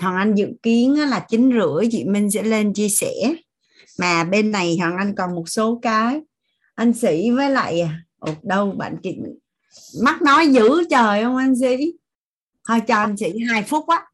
Hoàng 0.00 0.16
Anh 0.16 0.34
dự 0.34 0.52
kiến 0.62 0.94
là 0.94 1.26
chín 1.28 1.50
rưỡi 1.52 1.88
chị 1.90 2.04
Minh 2.04 2.30
sẽ 2.30 2.42
lên 2.42 2.72
chia 2.72 2.88
sẻ. 2.88 3.12
Mà 3.98 4.24
bên 4.24 4.50
này 4.50 4.76
Hoàng 4.78 4.96
Anh 4.96 5.14
còn 5.14 5.34
một 5.34 5.48
số 5.48 5.78
cái. 5.82 6.20
Anh 6.74 6.92
sĩ 6.92 7.30
với 7.30 7.50
lại 7.50 7.88
Ồ, 8.18 8.34
đâu 8.42 8.72
bạn 8.72 8.96
chị 9.02 9.18
mắt 10.02 10.22
nói 10.22 10.48
dữ 10.48 10.84
trời 10.90 11.22
không 11.22 11.36
anh 11.36 11.56
sĩ 11.56 11.92
thôi 12.68 12.80
cho 12.88 12.96
anh 12.96 13.16
sĩ 13.16 13.32
hai 13.50 13.62
phút 13.62 13.88
á. 13.88 14.06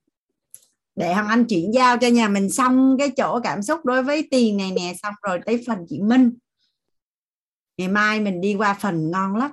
Để 0.95 1.15
Hoàng 1.15 1.29
Anh 1.29 1.45
chuyển 1.45 1.75
giao 1.75 1.99
cho 1.99 2.09
nhà 2.09 2.29
mình 2.29 2.51
xong 2.51 2.97
cái 2.99 3.11
chỗ 3.17 3.41
cảm 3.45 3.63
xúc 3.63 3.85
đối 3.85 4.03
với 4.03 4.29
tiền 4.31 4.57
này 4.57 4.71
nè 4.71 4.95
xong 5.03 5.15
rồi 5.23 5.41
tới 5.47 5.65
phần 5.67 5.87
chị 5.89 6.01
Minh. 6.01 6.33
Ngày 7.77 7.89
mai 7.89 8.21
mình 8.21 8.41
đi 8.41 8.55
qua 8.55 8.75
phần 8.81 9.11
ngon 9.11 9.37
lắm. 9.37 9.51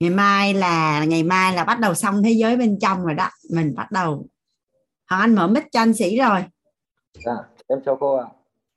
Ngày 0.00 0.10
mai 0.10 0.54
là 0.54 1.04
ngày 1.04 1.22
mai 1.22 1.54
là 1.54 1.64
bắt 1.64 1.80
đầu 1.80 1.94
xong 1.94 2.22
thế 2.22 2.30
giới 2.30 2.56
bên 2.56 2.78
trong 2.80 3.04
rồi 3.04 3.14
đó. 3.14 3.30
Mình 3.50 3.74
bắt 3.74 3.92
đầu. 3.92 4.26
Hoàng 5.10 5.20
Anh 5.20 5.34
mở 5.34 5.46
mic 5.46 5.64
cho 5.72 5.80
anh 5.80 5.94
sĩ 5.94 6.18
rồi. 6.18 6.44
Dạ 7.24 7.34
em 7.66 7.78
chào 7.86 7.96
cô 8.00 8.16
ạ. 8.16 8.26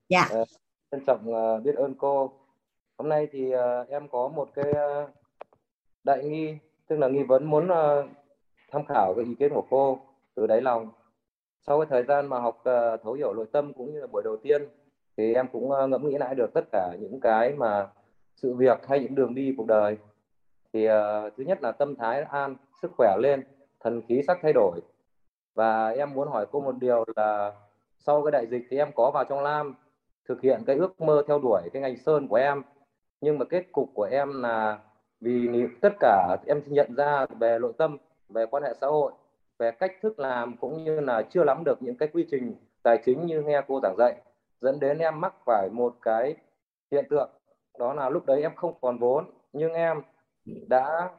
Dạ. 0.09 0.29
Uh, 0.41 0.47
trân 0.91 1.05
trọng 1.07 1.29
uh, 1.29 1.63
biết 1.63 1.75
ơn 1.75 1.95
cô 1.97 2.33
hôm 3.01 3.09
nay 3.09 3.27
thì 3.31 3.55
uh, 3.55 3.89
em 3.89 4.07
có 4.07 4.27
một 4.27 4.49
cái 4.55 4.71
uh, 4.71 5.09
đại 6.03 6.23
nghi 6.23 6.57
tức 6.87 6.99
là 6.99 7.07
nghi 7.07 7.23
vấn 7.23 7.45
muốn 7.45 7.65
uh, 7.65 8.05
tham 8.71 8.85
khảo 8.85 9.13
cái 9.15 9.25
ý 9.25 9.35
kiến 9.35 9.51
của 9.53 9.63
cô 9.69 9.99
từ 10.35 10.47
đáy 10.47 10.61
lòng. 10.61 10.89
Sau 11.67 11.79
cái 11.79 11.87
thời 11.89 12.03
gian 12.03 12.27
mà 12.27 12.39
học 12.39 12.57
uh, 12.59 13.01
thấu 13.03 13.13
hiểu 13.13 13.33
nội 13.33 13.45
tâm 13.51 13.73
cũng 13.73 13.93
như 13.93 13.99
là 13.99 14.07
buổi 14.07 14.23
đầu 14.23 14.37
tiên 14.37 14.67
thì 15.17 15.33
em 15.33 15.47
cũng 15.51 15.71
uh, 15.71 15.89
ngẫm 15.89 16.09
nghĩ 16.09 16.17
lại 16.17 16.35
được 16.35 16.53
tất 16.53 16.65
cả 16.71 16.95
những 16.99 17.19
cái 17.19 17.53
mà 17.53 17.87
sự 18.35 18.53
việc 18.53 18.87
hay 18.87 18.99
những 18.99 19.15
đường 19.15 19.35
đi 19.35 19.53
cuộc 19.57 19.67
đời. 19.67 19.97
Thì 20.73 20.87
uh, 20.87 20.93
thứ 21.37 21.43
nhất 21.43 21.61
là 21.61 21.71
tâm 21.71 21.95
thái 21.95 22.23
an 22.23 22.55
sức 22.81 22.91
khỏe 22.97 23.17
lên 23.19 23.43
thần 23.79 24.01
khí 24.07 24.21
sắc 24.27 24.39
thay 24.41 24.53
đổi. 24.53 24.79
Và 25.55 25.89
em 25.89 26.13
muốn 26.13 26.27
hỏi 26.27 26.45
cô 26.51 26.61
một 26.61 26.75
điều 26.79 27.05
là 27.15 27.51
sau 27.97 28.23
cái 28.23 28.31
đại 28.31 28.47
dịch 28.47 28.63
thì 28.69 28.77
em 28.77 28.91
có 28.95 29.11
vào 29.11 29.23
trong 29.23 29.43
Lam 29.43 29.75
thực 30.27 30.41
hiện 30.41 30.63
cái 30.65 30.75
ước 30.75 31.01
mơ 31.01 31.23
theo 31.27 31.39
đuổi 31.39 31.61
cái 31.73 31.81
ngành 31.81 31.97
sơn 31.97 32.27
của 32.27 32.35
em 32.35 32.61
nhưng 33.21 33.39
mà 33.39 33.45
kết 33.45 33.63
cục 33.71 33.89
của 33.93 34.07
em 34.11 34.41
là 34.41 34.79
vì 35.21 35.67
tất 35.81 35.93
cả 35.99 36.37
em 36.47 36.61
nhận 36.65 36.95
ra 36.95 37.25
về 37.39 37.59
nội 37.59 37.73
tâm, 37.77 37.97
về 38.29 38.45
quan 38.45 38.63
hệ 38.63 38.73
xã 38.81 38.87
hội, 38.87 39.11
về 39.59 39.71
cách 39.71 39.91
thức 40.01 40.19
làm 40.19 40.57
cũng 40.57 40.83
như 40.83 40.99
là 40.99 41.21
chưa 41.21 41.43
lắm 41.43 41.63
được 41.65 41.81
những 41.81 41.95
cái 41.95 42.09
quy 42.13 42.27
trình 42.31 42.55
tài 42.83 42.99
chính 43.05 43.25
như 43.25 43.41
nghe 43.41 43.61
cô 43.67 43.79
giảng 43.83 43.95
dạy, 43.97 44.15
dẫn 44.61 44.79
đến 44.79 44.97
em 44.97 45.21
mắc 45.21 45.33
phải 45.45 45.69
một 45.71 45.95
cái 46.01 46.35
hiện 46.91 47.05
tượng. 47.09 47.29
Đó 47.79 47.93
là 47.93 48.09
lúc 48.09 48.25
đấy 48.25 48.41
em 48.41 48.55
không 48.55 48.73
còn 48.81 48.97
vốn, 48.97 49.25
nhưng 49.53 49.73
em 49.73 50.01
đã 50.67 51.09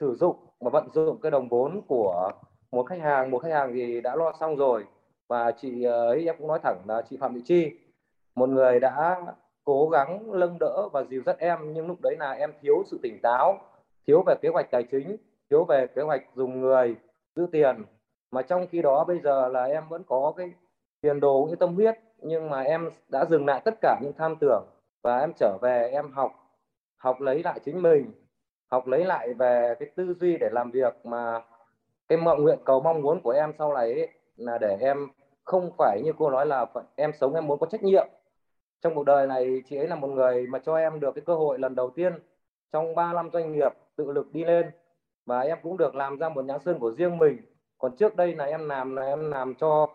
sử 0.00 0.14
dụng 0.14 0.36
và 0.60 0.70
vận 0.70 0.88
dụng 0.92 1.20
cái 1.20 1.30
đồng 1.30 1.48
vốn 1.48 1.82
của 1.88 2.30
một 2.70 2.82
khách 2.82 3.00
hàng. 3.00 3.30
Một 3.30 3.38
khách 3.38 3.52
hàng 3.52 3.72
thì 3.74 4.00
đã 4.00 4.16
lo 4.16 4.32
xong 4.40 4.56
rồi 4.56 4.84
và 5.28 5.52
chị 5.52 5.82
ấy, 5.82 6.26
em 6.26 6.34
cũng 6.38 6.48
nói 6.48 6.58
thẳng 6.62 6.78
là 6.86 7.02
chị 7.10 7.16
Phạm 7.20 7.34
Thị 7.34 7.40
Chi, 7.44 7.70
một 8.34 8.48
người 8.48 8.80
đã 8.80 9.22
cố 9.66 9.88
gắng 9.88 10.40
nâng 10.40 10.56
đỡ 10.60 10.88
và 10.92 11.04
dìu 11.10 11.22
dắt 11.26 11.36
em 11.38 11.58
nhưng 11.72 11.86
lúc 11.86 12.00
đấy 12.00 12.16
là 12.18 12.32
em 12.32 12.52
thiếu 12.62 12.82
sự 12.86 12.98
tỉnh 13.02 13.18
táo 13.22 13.58
thiếu 14.06 14.22
về 14.26 14.34
kế 14.42 14.48
hoạch 14.48 14.70
tài 14.70 14.82
chính 14.82 15.16
thiếu 15.50 15.64
về 15.64 15.86
kế 15.86 16.02
hoạch 16.02 16.22
dùng 16.34 16.60
người 16.60 16.96
giữ 17.36 17.46
tiền. 17.52 17.84
Mà 18.30 18.42
trong 18.42 18.66
khi 18.66 18.82
đó 18.82 19.04
bây 19.04 19.18
giờ 19.18 19.48
là 19.48 19.64
em 19.64 19.88
vẫn 19.88 20.02
có 20.06 20.32
cái 20.36 20.52
tiền 21.00 21.20
đồ 21.20 21.46
như 21.50 21.56
tâm 21.56 21.74
huyết 21.74 21.94
nhưng 22.22 22.50
mà 22.50 22.60
em 22.60 22.90
đã 23.08 23.24
dừng 23.24 23.46
lại 23.46 23.62
tất 23.64 23.74
cả 23.80 23.98
những 24.02 24.12
tham 24.18 24.36
tưởng 24.40 24.64
và 25.02 25.18
em 25.18 25.32
trở 25.36 25.58
về 25.62 25.90
em 25.92 26.12
học 26.12 26.32
học 26.96 27.20
lấy 27.20 27.42
lại 27.42 27.60
chính 27.64 27.82
mình 27.82 28.12
học 28.70 28.86
lấy 28.86 29.04
lại 29.04 29.34
về 29.34 29.74
cái 29.78 29.88
tư 29.96 30.14
duy 30.20 30.36
để 30.36 30.48
làm 30.52 30.70
việc 30.70 31.06
mà 31.06 31.42
cái 32.08 32.18
mộng 32.18 32.42
nguyện 32.42 32.58
cầu 32.64 32.80
mong 32.80 33.02
muốn 33.02 33.20
của 33.20 33.30
em 33.30 33.52
sau 33.58 33.74
này 33.74 33.92
ấy, 33.92 34.08
là 34.36 34.58
để 34.58 34.76
em 34.80 35.08
không 35.44 35.70
phải 35.78 36.00
như 36.04 36.12
cô 36.18 36.30
nói 36.30 36.46
là 36.46 36.66
em 36.96 37.12
sống 37.20 37.34
em 37.34 37.46
muốn 37.46 37.58
có 37.58 37.66
trách 37.66 37.82
nhiệm 37.82 38.08
trong 38.82 38.94
cuộc 38.94 39.04
đời 39.04 39.26
này 39.26 39.62
chị 39.68 39.76
ấy 39.76 39.88
là 39.88 39.96
một 39.96 40.08
người 40.08 40.46
mà 40.46 40.58
cho 40.58 40.76
em 40.76 41.00
được 41.00 41.14
cái 41.14 41.22
cơ 41.26 41.34
hội 41.34 41.58
lần 41.58 41.74
đầu 41.74 41.90
tiên 41.90 42.12
trong 42.72 42.94
3 42.94 43.12
năm 43.12 43.30
doanh 43.32 43.52
nghiệp 43.52 43.72
tự 43.96 44.12
lực 44.12 44.32
đi 44.32 44.44
lên. 44.44 44.70
Và 45.26 45.40
em 45.40 45.58
cũng 45.62 45.76
được 45.76 45.94
làm 45.94 46.18
ra 46.18 46.28
một 46.28 46.44
nhãn 46.44 46.60
sơn 46.60 46.78
của 46.78 46.92
riêng 46.92 47.18
mình. 47.18 47.38
Còn 47.78 47.96
trước 47.96 48.16
đây 48.16 48.34
là 48.34 48.44
em 48.44 48.68
làm 48.68 48.96
là 48.96 49.02
em 49.02 49.30
làm 49.30 49.54
cho 49.54 49.88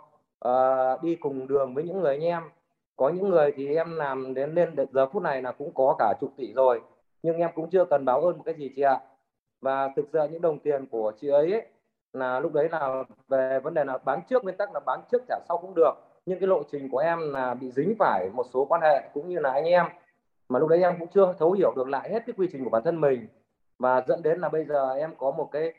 uh, 0.47 1.03
đi 1.03 1.15
cùng 1.15 1.47
đường 1.47 1.73
với 1.73 1.83
những 1.83 1.99
người 1.99 2.15
anh 2.15 2.23
em. 2.23 2.43
Có 2.95 3.09
những 3.09 3.29
người 3.29 3.51
thì 3.55 3.75
em 3.75 3.95
làm 3.95 4.33
đến 4.33 4.53
lên 4.53 4.75
giờ 4.91 5.07
phút 5.07 5.23
này 5.23 5.41
là 5.41 5.51
cũng 5.51 5.73
có 5.73 5.95
cả 5.99 6.13
chục 6.21 6.33
tỷ 6.37 6.53
rồi. 6.53 6.81
Nhưng 7.23 7.37
em 7.37 7.49
cũng 7.55 7.69
chưa 7.69 7.85
cần 7.85 8.05
báo 8.05 8.21
ơn 8.21 8.37
một 8.37 8.43
cái 8.45 8.55
gì 8.55 8.71
chị 8.75 8.81
ạ. 8.81 8.99
Và 9.61 9.89
thực 9.95 10.05
sự 10.13 10.19
những 10.31 10.41
đồng 10.41 10.59
tiền 10.59 10.85
của 10.87 11.11
chị 11.21 11.27
ấy, 11.27 11.51
ấy 11.51 11.61
là 12.13 12.39
lúc 12.39 12.53
đấy 12.53 12.69
là 12.71 13.03
về 13.27 13.59
vấn 13.59 13.73
đề 13.73 13.83
là 13.83 13.97
bán 13.97 14.21
trước 14.29 14.43
nguyên 14.43 14.57
tắc 14.57 14.73
là 14.73 14.79
bán 14.85 15.01
trước 15.11 15.21
trả 15.27 15.39
sau 15.47 15.57
cũng 15.57 15.75
được 15.75 15.93
nhưng 16.25 16.39
cái 16.39 16.47
lộ 16.47 16.63
trình 16.71 16.89
của 16.89 16.97
em 16.97 17.33
là 17.33 17.53
bị 17.53 17.71
dính 17.71 17.95
phải 17.99 18.29
một 18.33 18.45
số 18.53 18.65
quan 18.65 18.81
hệ 18.81 19.09
cũng 19.13 19.29
như 19.29 19.39
là 19.39 19.51
anh 19.51 19.65
em. 19.65 19.85
Mà 20.49 20.59
lúc 20.59 20.69
đấy 20.69 20.81
em 20.81 20.95
cũng 20.99 21.07
chưa 21.07 21.33
thấu 21.39 21.51
hiểu 21.51 21.73
được 21.75 21.87
lại 21.87 22.09
hết 22.09 22.23
cái 22.25 22.33
quy 22.37 22.47
trình 22.51 22.63
của 22.63 22.69
bản 22.69 22.83
thân 22.83 23.01
mình. 23.01 23.27
Và 23.79 24.03
dẫn 24.07 24.23
đến 24.23 24.39
là 24.39 24.49
bây 24.49 24.65
giờ 24.65 24.93
em 24.93 25.15
có 25.17 25.31
một 25.31 25.49
cái 25.51 25.73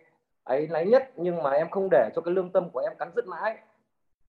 ấy 0.45 0.67
lấy 0.69 0.87
nhất, 0.87 1.11
nhưng 1.17 1.43
mà 1.43 1.51
em 1.51 1.71
không 1.71 1.89
để 1.91 2.11
cho 2.15 2.23
cái 2.23 2.35
lương 2.35 2.51
tâm 2.51 2.71
của 2.71 2.81
em 2.81 2.93
cắn 2.99 3.11
rứt 3.17 3.27
mãi. 3.27 3.59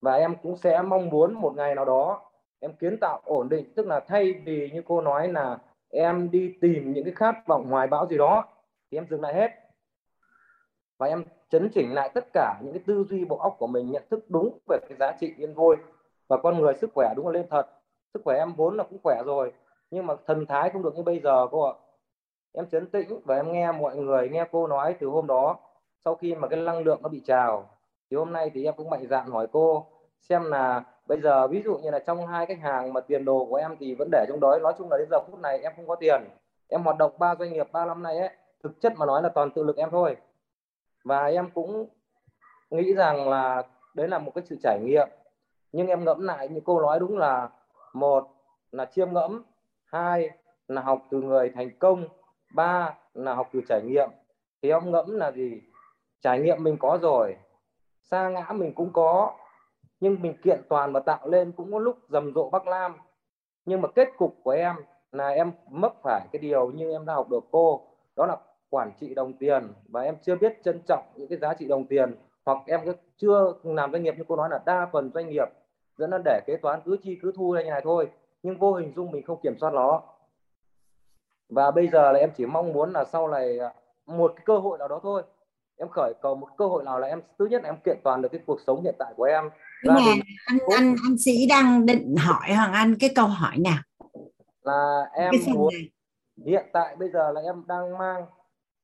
Và 0.02 0.16
em 0.16 0.36
cũng 0.44 0.58
sẽ 0.58 0.82
mong 0.82 1.10
muốn 1.10 1.34
một 1.34 1.54
ngày 1.56 1.76
nào 1.76 1.86
đó 1.86 2.22
em 2.60 2.74
kiến 2.74 2.98
tạo 3.02 3.22
ổn 3.26 3.50
định, 3.50 3.74
tức 3.76 3.88
là 3.88 4.00
thay 4.00 4.34
vì 4.34 4.70
như 4.74 4.82
cô 4.86 5.02
nói 5.02 5.28
là 5.28 5.58
em 5.90 6.32
đi 6.32 6.54
tìm 6.62 6.94
những 6.94 7.04
cái 7.04 7.14
khát 7.14 7.48
vọng 7.48 7.66
hoài 7.66 7.88
bão 7.88 8.08
gì 8.08 8.18
đó, 8.18 8.48
thì 8.92 8.98
em 8.98 9.08
dừng 9.10 9.22
lại 9.22 9.34
hết. 9.34 9.52
Và 10.98 11.08
em 11.08 11.24
chấn 11.50 11.70
chỉnh 11.74 11.94
lại 11.94 12.10
tất 12.14 12.26
cả 12.34 12.60
những 12.64 12.74
cái 12.74 12.84
tư 12.88 13.04
duy 13.10 13.26
bộ 13.26 13.38
óc 13.38 13.56
của 13.60 13.68
mình, 13.68 13.92
nhận 13.92 14.04
thức 14.10 14.26
đúng 14.30 14.58
về 14.68 14.78
cái 14.90 14.98
giá 15.00 15.12
trị 15.20 15.34
yên 15.38 15.54
vui 15.54 15.76
và 16.34 16.40
con 16.44 16.62
người 16.62 16.74
sức 16.76 16.92
khỏe 16.94 17.14
đúng 17.16 17.28
là 17.28 17.32
lên 17.34 17.46
thật. 17.50 17.68
Sức 18.14 18.22
khỏe 18.26 18.38
em 18.38 18.54
vốn 18.54 18.78
là 18.78 18.84
cũng 18.84 19.00
khỏe 19.04 19.24
rồi, 19.26 19.54
nhưng 19.92 20.06
mà 20.06 20.14
thần 20.28 20.46
thái 20.46 20.70
không 20.70 20.84
được 20.84 20.96
như 20.96 21.04
bây 21.04 21.20
giờ 21.20 21.48
cô 21.52 21.64
ạ. 21.64 21.74
Em 22.54 22.66
chấn 22.70 22.90
tĩnh 22.90 23.20
và 23.26 23.36
em 23.36 23.52
nghe 23.52 23.72
mọi 23.72 23.96
người, 23.96 24.30
nghe 24.30 24.46
cô 24.52 24.68
nói 24.68 24.96
từ 25.00 25.08
hôm 25.08 25.28
đó, 25.28 25.58
sau 26.06 26.16
khi 26.16 26.36
mà 26.36 26.48
cái 26.48 26.60
năng 26.60 26.84
lượng 26.84 27.00
nó 27.02 27.10
bị 27.10 27.22
trào. 27.26 27.70
Thì 28.12 28.18
hôm 28.18 28.34
nay 28.34 28.52
thì 28.54 28.66
em 28.66 28.74
cũng 28.78 28.90
mạnh 28.90 29.08
dạn 29.08 29.28
hỏi 29.28 29.48
cô, 29.52 29.86
xem 30.22 30.44
là 30.44 30.84
bây 31.08 31.22
giờ 31.22 31.48
ví 31.48 31.62
dụ 31.66 31.78
như 31.78 31.92
là 31.92 32.00
trong 32.00 32.28
hai 32.28 32.46
khách 32.46 32.60
hàng 32.60 32.94
mà 32.94 33.02
tiền 33.02 33.26
đồ 33.26 33.46
của 33.50 33.56
em 33.56 33.76
thì 33.80 33.96
vẫn 33.96 34.10
để 34.12 34.26
trong 34.30 34.40
đó 34.40 34.60
nói 34.62 34.74
chung 34.78 34.88
là 34.92 34.98
đến 34.98 35.08
giờ 35.12 35.20
phút 35.28 35.40
này 35.40 35.60
em 35.60 35.72
không 35.76 35.88
có 35.88 35.96
tiền. 35.96 36.22
Em 36.68 36.84
hoạt 36.84 36.98
động 36.98 37.12
ba 37.20 37.36
doanh 37.36 37.54
nghiệp 37.54 37.68
ba 37.72 37.86
năm 37.86 38.04
nay 38.04 38.20
ấy, 38.20 38.30
thực 38.64 38.82
chất 38.82 38.94
mà 38.98 39.06
nói 39.06 39.22
là 39.22 39.30
toàn 39.30 39.52
tự 39.52 39.64
lực 39.64 39.78
em 39.78 39.90
thôi. 39.92 40.18
Và 41.04 41.26
em 41.26 41.50
cũng 41.54 41.88
nghĩ 42.70 42.94
rằng 42.94 43.30
là 43.30 43.64
đấy 43.94 44.08
là 44.08 44.20
một 44.20 44.32
cái 44.36 44.44
sự 44.46 44.56
trải 44.64 44.80
nghiệm 44.84 45.08
nhưng 45.74 45.88
em 45.88 46.06
ngẫm 46.06 46.22
lại 46.22 46.50
như 46.50 46.62
cô 46.66 46.82
nói 46.82 47.00
đúng 47.00 47.18
là 47.18 47.50
một 47.94 48.28
là 48.72 48.86
chiêm 48.86 49.14
ngẫm, 49.14 49.44
hai 49.86 50.30
là 50.68 50.82
học 50.82 51.02
từ 51.10 51.22
người 51.22 51.52
thành 51.56 51.70
công, 51.80 52.08
ba 52.54 52.94
là 53.14 53.34
học 53.34 53.50
từ 53.54 53.62
trải 53.70 53.82
nghiệm. 53.86 54.10
Thì 54.62 54.70
ông 54.70 54.92
ngẫm 54.92 55.16
là 55.16 55.32
gì? 55.32 55.62
Trải 56.22 56.40
nghiệm 56.40 56.64
mình 56.64 56.78
có 56.80 57.00
rồi, 57.02 57.38
xa 58.02 58.30
ngã 58.30 58.48
mình 58.52 58.74
cũng 58.74 58.94
có, 58.94 59.34
nhưng 60.00 60.22
mình 60.22 60.38
kiện 60.44 60.62
toàn 60.70 60.94
và 60.94 61.00
tạo 61.00 61.28
lên 61.28 61.52
cũng 61.52 61.72
có 61.72 61.80
lúc 61.80 61.98
rầm 62.10 62.34
rộ 62.34 62.50
bắc 62.50 62.68
lam. 62.68 62.96
Nhưng 63.66 63.82
mà 63.82 63.88
kết 63.88 64.08
cục 64.18 64.36
của 64.44 64.52
em 64.52 64.76
là 65.12 65.30
em 65.30 65.52
mất 65.70 65.94
phải 66.04 66.22
cái 66.32 66.40
điều 66.40 66.72
như 66.72 66.92
em 66.92 67.06
đã 67.06 67.14
học 67.14 67.30
được 67.30 67.44
cô, 67.52 67.88
đó 68.16 68.26
là 68.26 68.38
quản 68.70 68.92
trị 69.00 69.14
đồng 69.14 69.34
tiền. 69.34 69.74
Và 69.88 70.02
em 70.02 70.16
chưa 70.22 70.36
biết 70.36 70.64
trân 70.64 70.82
trọng 70.88 71.04
những 71.16 71.28
cái 71.28 71.38
giá 71.38 71.54
trị 71.54 71.68
đồng 71.68 71.86
tiền, 71.86 72.16
hoặc 72.46 72.58
em 72.68 72.82
chưa 73.18 73.54
làm 73.64 73.92
doanh 73.92 74.04
nghiệp 74.04 74.16
như 74.18 74.24
cô 74.28 74.36
nói 74.36 74.50
là 74.50 74.60
đa 74.66 74.90
phần 74.92 75.12
doanh 75.14 75.30
nghiệp 75.30 75.48
dẫn 75.98 76.10
đến 76.10 76.22
để 76.26 76.42
kế 76.48 76.58
toán 76.58 76.80
cứ 76.86 76.98
chi 77.04 77.20
cứ 77.22 77.32
thu 77.36 77.56
như 77.64 77.70
này 77.70 77.82
thôi. 77.84 78.12
Nhưng 78.44 78.58
vô 78.58 78.74
hình 78.74 78.94
dung 78.96 79.12
mình 79.12 79.24
không 79.24 79.40
kiểm 79.44 79.58
soát 79.60 79.74
nó. 79.74 80.04
Và 81.50 81.72
bây 81.72 81.88
giờ 81.88 82.12
là 82.12 82.20
em 82.20 82.32
chỉ 82.38 82.46
mong 82.46 82.74
muốn 82.74 82.94
là 82.94 83.06
sau 83.06 83.28
này 83.28 83.60
à, 83.60 83.74
một 84.06 84.34
cái 84.36 84.44
cơ 84.46 84.58
hội 84.58 84.78
nào 84.78 84.88
đó 84.88 85.00
thôi. 85.04 85.24
Em 85.78 85.90
khởi 85.90 86.14
cầu 86.22 86.36
một 86.36 86.48
cơ 86.58 86.68
hội 86.68 86.84
nào 86.84 87.00
là 87.00 87.08
em 87.08 87.22
thứ 87.40 87.46
nhất 87.46 87.64
là 87.64 87.70
em 87.70 87.78
kiện 87.86 87.98
toàn 88.04 88.22
được 88.22 88.30
cái 88.32 88.42
cuộc 88.46 88.60
sống 88.68 88.84
hiện 88.84 88.96
tại 89.00 89.14
của 89.18 89.24
em. 89.24 89.50
Gia 89.84 89.96
đình 89.96 90.24
anh 90.46 90.60
anh 90.78 90.96
anh 91.08 91.18
sĩ 91.18 91.48
đang 91.50 91.86
định 91.86 92.16
hỏi 92.16 92.54
hoàng 92.56 92.74
anh 92.74 92.96
cái 93.00 93.10
câu 93.16 93.28
hỏi 93.28 93.58
nào? 93.58 93.80
Là 94.62 95.10
em 95.14 95.32
muốn 95.54 95.74
này. 95.74 95.90
hiện 96.46 96.66
tại 96.74 96.96
bây 96.96 97.10
giờ 97.10 97.32
là 97.32 97.42
em 97.42 97.64
đang 97.68 97.98
mang 97.98 98.26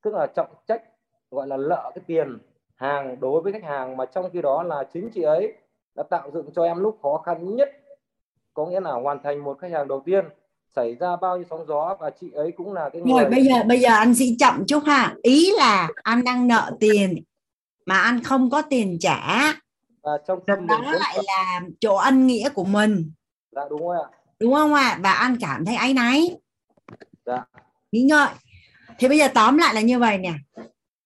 tức 0.03 0.13
là 0.13 0.27
trọng 0.27 0.49
trách 0.67 0.83
gọi 1.31 1.47
là 1.47 1.57
lợ 1.57 1.91
cái 1.95 2.03
tiền 2.07 2.37
hàng 2.75 3.19
đối 3.19 3.41
với 3.41 3.53
khách 3.53 3.63
hàng. 3.63 3.97
Mà 3.97 4.05
trong 4.05 4.29
khi 4.33 4.41
đó 4.41 4.63
là 4.63 4.83
chính 4.93 5.09
chị 5.13 5.21
ấy 5.21 5.53
đã 5.95 6.03
tạo 6.09 6.31
dựng 6.33 6.49
cho 6.55 6.63
em 6.63 6.77
lúc 6.77 6.99
khó 7.01 7.21
khăn 7.25 7.55
nhất. 7.55 7.69
Có 8.53 8.65
nghĩa 8.65 8.79
là 8.79 8.91
hoàn 8.91 9.23
thành 9.23 9.43
một 9.43 9.59
khách 9.61 9.71
hàng 9.71 9.87
đầu 9.87 10.03
tiên 10.05 10.25
xảy 10.75 10.95
ra 10.99 11.15
bao 11.21 11.37
nhiêu 11.37 11.45
sóng 11.49 11.65
gió 11.67 11.97
và 11.99 12.09
chị 12.21 12.31
ấy 12.31 12.51
cũng 12.57 12.73
là 12.73 12.89
cái 12.93 13.01
người 13.01 13.23
rồi 13.23 13.29
bây 13.29 13.43
giờ 13.43 13.63
bây 13.67 13.79
giờ 13.79 13.89
anh 13.89 14.15
sĩ 14.15 14.35
chậm 14.39 14.65
chút 14.67 14.83
ha. 14.85 15.15
Ý 15.21 15.51
là 15.57 15.89
anh 16.03 16.23
đang 16.23 16.47
nợ 16.47 16.71
tiền 16.79 17.23
mà 17.85 17.99
anh 17.99 18.23
không 18.23 18.49
có 18.49 18.61
tiền 18.61 18.97
trả. 18.99 19.53
Và 20.03 20.11
trong 20.27 20.39
tâm 20.47 20.67
đó 20.67 20.81
lại 20.81 21.17
là... 21.17 21.21
là 21.27 21.61
chỗ 21.79 21.95
ân 21.95 22.27
nghĩa 22.27 22.49
của 22.49 22.63
mình. 22.63 23.11
Dạ 23.51 23.61
đúng 23.69 23.81
rồi 23.81 23.97
ạ. 24.03 24.17
Đúng 24.39 24.53
không 24.53 24.73
ạ? 24.73 24.99
Và 25.03 25.11
anh 25.11 25.37
cảm 25.41 25.65
thấy 25.65 25.75
áy 25.75 25.93
náy. 25.93 26.35
Dạ. 27.25 27.45
Nghĩ 27.91 28.01
ngợi. 28.01 28.29
Thì 28.99 29.07
bây 29.07 29.17
giờ 29.17 29.27
tóm 29.33 29.57
lại 29.57 29.73
là 29.73 29.81
như 29.81 29.99
vậy 29.99 30.17
nè. 30.17 30.33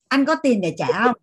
Anh 0.08 0.26
có 0.26 0.36
tiền 0.44 0.62
để 0.62 0.76
trả 0.78 0.88
không? 1.04 1.16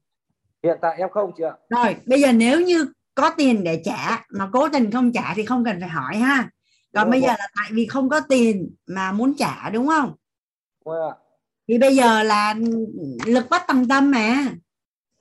Hiện 0.63 0.79
tại 0.81 0.95
em 0.99 1.11
không 1.11 1.33
chị 1.37 1.45
ạ. 1.45 1.53
Rồi 1.69 1.97
bây 2.07 2.21
giờ 2.21 2.33
nếu 2.33 2.61
như 2.61 2.87
có 3.15 3.31
tiền 3.37 3.65
để 3.65 3.83
trả 3.85 4.25
mà 4.31 4.49
cố 4.53 4.69
tình 4.69 4.91
không 4.91 5.13
trả 5.13 5.35
thì 5.35 5.45
không 5.45 5.65
cần 5.65 5.81
phải 5.81 5.89
hỏi 5.89 6.17
ha. 6.17 6.51
Còn 6.95 7.05
đúng 7.05 7.11
bây 7.11 7.21
rồi. 7.21 7.29
giờ 7.29 7.35
là 7.39 7.49
tại 7.55 7.71
vì 7.73 7.87
không 7.87 8.09
có 8.09 8.21
tiền 8.21 8.75
mà 8.87 9.13
muốn 9.13 9.35
trả 9.39 9.71
đúng 9.71 9.87
không? 9.87 10.15
Đúng 10.85 10.95
rồi 10.95 11.13
thì 11.69 11.79
bây 11.79 11.97
giờ 11.97 12.23
là 12.23 12.55
lực 13.27 13.47
bắt 13.51 13.65
tầm 13.69 13.89
tâm 13.89 14.11
mà. 14.11 14.45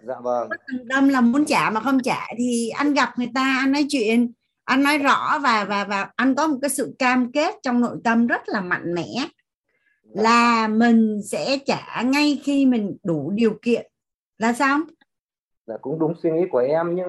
Dạ 0.07 0.15
vâng. 0.23 0.49
Bắt 0.49 0.59
tầm 0.67 0.87
tâm 0.89 1.09
là 1.09 1.21
muốn 1.21 1.45
trả 1.45 1.69
mà 1.69 1.79
không 1.79 1.99
trả 1.99 2.27
thì 2.37 2.69
anh 2.69 2.93
gặp 2.93 3.09
người 3.17 3.29
ta 3.35 3.57
anh 3.59 3.71
nói 3.71 3.85
chuyện 3.89 4.31
anh 4.69 4.83
nói 4.83 4.97
rõ 4.97 5.39
và 5.43 5.65
và 5.65 5.83
và 5.83 6.09
anh 6.15 6.35
có 6.35 6.47
một 6.47 6.57
cái 6.61 6.69
sự 6.69 6.95
cam 6.99 7.31
kết 7.31 7.55
trong 7.63 7.81
nội 7.81 7.97
tâm 8.03 8.27
rất 8.27 8.41
là 8.49 8.61
mạnh 8.61 8.93
mẽ 8.93 9.07
dạ. 10.03 10.21
là 10.21 10.67
mình 10.67 11.21
sẽ 11.25 11.57
trả 11.65 12.01
ngay 12.05 12.41
khi 12.43 12.65
mình 12.65 12.97
đủ 13.03 13.31
điều 13.35 13.59
kiện. 13.61 13.91
Là 14.37 14.53
sao? 14.53 14.79
Dạ 15.67 15.75
cũng 15.81 15.99
đúng 15.99 16.13
suy 16.23 16.31
nghĩ 16.31 16.41
của 16.51 16.57
em 16.57 16.95
nhưng 16.95 17.07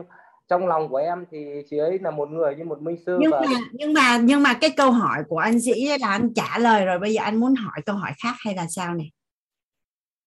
trong 0.50 0.66
lòng 0.66 0.88
của 0.88 0.96
em 0.96 1.24
thì 1.30 1.62
chị 1.70 1.78
ấy 1.78 1.98
là 1.98 2.10
một 2.10 2.30
người 2.30 2.54
như 2.56 2.64
một 2.64 2.82
minh 2.82 2.96
sư 3.06 3.16
nhưng 3.20 3.30
và... 3.30 3.40
mà 3.40 3.46
nhưng 3.72 3.92
mà 3.92 4.18
nhưng 4.22 4.42
mà 4.42 4.54
cái 4.60 4.70
câu 4.76 4.90
hỏi 4.90 5.22
của 5.28 5.38
anh 5.38 5.60
sĩ 5.60 5.98
là 6.00 6.08
anh 6.08 6.34
trả 6.34 6.58
lời 6.58 6.84
rồi 6.84 6.98
bây 6.98 7.14
giờ 7.14 7.22
anh 7.22 7.36
muốn 7.36 7.54
hỏi 7.54 7.82
câu 7.86 7.96
hỏi 7.96 8.10
khác 8.22 8.34
hay 8.44 8.54
là 8.54 8.66
sao 8.68 8.94
này 8.94 9.10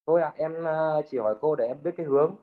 thôi 0.08 0.22
ạ 0.22 0.28
à, 0.28 0.38
em 0.38 0.64
ờ, 0.64 1.02
chỉ 1.12 1.18
hỏi 1.18 1.36
cô 1.42 1.56
để 1.56 1.66
em 1.66 1.78
biết 1.84 1.92
cái 1.98 2.06
hướng 2.06 2.36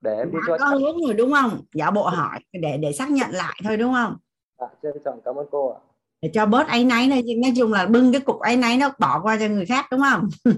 để 0.00 0.16
em 0.16 0.30
đi 0.30 0.38
cho 0.46 0.56
có 0.58 0.66
hướng 0.66 1.02
rồi 1.04 1.14
đúng 1.14 1.32
không? 1.32 1.60
Giả 1.74 1.90
bộ 1.90 2.02
hỏi 2.02 2.38
để 2.52 2.76
để 2.76 2.92
xác 2.92 3.10
nhận 3.10 3.30
lại 3.30 3.60
thôi 3.64 3.76
đúng 3.76 3.92
không? 3.92 4.16
Dạ, 4.58 4.66
trân 4.82 4.92
trọng 5.04 5.20
cảm 5.24 5.36
ơn 5.36 5.46
cô 5.50 5.72
ạ 5.72 5.80
để 6.22 6.30
cho 6.34 6.46
bớt 6.46 6.66
áy 6.66 6.84
náy 6.84 7.06
này 7.06 7.22
nói 7.22 7.52
chung 7.56 7.72
là 7.72 7.86
bưng 7.86 8.12
cái 8.12 8.20
cục 8.20 8.40
áy 8.40 8.56
náy 8.56 8.76
nó 8.76 8.92
bỏ 8.98 9.20
qua 9.22 9.36
cho 9.40 9.48
người 9.48 9.66
khác 9.66 9.86
đúng 9.90 10.00
không? 10.00 10.28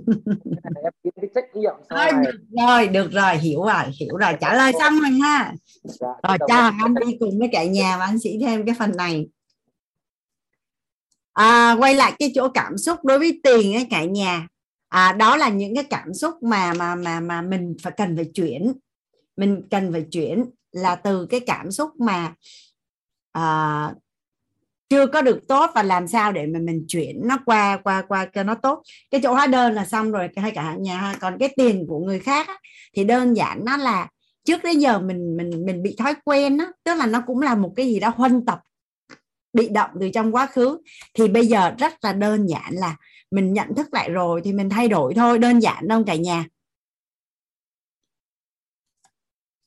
Thôi, 1.91 2.07
được 2.25 2.39
rồi 2.51 2.89
được 2.89 3.13
rồi 3.13 3.37
hiểu 3.37 3.63
rồi 3.63 3.85
hiểu 4.01 4.17
rồi. 4.17 4.33
Trả 4.41 4.55
lời 4.55 4.73
xong 4.79 5.01
rồi 5.01 5.11
ha. 5.11 5.55
Dạ, 5.83 6.09
rồi 6.29 6.39
cho 6.49 6.55
anh 6.57 6.95
đi 7.07 7.17
cùng 7.21 7.39
với 7.39 7.49
cả 7.53 7.65
nhà 7.65 7.97
và 7.99 8.05
anh 8.05 8.19
sĩ 8.19 8.39
thêm 8.41 8.67
cái 8.67 8.75
phần 8.79 8.97
này. 8.97 9.29
À, 11.33 11.77
quay 11.79 11.95
lại 11.95 12.13
cái 12.19 12.33
chỗ 12.35 12.49
cảm 12.49 12.79
xúc 12.79 13.05
đối 13.05 13.19
với 13.19 13.41
tiền 13.43 13.75
ấy 13.75 13.87
cả 13.91 14.05
nhà. 14.05 14.47
À, 14.89 15.13
đó 15.13 15.37
là 15.37 15.49
những 15.49 15.75
cái 15.75 15.85
cảm 15.85 16.15
xúc 16.15 16.43
mà 16.43 16.75
mà 16.75 16.95
mà 16.95 17.21
mà 17.21 17.43
mình 17.43 17.77
phải 17.83 17.93
cần 17.97 18.17
phải 18.17 18.31
chuyển. 18.35 18.73
Mình 19.37 19.63
cần 19.71 19.93
phải 19.93 20.07
chuyển 20.11 20.45
là 20.73 20.95
từ 20.95 21.27
cái 21.27 21.41
cảm 21.41 21.71
xúc 21.71 21.91
mà 22.01 22.35
à, 23.33 23.95
chưa 24.95 25.07
có 25.07 25.23
được 25.23 25.49
tốt 25.49 25.71
và 25.75 25.83
làm 25.83 26.09
sao 26.09 26.33
để 26.33 26.47
mà 26.47 26.59
mình 26.59 26.85
chuyển 26.89 27.21
nó 27.25 27.39
qua 27.47 27.81
qua 27.85 28.03
qua 28.09 28.27
cho 28.35 28.43
nó 28.43 28.55
tốt. 28.55 28.83
Cái 29.11 29.21
chỗ 29.25 29.33
hóa 29.35 29.47
đơn 29.47 29.73
là 29.73 29.87
xong 29.87 30.13
rồi 30.13 30.29
hay 30.37 30.51
cả 30.51 30.75
nhà 30.79 31.15
còn 31.21 31.39
cái 31.39 31.49
tiền 31.57 31.87
của 31.89 31.99
người 31.99 32.19
khác 32.21 32.49
á, 32.49 32.59
thì 32.97 33.05
đơn 33.05 33.37
giản 33.37 33.65
nó 33.65 33.77
là 33.77 34.09
trước 34.45 34.65
đến 34.65 34.79
giờ 34.79 34.99
mình 34.99 35.37
mình 35.37 35.67
mình 35.67 35.83
bị 35.83 35.97
thói 35.99 36.15
quen 36.25 36.59
á 36.59 36.67
tức 36.85 36.95
là 36.95 37.07
nó 37.07 37.23
cũng 37.27 37.41
là 37.43 37.55
một 37.55 37.73
cái 37.77 37.87
gì 37.87 38.01
đó 38.01 38.13
huân 38.17 38.45
tập 38.47 38.61
bị 39.53 39.69
động 39.69 39.91
từ 40.01 40.11
trong 40.15 40.35
quá 40.35 40.47
khứ. 40.47 40.79
Thì 41.15 41.29
bây 41.29 41.47
giờ 41.47 41.75
rất 41.79 41.93
là 42.05 42.13
đơn 42.13 42.49
giản 42.49 42.73
là 42.73 42.97
mình 43.31 43.53
nhận 43.53 43.75
thức 43.75 43.95
lại 43.95 44.11
rồi 44.11 44.41
thì 44.45 44.53
mình 44.53 44.71
thay 44.71 44.89
đổi 44.89 45.15
thôi 45.15 45.39
đơn 45.39 45.63
giản 45.63 45.89
đâu 45.89 46.05
cả 46.07 46.15
nhà. 46.15 46.45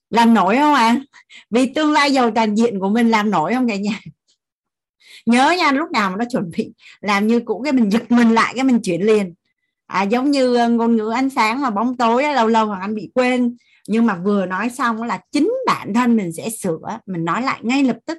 Làm 0.10 0.34
nổi 0.34 0.56
không 0.56 0.74
ạ? 0.74 0.88
À? 0.88 1.02
vì 1.50 1.74
tương 1.74 1.92
lai 1.92 2.14
giàu 2.14 2.32
toàn 2.36 2.56
diện 2.56 2.80
của 2.80 2.90
mình 2.90 3.10
làm 3.10 3.32
nổi 3.32 3.54
không 3.54 3.68
cả 3.68 3.76
nhà? 3.76 4.00
Nhớ 5.28 5.56
nha 5.58 5.72
lúc 5.72 5.92
nào 5.92 6.10
mà 6.10 6.16
nó 6.20 6.26
chuẩn 6.32 6.52
bị 6.58 6.74
làm 7.02 7.28
như 7.28 7.40
cũ 7.40 7.62
cái 7.64 7.74
mình 7.74 7.92
giật 7.92 8.12
mình 8.12 8.32
lại 8.32 8.54
cái 8.56 8.64
mình 8.64 8.82
chuyển 8.82 9.02
liền. 9.02 9.34
À, 9.88 10.04
giống 10.04 10.32
như 10.32 10.56
ờ, 10.56 10.70
ngôn 10.70 10.96
ngữ 10.96 11.10
ánh 11.16 11.30
sáng 11.30 11.62
và 11.62 11.70
bóng 11.70 11.98
tối 11.98 12.24
lâu 12.24 12.48
lâu 12.48 12.66
hoàng 12.66 12.82
anh 12.82 12.96
bị 12.96 13.12
quên. 13.14 13.58
Nhưng 13.88 14.06
mà 14.06 14.16
vừa 14.16 14.46
nói 14.46 14.70
xong 14.70 15.04
là 15.04 15.22
chính 15.32 15.54
bản 15.68 15.94
thân 15.94 16.16
mình 16.16 16.32
sẽ 16.34 16.50
sửa 16.50 16.80
mình 17.06 17.26
nói 17.26 17.42
lại 17.42 17.60
ngay 17.64 17.84
lập 17.84 17.98
tức. 18.06 18.18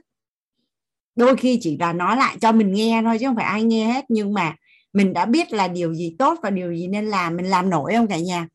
Đôi 1.16 1.36
khi 1.36 1.58
chỉ 1.62 1.76
là 1.80 1.92
nói 1.92 2.16
lại 2.16 2.36
cho 2.40 2.52
mình 2.52 2.72
nghe 2.72 3.02
thôi 3.04 3.16
chứ 3.20 3.26
không 3.26 3.36
phải 3.36 3.44
ai 3.44 3.62
nghe 3.62 3.92
hết. 3.92 4.04
Nhưng 4.08 4.34
mà 4.34 4.54
mình 4.92 5.12
đã 5.12 5.24
biết 5.24 5.52
là 5.52 5.68
điều 5.68 5.94
gì 5.94 6.16
tốt 6.18 6.38
và 6.42 6.50
điều 6.50 6.74
gì 6.74 6.86
nên 6.88 7.06
làm 7.06 7.36
mình 7.36 7.46
làm 7.46 7.70
nổi 7.70 7.92
không 7.94 8.06
cả 8.06 8.18
nhà? 8.18 8.48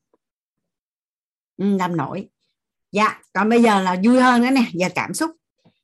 Ừ, 1.57 1.77
làm 1.77 1.97
nổi. 1.97 2.29
Dạ 2.91 3.21
còn 3.33 3.49
bây 3.49 3.63
giờ 3.63 3.81
là 3.81 3.97
vui 4.03 4.21
hơn 4.21 4.41
nữa 4.41 4.49
nè 4.51 4.63
giờ 4.73 4.87
cảm 4.95 5.13
xúc. 5.13 5.31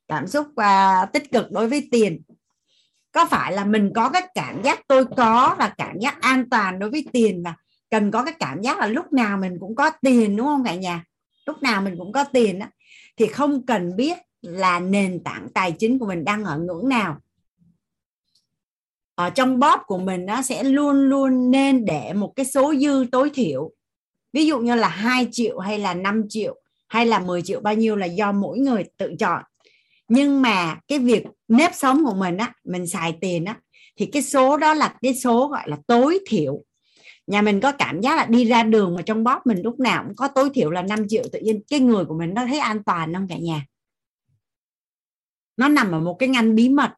Cảm 0.08 0.26
xúc 0.26 0.46
uh, 0.46 1.12
tích 1.12 1.32
cực 1.32 1.52
đối 1.52 1.68
với 1.68 1.88
tiền 1.90 2.22
có 3.12 3.26
phải 3.26 3.52
là 3.52 3.64
mình 3.64 3.92
có 3.94 4.08
cái 4.08 4.22
cảm 4.34 4.62
giác 4.62 4.80
tôi 4.88 5.04
có 5.16 5.56
là 5.58 5.74
cảm 5.78 5.98
giác 5.98 6.20
an 6.20 6.50
toàn 6.50 6.78
đối 6.78 6.90
với 6.90 7.06
tiền 7.12 7.42
và 7.42 7.54
cần 7.90 8.10
có 8.10 8.24
cái 8.24 8.34
cảm 8.38 8.62
giác 8.62 8.78
là 8.78 8.86
lúc 8.86 9.12
nào 9.12 9.38
mình 9.38 9.56
cũng 9.60 9.74
có 9.74 9.90
tiền 10.02 10.36
đúng 10.36 10.46
không 10.46 10.64
cả 10.64 10.74
nhà? 10.74 11.04
Lúc 11.46 11.62
nào 11.62 11.82
mình 11.82 11.94
cũng 11.98 12.12
có 12.12 12.24
tiền 12.24 12.58
đó, 12.58 12.66
thì 13.16 13.26
không 13.26 13.66
cần 13.66 13.96
biết 13.96 14.18
là 14.42 14.80
nền 14.80 15.24
tảng 15.24 15.48
tài 15.54 15.72
chính 15.72 15.98
của 15.98 16.06
mình 16.06 16.24
đang 16.24 16.44
ở 16.44 16.58
ngưỡng 16.58 16.88
nào. 16.88 17.16
Ở 19.14 19.30
trong 19.30 19.58
bóp 19.58 19.82
của 19.86 19.98
mình 19.98 20.26
nó 20.26 20.42
sẽ 20.42 20.64
luôn 20.64 21.08
luôn 21.08 21.50
nên 21.50 21.84
để 21.84 22.12
một 22.12 22.32
cái 22.36 22.46
số 22.46 22.74
dư 22.74 23.06
tối 23.12 23.30
thiểu. 23.34 23.70
Ví 24.32 24.46
dụ 24.46 24.58
như 24.58 24.74
là 24.74 24.88
2 24.88 25.28
triệu 25.32 25.58
hay 25.58 25.78
là 25.78 25.94
5 25.94 26.24
triệu 26.28 26.60
hay 26.88 27.06
là 27.06 27.18
10 27.18 27.42
triệu 27.42 27.60
bao 27.60 27.74
nhiêu 27.74 27.96
là 27.96 28.06
do 28.06 28.32
mỗi 28.32 28.58
người 28.58 28.84
tự 28.96 29.14
chọn. 29.18 29.42
Nhưng 30.08 30.42
mà 30.42 30.78
cái 30.88 30.98
việc 30.98 31.24
nếp 31.50 31.74
sống 31.74 32.04
của 32.04 32.14
mình 32.14 32.36
á, 32.36 32.54
mình 32.64 32.86
xài 32.86 33.18
tiền 33.20 33.44
á, 33.44 33.60
thì 33.96 34.06
cái 34.06 34.22
số 34.22 34.56
đó 34.56 34.74
là 34.74 34.94
cái 35.02 35.14
số 35.14 35.48
gọi 35.48 35.62
là 35.66 35.76
tối 35.86 36.18
thiểu. 36.26 36.64
Nhà 37.26 37.42
mình 37.42 37.60
có 37.60 37.72
cảm 37.72 38.00
giác 38.00 38.16
là 38.16 38.26
đi 38.26 38.44
ra 38.44 38.62
đường 38.62 38.94
mà 38.94 39.02
trong 39.02 39.24
bóp 39.24 39.46
mình 39.46 39.62
lúc 39.62 39.80
nào 39.80 40.04
cũng 40.06 40.16
có 40.16 40.28
tối 40.28 40.50
thiểu 40.54 40.70
là 40.70 40.82
5 40.82 41.08
triệu, 41.08 41.24
tự 41.32 41.40
nhiên 41.40 41.62
cái 41.68 41.80
người 41.80 42.04
của 42.04 42.18
mình 42.18 42.34
nó 42.34 42.46
thấy 42.46 42.58
an 42.58 42.84
toàn 42.84 43.14
không 43.14 43.28
cả 43.28 43.36
nhà. 43.36 43.66
Nó 45.56 45.68
nằm 45.68 45.92
ở 45.92 46.00
một 46.00 46.16
cái 46.18 46.28
ngăn 46.28 46.54
bí 46.54 46.68
mật. 46.68 46.90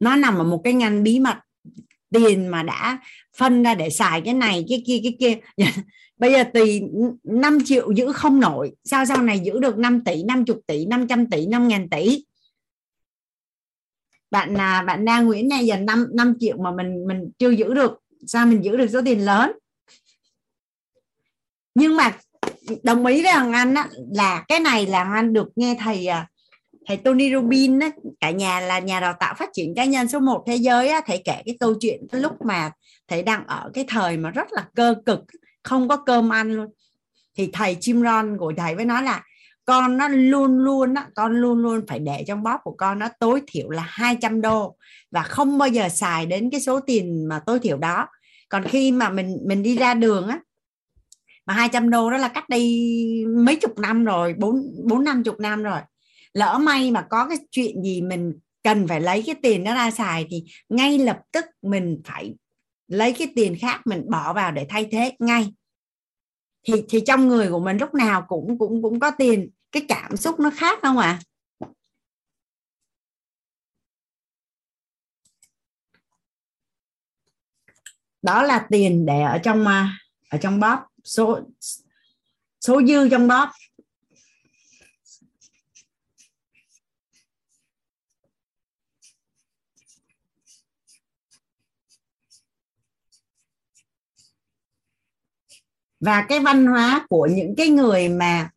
Nó 0.00 0.16
nằm 0.16 0.38
ở 0.38 0.44
một 0.44 0.60
cái 0.64 0.72
ngăn 0.72 1.02
bí 1.02 1.20
mật 1.20 1.38
tiền 2.12 2.48
mà 2.48 2.62
đã 2.62 2.98
phân 3.36 3.62
ra 3.62 3.74
để 3.74 3.90
xài 3.90 4.20
cái 4.20 4.34
này 4.34 4.64
cái 4.68 4.82
kia 4.86 5.00
cái 5.02 5.16
kia. 5.20 5.64
Bây 6.16 6.32
giờ 6.32 6.44
tùy 6.54 6.82
5 7.24 7.58
triệu 7.64 7.92
giữ 7.92 8.12
không 8.12 8.40
nổi 8.40 8.72
sao 8.84 9.04
sau 9.06 9.22
này 9.22 9.40
giữ 9.40 9.58
được 9.58 9.78
5 9.78 10.04
tỷ 10.04 10.22
50 10.22 10.56
tỷ 10.66 10.86
500 10.86 11.26
tỷ 11.26 11.46
5 11.46 11.68
ngàn 11.68 11.88
tỷ? 11.90 12.24
Bạn 14.30 14.54
là 14.54 14.82
bạn 14.82 15.04
đang 15.04 15.26
Nguyễn 15.26 15.48
này 15.48 15.66
giờ 15.66 15.76
5 15.76 16.06
5 16.14 16.34
triệu 16.40 16.56
mà 16.56 16.70
mình 16.72 17.06
mình 17.06 17.30
chưa 17.38 17.50
giữ 17.50 17.74
được 17.74 17.92
sao 18.26 18.46
mình 18.46 18.64
giữ 18.64 18.76
được 18.76 18.86
số 18.92 19.00
tiền 19.04 19.24
lớn? 19.24 19.52
Nhưng 21.74 21.96
mà 21.96 22.18
đồng 22.82 23.06
ý 23.06 23.22
với 23.22 23.32
Hoàng 23.32 23.52
Anh 23.52 23.74
á, 23.74 23.88
là 24.14 24.44
cái 24.48 24.60
này 24.60 24.86
là 24.86 25.04
Hoàng 25.04 25.16
Anh 25.16 25.32
được 25.32 25.48
nghe 25.56 25.76
thầy 25.80 26.06
à, 26.06 26.28
thầy 26.86 26.96
Tony 26.96 27.32
Rubin 27.34 27.78
á, 27.78 27.90
cả 28.20 28.30
nhà 28.30 28.60
là 28.60 28.78
nhà 28.78 29.00
đào 29.00 29.14
tạo 29.20 29.34
phát 29.38 29.50
triển 29.52 29.74
cá 29.76 29.84
nhân 29.84 30.08
số 30.08 30.18
1 30.18 30.44
thế 30.46 30.56
giới 30.56 30.88
á, 30.88 31.00
thầy 31.06 31.22
kể 31.24 31.42
cái 31.46 31.56
câu 31.60 31.74
chuyện 31.80 32.06
cái 32.12 32.20
lúc 32.20 32.32
mà 32.44 32.70
thầy 33.08 33.22
đang 33.22 33.46
ở 33.46 33.70
cái 33.74 33.84
thời 33.88 34.16
mà 34.16 34.30
rất 34.30 34.52
là 34.52 34.66
cơ 34.74 34.94
cực 35.06 35.20
không 35.62 35.88
có 35.88 35.96
cơm 35.96 36.32
ăn 36.32 36.52
luôn. 36.52 36.66
Thì 37.36 37.50
thầy 37.52 37.76
Jim 37.80 38.02
Ron 38.02 38.38
của 38.38 38.52
thầy 38.56 38.74
với 38.74 38.84
nói 38.84 39.02
là 39.02 39.22
con 39.64 39.96
nó 39.96 40.08
luôn 40.08 40.58
luôn 40.58 40.94
á, 40.94 41.06
con 41.14 41.36
luôn 41.36 41.58
luôn 41.58 41.80
phải 41.88 41.98
để 41.98 42.24
trong 42.26 42.42
bóp 42.42 42.60
của 42.64 42.74
con 42.78 42.98
nó 42.98 43.08
tối 43.20 43.42
thiểu 43.46 43.70
là 43.70 43.84
200 43.88 44.40
đô 44.40 44.76
và 45.10 45.22
không 45.22 45.58
bao 45.58 45.68
giờ 45.68 45.88
xài 45.88 46.26
đến 46.26 46.50
cái 46.50 46.60
số 46.60 46.80
tiền 46.80 47.28
mà 47.28 47.40
tối 47.46 47.58
thiểu 47.58 47.76
đó. 47.76 48.06
Còn 48.48 48.64
khi 48.64 48.92
mà 48.92 49.10
mình 49.10 49.38
mình 49.46 49.62
đi 49.62 49.76
ra 49.76 49.94
đường 49.94 50.28
á 50.28 50.40
mà 51.46 51.54
200 51.54 51.90
đô 51.90 52.10
đó 52.10 52.16
là 52.16 52.28
cách 52.28 52.48
đây 52.48 52.84
mấy 53.44 53.56
chục 53.56 53.78
năm 53.78 54.04
rồi 54.04 54.34
bốn 54.38 54.62
bốn 54.88 55.04
năm 55.04 55.24
chục 55.24 55.40
năm 55.40 55.62
rồi 55.62 55.80
lỡ 56.34 56.58
may 56.58 56.90
mà 56.90 57.06
có 57.10 57.28
cái 57.28 57.38
chuyện 57.50 57.82
gì 57.82 58.02
mình 58.02 58.38
cần 58.62 58.88
phải 58.88 59.00
lấy 59.00 59.22
cái 59.26 59.34
tiền 59.42 59.64
đó 59.64 59.74
ra 59.74 59.90
xài 59.90 60.26
thì 60.30 60.44
ngay 60.68 60.98
lập 60.98 61.20
tức 61.32 61.44
mình 61.62 62.02
phải 62.04 62.34
lấy 62.88 63.12
cái 63.12 63.32
tiền 63.36 63.56
khác 63.60 63.80
mình 63.84 64.10
bỏ 64.10 64.32
vào 64.32 64.52
để 64.52 64.66
thay 64.68 64.88
thế 64.92 65.12
ngay. 65.18 65.52
Thì 66.66 66.84
thì 66.88 67.00
trong 67.06 67.28
người 67.28 67.50
của 67.50 67.60
mình 67.60 67.78
lúc 67.78 67.94
nào 67.94 68.24
cũng 68.28 68.58
cũng 68.58 68.82
cũng 68.82 69.00
có 69.00 69.10
tiền. 69.10 69.50
Cái 69.72 69.84
cảm 69.88 70.16
xúc 70.16 70.40
nó 70.40 70.50
khác 70.56 70.78
không 70.82 70.98
ạ? 70.98 71.20
À? 71.20 71.20
đó 78.22 78.42
là 78.42 78.66
tiền 78.70 79.06
để 79.06 79.22
ở 79.22 79.38
trong 79.38 79.66
à, 79.66 79.98
ở 80.30 80.38
trong 80.38 80.60
bóp, 80.60 80.86
số 81.04 81.40
số 82.60 82.82
dư 82.86 83.08
trong 83.08 83.28
bóp. 83.28 83.48
Và 96.02 96.26
cái 96.28 96.40
văn 96.40 96.66
hóa 96.66 97.06
của 97.08 97.28
những 97.30 97.54
cái 97.56 97.68
người 97.68 98.08
mà 98.08 98.50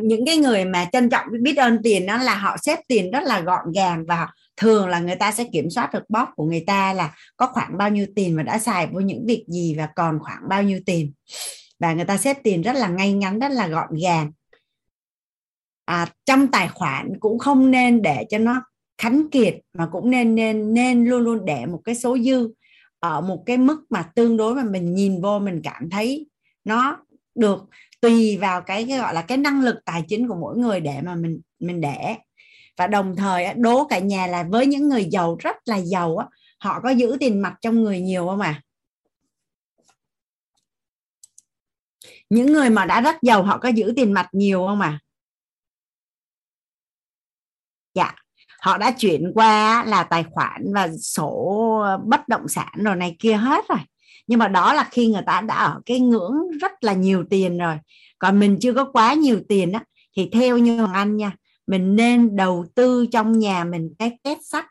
những 0.00 0.26
cái 0.26 0.36
người 0.36 0.64
mà 0.64 0.88
trân 0.92 1.10
trọng 1.10 1.26
biết 1.40 1.56
ơn 1.56 1.78
tiền 1.82 2.06
đó 2.06 2.16
là 2.16 2.34
họ 2.34 2.56
xếp 2.62 2.78
tiền 2.88 3.10
rất 3.10 3.22
là 3.22 3.40
gọn 3.40 3.72
gàng 3.74 4.04
và 4.08 4.28
thường 4.56 4.88
là 4.88 4.98
người 4.98 5.16
ta 5.16 5.32
sẽ 5.32 5.44
kiểm 5.52 5.70
soát 5.70 5.90
được 5.94 6.10
bóp 6.10 6.28
của 6.36 6.44
người 6.44 6.64
ta 6.66 6.92
là 6.92 7.14
có 7.36 7.46
khoảng 7.46 7.78
bao 7.78 7.90
nhiêu 7.90 8.06
tiền 8.16 8.36
và 8.36 8.42
đã 8.42 8.58
xài 8.58 8.86
vô 8.86 9.00
những 9.00 9.26
việc 9.26 9.44
gì 9.48 9.74
và 9.78 9.88
còn 9.96 10.18
khoảng 10.22 10.48
bao 10.48 10.62
nhiêu 10.62 10.80
tiền. 10.86 11.12
Và 11.78 11.92
người 11.92 12.04
ta 12.04 12.16
xếp 12.16 12.36
tiền 12.42 12.62
rất 12.62 12.72
là 12.72 12.88
ngay 12.88 13.12
ngắn 13.12 13.38
rất 13.38 13.52
là 13.52 13.68
gọn 13.68 13.88
gàng. 14.02 14.32
À, 15.84 16.06
trong 16.24 16.48
tài 16.48 16.68
khoản 16.68 17.12
cũng 17.20 17.38
không 17.38 17.70
nên 17.70 18.02
để 18.02 18.26
cho 18.30 18.38
nó 18.38 18.62
khánh 18.98 19.30
kiệt 19.30 19.54
mà 19.74 19.86
cũng 19.92 20.10
nên 20.10 20.34
nên 20.34 20.74
nên 20.74 21.04
luôn 21.04 21.22
luôn 21.22 21.44
để 21.44 21.66
một 21.66 21.80
cái 21.84 21.94
số 21.94 22.18
dư 22.18 22.48
ở 23.00 23.20
một 23.20 23.42
cái 23.46 23.56
mức 23.56 23.84
mà 23.90 24.10
tương 24.14 24.36
đối 24.36 24.54
mà 24.54 24.64
mình 24.64 24.94
nhìn 24.94 25.20
vô 25.20 25.38
mình 25.38 25.60
cảm 25.64 25.90
thấy 25.90 26.26
nó 26.64 26.98
được 27.34 27.64
tùy 28.00 28.36
vào 28.36 28.60
cái, 28.60 28.86
cái 28.88 28.98
gọi 28.98 29.14
là 29.14 29.22
cái 29.22 29.38
năng 29.38 29.62
lực 29.62 29.76
tài 29.84 30.02
chính 30.08 30.28
của 30.28 30.34
mỗi 30.34 30.56
người 30.56 30.80
để 30.80 31.00
mà 31.02 31.14
mình 31.14 31.40
mình 31.58 31.80
để. 31.80 32.14
Và 32.76 32.86
đồng 32.86 33.16
thời 33.16 33.54
đố 33.54 33.84
cả 33.84 33.98
nhà 33.98 34.26
là 34.26 34.42
với 34.42 34.66
những 34.66 34.88
người 34.88 35.04
giàu 35.04 35.36
rất 35.40 35.56
là 35.64 35.76
giàu 35.76 36.16
á 36.16 36.26
họ 36.58 36.80
có 36.80 36.90
giữ 36.90 37.16
tiền 37.20 37.42
mặt 37.42 37.54
trong 37.60 37.82
người 37.82 38.00
nhiều 38.00 38.26
không 38.26 38.40
à 38.40 38.62
những 42.30 42.52
người 42.52 42.70
mà 42.70 42.84
đã 42.84 43.00
rất 43.00 43.16
giàu 43.22 43.42
họ 43.42 43.58
có 43.58 43.68
giữ 43.68 43.92
tiền 43.96 44.12
mặt 44.12 44.28
nhiều 44.32 44.66
không 44.66 44.80
à 44.80 45.00
dạ 47.94 48.14
họ 48.66 48.78
đã 48.78 48.90
chuyển 48.90 49.32
qua 49.34 49.84
là 49.84 50.02
tài 50.02 50.24
khoản 50.30 50.72
và 50.74 50.88
sổ 51.00 51.82
bất 52.04 52.28
động 52.28 52.48
sản 52.48 52.72
rồi 52.76 52.96
này 52.96 53.16
kia 53.18 53.32
hết 53.32 53.68
rồi. 53.68 53.78
Nhưng 54.26 54.38
mà 54.38 54.48
đó 54.48 54.74
là 54.74 54.88
khi 54.90 55.06
người 55.06 55.22
ta 55.26 55.40
đã 55.40 55.54
ở 55.54 55.80
cái 55.86 56.00
ngưỡng 56.00 56.34
rất 56.60 56.72
là 56.80 56.92
nhiều 56.92 57.24
tiền 57.30 57.58
rồi. 57.58 57.76
Còn 58.18 58.40
mình 58.40 58.58
chưa 58.60 58.72
có 58.72 58.84
quá 58.84 59.14
nhiều 59.14 59.40
tiền 59.48 59.72
á, 59.72 59.84
thì 60.16 60.28
theo 60.32 60.58
như 60.58 60.78
hoàng 60.78 60.92
anh 60.92 61.16
nha, 61.16 61.32
mình 61.66 61.96
nên 61.96 62.36
đầu 62.36 62.66
tư 62.74 63.06
trong 63.12 63.38
nhà 63.38 63.64
mình 63.64 63.94
cái 63.98 64.18
két 64.24 64.38
sắt. 64.42 64.66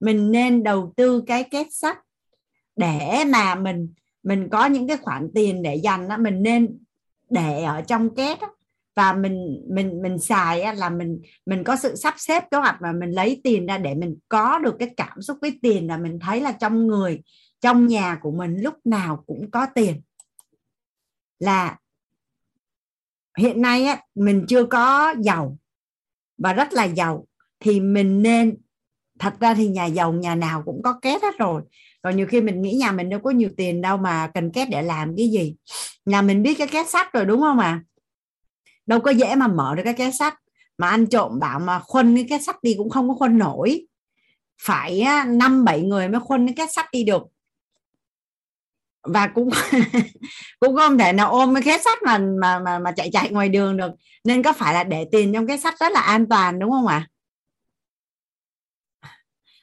Mình 0.00 0.32
nên 0.32 0.62
đầu 0.62 0.92
tư 0.96 1.22
cái 1.26 1.44
két 1.44 1.66
sắt 1.70 1.98
để 2.76 3.24
mà 3.26 3.54
mình 3.54 3.94
mình 4.22 4.48
có 4.50 4.66
những 4.66 4.88
cái 4.88 4.96
khoản 4.96 5.30
tiền 5.34 5.62
để 5.62 5.74
dành 5.74 6.08
đó 6.08 6.16
mình 6.16 6.42
nên 6.42 6.78
để 7.30 7.62
ở 7.62 7.80
trong 7.80 8.14
két 8.14 8.40
á 8.40 8.48
và 9.00 9.12
mình 9.12 9.64
mình 9.68 10.02
mình 10.02 10.18
xài 10.18 10.62
á, 10.62 10.72
là 10.72 10.90
mình 10.90 11.20
mình 11.46 11.64
có 11.64 11.76
sự 11.76 11.96
sắp 11.96 12.14
xếp 12.18 12.44
kế 12.50 12.58
hoạch 12.58 12.76
mà 12.82 12.92
mình 12.92 13.10
lấy 13.10 13.40
tiền 13.44 13.66
ra 13.66 13.78
để 13.78 13.94
mình 13.94 14.16
có 14.28 14.58
được 14.58 14.76
cái 14.78 14.90
cảm 14.96 15.22
xúc 15.22 15.38
với 15.40 15.58
tiền 15.62 15.86
là 15.86 15.96
mình 15.96 16.18
thấy 16.18 16.40
là 16.40 16.52
trong 16.52 16.86
người 16.86 17.22
trong 17.60 17.86
nhà 17.86 18.18
của 18.22 18.30
mình 18.30 18.56
lúc 18.60 18.74
nào 18.84 19.24
cũng 19.26 19.50
có 19.50 19.66
tiền. 19.74 20.00
Là 21.38 21.78
hiện 23.38 23.62
nay 23.62 23.84
á, 23.84 24.00
mình 24.14 24.44
chưa 24.48 24.64
có 24.64 25.14
giàu 25.20 25.58
và 26.38 26.52
rất 26.52 26.72
là 26.72 26.84
giàu 26.84 27.26
thì 27.60 27.80
mình 27.80 28.22
nên 28.22 28.56
thật 29.18 29.34
ra 29.40 29.54
thì 29.54 29.68
nhà 29.68 29.86
giàu 29.86 30.12
nhà 30.12 30.34
nào 30.34 30.62
cũng 30.66 30.82
có 30.82 30.98
két 31.02 31.22
hết 31.22 31.38
rồi. 31.38 31.62
Còn 32.02 32.16
nhiều 32.16 32.26
khi 32.26 32.40
mình 32.40 32.62
nghĩ 32.62 32.72
nhà 32.72 32.92
mình 32.92 33.08
đâu 33.08 33.20
có 33.24 33.30
nhiều 33.30 33.50
tiền 33.56 33.80
đâu 33.80 33.96
mà 33.96 34.30
cần 34.34 34.50
két 34.52 34.68
để 34.70 34.82
làm 34.82 35.16
cái 35.16 35.30
gì. 35.30 35.56
Nhà 36.04 36.22
mình 36.22 36.42
biết 36.42 36.54
cái 36.58 36.66
két 36.66 36.88
sắt 36.88 37.12
rồi 37.12 37.24
đúng 37.24 37.40
không 37.40 37.58
ạ? 37.58 37.66
à? 37.66 37.89
Đâu 38.90 39.00
có 39.00 39.10
dễ 39.10 39.34
mà 39.34 39.48
mở 39.48 39.74
được 39.74 39.82
cái 39.84 39.94
két 39.94 40.14
sắt. 40.18 40.34
Mà 40.78 40.88
anh 40.88 41.06
trộm 41.06 41.38
bảo 41.38 41.58
mà 41.58 41.78
khuân 41.78 42.14
cái 42.14 42.26
két 42.30 42.42
sắt 42.42 42.62
đi 42.62 42.74
cũng 42.78 42.90
không 42.90 43.08
có 43.08 43.14
khuân 43.14 43.38
nổi. 43.38 43.86
Phải 44.62 45.04
năm 45.26 45.64
bảy 45.64 45.82
người 45.82 46.08
mới 46.08 46.20
khuân 46.20 46.46
cái 46.46 46.54
két 46.54 46.68
sắt 46.72 46.86
đi 46.92 47.04
được. 47.04 47.22
Và 49.02 49.26
cũng 49.26 49.50
cũng 50.60 50.76
không 50.76 50.98
thể 50.98 51.12
nào 51.12 51.30
ôm 51.30 51.54
cái 51.54 51.62
két 51.62 51.80
sắt 51.84 52.02
mà 52.02 52.18
mà 52.18 52.58
mà 52.58 52.78
mà 52.78 52.92
chạy 52.92 53.10
chạy 53.12 53.30
ngoài 53.30 53.48
đường 53.48 53.76
được. 53.76 53.90
Nên 54.24 54.42
có 54.42 54.52
phải 54.52 54.74
là 54.74 54.84
để 54.84 55.06
tiền 55.12 55.32
trong 55.32 55.46
cái 55.46 55.58
sắt 55.58 55.74
rất 55.80 55.92
là 55.92 56.00
an 56.00 56.28
toàn, 56.28 56.58
đúng 56.58 56.70
không 56.70 56.86
ạ? 56.86 57.06
à? 57.06 57.08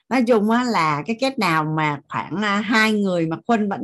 Nói 0.09 0.23
chung 0.27 0.49
á, 0.49 0.63
là 0.63 1.03
cái 1.05 1.17
kết 1.19 1.39
nào 1.39 1.65
mà 1.77 1.99
khoảng 2.09 2.41
à, 2.43 2.61
hai 2.61 2.93
người 2.93 3.27
mà 3.27 3.37
khuân 3.47 3.69
vẫn 3.69 3.81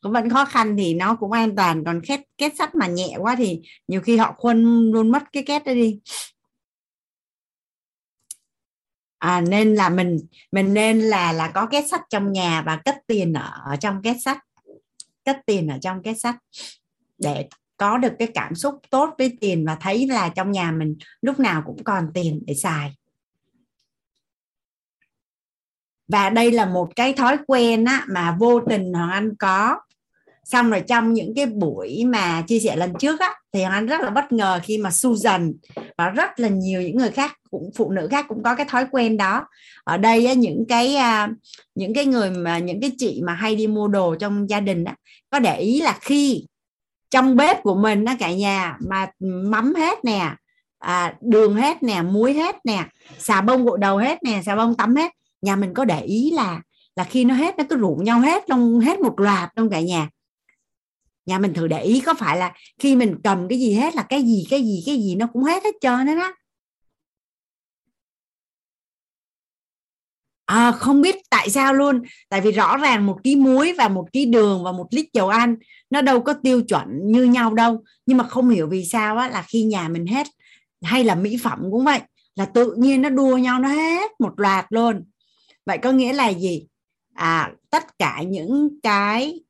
cũng 0.00 0.12
vẫn 0.12 0.30
khó 0.30 0.44
khăn 0.44 0.76
thì 0.78 0.94
nó 0.94 1.16
cũng 1.16 1.32
an 1.32 1.56
toàn. 1.56 1.84
Còn 1.84 2.00
kết 2.06 2.20
kết 2.38 2.52
sắt 2.58 2.74
mà 2.74 2.86
nhẹ 2.86 3.16
quá 3.18 3.36
thì 3.38 3.60
nhiều 3.88 4.00
khi 4.00 4.16
họ 4.16 4.34
khuân 4.38 4.90
luôn 4.92 5.10
mất 5.12 5.22
cái 5.32 5.42
kết 5.42 5.62
đó 5.66 5.74
đi. 5.74 6.00
À, 9.18 9.40
nên 9.40 9.74
là 9.74 9.88
mình 9.88 10.16
mình 10.52 10.74
nên 10.74 11.00
là 11.00 11.32
là 11.32 11.48
có 11.48 11.66
kết 11.66 11.84
sắt 11.90 12.00
trong 12.10 12.32
nhà 12.32 12.62
và 12.66 12.76
cất 12.84 12.96
tiền 13.06 13.32
ở, 13.32 13.52
ở 13.64 13.76
trong 13.76 14.02
kết 14.02 14.16
sắt. 14.24 14.38
Cất 15.24 15.40
tiền 15.46 15.68
ở 15.68 15.78
trong 15.82 16.02
kết 16.02 16.14
sắt 16.14 16.36
để 17.18 17.48
có 17.76 17.98
được 17.98 18.12
cái 18.18 18.28
cảm 18.34 18.54
xúc 18.54 18.74
tốt 18.90 19.14
với 19.18 19.36
tiền 19.40 19.64
và 19.66 19.76
thấy 19.80 20.06
là 20.06 20.28
trong 20.28 20.52
nhà 20.52 20.72
mình 20.72 20.96
lúc 21.22 21.40
nào 21.40 21.62
cũng 21.66 21.84
còn 21.84 22.10
tiền 22.14 22.42
để 22.46 22.54
xài. 22.54 22.94
Và 26.08 26.30
đây 26.30 26.52
là 26.52 26.66
một 26.66 26.96
cái 26.96 27.12
thói 27.12 27.36
quen 27.46 27.84
á, 27.84 28.04
mà 28.08 28.36
vô 28.38 28.60
tình 28.60 28.92
hoàng 28.92 29.10
anh 29.10 29.34
có. 29.38 29.76
Xong 30.44 30.70
rồi 30.70 30.82
trong 30.86 31.12
những 31.12 31.34
cái 31.36 31.46
buổi 31.46 32.04
mà 32.04 32.42
chia 32.46 32.60
sẻ 32.60 32.76
lần 32.76 32.92
trước 32.98 33.20
á 33.20 33.34
thì 33.52 33.62
hoàng 33.62 33.74
anh 33.74 33.86
rất 33.86 34.00
là 34.00 34.10
bất 34.10 34.32
ngờ 34.32 34.60
khi 34.62 34.78
mà 34.78 34.90
Susan 34.90 35.52
và 35.98 36.08
rất 36.08 36.40
là 36.40 36.48
nhiều 36.48 36.82
những 36.82 36.96
người 36.96 37.10
khác 37.10 37.36
cũng 37.50 37.70
phụ 37.76 37.90
nữ 37.90 38.08
khác 38.10 38.24
cũng 38.28 38.42
có 38.42 38.54
cái 38.54 38.66
thói 38.68 38.86
quen 38.90 39.16
đó. 39.16 39.46
Ở 39.84 39.96
đây 39.96 40.26
á, 40.26 40.32
những 40.32 40.64
cái 40.68 40.96
à, 40.96 41.28
những 41.74 41.94
cái 41.94 42.06
người 42.06 42.30
mà 42.30 42.58
những 42.58 42.80
cái 42.80 42.92
chị 42.98 43.20
mà 43.24 43.32
hay 43.32 43.56
đi 43.56 43.66
mua 43.66 43.88
đồ 43.88 44.14
trong 44.14 44.50
gia 44.50 44.60
đình 44.60 44.84
á 44.84 44.94
có 45.30 45.38
để 45.38 45.58
ý 45.58 45.80
là 45.80 45.98
khi 46.00 46.46
trong 47.10 47.36
bếp 47.36 47.62
của 47.62 47.74
mình 47.74 48.04
á 48.04 48.16
cả 48.18 48.32
nhà 48.32 48.76
mà 48.88 49.10
mắm 49.20 49.74
hết 49.74 50.04
nè 50.04 50.34
à, 50.78 51.14
đường 51.20 51.54
hết 51.54 51.82
nè 51.82 52.02
muối 52.02 52.32
hết 52.32 52.56
nè 52.64 52.84
xà 53.18 53.40
bông 53.40 53.64
gội 53.64 53.78
đầu 53.80 53.96
hết 53.96 54.22
nè 54.22 54.42
xà 54.46 54.56
bông 54.56 54.74
tắm 54.74 54.96
hết 54.96 55.12
nhà 55.42 55.56
mình 55.56 55.74
có 55.74 55.84
để 55.84 56.02
ý 56.02 56.30
là 56.30 56.62
là 56.96 57.04
khi 57.04 57.24
nó 57.24 57.34
hết 57.34 57.58
nó 57.58 57.64
cứ 57.70 57.76
rủ 57.76 58.00
nhau 58.04 58.20
hết 58.20 58.44
trong 58.48 58.80
hết 58.80 59.00
một 59.00 59.20
loạt 59.20 59.50
trong 59.56 59.70
cả 59.70 59.80
nhà. 59.80 60.08
Nhà 61.26 61.38
mình 61.38 61.54
thử 61.54 61.66
để 61.66 61.82
ý 61.82 62.00
có 62.00 62.14
phải 62.14 62.38
là 62.38 62.54
khi 62.78 62.96
mình 62.96 63.16
cầm 63.24 63.48
cái 63.48 63.58
gì 63.58 63.74
hết 63.74 63.96
là 63.96 64.02
cái 64.02 64.22
gì 64.22 64.46
cái 64.50 64.62
gì 64.62 64.82
cái 64.86 64.96
gì 64.96 65.14
nó 65.14 65.26
cũng 65.32 65.42
hết 65.42 65.64
hết 65.64 65.74
trơn 65.80 66.06
đó 66.06 66.14
đó 66.14 66.34
à, 70.48 70.72
không 70.72 71.00
biết 71.00 71.16
tại 71.30 71.50
sao 71.50 71.74
luôn. 71.74 72.02
Tại 72.28 72.40
vì 72.40 72.52
rõ 72.52 72.76
ràng 72.76 73.06
một 73.06 73.18
ký 73.24 73.36
muối 73.36 73.74
và 73.78 73.88
một 73.88 74.08
ký 74.12 74.24
đường 74.24 74.64
và 74.64 74.72
một 74.72 74.86
lít 74.90 75.06
dầu 75.12 75.28
ăn 75.28 75.56
nó 75.90 76.02
đâu 76.02 76.20
có 76.20 76.32
tiêu 76.32 76.62
chuẩn 76.62 76.86
như 77.04 77.24
nhau 77.24 77.54
đâu. 77.54 77.84
Nhưng 78.06 78.18
mà 78.18 78.24
không 78.24 78.48
hiểu 78.48 78.68
vì 78.68 78.84
sao 78.84 79.16
á 79.16 79.28
là 79.28 79.44
khi 79.48 79.62
nhà 79.62 79.88
mình 79.88 80.06
hết 80.06 80.26
hay 80.82 81.04
là 81.04 81.14
mỹ 81.14 81.36
phẩm 81.42 81.58
cũng 81.70 81.84
vậy 81.84 82.00
là 82.36 82.44
tự 82.44 82.74
nhiên 82.78 83.02
nó 83.02 83.08
đua 83.08 83.36
nhau 83.36 83.60
nó 83.60 83.68
hết 83.68 84.10
một 84.18 84.40
loạt 84.40 84.66
luôn 84.70 85.04
vậy 85.68 85.78
có 85.78 85.92
nghĩa 85.92 86.12
là 86.12 86.28
gì? 86.28 86.66
À 87.14 87.52
tất 87.70 87.98
cả 87.98 88.22
những 88.26 88.80
cái 88.82 89.40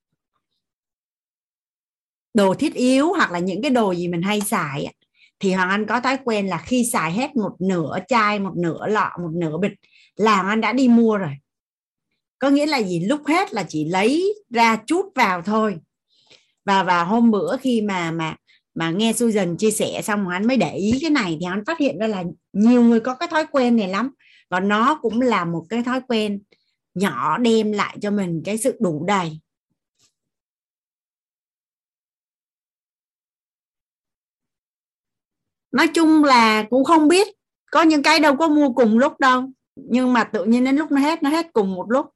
đồ 2.34 2.54
thiết 2.54 2.74
yếu 2.74 3.12
hoặc 3.12 3.30
là 3.30 3.38
những 3.38 3.62
cái 3.62 3.70
đồ 3.70 3.94
gì 3.94 4.08
mình 4.08 4.22
hay 4.22 4.40
xài 4.40 4.94
thì 5.40 5.52
hoàng 5.52 5.70
anh 5.70 5.86
có 5.86 6.00
thói 6.00 6.18
quen 6.24 6.46
là 6.46 6.58
khi 6.58 6.84
xài 6.92 7.12
hết 7.12 7.36
một 7.36 7.56
nửa 7.60 7.98
chai, 8.08 8.38
một 8.38 8.52
nửa 8.56 8.86
lọ, 8.86 9.10
một 9.22 9.30
nửa 9.32 9.58
bịch 9.58 9.72
là 10.16 10.34
hoàng 10.34 10.48
anh 10.48 10.60
đã 10.60 10.72
đi 10.72 10.88
mua 10.88 11.16
rồi. 11.16 11.32
Có 12.38 12.50
nghĩa 12.50 12.66
là 12.66 12.82
gì? 12.82 13.00
Lúc 13.00 13.26
hết 13.26 13.54
là 13.54 13.64
chỉ 13.68 13.84
lấy 13.84 14.34
ra 14.50 14.76
chút 14.86 15.06
vào 15.14 15.42
thôi. 15.42 15.76
Và 16.64 16.82
và 16.82 17.04
hôm 17.04 17.30
bữa 17.30 17.56
khi 17.56 17.80
mà 17.80 18.10
mà 18.10 18.36
mà 18.74 18.90
nghe 18.90 19.12
Susan 19.12 19.56
chia 19.56 19.70
sẻ 19.70 20.02
xong 20.02 20.28
anh 20.28 20.46
mới 20.46 20.56
để 20.56 20.74
ý 20.74 20.98
cái 21.00 21.10
này 21.10 21.36
thì 21.40 21.46
anh 21.46 21.64
phát 21.64 21.78
hiện 21.78 21.98
ra 21.98 22.06
là 22.06 22.24
nhiều 22.52 22.82
người 22.82 23.00
có 23.00 23.14
cái 23.14 23.28
thói 23.28 23.46
quen 23.46 23.76
này 23.76 23.88
lắm 23.88 24.10
và 24.48 24.60
nó 24.60 24.98
cũng 25.02 25.20
là 25.20 25.44
một 25.44 25.64
cái 25.68 25.82
thói 25.82 26.00
quen 26.08 26.42
nhỏ 26.94 27.38
đem 27.38 27.72
lại 27.72 27.98
cho 28.02 28.10
mình 28.10 28.42
cái 28.44 28.58
sự 28.58 28.76
đủ 28.80 29.04
đầy. 29.06 29.40
Nói 35.72 35.88
chung 35.88 36.24
là 36.24 36.62
cũng 36.70 36.84
không 36.84 37.08
biết 37.08 37.28
có 37.70 37.82
những 37.82 38.02
cái 38.02 38.20
đâu 38.20 38.36
có 38.36 38.48
mua 38.48 38.72
cùng 38.72 38.98
lúc 38.98 39.20
đâu. 39.20 39.50
Nhưng 39.76 40.12
mà 40.12 40.24
tự 40.24 40.44
nhiên 40.44 40.64
đến 40.64 40.76
lúc 40.76 40.92
nó 40.92 41.00
hết 41.00 41.22
nó 41.22 41.30
hết 41.30 41.46
cùng 41.52 41.74
một 41.74 41.90
lúc. 41.90 42.06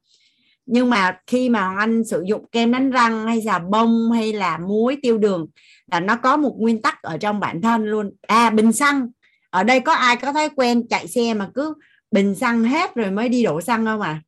Nhưng 0.67 0.91
mà 0.91 1.19
khi 1.27 1.49
mà 1.49 1.77
anh 1.79 2.05
sử 2.05 2.25
dụng 2.29 2.47
kem 2.53 2.73
đánh 2.73 2.91
răng 2.91 3.27
hay 3.27 3.43
xà 3.45 3.59
bông 3.59 4.11
hay 4.13 4.33
là 4.33 4.59
muối 4.59 4.97
tiêu 5.03 5.19
đường 5.19 5.47
là 5.93 6.01
nó 6.01 6.17
có 6.17 6.37
một 6.37 6.57
nguyên 6.59 6.83
tắc 6.83 7.03
ở 7.03 7.19
trong 7.19 7.41
bản 7.41 7.63
thân 7.63 7.85
luôn. 7.85 8.13
À 8.23 8.51
bình 8.51 8.73
xăng. 8.73 9.09
Ở 9.51 9.63
đây 9.65 9.81
có 9.81 9.93
ai 9.93 10.17
có 10.17 10.33
thói 10.33 10.49
quen 10.57 10.89
chạy 10.89 11.09
xe 11.09 11.35
mà 11.35 11.51
cứ 11.55 11.75
bình 12.13 12.35
xăng 12.35 12.65
hết 12.65 12.95
rồi 12.95 13.11
mới 13.11 13.29
đi 13.29 13.43
đổ 13.43 13.61
xăng 13.61 13.85
không 13.85 14.01
à? 14.01 14.23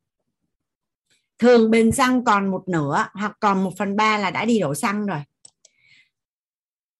Thường 1.39 1.71
bình 1.71 1.91
xăng 1.91 2.23
còn 2.23 2.51
một 2.51 2.63
nửa 2.67 3.05
hoặc 3.13 3.37
còn 3.39 3.63
một 3.63 3.71
phần 3.77 3.95
ba 3.95 4.17
là 4.17 4.31
đã 4.31 4.45
đi 4.45 4.59
đổ 4.59 4.75
xăng 4.75 5.05
rồi. 5.05 5.19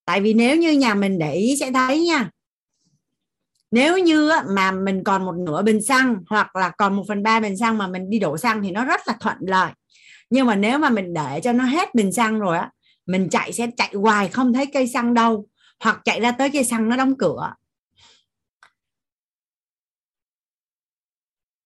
Tại 0.05 0.21
vì 0.21 0.33
nếu 0.33 0.57
như 0.57 0.71
nhà 0.71 0.95
mình 0.95 1.19
để 1.19 1.33
ý 1.33 1.55
sẽ 1.59 1.71
thấy 1.71 1.99
nha. 1.99 2.29
Nếu 3.71 3.97
như 3.97 4.31
mà 4.47 4.71
mình 4.71 5.03
còn 5.03 5.25
một 5.25 5.35
nửa 5.35 5.61
bình 5.61 5.81
xăng 5.83 6.23
hoặc 6.29 6.55
là 6.55 6.69
còn 6.69 6.95
một 6.95 7.03
phần 7.07 7.23
ba 7.23 7.39
bình 7.39 7.57
xăng 7.57 7.77
mà 7.77 7.87
mình 7.87 8.09
đi 8.09 8.19
đổ 8.19 8.37
xăng 8.37 8.63
thì 8.63 8.71
nó 8.71 8.85
rất 8.85 9.01
là 9.07 9.15
thuận 9.19 9.37
lợi. 9.39 9.71
Nhưng 10.29 10.47
mà 10.47 10.55
nếu 10.55 10.79
mà 10.79 10.89
mình 10.89 11.13
để 11.13 11.39
cho 11.43 11.53
nó 11.53 11.63
hết 11.63 11.95
bình 11.95 12.11
xăng 12.11 12.39
rồi 12.39 12.57
á, 12.57 12.71
mình 13.05 13.29
chạy 13.29 13.51
sẽ 13.51 13.67
chạy 13.77 13.93
hoài 13.93 14.29
không 14.29 14.53
thấy 14.53 14.65
cây 14.65 14.87
xăng 14.87 15.13
đâu. 15.13 15.47
Hoặc 15.79 16.01
chạy 16.03 16.19
ra 16.19 16.31
tới 16.31 16.49
cây 16.49 16.63
xăng 16.63 16.89
nó 16.89 16.97
đóng 16.97 17.17
cửa. 17.17 17.53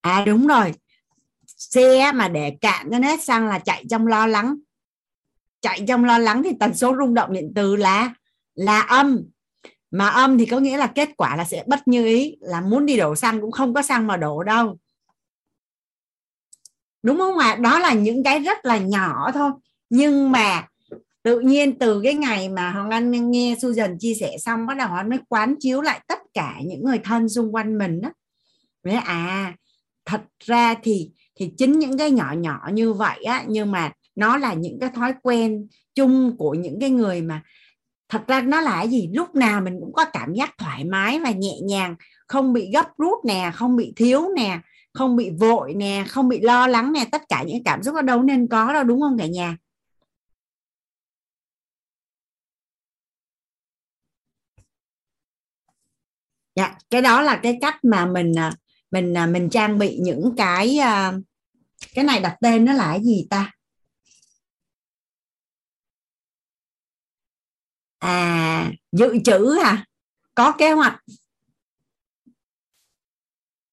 À 0.09 0.25
đúng 0.25 0.47
rồi. 0.47 0.73
Xe 1.47 2.11
mà 2.11 2.27
để 2.27 2.57
cạn 2.61 2.89
cho 2.91 2.97
hết 2.97 3.23
xăng 3.23 3.47
là 3.47 3.59
chạy 3.59 3.85
trong 3.89 4.07
lo 4.07 4.27
lắng. 4.27 4.55
Chạy 5.61 5.85
trong 5.87 6.05
lo 6.05 6.17
lắng 6.17 6.43
thì 6.43 6.51
tần 6.59 6.73
số 6.73 6.95
rung 6.97 7.13
động 7.13 7.33
điện 7.33 7.51
từ 7.55 7.75
là 7.75 8.13
là 8.55 8.81
âm. 8.81 9.23
Mà 9.91 10.09
âm 10.09 10.37
thì 10.37 10.45
có 10.45 10.59
nghĩa 10.59 10.77
là 10.77 10.87
kết 10.87 11.09
quả 11.17 11.35
là 11.35 11.43
sẽ 11.43 11.63
bất 11.67 11.87
như 11.87 12.05
ý, 12.05 12.37
là 12.39 12.61
muốn 12.61 12.85
đi 12.85 12.97
đổ 12.97 13.15
xăng 13.15 13.41
cũng 13.41 13.51
không 13.51 13.73
có 13.73 13.81
xăng 13.81 14.07
mà 14.07 14.17
đổ 14.17 14.43
đâu. 14.43 14.77
Đúng 17.03 17.17
không 17.17 17.37
ạ? 17.37 17.49
À? 17.51 17.55
đó 17.55 17.79
là 17.79 17.93
những 17.93 18.23
cái 18.23 18.39
rất 18.39 18.65
là 18.65 18.77
nhỏ 18.77 19.31
thôi. 19.33 19.51
Nhưng 19.89 20.31
mà 20.31 20.67
tự 21.23 21.39
nhiên 21.39 21.79
từ 21.79 22.01
cái 22.03 22.13
ngày 22.13 22.49
mà 22.49 22.71
hoàng 22.71 22.89
anh 22.89 23.31
nghe 23.31 23.55
Susan 23.61 23.97
chia 23.99 24.13
sẻ 24.19 24.31
xong, 24.39 24.65
bắt 24.65 24.77
đầu 24.77 24.89
nó 24.89 25.03
mới 25.03 25.19
quán 25.29 25.55
chiếu 25.59 25.81
lại 25.81 26.01
tất 26.07 26.19
cả 26.33 26.55
những 26.65 26.83
người 26.83 26.99
thân 27.03 27.29
xung 27.29 27.55
quanh 27.55 27.77
mình 27.77 28.01
đó. 28.01 28.09
Với 28.83 28.93
à 28.93 29.53
thật 30.09 30.21
ra 30.45 30.75
thì 30.83 31.11
thì 31.35 31.51
chính 31.57 31.79
những 31.79 31.97
cái 31.97 32.11
nhỏ 32.11 32.33
nhỏ 32.37 32.69
như 32.73 32.93
vậy 32.93 33.23
á, 33.23 33.43
nhưng 33.47 33.71
mà 33.71 33.91
nó 34.15 34.37
là 34.37 34.53
những 34.53 34.79
cái 34.79 34.89
thói 34.95 35.13
quen 35.23 35.67
chung 35.95 36.37
của 36.37 36.53
những 36.53 36.79
cái 36.81 36.89
người 36.89 37.21
mà 37.21 37.41
thật 38.09 38.21
ra 38.27 38.41
nó 38.41 38.61
là 38.61 38.71
cái 38.71 38.87
gì? 38.89 39.09
Lúc 39.13 39.35
nào 39.35 39.61
mình 39.61 39.77
cũng 39.79 39.93
có 39.93 40.05
cảm 40.13 40.33
giác 40.33 40.57
thoải 40.57 40.83
mái 40.85 41.19
và 41.19 41.31
nhẹ 41.31 41.53
nhàng, 41.63 41.95
không 42.27 42.53
bị 42.53 42.71
gấp 42.73 42.87
rút 42.97 43.25
nè, 43.25 43.51
không 43.55 43.75
bị 43.75 43.93
thiếu 43.95 44.29
nè, 44.35 44.59
không 44.93 45.15
bị 45.15 45.29
vội 45.39 45.73
nè, 45.73 46.05
không 46.09 46.29
bị 46.29 46.39
lo 46.41 46.67
lắng 46.67 46.93
nè, 46.93 47.05
tất 47.11 47.21
cả 47.29 47.43
những 47.47 47.63
cảm 47.63 47.83
xúc 47.83 47.95
đó 47.95 48.01
đâu 48.01 48.23
nên 48.23 48.47
có 48.47 48.73
đâu, 48.73 48.83
đúng 48.83 49.01
không 49.01 49.17
cả 49.17 49.25
nhà? 49.27 49.57
Dạ 56.55 56.75
cái 56.89 57.01
đó 57.01 57.21
là 57.21 57.39
cái 57.43 57.57
cách 57.61 57.75
mà 57.83 58.05
mình 58.05 58.35
à, 58.39 58.51
mình 58.91 59.17
à, 59.17 59.25
mình 59.25 59.49
trang 59.49 59.79
bị 59.79 59.97
những 60.01 60.33
cái 60.37 60.77
à, 60.77 61.13
cái 61.93 62.05
này 62.05 62.19
đặt 62.19 62.37
tên 62.41 62.65
nó 62.65 62.73
là 62.73 62.91
cái 62.91 63.03
gì 63.03 63.27
ta? 63.29 63.51
À 67.99 68.71
dự 68.91 69.13
trữ 69.25 69.45
hả? 69.63 69.85
Có 70.35 70.51
kế 70.51 70.71
hoạch. 70.71 71.03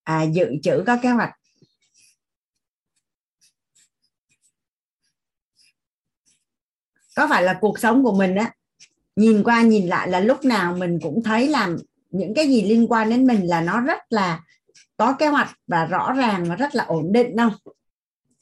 À 0.02 0.22
dự 0.22 0.46
trữ 0.62 0.84
có 0.86 0.98
kế 1.02 1.10
hoạch. 1.10 1.30
Có 7.16 7.26
phải 7.30 7.42
là 7.42 7.58
cuộc 7.60 7.78
sống 7.78 8.04
của 8.04 8.12
mình 8.12 8.34
á? 8.34 8.54
Nhìn 9.16 9.42
qua 9.44 9.62
nhìn 9.62 9.86
lại 9.86 10.08
là 10.08 10.20
lúc 10.20 10.44
nào 10.44 10.76
mình 10.76 10.98
cũng 11.02 11.22
thấy 11.22 11.48
là 11.48 11.70
những 12.10 12.34
cái 12.34 12.46
gì 12.48 12.62
liên 12.62 12.86
quan 12.88 13.10
đến 13.10 13.26
mình 13.26 13.48
là 13.48 13.60
nó 13.60 13.80
rất 13.80 13.98
là 14.10 14.44
có 14.96 15.12
kế 15.12 15.26
hoạch 15.26 15.58
và 15.66 15.84
rõ 15.84 16.12
ràng 16.12 16.44
và 16.48 16.56
rất 16.56 16.74
là 16.74 16.84
ổn 16.84 17.12
định 17.12 17.36
không? 17.36 17.52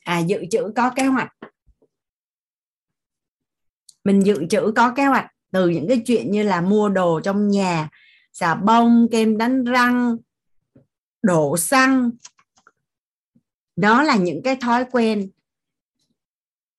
À 0.04 0.18
dự 0.18 0.44
trữ 0.50 0.72
có 0.76 0.90
kế 0.90 1.04
hoạch. 1.04 1.32
Mình 4.04 4.20
dự 4.20 4.46
trữ 4.50 4.72
có 4.76 4.92
kế 4.96 5.04
hoạch 5.04 5.26
từ 5.52 5.68
những 5.68 5.88
cái 5.88 6.02
chuyện 6.06 6.30
như 6.30 6.42
là 6.42 6.60
mua 6.60 6.88
đồ 6.88 7.20
trong 7.20 7.48
nhà, 7.48 7.88
xà 8.32 8.54
bông, 8.54 9.08
kem 9.10 9.38
đánh 9.38 9.64
răng, 9.64 10.16
đổ 11.22 11.56
xăng. 11.56 12.10
Đó 13.76 14.02
là 14.02 14.16
những 14.16 14.42
cái 14.42 14.56
thói 14.56 14.84
quen. 14.92 15.30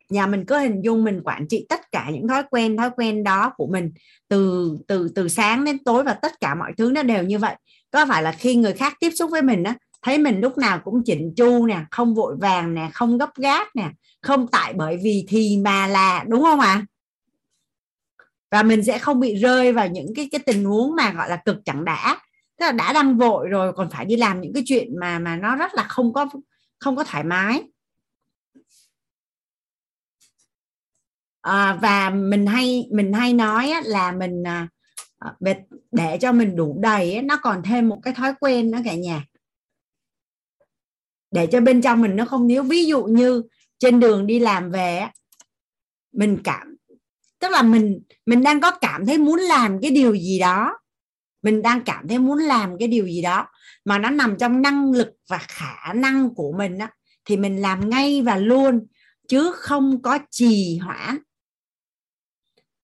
Nhà 0.10 0.28
mình 0.28 0.46
cứ 0.48 0.58
hình 0.58 0.82
dung 0.82 1.04
mình 1.04 1.22
quản 1.24 1.48
trị 1.48 1.66
tất 1.70 1.92
cả 1.92 2.10
những 2.14 2.28
thói 2.28 2.44
quen 2.52 2.78
thói 2.78 2.90
quen 2.98 3.24
đó 3.24 3.54
của 3.58 3.68
mình 3.68 3.94
từ 4.28 4.72
từ 4.88 5.10
từ 5.16 5.28
sáng 5.28 5.66
đến 5.66 5.84
tối 5.84 6.04
và 6.04 6.14
tất 6.14 6.40
cả 6.40 6.56
mọi 6.56 6.74
thứ 6.78 6.92
nó 6.92 7.04
đều 7.04 7.24
như 7.24 7.40
vậy 7.40 7.56
có 7.96 8.06
phải 8.06 8.24
là 8.24 8.32
khi 8.32 8.56
người 8.56 8.74
khác 8.74 8.94
tiếp 9.00 9.10
xúc 9.16 9.32
với 9.32 9.42
mình 9.42 9.64
á 9.64 9.76
thấy 10.02 10.18
mình 10.18 10.42
lúc 10.42 10.58
nào 10.58 10.82
cũng 10.84 11.04
chỉnh 11.06 11.34
chu 11.38 11.66
nè 11.66 11.86
không 11.92 12.16
vội 12.16 12.36
vàng 12.40 12.74
nè 12.74 12.90
không 12.94 13.18
gấp 13.18 13.36
gáp 13.36 13.68
nè 13.76 13.90
không 14.22 14.48
tại 14.48 14.74
bởi 14.74 14.98
vì 15.04 15.26
thì 15.28 15.58
mà 15.64 15.88
là 15.88 16.26
đúng 16.28 16.42
không 16.42 16.60
ạ 16.60 16.68
à? 16.68 16.86
và 18.52 18.64
mình 18.64 18.84
sẽ 18.84 18.98
không 18.98 19.20
bị 19.20 19.36
rơi 19.36 19.74
vào 19.74 19.88
những 19.88 20.08
cái 20.16 20.30
cái 20.32 20.42
tình 20.46 20.66
huống 20.66 20.96
mà 20.96 21.12
gọi 21.12 21.30
là 21.30 21.36
cực 21.46 21.58
chẳng 21.66 21.86
đã 21.86 22.22
tức 22.60 22.66
là 22.66 22.72
đã 22.72 22.94
đang 22.94 23.18
vội 23.18 23.48
rồi 23.48 23.74
còn 23.74 23.90
phải 23.90 24.06
đi 24.06 24.16
làm 24.16 24.42
những 24.42 24.54
cái 24.54 24.64
chuyện 24.66 25.00
mà 25.00 25.20
mà 25.20 25.36
nó 25.36 25.56
rất 25.56 25.74
là 25.74 25.84
không 25.84 26.14
có 26.14 26.30
không 26.80 26.96
có 26.96 27.04
thoải 27.04 27.24
mái 27.24 27.64
à, 31.42 31.78
và 31.82 32.10
mình 32.10 32.46
hay 32.48 32.88
mình 32.92 33.14
hay 33.14 33.34
nói 33.34 33.74
là 33.84 34.12
mình 34.12 34.44
à, 34.48 34.68
Ờ, 35.20 35.36
để 35.92 36.18
cho 36.22 36.32
mình 36.32 36.56
đủ 36.56 36.80
đầy 36.82 37.14
ấy, 37.14 37.22
nó 37.22 37.38
còn 37.42 37.62
thêm 37.64 37.90
một 37.90 38.00
cái 38.04 38.14
thói 38.14 38.34
quen 38.40 38.72
nữa 38.72 38.80
cả 38.86 38.96
nhà. 38.96 39.26
Để 41.32 41.48
cho 41.48 41.62
bên 41.62 41.82
trong 41.82 42.02
mình 42.02 42.16
nó 42.16 42.26
không 42.26 42.50
thiếu 42.50 42.64
ví 42.64 42.86
dụ 42.86 43.04
như 43.04 43.44
trên 43.80 44.00
đường 44.00 44.28
đi 44.28 44.40
làm 44.40 44.72
về 44.72 45.08
mình 46.14 46.38
cảm, 46.44 46.76
tức 47.40 47.52
là 47.52 47.62
mình 47.62 48.02
mình 48.26 48.44
đang 48.44 48.62
có 48.62 48.72
cảm 48.72 49.06
thấy 49.06 49.18
muốn 49.18 49.40
làm 49.40 49.82
cái 49.82 49.92
điều 49.92 50.16
gì 50.16 50.40
đó. 50.40 50.80
Mình 51.44 51.62
đang 51.62 51.82
cảm 51.82 52.08
thấy 52.08 52.20
muốn 52.20 52.40
làm 52.40 52.78
cái 52.80 52.88
điều 52.88 53.06
gì 53.08 53.22
đó 53.22 53.48
mà 53.86 53.98
nó 54.00 54.10
nằm 54.10 54.38
trong 54.40 54.62
năng 54.62 54.92
lực 54.92 55.10
và 55.30 55.38
khả 55.38 55.94
năng 55.94 56.36
của 56.36 56.54
mình 56.58 56.78
á, 56.78 56.92
thì 57.26 57.38
mình 57.38 57.62
làm 57.62 57.90
ngay 57.90 58.22
và 58.22 58.38
luôn, 58.38 58.88
chứ 59.28 59.52
không 59.56 60.02
có 60.02 60.20
trì 60.32 60.78
hoãn 60.78 61.18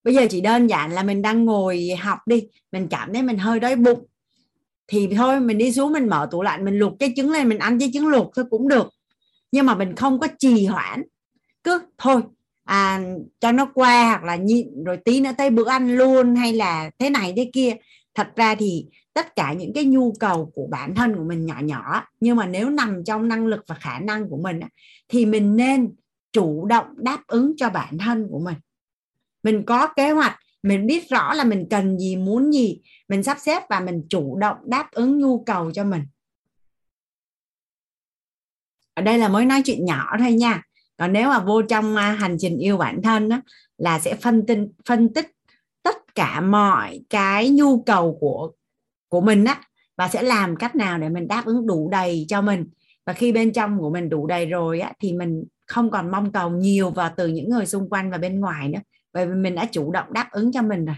bây 0.04 0.14
giờ 0.14 0.26
chỉ 0.30 0.40
đơn 0.40 0.66
giản 0.66 0.92
là 0.92 1.02
mình 1.02 1.22
đang 1.22 1.44
ngồi 1.44 1.88
học 2.00 2.18
đi 2.26 2.42
mình 2.72 2.88
cảm 2.90 3.12
thấy 3.12 3.22
mình 3.22 3.38
hơi 3.38 3.60
đói 3.60 3.76
bụng. 3.76 4.06
Thì 4.86 5.08
thôi 5.16 5.40
mình 5.40 5.58
đi 5.58 5.72
xuống 5.72 5.92
mình 5.92 6.08
mở 6.08 6.28
tủ 6.30 6.42
lạnh 6.42 6.64
mình 6.64 6.78
luộc 6.78 6.92
cái 6.98 7.12
trứng 7.16 7.30
lên 7.30 7.48
mình 7.48 7.58
ăn 7.58 7.78
cái 7.78 7.90
trứng 7.92 8.06
luộc 8.06 8.30
thôi 8.36 8.44
cũng 8.50 8.68
được. 8.68 8.88
Nhưng 9.52 9.66
mà 9.66 9.74
mình 9.74 9.96
không 9.96 10.20
có 10.20 10.26
trì 10.38 10.66
hoãn. 10.66 11.02
Cứ 11.64 11.78
thôi 11.98 12.22
à, 12.64 13.00
cho 13.40 13.52
nó 13.52 13.66
qua 13.74 14.04
hoặc 14.08 14.24
là 14.24 14.36
nhịn 14.36 14.84
rồi 14.84 14.96
tí 15.04 15.20
nữa 15.20 15.30
tới 15.38 15.50
bữa 15.50 15.68
ăn 15.68 15.96
luôn 15.96 16.36
hay 16.36 16.52
là 16.52 16.90
thế 16.98 17.10
này 17.10 17.32
thế 17.36 17.50
kia. 17.52 17.76
Thật 18.14 18.28
ra 18.36 18.54
thì 18.54 18.86
tất 19.14 19.36
cả 19.36 19.52
những 19.52 19.72
cái 19.72 19.84
nhu 19.84 20.12
cầu 20.12 20.52
của 20.54 20.66
bản 20.70 20.94
thân 20.94 21.16
của 21.16 21.24
mình 21.24 21.46
nhỏ 21.46 21.60
nhỏ 21.62 22.02
nhưng 22.20 22.36
mà 22.36 22.46
nếu 22.46 22.70
nằm 22.70 23.04
trong 23.04 23.28
năng 23.28 23.46
lực 23.46 23.64
và 23.66 23.74
khả 23.74 23.98
năng 23.98 24.28
của 24.28 24.36
mình 24.36 24.60
thì 25.08 25.26
mình 25.26 25.56
nên 25.56 25.94
chủ 26.32 26.66
động 26.66 26.86
đáp 26.96 27.18
ứng 27.26 27.52
cho 27.56 27.70
bản 27.70 27.98
thân 27.98 28.28
của 28.30 28.38
mình 28.38 28.54
mình 29.42 29.62
có 29.66 29.86
kế 29.96 30.10
hoạch 30.10 30.38
mình 30.62 30.86
biết 30.86 31.08
rõ 31.08 31.34
là 31.34 31.44
mình 31.44 31.66
cần 31.70 31.98
gì 31.98 32.16
muốn 32.16 32.52
gì 32.52 32.80
mình 33.08 33.22
sắp 33.22 33.38
xếp 33.40 33.62
và 33.70 33.80
mình 33.80 34.02
chủ 34.08 34.38
động 34.38 34.56
đáp 34.64 34.90
ứng 34.92 35.18
nhu 35.18 35.44
cầu 35.44 35.70
cho 35.70 35.84
mình. 35.84 36.02
Ở 38.94 39.02
đây 39.02 39.18
là 39.18 39.28
mới 39.28 39.44
nói 39.44 39.62
chuyện 39.64 39.84
nhỏ 39.84 40.16
thôi 40.18 40.32
nha. 40.32 40.62
Còn 40.96 41.12
nếu 41.12 41.28
mà 41.28 41.38
vô 41.38 41.62
trong 41.62 41.96
à, 41.96 42.12
hành 42.12 42.36
trình 42.38 42.58
yêu 42.58 42.76
bản 42.76 43.02
thân 43.02 43.28
đó, 43.28 43.40
là 43.78 44.00
sẽ 44.00 44.14
phân 44.14 44.46
tích 44.46 44.58
phân 44.88 45.14
tích 45.14 45.30
tất 45.82 46.14
cả 46.14 46.40
mọi 46.40 47.00
cái 47.10 47.50
nhu 47.50 47.82
cầu 47.82 48.18
của 48.20 48.52
của 49.08 49.20
mình 49.20 49.44
á 49.44 49.60
và 49.96 50.08
sẽ 50.08 50.22
làm 50.22 50.56
cách 50.56 50.76
nào 50.76 50.98
để 50.98 51.08
mình 51.08 51.28
đáp 51.28 51.42
ứng 51.44 51.66
đủ 51.66 51.88
đầy 51.90 52.26
cho 52.28 52.42
mình. 52.42 52.66
Và 53.06 53.12
khi 53.12 53.32
bên 53.32 53.52
trong 53.52 53.78
của 53.78 53.90
mình 53.90 54.08
đủ 54.08 54.26
đầy 54.26 54.46
rồi 54.46 54.80
á 54.80 54.92
thì 55.00 55.12
mình 55.12 55.44
không 55.66 55.90
còn 55.90 56.10
mong 56.10 56.32
cầu 56.32 56.50
nhiều 56.50 56.90
vào 56.90 57.14
từ 57.16 57.26
những 57.26 57.50
người 57.50 57.66
xung 57.66 57.88
quanh 57.88 58.10
và 58.10 58.18
bên 58.18 58.40
ngoài 58.40 58.68
nữa 58.68 58.80
bởi 59.12 59.26
vì 59.26 59.34
mình 59.34 59.54
đã 59.54 59.64
chủ 59.64 59.92
động 59.92 60.12
đáp 60.12 60.28
ứng 60.30 60.52
cho 60.52 60.62
mình 60.62 60.84
rồi. 60.84 60.96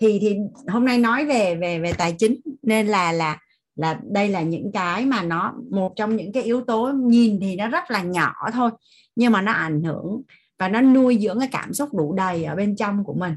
Thì 0.00 0.18
thì 0.20 0.36
hôm 0.68 0.84
nay 0.84 0.98
nói 0.98 1.24
về 1.24 1.54
về 1.54 1.78
về 1.78 1.92
tài 1.92 2.14
chính, 2.18 2.40
nên 2.62 2.86
là 2.86 3.12
là 3.12 3.38
là 3.76 4.00
đây 4.02 4.28
là 4.28 4.42
những 4.42 4.72
cái 4.72 5.06
mà 5.06 5.22
nó 5.22 5.54
một 5.70 5.92
trong 5.96 6.16
những 6.16 6.32
cái 6.32 6.42
yếu 6.42 6.64
tố 6.64 6.92
nhìn 6.92 7.40
thì 7.40 7.56
nó 7.56 7.68
rất 7.68 7.90
là 7.90 8.02
nhỏ 8.02 8.34
thôi, 8.52 8.70
nhưng 9.16 9.32
mà 9.32 9.42
nó 9.42 9.52
ảnh 9.52 9.82
hưởng 9.82 10.22
và 10.58 10.68
nó 10.68 10.80
nuôi 10.80 11.18
dưỡng 11.22 11.38
cái 11.38 11.48
cảm 11.52 11.74
xúc 11.74 11.94
đủ 11.94 12.14
đầy 12.14 12.44
ở 12.44 12.54
bên 12.54 12.76
trong 12.76 13.04
của 13.04 13.14
mình. 13.14 13.36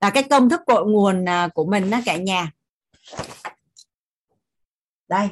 Là 0.00 0.10
cái 0.10 0.22
công 0.22 0.48
thức 0.48 0.60
cội 0.66 0.86
nguồn 0.86 1.28
à, 1.28 1.48
của 1.54 1.66
mình 1.66 1.90
đó 1.90 2.00
cả 2.04 2.16
nhà. 2.16 2.52
Đây. 5.08 5.28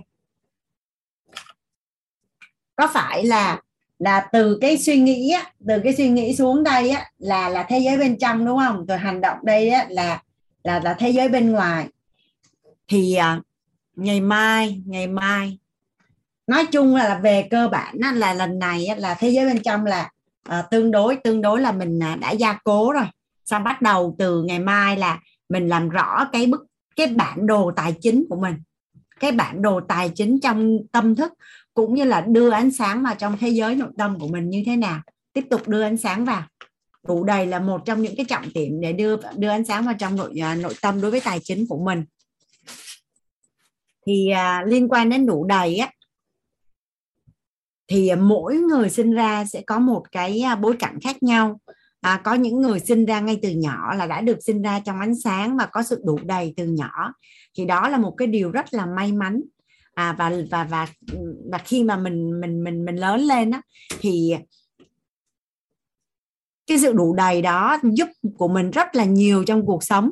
Có 2.76 2.88
phải 2.92 3.26
là 3.26 3.62
là 3.98 4.28
từ 4.32 4.58
cái 4.60 4.78
suy 4.78 4.96
nghĩ 4.98 5.30
á, 5.30 5.52
từ 5.68 5.80
cái 5.84 5.94
suy 5.94 6.08
nghĩ 6.08 6.36
xuống 6.36 6.64
đây 6.64 6.90
á, 6.90 7.10
là 7.18 7.48
là 7.48 7.62
thế 7.62 7.78
giới 7.78 7.98
bên 7.98 8.18
trong 8.18 8.46
đúng 8.46 8.58
không? 8.58 8.86
Rồi 8.86 8.98
hành 8.98 9.20
động 9.20 9.38
đây 9.42 9.70
á, 9.70 9.86
là 9.90 10.22
là 10.64 10.80
là 10.84 10.94
thế 10.94 11.10
giới 11.10 11.28
bên 11.28 11.52
ngoài. 11.52 11.88
Thì 12.88 13.14
à, 13.14 13.40
ngày 13.96 14.20
mai 14.20 14.82
ngày 14.86 15.06
mai 15.06 15.58
nói 16.46 16.66
chung 16.66 16.96
là 16.96 17.18
về 17.22 17.48
cơ 17.50 17.68
bản 17.68 17.98
á, 18.02 18.12
là 18.12 18.34
lần 18.34 18.58
này 18.58 18.86
á, 18.86 18.96
là 18.96 19.14
thế 19.14 19.30
giới 19.30 19.46
bên 19.46 19.62
trong 19.62 19.84
là 19.84 20.10
à, 20.48 20.62
tương 20.62 20.90
đối 20.90 21.16
tương 21.16 21.40
đối 21.40 21.60
là 21.60 21.72
mình 21.72 22.02
à, 22.02 22.16
đã 22.16 22.30
gia 22.30 22.52
cố 22.64 22.92
rồi. 22.92 23.06
Xong 23.44 23.64
bắt 23.64 23.82
đầu 23.82 24.16
từ 24.18 24.42
ngày 24.42 24.58
mai 24.58 24.96
là 24.96 25.20
mình 25.48 25.68
làm 25.68 25.88
rõ 25.88 26.28
cái 26.32 26.46
bức 26.46 26.66
cái 26.96 27.06
bản 27.06 27.46
đồ 27.46 27.72
tài 27.76 27.94
chính 28.00 28.24
của 28.28 28.36
mình 28.36 28.54
cái 29.20 29.32
bản 29.32 29.62
đồ 29.62 29.80
tài 29.80 30.10
chính 30.14 30.40
trong 30.40 30.78
tâm 30.92 31.16
thức 31.16 31.32
cũng 31.78 31.94
như 31.94 32.04
là 32.04 32.20
đưa 32.20 32.50
ánh 32.50 32.70
sáng 32.70 33.02
vào 33.02 33.14
trong 33.14 33.36
thế 33.40 33.48
giới 33.48 33.74
nội 33.74 33.90
tâm 33.98 34.18
của 34.20 34.28
mình 34.28 34.50
như 34.50 34.62
thế 34.66 34.76
nào. 34.76 35.00
Tiếp 35.32 35.44
tục 35.50 35.68
đưa 35.68 35.82
ánh 35.82 35.96
sáng 35.96 36.24
vào. 36.24 36.42
Đủ 37.08 37.24
đầy 37.24 37.46
là 37.46 37.58
một 37.58 37.80
trong 37.84 38.02
những 38.02 38.16
cái 38.16 38.26
trọng 38.28 38.44
điểm 38.54 38.80
để 38.80 38.92
đưa 38.92 39.16
đưa 39.36 39.48
ánh 39.48 39.64
sáng 39.64 39.84
vào 39.84 39.94
trong 39.98 40.16
nội 40.16 40.42
à, 40.42 40.54
nội 40.54 40.74
tâm 40.82 41.00
đối 41.00 41.10
với 41.10 41.20
tài 41.20 41.40
chính 41.42 41.66
của 41.68 41.78
mình. 41.84 42.04
Thì 44.06 44.30
à, 44.30 44.62
liên 44.66 44.88
quan 44.88 45.08
đến 45.08 45.26
đủ 45.26 45.44
đầy 45.44 45.76
á 45.76 45.90
thì 47.88 48.10
mỗi 48.14 48.56
người 48.56 48.90
sinh 48.90 49.10
ra 49.10 49.44
sẽ 49.44 49.62
có 49.66 49.78
một 49.78 50.02
cái 50.12 50.40
à, 50.40 50.54
bối 50.54 50.76
cảnh 50.78 50.98
khác 51.02 51.22
nhau. 51.22 51.60
À, 52.00 52.20
có 52.24 52.34
những 52.34 52.60
người 52.60 52.80
sinh 52.80 53.06
ra 53.06 53.20
ngay 53.20 53.38
từ 53.42 53.50
nhỏ 53.50 53.94
là 53.94 54.06
đã 54.06 54.20
được 54.20 54.38
sinh 54.40 54.62
ra 54.62 54.80
trong 54.80 55.00
ánh 55.00 55.14
sáng 55.24 55.56
và 55.56 55.66
có 55.66 55.82
sự 55.82 56.02
đủ 56.04 56.18
đầy 56.24 56.54
từ 56.56 56.66
nhỏ. 56.66 57.12
Thì 57.58 57.64
đó 57.64 57.88
là 57.88 57.98
một 57.98 58.14
cái 58.18 58.28
điều 58.28 58.50
rất 58.50 58.74
là 58.74 58.86
may 58.86 59.12
mắn 59.12 59.40
à, 59.98 60.14
và 60.18 60.32
và 60.50 60.64
và 60.64 60.86
và 61.50 61.58
khi 61.58 61.84
mà 61.84 61.96
mình 61.96 62.40
mình 62.40 62.64
mình 62.64 62.84
mình 62.84 62.96
lớn 62.96 63.20
lên 63.20 63.50
á 63.50 63.62
thì 64.00 64.34
cái 66.66 66.78
sự 66.78 66.92
đủ 66.92 67.14
đầy 67.14 67.42
đó 67.42 67.78
giúp 67.82 68.08
của 68.36 68.48
mình 68.48 68.70
rất 68.70 68.94
là 68.94 69.04
nhiều 69.04 69.44
trong 69.44 69.66
cuộc 69.66 69.84
sống. 69.84 70.10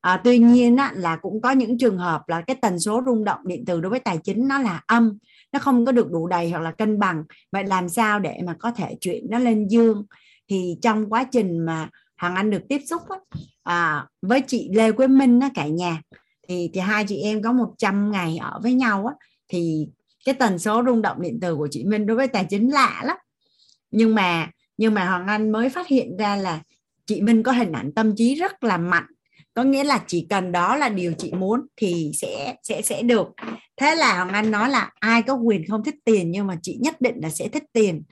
À, 0.00 0.20
tuy 0.24 0.38
nhiên 0.38 0.76
á, 0.76 0.92
là 0.94 1.16
cũng 1.16 1.40
có 1.40 1.50
những 1.50 1.78
trường 1.78 1.98
hợp 1.98 2.22
là 2.28 2.40
cái 2.40 2.56
tần 2.62 2.78
số 2.78 3.02
rung 3.06 3.24
động 3.24 3.40
điện 3.44 3.64
từ 3.66 3.80
đối 3.80 3.90
với 3.90 4.00
tài 4.00 4.18
chính 4.24 4.48
nó 4.48 4.58
là 4.58 4.82
âm 4.86 5.18
nó 5.52 5.58
không 5.58 5.86
có 5.86 5.92
được 5.92 6.10
đủ 6.10 6.26
đầy 6.26 6.50
hoặc 6.50 6.60
là 6.60 6.70
cân 6.70 6.98
bằng. 6.98 7.24
Vậy 7.52 7.64
làm 7.64 7.88
sao 7.88 8.20
để 8.20 8.40
mà 8.46 8.54
có 8.58 8.70
thể 8.70 8.96
chuyển 9.00 9.26
nó 9.30 9.38
lên 9.38 9.68
dương? 9.68 10.04
Thì 10.48 10.76
trong 10.82 11.12
quá 11.12 11.24
trình 11.24 11.58
mà 11.58 11.88
hàng 12.16 12.34
Anh 12.34 12.50
được 12.50 12.62
tiếp 12.68 12.80
xúc 12.86 13.02
á, 13.08 13.16
à, 13.62 14.06
với 14.22 14.40
chị 14.40 14.70
Lê 14.74 14.92
Quế 14.92 15.06
Minh 15.06 15.40
á, 15.40 15.50
cả 15.54 15.66
nhà 15.66 16.00
thì 16.48 16.70
thì 16.74 16.80
hai 16.80 17.04
chị 17.08 17.22
em 17.22 17.42
có 17.42 17.52
100 17.52 18.10
ngày 18.12 18.36
ở 18.36 18.60
với 18.62 18.74
nhau 18.74 19.06
á, 19.06 19.14
thì 19.48 19.88
cái 20.24 20.34
tần 20.34 20.58
số 20.58 20.82
rung 20.86 21.02
động 21.02 21.22
điện 21.22 21.38
từ 21.40 21.56
của 21.56 21.68
chị 21.70 21.84
Minh 21.84 22.06
đối 22.06 22.16
với 22.16 22.28
tài 22.28 22.46
chính 22.50 22.72
lạ 22.72 23.02
lắm. 23.04 23.16
Nhưng 23.90 24.14
mà 24.14 24.50
nhưng 24.76 24.94
mà 24.94 25.08
Hoàng 25.08 25.26
Anh 25.26 25.52
mới 25.52 25.68
phát 25.68 25.88
hiện 25.88 26.16
ra 26.16 26.36
là 26.36 26.62
chị 27.06 27.20
Minh 27.20 27.42
có 27.42 27.52
hình 27.52 27.72
ảnh 27.72 27.92
tâm 27.92 28.16
trí 28.16 28.34
rất 28.34 28.64
là 28.64 28.76
mạnh. 28.76 29.06
Có 29.54 29.62
nghĩa 29.64 29.84
là 29.84 30.04
chỉ 30.06 30.26
cần 30.30 30.52
đó 30.52 30.76
là 30.76 30.88
điều 30.88 31.12
chị 31.18 31.32
muốn 31.32 31.60
thì 31.76 32.12
sẽ 32.14 32.54
sẽ 32.62 32.82
sẽ 32.82 33.02
được. 33.02 33.28
Thế 33.76 33.94
là 33.94 34.14
Hoàng 34.14 34.28
Anh 34.28 34.50
nói 34.50 34.70
là 34.70 34.90
ai 35.00 35.22
có 35.22 35.34
quyền 35.34 35.66
không 35.68 35.84
thích 35.84 35.94
tiền 36.04 36.30
nhưng 36.30 36.46
mà 36.46 36.58
chị 36.62 36.78
nhất 36.80 37.00
định 37.00 37.14
là 37.22 37.30
sẽ 37.30 37.48
thích 37.48 37.64
tiền. 37.72 38.02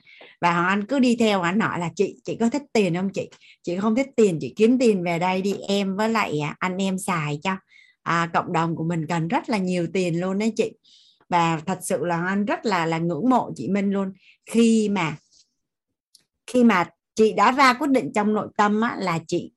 Và 0.41 0.53
Hoàng 0.53 0.67
Anh 0.67 0.85
cứ 0.85 0.99
đi 0.99 1.15
theo 1.15 1.41
anh 1.41 1.59
hỏi 1.59 1.79
là 1.79 1.89
chị 1.95 2.15
chị 2.23 2.37
có 2.39 2.49
thích 2.49 2.63
tiền 2.73 2.95
không 2.95 3.09
chị? 3.13 3.29
Chị 3.63 3.77
không 3.77 3.95
thích 3.95 4.09
tiền 4.15 4.37
chị 4.41 4.53
kiếm 4.55 4.79
tiền 4.79 5.03
về 5.03 5.19
đây 5.19 5.41
đi 5.41 5.55
em 5.67 5.95
với 5.95 6.09
lại 6.09 6.39
à, 6.39 6.55
anh 6.59 6.77
em 6.77 6.97
xài 6.97 7.39
cho 7.43 7.51
à, 8.05 8.29
cộng 8.33 8.53
đồng 8.53 8.75
của 8.75 8.83
mình 8.83 9.05
cần 9.07 9.27
rất 9.27 9.49
là 9.49 9.57
nhiều 9.57 9.87
tiền 9.93 10.19
luôn 10.19 10.39
đấy 10.39 10.53
chị. 10.55 10.71
Và 11.29 11.61
thật 11.65 11.79
sự 11.81 12.05
là 12.05 12.25
anh 12.25 12.45
rất 12.45 12.65
là 12.65 12.85
là 12.85 12.97
ngưỡng 12.97 13.29
mộ 13.29 13.51
chị 13.55 13.69
Minh 13.69 13.91
luôn. 13.91 14.13
Khi 14.45 14.89
mà 14.89 15.17
khi 16.47 16.63
mà 16.63 16.85
chị 17.15 17.33
đã 17.33 17.51
ra 17.51 17.73
quyết 17.73 17.89
định 17.89 18.11
trong 18.15 18.33
nội 18.33 18.47
tâm 18.57 18.81
á, 18.81 18.95
là 18.99 19.19
chị 19.27 19.51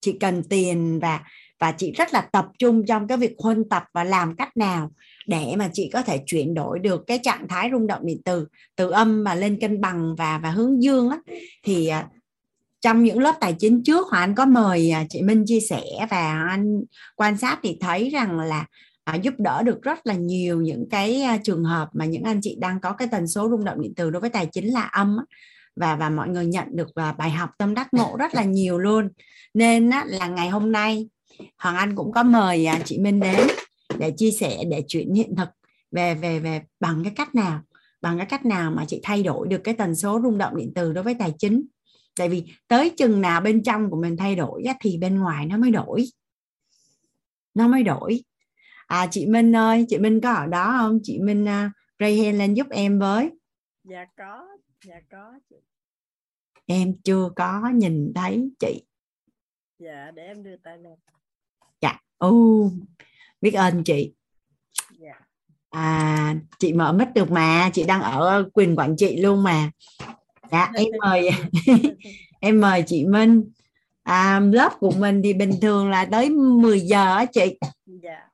chị 0.00 0.16
cần 0.20 0.42
tiền 0.42 0.98
và 1.02 1.20
và 1.58 1.72
chị 1.72 1.92
rất 1.92 2.12
là 2.12 2.20
tập 2.20 2.46
trung 2.58 2.86
trong 2.86 3.08
cái 3.08 3.18
việc 3.18 3.34
huân 3.38 3.68
tập 3.68 3.84
và 3.94 4.04
làm 4.04 4.36
cách 4.36 4.56
nào 4.56 4.90
để 5.26 5.54
mà 5.56 5.70
chị 5.72 5.90
có 5.92 6.02
thể 6.02 6.20
chuyển 6.26 6.54
đổi 6.54 6.78
được 6.78 7.04
cái 7.06 7.20
trạng 7.22 7.48
thái 7.48 7.68
rung 7.72 7.86
động 7.86 8.06
điện 8.06 8.20
từ 8.24 8.46
từ 8.76 8.90
âm 8.90 9.24
mà 9.24 9.34
lên 9.34 9.58
cân 9.60 9.80
bằng 9.80 10.14
và 10.18 10.38
và 10.38 10.50
hướng 10.50 10.82
dương 10.82 11.10
á. 11.10 11.18
Thì 11.62 11.86
à, 11.86 12.08
trong 12.80 13.04
những 13.04 13.18
lớp 13.18 13.34
tài 13.40 13.52
chính 13.58 13.82
trước 13.84 14.08
Hoàng 14.08 14.22
Anh 14.22 14.34
có 14.34 14.46
mời 14.46 14.90
à, 14.90 15.04
chị 15.08 15.22
Minh 15.22 15.44
chia 15.46 15.60
sẻ 15.60 15.82
và 16.10 16.44
anh 16.48 16.82
quan 17.16 17.36
sát 17.36 17.58
thì 17.62 17.78
thấy 17.80 18.10
rằng 18.10 18.40
là 18.40 18.66
à, 19.04 19.14
giúp 19.14 19.34
đỡ 19.38 19.62
được 19.62 19.82
rất 19.82 20.06
là 20.06 20.14
nhiều 20.14 20.60
những 20.60 20.88
cái 20.90 21.22
à, 21.22 21.38
trường 21.42 21.64
hợp 21.64 21.88
mà 21.92 22.04
những 22.04 22.22
anh 22.22 22.40
chị 22.42 22.56
đang 22.60 22.80
có 22.80 22.92
cái 22.92 23.08
tần 23.10 23.26
số 23.26 23.48
rung 23.50 23.64
động 23.64 23.82
điện 23.82 23.92
từ 23.96 24.10
đối 24.10 24.20
với 24.20 24.30
tài 24.30 24.46
chính 24.46 24.66
là 24.66 24.82
âm 24.82 25.16
á, 25.16 25.24
và 25.76 25.96
và 25.96 26.10
mọi 26.10 26.28
người 26.28 26.46
nhận 26.46 26.66
được 26.70 26.94
à, 26.94 27.12
bài 27.12 27.30
học 27.30 27.50
tâm 27.58 27.74
đắc 27.74 27.94
ngộ 27.94 28.16
rất 28.18 28.34
là 28.34 28.44
nhiều 28.44 28.78
luôn. 28.78 29.08
Nên 29.54 29.90
á, 29.90 30.04
là 30.06 30.26
ngày 30.26 30.48
hôm 30.48 30.72
nay 30.72 31.08
Hoàng 31.58 31.76
Anh 31.76 31.96
cũng 31.96 32.12
có 32.12 32.22
mời 32.22 32.68
chị 32.84 32.98
Minh 32.98 33.20
đến 33.20 33.46
để 33.98 34.10
chia 34.16 34.30
sẻ 34.30 34.58
để 34.70 34.84
chuyển 34.88 35.14
hiện 35.14 35.36
thực 35.36 35.48
về 35.92 36.14
về 36.14 36.38
về 36.38 36.62
bằng 36.80 37.04
cái 37.04 37.12
cách 37.16 37.34
nào 37.34 37.60
bằng 38.02 38.18
cái 38.18 38.26
cách 38.26 38.44
nào 38.44 38.70
mà 38.70 38.84
chị 38.88 39.00
thay 39.02 39.22
đổi 39.22 39.48
được 39.48 39.60
cái 39.64 39.74
tần 39.74 39.94
số 39.94 40.20
rung 40.22 40.38
động 40.38 40.56
điện 40.56 40.72
từ 40.74 40.92
đối 40.92 41.04
với 41.04 41.14
tài 41.14 41.32
chính 41.38 41.62
tại 42.16 42.28
vì 42.28 42.44
tới 42.68 42.90
chừng 42.90 43.20
nào 43.20 43.40
bên 43.40 43.62
trong 43.62 43.90
của 43.90 44.00
mình 44.02 44.16
thay 44.16 44.36
đổi 44.36 44.64
thì 44.80 44.98
bên 44.98 45.20
ngoài 45.20 45.46
nó 45.46 45.56
mới 45.56 45.70
đổi. 45.70 46.04
Nó 47.54 47.68
mới 47.68 47.82
đổi. 47.82 48.24
À 48.86 49.06
chị 49.10 49.26
Minh 49.26 49.56
ơi 49.56 49.86
chị 49.88 49.98
Minh 49.98 50.20
có 50.20 50.32
ở 50.32 50.46
đó 50.46 50.74
không? 50.78 50.98
Chị 51.02 51.18
Minh 51.18 51.44
uh, 51.44 51.72
ray 51.98 52.18
hand 52.18 52.38
lên 52.38 52.54
giúp 52.54 52.66
em 52.70 52.98
với. 52.98 53.30
Dạ 53.84 54.04
có 54.16 54.46
dạ 54.84 55.00
có 55.10 55.32
chị. 55.50 55.56
Em 56.66 56.94
chưa 57.04 57.30
có 57.36 57.70
nhìn 57.74 58.12
thấy 58.14 58.50
chị. 58.58 58.82
Dạ 59.78 60.10
để 60.14 60.22
em 60.22 60.42
đưa 60.42 60.56
tay 60.56 60.78
lên. 60.78 60.98
Dạ 61.80 61.98
ô 62.18 62.70
biết 63.40 63.54
ơn 63.54 63.84
chị. 63.84 64.12
Dạ. 64.98 65.20
à 65.70 66.34
chị 66.58 66.72
mở 66.72 66.92
mic 66.92 67.08
được 67.14 67.30
mà 67.30 67.70
chị 67.72 67.84
đang 67.84 68.02
ở 68.02 68.50
quyền 68.54 68.76
quản 68.76 68.96
trị 68.96 69.16
luôn 69.16 69.42
mà 69.42 69.70
dạ 70.52 70.70
em 70.74 70.88
mời 71.00 71.30
em 72.40 72.60
mời 72.60 72.82
chị 72.86 73.04
Minh. 73.06 73.50
À, 74.02 74.40
lớp 74.40 74.72
của 74.80 74.90
mình 74.90 75.20
thì 75.24 75.34
bình 75.34 75.52
thường 75.62 75.90
là 75.90 76.04
tới 76.04 76.30
10 76.30 76.80
giờ 76.80 77.16
á 77.16 77.24
chị. 77.24 77.58
Dạ. 77.86 78.28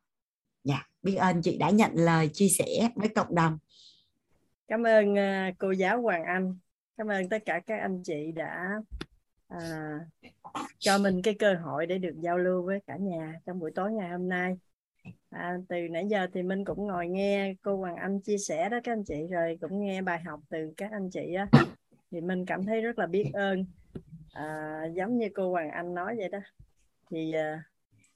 Dạ 0.64 0.82
biết 1.02 1.14
ơn 1.14 1.42
chị 1.42 1.58
đã 1.58 1.70
nhận 1.70 1.90
lời 1.94 2.30
chia 2.32 2.48
sẻ 2.48 2.88
với 2.94 3.08
cộng 3.08 3.34
đồng. 3.34 3.58
Cảm 4.68 4.82
ơn 4.82 5.12
uh, 5.12 5.54
cô 5.58 5.70
giáo 5.70 6.00
Hoàng 6.00 6.24
Anh. 6.24 6.58
Cảm 6.96 7.06
ơn 7.06 7.28
tất 7.28 7.42
cả 7.46 7.60
các 7.66 7.80
anh 7.80 8.02
chị 8.02 8.32
đã 8.34 8.68
à, 9.48 9.58
cho 10.78 10.98
mình 10.98 11.22
cái 11.22 11.34
cơ 11.34 11.54
hội 11.54 11.86
để 11.86 11.98
được 11.98 12.14
giao 12.20 12.38
lưu 12.38 12.62
với 12.62 12.80
cả 12.86 12.96
nhà 12.96 13.34
trong 13.46 13.58
buổi 13.58 13.70
tối 13.74 13.92
ngày 13.92 14.10
hôm 14.10 14.28
nay. 14.28 14.56
À, 15.30 15.56
từ 15.68 15.76
nãy 15.90 16.06
giờ 16.08 16.26
thì 16.34 16.42
mình 16.42 16.64
cũng 16.64 16.86
ngồi 16.86 17.08
nghe 17.08 17.54
cô 17.62 17.76
Hoàng 17.76 17.96
Anh 17.96 18.20
chia 18.20 18.38
sẻ 18.38 18.68
đó 18.68 18.78
các 18.84 18.92
anh 18.92 19.04
chị 19.04 19.26
rồi 19.30 19.58
cũng 19.60 19.80
nghe 19.80 20.02
bài 20.02 20.20
học 20.20 20.40
từ 20.48 20.72
các 20.76 20.92
anh 20.92 21.10
chị 21.10 21.34
á 21.34 21.48
thì 22.10 22.20
mình 22.20 22.44
cảm 22.46 22.64
thấy 22.66 22.80
rất 22.80 22.98
là 22.98 23.06
biết 23.06 23.30
ơn. 23.34 23.64
À, 24.32 24.80
giống 24.94 25.18
như 25.18 25.28
cô 25.34 25.50
Hoàng 25.50 25.70
Anh 25.70 25.94
nói 25.94 26.16
vậy 26.18 26.28
đó. 26.28 26.38
Thì 27.10 27.32
à, 27.32 27.64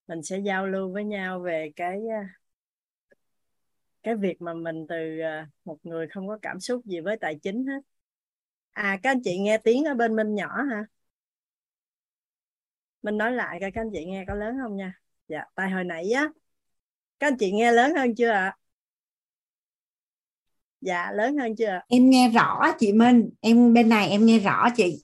mình 0.09 0.23
sẽ 0.23 0.39
giao 0.39 0.67
lưu 0.67 0.93
với 0.93 1.05
nhau 1.05 1.41
về 1.41 1.71
cái 1.77 2.01
à, 2.09 2.41
cái 4.03 4.17
việc 4.17 4.43
mà 4.43 4.55
mình 4.55 4.87
từ 4.89 5.19
à, 5.21 5.49
một 5.65 5.79
người 5.83 6.09
không 6.09 6.29
có 6.29 6.39
cảm 6.43 6.61
xúc 6.61 6.85
gì 6.85 7.01
với 7.01 7.17
tài 7.17 7.35
chính 7.43 7.67
hết. 7.67 7.81
À 8.73 8.99
các 9.03 9.11
anh 9.11 9.21
chị 9.25 9.39
nghe 9.39 9.59
tiếng 9.59 9.85
ở 9.85 9.95
bên 9.95 10.17
mình 10.17 10.35
nhỏ 10.35 10.63
hả? 10.63 10.85
Mình 13.03 13.19
nói 13.19 13.33
lại 13.33 13.59
coi 13.61 13.71
các 13.71 13.81
anh 13.81 13.91
chị 13.93 14.05
nghe 14.05 14.25
có 14.29 14.35
lớn 14.35 14.57
không 14.63 14.77
nha. 14.77 14.93
Dạ 15.29 15.45
tại 15.55 15.71
hồi 15.71 15.85
nãy 15.85 16.11
á 16.11 16.29
các 17.19 17.27
anh 17.27 17.37
chị 17.39 17.53
nghe 17.53 17.73
lớn 17.73 17.95
hơn 17.97 18.15
chưa 18.15 18.29
ạ? 18.31 18.57
Dạ 20.81 21.13
lớn 21.13 21.37
hơn 21.37 21.57
chưa? 21.57 21.81
Em 21.89 22.11
nghe 22.11 22.29
rõ 22.29 22.73
chị 22.79 22.93
Minh. 22.93 23.31
Em 23.41 23.75
bên 23.75 23.89
này 23.89 24.09
em 24.09 24.27
nghe 24.27 24.39
rõ 24.39 24.69
chị. 24.77 25.03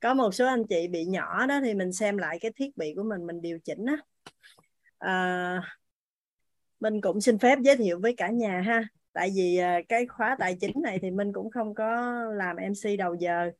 Có 0.00 0.14
một 0.14 0.34
số 0.34 0.46
anh 0.46 0.64
chị 0.68 0.88
bị 0.88 1.04
nhỏ 1.04 1.46
đó 1.46 1.60
thì 1.64 1.74
mình 1.74 1.92
xem 1.92 2.18
lại 2.18 2.38
cái 2.40 2.52
thiết 2.56 2.76
bị 2.76 2.94
của 2.96 3.02
mình 3.02 3.26
mình 3.26 3.40
điều 3.40 3.58
chỉnh 3.58 3.86
á. 3.86 3.96
À, 4.98 5.62
mình 6.80 7.00
cũng 7.00 7.20
xin 7.20 7.38
phép 7.38 7.58
giới 7.64 7.76
thiệu 7.76 8.00
với 8.00 8.14
cả 8.16 8.28
nhà 8.28 8.60
ha. 8.60 8.84
Tại 9.12 9.30
vì 9.34 9.56
à, 9.56 9.80
cái 9.88 10.06
khóa 10.06 10.36
tài 10.38 10.56
chính 10.60 10.82
này 10.82 10.98
thì 11.02 11.10
mình 11.10 11.32
cũng 11.32 11.50
không 11.50 11.74
có 11.74 12.12
làm 12.34 12.56
MC 12.56 12.98
đầu 12.98 13.14
giờ. 13.14 13.50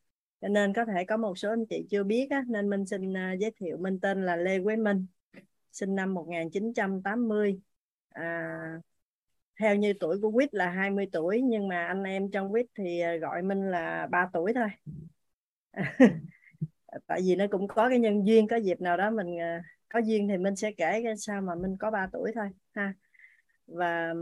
Cho 0.41 0.49
nên 0.49 0.73
có 0.73 0.85
thể 0.85 1.05
có 1.05 1.17
một 1.17 1.39
số 1.39 1.49
anh 1.49 1.67
chị 1.71 1.87
chưa 1.91 2.05
biết 2.05 2.27
á, 2.31 2.45
nên 2.49 2.71
mình 2.71 2.87
xin 2.87 3.11
uh, 3.11 3.39
giới 3.39 3.51
thiệu 3.57 3.77
mình 3.81 4.01
tên 4.01 4.27
là 4.27 4.37
Lê 4.37 4.59
Quế 4.65 4.77
Minh 4.77 5.07
sinh 5.73 5.95
năm 5.95 6.15
1980 6.15 7.61
à, 8.11 8.59
theo 9.63 9.77
như 9.77 9.93
tuổi 10.01 10.19
của 10.23 10.31
Quýt 10.33 10.55
là 10.55 10.71
20 10.71 11.07
tuổi 11.13 11.41
nhưng 11.45 11.69
mà 11.69 11.87
anh 11.87 12.03
em 12.05 12.31
trong 12.31 12.53
Quýt 12.53 12.67
thì 12.79 13.01
ờ, 13.01 13.17
gọi 13.17 13.43
Minh 13.43 13.71
là 13.71 14.07
3 14.11 14.31
tuổi 14.33 14.53
thôi. 14.55 14.69
Tại 17.07 17.21
vì 17.25 17.37
nó 17.37 17.47
cũng 17.51 17.69
có 17.69 17.89
cái 17.89 17.99
nhân 17.99 18.25
duyên 18.27 18.49
có 18.49 18.57
dịp 18.57 18.81
nào 18.81 18.97
đó 18.97 19.11
mình 19.11 19.39
ờ, 19.39 19.47
có 19.89 19.99
duyên 20.01 20.29
thì 20.29 20.39
mình 20.39 20.57
sẽ 20.57 20.73
kể 20.73 21.01
cái 21.05 21.17
sao 21.17 21.41
mà 21.41 21.55
mình 21.55 21.77
có 21.81 21.91
3 21.91 22.09
tuổi 22.13 22.33
thôi 22.35 22.49
ha. 22.75 22.95
Và 23.67 24.15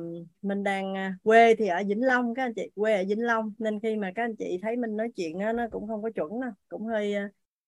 mình 0.43 0.63
đang 0.65 0.95
ờ, 0.95 1.11
quê 1.23 1.55
thì 1.57 1.69
ở 1.69 1.83
Vĩnh 1.89 2.07
Long 2.07 2.35
các 2.35 2.43
anh 2.45 2.55
chị 2.57 2.71
quê 2.75 2.95
ở 2.97 3.05
Vĩnh 3.09 3.27
Long. 3.27 3.55
Nên 3.59 3.81
khi 3.81 3.97
mà 3.97 4.13
các 4.15 4.25
anh 4.25 4.37
chị 4.37 4.59
thấy 4.63 4.77
mình 4.77 4.97
nói 4.97 5.11
chuyện 5.17 5.39
đó, 5.39 5.53
nó 5.53 5.69
cũng 5.71 5.89
không 5.89 6.03
có 6.03 6.11
chuẩn 6.11 6.41
đâu 6.41 6.51
cũng 6.69 6.87
hơi 6.87 7.15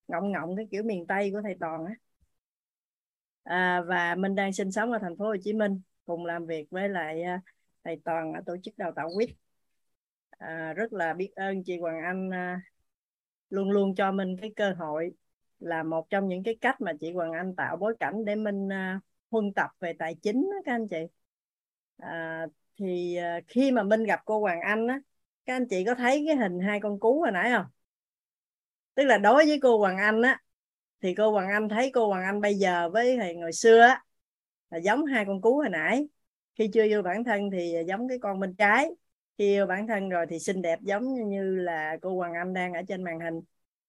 ngọng 0.08 0.32
ngọng 0.32 0.56
cái 0.56 0.66
kiểu 0.70 0.82
miền 0.84 1.06
Tây 1.06 1.30
của 1.32 1.42
thầy 1.42 1.56
Toàn 1.60 1.84
á. 1.84 1.94
À, 3.44 3.82
và 3.86 4.14
mình 4.14 4.34
đang 4.34 4.52
sinh 4.52 4.72
sống 4.72 4.92
ở 4.92 4.98
thành 5.02 5.16
phố 5.16 5.24
Hồ 5.24 5.36
Chí 5.42 5.52
Minh 5.52 5.80
cùng 6.04 6.26
làm 6.26 6.46
việc 6.46 6.70
với 6.70 6.88
lại 6.88 7.22
thầy 7.84 8.00
Toàn 8.04 8.32
ở 8.32 8.40
tổ 8.46 8.56
chức 8.62 8.78
đào 8.78 8.92
tạo 8.96 9.10
quýt. 9.14 9.30
À, 10.30 10.72
rất 10.76 10.92
là 10.92 11.14
biết 11.14 11.32
ơn 11.34 11.64
chị 11.64 11.78
Hoàng 11.78 12.02
Anh 12.04 12.30
à, 12.30 12.60
luôn 13.50 13.70
luôn 13.70 13.94
cho 13.94 14.12
mình 14.12 14.36
cái 14.40 14.52
cơ 14.56 14.72
hội 14.72 15.12
là 15.58 15.82
một 15.82 16.10
trong 16.10 16.28
những 16.28 16.42
cái 16.42 16.56
cách 16.60 16.80
mà 16.80 16.92
chị 17.00 17.12
Hoàng 17.12 17.32
Anh 17.32 17.56
tạo 17.56 17.76
bối 17.76 17.94
cảnh 18.00 18.24
để 18.24 18.34
mình 18.34 18.72
à, 18.72 19.00
huân 19.30 19.52
tập 19.52 19.70
về 19.80 19.92
tài 19.98 20.14
chính 20.22 20.42
đó, 20.42 20.56
các 20.64 20.72
anh 20.72 20.88
chị. 20.88 21.06
À, 21.96 22.46
thì 22.78 23.16
à, 23.16 23.40
khi 23.48 23.70
mà 23.70 23.82
mình 23.82 24.04
gặp 24.04 24.20
cô 24.24 24.40
Hoàng 24.40 24.60
Anh 24.60 24.86
á 24.86 25.00
các 25.46 25.56
anh 25.56 25.68
chị 25.70 25.84
có 25.86 25.94
thấy 25.94 26.24
cái 26.26 26.36
hình 26.36 26.60
hai 26.60 26.80
con 26.80 27.00
cú 27.00 27.20
hồi 27.20 27.30
nãy 27.32 27.50
không? 27.50 27.66
Tức 28.94 29.04
là 29.04 29.18
đối 29.18 29.46
với 29.46 29.58
cô 29.62 29.78
Hoàng 29.78 29.96
Anh 29.98 30.22
á 30.22 30.40
thì 31.00 31.14
cô 31.14 31.30
Hoàng 31.30 31.48
Anh 31.48 31.68
thấy 31.68 31.90
cô 31.94 32.08
Hoàng 32.08 32.24
Anh 32.24 32.40
bây 32.40 32.54
giờ 32.54 32.90
với 32.90 33.16
thầy 33.20 33.34
ngày 33.34 33.52
xưa 33.52 33.80
á 33.80 34.04
là 34.70 34.78
giống 34.78 35.04
hai 35.04 35.24
con 35.24 35.40
cú 35.40 35.56
hồi 35.56 35.68
nãy 35.70 36.08
khi 36.54 36.68
chưa 36.72 36.84
yêu 36.84 37.02
bản 37.02 37.24
thân 37.24 37.50
thì 37.50 37.74
à, 37.74 37.80
giống 37.80 38.08
cái 38.08 38.18
con 38.18 38.40
bên 38.40 38.54
trái. 38.54 38.90
Khi 39.38 39.44
yêu 39.44 39.66
bản 39.66 39.86
thân 39.86 40.08
rồi 40.08 40.26
thì 40.28 40.38
xinh 40.38 40.62
đẹp 40.62 40.78
giống 40.82 41.28
như 41.28 41.56
là 41.56 41.96
cô 42.02 42.16
Hoàng 42.16 42.34
Anh 42.34 42.52
đang 42.52 42.72
ở 42.72 42.82
trên 42.88 43.04
màn 43.04 43.20
hình. 43.20 43.40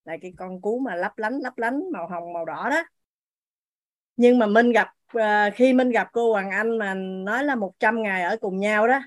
Là 0.05 0.17
cái 0.21 0.33
con 0.37 0.61
cú 0.61 0.79
mà 0.79 0.95
lấp 0.95 1.17
lánh 1.17 1.39
lấp 1.39 1.57
lánh 1.57 1.91
màu 1.91 2.07
hồng 2.07 2.33
màu 2.33 2.45
đỏ 2.45 2.69
đó. 2.69 2.83
Nhưng 4.17 4.39
mà 4.39 4.45
Minh 4.47 4.71
gặp 4.71 4.87
à, 5.07 5.49
khi 5.55 5.73
Minh 5.73 5.89
gặp 5.89 6.07
cô 6.13 6.31
Hoàng 6.31 6.49
Anh 6.49 6.77
mà 6.77 6.93
nói 6.93 7.43
là 7.43 7.55
100 7.55 8.01
ngày 8.01 8.23
ở 8.23 8.37
cùng 8.41 8.57
nhau 8.59 8.87
đó 8.87 8.99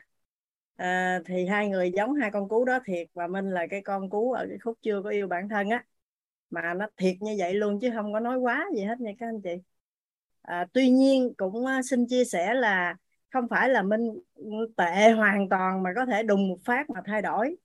à, 0.77 1.21
thì 1.27 1.47
hai 1.47 1.69
người 1.69 1.93
giống 1.97 2.15
hai 2.15 2.31
con 2.31 2.49
cú 2.49 2.65
đó 2.65 2.79
thiệt. 2.85 3.09
Và 3.15 3.27
Minh 3.27 3.51
là 3.51 3.67
cái 3.71 3.83
con 3.83 4.11
cú 4.11 4.33
ở 4.33 4.47
cái 4.49 4.59
khúc 4.59 4.79
chưa 4.83 5.03
có 5.03 5.11
yêu 5.11 5.29
bản 5.29 5.49
thân 5.49 5.71
á. 5.71 5.85
Mà 6.51 6.75
nó 6.75 6.87
thiệt 6.97 7.17
như 7.21 7.35
vậy 7.39 7.55
luôn 7.55 7.81
chứ 7.81 7.91
không 7.95 8.13
có 8.13 8.21
nói 8.21 8.39
quá 8.39 8.67
gì 8.77 8.85
hết 8.85 9.01
nha 9.01 9.11
các 9.19 9.27
anh 9.27 9.41
chị. 9.43 9.57
À, 10.43 10.67
tuy 10.73 10.91
nhiên 10.91 11.35
cũng 11.37 11.67
à, 11.67 11.83
xin 11.83 12.07
chia 12.07 12.25
sẻ 12.25 12.55
là 12.55 12.97
không 13.33 13.49
phải 13.51 13.69
là 13.69 13.83
Minh 13.83 14.21
tệ 14.77 15.11
hoàn 15.11 15.49
toàn 15.49 15.83
mà 15.83 15.91
có 15.97 16.07
thể 16.07 16.23
đùng 16.23 16.49
một 16.49 16.59
phát 16.65 16.91
mà 16.91 17.01
thay 17.07 17.23
đổi. 17.23 17.57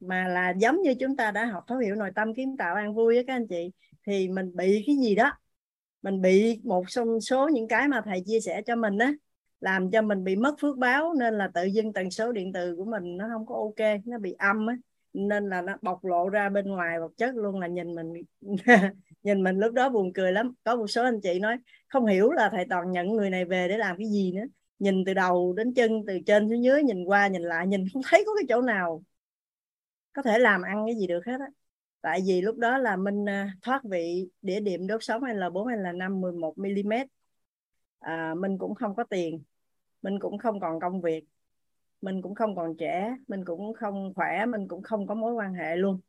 Mà 0.00 0.28
là 0.28 0.50
giống 0.50 0.82
như 0.82 0.94
chúng 1.00 1.16
ta 1.16 1.30
đã 1.30 1.44
học 1.44 1.64
thấu 1.66 1.78
hiểu 1.78 1.94
nội 1.94 2.10
tâm 2.14 2.34
kiến 2.34 2.56
tạo 2.56 2.74
an 2.74 2.94
vui 2.94 3.14
với 3.14 3.24
các 3.26 3.34
anh 3.34 3.46
chị 3.48 3.70
thì 4.06 4.28
mình 4.28 4.56
bị 4.56 4.84
cái 4.86 4.96
gì 4.96 5.14
đó 5.14 5.32
mình 6.02 6.20
bị 6.22 6.60
một 6.64 6.90
số, 6.90 7.20
số 7.20 7.48
những 7.48 7.68
cái 7.68 7.88
mà 7.88 8.02
thầy 8.04 8.22
chia 8.26 8.40
sẻ 8.40 8.62
cho 8.66 8.76
mình 8.76 8.98
á 8.98 9.12
làm 9.60 9.90
cho 9.90 10.02
mình 10.02 10.24
bị 10.24 10.36
mất 10.36 10.54
phước 10.60 10.76
báo 10.76 11.14
nên 11.14 11.34
là 11.34 11.50
tự 11.54 11.64
dưng 11.64 11.92
tần 11.92 12.10
số 12.10 12.32
điện 12.32 12.52
từ 12.52 12.76
của 12.76 12.84
mình 12.84 13.16
nó 13.16 13.28
không 13.32 13.46
có 13.46 13.54
ok 13.54 14.00
nó 14.04 14.18
bị 14.18 14.32
âm 14.38 14.66
á 14.66 14.76
nên 15.12 15.48
là 15.48 15.62
nó 15.62 15.76
bộc 15.82 16.04
lộ 16.04 16.28
ra 16.28 16.48
bên 16.48 16.66
ngoài 16.66 17.00
vật 17.00 17.12
chất 17.16 17.34
luôn 17.34 17.60
là 17.60 17.66
nhìn 17.66 17.94
mình 17.94 18.12
nhìn 19.22 19.42
mình 19.42 19.58
lúc 19.58 19.74
đó 19.74 19.88
buồn 19.88 20.12
cười 20.12 20.32
lắm. 20.32 20.54
Có 20.64 20.76
một 20.76 20.86
số 20.86 21.02
anh 21.02 21.20
chị 21.20 21.38
nói 21.38 21.56
không 21.88 22.06
hiểu 22.06 22.30
là 22.32 22.48
thầy 22.52 22.64
toàn 22.70 22.90
nhận 22.90 23.08
người 23.08 23.30
này 23.30 23.44
về 23.44 23.68
để 23.68 23.78
làm 23.78 23.96
cái 23.98 24.06
gì 24.06 24.32
nữa 24.32 24.44
nhìn 24.78 25.04
từ 25.04 25.14
đầu 25.14 25.52
đến 25.56 25.74
chân 25.74 26.02
từ 26.06 26.18
trên 26.26 26.48
xuống 26.48 26.64
dưới 26.64 26.82
nhìn 26.82 27.04
qua 27.04 27.28
nhìn 27.28 27.42
lại 27.42 27.66
nhìn 27.66 27.86
không 27.92 28.02
thấy 28.10 28.24
có 28.26 28.34
cái 28.34 28.44
chỗ 28.48 28.62
nào 28.62 29.02
có 30.12 30.22
thể 30.22 30.38
làm 30.38 30.62
ăn 30.62 30.86
cái 30.86 30.96
gì 30.96 31.06
được 31.06 31.26
hết 31.26 31.40
á. 31.40 31.46
Tại 32.00 32.20
vì 32.26 32.40
lúc 32.40 32.56
đó 32.58 32.78
là 32.78 32.96
mình 32.96 33.28
à, 33.28 33.52
thoát 33.62 33.84
vị 33.84 34.28
đĩa 34.42 34.60
điểm 34.60 34.86
đốt 34.86 35.04
sống 35.04 35.22
hay 35.22 35.34
là 35.34 35.50
4 35.50 35.66
hay 35.66 35.76
là 35.78 35.92
5 35.92 36.20
11 36.20 36.58
mm 36.58 36.92
à, 37.98 38.34
mình 38.34 38.58
cũng 38.58 38.74
không 38.74 38.94
có 38.94 39.04
tiền 39.04 39.42
mình 40.02 40.18
cũng 40.18 40.38
không 40.38 40.60
còn 40.60 40.80
công 40.80 41.00
việc 41.00 41.24
mình 42.00 42.22
cũng 42.22 42.34
không 42.34 42.56
còn 42.56 42.76
trẻ 42.76 43.16
mình 43.28 43.44
cũng 43.44 43.74
không 43.74 44.12
khỏe 44.14 44.46
mình 44.46 44.68
cũng 44.68 44.82
không 44.82 45.06
có 45.06 45.14
mối 45.14 45.34
quan 45.34 45.54
hệ 45.54 45.76
luôn. 45.76 46.00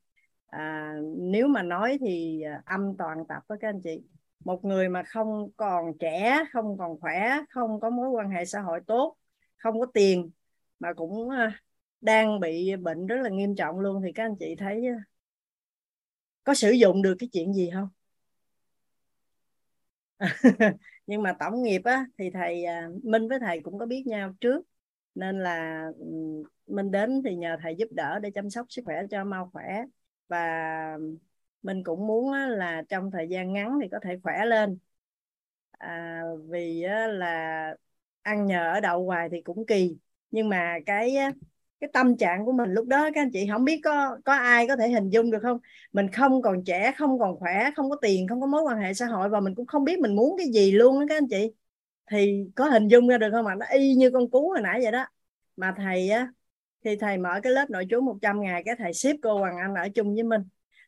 À, 0.48 0.94
nếu 1.18 1.48
mà 1.48 1.64
nói 1.64 1.98
thì 2.02 2.42
à, 2.42 2.62
âm 2.66 2.98
toàn 2.98 3.18
tập 3.30 3.44
với 3.48 3.58
các 3.62 3.70
anh 3.70 3.82
chị 3.84 4.02
một 4.46 4.66
người 4.66 4.90
mà 4.90 5.04
không 5.04 5.50
còn 5.58 5.98
trẻ, 6.00 6.40
không 6.54 6.78
còn 6.78 7.00
khỏe, 7.00 7.32
không 7.50 7.80
có 7.80 7.90
mối 7.90 8.10
quan 8.10 8.30
hệ 8.30 8.46
xã 8.46 8.62
hội 8.62 8.80
tốt, 8.88 9.18
không 9.58 9.80
có 9.80 9.86
tiền, 9.94 10.32
mà 10.80 10.94
cũng 10.94 11.30
ờ, 11.30 11.50
đang 12.02 12.40
bị 12.40 12.76
bệnh 12.76 13.08
rất 13.08 13.18
là 13.22 13.30
nghiêm 13.30 13.56
trọng 13.56 13.80
luôn, 13.80 14.02
thì 14.06 14.12
các 14.14 14.24
anh 14.26 14.36
chị 14.40 14.56
thấy 14.60 14.86
ờ, 14.88 14.94
có 16.44 16.54
sử 16.54 16.72
dụng 16.72 17.02
được 17.02 17.16
cái 17.20 17.30
chuyện 17.34 17.54
gì 17.54 17.70
không? 17.74 17.90
Nhưng 21.08 21.22
mà 21.24 21.34
tổng 21.40 21.64
nghiệp 21.64 21.82
á, 21.84 22.06
thì 22.18 22.30
thầy 22.34 22.64
ờ, 22.66 22.74
Minh 23.04 23.28
với 23.30 23.40
thầy 23.40 23.60
cũng 23.64 23.80
có 23.80 23.86
biết 23.86 24.04
nhau 24.08 24.34
trước, 24.42 24.66
nên 25.16 25.40
là 25.40 25.84
mình 26.68 26.92
đến 26.92 27.22
thì 27.26 27.36
nhờ 27.36 27.58
thầy 27.62 27.76
giúp 27.76 27.88
đỡ 27.92 28.20
để 28.20 28.32
chăm 28.32 28.50
sóc 28.50 28.66
sức 28.70 28.82
khỏe 28.86 29.02
cho 29.12 29.24
mau 29.24 29.50
khỏe 29.54 29.84
và 30.28 30.38
mình 31.68 31.84
cũng 31.84 32.08
muốn 32.08 32.34
là 32.34 32.84
trong 32.90 33.12
thời 33.12 33.28
gian 33.30 33.54
ngắn 33.54 33.80
thì 33.82 33.88
có 33.92 34.00
thể 34.04 34.20
khỏe 34.24 34.46
lên. 34.46 34.78
À, 35.72 36.22
vì 36.50 36.84
là 37.10 37.76
ăn 38.22 38.46
nhờ 38.46 38.74
ở 38.74 38.80
đậu 38.80 39.06
hoài 39.06 39.30
thì 39.32 39.42
cũng 39.42 39.66
kỳ. 39.66 39.98
Nhưng 40.32 40.50
mà 40.50 40.78
cái 40.86 41.16
cái 41.80 41.90
tâm 41.94 42.18
trạng 42.18 42.46
của 42.46 42.52
mình 42.52 42.74
lúc 42.74 42.88
đó 42.88 43.10
các 43.16 43.22
anh 43.22 43.32
chị 43.34 43.48
không 43.52 43.66
biết 43.66 43.82
có 43.84 44.18
có 44.26 44.34
ai 44.34 44.68
có 44.68 44.76
thể 44.76 44.90
hình 44.90 45.10
dung 45.10 45.32
được 45.32 45.40
không? 45.42 45.60
Mình 45.94 46.12
không 46.12 46.42
còn 46.42 46.64
trẻ 46.64 46.92
không 46.98 47.20
còn 47.20 47.40
khỏe 47.40 47.72
không 47.76 47.90
có 47.90 47.96
tiền 48.02 48.28
không 48.28 48.42
có 48.42 48.48
mối 48.48 48.62
quan 48.64 48.78
hệ 48.78 48.94
xã 48.94 49.06
hội 49.06 49.30
và 49.30 49.40
mình 49.40 49.56
cũng 49.56 49.66
không 49.66 49.84
biết 49.84 50.00
mình 50.00 50.16
muốn 50.16 50.38
cái 50.38 50.48
gì 50.54 50.72
luôn 50.72 51.00
đó 51.00 51.06
các 51.10 51.18
anh 51.18 51.28
chị. 51.30 51.52
Thì 52.12 52.46
có 52.56 52.66
hình 52.66 52.88
dung 52.88 53.08
ra 53.08 53.18
được 53.18 53.30
không 53.32 53.48
ạ? 53.48 53.56
Nó 53.56 53.66
y 53.72 53.94
như 53.96 54.12
con 54.12 54.30
cú 54.30 54.50
hồi 54.50 54.62
nãy 54.62 54.80
vậy 54.84 54.92
đó. 54.92 55.06
Mà 55.56 55.74
thầy 55.78 56.10
á 56.10 56.32
thì 56.84 56.96
thầy 56.96 57.18
mở 57.18 57.40
cái 57.44 57.54
lớp 57.54 57.70
nội 57.70 57.86
trú 57.90 58.02
100 58.02 58.42
ngày 58.42 58.64
cái 58.66 58.76
thầy 58.80 58.94
ship 58.94 59.16
cô 59.22 59.40
Hoàng 59.40 59.58
Anh 59.58 59.76
ở 59.76 59.90
chung 59.96 60.14
với 60.14 60.24
mình 60.24 60.42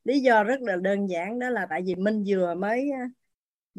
lý 0.03 0.19
do 0.19 0.43
rất 0.43 0.61
là 0.61 0.75
đơn 0.75 1.07
giản 1.09 1.39
đó 1.39 1.49
là 1.49 1.67
tại 1.69 1.81
vì 1.85 1.95
Minh 1.95 2.23
vừa 2.27 2.55
mới 2.55 2.89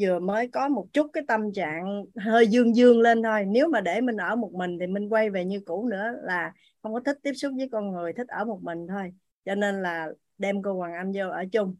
vừa 0.00 0.18
mới 0.20 0.48
có 0.48 0.68
một 0.68 0.86
chút 0.92 1.06
cái 1.12 1.24
tâm 1.28 1.52
trạng 1.52 2.04
hơi 2.16 2.46
dương 2.48 2.76
dương 2.76 3.00
lên 3.00 3.22
thôi. 3.22 3.44
Nếu 3.46 3.68
mà 3.68 3.80
để 3.80 4.00
mình 4.00 4.16
ở 4.16 4.36
một 4.36 4.52
mình 4.52 4.78
thì 4.80 4.86
mình 4.86 5.08
quay 5.08 5.30
về 5.30 5.44
như 5.44 5.60
cũ 5.66 5.88
nữa 5.88 6.12
là 6.22 6.52
không 6.82 6.94
có 6.94 7.00
thích 7.00 7.18
tiếp 7.22 7.32
xúc 7.32 7.52
với 7.56 7.68
con 7.72 7.92
người, 7.92 8.12
thích 8.12 8.28
ở 8.28 8.44
một 8.44 8.58
mình 8.62 8.86
thôi. 8.88 9.12
Cho 9.44 9.54
nên 9.54 9.82
là 9.82 10.08
đem 10.38 10.62
cô 10.62 10.74
Hoàng 10.74 10.92
Anh 10.94 11.12
vô 11.14 11.28
ở 11.30 11.44
chung. 11.52 11.76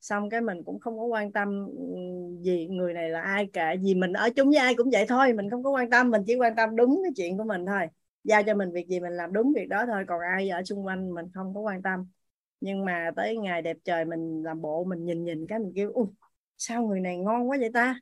Xong 0.00 0.30
cái 0.30 0.40
mình 0.40 0.64
cũng 0.64 0.80
không 0.80 0.98
có 0.98 1.04
quan 1.04 1.32
tâm 1.32 1.66
ừ, 1.78 1.96
gì 2.42 2.66
người 2.68 2.94
này 2.94 3.10
là 3.10 3.20
ai 3.22 3.46
cả. 3.52 3.74
Vì 3.82 3.94
mình 3.94 4.12
ở 4.12 4.30
chung 4.36 4.48
với 4.48 4.58
ai 4.58 4.74
cũng 4.74 4.90
vậy 4.92 5.04
thôi, 5.08 5.32
mình 5.32 5.50
không 5.50 5.64
có 5.64 5.70
quan 5.70 5.90
tâm, 5.90 6.10
mình 6.10 6.22
chỉ 6.26 6.36
quan 6.36 6.56
tâm 6.56 6.76
đúng 6.76 7.00
cái 7.04 7.12
chuyện 7.16 7.38
của 7.38 7.44
mình 7.44 7.66
thôi. 7.66 7.86
Giao 8.24 8.42
cho 8.42 8.54
mình 8.54 8.72
việc 8.72 8.86
gì 8.88 9.00
mình 9.00 9.12
làm 9.12 9.32
đúng 9.32 9.52
việc 9.56 9.68
đó 9.68 9.86
thôi. 9.86 10.04
Còn 10.08 10.20
ai 10.36 10.48
ở 10.48 10.62
xung 10.64 10.86
quanh 10.86 11.14
mình 11.14 11.26
không 11.34 11.54
có 11.54 11.60
quan 11.60 11.82
tâm 11.82 12.06
nhưng 12.60 12.84
mà 12.84 13.10
tới 13.16 13.36
ngày 13.36 13.62
đẹp 13.62 13.76
trời 13.84 14.04
mình 14.04 14.42
làm 14.42 14.60
bộ 14.60 14.84
mình 14.84 15.04
nhìn 15.04 15.24
nhìn 15.24 15.46
cái 15.46 15.58
mình 15.58 15.72
kêu 15.74 15.92
sao 16.58 16.86
người 16.86 17.00
này 17.00 17.16
ngon 17.16 17.50
quá 17.50 17.56
vậy 17.60 17.70
ta? 17.74 18.00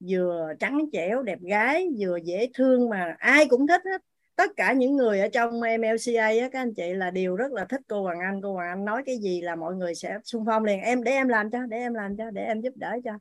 Vừa 0.00 0.52
trắng 0.58 0.78
trẻo 0.92 1.22
đẹp 1.22 1.40
gái 1.40 1.88
vừa 1.98 2.16
dễ 2.16 2.50
thương 2.54 2.88
mà 2.88 3.16
ai 3.18 3.46
cũng 3.48 3.66
thích 3.66 3.82
hết. 3.84 4.02
Tất 4.36 4.50
cả 4.56 4.72
những 4.72 4.96
người 4.96 5.20
ở 5.20 5.28
trong 5.28 5.60
MLCA 5.60 6.26
á, 6.26 6.48
các 6.52 6.60
anh 6.60 6.74
chị 6.74 6.92
là 6.92 7.10
đều 7.10 7.36
rất 7.36 7.52
là 7.52 7.64
thích 7.64 7.80
cô 7.88 8.02
Hoàng 8.02 8.20
Anh. 8.20 8.40
Cô 8.42 8.52
Hoàng 8.52 8.68
Anh 8.68 8.84
nói 8.84 9.02
cái 9.06 9.18
gì 9.18 9.40
là 9.40 9.56
mọi 9.56 9.74
người 9.74 9.94
sẽ 9.94 10.18
xung 10.24 10.44
phong 10.46 10.64
liền. 10.64 10.80
Em 10.80 11.04
để 11.04 11.12
em 11.12 11.28
làm 11.28 11.50
cho 11.50 11.66
để 11.66 11.76
em 11.76 11.94
làm 11.94 12.16
cho 12.16 12.30
để 12.30 12.42
em 12.44 12.60
giúp 12.60 12.72
đỡ 12.76 12.96
cho. 13.04 13.12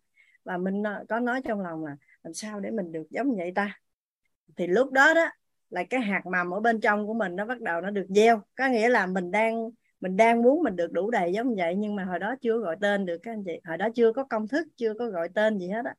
Và 0.43 0.57
mình 0.57 0.83
có 1.09 1.19
nói 1.19 1.41
trong 1.43 1.61
lòng 1.61 1.85
là 1.85 1.95
làm 2.23 2.33
sao 2.33 2.59
để 2.59 2.71
mình 2.71 2.91
được 2.91 3.07
giống 3.09 3.35
vậy 3.35 3.51
ta? 3.55 3.79
Thì 4.57 4.67
lúc 4.67 4.91
đó 4.91 5.13
đó 5.13 5.29
là 5.69 5.83
cái 5.83 6.01
hạt 6.01 6.21
mầm 6.25 6.53
ở 6.53 6.59
bên 6.59 6.81
trong 6.81 7.07
của 7.07 7.13
mình 7.13 7.35
nó 7.35 7.45
bắt 7.45 7.61
đầu 7.61 7.81
nó 7.81 7.89
được 7.89 8.05
gieo. 8.09 8.41
Có 8.55 8.67
nghĩa 8.67 8.89
là 8.89 9.07
mình 9.07 9.31
đang 9.31 9.69
mình 10.05 10.17
đang 10.17 10.41
muốn 10.41 10.63
mình 10.63 10.75
được 10.75 10.91
đủ 10.91 11.11
đầy 11.11 11.33
giống 11.33 11.55
vậy 11.55 11.75
nhưng 11.75 11.95
mà 11.95 12.03
hồi 12.05 12.19
đó 12.19 12.35
chưa 12.41 12.57
gọi 12.57 12.75
tên 12.81 13.05
được 13.05 13.17
các 13.23 13.31
anh 13.31 13.43
chị. 13.45 13.51
Hồi 13.65 13.77
đó 13.77 13.87
chưa 13.95 14.13
có 14.13 14.23
công 14.23 14.47
thức 14.47 14.67
chưa 14.77 14.93
có 14.99 15.07
gọi 15.09 15.29
tên 15.35 15.59
gì 15.59 15.69
hết 15.69 15.85
á. 15.85 15.95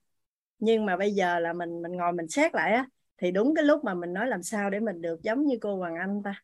Nhưng 0.59 0.87
mà 0.87 0.97
bây 0.97 1.13
giờ 1.15 1.39
là 1.39 1.53
mình 1.53 1.83
mình 1.83 1.93
ngồi 1.93 2.13
mình 2.13 2.29
xét 2.29 2.55
lại 2.55 2.73
á 2.73 2.87
thì 3.19 3.31
đúng 3.31 3.55
cái 3.55 3.65
lúc 3.65 3.85
mà 3.85 3.95
mình 3.95 4.13
nói 4.13 4.27
làm 4.27 4.43
sao 4.43 4.71
để 4.71 4.81
mình 4.81 5.03
được 5.03 5.23
giống 5.23 5.47
như 5.47 5.57
cô 5.61 5.77
Hoàng 5.77 5.95
Anh 5.97 6.23
ta 6.25 6.43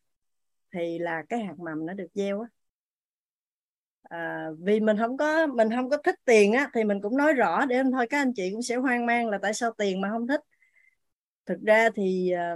thì 0.73 0.99
là 0.99 1.23
cái 1.29 1.39
hạt 1.39 1.59
mầm 1.59 1.85
nó 1.85 1.93
được 1.93 2.07
gieo 2.13 2.41
á. 2.41 2.47
À, 4.03 4.47
vì 4.59 4.79
mình 4.79 4.97
không 4.97 5.17
có 5.17 5.47
mình 5.47 5.69
không 5.75 5.89
có 5.89 5.97
thích 5.97 6.15
tiền 6.25 6.53
á 6.53 6.69
thì 6.73 6.83
mình 6.83 7.01
cũng 7.01 7.17
nói 7.17 7.33
rõ 7.33 7.65
để 7.65 7.83
thôi 7.91 8.07
các 8.09 8.17
anh 8.17 8.33
chị 8.35 8.49
cũng 8.51 8.61
sẽ 8.61 8.75
hoang 8.75 9.05
mang 9.05 9.29
là 9.29 9.37
tại 9.41 9.53
sao 9.53 9.71
tiền 9.77 10.01
mà 10.01 10.09
không 10.09 10.27
thích. 10.27 10.41
Thực 11.45 11.61
ra 11.61 11.89
thì 11.95 12.31
à, 12.31 12.55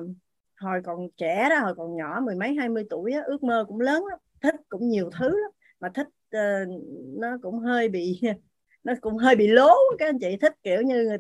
hồi 0.58 0.82
còn 0.86 1.08
trẻ 1.18 1.48
đó 1.50 1.60
hồi 1.60 1.74
còn 1.78 1.96
nhỏ 1.96 2.22
mười 2.26 2.36
mấy 2.36 2.56
hai 2.56 2.70
mươi 2.70 2.86
tuổi 2.90 3.12
á, 3.14 3.22
ước 3.26 3.44
mơ 3.44 3.66
cũng 3.68 3.80
lớn 3.80 4.06
lắm 4.06 4.20
thích 4.42 4.56
cũng 4.70 4.90
nhiều 4.90 5.10
thứ 5.20 5.30
lắm 5.30 5.52
mà 5.80 5.90
thích 5.94 6.08
uh, 6.38 6.84
nó 7.20 7.38
cũng 7.42 7.60
hơi 7.60 7.90
bị 7.90 8.22
nó 8.84 8.94
cũng 9.02 9.18
hơi 9.18 9.36
bị 9.36 9.48
lố. 9.48 9.74
Các 10.00 10.10
anh 10.10 10.20
chị 10.20 10.38
thích 10.42 10.54
kiểu 10.64 10.82
như 10.82 11.04
người, 11.04 11.18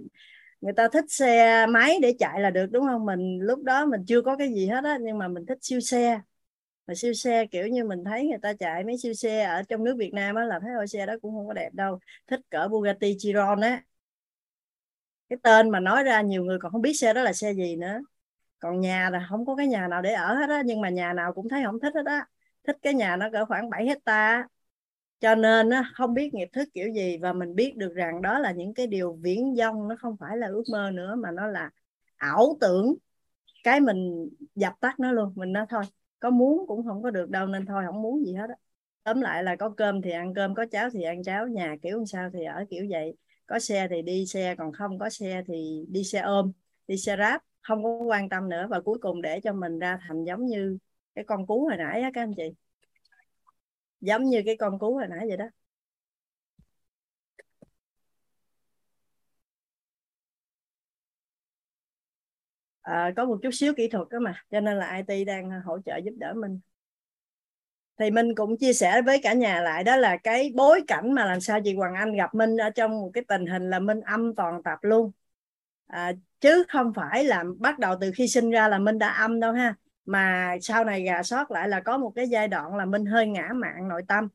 người 0.61 0.73
ta 0.73 0.87
thích 0.93 1.05
xe 1.09 1.65
máy 1.69 1.99
để 2.01 2.13
chạy 2.19 2.41
là 2.41 2.49
được 2.49 2.65
đúng 2.71 2.85
không? 2.85 3.05
Mình 3.05 3.39
lúc 3.41 3.63
đó 3.63 3.85
mình 3.85 4.05
chưa 4.07 4.21
có 4.21 4.37
cái 4.37 4.53
gì 4.53 4.67
hết 4.67 4.83
á 4.83 4.97
nhưng 5.01 5.17
mà 5.17 5.27
mình 5.27 5.45
thích 5.45 5.57
siêu 5.61 5.79
xe. 5.79 6.21
Mà 6.87 6.95
siêu 6.95 7.13
xe 7.13 7.45
kiểu 7.45 7.67
như 7.67 7.83
mình 7.85 8.03
thấy 8.03 8.27
người 8.27 8.37
ta 8.41 8.53
chạy 8.53 8.83
mấy 8.83 8.97
siêu 8.97 9.13
xe 9.13 9.43
ở 9.43 9.63
trong 9.63 9.83
nước 9.83 9.95
Việt 9.99 10.13
Nam 10.13 10.35
á 10.35 10.45
là 10.45 10.59
thấy 10.59 10.71
ôi 10.77 10.87
xe 10.87 11.05
đó 11.05 11.13
cũng 11.21 11.35
không 11.35 11.47
có 11.47 11.53
đẹp 11.53 11.69
đâu. 11.73 11.99
Thích 12.27 12.39
cỡ 12.49 12.67
Bugatti 12.71 13.15
Chiron 13.19 13.61
á. 13.61 13.83
Cái 15.29 15.39
tên 15.43 15.69
mà 15.69 15.79
nói 15.79 16.03
ra 16.03 16.21
nhiều 16.21 16.43
người 16.43 16.57
còn 16.61 16.71
không 16.71 16.81
biết 16.81 16.93
xe 16.93 17.13
đó 17.13 17.23
là 17.23 17.33
xe 17.33 17.53
gì 17.53 17.75
nữa. 17.75 17.99
Còn 18.59 18.81
nhà 18.81 19.09
là 19.09 19.27
không 19.29 19.45
có 19.45 19.55
cái 19.55 19.67
nhà 19.67 19.87
nào 19.87 20.01
để 20.01 20.13
ở 20.13 20.35
hết 20.35 20.49
á 20.49 20.61
nhưng 20.65 20.81
mà 20.81 20.89
nhà 20.89 21.13
nào 21.13 21.33
cũng 21.33 21.49
thấy 21.49 21.63
không 21.65 21.79
thích 21.79 21.93
hết 21.95 22.05
á 22.05 22.27
thích 22.67 22.77
cái 22.81 22.93
nhà 22.93 23.17
nó 23.17 23.29
cỡ 23.31 23.45
khoảng 23.45 23.69
7 23.69 23.87
hecta 23.87 24.47
cho 25.19 25.35
nên 25.35 25.69
nó 25.69 25.83
không 25.95 26.13
biết 26.13 26.33
nghiệp 26.33 26.49
thức 26.53 26.69
kiểu 26.73 26.89
gì 26.93 27.17
và 27.17 27.33
mình 27.33 27.55
biết 27.55 27.77
được 27.77 27.93
rằng 27.95 28.21
đó 28.21 28.39
là 28.39 28.51
những 28.51 28.73
cái 28.73 28.87
điều 28.87 29.13
viễn 29.21 29.55
vông, 29.57 29.87
nó 29.87 29.95
không 29.99 30.17
phải 30.19 30.37
là 30.37 30.47
ước 30.47 30.63
mơ 30.71 30.91
nữa 30.91 31.15
mà 31.15 31.31
nó 31.31 31.47
là 31.47 31.69
ảo 32.15 32.57
tưởng. 32.61 32.95
Cái 33.63 33.79
mình 33.79 34.29
dập 34.55 34.73
tắt 34.79 34.99
nó 34.99 35.11
luôn, 35.11 35.33
mình 35.35 35.53
nói 35.53 35.65
thôi, 35.69 35.83
có 36.19 36.29
muốn 36.29 36.65
cũng 36.67 36.85
không 36.87 37.03
có 37.03 37.11
được 37.11 37.29
đâu 37.29 37.47
nên 37.47 37.65
thôi, 37.65 37.83
không 37.87 38.01
muốn 38.01 38.25
gì 38.25 38.33
hết 38.33 38.49
á. 38.49 38.55
Tóm 39.03 39.21
lại 39.21 39.43
là 39.43 39.55
có 39.55 39.69
cơm 39.69 40.01
thì 40.01 40.11
ăn 40.11 40.33
cơm, 40.33 40.55
có 40.55 40.65
cháo 40.71 40.89
thì 40.93 41.03
ăn 41.03 41.23
cháo, 41.23 41.47
nhà 41.47 41.75
kiểu 41.81 42.05
sao 42.05 42.29
thì 42.33 42.43
ở 42.43 42.65
kiểu 42.69 42.85
vậy. 42.89 43.17
Có 43.45 43.59
xe 43.59 43.87
thì 43.91 44.01
đi 44.01 44.25
xe, 44.25 44.55
còn 44.57 44.73
không 44.73 44.99
có 44.99 45.09
xe 45.09 45.43
thì 45.47 45.85
đi 45.89 46.03
xe 46.03 46.19
ôm, 46.19 46.51
đi 46.87 46.97
xe 46.97 47.17
ráp 47.17 47.41
không 47.61 47.83
có 47.83 47.89
quan 47.89 48.29
tâm 48.29 48.49
nữa. 48.49 48.67
Và 48.69 48.79
cuối 48.81 48.97
cùng 49.01 49.21
để 49.21 49.39
cho 49.39 49.53
mình 49.53 49.79
ra 49.79 49.99
thành 50.07 50.23
giống 50.25 50.45
như 50.45 50.77
cái 51.17 51.25
con 51.27 51.47
cú 51.47 51.67
hồi 51.67 51.77
nãy 51.77 52.01
á 52.01 52.11
các 52.13 52.21
anh 52.21 52.33
chị. 52.37 52.43
Giống 54.01 54.23
như 54.23 54.41
cái 54.45 54.55
con 54.59 54.79
cú 54.79 54.93
hồi 54.95 55.07
nãy 55.09 55.25
vậy 55.27 55.37
đó. 55.37 55.45
À, 62.81 63.11
có 63.17 63.25
một 63.25 63.37
chút 63.43 63.49
xíu 63.53 63.73
kỹ 63.77 63.87
thuật 63.87 64.07
đó 64.09 64.19
mà 64.19 64.43
cho 64.51 64.59
nên 64.59 64.77
là 64.77 64.95
IT 64.95 65.23
đang 65.25 65.49
hỗ 65.65 65.79
trợ 65.85 65.97
giúp 66.05 66.13
đỡ 66.17 66.33
mình. 66.33 66.59
Thì 67.99 68.11
mình 68.11 68.35
cũng 68.35 68.57
chia 68.57 68.73
sẻ 68.73 69.01
với 69.01 69.19
cả 69.23 69.33
nhà 69.33 69.61
lại 69.61 69.83
đó 69.83 69.95
là 69.95 70.17
cái 70.17 70.51
bối 70.55 70.81
cảnh 70.87 71.13
mà 71.13 71.25
làm 71.25 71.41
sao 71.41 71.59
chị 71.63 71.75
Hoàng 71.75 71.93
Anh 71.95 72.13
gặp 72.15 72.35
Minh 72.35 72.57
ở 72.57 72.69
trong 72.69 72.91
một 73.01 73.11
cái 73.13 73.23
tình 73.27 73.45
hình 73.45 73.69
là 73.69 73.79
Minh 73.79 74.01
âm 74.01 74.35
toàn 74.35 74.63
tập 74.63 74.79
luôn. 74.81 75.11
À, 75.87 76.11
chứ 76.41 76.63
không 76.69 76.93
phải 76.95 77.23
là 77.23 77.43
bắt 77.59 77.79
đầu 77.79 77.95
từ 78.01 78.11
khi 78.15 78.27
sinh 78.27 78.51
ra 78.51 78.67
là 78.67 78.79
Minh 78.79 78.99
đã 78.99 79.07
âm 79.09 79.39
đâu 79.39 79.53
ha 79.53 79.75
mà 80.07 80.55
sau 80.61 80.83
này 80.83 81.03
gà 81.03 81.23
sót 81.23 81.51
lại 81.51 81.69
là 81.69 81.79
có 81.79 81.97
một 81.97 82.11
cái 82.15 82.27
giai 82.27 82.47
đoạn 82.47 82.75
là 82.75 82.85
mình 82.85 83.05
hơi 83.05 83.27
ngã 83.27 83.49
mạng 83.55 83.87
nội 83.87 84.01
tâm. 84.07 84.27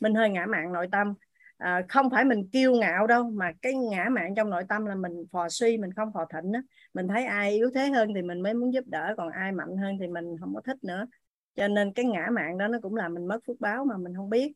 Mình 0.00 0.14
hơi 0.14 0.30
ngã 0.30 0.46
mạng 0.46 0.72
nội 0.72 0.88
tâm. 0.92 1.14
À, 1.58 1.82
không 1.88 2.10
phải 2.10 2.24
mình 2.24 2.48
kiêu 2.52 2.72
ngạo 2.72 3.06
đâu 3.06 3.30
mà 3.30 3.52
cái 3.62 3.74
ngã 3.74 4.06
mạng 4.10 4.34
trong 4.36 4.50
nội 4.50 4.64
tâm 4.68 4.86
là 4.86 4.94
mình 4.94 5.24
phò 5.32 5.48
suy 5.48 5.78
mình 5.78 5.92
không 5.92 6.12
phò 6.14 6.26
thịnh 6.34 6.52
đó. 6.52 6.60
mình 6.94 7.08
thấy 7.08 7.24
ai 7.24 7.50
yếu 7.52 7.70
thế 7.74 7.90
hơn 7.90 8.14
thì 8.14 8.22
mình 8.22 8.40
mới 8.40 8.54
muốn 8.54 8.74
giúp 8.74 8.84
đỡ 8.86 9.14
còn 9.16 9.30
ai 9.30 9.52
mạnh 9.52 9.76
hơn 9.76 9.96
thì 10.00 10.06
mình 10.06 10.36
không 10.40 10.54
có 10.54 10.60
thích 10.60 10.84
nữa. 10.84 11.06
Cho 11.54 11.68
nên 11.68 11.92
cái 11.92 12.04
ngã 12.04 12.28
mạng 12.32 12.58
đó 12.58 12.68
nó 12.68 12.78
cũng 12.82 12.96
làm 12.96 13.14
mình 13.14 13.26
mất 13.26 13.40
phước 13.46 13.60
báo 13.60 13.84
mà 13.84 13.96
mình 13.96 14.14
không 14.16 14.30
biết. 14.30 14.52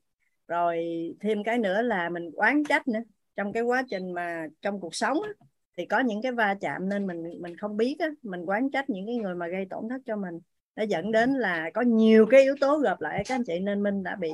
Rồi 0.48 0.84
thêm 1.20 1.44
cái 1.44 1.58
nữa 1.58 1.82
là 1.82 2.08
mình 2.08 2.30
oán 2.34 2.64
trách 2.64 2.88
nữa. 2.88 3.00
Trong 3.36 3.52
cái 3.52 3.62
quá 3.62 3.82
trình 3.90 4.12
mà 4.12 4.46
trong 4.62 4.80
cuộc 4.80 4.94
sống 4.94 5.22
á, 5.22 5.46
thì 5.76 5.86
có 5.86 6.00
những 6.00 6.22
cái 6.22 6.32
va 6.32 6.54
chạm 6.60 6.88
nên 6.88 7.06
mình 7.06 7.22
mình 7.40 7.56
không 7.56 7.76
biết 7.76 7.96
á, 7.98 8.08
mình 8.22 8.44
quán 8.44 8.70
trách 8.70 8.90
những 8.90 9.06
cái 9.06 9.16
người 9.16 9.34
mà 9.34 9.48
gây 9.48 9.66
tổn 9.70 9.88
thất 9.88 10.00
cho 10.06 10.16
mình 10.16 10.40
nó 10.76 10.82
dẫn 10.82 11.12
đến 11.12 11.30
là 11.34 11.70
có 11.74 11.80
nhiều 11.82 12.26
cái 12.30 12.42
yếu 12.42 12.54
tố 12.60 12.78
gặp 12.78 13.00
lại. 13.00 13.22
Các 13.26 13.34
anh 13.34 13.44
chị 13.44 13.58
nên 13.60 13.82
minh 13.82 14.02
đã 14.02 14.16
bị 14.16 14.30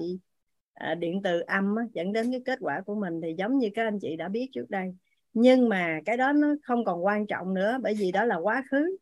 à, 0.74 0.94
điện 0.94 1.20
từ 1.24 1.40
âm 1.40 1.76
á, 1.76 1.84
dẫn 1.92 2.12
đến 2.12 2.30
cái 2.30 2.40
kết 2.44 2.58
quả 2.60 2.80
của 2.86 2.94
mình 2.94 3.20
thì 3.22 3.34
giống 3.38 3.58
như 3.58 3.68
các 3.74 3.84
anh 3.84 3.98
chị 4.00 4.16
đã 4.16 4.28
biết 4.28 4.48
trước 4.52 4.70
đây. 4.70 4.94
Nhưng 5.32 5.68
mà 5.68 6.00
cái 6.06 6.16
đó 6.16 6.32
nó 6.32 6.54
không 6.62 6.84
còn 6.84 7.04
quan 7.04 7.26
trọng 7.26 7.54
nữa 7.54 7.78
bởi 7.82 7.94
vì 7.94 8.12
đó 8.12 8.24
là 8.24 8.36
quá 8.36 8.64
khứ. 8.70 8.96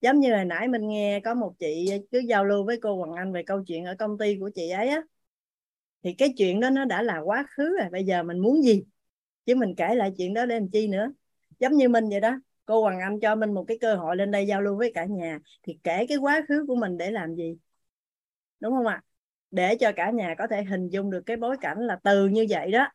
Giống 0.00 0.20
như 0.20 0.34
hồi 0.34 0.44
nãy 0.44 0.68
mình 0.68 0.88
nghe 0.88 1.20
có 1.20 1.34
một 1.34 1.54
chị 1.58 1.90
cứ 2.12 2.18
giao 2.18 2.44
lưu 2.44 2.64
với 2.64 2.78
cô 2.82 2.96
Hoàng 2.96 3.14
Anh 3.14 3.32
về 3.32 3.42
câu 3.42 3.64
chuyện 3.66 3.84
ở 3.84 3.94
công 3.98 4.18
ty 4.18 4.36
của 4.40 4.50
chị 4.54 4.70
ấy 4.70 4.88
á 4.88 5.02
thì 6.02 6.14
cái 6.14 6.34
chuyện 6.36 6.60
đó 6.60 6.70
nó 6.70 6.84
đã 6.84 7.02
là 7.02 7.18
quá 7.18 7.46
khứ 7.50 7.76
rồi. 7.78 7.88
Bây 7.92 8.04
giờ 8.04 8.22
mình 8.22 8.38
muốn 8.38 8.62
gì? 8.62 8.82
Chứ 9.46 9.54
mình 9.54 9.74
kể 9.76 9.94
lại 9.94 10.12
chuyện 10.18 10.34
đó 10.34 10.46
để 10.46 10.54
làm 10.54 10.68
chi 10.70 10.88
nữa? 10.88 11.12
Giống 11.58 11.72
như 11.72 11.88
mình 11.88 12.08
vậy 12.10 12.20
đó 12.20 12.40
cô 12.68 12.82
Hoàng 12.82 13.00
Anh 13.00 13.20
cho 13.20 13.34
mình 13.34 13.54
một 13.54 13.64
cái 13.68 13.78
cơ 13.80 13.94
hội 13.94 14.16
lên 14.16 14.30
đây 14.30 14.46
giao 14.46 14.62
lưu 14.62 14.76
với 14.76 14.92
cả 14.94 15.04
nhà. 15.04 15.38
Thì 15.62 15.78
kể 15.84 16.06
cái 16.08 16.16
quá 16.16 16.42
khứ 16.48 16.64
của 16.68 16.76
mình 16.76 16.98
để 16.98 17.10
làm 17.10 17.34
gì? 17.34 17.58
Đúng 18.60 18.72
không 18.72 18.86
ạ? 18.86 19.02
Để 19.50 19.76
cho 19.80 19.92
cả 19.96 20.10
nhà 20.10 20.34
có 20.38 20.46
thể 20.46 20.64
hình 20.64 20.88
dung 20.88 21.10
được 21.10 21.22
cái 21.26 21.36
bối 21.36 21.56
cảnh 21.60 21.78
là 21.78 21.98
từ 22.04 22.26
như 22.28 22.46
vậy 22.50 22.72
đó. 22.72 22.88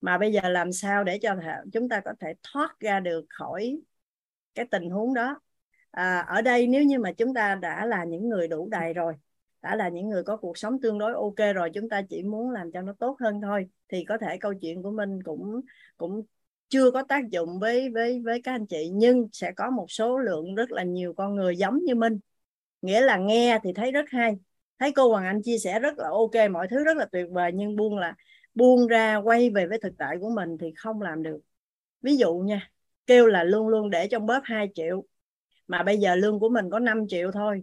Mà 0.00 0.18
bây 0.18 0.32
giờ 0.32 0.48
làm 0.48 0.72
sao 0.72 1.04
để 1.04 1.18
cho 1.22 1.36
chúng 1.72 1.88
ta 1.88 2.00
có 2.00 2.12
thể 2.20 2.34
thoát 2.42 2.80
ra 2.80 3.00
được 3.00 3.26
khỏi 3.28 3.80
cái 4.54 4.66
tình 4.70 4.90
huống 4.90 5.14
đó? 5.14 5.40
À, 5.90 6.18
ở 6.28 6.42
đây 6.42 6.66
nếu 6.66 6.84
như 6.84 6.98
mà 6.98 7.12
chúng 7.12 7.34
ta 7.34 7.54
đã 7.54 7.86
là 7.86 8.04
những 8.04 8.28
người 8.28 8.48
đủ 8.48 8.68
đầy 8.70 8.92
rồi 8.92 9.14
đã 9.62 9.76
là 9.76 9.88
những 9.88 10.08
người 10.08 10.22
có 10.22 10.36
cuộc 10.36 10.58
sống 10.58 10.80
tương 10.80 10.98
đối 10.98 11.12
ok 11.14 11.54
rồi 11.54 11.70
chúng 11.74 11.88
ta 11.88 12.02
chỉ 12.08 12.22
muốn 12.22 12.50
làm 12.50 12.72
cho 12.72 12.82
nó 12.82 12.92
tốt 12.98 13.16
hơn 13.20 13.40
thôi 13.40 13.66
thì 13.88 14.04
có 14.04 14.18
thể 14.18 14.38
câu 14.38 14.54
chuyện 14.54 14.82
của 14.82 14.90
mình 14.90 15.22
cũng 15.22 15.60
cũng 15.96 16.22
chưa 16.70 16.90
có 16.90 17.02
tác 17.02 17.30
dụng 17.30 17.58
với 17.60 17.90
với 17.90 18.20
với 18.24 18.42
các 18.42 18.52
anh 18.52 18.66
chị, 18.66 18.90
nhưng 18.92 19.28
sẽ 19.32 19.52
có 19.52 19.70
một 19.70 19.86
số 19.90 20.18
lượng 20.18 20.54
rất 20.54 20.72
là 20.72 20.82
nhiều 20.82 21.14
con 21.16 21.36
người 21.36 21.56
giống 21.56 21.84
như 21.84 21.94
mình. 21.94 22.18
Nghĩa 22.82 23.00
là 23.00 23.16
nghe 23.16 23.58
thì 23.62 23.72
thấy 23.72 23.92
rất 23.92 24.04
hay. 24.10 24.36
Thấy 24.78 24.92
cô 24.92 25.10
Hoàng 25.10 25.24
Anh 25.24 25.42
chia 25.42 25.58
sẻ 25.58 25.80
rất 25.80 25.98
là 25.98 26.08
ok, 26.08 26.50
mọi 26.50 26.68
thứ 26.68 26.84
rất 26.84 26.96
là 26.96 27.06
tuyệt 27.12 27.26
vời, 27.30 27.52
nhưng 27.54 27.76
buông 27.76 27.98
là, 27.98 28.14
buông 28.54 28.86
ra 28.86 29.16
quay 29.16 29.50
về 29.50 29.66
với 29.66 29.78
thực 29.82 29.92
tại 29.98 30.16
của 30.20 30.30
mình 30.30 30.58
thì 30.60 30.72
không 30.76 31.02
làm 31.02 31.22
được. 31.22 31.38
Ví 32.02 32.16
dụ 32.16 32.34
nha, 32.38 32.70
kêu 33.06 33.26
là 33.26 33.44
luôn 33.44 33.68
luôn 33.68 33.90
để 33.90 34.08
trong 34.08 34.26
bóp 34.26 34.40
2 34.44 34.68
triệu, 34.74 35.04
mà 35.68 35.82
bây 35.82 35.98
giờ 35.98 36.14
lương 36.14 36.40
của 36.40 36.48
mình 36.48 36.70
có 36.70 36.78
5 36.78 37.08
triệu 37.08 37.30
thôi 37.32 37.62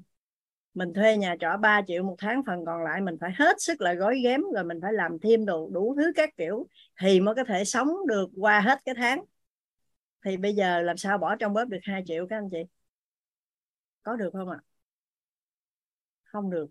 mình 0.77 0.93
thuê 0.93 1.17
nhà 1.17 1.35
trọ 1.39 1.57
3 1.57 1.81
triệu 1.87 2.03
một 2.03 2.15
tháng, 2.17 2.41
phần 2.47 2.65
còn 2.65 2.83
lại 2.83 3.01
mình 3.01 3.17
phải 3.21 3.31
hết 3.35 3.61
sức 3.61 3.81
là 3.81 3.93
gói 3.93 4.19
ghém, 4.23 4.41
rồi 4.55 4.63
mình 4.63 4.79
phải 4.81 4.93
làm 4.93 5.19
thêm 5.19 5.45
đồ, 5.45 5.69
đủ 5.73 5.95
thứ 5.97 6.11
các 6.15 6.29
kiểu 6.37 6.67
thì 7.01 7.19
mới 7.19 7.35
có 7.35 7.43
thể 7.43 7.63
sống 7.65 7.87
được 8.07 8.29
qua 8.35 8.59
hết 8.59 8.79
cái 8.85 8.95
tháng. 8.95 9.23
Thì 10.25 10.37
bây 10.37 10.55
giờ 10.55 10.81
làm 10.81 10.97
sao 10.97 11.17
bỏ 11.17 11.35
trong 11.35 11.53
bóp 11.53 11.65
được 11.65 11.79
2 11.83 12.03
triệu 12.05 12.27
các 12.29 12.37
anh 12.37 12.49
chị? 12.51 12.57
Có 14.03 14.15
được 14.15 14.29
không 14.33 14.49
ạ? 14.49 14.59
Không 16.23 16.49
được. 16.49 16.67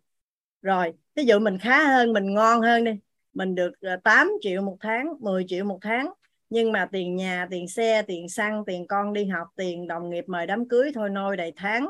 Rồi 0.63 0.93
ví 1.15 1.25
dụ 1.25 1.39
mình 1.39 1.59
khá 1.59 1.85
hơn, 1.89 2.13
mình 2.13 2.35
ngon 2.35 2.61
hơn 2.61 2.85
đi. 2.85 2.93
Mình 3.35 3.55
được 3.55 3.73
ờ, 3.81 3.97
8 4.05 4.31
triệu 4.41 4.63
một 4.63 4.77
tháng 4.81 5.15
10 5.21 5.45
triệu 5.49 5.65
một 5.65 5.79
tháng. 5.83 6.13
Nhưng 6.51 6.73
mà 6.73 6.89
tiền 6.93 7.17
nhà, 7.17 7.47
tiền 7.51 7.69
xe, 7.69 8.03
tiền 8.03 8.29
xăng, 8.29 8.65
tiền 8.67 8.87
con 8.87 9.13
đi 9.13 9.25
học, 9.25 9.49
tiền 9.57 9.89
đồng 9.89 10.11
nghiệp 10.11 10.25
mời 10.27 10.47
đám 10.47 10.69
cưới 10.69 10.91
thôi, 10.95 11.11
nôi 11.11 11.37
đầy 11.37 11.53
tháng 11.57 11.87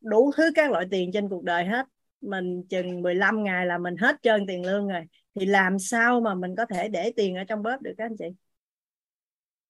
đủ 0.00 0.32
thứ 0.36 0.50
các 0.54 0.70
loại 0.70 0.86
tiền 0.90 1.10
trên 1.12 1.28
cuộc 1.28 1.44
đời 1.44 1.64
hết. 1.64 1.86
Mình 2.20 2.62
chừng 2.68 3.02
15 3.02 3.44
ngày 3.44 3.66
là 3.66 3.78
mình 3.78 3.96
hết 3.96 4.16
trơn 4.22 4.46
tiền 4.46 4.66
lương 4.66 4.88
rồi. 4.88 5.04
Thì 5.34 5.46
làm 5.46 5.78
sao 5.78 6.20
mà 6.20 6.34
mình 6.34 6.56
có 6.56 6.66
thể 6.66 6.88
để 6.88 7.12
tiền 7.16 7.36
ở 7.36 7.44
trong 7.44 7.62
bóp 7.62 7.82
được 7.82 7.92
các 7.98 8.04
anh 8.04 8.16
chị? 8.18 8.24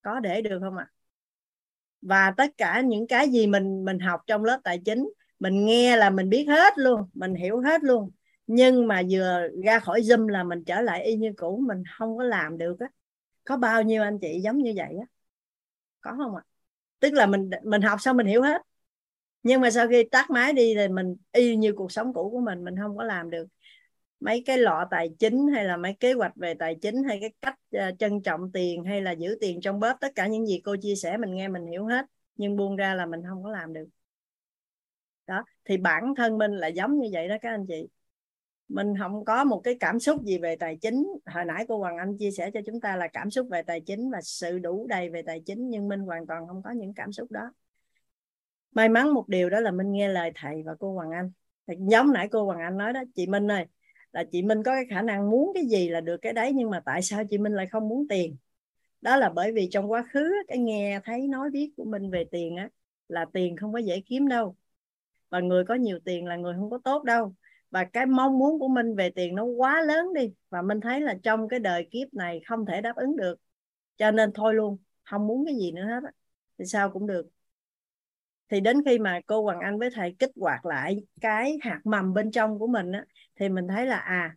Có 0.03 0.21
để 0.21 0.43
được 0.43 0.59
không 0.61 0.77
ạ? 0.77 0.87
Và 2.03 2.35
tất 2.37 2.51
cả 2.57 2.81
những 2.81 3.07
cái 3.07 3.29
gì 3.31 3.47
mình 3.47 3.85
mình 3.85 3.99
học 3.99 4.21
trong 4.27 4.45
lớp 4.45 4.61
tài 4.65 4.81
chính, 4.85 5.11
mình 5.39 5.65
nghe 5.65 5.97
là 5.97 6.11
mình 6.11 6.29
biết 6.29 6.45
hết 6.49 6.79
luôn, 6.79 7.03
mình 7.15 7.35
hiểu 7.35 7.61
hết 7.61 7.85
luôn. 7.85 8.11
Nhưng 8.47 8.87
mà 8.87 9.03
vừa 9.11 9.49
ra 9.65 9.79
khỏi 9.79 10.01
zoom 10.01 10.29
là 10.29 10.45
mình 10.45 10.65
trở 10.65 10.81
lại 10.81 11.05
y 11.05 11.17
như 11.17 11.33
cũ, 11.37 11.63
mình 11.69 11.83
không 11.99 12.19
có 12.19 12.25
làm 12.25 12.59
được 12.59 12.81
á. 12.81 12.87
Có 13.45 13.57
bao 13.57 13.83
nhiêu 13.83 14.03
anh 14.03 14.19
chị 14.19 14.41
giống 14.41 14.59
như 14.59 14.73
vậy 14.77 14.95
á? 15.01 15.07
Có 16.01 16.15
không 16.17 16.37
ạ? 16.37 16.43
Tức 17.01 17.13
là 17.13 17.27
mình 17.27 17.51
mình 17.65 17.83
học 17.83 18.01
xong 18.01 18.17
mình 18.17 18.27
hiểu 18.27 18.43
hết 18.43 18.63
nhưng 19.43 19.61
mà 19.61 19.71
sau 19.71 19.89
khi 19.89 20.05
tắt 20.05 20.31
máy 20.31 20.53
đi 20.53 20.75
thì 20.75 20.89
mình 20.89 21.17
y 21.33 21.57
như 21.57 21.73
cuộc 21.73 21.93
sống 21.93 22.13
cũ 22.15 22.31
của 22.31 22.41
mình 22.41 22.65
mình 22.65 22.75
không 22.83 22.97
có 22.97 23.05
làm 23.05 23.31
được 23.31 23.47
mấy 24.21 24.43
cái 24.47 24.59
lọ 24.59 24.85
tài 24.91 25.09
chính 25.19 25.47
hay 25.55 25.65
là 25.65 25.77
mấy 25.77 25.95
kế 26.01 26.13
hoạch 26.13 26.37
về 26.37 26.55
tài 26.55 26.77
chính 26.83 27.05
hay 27.05 27.19
cái 27.21 27.33
cách 27.41 27.59
uh, 27.77 27.99
trân 27.99 28.23
trọng 28.23 28.53
tiền 28.53 28.85
hay 28.85 29.03
là 29.03 29.13
giữ 29.13 29.39
tiền 29.41 29.61
trong 29.61 29.81
bóp 29.81 29.97
tất 30.01 30.13
cả 30.15 30.27
những 30.27 30.47
gì 30.47 30.61
cô 30.65 30.77
chia 30.83 30.95
sẻ 30.95 31.17
mình 31.17 31.35
nghe 31.35 31.49
mình 31.49 31.67
hiểu 31.67 31.87
hết 31.87 32.07
nhưng 32.37 32.57
buông 32.57 32.77
ra 32.77 32.95
là 32.95 33.07
mình 33.07 33.21
không 33.29 33.43
có 33.43 33.51
làm 33.51 33.73
được. 33.73 33.89
Đó 35.27 35.45
thì 35.65 35.77
bản 35.77 36.15
thân 36.17 36.39
mình 36.39 36.53
là 36.53 36.67
giống 36.67 37.01
như 37.01 37.09
vậy 37.13 37.29
đó 37.29 37.37
các 37.43 37.51
anh 37.51 37.67
chị. 37.69 37.89
Mình 38.69 38.95
không 38.99 39.25
có 39.25 39.45
một 39.45 39.61
cái 39.65 39.77
cảm 39.81 40.01
xúc 40.01 40.25
gì 40.25 40.39
về 40.39 40.57
tài 40.57 40.77
chính. 40.77 41.07
Hồi 41.27 41.45
nãy 41.45 41.65
cô 41.69 41.79
Hoàng 41.79 41.97
Anh 41.97 42.17
chia 42.19 42.31
sẻ 42.31 42.51
cho 42.55 42.61
chúng 42.67 42.81
ta 42.81 42.97
là 42.97 43.09
cảm 43.09 43.31
xúc 43.31 43.49
về 43.51 43.63
tài 43.63 43.81
chính 43.81 44.11
và 44.11 44.21
sự 44.23 44.59
đủ 44.59 44.87
đầy 44.87 45.11
về 45.11 45.23
tài 45.23 45.41
chính 45.47 45.71
nhưng 45.71 45.89
mình 45.89 46.01
hoàn 46.01 46.27
toàn 46.27 46.47
không 46.47 46.63
có 46.63 46.71
những 46.71 46.95
cảm 46.95 47.13
xúc 47.13 47.31
đó 47.33 47.53
may 48.73 48.89
mắn 48.89 49.15
một 49.15 49.29
điều 49.29 49.51
đó 49.51 49.61
là 49.61 49.71
minh 49.71 49.93
nghe 49.93 50.09
lời 50.09 50.33
thầy 50.35 50.63
và 50.63 50.75
cô 50.81 50.95
Hoàng 50.95 51.11
Anh. 51.11 51.31
Thì 51.67 51.75
giống 51.79 52.13
nãy 52.13 52.29
cô 52.33 52.45
Hoàng 52.45 52.61
Anh 52.61 52.79
nói 52.79 52.93
đó, 52.93 53.03
chị 53.15 53.27
Minh 53.27 53.51
ơi, 53.51 53.67
là 54.13 54.25
chị 54.33 54.43
Minh 54.43 54.63
có 54.63 54.75
cái 54.75 54.85
khả 54.91 55.03
năng 55.03 55.31
muốn 55.31 55.53
cái 55.55 55.67
gì 55.67 55.89
là 55.89 56.01
được 56.01 56.17
cái 56.17 56.33
đấy, 56.33 56.53
nhưng 56.53 56.71
mà 56.71 56.81
tại 56.85 57.03
sao 57.03 57.25
chị 57.31 57.39
Minh 57.39 57.53
lại 57.53 57.67
không 57.67 57.89
muốn 57.89 58.09
tiền? 58.09 58.37
Đó 59.01 59.17
là 59.17 59.31
bởi 59.31 59.53
vì 59.53 59.69
trong 59.71 59.91
quá 59.91 60.05
khứ 60.13 60.33
cái 60.49 60.59
nghe 60.59 61.01
thấy 61.05 61.29
nói 61.29 61.51
biết 61.51 61.73
của 61.77 61.85
mình 61.85 62.11
về 62.11 62.25
tiền 62.31 62.57
á, 62.57 62.69
là 63.09 63.27
tiền 63.33 63.57
không 63.57 63.73
có 63.73 63.79
dễ 63.79 64.01
kiếm 64.07 64.29
đâu. 64.29 64.57
Và 65.31 65.41
người 65.41 65.65
có 65.65 65.75
nhiều 65.75 65.99
tiền 66.05 66.27
là 66.27 66.37
người 66.37 66.55
không 66.55 66.71
có 66.71 66.79
tốt 66.85 67.05
đâu. 67.05 67.35
Và 67.71 67.85
cái 67.85 68.07
mong 68.07 68.39
muốn 68.39 68.59
của 68.59 68.69
mình 68.69 68.95
về 68.97 69.11
tiền 69.11 69.35
nó 69.35 69.45
quá 69.45 69.83
lớn 69.83 70.15
đi, 70.15 70.33
và 70.51 70.63
mình 70.63 70.81
thấy 70.81 71.01
là 71.01 71.19
trong 71.23 71.49
cái 71.49 71.61
đời 71.61 71.89
kiếp 71.91 72.15
này 72.15 72.41
không 72.47 72.67
thể 72.67 72.81
đáp 72.81 72.97
ứng 72.97 73.17
được. 73.17 73.41
Cho 73.97 74.11
nên 74.11 74.33
thôi 74.33 74.55
luôn, 74.55 74.79
không 75.05 75.27
muốn 75.27 75.47
cái 75.47 75.55
gì 75.57 75.73
nữa 75.73 75.85
hết 75.85 76.01
á. 76.05 76.11
Thì 76.59 76.65
sao 76.65 76.91
cũng 76.91 77.07
được 77.07 77.29
thì 78.51 78.61
đến 78.61 78.77
khi 78.85 78.99
mà 78.99 79.21
cô 79.27 79.43
Hoàng 79.43 79.61
Anh 79.61 79.79
với 79.79 79.91
thầy 79.95 80.15
kích 80.19 80.31
hoạt 80.41 80.67
lại 80.67 80.97
cái 81.21 81.59
hạt 81.61 81.81
mầm 81.85 82.15
bên 82.15 82.31
trong 82.31 82.59
của 82.59 82.67
mình 82.67 82.93
á 82.93 83.05
thì 83.41 83.49
mình 83.49 83.69
thấy 83.69 83.87
là 83.87 83.97
à 83.97 84.35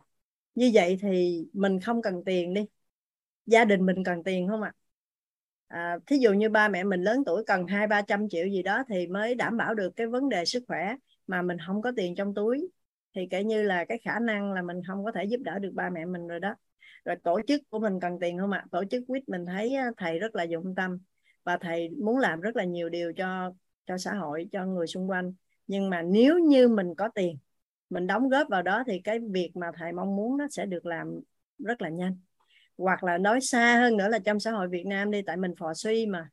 như 0.54 0.70
vậy 0.74 0.98
thì 1.02 1.44
mình 1.52 1.80
không 1.80 2.02
cần 2.02 2.24
tiền 2.24 2.54
đi. 2.54 2.66
Gia 3.46 3.64
đình 3.64 3.86
mình 3.86 4.04
cần 4.04 4.22
tiền 4.24 4.48
không 4.48 4.62
ạ? 4.62 4.72
À, 5.68 5.98
thí 6.06 6.16
dụ 6.16 6.32
như 6.32 6.48
ba 6.48 6.68
mẹ 6.68 6.84
mình 6.84 7.02
lớn 7.02 7.22
tuổi 7.26 7.44
cần 7.46 7.66
hai 7.66 7.86
ba 7.86 8.02
trăm 8.02 8.28
triệu 8.28 8.46
gì 8.46 8.62
đó 8.62 8.82
thì 8.88 9.06
mới 9.06 9.34
đảm 9.34 9.56
bảo 9.56 9.74
được 9.74 9.96
cái 9.96 10.06
vấn 10.06 10.28
đề 10.28 10.44
sức 10.44 10.64
khỏe 10.68 10.94
mà 11.26 11.42
mình 11.42 11.56
không 11.66 11.82
có 11.82 11.92
tiền 11.96 12.14
trong 12.14 12.34
túi. 12.34 12.68
Thì 13.14 13.26
kể 13.30 13.44
như 13.44 13.62
là 13.62 13.84
cái 13.84 13.98
khả 14.04 14.18
năng 14.18 14.52
là 14.52 14.62
mình 14.62 14.80
không 14.86 15.04
có 15.04 15.12
thể 15.12 15.24
giúp 15.24 15.40
đỡ 15.44 15.58
được 15.58 15.70
ba 15.74 15.90
mẹ 15.90 16.04
mình 16.04 16.26
rồi 16.26 16.40
đó. 16.40 16.54
Rồi 17.04 17.16
tổ 17.22 17.40
chức 17.48 17.60
của 17.70 17.78
mình 17.78 18.00
cần 18.00 18.18
tiền 18.20 18.38
không 18.38 18.52
ạ? 18.52 18.64
Tổ 18.70 18.84
chức 18.90 19.04
quýt 19.06 19.28
mình 19.28 19.46
thấy 19.46 19.76
thầy 19.96 20.18
rất 20.18 20.34
là 20.34 20.42
dụng 20.42 20.74
tâm 20.74 20.98
và 21.44 21.58
thầy 21.60 21.88
muốn 21.88 22.18
làm 22.18 22.40
rất 22.40 22.56
là 22.56 22.64
nhiều 22.64 22.88
điều 22.88 23.12
cho 23.12 23.54
cho 23.86 23.98
xã 23.98 24.14
hội, 24.14 24.48
cho 24.52 24.66
người 24.66 24.86
xung 24.86 25.10
quanh. 25.10 25.32
Nhưng 25.66 25.90
mà 25.90 26.02
nếu 26.02 26.38
như 26.38 26.68
mình 26.68 26.94
có 26.94 27.08
tiền, 27.14 27.38
mình 27.90 28.06
đóng 28.06 28.28
góp 28.28 28.48
vào 28.48 28.62
đó 28.62 28.82
thì 28.86 29.00
cái 29.00 29.18
việc 29.18 29.50
mà 29.54 29.66
thầy 29.76 29.92
mong 29.92 30.16
muốn 30.16 30.36
nó 30.36 30.46
sẽ 30.50 30.66
được 30.66 30.86
làm 30.86 31.20
rất 31.58 31.82
là 31.82 31.88
nhanh. 31.88 32.16
Hoặc 32.78 33.04
là 33.04 33.18
nói 33.18 33.40
xa 33.40 33.78
hơn 33.80 33.96
nữa 33.96 34.08
là 34.08 34.18
trong 34.18 34.40
xã 34.40 34.50
hội 34.50 34.68
Việt 34.68 34.86
Nam 34.86 35.10
đi, 35.10 35.22
tại 35.22 35.36
mình 35.36 35.54
phò 35.58 35.74
suy 35.74 36.06
mà. 36.06 36.28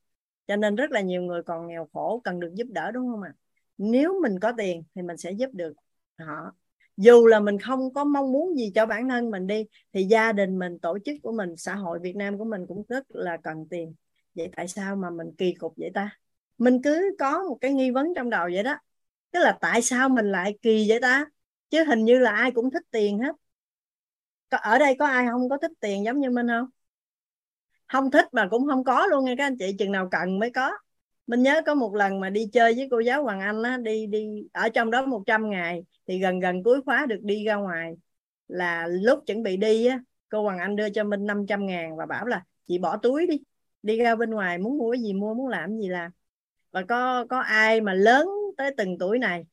Cho 0.47 0.55
nên 0.55 0.75
rất 0.75 0.91
là 0.91 1.01
nhiều 1.01 1.21
người 1.21 1.43
còn 1.43 1.67
nghèo 1.67 1.87
khổ, 1.93 2.21
cần 2.23 2.39
được 2.39 2.53
giúp 2.53 2.67
đỡ, 2.71 2.91
đúng 2.91 3.11
không 3.11 3.21
ạ? 3.21 3.33
Nếu 3.77 4.21
mình 4.21 4.39
có 4.39 4.51
tiền 4.57 4.83
thì 4.95 5.01
mình 5.01 5.17
sẽ 5.17 5.31
giúp 5.31 5.49
được 5.53 5.73
họ. 6.19 6.51
Dù 6.97 7.27
là 7.27 7.39
mình 7.39 7.59
không 7.59 7.93
có 7.93 8.03
mong 8.03 8.31
muốn 8.31 8.57
gì 8.57 8.71
cho 8.75 8.85
bản 8.85 9.09
thân 9.09 9.31
mình 9.31 9.47
đi, 9.47 9.65
thì 9.93 10.03
gia 10.03 10.31
đình 10.31 10.59
mình, 10.59 10.79
tổ 10.79 10.97
chức 11.05 11.15
của 11.23 11.31
mình, 11.31 11.57
xã 11.57 11.75
hội 11.75 11.99
Việt 11.99 12.15
Nam 12.15 12.37
của 12.37 12.45
mình 12.45 12.67
cũng 12.67 12.83
rất 12.89 13.05
là 13.09 13.37
cần 13.37 13.67
tiền. 13.69 13.93
Vậy 14.35 14.49
tại 14.55 14.67
sao 14.67 14.95
mà 14.95 15.09
mình 15.09 15.27
kỳ 15.37 15.53
cục 15.53 15.73
vậy 15.77 15.91
ta? 15.93 16.19
Mình 16.59 16.81
cứ 16.83 17.15
có 17.19 17.43
một 17.43 17.57
cái 17.61 17.73
nghi 17.73 17.91
vấn 17.91 18.13
trong 18.15 18.29
đầu 18.29 18.49
vậy 18.53 18.63
đó. 18.63 18.77
Tức 19.31 19.39
là 19.39 19.57
tại 19.61 19.81
sao 19.81 20.09
mình 20.09 20.31
lại 20.31 20.57
kỳ 20.61 20.85
vậy 20.89 20.99
ta? 21.01 21.25
Chứ 21.69 21.83
hình 21.83 22.05
như 22.05 22.19
là 22.19 22.31
ai 22.31 22.51
cũng 22.51 22.71
thích 22.71 22.83
tiền 22.91 23.19
hết. 23.19 23.35
Ở 24.49 24.79
đây 24.79 24.95
có 24.99 25.05
ai 25.07 25.27
không 25.31 25.49
có 25.49 25.57
thích 25.57 25.71
tiền 25.79 26.05
giống 26.05 26.19
như 26.19 26.29
mình 26.29 26.47
không? 26.47 26.69
Không 27.87 28.11
thích 28.11 28.25
mà 28.31 28.47
cũng 28.51 28.67
không 28.67 28.83
có 28.83 29.07
luôn 29.07 29.25
nha 29.25 29.33
các 29.37 29.45
anh 29.45 29.57
chị 29.57 29.75
chừng 29.79 29.91
nào 29.91 30.07
cần 30.11 30.39
mới 30.39 30.51
có. 30.51 30.71
Mình 31.27 31.43
nhớ 31.43 31.61
có 31.65 31.75
một 31.75 31.95
lần 31.95 32.19
mà 32.19 32.29
đi 32.29 32.49
chơi 32.53 32.73
với 32.73 32.87
cô 32.91 32.99
giáo 32.99 33.23
Hoàng 33.23 33.39
Anh 33.39 33.63
á, 33.63 33.77
đi 33.77 34.05
đi 34.07 34.47
ở 34.53 34.69
trong 34.69 34.91
đó 34.91 35.05
100 35.05 35.49
ngày 35.49 35.83
thì 36.07 36.19
gần 36.19 36.39
gần 36.39 36.63
cuối 36.63 36.81
khóa 36.85 37.05
được 37.05 37.19
đi 37.21 37.45
ra 37.45 37.55
ngoài 37.55 37.93
là 38.47 38.87
lúc 38.87 39.23
chuẩn 39.25 39.43
bị 39.43 39.57
đi 39.57 39.85
á, 39.85 39.99
cô 40.29 40.43
Hoàng 40.43 40.59
Anh 40.59 40.75
đưa 40.75 40.89
cho 40.89 41.03
mình 41.03 41.25
500 41.25 41.65
ngàn 41.65 41.95
và 41.97 42.05
bảo 42.05 42.25
là 42.25 42.43
chị 42.67 42.77
bỏ 42.79 42.97
túi 42.97 43.27
đi 43.27 43.39
đi 43.83 43.97
ra 43.97 44.15
bên 44.15 44.29
ngoài 44.31 44.57
muốn 44.57 44.77
mua 44.77 44.91
cái 44.91 45.01
gì 45.01 45.13
mua 45.13 45.33
muốn 45.33 45.47
làm 45.47 45.77
gì 45.77 45.87
làm 45.87 46.11
và 46.71 46.83
có 46.89 47.25
có 47.29 47.39
ai 47.39 47.81
mà 47.81 47.93
lớn 47.93 48.27
tới 48.57 48.71
từng 48.77 48.97
tuổi 48.99 49.19
này? 49.19 49.45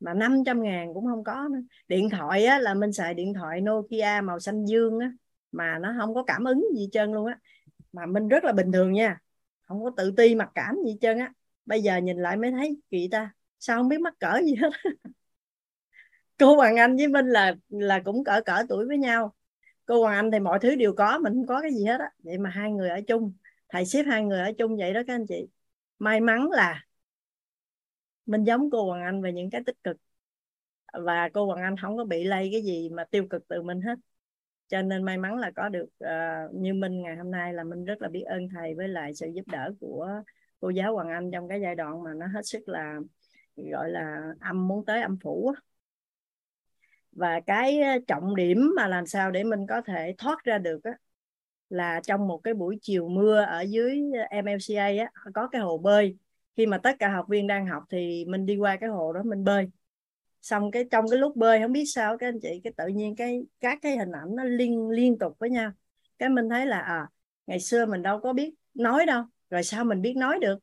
Mà 0.00 0.14
500 0.14 0.62
ngàn 0.62 0.94
cũng 0.94 1.06
không 1.06 1.24
có 1.24 1.48
nữa. 1.52 1.60
điện 1.88 2.10
thoại 2.10 2.44
á, 2.44 2.58
là 2.58 2.74
mình 2.74 2.92
xài 2.92 3.14
điện 3.14 3.34
thoại 3.34 3.60
Nokia 3.60 4.20
màu 4.24 4.40
xanh 4.40 4.66
dương 4.66 4.98
á, 4.98 5.12
mà 5.52 5.78
nó 5.78 5.94
không 6.00 6.14
có 6.14 6.24
cảm 6.26 6.44
ứng 6.44 6.64
gì 6.76 6.88
trơn 6.92 7.12
luôn 7.12 7.26
á. 7.26 7.38
Mà 7.92 8.06
mình 8.06 8.28
rất 8.28 8.44
là 8.44 8.52
bình 8.52 8.72
thường 8.72 8.92
nha 8.92 9.18
không 9.62 9.84
có 9.84 9.90
tự 9.96 10.14
ti 10.16 10.34
mặc 10.34 10.50
cảm 10.54 10.76
gì 10.86 10.96
trơn 11.00 11.18
á. 11.18 11.32
Bây 11.66 11.82
giờ 11.82 11.96
nhìn 11.96 12.16
lại 12.18 12.36
mới 12.36 12.50
thấy 12.50 12.80
kỳ 12.90 13.08
ta 13.10 13.32
sao 13.60 13.78
không 13.78 13.88
biết 13.88 14.00
mắc 14.00 14.14
cỡ 14.20 14.40
gì 14.44 14.54
hết. 14.54 14.70
Cô 16.38 16.56
Hoàng 16.56 16.76
Anh 16.76 16.96
với 16.96 17.08
Minh 17.08 17.26
là 17.26 17.54
là 17.68 18.00
cũng 18.04 18.24
cỡ 18.24 18.40
cỡ 18.46 18.62
tuổi 18.68 18.86
với 18.86 18.98
nhau. 18.98 19.34
Cô 19.86 20.02
Hoàng 20.02 20.16
Anh 20.16 20.30
thì 20.30 20.40
mọi 20.40 20.58
thứ 20.62 20.74
đều 20.76 20.94
có 20.94 21.18
mình 21.18 21.32
không 21.34 21.46
có 21.46 21.60
cái 21.62 21.72
gì 21.74 21.84
hết 21.84 22.00
á. 22.00 22.10
Vậy 22.18 22.38
mà 22.38 22.50
hai 22.50 22.72
người 22.72 22.88
ở 22.88 23.00
chung 23.06 23.32
thầy 23.68 23.86
xếp 23.86 24.02
hai 24.02 24.24
người 24.24 24.40
ở 24.40 24.52
chung 24.58 24.76
vậy 24.76 24.94
đó 24.94 25.00
các 25.06 25.14
anh 25.14 25.26
chị 25.28 25.46
may 26.04 26.20
mắn 26.20 26.50
là 26.50 26.84
mình 28.26 28.44
giống 28.44 28.70
cô 28.70 28.86
Hoàng 28.86 29.02
Anh 29.02 29.22
về 29.22 29.32
những 29.32 29.50
cái 29.50 29.62
tích 29.66 29.76
cực. 29.84 29.96
Và 30.92 31.28
cô 31.34 31.46
Hoàng 31.46 31.62
Anh 31.62 31.76
không 31.76 31.96
có 31.96 32.04
bị 32.04 32.24
lây 32.24 32.48
cái 32.52 32.62
gì 32.62 32.88
mà 32.88 33.04
tiêu 33.04 33.26
cực 33.30 33.48
từ 33.48 33.62
mình 33.62 33.80
hết. 33.80 33.98
Cho 34.68 34.82
nên 34.82 35.02
may 35.04 35.18
mắn 35.18 35.38
là 35.38 35.50
có 35.56 35.68
được 35.68 35.88
uh, 36.04 36.54
như 36.54 36.74
Minh 36.74 37.02
ngày 37.02 37.16
hôm 37.16 37.30
nay 37.30 37.54
là 37.54 37.64
mình 37.64 37.84
rất 37.84 38.02
là 38.02 38.08
biết 38.08 38.22
ơn 38.22 38.48
thầy 38.48 38.74
với 38.74 38.88
lại 38.88 39.14
sự 39.14 39.26
giúp 39.34 39.42
đỡ 39.46 39.72
của 39.80 40.08
cô 40.60 40.70
giáo 40.70 40.94
Hoàng 40.94 41.08
Anh 41.08 41.30
trong 41.32 41.48
cái 41.48 41.60
giai 41.60 41.74
đoạn 41.74 42.02
mà 42.02 42.10
nó 42.14 42.26
hết 42.26 42.46
sức 42.46 42.68
là 42.68 43.00
gọi 43.56 43.90
là 43.90 44.34
âm 44.40 44.68
muốn 44.68 44.84
tới 44.84 45.02
âm 45.02 45.18
phủ 45.22 45.54
và 47.12 47.40
cái 47.46 47.80
ờ, 47.80 47.98
trọng 48.06 48.36
điểm 48.36 48.72
mà 48.76 48.88
làm 48.88 49.06
sao 49.06 49.30
để 49.30 49.44
mình 49.44 49.66
có 49.68 49.80
thể 49.80 50.14
thoát 50.18 50.44
ra 50.44 50.58
được 50.58 50.84
á, 50.84 50.92
là 51.68 52.00
trong 52.04 52.28
một 52.28 52.40
cái 52.44 52.54
buổi 52.54 52.78
chiều 52.82 53.08
mưa 53.08 53.40
ở 53.40 53.60
dưới 53.60 54.02
ờ, 54.14 54.20
MLCA 54.30 54.84
á, 54.86 55.10
có 55.34 55.48
cái 55.52 55.60
hồ 55.60 55.78
bơi. 55.78 56.16
Khi 56.56 56.66
mà 56.66 56.78
tất 56.78 56.96
cả 56.98 57.08
học 57.08 57.26
viên 57.28 57.46
đang 57.46 57.66
học 57.66 57.82
thì 57.90 58.24
mình 58.28 58.46
đi 58.46 58.56
qua 58.56 58.76
cái 58.76 58.88
hồ 58.90 59.12
đó 59.12 59.22
mình 59.24 59.44
bơi. 59.44 59.68
Xong 60.42 60.70
cái 60.70 60.84
trong 60.90 61.04
cái 61.10 61.18
lúc 61.18 61.36
bơi 61.36 61.60
không 61.60 61.72
biết 61.72 61.84
sao 61.86 62.18
các 62.18 62.28
anh 62.28 62.40
chị 62.42 62.60
cái 62.64 62.72
tự 62.76 62.86
nhiên 62.86 63.16
cái 63.16 63.42
các 63.60 63.78
cái 63.82 63.96
hình 63.98 64.12
ảnh 64.12 64.36
nó 64.36 64.44
liên 64.44 64.88
liên 64.90 65.18
tục 65.18 65.36
với 65.38 65.50
nhau. 65.50 65.72
Cái 66.18 66.28
mình 66.28 66.48
thấy 66.50 66.66
là 66.66 66.78
à 66.80 67.06
ngày 67.46 67.60
xưa 67.60 67.86
mình 67.86 68.02
đâu 68.02 68.20
có 68.20 68.32
biết 68.32 68.54
nói 68.74 69.06
đâu 69.06 69.24
rồi 69.50 69.62
sao 69.62 69.84
mình 69.84 70.02
biết 70.02 70.14
nói 70.16 70.38
được? 70.40 70.58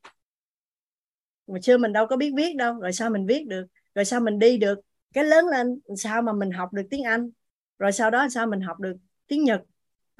Ngày 1.47 1.61
xưa 1.61 1.77
mình 1.77 1.93
đâu 1.93 2.07
có 2.07 2.17
biết 2.17 2.31
viết 2.37 2.55
đâu 2.55 2.79
rồi 2.79 2.93
sao 2.93 3.09
mình 3.09 3.25
viết 3.27 3.47
được? 3.47 3.65
Rồi 3.95 4.05
sao 4.05 4.19
mình 4.19 4.39
đi 4.39 4.57
được? 4.57 4.79
Cái 5.13 5.23
lớn 5.23 5.45
lên 5.47 5.79
sao 5.97 6.21
mà 6.21 6.33
mình 6.33 6.51
học 6.51 6.73
được 6.73 6.83
tiếng 6.89 7.03
Anh? 7.03 7.31
Rồi 7.79 7.91
sau 7.91 8.11
đó 8.11 8.27
sao 8.29 8.47
mình 8.47 8.61
học 8.61 8.79
được 8.79 8.93
tiếng 9.27 9.43
Nhật? 9.43 9.61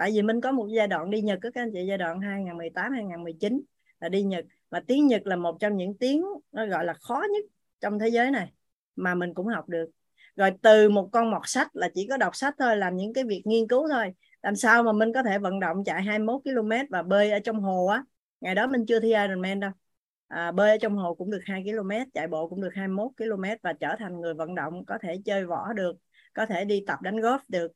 Tại 0.02 0.12
vì 0.12 0.22
mình 0.22 0.42
có 0.42 0.52
một 0.52 0.68
giai 0.76 0.88
đoạn 0.88 1.12
đi 1.12 1.22
Nhật 1.22 1.40
các 1.42 1.56
anh 1.56 1.72
chị 1.74 1.86
giai 1.88 1.98
đoạn 1.98 2.22
2018 2.22 2.92
2019 2.94 3.62
là 4.00 4.10
đi 4.10 4.24
Nhật. 4.24 4.46
Mà 4.72 4.80
tiếng 4.88 5.08
Nhật 5.08 5.22
là 5.26 5.36
một 5.36 5.58
trong 5.60 5.78
những 5.78 5.98
tiếng 5.98 6.26
nó 6.52 6.66
gọi 6.66 6.86
là 6.86 6.94
khó 6.94 7.24
nhất 7.34 7.46
trong 7.82 8.00
thế 8.00 8.08
giới 8.08 8.32
này 8.32 8.54
mà 8.96 9.16
mình 9.16 9.34
cũng 9.34 9.48
học 9.48 9.70
được. 9.70 9.90
Rồi 10.36 10.52
từ 10.62 10.90
một 10.90 11.10
con 11.12 11.32
mọt 11.32 11.42
sách 11.46 11.76
là 11.76 11.90
chỉ 11.94 12.08
có 12.10 12.18
đọc 12.18 12.36
sách 12.36 12.56
thôi 12.60 12.78
làm 12.78 12.96
những 12.96 13.14
cái 13.14 13.24
việc 13.24 13.42
nghiên 13.46 13.68
cứu 13.68 13.88
thôi. 13.90 14.14
Làm 14.42 14.56
sao 14.56 14.84
mà 14.84 14.92
mình 14.92 15.14
có 15.14 15.24
thể 15.24 15.38
vận 15.38 15.60
động 15.60 15.84
chạy 15.84 16.04
21 16.04 16.42
km 16.44 16.72
và 16.90 17.04
bơi 17.04 17.32
ở 17.32 17.40
trong 17.40 17.60
hồ 17.60 17.86
á? 17.86 18.04
Ngày 18.42 18.56
đó 18.56 18.68
mình 18.68 18.86
chưa 18.88 19.00
thi 19.00 19.08
Ironman 19.08 19.60
đâu. 19.60 19.72
À, 20.28 20.52
bơi 20.52 20.70
ở 20.70 20.78
trong 20.82 20.96
hồ 20.96 21.16
cũng 21.16 21.32
được 21.32 21.42
2 21.46 21.64
km 21.64 21.92
chạy 22.14 22.28
bộ 22.28 22.50
cũng 22.50 22.62
được 22.62 22.74
21 22.74 23.12
km 23.18 23.44
và 23.62 23.74
trở 23.74 23.96
thành 24.00 24.22
người 24.22 24.34
vận 24.34 24.56
động 24.56 24.86
có 24.86 24.98
thể 25.02 25.22
chơi 25.26 25.46
võ 25.46 25.74
được 25.74 25.96
có 26.34 26.46
thể 26.46 26.66
đi 26.66 26.84
tập 26.88 27.02
đánh 27.02 27.16
golf 27.16 27.40
được 27.48 27.72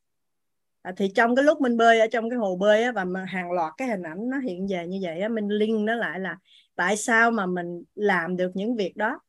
à, 0.86 0.92
thì 0.96 1.08
trong 1.14 1.36
cái 1.36 1.44
lúc 1.44 1.60
mình 1.60 1.76
bơi 1.76 2.00
ở 2.00 2.06
trong 2.06 2.30
cái 2.30 2.36
hồ 2.38 2.56
bơi 2.56 2.82
á, 2.82 2.92
và 2.92 3.04
hàng 3.26 3.52
loạt 3.52 3.72
cái 3.76 3.88
hình 3.88 4.02
ảnh 4.02 4.30
nó 4.30 4.38
hiện 4.38 4.66
về 4.70 4.86
như 4.86 4.98
vậy 5.02 5.20
á, 5.20 5.28
mình 5.28 5.48
link 5.48 5.80
nó 5.80 5.94
lại 5.94 6.20
là 6.20 6.36
tại 6.74 6.96
sao 6.96 7.30
mà 7.30 7.46
mình 7.46 7.84
làm 7.94 8.36
được 8.36 8.50
những 8.54 8.76
việc 8.76 8.96
đó. 8.96 9.20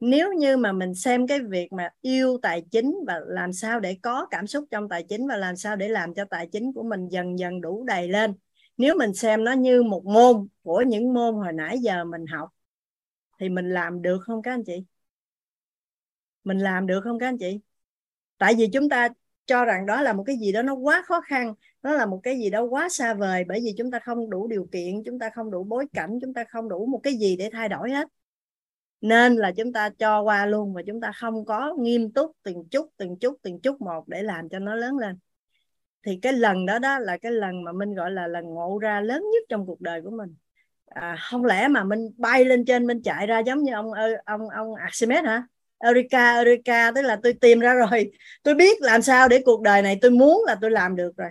Nếu 0.00 0.32
như 0.32 0.56
mà 0.56 0.72
mình 0.72 0.94
xem 0.94 1.26
cái 1.26 1.40
việc 1.40 1.72
mà 1.72 1.88
yêu 2.00 2.38
tài 2.42 2.62
chính 2.70 2.94
và 3.06 3.20
làm 3.26 3.52
sao 3.52 3.80
để 3.80 3.96
có 4.02 4.26
cảm 4.30 4.46
xúc 4.46 4.64
trong 4.70 4.88
tài 4.88 5.04
chính 5.08 5.28
và 5.28 5.36
làm 5.36 5.56
sao 5.56 5.76
để 5.76 5.88
làm 5.88 6.14
cho 6.14 6.24
tài 6.24 6.46
chính 6.52 6.72
của 6.72 6.82
mình 6.82 7.08
dần 7.08 7.38
dần 7.38 7.60
đủ 7.60 7.84
đầy 7.84 8.08
lên. 8.08 8.34
Nếu 8.76 8.94
mình 8.98 9.14
xem 9.14 9.44
nó 9.44 9.52
như 9.52 9.82
một 9.82 10.04
môn 10.04 10.48
của 10.62 10.82
những 10.86 11.14
môn 11.14 11.34
hồi 11.34 11.52
nãy 11.52 11.78
giờ 11.78 12.04
mình 12.04 12.26
học 12.26 12.48
thì 13.40 13.48
mình 13.48 13.70
làm 13.70 14.02
được 14.02 14.18
không 14.22 14.42
các 14.42 14.50
anh 14.50 14.64
chị? 14.64 14.84
Mình 16.44 16.58
làm 16.58 16.86
được 16.86 17.00
không 17.04 17.18
các 17.18 17.28
anh 17.28 17.38
chị? 17.38 17.60
Tại 18.38 18.54
vì 18.54 18.68
chúng 18.72 18.88
ta 18.88 19.08
cho 19.50 19.64
rằng 19.64 19.86
đó 19.86 20.02
là 20.02 20.12
một 20.12 20.22
cái 20.26 20.36
gì 20.36 20.52
đó 20.52 20.62
nó 20.62 20.74
quá 20.74 21.02
khó 21.06 21.20
khăn 21.20 21.54
nó 21.82 21.92
là 21.92 22.06
một 22.06 22.20
cái 22.22 22.38
gì 22.38 22.50
đó 22.50 22.62
quá 22.62 22.88
xa 22.88 23.14
vời 23.14 23.44
bởi 23.48 23.60
vì 23.64 23.74
chúng 23.78 23.90
ta 23.90 23.98
không 23.98 24.30
đủ 24.30 24.46
điều 24.48 24.68
kiện 24.72 25.02
chúng 25.04 25.18
ta 25.18 25.30
không 25.30 25.50
đủ 25.50 25.64
bối 25.64 25.86
cảnh 25.92 26.18
chúng 26.20 26.34
ta 26.34 26.44
không 26.44 26.68
đủ 26.68 26.86
một 26.86 27.00
cái 27.02 27.14
gì 27.14 27.36
để 27.36 27.50
thay 27.52 27.68
đổi 27.68 27.90
hết. 27.90 28.08
Nên 29.00 29.36
là 29.36 29.52
chúng 29.52 29.72
ta 29.72 29.90
cho 29.98 30.22
qua 30.22 30.46
luôn 30.46 30.74
và 30.74 30.82
chúng 30.86 31.00
ta 31.00 31.12
không 31.12 31.44
có 31.44 31.74
nghiêm 31.78 32.12
túc 32.12 32.32
từng 32.42 32.68
chút 32.70 32.90
từng 32.96 33.18
chút 33.18 33.38
từng 33.42 33.60
chút 33.60 33.80
một 33.80 34.08
để 34.08 34.22
làm 34.22 34.48
cho 34.48 34.58
nó 34.58 34.74
lớn 34.74 34.98
lên. 34.98 35.18
Thì 36.06 36.18
cái 36.22 36.32
lần 36.32 36.66
đó 36.66 36.78
đó 36.78 36.98
là 36.98 37.18
cái 37.18 37.32
lần 37.32 37.64
mà 37.64 37.72
minh 37.72 37.94
gọi 37.94 38.10
là 38.10 38.26
lần 38.26 38.44
ngộ 38.44 38.78
ra 38.78 39.00
lớn 39.00 39.22
nhất 39.32 39.44
trong 39.48 39.66
cuộc 39.66 39.80
đời 39.80 40.02
của 40.02 40.10
mình. 40.10 40.34
À, 40.86 41.16
không 41.30 41.44
lẽ 41.44 41.68
mà 41.68 41.84
mình 41.84 42.10
bay 42.16 42.44
lên 42.44 42.64
trên 42.64 42.86
mình 42.86 43.02
chạy 43.02 43.26
ra 43.26 43.38
giống 43.38 43.62
như 43.62 43.72
ông 43.72 43.90
ông 44.24 44.48
ông 44.48 44.74
Archimedes 44.74 45.24
hả? 45.24 45.46
Eureka 45.80 46.34
Eureka, 46.36 46.92
tức 46.94 47.02
là 47.02 47.18
tôi 47.22 47.32
tìm 47.32 47.60
ra 47.60 47.74
rồi. 47.74 48.10
Tôi 48.42 48.54
biết 48.54 48.82
làm 48.82 49.02
sao 49.02 49.28
để 49.28 49.42
cuộc 49.44 49.62
đời 49.62 49.82
này 49.82 49.98
tôi 50.02 50.10
muốn 50.10 50.44
là 50.46 50.56
tôi 50.60 50.70
làm 50.70 50.96
được 50.96 51.16
rồi. 51.16 51.30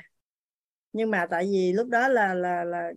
Nhưng 0.94 1.12
mà 1.12 1.28
tại 1.30 1.44
vì 1.52 1.74
lúc 1.74 1.88
đó 1.88 2.08
là 2.08 2.34
là 2.34 2.64
là 2.64 2.92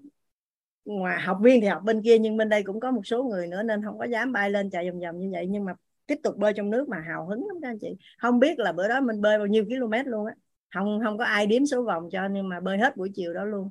ngoài 0.85 1.21
học 1.21 1.39
viên 1.43 1.61
thì 1.61 1.67
học 1.67 1.83
bên 1.85 2.03
kia, 2.03 2.19
nhưng 2.19 2.37
bên 2.37 2.49
đây 2.49 2.63
cũng 2.63 2.81
có 2.81 2.91
một 2.91 3.07
số 3.07 3.25
người 3.25 3.47
nữa 3.47 3.63
nên 3.63 3.85
không 3.85 3.99
có 3.99 4.05
dám 4.05 4.33
bay 4.33 4.51
lên 4.51 4.71
chạy 4.71 4.91
vòng 4.91 5.01
vòng 5.01 5.19
như 5.19 5.29
vậy. 5.33 5.47
Nhưng 5.51 5.65
mà 5.65 5.73
tiếp 6.07 6.19
tục 6.23 6.37
bơi 6.37 6.53
trong 6.57 6.71
nước 6.71 6.89
mà 6.89 7.01
hào 7.01 7.27
hứng 7.27 7.47
lắm 7.49 7.57
các 7.63 7.69
anh 7.69 7.79
chị. 7.81 7.89
Không 8.19 8.39
biết 8.41 8.59
là 8.59 8.73
bữa 8.73 8.89
đó 8.89 9.01
mình 9.01 9.21
bơi 9.21 9.39
bao 9.39 9.47
nhiêu 9.47 9.65
km 9.65 10.11
luôn 10.11 10.27
á. 10.27 10.35
Không 10.75 11.01
không 11.05 11.19
có 11.19 11.25
ai 11.25 11.47
đếm 11.47 11.67
số 11.67 11.83
vòng 11.85 12.09
cho 12.13 12.29
nhưng 12.29 12.49
mà 12.49 12.61
bơi 12.61 12.79
hết 12.79 12.97
buổi 12.97 13.11
chiều 13.15 13.35
đó 13.35 13.45
luôn. 13.45 13.71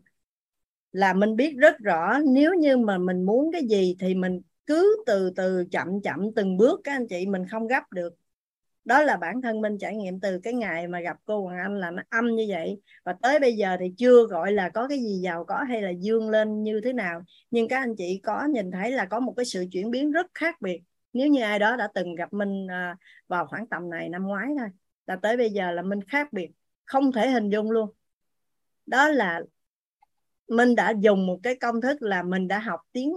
Là 0.92 1.14
mình 1.14 1.36
biết 1.36 1.56
rất 1.58 1.78
rõ, 1.80 2.20
nếu 2.26 2.54
như 2.54 2.78
mà 2.78 2.98
mình 2.98 3.24
muốn 3.24 3.52
cái 3.52 3.62
gì 3.70 3.96
thì 4.00 4.16
mình 4.16 4.42
cứ 4.72 5.04
từ 5.06 5.30
từ 5.36 5.66
chậm 5.72 6.02
chậm 6.02 6.34
từng 6.36 6.58
bước 6.58 6.82
các 6.84 6.92
anh 6.92 7.08
chị, 7.08 7.26
mình 7.26 7.48
không 7.48 7.68
gấp 7.68 7.84
được. 7.92 8.14
Đó 8.86 9.02
là 9.02 9.18
bản 9.18 9.42
thân 9.42 9.62
mình 9.62 9.78
trải 9.78 9.96
nghiệm 9.96 10.20
từ 10.20 10.40
cái 10.44 10.54
ngày 10.54 10.88
mà 10.88 11.00
gặp 11.00 11.18
cô 11.26 11.44
Hoàng 11.44 11.60
Anh 11.60 11.78
là 11.78 11.92
nó 11.92 12.04
âm 12.10 12.36
như 12.36 12.46
vậy. 12.50 12.82
Và 13.04 13.16
tới 13.22 13.40
bây 13.40 13.54
giờ 13.54 13.78
thì 13.80 13.94
chưa 13.98 14.28
gọi 14.28 14.52
là 14.52 14.70
có 14.70 14.88
cái 14.88 15.00
gì 15.00 15.20
giàu 15.24 15.46
có 15.46 15.64
hay 15.70 15.82
là 15.82 15.90
dương 15.90 16.30
lên 16.30 16.64
như 16.64 16.82
thế 16.84 16.94
nào. 16.94 17.22
Nhưng 17.52 17.68
các 17.68 17.78
anh 17.78 17.96
chị 17.98 18.20
có 18.24 18.46
nhìn 18.46 18.72
thấy 18.72 18.92
là 18.92 19.06
có 19.06 19.20
một 19.20 19.34
cái 19.38 19.46
sự 19.46 19.66
chuyển 19.72 19.92
biến 19.92 20.12
rất 20.12 20.28
khác 20.34 20.62
biệt. 20.62 20.82
Nếu 21.14 21.28
như 21.28 21.42
ai 21.42 21.60
đó 21.60 21.76
đã 21.76 21.88
từng 21.94 22.16
gặp 22.16 22.34
mình 22.34 22.68
à, 22.72 22.96
vào 23.28 23.48
khoảng 23.48 23.68
tầm 23.68 23.90
này 23.90 24.10
năm 24.10 24.24
ngoái 24.24 24.48
thôi, 24.60 24.68
là 25.08 25.16
tới 25.16 25.38
bây 25.38 25.50
giờ 25.50 25.72
là 25.72 25.82
mình 25.82 26.00
khác 26.04 26.34
biệt, 26.34 26.52
không 26.86 27.12
thể 27.12 27.30
hình 27.30 27.50
dung 27.50 27.72
luôn. 27.72 27.90
Đó 28.86 29.08
là 29.08 29.42
mình 30.48 30.76
đã 30.76 30.94
dùng 31.00 31.28
một 31.28 31.40
cái 31.44 31.56
công 31.56 31.82
thức 31.82 32.02
là 32.02 32.24
mình 32.24 32.48
đã 32.48 32.60
học 32.60 32.80
tiếng 32.92 33.14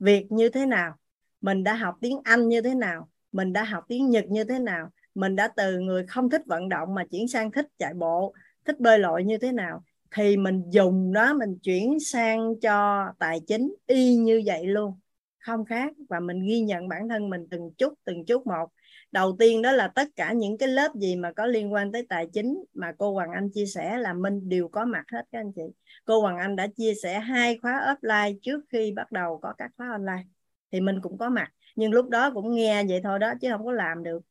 Việt 0.00 0.26
như 0.32 0.48
thế 0.48 0.66
nào? 0.66 0.94
Mình 1.40 1.64
đã 1.64 1.74
học 1.74 1.94
tiếng 2.00 2.20
Anh 2.24 2.48
như 2.48 2.60
thế 2.60 2.74
nào? 2.74 3.08
Mình 3.32 3.52
đã 3.52 3.64
học 3.64 3.84
tiếng 3.88 4.10
Nhật 4.10 4.24
như 4.28 4.44
thế 4.44 4.58
nào? 4.58 4.90
Mình 5.14 5.36
đã 5.36 5.48
từ 5.48 5.78
người 5.78 6.06
không 6.06 6.30
thích 6.30 6.42
vận 6.46 6.68
động 6.68 6.94
mà 6.94 7.04
chuyển 7.10 7.28
sang 7.28 7.50
thích 7.50 7.66
chạy 7.78 7.94
bộ, 7.94 8.34
thích 8.64 8.80
bơi 8.80 8.98
lội 8.98 9.24
như 9.24 9.38
thế 9.38 9.52
nào? 9.52 9.84
Thì 10.16 10.36
mình 10.36 10.62
dùng 10.70 11.12
đó 11.12 11.34
mình 11.34 11.58
chuyển 11.62 12.00
sang 12.00 12.60
cho 12.60 13.06
tài 13.18 13.40
chính 13.46 13.74
y 13.86 14.16
như 14.16 14.42
vậy 14.46 14.66
luôn. 14.66 14.94
Không 15.38 15.64
khác. 15.64 15.92
Và 16.08 16.20
mình 16.20 16.46
ghi 16.46 16.60
nhận 16.60 16.88
bản 16.88 17.08
thân 17.08 17.30
mình 17.30 17.46
từng 17.50 17.70
chút 17.78 17.94
từng 18.04 18.24
chút 18.24 18.46
một. 18.46 18.66
Đầu 19.12 19.36
tiên 19.38 19.62
đó 19.62 19.72
là 19.72 19.88
tất 19.88 20.08
cả 20.16 20.32
những 20.32 20.58
cái 20.58 20.68
lớp 20.68 20.94
gì 20.94 21.16
mà 21.16 21.32
có 21.32 21.46
liên 21.46 21.72
quan 21.72 21.92
tới 21.92 22.06
tài 22.08 22.26
chính 22.32 22.64
mà 22.74 22.92
cô 22.98 23.12
Hoàng 23.12 23.30
Anh 23.32 23.50
chia 23.50 23.66
sẻ 23.66 23.98
là 23.98 24.12
minh 24.12 24.48
đều 24.48 24.68
có 24.68 24.84
mặt 24.84 25.04
hết 25.12 25.22
các 25.32 25.38
anh 25.38 25.52
chị 25.52 25.62
cô 26.10 26.20
Hoàng 26.20 26.38
Anh 26.38 26.56
đã 26.56 26.66
chia 26.66 26.94
sẻ 27.02 27.20
hai 27.20 27.58
khóa 27.62 27.72
offline 27.72 28.38
trước 28.42 28.60
khi 28.68 28.92
bắt 28.96 29.12
đầu 29.12 29.38
có 29.42 29.54
các 29.58 29.70
khóa 29.76 29.90
online. 29.90 30.24
Thì 30.72 30.80
mình 30.80 31.00
cũng 31.02 31.18
có 31.18 31.28
mặt, 31.28 31.52
nhưng 31.76 31.92
lúc 31.92 32.08
đó 32.08 32.30
cũng 32.34 32.54
nghe 32.54 32.84
vậy 32.88 33.00
thôi 33.04 33.18
đó, 33.18 33.32
chứ 33.40 33.48
không 33.50 33.64
có 33.64 33.72
làm 33.72 34.02
được. 34.02 34.22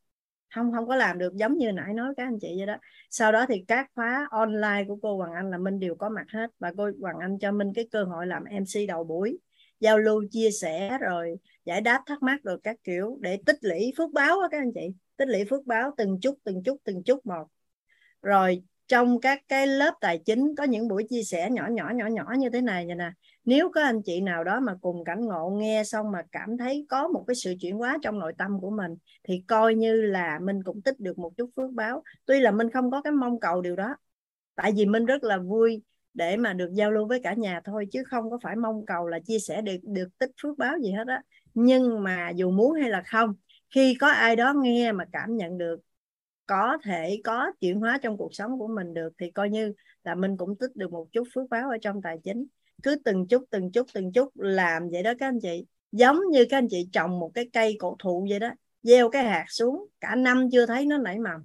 Không 0.55 0.71
không 0.71 0.87
có 0.87 0.95
làm 0.95 1.17
được 1.17 1.35
giống 1.35 1.57
như 1.57 1.71
nãy 1.71 1.93
nói 1.93 2.13
các 2.17 2.23
anh 2.23 2.39
chị 2.41 2.47
vậy 2.57 2.65
đó. 2.65 2.75
Sau 3.09 3.31
đó 3.31 3.45
thì 3.49 3.63
các 3.67 3.87
khóa 3.95 4.27
online 4.31 4.83
của 4.87 4.97
cô 5.01 5.17
Hoàng 5.17 5.33
Anh 5.33 5.51
là 5.51 5.57
Minh 5.57 5.79
đều 5.79 5.95
có 5.95 6.09
mặt 6.09 6.25
hết. 6.33 6.51
Và 6.59 6.71
cô 6.77 6.91
Hoàng 7.01 7.19
Anh 7.19 7.39
cho 7.39 7.51
Minh 7.51 7.73
cái 7.75 7.87
cơ 7.91 8.03
hội 8.03 8.27
làm 8.27 8.43
MC 8.43 8.87
đầu 8.87 9.03
buổi, 9.03 9.37
giao 9.79 9.97
lưu, 9.97 10.23
chia 10.31 10.51
sẻ, 10.51 10.97
rồi 11.01 11.35
giải 11.65 11.81
đáp 11.81 12.03
thắc 12.05 12.23
mắc 12.23 12.43
rồi 12.43 12.57
các 12.63 12.77
kiểu 12.83 13.17
để 13.21 13.39
tích 13.45 13.57
lũy 13.61 13.93
phước 13.97 14.11
báo 14.11 14.41
đó 14.41 14.47
các 14.51 14.57
anh 14.57 14.71
chị. 14.75 14.87
Tích 15.17 15.27
lũy 15.27 15.45
phước 15.49 15.65
báo 15.65 15.91
từng 15.97 16.19
chút 16.21 16.37
từng 16.43 16.63
chút 16.63 16.77
từng 16.83 17.03
chút 17.03 17.25
một. 17.25 17.45
Rồi 18.21 18.63
trong 18.89 19.19
các 19.19 19.41
cái 19.47 19.67
lớp 19.67 19.93
tài 20.01 20.17
chính 20.25 20.55
có 20.57 20.63
những 20.63 20.87
buổi 20.87 21.03
chia 21.09 21.23
sẻ 21.23 21.49
nhỏ 21.51 21.67
nhỏ 21.71 21.89
nhỏ 21.95 22.07
nhỏ 22.07 22.33
như 22.37 22.49
thế 22.49 22.61
này 22.61 22.85
nè. 22.85 23.11
Nếu 23.45 23.71
có 23.75 23.81
anh 23.81 24.01
chị 24.01 24.21
nào 24.21 24.43
đó 24.43 24.59
mà 24.59 24.75
cùng 24.81 25.03
cảnh 25.03 25.25
ngộ 25.25 25.49
nghe 25.49 25.83
xong 25.83 26.11
mà 26.11 26.21
cảm 26.31 26.57
thấy 26.57 26.85
có 26.89 27.07
một 27.07 27.23
cái 27.27 27.35
sự 27.35 27.53
chuyển 27.61 27.77
hóa 27.77 27.97
trong 28.01 28.19
nội 28.19 28.33
tâm 28.37 28.61
của 28.61 28.69
mình, 28.69 28.95
thì 29.23 29.43
coi 29.47 29.75
như 29.75 30.01
là 30.01 30.39
mình 30.41 30.63
cũng 30.63 30.81
tích 30.81 30.99
được 30.99 31.19
một 31.19 31.31
chút 31.37 31.49
phước 31.55 31.71
báo. 31.71 32.03
Tuy 32.25 32.39
là 32.39 32.51
mình 32.51 32.69
không 32.69 32.91
có 32.91 33.01
cái 33.01 33.13
mong 33.13 33.39
cầu 33.39 33.61
điều 33.61 33.75
đó, 33.75 33.95
tại 34.55 34.71
vì 34.75 34.85
mình 34.85 35.05
rất 35.05 35.23
là 35.23 35.37
vui 35.37 35.81
để 36.13 36.37
mà 36.37 36.53
được 36.53 36.69
giao 36.73 36.91
lưu 36.91 37.07
với 37.07 37.19
cả 37.23 37.33
nhà 37.33 37.61
thôi, 37.65 37.87
chứ 37.91 38.03
không 38.03 38.31
có 38.31 38.39
phải 38.43 38.55
mong 38.55 38.85
cầu 38.85 39.07
là 39.07 39.19
chia 39.19 39.39
sẻ 39.39 39.61
được 39.61 39.77
được 39.83 40.17
tích 40.19 40.31
phước 40.41 40.57
báo 40.57 40.77
gì 40.83 40.91
hết 40.91 41.07
á. 41.07 41.21
Nhưng 41.53 42.03
mà 42.03 42.29
dù 42.29 42.51
muốn 42.51 42.73
hay 42.73 42.89
là 42.89 43.01
không, 43.05 43.33
khi 43.75 43.95
có 43.99 44.07
ai 44.07 44.35
đó 44.35 44.53
nghe 44.55 44.91
mà 44.91 45.05
cảm 45.11 45.37
nhận 45.37 45.57
được 45.57 45.79
có 46.49 46.77
thể 46.83 47.21
có 47.23 47.51
chuyển 47.59 47.79
hóa 47.79 47.99
trong 48.01 48.17
cuộc 48.17 48.35
sống 48.35 48.59
của 48.59 48.67
mình 48.67 48.93
được 48.93 49.13
thì 49.17 49.31
coi 49.31 49.49
như 49.49 49.73
là 50.03 50.15
mình 50.15 50.37
cũng 50.37 50.55
tích 50.55 50.75
được 50.75 50.91
một 50.91 51.07
chút 51.11 51.27
phước 51.33 51.49
báo 51.49 51.69
ở 51.69 51.77
trong 51.81 52.01
tài 52.01 52.17
chính. 52.23 52.45
Cứ 52.83 52.95
từng 53.05 53.27
chút 53.27 53.43
từng 53.49 53.71
chút 53.71 53.87
từng 53.93 54.11
chút 54.13 54.29
làm 54.35 54.89
vậy 54.89 55.03
đó 55.03 55.13
các 55.19 55.27
anh 55.27 55.39
chị. 55.41 55.65
Giống 55.91 56.19
như 56.31 56.45
các 56.49 56.57
anh 56.57 56.67
chị 56.69 56.89
trồng 56.91 57.19
một 57.19 57.31
cái 57.33 57.49
cây 57.53 57.75
cổ 57.79 57.95
thụ 57.99 58.27
vậy 58.29 58.39
đó, 58.39 58.49
gieo 58.83 59.09
cái 59.09 59.23
hạt 59.23 59.45
xuống, 59.47 59.87
cả 59.99 60.15
năm 60.15 60.49
chưa 60.51 60.65
thấy 60.65 60.85
nó 60.85 60.97
nảy 60.97 61.19
mầm. 61.19 61.41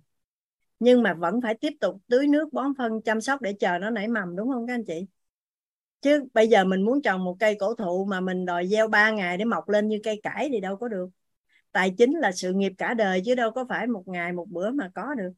Nhưng 0.79 1.03
mà 1.03 1.15
vẫn 1.15 1.41
phải 1.43 1.55
tiếp 1.55 1.73
tục 1.81 1.97
tưới 2.09 2.29
nước, 2.29 2.53
bón 2.53 2.73
phân, 2.79 3.03
chăm 3.03 3.21
sóc 3.21 3.41
để 3.41 3.53
chờ 3.61 3.79
nó 3.79 3.91
nảy 3.91 4.09
mầm, 4.09 4.37
đúng 4.37 4.49
không 4.49 4.67
các 4.67 4.75
anh 4.75 4.85
chị? 4.85 5.07
Chứ 6.03 6.25
bây 6.35 6.49
giờ 6.49 6.65
mình 6.65 6.83
muốn 6.83 7.03
trồng 7.03 7.25
một 7.25 7.37
cây 7.41 7.57
cổ 7.61 7.75
thụ 7.75 8.05
mà 8.05 8.21
mình 8.21 8.45
đòi 8.45 8.67
gieo 8.67 8.89
3 8.89 9.11
ngày 9.11 9.37
để 9.37 9.45
mọc 9.45 9.69
lên 9.69 9.89
như 9.89 9.99
cây 10.03 10.21
cải 10.23 10.49
thì 10.53 10.61
đâu 10.61 10.77
có 10.77 10.89
được 10.89 11.09
tài 11.75 11.91
chính 11.99 12.13
là 12.13 12.33
sự 12.33 12.53
nghiệp 12.53 12.73
cả 12.79 12.95
đời 12.95 13.23
chứ 13.25 13.35
đâu 13.35 13.51
có 13.51 13.65
phải 13.69 13.87
một 13.87 14.03
ngày 14.07 14.33
một 14.33 14.47
bữa 14.51 14.71
mà 14.71 14.91
có 14.95 15.15
được. 15.15 15.33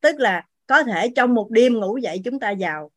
Tức 0.00 0.20
là 0.20 0.46
có 0.66 0.82
thể 0.82 1.12
trong 1.16 1.34
một 1.34 1.50
đêm 1.50 1.74
ngủ 1.74 1.96
dậy 1.96 2.20
chúng 2.24 2.40
ta 2.40 2.50
giàu. 2.50 2.90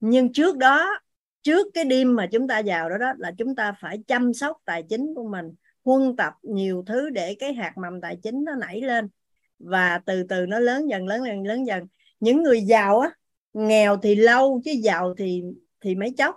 Nhưng 0.00 0.32
trước 0.32 0.56
đó, 0.56 1.00
trước 1.42 1.66
cái 1.74 1.84
đêm 1.84 2.16
mà 2.16 2.26
chúng 2.32 2.48
ta 2.48 2.58
giàu 2.58 2.90
đó 2.90 2.98
đó 2.98 3.12
là 3.18 3.32
chúng 3.38 3.54
ta 3.54 3.74
phải 3.80 3.98
chăm 4.06 4.34
sóc 4.34 4.56
tài 4.64 4.82
chính 4.82 5.14
của 5.14 5.28
mình, 5.28 5.54
huân 5.84 6.16
tập 6.16 6.32
nhiều 6.42 6.84
thứ 6.86 7.10
để 7.10 7.36
cái 7.38 7.54
hạt 7.54 7.72
mầm 7.76 8.00
tài 8.00 8.16
chính 8.22 8.44
nó 8.44 8.52
nảy 8.54 8.80
lên. 8.80 9.08
Và 9.58 10.00
từ 10.06 10.22
từ 10.22 10.46
nó 10.46 10.58
lớn 10.58 10.90
dần 10.90 11.06
lớn 11.06 11.24
dần 11.26 11.46
lớn 11.46 11.66
dần. 11.66 11.86
Những 12.20 12.42
người 12.42 12.60
giàu 12.60 13.00
á, 13.00 13.10
nghèo 13.52 13.96
thì 13.96 14.14
lâu, 14.14 14.60
chứ 14.64 14.70
giàu 14.70 15.14
thì 15.18 15.42
thì 15.80 15.94
mấy 15.94 16.14
chốc 16.18 16.36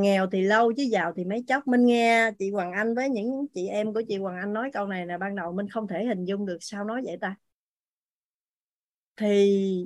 nghèo 0.00 0.26
thì 0.26 0.42
lâu 0.42 0.72
chứ 0.72 0.82
giàu 0.82 1.12
thì 1.16 1.24
mấy 1.24 1.44
chốc. 1.48 1.66
Minh 1.68 1.86
nghe 1.86 2.30
chị 2.38 2.50
Hoàng 2.50 2.72
Anh 2.72 2.94
với 2.94 3.08
những 3.08 3.46
chị 3.54 3.66
em 3.66 3.94
của 3.94 4.02
chị 4.08 4.16
Hoàng 4.16 4.36
Anh 4.36 4.52
nói 4.52 4.70
câu 4.72 4.86
này 4.86 5.06
là 5.06 5.18
ban 5.18 5.36
đầu 5.36 5.52
mình 5.52 5.68
không 5.68 5.88
thể 5.88 6.04
hình 6.04 6.24
dung 6.24 6.46
được 6.46 6.58
sao 6.60 6.84
nói 6.84 7.02
vậy 7.04 7.16
ta? 7.20 7.36
Thì 9.16 9.84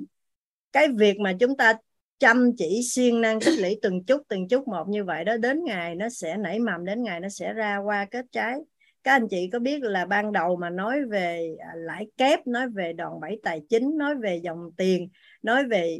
cái 0.71 0.87
việc 0.97 1.19
mà 1.19 1.33
chúng 1.39 1.57
ta 1.57 1.73
chăm 2.19 2.51
chỉ 2.57 2.81
siêng 2.83 3.21
năng 3.21 3.39
tích 3.39 3.59
lũy 3.59 3.79
từng 3.81 4.03
chút 4.03 4.21
từng 4.27 4.47
chút 4.47 4.67
một 4.67 4.89
như 4.89 5.03
vậy 5.03 5.25
đó, 5.25 5.37
đến 5.37 5.63
ngày 5.63 5.95
nó 5.95 6.09
sẽ 6.09 6.37
nảy 6.37 6.59
mầm, 6.59 6.85
đến 6.85 7.03
ngày 7.03 7.19
nó 7.19 7.29
sẽ 7.29 7.53
ra 7.53 7.77
qua 7.77 8.05
kết 8.05 8.25
trái. 8.31 8.55
Các 9.03 9.11
anh 9.11 9.27
chị 9.29 9.49
có 9.53 9.59
biết 9.59 9.83
là 9.83 10.05
ban 10.05 10.31
đầu 10.31 10.55
mà 10.55 10.69
nói 10.69 11.05
về 11.09 11.55
à, 11.59 11.71
lãi 11.75 12.07
kép, 12.17 12.47
nói 12.47 12.69
về 12.69 12.93
đòn 12.93 13.19
bẩy 13.21 13.39
tài 13.43 13.61
chính, 13.69 13.97
nói 13.97 14.15
về 14.15 14.39
dòng 14.43 14.71
tiền, 14.77 15.09
nói 15.41 15.63
về 15.67 15.99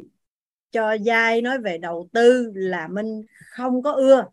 cho 0.70 0.96
dai 0.98 1.42
nói 1.42 1.58
về 1.58 1.78
đầu 1.78 2.08
tư 2.12 2.52
là 2.54 2.88
mình 2.88 3.22
không 3.56 3.82
có 3.82 3.92
ưa. 3.92 4.24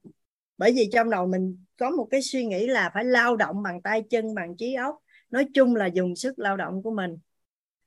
Bởi 0.58 0.72
vì 0.72 0.90
trong 0.94 1.10
đầu 1.10 1.28
mình 1.28 1.58
có 1.80 1.90
một 1.90 2.08
cái 2.12 2.22
suy 2.22 2.46
nghĩ 2.46 2.68
là 2.68 2.92
phải 2.94 3.06
lao 3.06 3.36
động 3.36 3.64
bằng 3.64 3.82
tay 3.82 4.04
chân, 4.10 4.36
bằng 4.36 4.58
trí 4.58 4.74
óc. 4.74 4.96
Nói 5.32 5.48
chung 5.54 5.76
là 5.76 5.86
dùng 5.86 6.16
sức 6.16 6.40
lao 6.40 6.58
động 6.58 6.84
của 6.84 6.92
mình 6.92 7.18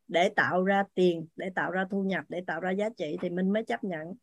để 0.08 0.28
tạo 0.28 0.64
ra 0.64 0.84
tiền, 0.94 1.26
để 1.36 1.50
tạo 1.54 1.70
ra 1.70 1.84
thu 1.90 2.02
nhập, 2.02 2.24
để 2.28 2.40
tạo 2.46 2.60
ra 2.60 2.70
giá 2.70 2.88
trị 2.96 3.16
thì 3.22 3.30
mình 3.30 3.52
mới 3.52 3.64
chấp 3.64 3.84
nhận. 3.84 4.14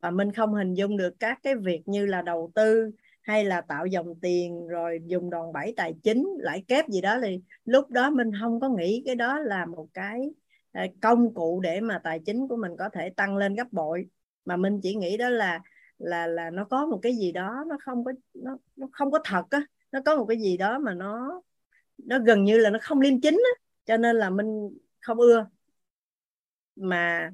Và 0.00 0.10
mình 0.10 0.32
không 0.32 0.54
hình 0.54 0.74
dung 0.74 0.96
được 0.96 1.14
các 1.18 1.38
cái 1.42 1.54
việc 1.54 1.82
như 1.86 2.06
là 2.06 2.22
đầu 2.22 2.50
tư 2.54 2.90
hay 3.22 3.44
là 3.44 3.60
tạo 3.60 3.86
dòng 3.86 4.14
tiền, 4.22 4.68
rồi 4.68 5.00
dùng 5.06 5.30
đòn 5.30 5.52
bẩy 5.52 5.74
tài 5.76 5.94
chính, 6.02 6.28
lãi 6.38 6.64
kép 6.68 6.88
gì 6.88 7.00
đó. 7.00 7.18
Thì 7.22 7.40
lúc 7.64 7.90
đó 7.90 8.10
mình 8.10 8.30
không 8.40 8.60
có 8.60 8.68
nghĩ 8.68 9.02
cái 9.06 9.14
đó 9.14 9.38
là 9.38 9.66
một 9.66 9.86
cái 9.94 10.30
Ờ, 10.72 10.82
công 11.02 11.34
cụ 11.34 11.60
để 11.60 11.80
mà 11.80 12.00
tài 12.04 12.20
chính 12.26 12.48
của 12.48 12.56
mình 12.56 12.72
có 12.78 12.88
thể 12.92 13.10
tăng 13.10 13.36
lên 13.36 13.54
gấp 13.54 13.72
bội. 13.72 14.06
Mà 14.44 14.56
mình 14.56 14.80
chỉ 14.82 14.94
nghĩ 14.94 15.16
đó 15.16 15.28
là 15.28 15.60
là 15.98 16.26
là 16.26 16.50
nó 16.50 16.64
có 16.64 16.86
một 16.86 16.98
cái 17.02 17.16
gì 17.16 17.32
đó, 17.32 17.64
nó 17.68 17.76
không 17.80 18.04
có, 18.04 18.12
nó 18.34 18.56
nó 18.76 18.88
không 18.92 19.10
có 19.10 19.18
thật 19.24 19.42
á. 19.50 19.62
Nó 19.92 20.00
có 20.04 20.16
một 20.16 20.26
cái 20.28 20.38
gì 20.40 20.56
đó 20.56 20.78
mà 20.78 20.94
nó 20.94 21.42
nó 21.98 22.18
gần 22.18 22.44
như 22.44 22.58
là 22.58 22.70
nó 22.70 22.78
không 22.82 23.00
liêm 23.00 23.20
chính 23.20 23.34
á. 23.34 23.60
Cho 23.86 23.96
nên 23.96 24.16
là 24.16 24.30
mình 24.30 24.78
không 25.00 25.18
ưa. 25.18 25.46
Mà 26.76 27.30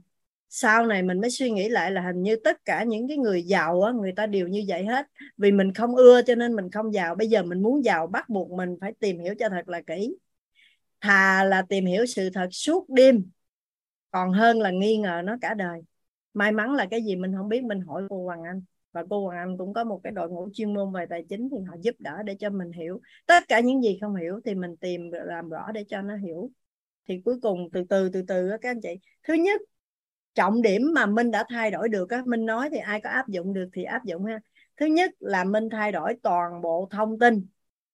sau 0.49 0.87
này 0.87 1.03
mình 1.03 1.21
mới 1.21 1.31
suy 1.31 1.51
nghĩ 1.51 1.69
lại 1.69 1.91
là 1.91 2.03
hình 2.03 2.23
như 2.23 2.37
tất 2.45 2.65
cả 2.65 2.85
những 2.85 3.09
cái 3.09 3.17
người 3.17 3.43
giàu 3.43 3.83
á, 3.83 3.93
người 3.93 4.13
ta 4.17 4.27
đều 4.27 4.49
như 4.49 4.65
vậy 4.69 4.85
hết. 4.85 5.07
Vì 5.39 5.53
mình 5.53 5.73
không 5.75 5.97
ưa 5.97 6.23
cho 6.23 6.35
nên 6.35 6.57
mình 6.57 6.71
không 6.71 6.95
giàu. 6.95 7.15
Bây 7.15 7.29
giờ 7.29 7.43
mình 7.43 7.63
muốn 7.63 7.85
giàu 7.85 8.07
bắt 8.07 8.29
buộc 8.29 8.51
mình 8.51 8.77
phải 8.81 8.93
tìm 9.01 9.19
hiểu 9.19 9.35
cho 9.39 9.49
thật 9.49 9.69
là 9.69 9.81
kỹ 9.83 10.17
thà 11.01 11.45
là 11.45 11.63
tìm 11.63 11.87
hiểu 11.87 12.07
sự 12.07 12.31
thật 12.35 12.49
suốt 12.51 12.89
đêm, 12.89 13.31
còn 14.11 14.33
hơn 14.33 14.61
là 14.61 14.71
nghi 14.71 14.97
ngờ 14.97 15.23
nó 15.25 15.37
cả 15.41 15.55
đời. 15.55 15.81
May 16.35 16.53
mắn 16.53 16.75
là 16.75 16.87
cái 16.91 17.03
gì 17.05 17.17
mình 17.17 17.33
không 17.37 17.49
biết, 17.49 17.65
mình 17.65 17.81
hỏi 17.81 18.03
cô 18.09 18.25
Hoàng 18.25 18.43
Anh. 18.43 18.63
Và 18.93 19.05
cô 19.11 19.25
Hoàng 19.25 19.39
Anh 19.39 19.59
cũng 19.59 19.75
có 19.75 19.85
một 19.85 20.01
cái 20.05 20.13
đội 20.13 20.31
ngũ 20.31 20.49
chuyên 20.53 20.75
môn 20.75 20.93
về 20.93 21.07
tài 21.11 21.25
chính 21.29 21.49
thì 21.51 21.57
họ 21.69 21.77
giúp 21.81 21.95
đỡ 21.99 22.23
để 22.25 22.37
cho 22.41 22.51
mình 22.51 22.73
hiểu. 22.73 23.01
Tất 23.27 23.45
cả 23.49 23.61
những 23.61 23.83
gì 23.83 23.99
không 24.01 24.15
hiểu 24.15 24.41
thì 24.45 24.55
mình 24.55 24.77
tìm 24.77 25.11
làm 25.13 25.49
rõ 25.49 25.73
để 25.73 25.85
cho 25.89 26.03
nó 26.03 26.17
hiểu. 26.17 26.51
Thì 27.09 27.21
cuối 27.25 27.41
cùng 27.43 27.69
từ 27.73 27.85
từ 27.89 28.09
từ 28.09 28.23
từ 28.29 28.51
các 28.61 28.71
anh 28.71 28.81
chị. 28.81 28.95
Thứ 29.23 29.35
nhất, 29.35 29.61
trọng 30.35 30.63
điểm 30.63 30.83
mà 30.95 31.07
minh 31.07 31.31
đã 31.31 31.45
thay 31.49 31.71
đổi 31.71 31.89
được 31.89 32.11
á, 32.11 32.23
minh 32.27 32.47
nói 32.47 32.69
thì 32.73 32.79
ai 32.79 33.01
có 33.01 33.11
áp 33.11 33.29
dụng 33.29 33.53
được 33.53 33.69
thì 33.73 33.85
áp 33.85 34.05
dụng 34.05 34.25
ha. 34.25 34.41
Thứ 34.77 34.87
nhất 34.87 35.11
là 35.19 35.45
minh 35.45 35.69
thay 35.71 35.93
đổi 35.93 36.15
toàn 36.23 36.63
bộ 36.63 36.89
thông 36.91 37.19
tin 37.19 37.47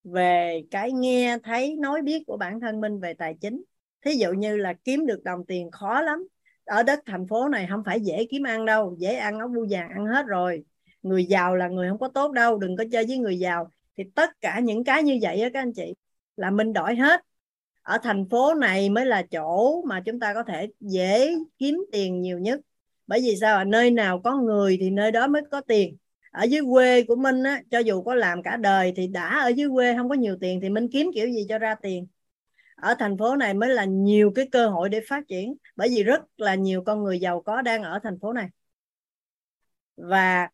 về 0.05 0.63
cái 0.71 0.93
nghe, 0.93 1.39
thấy, 1.45 1.77
nói, 1.77 2.03
biết 2.03 2.23
của 2.27 2.37
bản 2.37 2.61
thân 2.61 2.81
minh 2.81 3.01
về 3.01 3.15
tài 3.15 3.35
chính. 3.41 3.63
Thí 4.05 4.15
dụ 4.15 4.33
như 4.33 4.57
là 4.57 4.73
kiếm 4.85 5.07
được 5.07 5.25
đồng 5.25 5.45
tiền 5.47 5.71
khó 5.71 6.01
lắm. 6.01 6.27
Ở 6.65 6.83
đất 6.83 7.01
thành 7.07 7.27
phố 7.27 7.49
này 7.49 7.67
không 7.71 7.83
phải 7.87 8.01
dễ 8.01 8.27
kiếm 8.31 8.43
ăn 8.43 8.67
đâu, 8.67 8.97
dễ 8.99 9.15
ăn 9.15 9.39
ốc 9.39 9.51
bu 9.55 9.67
vàng 9.71 9.89
ăn 9.89 10.07
hết 10.07 10.27
rồi. 10.27 10.65
Người 11.03 11.25
giàu 11.25 11.57
là 11.57 11.69
người 11.69 11.89
không 11.89 11.99
có 11.99 12.09
tốt 12.09 12.33
đâu, 12.33 12.59
đừng 12.59 12.77
có 12.77 12.85
chơi 12.93 13.05
với 13.07 13.19
người 13.19 13.39
giàu. 13.39 13.71
Thì 13.97 14.05
tất 14.15 14.31
cả 14.41 14.61
những 14.61 14.85
cái 14.85 15.03
như 15.03 15.19
vậy 15.23 15.41
á 15.41 15.49
các 15.53 15.61
anh 15.61 15.73
chị, 15.73 15.95
là 16.37 16.51
minh 16.51 16.73
đổi 16.73 16.97
hết. 16.97 17.21
Ở 17.83 17.99
thành 18.03 18.29
phố 18.29 18.55
này 18.55 18.91
mới 18.91 19.07
là 19.07 19.23
chỗ 19.23 19.83
mà 19.83 20.03
chúng 20.05 20.21
ta 20.21 20.35
có 20.35 20.43
thể 20.43 20.69
dễ 20.81 21.31
kiếm 21.59 21.85
tiền 21.93 22.21
nhiều 22.21 22.39
nhất. 22.39 22.61
Bởi 23.07 23.21
vì 23.21 23.37
sao 23.41 23.57
à? 23.59 23.65
nơi 23.65 23.91
nào 23.91 24.21
có 24.25 24.37
người 24.37 24.77
thì 24.81 24.91
nơi 24.91 25.13
đó 25.13 25.27
mới 25.27 25.43
có 25.51 25.61
tiền 25.61 25.97
ở 26.33 26.45
dưới 26.45 26.63
quê 26.73 27.03
của 27.03 27.17
minh 27.17 27.43
á 27.43 27.63
cho 27.71 27.79
dù 27.79 28.03
có 28.03 28.15
làm 28.15 28.43
cả 28.43 28.57
đời 28.57 28.93
thì 28.97 29.07
đã 29.07 29.41
ở 29.43 29.49
dưới 29.49 29.69
quê 29.75 29.97
không 29.97 30.09
có 30.09 30.15
nhiều 30.15 30.37
tiền 30.41 30.61
thì 30.63 30.69
minh 30.71 30.89
kiếm 30.93 31.11
kiểu 31.15 31.29
gì 31.29 31.47
cho 31.49 31.59
ra 31.59 31.75
tiền. 31.75 32.07
Ở 32.77 32.95
thành 32.99 33.19
phố 33.19 33.37
này 33.37 33.55
mới 33.55 33.69
là 33.71 33.85
nhiều 33.85 34.33
cái 34.35 34.49
cơ 34.53 34.69
hội 34.69 34.89
để 34.89 35.01
phát 35.09 35.25
triển 35.29 35.55
bởi 35.77 35.89
vì 35.89 36.03
rất 36.03 36.23
là 36.37 36.55
nhiều 36.55 36.83
con 36.87 37.05
người 37.05 37.21
giàu 37.21 37.43
có 37.43 37.63
đang 37.63 37.83
ở 37.83 37.99
thành 38.03 38.19
phố 38.21 38.33
này. 38.33 38.49
Và 39.97 40.49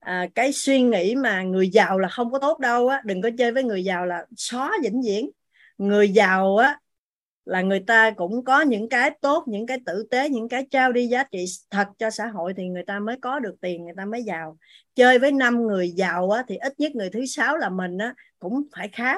à, 0.00 0.26
cái 0.34 0.52
suy 0.52 0.82
nghĩ 0.82 1.14
mà 1.14 1.42
người 1.42 1.68
giàu 1.70 1.98
là 1.98 2.08
không 2.08 2.32
có 2.32 2.38
tốt 2.38 2.58
đâu 2.58 2.88
á 2.88 3.02
đừng 3.04 3.22
có 3.22 3.30
chơi 3.38 3.52
với 3.52 3.64
người 3.64 3.84
giàu 3.84 4.06
là 4.06 4.26
xóa 4.36 4.72
vĩnh 4.82 5.02
viễn. 5.02 5.30
Người 5.78 6.08
giàu 6.08 6.56
á 6.56 6.80
là 7.48 7.62
người 7.62 7.80
ta 7.80 8.10
cũng 8.10 8.44
có 8.44 8.60
những 8.60 8.88
cái 8.88 9.10
tốt 9.20 9.44
những 9.46 9.66
cái 9.66 9.78
tử 9.86 10.06
tế 10.10 10.28
những 10.28 10.48
cái 10.48 10.66
trao 10.70 10.92
đi 10.92 11.06
giá 11.06 11.24
trị 11.24 11.44
thật 11.70 11.88
cho 11.98 12.10
xã 12.10 12.26
hội 12.26 12.54
thì 12.56 12.68
người 12.68 12.82
ta 12.86 12.98
mới 12.98 13.16
có 13.22 13.38
được 13.38 13.54
tiền 13.60 13.84
người 13.84 13.94
ta 13.96 14.04
mới 14.04 14.22
giàu. 14.22 14.58
Chơi 14.94 15.18
với 15.18 15.32
năm 15.32 15.66
người 15.66 15.90
giàu 15.90 16.30
á, 16.30 16.42
thì 16.48 16.56
ít 16.56 16.80
nhất 16.80 16.94
người 16.94 17.10
thứ 17.10 17.26
sáu 17.26 17.56
là 17.56 17.68
mình 17.68 17.98
á, 17.98 18.14
cũng 18.38 18.62
phải 18.76 18.88
khá. 18.88 19.16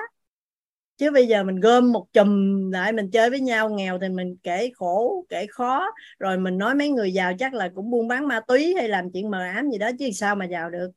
Chứ 0.96 1.10
bây 1.10 1.26
giờ 1.26 1.44
mình 1.44 1.60
gom 1.60 1.92
một 1.92 2.06
chùm 2.12 2.70
lại 2.70 2.92
mình 2.92 3.10
chơi 3.10 3.30
với 3.30 3.40
nhau 3.40 3.70
nghèo 3.70 3.98
thì 3.98 4.08
mình 4.08 4.36
kể 4.42 4.70
khổ 4.74 5.24
kể 5.28 5.46
khó 5.46 5.86
rồi 6.18 6.38
mình 6.38 6.58
nói 6.58 6.74
mấy 6.74 6.90
người 6.90 7.12
giàu 7.12 7.32
chắc 7.38 7.54
là 7.54 7.68
cũng 7.74 7.90
buôn 7.90 8.08
bán 8.08 8.28
ma 8.28 8.40
túy 8.40 8.74
hay 8.76 8.88
làm 8.88 9.12
chuyện 9.12 9.30
mờ 9.30 9.44
ám 9.54 9.70
gì 9.70 9.78
đó 9.78 9.90
chứ 9.98 10.10
sao 10.10 10.36
mà 10.36 10.44
giàu 10.44 10.70
được. 10.70 10.90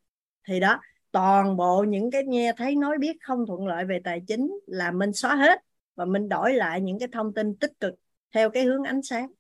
Thì 0.47 0.59
đó 0.59 0.79
toàn 1.11 1.57
bộ 1.57 1.85
những 1.87 2.11
cái 2.11 2.23
nghe 2.23 2.53
thấy 2.57 2.75
nói 2.75 2.97
biết 2.97 3.17
không 3.21 3.45
thuận 3.47 3.67
lợi 3.67 3.85
về 3.85 3.99
tài 4.03 4.21
chính 4.27 4.59
là 4.67 4.91
mình 4.91 5.13
xóa 5.13 5.35
hết 5.35 5.59
và 5.95 6.05
mình 6.05 6.29
đổi 6.29 6.53
lại 6.53 6.81
những 6.81 6.99
cái 6.99 7.07
thông 7.11 7.33
tin 7.33 7.55
tích 7.55 7.71
cực 7.79 7.93
theo 8.33 8.49
cái 8.49 8.63
hướng 8.63 8.83
ánh 8.83 9.01
sáng. 9.01 9.31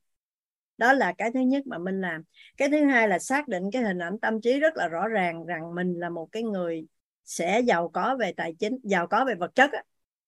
Đó 0.77 0.93
là 0.93 1.13
cái 1.17 1.31
thứ 1.33 1.39
nhất 1.39 1.67
mà 1.67 1.77
mình 1.77 2.01
làm. 2.01 2.23
Cái 2.57 2.69
thứ 2.69 2.85
hai 2.85 3.07
là 3.07 3.19
xác 3.19 3.47
định 3.47 3.71
cái 3.71 3.81
hình 3.81 3.99
ảnh 3.99 4.19
tâm 4.19 4.41
trí 4.41 4.59
rất 4.59 4.77
là 4.77 4.87
rõ 4.87 5.07
ràng 5.07 5.45
rằng 5.45 5.75
mình 5.75 5.99
là 5.99 6.09
một 6.09 6.29
cái 6.31 6.43
người 6.43 6.85
sẽ 7.25 7.59
giàu 7.59 7.89
có 7.89 8.17
về 8.19 8.31
tài 8.31 8.55
chính, 8.59 8.77
giàu 8.83 9.07
có 9.07 9.25
về 9.25 9.35
vật 9.35 9.55
chất 9.55 9.71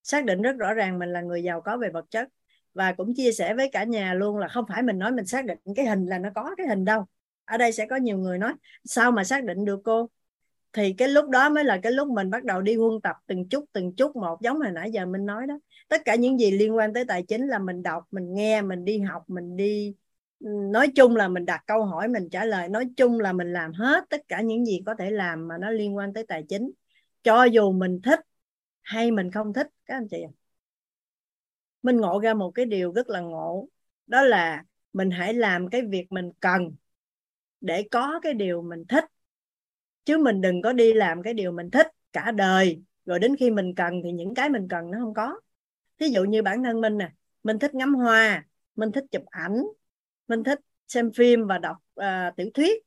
xác 0.06 0.26
định 0.26 0.42
rất 0.42 0.56
rõ 0.58 0.74
ràng 0.74 1.00
mình 1.00 1.10
là 1.10 1.22
người 1.22 1.44
giàu 1.44 1.62
có 1.62 1.78
về 1.78 1.90
vật 1.90 2.06
chất. 2.10 2.28
Và 2.74 2.94
cũng 2.94 3.14
chia 3.16 3.32
sẻ 3.32 3.54
với 3.54 3.70
cả 3.72 3.84
nhà 3.84 4.14
luôn 4.14 4.38
là 4.38 4.48
không 4.48 4.66
phải 4.70 4.84
mình 4.84 5.00
nói 5.00 5.12
mình 5.12 5.26
xác 5.26 5.46
định 5.46 5.58
cái 5.76 5.86
hình 5.86 6.06
là 6.06 6.20
nó 6.20 6.30
có 6.36 6.56
cái 6.58 6.68
hình 6.68 6.86
đâu. 6.86 7.06
Ở 7.46 7.58
đây 7.58 7.72
sẽ 7.72 7.86
có 7.86 7.96
nhiều 7.96 8.18
người 8.18 8.38
nói, 8.38 8.54
sao 8.84 9.12
mà 9.12 9.24
xác 9.24 9.44
định 9.44 9.66
được 9.66 9.80
cô? 9.84 10.10
Thì 10.74 10.94
cái 10.94 11.08
lúc 11.08 11.30
đó 11.30 11.50
mới 11.50 11.64
là 11.64 11.80
cái 11.84 11.92
lúc 11.92 12.08
mình 12.08 12.30
bắt 12.30 12.44
đầu 12.44 12.62
đi 12.62 12.76
huân 12.76 13.02
tập 13.02 13.16
từng 13.28 13.50
chút 13.50 13.66
từng 13.74 13.96
chút 13.96 14.16
một, 14.16 14.42
giống 14.42 14.60
hồi 14.60 14.72
nãy 14.72 14.92
giờ 14.92 15.06
mình 15.06 15.26
nói 15.26 15.48
đó 15.48 15.60
tất 15.88 16.02
cả 16.06 16.16
những 16.16 16.40
gì 16.40 16.52
liên 16.52 16.76
quan 16.76 16.94
tới 16.94 17.06
tài 17.08 17.24
chính 17.24 17.48
là 17.48 17.60
mình 17.60 17.84
đọc, 17.84 18.04
mình 18.12 18.34
nghe, 18.34 18.62
mình 18.62 18.86
đi 18.86 19.00
học, 19.00 19.24
mình 19.28 19.58
đi 19.58 19.96
ừ, 20.40 20.48
nói 20.72 20.88
chung 20.96 21.16
là 21.16 21.28
mình 21.28 21.46
đặt 21.46 21.64
câu 21.68 21.86
hỏi, 21.86 22.08
mình 22.08 22.30
trả 22.30 22.46
lời. 22.46 22.70
Nói 22.70 22.86
chung 22.98 23.20
là 23.20 23.34
mình 23.34 23.54
làm 23.54 23.74
hết 23.74 24.04
tất 24.10 24.22
cả 24.28 24.42
những 24.42 24.66
gì 24.66 24.82
có 24.86 24.96
thể 25.00 25.12
làm 25.12 25.48
mà 25.48 25.58
nó 25.58 25.70
liên 25.70 25.96
quan 25.96 26.14
tới 26.14 26.26
tài 26.28 26.44
chính. 26.50 26.72
Cho 27.24 27.44
dù 27.44 27.72
mình 27.72 28.02
thích 28.04 28.20
hay 28.82 29.12
mình 29.12 29.32
không 29.32 29.54
thích, 29.54 29.68
các 29.86 29.96
anh 29.96 30.08
chị 30.08 30.18
mình 31.82 31.98
ngộ 31.98 32.20
ra 32.20 32.34
một 32.34 32.52
cái 32.52 32.66
điều 32.66 32.92
rất 32.92 33.10
là 33.10 33.20
ngộ, 33.20 33.68
đó 34.08 34.22
là 34.22 34.64
mình 34.94 35.12
hãy 35.12 35.34
làm 35.34 35.70
cái 35.70 35.82
việc 35.82 36.12
mình 36.12 36.32
cần 36.40 36.76
để 37.62 37.88
có 37.92 38.20
cái 38.24 38.34
điều 38.34 38.62
mình 38.62 38.86
thích. 38.90 39.04
Chứ 40.06 40.18
mình 40.18 40.42
đừng 40.42 40.62
có 40.62 40.74
đi 40.74 40.94
làm 40.94 41.24
cái 41.24 41.34
điều 41.34 41.52
mình 41.52 41.72
thích 41.72 41.88
cả 42.14 42.32
đời. 42.32 42.82
Rồi 43.06 43.20
đến 43.20 43.36
khi 43.40 43.52
mình 43.52 43.76
cần 43.76 44.02
thì 44.04 44.12
những 44.12 44.34
cái 44.34 44.50
mình 44.50 44.68
cần 44.70 44.92
nó 44.92 44.98
không 45.02 45.14
có 45.14 45.40
thí 46.00 46.08
dụ 46.08 46.24
như 46.24 46.42
bản 46.42 46.64
thân 46.64 46.82
mình 46.82 46.98
nè 46.98 47.12
mình 47.44 47.60
thích 47.60 47.76
ngắm 47.76 47.94
hoa 47.94 48.46
mình 48.76 48.92
thích 48.92 49.04
chụp 49.12 49.26
ảnh 49.26 49.64
mình 50.28 50.44
thích 50.44 50.60
xem 50.88 51.12
phim 51.12 51.48
và 51.48 51.58
đọc 51.58 51.78
uh, 52.00 52.36
tiểu 52.36 52.50
thuyết. 52.54 52.84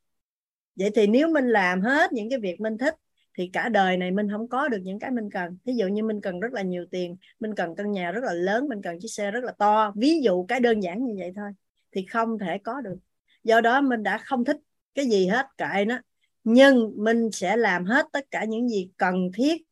Vậy 0.76 0.90
thì 0.94 1.06
nếu 1.06 1.28
mình 1.28 1.48
làm 1.48 1.80
hết 1.80 2.12
những 2.12 2.30
cái 2.30 2.38
việc 2.38 2.60
mình 2.60 2.78
thích 2.78 2.94
thì 3.38 3.50
cả 3.52 3.68
đời 3.68 3.96
này 3.96 4.10
mình 4.10 4.30
không 4.30 4.48
có 4.48 4.68
được 4.68 4.78
những 4.82 4.98
cái 4.98 5.10
mình 5.10 5.30
cần. 5.30 5.58
Thí 5.66 5.72
dụ 5.72 5.86
như 5.86 6.02
mình 6.02 6.20
cần 6.20 6.40
rất 6.40 6.52
là 6.52 6.62
nhiều 6.62 6.86
tiền 6.90 7.16
mình 7.40 7.54
cần 7.54 7.76
căn 7.76 7.92
nhà 7.92 8.12
rất 8.12 8.24
là 8.24 8.32
lớn 8.32 8.68
mình 8.68 8.82
cần 8.82 9.00
chiếc 9.00 9.08
xe 9.08 9.30
rất 9.30 9.44
là 9.44 9.52
to. 9.58 9.92
Ví 9.96 10.20
dụ 10.20 10.44
cái 10.48 10.60
đơn 10.60 10.82
giản 10.82 11.04
như 11.04 11.14
vậy 11.18 11.32
thôi 11.36 11.50
thì 11.92 12.06
không 12.06 12.38
thể 12.38 12.58
có 12.58 12.80
được. 12.80 12.96
Do 13.44 13.60
đó 13.60 13.80
mình 13.80 14.02
đã 14.02 14.18
không 14.18 14.44
thích 14.44 14.56
cái 14.94 15.06
gì 15.06 15.26
hết 15.26 15.46
kệ 15.56 15.84
nó. 15.84 16.00
Nhưng 16.44 16.92
mình 16.96 17.30
sẽ 17.32 17.56
làm 17.56 17.84
hết 17.84 18.06
tất 18.12 18.30
cả 18.30 18.44
những 18.44 18.68
gì 18.68 18.90
cần 18.96 19.30
thiết 19.34 19.62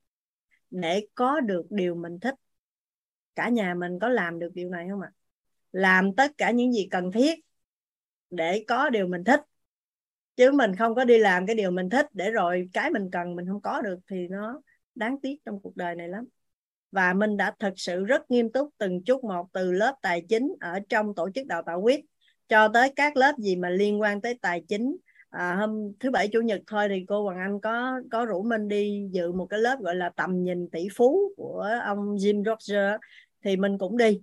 để 0.70 1.06
có 1.14 1.40
được 1.40 1.66
điều 1.70 1.94
mình 1.94 2.20
thích 2.20 2.34
cả 3.36 3.48
nhà 3.48 3.74
mình 3.74 3.98
có 3.98 4.08
làm 4.08 4.38
được 4.38 4.50
điều 4.54 4.70
này 4.70 4.86
không 4.90 5.00
ạ? 5.00 5.10
Làm 5.72 6.14
tất 6.14 6.32
cả 6.38 6.50
những 6.50 6.72
gì 6.72 6.88
cần 6.90 7.12
thiết 7.12 7.40
để 8.30 8.64
có 8.68 8.90
điều 8.90 9.06
mình 9.06 9.24
thích. 9.24 9.40
Chứ 10.36 10.52
mình 10.52 10.76
không 10.76 10.94
có 10.94 11.04
đi 11.04 11.18
làm 11.18 11.46
cái 11.46 11.56
điều 11.56 11.70
mình 11.70 11.90
thích 11.90 12.06
để 12.12 12.30
rồi 12.30 12.68
cái 12.72 12.90
mình 12.90 13.08
cần 13.12 13.36
mình 13.36 13.46
không 13.46 13.60
có 13.60 13.82
được 13.82 13.98
thì 14.10 14.28
nó 14.28 14.60
đáng 14.94 15.20
tiếc 15.20 15.36
trong 15.44 15.60
cuộc 15.62 15.76
đời 15.76 15.94
này 15.94 16.08
lắm. 16.08 16.24
Và 16.92 17.12
mình 17.12 17.36
đã 17.36 17.54
thực 17.58 17.74
sự 17.76 18.04
rất 18.04 18.30
nghiêm 18.30 18.52
túc 18.52 18.70
từng 18.78 19.04
chút 19.04 19.24
một 19.24 19.46
từ 19.52 19.72
lớp 19.72 19.94
tài 20.02 20.22
chính 20.28 20.54
ở 20.60 20.80
trong 20.88 21.14
tổ 21.14 21.30
chức 21.34 21.46
đào 21.46 21.62
tạo 21.66 21.80
quyết 21.80 22.04
cho 22.48 22.68
tới 22.68 22.92
các 22.96 23.16
lớp 23.16 23.32
gì 23.38 23.56
mà 23.56 23.70
liên 23.70 24.00
quan 24.00 24.20
tới 24.20 24.38
tài 24.42 24.62
chính. 24.68 24.96
À, 25.30 25.54
hôm 25.54 25.92
thứ 26.00 26.10
bảy 26.10 26.28
chủ 26.28 26.40
nhật 26.40 26.60
thôi 26.66 26.88
thì 26.88 27.04
cô 27.08 27.22
Hoàng 27.24 27.38
Anh 27.38 27.60
có 27.60 28.00
có 28.10 28.24
rủ 28.24 28.42
mình 28.42 28.68
đi 28.68 29.08
dự 29.10 29.32
một 29.32 29.46
cái 29.46 29.60
lớp 29.60 29.80
gọi 29.80 29.94
là 29.94 30.10
tầm 30.16 30.42
nhìn 30.42 30.70
tỷ 30.70 30.88
phú 30.96 31.34
của 31.36 31.68
ông 31.84 32.16
Jim 32.16 32.44
Roger 32.44 33.00
thì 33.46 33.56
mình 33.56 33.78
cũng 33.78 33.96
đi. 33.96 34.20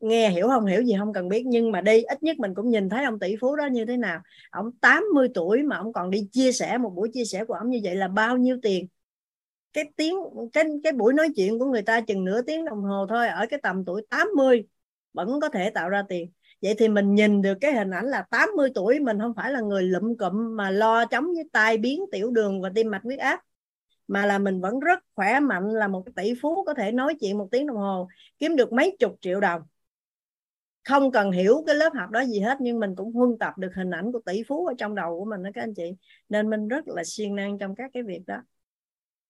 Nghe 0.00 0.30
hiểu 0.30 0.48
không, 0.48 0.66
hiểu 0.66 0.82
gì 0.82 0.94
không 0.98 1.12
cần 1.12 1.28
biết, 1.28 1.42
nhưng 1.46 1.72
mà 1.72 1.80
đi, 1.80 2.02
ít 2.02 2.22
nhất 2.22 2.38
mình 2.38 2.54
cũng 2.54 2.68
nhìn 2.68 2.88
thấy 2.88 3.04
ông 3.04 3.18
tỷ 3.18 3.36
phú 3.40 3.56
đó 3.56 3.66
như 3.66 3.84
thế 3.84 3.96
nào. 3.96 4.20
Ông 4.50 4.72
80 4.80 5.28
tuổi 5.34 5.62
mà 5.62 5.76
ông 5.76 5.92
còn 5.92 6.10
đi 6.10 6.28
chia 6.32 6.52
sẻ, 6.52 6.78
một 6.78 6.92
buổi 6.94 7.10
chia 7.12 7.24
sẻ 7.24 7.44
của 7.44 7.54
ông 7.54 7.70
như 7.70 7.80
vậy 7.84 7.94
là 7.96 8.08
bao 8.08 8.36
nhiêu 8.36 8.58
tiền? 8.62 8.86
Cái 9.72 9.84
tiếng, 9.96 10.14
cái 10.52 10.64
cái 10.84 10.92
buổi 10.92 11.14
nói 11.14 11.28
chuyện 11.36 11.58
của 11.58 11.66
người 11.66 11.82
ta 11.82 12.00
chừng 12.00 12.24
nửa 12.24 12.42
tiếng 12.42 12.64
đồng 12.64 12.82
hồ 12.82 13.06
thôi, 13.08 13.28
ở 13.28 13.46
cái 13.50 13.60
tầm 13.62 13.84
tuổi 13.84 14.06
80 14.10 14.64
vẫn 15.12 15.40
có 15.40 15.48
thể 15.48 15.70
tạo 15.70 15.88
ra 15.88 16.02
tiền. 16.08 16.30
Vậy 16.62 16.74
thì 16.78 16.88
mình 16.88 17.14
nhìn 17.14 17.42
được 17.42 17.58
cái 17.60 17.72
hình 17.72 17.90
ảnh 17.90 18.06
là 18.06 18.24
80 18.30 18.68
tuổi, 18.74 19.00
mình 19.00 19.18
không 19.20 19.32
phải 19.36 19.52
là 19.52 19.60
người 19.60 19.82
lụm 19.82 20.16
cụm 20.16 20.56
mà 20.56 20.70
lo 20.70 21.04
chống 21.06 21.24
với 21.34 21.44
tai 21.52 21.78
biến 21.78 22.04
tiểu 22.12 22.30
đường 22.30 22.60
và 22.60 22.70
tim 22.74 22.90
mạch 22.90 23.02
huyết 23.02 23.18
áp 23.18 23.40
mà 24.08 24.26
là 24.26 24.38
mình 24.38 24.60
vẫn 24.60 24.80
rất 24.80 25.04
khỏe 25.14 25.40
mạnh 25.40 25.70
là 25.70 25.88
một 25.88 26.04
tỷ 26.16 26.34
phú 26.42 26.64
có 26.64 26.74
thể 26.74 26.92
nói 26.92 27.16
chuyện 27.20 27.38
một 27.38 27.48
tiếng 27.50 27.66
đồng 27.66 27.76
hồ, 27.76 28.08
kiếm 28.38 28.56
được 28.56 28.72
mấy 28.72 28.96
chục 28.98 29.16
triệu 29.20 29.40
đồng. 29.40 29.62
Không 30.84 31.12
cần 31.12 31.32
hiểu 31.32 31.62
cái 31.66 31.74
lớp 31.74 31.92
học 31.94 32.10
đó 32.10 32.24
gì 32.24 32.40
hết, 32.40 32.58
nhưng 32.60 32.80
mình 32.80 32.94
cũng 32.96 33.12
huân 33.12 33.38
tập 33.40 33.58
được 33.58 33.70
hình 33.74 33.90
ảnh 33.90 34.12
của 34.12 34.20
tỷ 34.26 34.42
phú 34.48 34.66
ở 34.66 34.74
trong 34.78 34.94
đầu 34.94 35.18
của 35.18 35.24
mình 35.24 35.42
đó 35.42 35.50
các 35.54 35.62
anh 35.62 35.74
chị. 35.74 35.92
Nên 36.28 36.50
mình 36.50 36.68
rất 36.68 36.88
là 36.88 37.02
siêng 37.04 37.34
năng 37.34 37.58
trong 37.58 37.74
các 37.74 37.90
cái 37.94 38.02
việc 38.02 38.20
đó. 38.26 38.36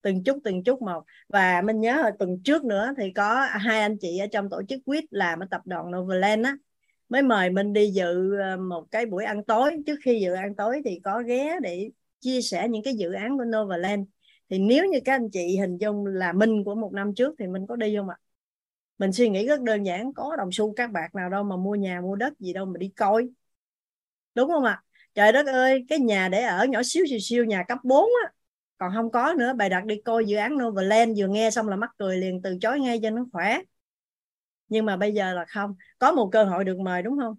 Từng 0.03 0.25
chút 0.25 0.39
từng 0.45 0.65
chút 0.65 0.83
một. 0.83 1.05
Và 1.29 1.63
mình 1.63 1.81
nhớ 1.81 2.03
hồi 2.03 2.11
tuần 2.19 2.43
trước 2.45 2.65
nữa 2.65 2.93
thì 2.97 3.11
có 3.11 3.47
hai 3.51 3.81
anh 3.81 3.97
chị 3.99 4.19
ở 4.19 4.27
trong 4.27 4.51
tổ 4.51 4.63
chức 4.69 4.81
quýt 4.85 5.05
làm 5.11 5.41
ở 5.41 5.47
tập 5.51 5.61
đoàn 5.65 5.91
Novaland 5.91 6.45
á, 6.47 6.57
mới 7.09 7.23
mời 7.23 7.51
mình 7.51 7.73
đi 7.73 7.91
dự 7.91 8.37
ờ, 8.39 8.57
một 8.57 8.85
cái 8.91 9.07
buổi 9.07 9.25
ăn 9.25 9.45
tối. 9.45 9.77
Trước 9.87 9.97
khi 10.05 10.21
dự 10.21 10.33
ăn 10.33 10.55
tối 10.55 10.83
thì 10.85 11.01
có 11.05 11.23
ghé 11.27 11.59
để 11.63 11.91
chia 12.21 12.43
sẻ 12.43 12.69
những 12.69 12.83
cái 12.83 12.95
dự 12.95 13.13
án 13.13 13.39
của 13.39 13.45
Novaland 13.45 14.07
thì 14.55 14.61
nếu 14.61 14.87
như 14.87 14.99
các 15.05 15.13
anh 15.15 15.31
chị 15.31 15.57
hình 15.61 15.79
dung 15.79 16.07
là 16.07 16.33
minh 16.33 16.65
của 16.65 16.75
một 16.75 16.93
năm 16.93 17.15
trước 17.15 17.35
thì 17.39 17.47
mình 17.47 17.67
có 17.67 17.77
đi 17.77 17.97
không 17.97 18.09
ạ? 18.09 18.17
Mình 18.99 19.13
suy 19.13 19.29
nghĩ 19.29 19.47
rất 19.47 19.61
đơn 19.63 19.83
giản, 19.83 20.15
có 20.15 20.37
đồng 20.37 20.53
xu 20.53 20.75
các 20.75 20.91
bạc 20.93 21.15
nào 21.15 21.31
đâu 21.31 21.45
mà 21.45 21.57
mua 21.57 21.75
nhà, 21.75 22.01
mua 22.01 22.17
đất 22.17 22.39
gì 22.39 22.53
đâu 22.53 22.67
mà 22.67 22.79
đi 22.79 22.89
coi. 22.89 23.29
Đúng 24.35 24.49
không 24.49 24.65
ạ? 24.65 24.83
Trời 25.15 25.33
đất 25.33 25.47
ơi, 25.47 25.85
cái 25.89 25.99
nhà 25.99 26.29
để 26.29 26.43
ở 26.43 26.65
nhỏ 26.67 26.81
xíu 26.85 27.05
xíu 27.11 27.19
xíu, 27.23 27.45
nhà 27.45 27.65
cấp 27.69 27.79
4 27.85 28.11
á. 28.25 28.33
Còn 28.79 28.93
không 28.95 29.11
có 29.11 29.35
nữa 29.39 29.53
bài 29.57 29.69
đặt 29.69 29.85
đi 29.85 30.03
coi 30.05 30.25
dự 30.27 30.37
án 30.37 30.59
Novaland, 30.59 31.19
vừa 31.19 31.27
nghe 31.29 31.51
xong 31.51 31.69
là 31.69 31.77
mắc 31.77 31.91
cười 31.99 32.17
liền, 32.17 32.43
từ 32.43 32.59
chối 32.61 32.81
ngay 32.81 33.01
cho 33.03 33.11
nó 33.11 33.27
khỏe. 33.33 33.59
Nhưng 34.69 34.87
mà 34.87 34.97
bây 34.97 35.13
giờ 35.15 35.35
là 35.35 35.45
không, 35.49 35.75
có 35.99 36.13
một 36.13 36.29
cơ 36.33 36.45
hội 36.45 36.65
được 36.65 36.79
mời 36.79 37.03
đúng 37.03 37.19
không? 37.19 37.35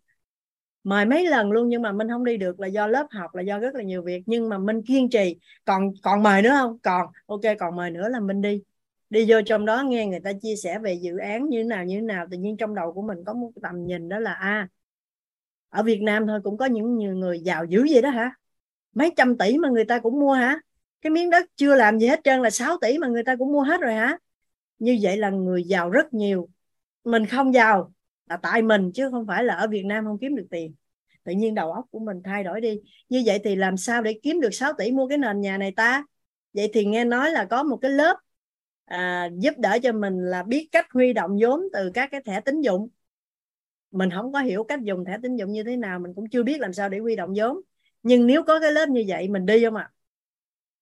Mời 0.86 1.06
mấy 1.06 1.26
lần 1.26 1.52
luôn 1.52 1.70
nhưng 1.70 1.82
mà 1.82 1.92
mình 1.92 2.10
không 2.10 2.24
đi 2.24 2.38
được 2.38 2.60
là 2.60 2.68
do 2.68 2.88
lớp 2.88 3.08
học 3.12 3.36
là 3.36 3.42
do 3.42 3.60
rất 3.60 3.76
là 3.76 3.84
nhiều 3.84 4.02
việc. 4.04 4.24
Nhưng 4.26 4.50
mà 4.50 4.58
mình 4.58 4.82
kiên 4.82 5.10
trì. 5.10 5.36
Còn 5.66 5.94
còn 6.04 6.24
mời 6.24 6.42
nữa 6.42 6.50
không? 6.50 6.80
Còn 6.80 7.08
ok 7.26 7.42
còn 7.60 7.76
mời 7.76 7.92
nữa 7.92 8.10
là 8.10 8.20
mình 8.20 8.42
đi. 8.42 8.62
Đi 9.10 9.26
vô 9.28 9.38
trong 9.46 9.66
đó 9.66 9.84
nghe 9.88 10.06
người 10.06 10.20
ta 10.20 10.32
chia 10.42 10.56
sẻ 10.56 10.80
về 10.80 10.94
dự 10.94 11.18
án 11.18 11.50
như 11.50 11.58
thế 11.58 11.64
nào 11.64 11.86
như 11.86 11.96
thế 11.96 12.02
nào. 12.02 12.26
Tự 12.32 12.38
nhiên 12.38 12.58
trong 12.58 12.76
đầu 12.76 12.94
của 12.94 13.02
mình 13.02 13.18
có 13.26 13.34
một 13.34 13.52
tầm 13.62 13.86
nhìn 13.86 14.10
đó 14.10 14.20
là 14.20 14.34
a 14.34 14.48
à, 14.48 14.68
ở 15.70 15.84
Việt 15.84 16.02
Nam 16.02 16.28
thôi 16.28 16.40
cũng 16.44 16.58
có 16.58 16.66
những 16.66 16.98
nhiều 16.98 17.16
người 17.16 17.40
giàu 17.40 17.66
dữ 17.66 17.86
vậy 17.92 18.02
đó 18.02 18.10
hả? 18.10 18.32
Mấy 18.94 19.12
trăm 19.18 19.38
tỷ 19.38 19.58
mà 19.58 19.70
người 19.70 19.86
ta 19.86 20.00
cũng 20.00 20.20
mua 20.20 20.34
hả? 20.34 20.60
Cái 21.02 21.10
miếng 21.10 21.30
đất 21.30 21.46
chưa 21.56 21.76
làm 21.76 22.00
gì 22.00 22.08
hết 22.08 22.20
trơn 22.24 22.42
là 22.42 22.50
6 22.50 22.78
tỷ 22.82 22.98
mà 22.98 23.08
người 23.08 23.24
ta 23.24 23.36
cũng 23.36 23.52
mua 23.52 23.62
hết 23.62 23.82
rồi 23.82 23.94
hả? 23.94 24.18
Như 24.80 24.98
vậy 25.02 25.18
là 25.18 25.30
người 25.30 25.64
giàu 25.64 25.90
rất 25.90 26.14
nhiều. 26.14 26.50
Mình 27.04 27.26
không 27.26 27.54
giàu 27.54 27.94
là 28.30 28.38
tại 28.38 28.62
mình 28.62 28.92
chứ 28.94 29.10
không 29.12 29.28
phải 29.28 29.44
là 29.44 29.56
ở 29.56 29.68
Việt 29.68 29.86
Nam 29.86 30.06
không 30.06 30.18
kiếm 30.22 30.36
được 30.36 30.48
tiền. 30.52 30.76
Tự 31.24 31.32
nhiên 31.32 31.56
đầu 31.56 31.72
óc 31.72 31.86
của 31.92 32.00
mình 32.00 32.22
thay 32.24 32.44
đổi 32.44 32.62
đi. 32.62 32.80
Như 33.10 33.24
vậy 33.26 33.40
thì 33.44 33.56
làm 33.56 33.78
sao 33.78 34.02
để 34.02 34.20
kiếm 34.24 34.42
được 34.42 34.50
6 34.54 34.74
tỷ 34.78 34.92
mua 34.92 35.08
cái 35.08 35.18
nền 35.18 35.42
nhà 35.42 35.58
này 35.58 35.72
ta? 35.72 36.04
Vậy 36.54 36.70
thì 36.74 36.86
nghe 36.86 37.06
nói 37.06 37.32
là 37.32 37.46
có 37.46 37.64
một 37.64 37.78
cái 37.78 37.92
lớp 37.92 38.18
à, 38.86 39.30
giúp 39.40 39.54
đỡ 39.58 39.78
cho 39.84 39.92
mình 39.92 40.18
là 40.18 40.44
biết 40.44 40.70
cách 40.72 40.86
huy 40.94 41.14
động 41.14 41.38
vốn 41.42 41.62
từ 41.74 41.92
các 41.94 42.10
cái 42.12 42.22
thẻ 42.26 42.42
tín 42.42 42.62
dụng. 42.62 42.90
Mình 43.92 44.10
không 44.16 44.34
có 44.34 44.40
hiểu 44.40 44.64
cách 44.64 44.80
dùng 44.84 45.06
thẻ 45.06 45.18
tín 45.24 45.36
dụng 45.36 45.52
như 45.52 45.64
thế 45.64 45.78
nào 45.78 46.00
mình 46.00 46.14
cũng 46.16 46.30
chưa 46.30 46.44
biết 46.44 46.62
làm 46.62 46.74
sao 46.74 46.90
để 46.90 47.00
huy 47.00 47.16
động 47.16 47.34
vốn. 47.36 47.58
Nhưng 48.04 48.28
nếu 48.28 48.44
có 48.44 48.60
cái 48.60 48.72
lớp 48.72 48.90
như 48.90 49.04
vậy 49.08 49.28
mình 49.28 49.46
đi 49.46 49.64
không 49.66 49.76
ạ? 49.76 49.90
À? 49.92 49.96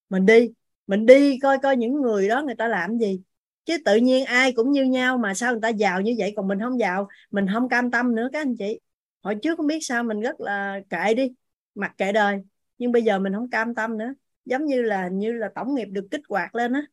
mình 0.09 0.25
đi. 0.25 0.53
Mình 0.87 1.05
đi 1.05 1.39
coi 1.39 1.57
coi 1.63 1.77
những 1.77 2.01
người 2.01 2.27
đó 2.27 2.41
người 2.41 2.55
ta 2.55 2.67
làm 2.67 2.97
gì 2.97 3.21
chứ 3.65 3.77
tự 3.85 3.95
nhiên 3.95 4.25
ai 4.25 4.51
cũng 4.53 4.71
như 4.71 4.83
nhau 4.83 5.17
mà 5.17 5.33
sao 5.33 5.51
người 5.51 5.61
ta 5.61 5.69
giàu 5.69 6.01
như 6.01 6.15
vậy 6.17 6.33
còn 6.35 6.47
mình 6.47 6.59
không 6.59 6.79
giàu? 6.79 7.07
Mình 7.31 7.45
không 7.53 7.69
cam 7.69 7.91
tâm 7.91 8.15
nữa 8.15 8.29
các 8.33 8.41
anh 8.41 8.55
chị. 8.57 8.79
Hồi 9.23 9.35
trước 9.35 9.57
không 9.57 9.67
biết 9.67 9.79
sao 9.81 10.03
mình 10.03 10.21
rất 10.21 10.41
là 10.41 10.79
kệ 10.89 11.13
đi, 11.13 11.31
mặc 11.75 11.93
kệ 11.97 12.11
đời. 12.11 12.39
Nhưng 12.77 12.91
bây 12.91 13.01
giờ 13.01 13.19
mình 13.19 13.33
không 13.33 13.49
cam 13.49 13.75
tâm 13.75 13.97
nữa. 13.97 14.13
Giống 14.45 14.65
như 14.65 14.81
là 14.81 15.07
như 15.07 15.33
là 15.33 15.49
tổng 15.55 15.75
nghiệp 15.75 15.85
được 15.85 16.07
kích 16.11 16.21
hoạt 16.29 16.55
lên 16.55 16.73
á. 16.73 16.85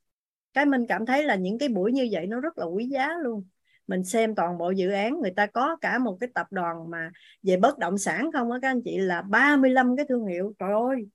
Cái 0.52 0.66
mình 0.66 0.86
cảm 0.86 1.06
thấy 1.06 1.24
là 1.24 1.34
những 1.34 1.58
cái 1.58 1.68
buổi 1.68 1.92
như 1.92 2.08
vậy 2.12 2.26
nó 2.26 2.40
rất 2.40 2.58
là 2.58 2.64
quý 2.64 2.86
giá 2.86 3.08
luôn. 3.22 3.44
Mình 3.86 4.04
xem 4.04 4.34
toàn 4.34 4.58
bộ 4.58 4.70
dự 4.70 4.90
án, 4.90 5.20
người 5.20 5.32
ta 5.36 5.46
có 5.46 5.76
cả 5.80 5.98
một 5.98 6.16
cái 6.20 6.28
tập 6.34 6.46
đoàn 6.50 6.90
mà 6.90 7.10
về 7.42 7.56
bất 7.56 7.78
động 7.78 7.98
sản 7.98 8.30
không 8.32 8.50
á 8.50 8.58
các 8.62 8.68
anh 8.68 8.82
chị, 8.84 8.98
là 8.98 9.22
35 9.22 9.96
cái 9.96 10.06
thương 10.08 10.26
hiệu. 10.26 10.54
Trời 10.58 10.70
ơi 10.72 11.06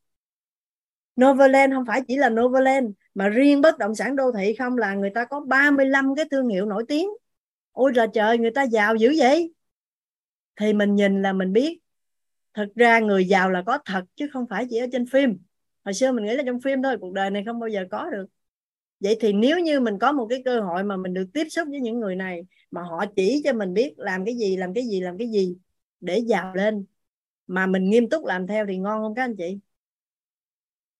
Novaland 1.21 1.73
không 1.73 1.85
phải 1.85 2.01
chỉ 2.07 2.15
là 2.17 2.29
Novaland, 2.29 2.89
mà 3.15 3.29
riêng 3.29 3.61
bất 3.61 3.77
động 3.77 3.95
sản 3.95 4.15
đô 4.15 4.31
thị 4.31 4.55
không 4.59 4.77
là 4.77 4.93
người 4.93 5.09
ta 5.09 5.25
có 5.25 5.39
35 5.39 6.15
cái 6.15 6.25
thương 6.31 6.47
hiệu 6.47 6.65
nổi 6.65 6.85
tiếng. 6.87 7.09
Ôi 7.71 7.91
là 7.95 8.07
trời, 8.07 8.37
người 8.37 8.51
ta 8.51 8.63
giàu 8.63 8.95
dữ 8.95 9.13
vậy. 9.17 9.53
Thì 10.55 10.73
mình 10.73 10.95
nhìn 10.95 11.21
là 11.21 11.33
mình 11.33 11.53
biết. 11.53 11.79
Thực 12.53 12.75
ra 12.75 12.99
người 12.99 13.25
giàu 13.27 13.51
là 13.51 13.63
có 13.65 13.79
thật, 13.85 14.03
chứ 14.15 14.27
không 14.33 14.45
phải 14.49 14.67
chỉ 14.69 14.77
ở 14.77 14.87
trên 14.91 15.05
phim. 15.05 15.37
Hồi 15.85 15.93
xưa 15.93 16.11
mình 16.11 16.25
nghĩ 16.25 16.35
là 16.35 16.43
trong 16.45 16.61
phim 16.61 16.83
thôi, 16.83 16.97
cuộc 17.01 17.13
đời 17.13 17.29
này 17.29 17.43
không 17.45 17.59
bao 17.59 17.69
giờ 17.69 17.85
có 17.91 18.09
được. 18.09 18.25
Vậy 18.99 19.17
thì 19.19 19.33
nếu 19.33 19.59
như 19.59 19.79
mình 19.79 19.99
có 19.99 20.11
một 20.11 20.27
cái 20.29 20.41
cơ 20.45 20.61
hội 20.61 20.83
mà 20.83 20.97
mình 20.97 21.13
được 21.13 21.25
tiếp 21.33 21.47
xúc 21.49 21.67
với 21.71 21.79
những 21.79 21.99
người 21.99 22.15
này, 22.15 22.45
mà 22.71 22.81
họ 22.81 23.05
chỉ 23.15 23.41
cho 23.43 23.53
mình 23.53 23.73
biết 23.73 23.93
làm 23.97 24.25
cái 24.25 24.35
gì, 24.35 24.57
làm 24.57 24.73
cái 24.73 24.83
gì, 24.87 25.01
làm 25.01 25.17
cái 25.17 25.27
gì 25.29 25.57
để 25.99 26.17
giàu 26.17 26.55
lên, 26.55 26.85
mà 27.47 27.67
mình 27.67 27.89
nghiêm 27.89 28.09
túc 28.09 28.25
làm 28.25 28.47
theo 28.47 28.65
thì 28.65 28.77
ngon 28.77 29.01
không 29.01 29.15
các 29.15 29.23
anh 29.23 29.35
chị? 29.35 29.59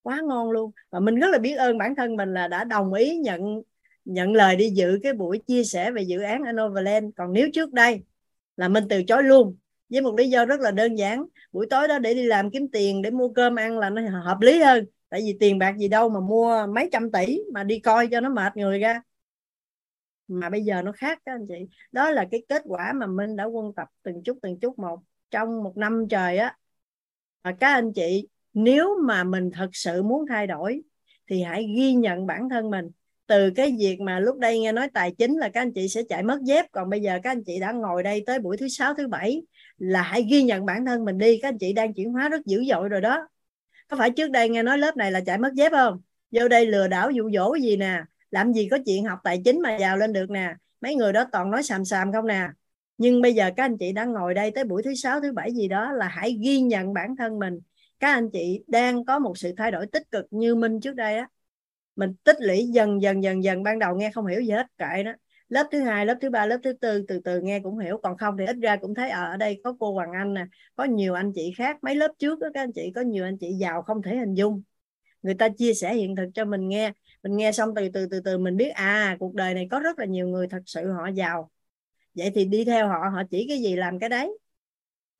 Quá 0.06 0.20
ngon 0.24 0.50
luôn. 0.50 0.70
Và 0.90 1.00
mình 1.00 1.14
rất 1.14 1.28
là 1.30 1.38
biết 1.38 1.54
ơn 1.54 1.78
bản 1.78 1.94
thân 1.94 2.16
mình 2.16 2.34
là 2.34 2.48
đã 2.48 2.64
đồng 2.64 2.92
ý 2.92 3.16
nhận 3.16 3.62
nhận 4.04 4.32
lời 4.32 4.56
đi 4.56 4.70
dự 4.70 4.98
cái 5.02 5.12
buổi 5.12 5.38
chia 5.46 5.64
sẻ 5.64 5.90
về 5.90 6.02
dự 6.02 6.20
án 6.20 6.42
Novaland 6.56 7.06
còn 7.16 7.32
nếu 7.32 7.48
trước 7.52 7.72
đây 7.72 8.02
là 8.56 8.68
mình 8.68 8.84
từ 8.88 9.02
chối 9.02 9.22
luôn, 9.22 9.56
với 9.88 10.00
một 10.00 10.14
lý 10.18 10.30
do 10.30 10.44
rất 10.44 10.60
là 10.60 10.70
đơn 10.70 10.94
giản. 10.94 11.24
Buổi 11.52 11.66
tối 11.70 11.88
đó 11.88 11.98
để 11.98 12.14
đi 12.14 12.22
làm 12.22 12.50
kiếm 12.50 12.68
tiền, 12.72 13.02
để 13.02 13.10
mua 13.10 13.28
cơm 13.28 13.54
ăn 13.54 13.78
là 13.78 13.90
nó 13.90 14.02
hợp 14.20 14.38
lý 14.40 14.58
hơn. 14.62 14.84
Tại 15.08 15.20
vì 15.20 15.36
tiền 15.40 15.58
bạc 15.58 15.74
gì 15.78 15.88
đâu 15.88 16.08
mà 16.08 16.20
mua 16.20 16.66
mấy 16.66 16.88
trăm 16.92 17.12
tỷ 17.12 17.38
mà 17.52 17.64
đi 17.64 17.78
coi 17.78 18.06
cho 18.06 18.20
nó 18.20 18.28
mệt 18.28 18.56
người 18.56 18.78
ra. 18.78 19.02
Mà 20.28 20.50
bây 20.50 20.62
giờ 20.62 20.82
nó 20.82 20.92
khác 20.92 21.18
các 21.26 21.32
anh 21.32 21.46
chị. 21.48 21.54
Đó 21.92 22.10
là 22.10 22.26
cái 22.30 22.44
kết 22.48 22.62
quả 22.64 22.92
mà 22.92 23.06
Minh 23.06 23.36
đã 23.36 23.44
quân 23.44 23.72
tập 23.76 23.88
từng 24.02 24.22
chút 24.24 24.38
từng 24.42 24.60
chút 24.60 24.78
một 24.78 25.00
trong 25.30 25.62
một 25.62 25.76
năm 25.76 26.06
trời 26.10 26.38
á. 26.38 26.56
Và 27.44 27.52
các 27.60 27.72
anh 27.72 27.92
chị 27.92 28.28
nếu 28.56 28.98
mà 29.02 29.24
mình 29.24 29.50
thật 29.50 29.68
sự 29.72 30.02
muốn 30.02 30.26
thay 30.28 30.46
đổi, 30.46 30.82
thì 31.30 31.42
hãy 31.42 31.74
ghi 31.76 31.94
nhận 31.94 32.26
bản 32.26 32.48
thân 32.48 32.70
mình. 32.70 32.90
Từ 33.26 33.50
cái 33.50 33.76
việc 33.78 34.00
mà 34.00 34.20
lúc 34.20 34.38
đây 34.38 34.60
nghe 34.60 34.72
nói 34.72 34.88
tài 34.94 35.12
chính 35.18 35.36
là 35.36 35.48
các 35.48 35.60
anh 35.60 35.72
chị 35.72 35.88
sẽ 35.88 36.02
chạy 36.08 36.22
mất 36.22 36.38
dép, 36.42 36.66
còn 36.72 36.90
bây 36.90 37.00
giờ 37.00 37.18
các 37.22 37.30
anh 37.30 37.44
chị 37.44 37.60
đã 37.60 37.72
ngồi 37.72 38.02
đây 38.02 38.22
tới 38.26 38.38
buổi 38.38 38.56
thứ 38.56 38.68
sáu, 38.68 38.94
thứ 38.94 39.08
bảy, 39.08 39.42
là 39.78 40.02
hãy 40.02 40.22
ghi 40.30 40.42
nhận 40.42 40.66
bản 40.66 40.86
thân 40.86 41.04
mình 41.04 41.18
đi. 41.18 41.38
Các 41.42 41.48
anh 41.48 41.58
chị 41.58 41.72
đang 41.72 41.94
chuyển 41.94 42.12
hóa 42.12 42.28
rất 42.28 42.46
dữ 42.46 42.64
dội 42.64 42.88
rồi 42.88 43.00
đó. 43.00 43.28
Có 43.88 43.96
phải 43.96 44.10
trước 44.10 44.30
đây 44.30 44.48
nghe 44.48 44.62
nói 44.62 44.78
lớp 44.78 44.96
này 44.96 45.12
là 45.12 45.20
chạy 45.20 45.38
mất 45.38 45.52
dép 45.54 45.72
không? 45.72 46.00
Vô 46.30 46.48
đây 46.48 46.66
lừa 46.66 46.88
đảo, 46.88 47.10
dụ 47.10 47.30
dỗ 47.30 47.54
gì 47.54 47.76
nè? 47.76 48.00
Làm 48.30 48.52
gì 48.52 48.68
có 48.70 48.78
chuyện 48.86 49.04
học 49.04 49.18
tài 49.24 49.42
chính 49.44 49.60
mà 49.60 49.76
giàu 49.76 49.96
lên 49.96 50.12
được 50.12 50.30
nè? 50.30 50.54
Mấy 50.80 50.94
người 50.94 51.12
đó 51.12 51.24
toàn 51.32 51.50
nói 51.50 51.62
xàm 51.62 51.84
xàm 51.84 52.12
không 52.12 52.26
nè? 52.26 52.48
Nhưng 52.98 53.22
bây 53.22 53.34
giờ 53.34 53.50
các 53.56 53.64
anh 53.64 53.78
chị 53.78 53.92
đang 53.92 54.12
ngồi 54.12 54.34
đây 54.34 54.50
tới 54.50 54.64
buổi 54.64 54.82
thứ 54.82 54.94
sáu, 54.94 55.20
thứ 55.20 55.32
bảy 55.32 55.52
gì 55.52 55.68
đó 55.68 55.92
là 55.92 56.08
hãy 56.08 56.38
ghi 56.42 56.60
nhận 56.60 56.94
bản 56.94 57.16
thân 57.16 57.38
mình 57.38 57.60
các 58.00 58.12
anh 58.12 58.30
chị 58.32 58.64
đang 58.66 59.04
có 59.04 59.18
một 59.18 59.38
sự 59.38 59.52
thay 59.56 59.70
đổi 59.70 59.86
tích 59.86 60.10
cực 60.10 60.26
như 60.30 60.54
minh 60.54 60.80
trước 60.80 60.94
đây 60.94 61.16
á. 61.16 61.28
Mình 61.96 62.14
tích 62.24 62.36
lũy 62.40 62.66
dần 62.72 63.02
dần 63.02 63.22
dần 63.22 63.44
dần. 63.44 63.62
Ban 63.62 63.78
đầu 63.78 63.96
nghe 63.96 64.10
không 64.14 64.26
hiểu 64.26 64.40
gì 64.40 64.50
hết 64.50 64.66
kệ 64.78 65.02
đó 65.02 65.12
lớp 65.48 65.68
thứ 65.72 65.80
hai 65.80 66.06
lớp 66.06 66.18
thứ 66.20 66.30
ba 66.30 66.46
lớp 66.46 66.58
thứ 66.62 66.72
tư 66.72 67.04
từ 67.08 67.20
từ 67.24 67.40
nghe 67.40 67.60
cũng 67.60 67.78
hiểu. 67.78 67.98
Còn 68.02 68.16
không 68.16 68.36
thì 68.38 68.44
ít 68.46 68.56
ra 68.62 68.76
cũng 68.76 68.94
thấy 68.94 69.10
ở 69.10 69.24
ở 69.24 69.36
đây 69.36 69.60
có 69.64 69.76
cô 69.80 69.92
Hoàng 69.92 70.12
Anh 70.12 70.34
nè 70.34 70.46
có 70.76 70.84
nhiều 70.84 71.14
anh 71.14 71.32
chị 71.34 71.52
khác. 71.56 71.76
Mấy 71.82 71.94
lớp 71.94 72.12
trước 72.18 72.38
đó, 72.38 72.48
các 72.54 72.62
anh 72.62 72.72
chị 72.72 72.92
có 72.94 73.00
nhiều 73.00 73.24
anh 73.24 73.38
chị 73.38 73.52
giàu 73.52 73.82
không 73.82 74.02
thể 74.02 74.16
hình 74.16 74.34
dung. 74.34 74.62
Người 75.22 75.34
ta 75.34 75.48
chia 75.48 75.74
sẻ 75.74 75.94
hiện 75.94 76.16
thực 76.16 76.28
cho 76.34 76.44
mình 76.44 76.68
nghe. 76.68 76.92
Mình 77.22 77.36
nghe 77.36 77.52
xong 77.52 77.74
từ 77.76 77.88
từ 77.88 78.06
từ 78.10 78.20
từ 78.20 78.38
mình 78.38 78.56
biết 78.56 78.68
à 78.68 79.16
cuộc 79.20 79.34
đời 79.34 79.54
này 79.54 79.68
có 79.70 79.80
rất 79.80 79.98
là 79.98 80.04
nhiều 80.04 80.28
người 80.28 80.48
thật 80.48 80.62
sự 80.66 80.92
họ 80.92 81.08
giàu. 81.14 81.50
Vậy 82.14 82.30
thì 82.34 82.44
đi 82.44 82.64
theo 82.64 82.88
họ 82.88 82.98
họ 83.14 83.22
chỉ 83.30 83.46
cái 83.48 83.58
gì 83.58 83.76
làm 83.76 83.98
cái 83.98 84.08
đấy 84.08 84.38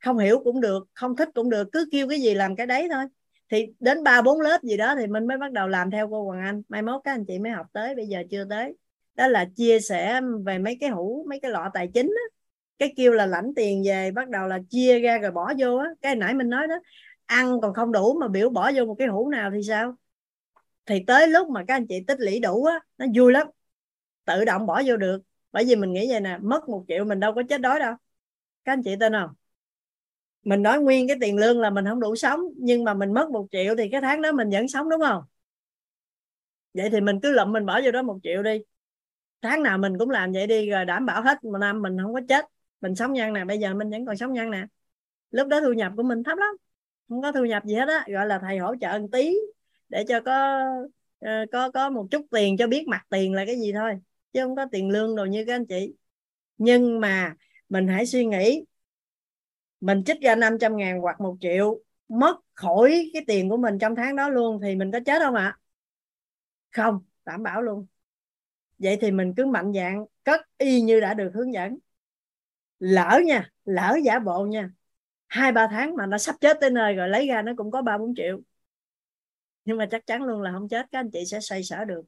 không 0.04 0.18
hiểu 0.18 0.40
cũng 0.44 0.60
được, 0.60 0.86
không 0.94 1.16
thích 1.16 1.28
cũng 1.34 1.50
được, 1.50 1.68
cứ 1.72 1.88
kêu 1.92 2.08
cái 2.08 2.20
gì 2.20 2.34
làm 2.34 2.56
cái 2.56 2.66
đấy 2.66 2.88
thôi. 2.92 3.04
Thì 3.50 3.66
đến 3.80 4.04
ba 4.04 4.22
bốn 4.22 4.40
lớp 4.40 4.62
gì 4.62 4.76
đó 4.76 4.94
thì 4.98 5.06
mình 5.06 5.26
mới 5.26 5.38
bắt 5.38 5.52
đầu 5.52 5.68
làm 5.68 5.90
theo 5.90 6.08
cô 6.10 6.24
Hoàng 6.24 6.40
Anh. 6.40 6.62
Mai 6.68 6.82
mốt 6.82 7.00
các 7.04 7.12
anh 7.12 7.24
chị 7.24 7.38
mới 7.38 7.52
học 7.52 7.66
tới, 7.72 7.94
bây 7.94 8.06
giờ 8.06 8.22
chưa 8.30 8.44
tới. 8.50 8.74
Đó 9.14 9.28
là 9.28 9.44
chia 9.56 9.80
sẻ 9.80 10.20
về 10.46 10.58
mấy 10.58 10.76
cái 10.80 10.90
hũ, 10.90 11.26
mấy 11.28 11.40
cái 11.40 11.50
lọ 11.50 11.70
tài 11.74 11.90
chính 11.94 12.06
á. 12.06 12.36
Cái 12.78 12.92
kêu 12.96 13.12
là 13.12 13.26
lãnh 13.26 13.52
tiền 13.56 13.82
về, 13.86 14.10
bắt 14.10 14.28
đầu 14.28 14.46
là 14.46 14.58
chia 14.70 14.98
ra 14.98 15.18
rồi 15.18 15.30
bỏ 15.30 15.52
vô 15.58 15.76
á. 15.76 15.88
Cái 16.02 16.16
nãy 16.16 16.34
mình 16.34 16.48
nói 16.48 16.66
đó, 16.68 16.74
ăn 17.26 17.60
còn 17.60 17.74
không 17.74 17.92
đủ 17.92 18.18
mà 18.20 18.28
biểu 18.28 18.50
bỏ 18.50 18.70
vô 18.74 18.84
một 18.84 18.94
cái 18.98 19.08
hũ 19.08 19.28
nào 19.30 19.50
thì 19.54 19.62
sao? 19.62 19.94
Thì 20.86 21.04
tới 21.06 21.28
lúc 21.28 21.48
mà 21.48 21.64
các 21.68 21.74
anh 21.74 21.86
chị 21.86 22.00
tích 22.06 22.20
lũy 22.20 22.40
đủ 22.40 22.64
á, 22.64 22.80
nó 22.98 23.06
vui 23.14 23.32
lắm. 23.32 23.46
Tự 24.24 24.44
động 24.44 24.66
bỏ 24.66 24.82
vô 24.86 24.96
được. 24.96 25.22
Bởi 25.52 25.64
vì 25.64 25.76
mình 25.76 25.92
nghĩ 25.92 26.10
vậy 26.10 26.20
nè, 26.20 26.38
mất 26.42 26.68
một 26.68 26.84
triệu 26.88 27.04
mình 27.04 27.20
đâu 27.20 27.32
có 27.34 27.42
chết 27.48 27.60
đói 27.60 27.80
đâu. 27.80 27.94
Các 28.64 28.72
anh 28.72 28.82
chị 28.82 28.96
tin 29.00 29.12
không? 29.12 29.30
Mình 30.46 30.62
nói 30.62 30.80
nguyên 30.80 31.08
cái 31.08 31.16
tiền 31.20 31.36
lương 31.36 31.60
là 31.60 31.70
mình 31.70 31.84
không 31.84 32.00
đủ 32.00 32.16
sống, 32.16 32.40
nhưng 32.56 32.84
mà 32.84 32.94
mình 32.94 33.14
mất 33.14 33.30
một 33.30 33.46
triệu 33.52 33.74
thì 33.78 33.88
cái 33.92 34.00
tháng 34.00 34.22
đó 34.22 34.32
mình 34.32 34.50
vẫn 34.50 34.68
sống, 34.68 34.88
đúng 34.90 35.00
không? 35.00 35.22
Vậy 36.74 36.90
thì 36.90 37.00
mình 37.00 37.20
cứ 37.22 37.32
lụm, 37.32 37.52
mình 37.52 37.66
bỏ 37.66 37.80
vô 37.84 37.90
đó 37.90 38.02
một 38.02 38.18
triệu 38.22 38.42
đi. 38.42 38.58
Tháng 39.42 39.62
nào 39.62 39.78
mình 39.78 39.98
cũng 39.98 40.10
làm 40.10 40.32
vậy 40.32 40.46
đi, 40.46 40.70
rồi 40.70 40.84
đảm 40.84 41.06
bảo 41.06 41.22
hết 41.22 41.44
một 41.44 41.58
năm 41.58 41.82
mình 41.82 41.96
không 42.02 42.14
có 42.14 42.20
chết. 42.28 42.44
Mình 42.80 42.94
sống 42.94 43.12
nhân 43.12 43.32
nè, 43.32 43.44
bây 43.44 43.58
giờ 43.58 43.74
mình 43.74 43.90
vẫn 43.90 44.06
còn 44.06 44.16
sống 44.16 44.32
nhân 44.32 44.50
nè. 44.50 44.66
Lúc 45.30 45.48
đó 45.48 45.60
thu 45.60 45.72
nhập 45.72 45.92
của 45.96 46.02
mình 46.02 46.22
thấp 46.22 46.38
lắm, 46.38 46.56
không 47.08 47.22
có 47.22 47.32
thu 47.32 47.44
nhập 47.44 47.64
gì 47.64 47.74
hết 47.74 47.88
á, 47.88 48.04
gọi 48.08 48.26
là 48.26 48.38
thầy 48.38 48.58
hỗ 48.58 48.74
trợ 48.80 48.98
một 48.98 49.08
tí 49.12 49.36
để 49.88 50.04
cho 50.08 50.20
có 50.20 50.64
ờ, 51.18 51.30
có 51.52 51.70
có 51.70 51.90
một 51.90 52.06
chút 52.10 52.26
tiền 52.30 52.56
cho 52.56 52.66
biết 52.66 52.88
mặt 52.88 53.02
tiền 53.10 53.32
là 53.34 53.44
cái 53.46 53.56
gì 53.60 53.72
thôi, 53.72 53.92
chứ 54.32 54.40
không 54.44 54.56
có 54.56 54.66
tiền 54.72 54.90
lương 54.90 55.16
đồ 55.16 55.24
như 55.24 55.44
các 55.46 55.54
anh 55.54 55.66
chị. 55.66 55.94
Nhưng 56.58 57.00
mà 57.00 57.34
mình 57.68 57.88
hãy 57.88 58.06
suy 58.06 58.24
nghĩ 58.26 58.64
mình 59.80 60.04
trích 60.04 60.20
ra 60.22 60.34
500 60.34 60.76
ngàn 60.76 61.00
hoặc 61.00 61.20
một 61.20 61.36
triệu, 61.40 61.80
mất 62.08 62.36
khỏi 62.54 63.10
cái 63.12 63.24
tiền 63.26 63.48
của 63.48 63.56
mình 63.56 63.78
trong 63.78 63.94
tháng 63.96 64.16
đó 64.16 64.28
luôn 64.28 64.60
thì 64.62 64.76
mình 64.76 64.92
có 64.92 65.00
chết 65.06 65.22
không 65.22 65.34
ạ? 65.34 65.58
Không, 66.70 67.00
đảm 67.24 67.42
bảo 67.42 67.62
luôn. 67.62 67.86
Vậy 68.78 68.98
thì 69.00 69.10
mình 69.10 69.34
cứ 69.36 69.46
mạnh 69.46 69.72
dạng 69.74 70.06
cất 70.24 70.40
y 70.58 70.80
như 70.80 71.00
đã 71.00 71.14
được 71.14 71.30
hướng 71.34 71.52
dẫn. 71.52 71.78
Lỡ 72.78 73.20
nha, 73.26 73.50
lỡ 73.64 73.96
giả 74.04 74.18
bộ 74.18 74.44
nha. 74.46 74.70
Hai, 75.28 75.52
ba 75.52 75.68
tháng 75.70 75.96
mà 75.96 76.06
nó 76.06 76.18
sắp 76.18 76.36
chết 76.40 76.56
tới 76.60 76.70
nơi 76.70 76.94
rồi, 76.94 77.08
lấy 77.08 77.28
ra 77.28 77.42
nó 77.42 77.52
cũng 77.56 77.70
có 77.70 77.82
ba, 77.82 77.98
bốn 77.98 78.14
triệu. 78.16 78.40
Nhưng 79.64 79.76
mà 79.76 79.86
chắc 79.90 80.06
chắn 80.06 80.22
luôn 80.22 80.42
là 80.42 80.52
không 80.52 80.68
chết, 80.68 80.86
các 80.92 80.98
anh 81.00 81.10
chị 81.10 81.24
sẽ 81.26 81.40
xoay 81.40 81.62
sở 81.62 81.84
được. 81.84 82.02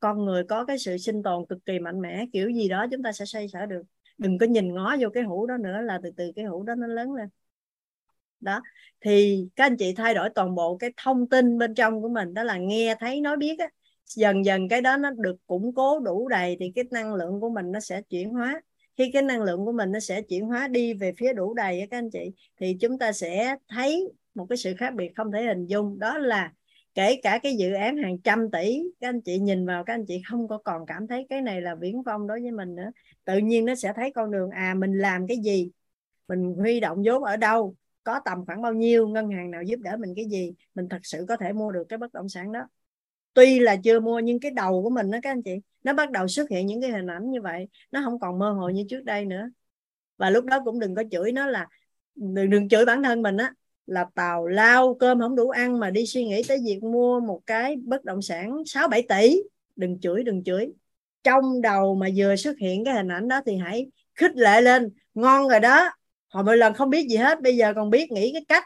Con 0.00 0.24
người 0.24 0.44
có 0.44 0.64
cái 0.64 0.78
sự 0.78 0.96
sinh 0.98 1.22
tồn 1.22 1.46
cực 1.48 1.66
kỳ 1.66 1.78
mạnh 1.78 2.00
mẽ, 2.00 2.24
kiểu 2.32 2.50
gì 2.50 2.68
đó 2.68 2.86
chúng 2.90 3.02
ta 3.02 3.12
sẽ 3.12 3.24
xoay 3.24 3.48
sở 3.48 3.66
được 3.66 3.82
đừng 4.18 4.38
có 4.38 4.46
nhìn 4.46 4.74
ngó 4.74 4.96
vô 5.00 5.08
cái 5.14 5.22
hũ 5.22 5.46
đó 5.46 5.56
nữa 5.56 5.80
là 5.80 6.00
từ 6.02 6.10
từ 6.16 6.32
cái 6.36 6.44
hũ 6.44 6.62
đó 6.62 6.74
nó 6.74 6.86
lớn 6.86 7.12
lên. 7.12 7.28
Đó. 8.40 8.60
Thì 9.00 9.46
các 9.56 9.64
anh 9.64 9.76
chị 9.76 9.94
thay 9.94 10.14
đổi 10.14 10.30
toàn 10.34 10.54
bộ 10.54 10.76
cái 10.76 10.90
thông 10.96 11.28
tin 11.28 11.58
bên 11.58 11.74
trong 11.74 12.02
của 12.02 12.08
mình, 12.08 12.34
đó 12.34 12.42
là 12.42 12.58
nghe 12.58 12.94
thấy, 13.00 13.20
nói 13.20 13.36
biết 13.36 13.58
á, 13.58 13.68
dần 14.06 14.44
dần 14.44 14.68
cái 14.68 14.80
đó 14.80 14.96
nó 14.96 15.10
được 15.10 15.36
củng 15.46 15.74
cố 15.74 16.00
đủ 16.00 16.28
đầy 16.28 16.56
thì 16.60 16.72
cái 16.74 16.84
năng 16.90 17.14
lượng 17.14 17.40
của 17.40 17.50
mình 17.50 17.72
nó 17.72 17.80
sẽ 17.80 18.02
chuyển 18.02 18.30
hóa. 18.30 18.60
Khi 18.98 19.10
cái 19.12 19.22
năng 19.22 19.42
lượng 19.42 19.64
của 19.64 19.72
mình 19.72 19.92
nó 19.92 20.00
sẽ 20.00 20.22
chuyển 20.22 20.46
hóa 20.46 20.68
đi 20.68 20.94
về 20.94 21.12
phía 21.18 21.32
đủ 21.32 21.54
đầy 21.54 21.86
các 21.90 21.98
anh 21.98 22.10
chị, 22.10 22.32
thì 22.60 22.76
chúng 22.80 22.98
ta 22.98 23.12
sẽ 23.12 23.56
thấy 23.68 24.08
một 24.34 24.46
cái 24.48 24.56
sự 24.56 24.74
khác 24.78 24.94
biệt 24.94 25.12
không 25.16 25.32
thể 25.32 25.42
hình 25.42 25.66
dung, 25.66 25.98
đó 25.98 26.18
là 26.18 26.52
kể 26.96 27.20
cả 27.22 27.38
cái 27.42 27.56
dự 27.56 27.72
án 27.72 27.96
hàng 27.96 28.18
trăm 28.18 28.50
tỷ, 28.50 28.82
các 29.00 29.08
anh 29.08 29.20
chị 29.20 29.38
nhìn 29.38 29.66
vào, 29.66 29.84
các 29.84 29.94
anh 29.94 30.06
chị 30.06 30.22
không 30.28 30.48
có 30.48 30.58
còn 30.58 30.86
cảm 30.86 31.06
thấy 31.06 31.26
cái 31.28 31.42
này 31.42 31.60
là 31.60 31.74
viễn 31.74 32.02
vông 32.02 32.26
đối 32.26 32.40
với 32.40 32.50
mình 32.50 32.74
nữa. 32.74 32.90
Tự 33.24 33.38
nhiên 33.38 33.64
nó 33.64 33.74
sẽ 33.74 33.92
thấy 33.96 34.12
con 34.14 34.30
đường 34.30 34.50
à 34.50 34.74
mình 34.74 34.98
làm 34.98 35.26
cái 35.26 35.36
gì? 35.44 35.70
Mình 36.28 36.54
huy 36.58 36.80
động 36.80 37.02
vốn 37.04 37.24
ở 37.24 37.36
đâu? 37.36 37.74
Có 38.04 38.20
tầm 38.24 38.46
khoảng 38.46 38.62
bao 38.62 38.72
nhiêu? 38.72 39.08
Ngân 39.08 39.30
hàng 39.30 39.50
nào 39.50 39.62
giúp 39.62 39.80
đỡ 39.80 39.96
mình 39.96 40.12
cái 40.16 40.24
gì? 40.24 40.52
Mình 40.74 40.88
thật 40.88 41.00
sự 41.02 41.24
có 41.28 41.36
thể 41.36 41.52
mua 41.52 41.72
được 41.72 41.84
cái 41.88 41.98
bất 41.98 42.12
động 42.12 42.28
sản 42.28 42.52
đó. 42.52 42.60
Tuy 43.34 43.58
là 43.58 43.76
chưa 43.84 44.00
mua, 44.00 44.18
nhưng 44.18 44.40
cái 44.40 44.50
đầu 44.50 44.82
của 44.82 44.90
mình 44.90 45.10
đó 45.10 45.18
các 45.22 45.30
anh 45.30 45.42
chị, 45.42 45.56
nó 45.84 45.94
bắt 45.94 46.10
đầu 46.10 46.28
xuất 46.28 46.50
hiện 46.50 46.66
những 46.66 46.80
cái 46.80 46.90
hình 46.90 47.06
ảnh 47.06 47.30
như 47.30 47.42
vậy. 47.42 47.68
Nó 47.92 48.00
không 48.04 48.18
còn 48.18 48.38
mơ 48.38 48.52
hồ 48.52 48.68
như 48.68 48.84
trước 48.88 49.04
đây 49.04 49.24
nữa. 49.24 49.50
Và 50.16 50.30
lúc 50.30 50.44
đó 50.44 50.62
cũng 50.64 50.78
đừng 50.78 50.94
có 50.94 51.02
chửi 51.10 51.32
nó 51.32 51.46
là, 51.46 51.68
đừng 52.14 52.50
đừng 52.50 52.68
chửi 52.68 52.84
bản 52.84 53.02
thân 53.02 53.22
mình 53.22 53.36
á 53.36 53.52
là 53.86 54.06
tàu 54.14 54.46
lao, 54.46 54.96
cơm 55.00 55.20
không 55.20 55.36
đủ 55.36 55.50
ăn 55.50 55.80
mà 55.80 55.90
đi 55.90 56.06
suy 56.06 56.24
nghĩ 56.24 56.42
tới 56.48 56.58
việc 56.64 56.82
mua 56.82 57.20
một 57.20 57.40
cái 57.46 57.76
bất 57.76 58.04
động 58.04 58.22
sản 58.22 58.62
6 58.66 58.88
7 58.88 59.02
tỷ. 59.02 59.42
Đừng 59.76 60.00
chửi 60.00 60.22
đừng 60.22 60.44
chửi. 60.44 60.68
Trong 61.22 61.62
đầu 61.62 61.94
mà 61.94 62.08
vừa 62.16 62.36
xuất 62.36 62.58
hiện 62.58 62.84
cái 62.84 62.94
hình 62.94 63.08
ảnh 63.08 63.28
đó 63.28 63.40
thì 63.46 63.56
hãy 63.56 63.86
khích 64.14 64.36
lệ 64.36 64.60
lên. 64.60 64.90
Ngon 65.14 65.48
rồi 65.48 65.60
đó. 65.60 65.90
Hồi 66.28 66.44
mỗi 66.44 66.56
lần 66.56 66.74
không 66.74 66.90
biết 66.90 67.08
gì 67.08 67.16
hết, 67.16 67.42
bây 67.42 67.56
giờ 67.56 67.72
còn 67.74 67.90
biết 67.90 68.12
nghĩ 68.12 68.32
cái 68.32 68.44
cách 68.48 68.64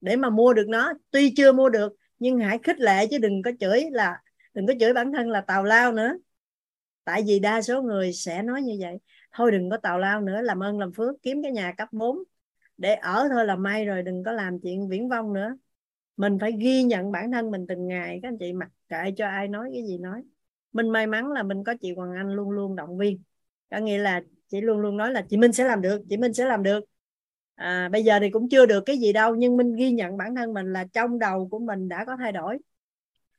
để 0.00 0.16
mà 0.16 0.30
mua 0.30 0.52
được 0.52 0.68
nó. 0.68 0.92
Tuy 1.10 1.32
chưa 1.36 1.52
mua 1.52 1.68
được, 1.68 1.92
nhưng 2.18 2.38
hãy 2.38 2.58
khích 2.62 2.80
lệ 2.80 3.06
chứ 3.06 3.18
đừng 3.18 3.42
có 3.42 3.50
chửi 3.60 3.84
là, 3.90 4.20
đừng 4.54 4.66
có 4.66 4.74
chửi 4.80 4.92
bản 4.92 5.12
thân 5.12 5.30
là 5.30 5.40
tào 5.40 5.64
lao 5.64 5.92
nữa. 5.92 6.18
Tại 7.04 7.22
vì 7.26 7.38
đa 7.38 7.62
số 7.62 7.82
người 7.82 8.12
sẽ 8.12 8.42
nói 8.42 8.62
như 8.62 8.76
vậy. 8.80 8.96
Thôi 9.32 9.50
đừng 9.52 9.70
có 9.70 9.76
tào 9.76 9.98
lao 9.98 10.20
nữa, 10.20 10.40
làm 10.42 10.62
ơn 10.62 10.78
làm 10.78 10.92
phước, 10.92 11.14
kiếm 11.22 11.42
cái 11.42 11.52
nhà 11.52 11.72
cấp 11.76 11.88
4 11.92 12.18
để 12.78 12.94
ở 12.94 13.28
thôi 13.32 13.44
là 13.44 13.56
may 13.56 13.84
rồi 13.84 14.02
đừng 14.02 14.24
có 14.24 14.32
làm 14.32 14.58
chuyện 14.60 14.88
viễn 14.88 15.08
vông 15.08 15.32
nữa. 15.32 15.56
Mình 16.16 16.38
phải 16.40 16.52
ghi 16.52 16.82
nhận 16.82 17.12
bản 17.12 17.32
thân 17.32 17.50
mình 17.50 17.66
từng 17.68 17.86
ngày. 17.88 18.18
Các 18.22 18.28
anh 18.28 18.38
chị 18.38 18.52
mặc 18.52 18.68
kệ 18.88 19.12
cho 19.16 19.28
ai 19.28 19.48
nói 19.48 19.70
cái 19.72 19.82
gì 19.86 19.98
nói. 19.98 20.22
Mình 20.72 20.90
may 20.90 21.06
mắn 21.06 21.32
là 21.32 21.42
mình 21.42 21.64
có 21.64 21.74
chị 21.80 21.92
Hoàng 21.94 22.12
Anh 22.16 22.30
luôn 22.32 22.50
luôn 22.50 22.76
động 22.76 22.98
viên. 22.98 23.22
Có 23.70 23.78
nghĩa 23.78 23.98
là 23.98 24.22
chị 24.48 24.60
luôn 24.60 24.78
luôn 24.78 24.96
nói 24.96 25.12
là 25.12 25.26
chị 25.28 25.36
Minh 25.36 25.52
sẽ 25.52 25.64
làm 25.64 25.82
được 25.82 26.02
chị 26.08 26.16
Minh 26.16 26.34
sẽ 26.34 26.46
làm 26.46 26.62
được. 26.62 26.84
À, 27.54 27.88
bây 27.92 28.04
giờ 28.04 28.18
thì 28.20 28.30
cũng 28.30 28.48
chưa 28.48 28.66
được 28.66 28.82
cái 28.86 28.98
gì 28.98 29.12
đâu 29.12 29.34
nhưng 29.34 29.56
mình 29.56 29.74
ghi 29.76 29.90
nhận 29.90 30.16
bản 30.16 30.34
thân 30.34 30.54
mình 30.54 30.72
là 30.72 30.86
trong 30.92 31.18
đầu 31.18 31.48
của 31.48 31.58
mình 31.58 31.88
đã 31.88 32.04
có 32.04 32.16
thay 32.16 32.32
đổi. 32.32 32.58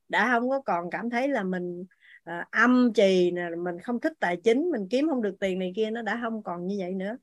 Đã 0.09 0.27
không 0.31 0.49
có 0.49 0.61
còn 0.61 0.89
cảm 0.89 1.09
thấy 1.09 1.27
là 1.27 1.43
mình 1.43 1.85
à, 2.23 2.47
âm 2.51 2.91
trì 2.95 3.31
nè 3.31 3.49
mình 3.63 3.79
không 3.79 3.99
thích 3.99 4.13
tài 4.19 4.37
chính 4.43 4.71
mình 4.71 4.87
kiếm 4.89 5.07
không 5.09 5.21
được 5.21 5.35
tiền 5.39 5.59
này 5.59 5.73
kia 5.75 5.91
nó 5.91 6.01
đã 6.01 6.19
không 6.21 6.43
còn 6.43 6.67
như 6.67 6.75
vậy 6.79 6.93
nữa 6.93 7.17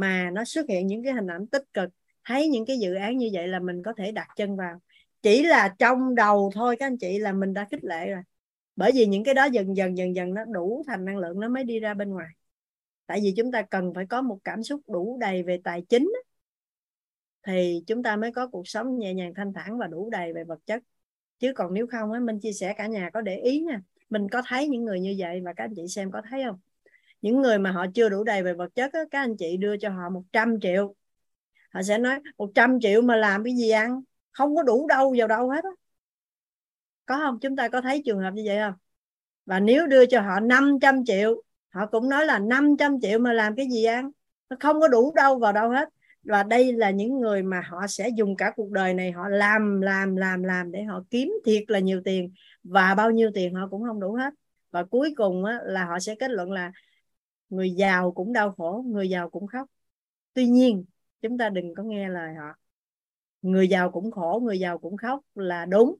mà 0.00 0.30
nó 0.30 0.44
xuất 0.44 0.68
hiện 0.68 0.86
những 0.86 1.04
cái 1.04 1.12
hình 1.12 1.26
ảnh 1.26 1.46
tích 1.46 1.64
cực. 1.72 1.90
Thấy 2.24 2.48
những 2.48 2.66
cái 2.66 2.78
dự 2.78 2.94
án 2.94 3.16
như 3.16 3.30
vậy 3.32 3.48
là 3.48 3.60
mình 3.60 3.82
có 3.82 3.92
thể 3.96 4.12
đặt 4.12 4.28
chân 4.36 4.56
vào. 4.56 4.80
Chỉ 5.22 5.42
là 5.42 5.74
trong 5.78 6.14
đầu 6.14 6.50
thôi, 6.54 6.76
các 6.78 6.86
anh 6.86 6.98
chị, 6.98 7.18
là 7.18 7.32
mình 7.32 7.54
đã 7.54 7.66
khích 7.70 7.84
lệ 7.84 8.10
rồi. 8.10 8.22
Bởi 8.76 8.92
vì 8.94 9.06
những 9.06 9.24
cái 9.24 9.34
đó 9.34 9.44
dần 9.44 9.76
dần 9.76 9.96
dần 9.96 10.14
dần 10.16 10.34
nó 10.34 10.44
đủ 10.44 10.82
thành 10.86 11.04
năng 11.04 11.16
lượng, 11.18 11.40
nó 11.40 11.48
mới 11.48 11.64
đi 11.64 11.80
ra 11.80 11.94
bên 11.94 12.10
ngoài. 12.10 12.28
Tại 13.06 13.20
vì 13.22 13.34
chúng 13.36 13.52
ta 13.52 13.62
cần 13.62 13.92
phải 13.94 14.06
có 14.06 14.22
một 14.22 14.38
cảm 14.44 14.62
xúc 14.62 14.80
đủ 14.86 15.18
đầy 15.20 15.42
về 15.42 15.60
tài 15.64 15.82
chính 15.88 16.12
thì 17.46 17.82
chúng 17.86 18.02
ta 18.02 18.16
mới 18.16 18.32
có 18.32 18.46
cuộc 18.48 18.68
sống 18.68 18.98
nhẹ 18.98 19.14
nhàng, 19.14 19.34
thanh 19.34 19.52
thản 19.52 19.78
và 19.78 19.86
đủ 19.86 20.10
đầy 20.10 20.32
về 20.32 20.44
vật 20.44 20.58
chất. 20.66 20.82
Chứ 21.38 21.52
còn 21.56 21.74
nếu 21.74 21.86
không 21.86 22.12
á, 22.12 22.20
mình 22.20 22.40
chia 22.40 22.52
sẻ 22.52 22.74
cả 22.78 22.86
nhà 22.86 23.10
có 23.14 23.20
để 23.20 23.36
ý 23.36 23.60
nha. 23.60 23.80
Mình 24.10 24.28
có 24.28 24.42
thấy 24.48 24.68
những 24.68 24.84
người 24.84 25.00
như 25.00 25.14
vậy 25.18 25.40
và 25.44 25.52
các 25.52 25.64
anh 25.64 25.74
chị 25.76 25.82
xem 25.88 26.10
có 26.10 26.22
thấy 26.30 26.42
không? 26.46 26.58
Những 27.22 27.42
người 27.42 27.58
mà 27.58 27.70
họ 27.70 27.86
chưa 27.94 28.08
đủ 28.08 28.24
đầy 28.24 28.42
về 28.42 28.54
vật 28.54 28.74
chất 28.74 28.92
á, 28.92 29.00
các 29.10 29.20
anh 29.20 29.36
chị 29.36 29.56
đưa 29.56 29.76
cho 29.76 29.88
họ 29.90 30.08
100 30.10 30.60
triệu. 30.60 30.94
Họ 31.72 31.82
sẽ 31.82 31.98
nói 31.98 32.20
100 32.38 32.80
triệu 32.80 33.02
mà 33.02 33.16
làm 33.16 33.44
cái 33.44 33.54
gì 33.56 33.70
ăn? 33.70 34.02
Không 34.30 34.56
có 34.56 34.62
đủ 34.62 34.86
đâu 34.86 35.14
vào 35.18 35.28
đâu 35.28 35.50
hết 35.50 35.64
á. 35.64 35.70
Có 37.06 37.16
không? 37.16 37.38
Chúng 37.40 37.56
ta 37.56 37.68
có 37.68 37.80
thấy 37.80 38.02
trường 38.04 38.20
hợp 38.20 38.30
như 38.34 38.42
vậy 38.46 38.58
không? 38.58 38.74
Và 39.46 39.60
nếu 39.60 39.86
đưa 39.86 40.06
cho 40.06 40.20
họ 40.20 40.40
500 40.40 41.04
triệu 41.04 41.42
họ 41.68 41.86
cũng 41.86 42.08
nói 42.08 42.26
là 42.26 42.38
500 42.38 43.00
triệu 43.00 43.18
mà 43.18 43.32
làm 43.32 43.56
cái 43.56 43.66
gì 43.70 43.84
ăn? 43.84 44.10
Nó 44.50 44.56
không 44.60 44.80
có 44.80 44.88
đủ 44.88 45.12
đâu 45.16 45.38
vào 45.38 45.52
đâu 45.52 45.70
hết. 45.70 45.88
Và 46.22 46.42
đây 46.42 46.72
là 46.72 46.90
những 46.90 47.20
người 47.20 47.42
mà 47.42 47.62
họ 47.66 47.86
sẽ 47.86 48.08
dùng 48.08 48.36
cả 48.36 48.52
cuộc 48.56 48.70
đời 48.70 48.94
này 48.94 49.12
họ 49.12 49.28
làm 49.28 49.80
làm 49.80 50.16
làm 50.16 50.42
làm 50.42 50.72
để 50.72 50.82
họ 50.82 51.04
kiếm 51.10 51.32
thiệt 51.44 51.64
là 51.68 51.78
nhiều 51.78 52.00
tiền. 52.04 52.32
Và 52.64 52.94
bao 52.94 53.10
nhiêu 53.10 53.30
tiền 53.34 53.54
họ 53.54 53.68
cũng 53.70 53.84
không 53.84 54.00
đủ 54.00 54.14
hết. 54.14 54.34
Và 54.70 54.84
cuối 54.84 55.14
cùng 55.16 55.44
á, 55.44 55.58
là 55.64 55.84
họ 55.84 55.98
sẽ 55.98 56.14
kết 56.14 56.30
luận 56.30 56.52
là 56.52 56.72
người 57.50 57.70
giàu 57.70 58.12
cũng 58.12 58.32
đau 58.32 58.52
khổ, 58.52 58.84
người 58.86 59.08
giàu 59.10 59.30
cũng 59.30 59.46
khóc. 59.46 59.70
Tuy 60.34 60.46
nhiên, 60.46 60.84
chúng 61.22 61.38
ta 61.38 61.48
đừng 61.48 61.74
có 61.74 61.82
nghe 61.82 62.08
lời 62.08 62.34
họ. 62.34 62.54
Người 63.42 63.68
giàu 63.68 63.90
cũng 63.90 64.10
khổ, 64.10 64.40
người 64.44 64.58
giàu 64.58 64.78
cũng 64.78 64.96
khóc 64.96 65.20
là 65.34 65.64
đúng. 65.66 65.96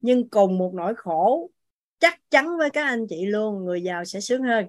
Nhưng 0.00 0.28
cùng 0.28 0.58
một 0.58 0.74
nỗi 0.74 0.94
khổ, 0.96 1.50
chắc 1.98 2.30
chắn 2.30 2.58
với 2.58 2.70
các 2.70 2.84
anh 2.84 3.06
chị 3.08 3.26
luôn, 3.26 3.64
người 3.64 3.82
giàu 3.82 4.04
sẽ 4.04 4.20
sướng 4.20 4.42
hơn. 4.42 4.66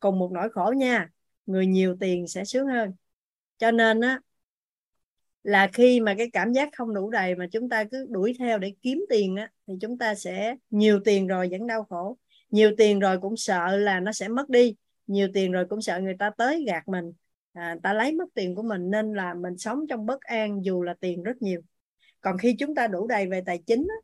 Cùng 0.00 0.18
một 0.18 0.32
nỗi 0.32 0.48
khổ 0.50 0.74
nha, 0.76 1.10
người 1.46 1.66
nhiều 1.66 1.96
tiền 2.00 2.26
sẽ 2.26 2.44
sướng 2.44 2.66
hơn. 2.66 2.92
Cho 3.58 3.70
nên 3.70 4.00
á, 4.00 4.20
là 5.42 5.68
khi 5.72 6.00
mà 6.00 6.14
cái 6.18 6.30
cảm 6.32 6.52
giác 6.52 6.68
không 6.72 6.94
đủ 6.94 7.10
đầy 7.10 7.34
mà 7.34 7.46
chúng 7.52 7.68
ta 7.68 7.84
cứ 7.84 8.06
đuổi 8.08 8.36
theo 8.38 8.58
để 8.58 8.74
kiếm 8.82 9.04
tiền 9.08 9.36
á, 9.36 9.50
thì 9.66 9.74
chúng 9.80 9.98
ta 9.98 10.14
sẽ 10.14 10.56
nhiều 10.70 11.00
tiền 11.04 11.26
rồi 11.26 11.48
vẫn 11.50 11.66
đau 11.66 11.84
khổ. 11.84 12.16
Nhiều 12.50 12.70
tiền 12.76 12.98
rồi 12.98 13.18
cũng 13.20 13.36
sợ 13.36 13.76
là 13.76 14.00
nó 14.00 14.12
sẽ 14.12 14.28
mất 14.28 14.48
đi 14.48 14.74
nhiều 15.08 15.28
tiền 15.34 15.52
rồi 15.52 15.64
cũng 15.70 15.82
sợ 15.82 16.00
người 16.00 16.16
ta 16.18 16.30
tới 16.30 16.64
gạt 16.66 16.88
mình. 16.88 17.12
À, 17.52 17.76
ta 17.82 17.92
lấy 17.92 18.12
mất 18.12 18.24
tiền 18.34 18.54
của 18.54 18.62
mình 18.62 18.90
nên 18.90 19.14
là 19.14 19.34
mình 19.34 19.58
sống 19.58 19.86
trong 19.88 20.06
bất 20.06 20.20
an 20.20 20.64
dù 20.64 20.82
là 20.82 20.94
tiền 21.00 21.22
rất 21.22 21.42
nhiều. 21.42 21.60
Còn 22.20 22.38
khi 22.38 22.56
chúng 22.58 22.74
ta 22.74 22.86
đủ 22.86 23.06
đầy 23.06 23.26
về 23.26 23.42
tài 23.46 23.58
chính 23.66 23.86
á, 23.90 23.96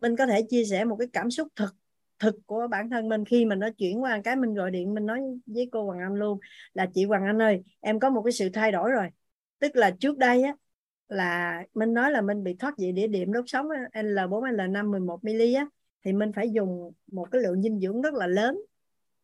mình 0.00 0.16
có 0.16 0.26
thể 0.26 0.42
chia 0.50 0.64
sẻ 0.64 0.84
một 0.84 0.96
cái 0.96 1.08
cảm 1.12 1.30
xúc 1.30 1.48
thực 1.56 1.74
thực 2.20 2.34
của 2.46 2.66
bản 2.70 2.90
thân 2.90 3.08
mình 3.08 3.24
khi 3.24 3.44
mình 3.44 3.58
nó 3.58 3.68
chuyển 3.78 4.02
qua 4.02 4.20
cái 4.24 4.36
mình 4.36 4.54
gọi 4.54 4.70
điện 4.70 4.94
mình 4.94 5.06
nói 5.06 5.20
với 5.46 5.68
cô 5.72 5.84
Hoàng 5.84 6.00
Anh 6.00 6.14
luôn 6.14 6.38
là 6.74 6.86
chị 6.94 7.04
Hoàng 7.04 7.24
Anh 7.24 7.42
ơi 7.42 7.62
em 7.80 8.00
có 8.00 8.10
một 8.10 8.22
cái 8.22 8.32
sự 8.32 8.48
thay 8.52 8.72
đổi 8.72 8.90
rồi. 8.90 9.08
Tức 9.58 9.76
là 9.76 9.90
trước 9.90 10.18
đây 10.18 10.42
á 10.42 10.54
là 11.08 11.62
mình 11.74 11.94
nói 11.94 12.12
là 12.12 12.20
mình 12.20 12.44
bị 12.44 12.56
thoát 12.58 12.78
vị 12.78 12.92
đĩa 12.92 13.06
điểm 13.06 13.32
đốt 13.32 13.44
sống 13.46 13.66
L4 13.92 14.44
L5 14.44 14.90
11 14.90 15.24
ml 15.24 15.54
á 15.56 15.66
thì 16.04 16.12
mình 16.12 16.32
phải 16.32 16.50
dùng 16.50 16.92
một 17.12 17.28
cái 17.30 17.40
lượng 17.42 17.62
dinh 17.62 17.80
dưỡng 17.80 18.02
rất 18.02 18.14
là 18.14 18.26
lớn 18.26 18.60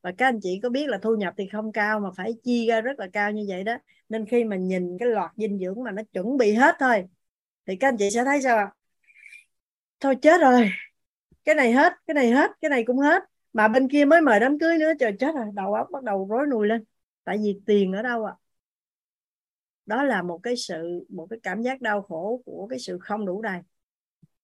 và 0.03 0.13
các 0.19 0.27
anh 0.27 0.41
chị 0.43 0.61
có 0.63 0.69
biết 0.69 0.89
là 0.89 0.99
thu 1.03 1.17
nhập 1.17 1.35
thì 1.37 1.49
không 1.53 1.73
cao 1.73 2.01
mà 2.01 2.09
phải 2.17 2.35
chi 2.45 2.67
ra 2.69 2.81
rất 2.81 2.99
là 2.99 3.07
cao 3.13 3.33
như 3.33 3.45
vậy 3.49 3.65
đó. 3.65 3.79
Nên 4.09 4.27
khi 4.27 4.45
mà 4.45 4.57
nhìn 4.57 4.99
cái 4.99 5.09
loạt 5.09 5.31
dinh 5.37 5.59
dưỡng 5.59 5.85
mà 5.85 5.91
nó 5.91 6.03
chuẩn 6.13 6.37
bị 6.37 6.53
hết 6.53 6.77
thôi, 6.79 7.05
thì 7.67 7.77
các 7.77 7.89
anh 7.89 7.97
chị 7.97 8.11
sẽ 8.11 8.25
thấy 8.25 8.43
sao 8.43 8.57
ạ? 8.59 8.71
Thôi 10.01 10.17
chết 10.23 10.41
rồi. 10.41 10.71
Cái 11.45 11.55
này 11.55 11.73
hết, 11.73 11.93
cái 12.07 12.15
này 12.15 12.31
hết, 12.31 12.51
cái 12.61 12.69
này 12.71 12.85
cũng 12.85 12.99
hết. 12.99 13.23
Mà 13.53 13.69
bên 13.69 13.89
kia 13.89 14.05
mới 14.05 14.21
mời 14.21 14.41
đám 14.41 14.59
cưới 14.59 14.79
nữa, 14.79 14.93
trời 15.01 15.13
chết 15.21 15.35
rồi. 15.35 15.47
Đầu 15.55 15.75
óc 15.75 15.89
bắt 15.93 16.03
đầu 16.03 16.27
rối 16.31 16.47
nùi 16.47 16.67
lên. 16.67 16.85
Tại 17.25 17.39
vì 17.43 17.61
tiền 17.67 17.93
ở 17.93 18.03
đâu 18.03 18.25
ạ? 18.25 18.33
À? 18.37 18.47
đó 19.87 20.03
là 20.03 20.23
một 20.23 20.41
cái 20.43 20.57
sự, 20.57 21.07
một 21.09 21.27
cái 21.31 21.39
cảm 21.43 21.63
giác 21.63 21.81
đau 21.81 22.03
khổ 22.03 22.43
của 22.45 22.67
cái 22.71 22.79
sự 22.79 22.99
không 22.99 23.27
đủ 23.27 23.43
đầy. 23.43 23.61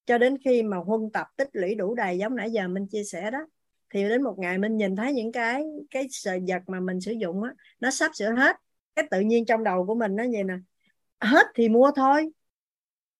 Cho 0.06 0.18
đến 0.18 0.36
khi 0.44 0.62
mà 0.62 0.76
huân 0.76 1.10
tập 1.12 1.26
tích 1.36 1.48
lũy 1.52 1.74
đủ 1.74 1.94
đầy 1.94 2.18
giống 2.18 2.36
nãy 2.36 2.50
giờ 2.50 2.68
mình 2.68 2.86
chia 2.86 3.04
sẻ 3.04 3.30
đó 3.30 3.46
thì 3.92 4.02
đến 4.08 4.22
một 4.22 4.34
ngày 4.38 4.58
mình 4.58 4.76
nhìn 4.76 4.96
thấy 4.96 5.12
những 5.12 5.32
cái 5.32 5.64
cái 5.90 6.06
sợi 6.10 6.40
vật 6.48 6.62
mà 6.66 6.80
mình 6.80 7.00
sử 7.00 7.12
dụng 7.12 7.42
á, 7.42 7.54
nó 7.80 7.90
sắp 7.90 8.10
sửa 8.14 8.30
hết. 8.30 8.56
Cái 8.94 9.06
tự 9.10 9.20
nhiên 9.20 9.44
trong 9.44 9.64
đầu 9.64 9.86
của 9.86 9.94
mình 9.94 10.16
nó 10.16 10.24
vậy 10.32 10.44
nè, 10.44 10.54
hết 11.20 11.46
thì 11.54 11.68
mua 11.68 11.90
thôi. 11.96 12.30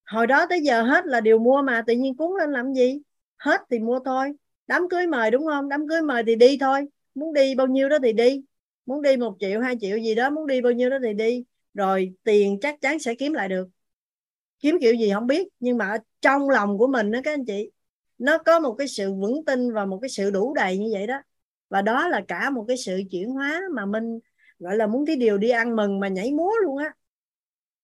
Hồi 0.07 0.26
đó 0.26 0.47
tới 0.51 0.60
giờ 0.60 0.83
hết 0.83 1.07
là 1.07 1.20
điều 1.20 1.39
mua 1.39 1.62
mà, 1.62 1.83
tự 1.86 1.94
nhiên 1.94 2.17
cuốn 2.17 2.31
lên 2.39 2.52
làm 2.52 2.75
gì? 2.75 3.01
Hết 3.39 3.60
thì 3.70 3.78
mua 3.78 3.99
thôi. 4.05 4.33
Đám 4.67 4.89
cưới 4.89 5.07
mời 5.07 5.31
đúng 5.31 5.47
không? 5.47 5.68
Đám 5.68 5.89
cưới 5.89 6.02
mời 6.02 6.23
thì 6.26 6.36
đi 6.36 6.59
thôi. 6.60 6.86
Muốn 7.15 7.34
đi 7.34 7.55
bao 7.55 7.67
nhiêu 7.67 7.89
đó 7.89 7.99
thì 8.02 8.12
đi. 8.12 8.42
Muốn 8.86 9.02
đi 9.02 9.17
một 9.17 9.36
triệu, 9.41 9.60
hai 9.60 9.76
triệu 9.81 9.99
gì 9.99 10.15
đó, 10.15 10.31
muốn 10.31 10.47
đi 10.47 10.60
bao 10.60 10.73
nhiêu 10.73 10.91
đó 10.91 10.97
thì 11.02 11.15
đi. 11.15 11.44
Rồi 11.75 12.15
tiền 12.25 12.59
chắc 12.60 12.81
chắn 12.81 12.99
sẽ 12.99 13.15
kiếm 13.15 13.33
lại 13.33 13.49
được. 13.49 13.68
Kiếm 14.60 14.78
kiểu 14.81 14.94
gì 14.94 15.10
không 15.15 15.26
biết, 15.26 15.49
nhưng 15.60 15.78
mà 15.78 15.97
trong 16.20 16.51
lòng 16.51 16.78
của 16.78 16.86
mình 16.86 17.10
đó 17.10 17.20
các 17.25 17.34
anh 17.34 17.44
chị 17.44 17.70
nó 18.23 18.39
có 18.39 18.60
một 18.60 18.75
cái 18.78 18.89
sự 18.89 19.12
vững 19.15 19.44
tin 19.44 19.73
và 19.73 19.84
một 19.84 19.99
cái 20.02 20.09
sự 20.09 20.31
đủ 20.31 20.55
đầy 20.55 20.78
như 20.78 20.89
vậy 20.92 21.07
đó. 21.07 21.23
Và 21.68 21.83
đó 21.83 22.09
là 22.09 22.20
cả 22.28 22.51
một 22.51 22.65
cái 22.68 22.76
sự 22.76 23.02
chuyển 23.10 23.31
hóa 23.31 23.60
mà 23.75 23.86
mình 23.86 24.18
gọi 24.59 24.76
là 24.76 24.86
muốn 24.86 25.07
cái 25.07 25.17
điều 25.17 25.39
đi 25.39 25.51
ăn 25.51 25.76
mừng 25.76 26.01
mà 26.01 26.09
nhảy 26.09 26.33
múa 26.33 26.51
luôn 26.62 26.76
á. 26.76 26.94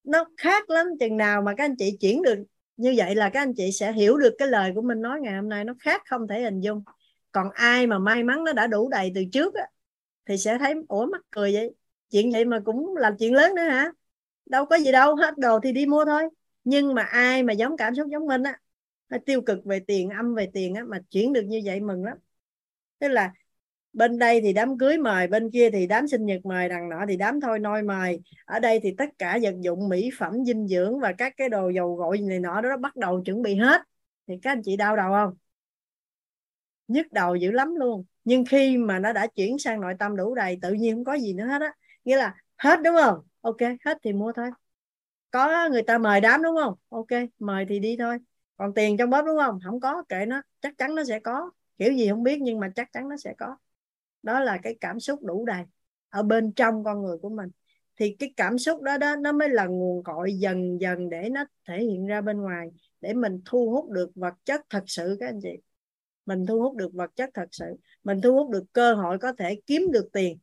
Nó 0.05 0.25
khác 0.37 0.71
lắm 0.71 0.87
chừng 1.01 1.17
nào 1.17 1.43
mà 1.43 1.55
các 1.57 1.65
anh 1.65 1.77
chị 1.77 1.97
chuyển 2.01 2.23
được 2.23 2.39
như 2.77 2.95
vậy 2.97 3.15
là 3.15 3.31
các 3.31 3.41
anh 3.41 3.55
chị 3.55 3.73
sẽ 3.73 3.93
hiểu 3.93 4.17
được 4.17 4.35
cái 4.39 4.49
lời 4.49 4.73
của 4.75 4.83
mình 4.83 5.01
nói 5.01 5.21
ngày 5.21 5.35
hôm 5.35 5.49
nay. 5.49 5.65
Nó 5.65 5.75
khác 5.81 6.03
không 6.07 6.29
thể 6.29 6.41
hình 6.41 6.61
dung. 6.61 6.83
Còn 7.33 7.51
ai 7.51 7.87
mà 7.87 7.99
may 7.99 8.23
mắn 8.23 8.45
nó 8.45 8.53
đã 8.53 8.67
đủ 8.67 8.89
đầy 8.89 9.13
từ 9.15 9.23
trước 9.33 9.55
á, 9.55 9.67
thì 10.27 10.39
sẽ 10.39 10.59
thấy 10.59 10.75
ủa 10.89 11.07
mắc 11.07 11.21
cười 11.31 11.53
vậy. 11.53 11.75
Chuyện 12.11 12.33
vậy 12.33 12.45
mà 12.45 12.61
cũng 12.65 12.97
làm 12.97 13.17
chuyện 13.19 13.35
lớn 13.35 13.55
nữa 13.55 13.63
hả? 13.63 13.93
Đâu 14.47 14.67
có 14.67 14.77
gì 14.77 14.93
đâu 14.93 15.17
hết 15.17 15.39
đồ 15.39 15.61
thì 15.61 15.73
đi 15.73 15.87
mua 15.87 16.05
thôi. 16.05 16.23
Nhưng 16.65 16.95
mà 16.95 17.03
ai 17.03 17.43
mà 17.43 17.53
giống 17.53 17.77
cảm 17.77 17.95
xúc 17.95 18.07
giống 18.11 18.27
mình 18.27 18.43
á 18.43 18.59
tiêu 19.27 19.43
cực 19.43 19.65
về 19.65 19.81
tiền, 19.81 20.11
âm 20.11 20.35
về 20.35 20.51
tiền 20.53 20.75
á, 20.75 20.83
mà 20.85 20.99
chuyển 21.11 21.33
được 21.33 21.43
như 21.43 21.61
vậy 21.65 21.81
mừng 21.81 22.05
lắm. 22.05 22.19
Tức 22.99 23.09
là 23.09 23.33
bên 23.93 24.19
đây 24.19 24.41
thì 24.41 24.53
đám 24.53 24.79
cưới 24.79 24.99
mời, 24.99 25.27
bên 25.27 25.51
kia 25.51 25.71
thì 25.71 25.87
đám 25.87 26.09
sinh 26.09 26.27
nhật 26.27 26.47
mời, 26.47 26.69
đằng 26.69 26.89
nọ 26.89 27.05
thì 27.09 27.17
đám 27.17 27.41
thôi 27.41 27.59
nôi 27.59 27.83
mời. 27.83 28.21
Ở 28.45 28.59
đây 28.59 28.81
thì 28.83 28.95
tất 28.99 29.09
cả 29.19 29.39
vật 29.43 29.55
dụng, 29.61 29.89
mỹ 29.89 30.11
phẩm, 30.19 30.45
dinh 30.45 30.69
dưỡng 30.69 31.01
và 31.01 31.13
các 31.13 31.35
cái 31.37 31.49
đồ 31.49 31.69
dầu 31.69 31.95
gội 31.97 32.19
này 32.19 32.41
nọ 32.41 32.61
đó 32.61 32.77
bắt 32.77 32.97
đầu 32.97 33.23
chuẩn 33.25 33.43
bị 33.43 33.55
hết. 33.55 33.83
Thì 34.27 34.35
các 34.43 34.53
anh 34.53 34.63
chị 34.65 34.77
đau 34.77 34.97
đầu 34.97 35.13
không? 35.13 35.35
Nhức 36.89 37.13
đầu 37.13 37.37
dữ 37.37 37.51
lắm 37.51 37.75
luôn. 37.75 38.05
Nhưng 38.25 38.45
khi 38.45 38.77
mà 38.77 38.99
nó 38.99 39.13
đã 39.13 39.27
chuyển 39.27 39.59
sang 39.59 39.81
nội 39.81 39.95
tâm 39.99 40.17
đủ 40.17 40.35
đầy, 40.35 40.59
tự 40.63 40.73
nhiên 40.73 40.95
không 40.95 41.05
có 41.05 41.15
gì 41.15 41.33
nữa 41.35 41.45
hết 41.47 41.63
á. 41.63 41.73
Nghĩa 42.05 42.17
là 42.17 42.35
hết 42.57 42.81
đúng 42.85 42.95
không? 43.03 43.19
Ok, 43.41 43.61
hết 43.61 43.99
thì 44.03 44.13
mua 44.13 44.33
thôi. 44.33 44.51
Có 45.31 45.69
người 45.69 45.83
ta 45.83 45.99
mời 45.99 46.21
đám 46.21 46.43
đúng 46.43 46.57
không? 46.65 46.75
Ok, 46.89 47.09
mời 47.39 47.67
thì 47.69 47.79
đi 47.79 47.97
thôi 47.99 48.19
còn 48.59 48.75
tiền 48.75 48.97
trong 48.97 49.11
bóp 49.11 49.23
đúng 49.23 49.39
không? 49.39 49.59
Không 49.65 49.81
có, 49.81 50.03
kệ 50.09 50.27
nó. 50.27 50.43
Chắc 50.61 50.79
chắn 50.79 50.95
nó 50.95 51.05
sẽ 51.05 51.21
có. 51.21 51.51
Kiểu 51.79 51.93
gì 51.93 52.09
không 52.09 52.23
biết, 52.23 52.39
nhưng 52.41 52.61
mà 52.61 52.73
chắc 52.77 52.93
chắn 52.93 53.09
nó 53.09 53.17
sẽ 53.17 53.35
có. 53.39 53.57
Đó 54.23 54.41
là 54.41 54.59
cái 54.63 54.77
cảm 54.81 55.01
xúc 55.01 55.25
đủ 55.25 55.45
đầy 55.45 55.65
ở 56.09 56.23
bên 56.23 56.53
trong 56.53 56.85
con 56.85 57.03
người 57.03 57.19
của 57.19 57.29
mình. 57.29 57.51
Thì 57.97 58.17
cái 58.19 58.33
cảm 58.37 58.59
xúc 58.59 58.83
đó 58.83 58.99
đó, 58.99 59.17
nó 59.17 59.33
mới 59.33 59.49
là 59.49 59.67
nguồn 59.67 60.05
cội 60.05 60.33
dần 60.33 60.81
dần 60.81 61.09
để 61.09 61.29
nó 61.31 61.45
thể 61.69 61.83
hiện 61.83 62.07
ra 62.07 62.21
bên 62.21 62.41
ngoài, 62.41 62.69
để 63.01 63.15
mình 63.15 63.43
thu 63.45 63.71
hút 63.71 63.91
được 63.91 64.11
vật 64.15 64.35
chất 64.45 64.61
thật 64.71 64.83
sự 64.87 65.17
các 65.21 65.27
anh 65.27 65.41
chị. 65.43 65.57
Mình 66.27 66.47
thu 66.47 66.61
hút 66.61 66.77
được 66.77 66.95
vật 66.95 67.11
chất 67.17 67.31
thật 67.35 67.49
sự. 67.53 67.65
Mình 68.05 68.21
thu 68.21 68.35
hút 68.35 68.51
được 68.51 68.65
cơ 68.73 68.95
hội 68.95 69.19
có 69.19 69.33
thể 69.33 69.61
kiếm 69.67 69.83
được 69.93 70.09
tiền. 70.13 70.39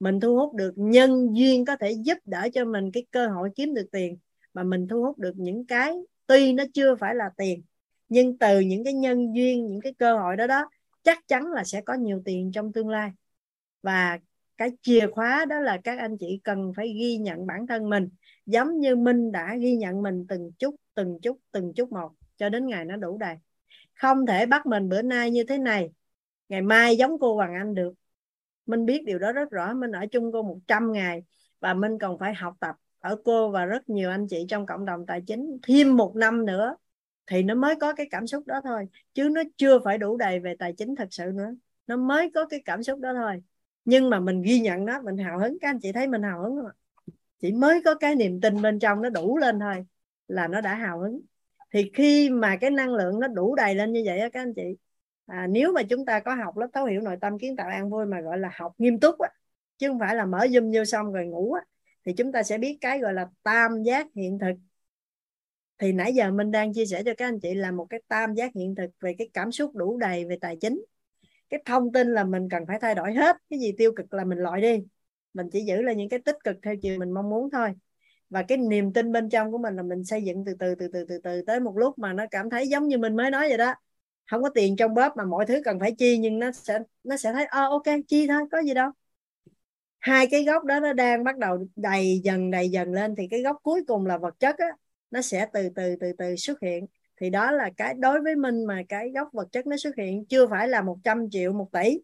Mình 0.00 0.20
thu 0.20 0.36
hút 0.36 0.54
được 0.54 0.72
nhân 0.76 1.36
duyên 1.36 1.64
có 1.64 1.76
thể 1.76 1.92
giúp 1.92 2.18
đỡ 2.24 2.48
cho 2.52 2.64
mình 2.64 2.90
cái 2.92 3.06
cơ 3.10 3.28
hội 3.28 3.50
kiếm 3.56 3.74
được 3.74 3.86
tiền. 3.92 4.18
Mà 4.54 4.62
mình 4.62 4.88
thu 4.88 5.02
hút 5.02 5.18
được 5.18 5.32
những 5.36 5.66
cái 5.66 5.96
tuy 6.28 6.52
nó 6.52 6.64
chưa 6.74 6.96
phải 6.96 7.14
là 7.14 7.30
tiền, 7.36 7.62
nhưng 8.08 8.38
từ 8.38 8.60
những 8.60 8.84
cái 8.84 8.92
nhân 8.92 9.34
duyên, 9.34 9.66
những 9.68 9.80
cái 9.80 9.94
cơ 9.98 10.18
hội 10.18 10.36
đó 10.36 10.46
đó, 10.46 10.70
chắc 11.02 11.28
chắn 11.28 11.52
là 11.52 11.64
sẽ 11.64 11.80
có 11.80 11.94
nhiều 11.94 12.22
tiền 12.24 12.52
trong 12.52 12.72
tương 12.72 12.88
lai. 12.88 13.10
Và 13.82 14.18
cái 14.56 14.70
chìa 14.82 15.06
khóa 15.12 15.44
đó 15.44 15.60
là 15.60 15.78
các 15.84 15.98
anh 15.98 16.16
chị 16.18 16.40
cần 16.44 16.72
phải 16.76 16.88
ghi 17.00 17.16
nhận 17.16 17.46
bản 17.46 17.66
thân 17.66 17.90
mình, 17.90 18.08
giống 18.46 18.80
như 18.80 18.96
minh 18.96 19.32
đã 19.32 19.56
ghi 19.60 19.76
nhận 19.76 20.02
mình 20.02 20.26
từng 20.28 20.52
chút 20.58 20.74
từng 20.94 21.18
chút 21.22 21.38
từng 21.52 21.72
chút 21.76 21.92
một, 21.92 22.12
cho 22.36 22.48
đến 22.48 22.66
ngày 22.66 22.84
nó 22.84 22.96
đủ 22.96 23.18
đầy. 23.18 23.36
Không 23.94 24.26
thể 24.26 24.46
bắt 24.46 24.66
mình 24.66 24.88
bữa 24.88 25.02
nay 25.02 25.30
như 25.30 25.44
thế 25.44 25.58
này, 25.58 25.90
ngày 26.48 26.62
mai 26.62 26.96
giống 26.96 27.18
cô 27.20 27.34
Hoàng 27.34 27.54
Anh 27.54 27.74
được. 27.74 27.92
Minh 28.66 28.86
biết 28.86 29.02
điều 29.06 29.18
đó 29.18 29.32
rất 29.32 29.50
rõ, 29.50 29.74
Minh 29.74 29.92
ở 29.92 30.06
chung 30.06 30.32
cô 30.32 30.42
100 30.42 30.92
ngày, 30.92 31.22
và 31.60 31.74
Minh 31.74 31.98
còn 31.98 32.18
phải 32.18 32.34
học 32.34 32.54
tập 32.60 32.74
ở 33.00 33.16
cô 33.24 33.50
và 33.50 33.64
rất 33.64 33.88
nhiều 33.88 34.10
anh 34.10 34.26
chị 34.28 34.46
trong 34.48 34.66
cộng 34.66 34.84
đồng 34.84 35.06
tài 35.06 35.22
chính 35.26 35.58
thêm 35.62 35.96
một 35.96 36.16
năm 36.16 36.46
nữa 36.46 36.76
thì 37.26 37.42
nó 37.42 37.54
mới 37.54 37.76
có 37.76 37.94
cái 37.94 38.06
cảm 38.10 38.26
xúc 38.26 38.46
đó 38.46 38.60
thôi 38.64 38.88
chứ 39.14 39.28
nó 39.32 39.42
chưa 39.56 39.78
phải 39.84 39.98
đủ 39.98 40.16
đầy 40.16 40.40
về 40.40 40.54
tài 40.58 40.72
chính 40.72 40.96
thật 40.96 41.08
sự 41.10 41.24
nữa. 41.34 41.54
Nó 41.86 41.96
mới 41.96 42.30
có 42.34 42.46
cái 42.46 42.62
cảm 42.64 42.82
xúc 42.82 43.00
đó 43.00 43.12
thôi. 43.14 43.42
Nhưng 43.84 44.10
mà 44.10 44.20
mình 44.20 44.42
ghi 44.42 44.60
nhận 44.60 44.84
nó 44.84 45.00
mình 45.02 45.16
hào 45.16 45.38
hứng 45.38 45.58
các 45.60 45.68
anh 45.68 45.80
chị 45.80 45.92
thấy 45.92 46.08
mình 46.08 46.22
hào 46.22 46.42
hứng 46.42 46.56
không 46.56 46.70
chỉ 47.38 47.52
mới 47.52 47.82
có 47.84 47.94
cái 47.94 48.14
niềm 48.14 48.40
tin 48.40 48.62
bên 48.62 48.78
trong 48.78 49.02
nó 49.02 49.08
đủ 49.08 49.38
lên 49.38 49.60
thôi 49.60 49.86
là 50.28 50.48
nó 50.48 50.60
đã 50.60 50.74
hào 50.74 51.00
hứng. 51.00 51.20
Thì 51.72 51.90
khi 51.94 52.30
mà 52.30 52.56
cái 52.56 52.70
năng 52.70 52.94
lượng 52.94 53.20
nó 53.20 53.28
đủ 53.28 53.54
đầy 53.54 53.74
lên 53.74 53.92
như 53.92 54.02
vậy 54.06 54.18
á 54.18 54.28
các 54.32 54.42
anh 54.42 54.54
chị 54.54 54.76
à, 55.26 55.46
nếu 55.46 55.72
mà 55.72 55.82
chúng 55.82 56.04
ta 56.04 56.20
có 56.20 56.34
học 56.34 56.56
lớp 56.56 56.68
thấu 56.72 56.84
hiểu 56.84 57.00
nội 57.00 57.16
tâm 57.20 57.38
kiến 57.38 57.56
tạo 57.56 57.68
an 57.68 57.90
vui 57.90 58.06
mà 58.06 58.20
gọi 58.20 58.38
là 58.38 58.50
học 58.56 58.74
nghiêm 58.78 59.00
túc 59.00 59.18
á 59.18 59.30
chứ 59.78 59.88
không 59.88 59.98
phải 59.98 60.14
là 60.14 60.26
mở 60.26 60.38
zoom 60.38 60.78
vô 60.78 60.84
xong 60.84 61.12
rồi 61.12 61.26
ngủ 61.26 61.52
á 61.52 61.62
thì 62.08 62.14
chúng 62.16 62.32
ta 62.32 62.42
sẽ 62.42 62.58
biết 62.58 62.78
cái 62.80 62.98
gọi 62.98 63.14
là 63.14 63.26
tam 63.42 63.82
giác 63.82 64.06
hiện 64.14 64.38
thực. 64.38 64.52
Thì 65.78 65.92
nãy 65.92 66.14
giờ 66.14 66.30
mình 66.30 66.50
đang 66.50 66.74
chia 66.74 66.86
sẻ 66.86 67.02
cho 67.04 67.12
các 67.16 67.26
anh 67.28 67.40
chị 67.40 67.54
là 67.54 67.70
một 67.70 67.86
cái 67.90 68.02
tam 68.08 68.34
giác 68.34 68.50
hiện 68.54 68.74
thực 68.74 68.90
về 69.00 69.14
cái 69.18 69.30
cảm 69.34 69.52
xúc 69.52 69.74
đủ 69.74 69.96
đầy 69.98 70.24
về 70.24 70.38
tài 70.40 70.56
chính. 70.56 70.84
Cái 71.50 71.62
thông 71.64 71.92
tin 71.92 72.08
là 72.08 72.24
mình 72.24 72.48
cần 72.50 72.66
phải 72.66 72.78
thay 72.80 72.94
đổi 72.94 73.14
hết. 73.14 73.36
Cái 73.50 73.58
gì 73.58 73.72
tiêu 73.78 73.92
cực 73.96 74.14
là 74.14 74.24
mình 74.24 74.38
loại 74.38 74.60
đi. 74.60 74.84
Mình 75.34 75.46
chỉ 75.52 75.60
giữ 75.60 75.82
là 75.82 75.92
những 75.92 76.08
cái 76.08 76.18
tích 76.18 76.36
cực 76.44 76.56
theo 76.62 76.74
chiều 76.82 76.98
mình 76.98 77.12
mong 77.12 77.30
muốn 77.30 77.50
thôi. 77.50 77.70
Và 78.30 78.42
cái 78.42 78.58
niềm 78.58 78.92
tin 78.92 79.12
bên 79.12 79.28
trong 79.28 79.52
của 79.52 79.58
mình 79.58 79.76
là 79.76 79.82
mình 79.82 80.04
xây 80.04 80.22
dựng 80.22 80.44
từ 80.46 80.54
từ 80.58 80.74
từ 80.74 80.88
từ 80.92 81.04
từ 81.08 81.18
từ 81.18 81.42
tới 81.42 81.60
một 81.60 81.76
lúc 81.76 81.98
mà 81.98 82.12
nó 82.12 82.26
cảm 82.30 82.50
thấy 82.50 82.68
giống 82.68 82.88
như 82.88 82.98
mình 82.98 83.16
mới 83.16 83.30
nói 83.30 83.48
vậy 83.48 83.58
đó. 83.58 83.74
Không 84.30 84.42
có 84.42 84.48
tiền 84.54 84.76
trong 84.76 84.94
bóp 84.94 85.16
mà 85.16 85.24
mọi 85.24 85.46
thứ 85.46 85.60
cần 85.64 85.80
phải 85.80 85.94
chi 85.98 86.18
nhưng 86.18 86.38
nó 86.38 86.52
sẽ 86.52 86.78
nó 87.04 87.16
sẽ 87.16 87.32
thấy 87.32 87.46
ờ 87.46 87.68
ok, 87.68 87.86
chi 88.08 88.26
thôi, 88.28 88.42
có 88.52 88.62
gì 88.62 88.74
đâu 88.74 88.90
hai 90.00 90.26
cái 90.30 90.44
góc 90.44 90.64
đó 90.64 90.80
nó 90.80 90.92
đang 90.92 91.24
bắt 91.24 91.38
đầu 91.38 91.66
đầy 91.76 92.20
dần 92.24 92.50
đầy 92.50 92.68
dần 92.70 92.92
lên 92.92 93.14
thì 93.16 93.28
cái 93.30 93.42
góc 93.42 93.56
cuối 93.62 93.84
cùng 93.86 94.06
là 94.06 94.18
vật 94.18 94.34
chất 94.40 94.58
á, 94.58 94.66
nó 95.10 95.22
sẽ 95.22 95.46
từ 95.52 95.68
từ 95.76 95.96
từ 96.00 96.12
từ 96.18 96.36
xuất 96.36 96.60
hiện. 96.62 96.86
Thì 97.20 97.30
đó 97.30 97.50
là 97.50 97.70
cái 97.76 97.94
đối 97.94 98.20
với 98.22 98.36
mình 98.36 98.64
mà 98.66 98.82
cái 98.88 99.10
gốc 99.10 99.28
vật 99.32 99.48
chất 99.52 99.66
nó 99.66 99.76
xuất 99.76 99.96
hiện 99.96 100.24
chưa 100.26 100.46
phải 100.46 100.68
là 100.68 100.82
100 100.82 101.30
triệu, 101.30 101.52
một 101.52 101.68
tỷ, 101.72 101.98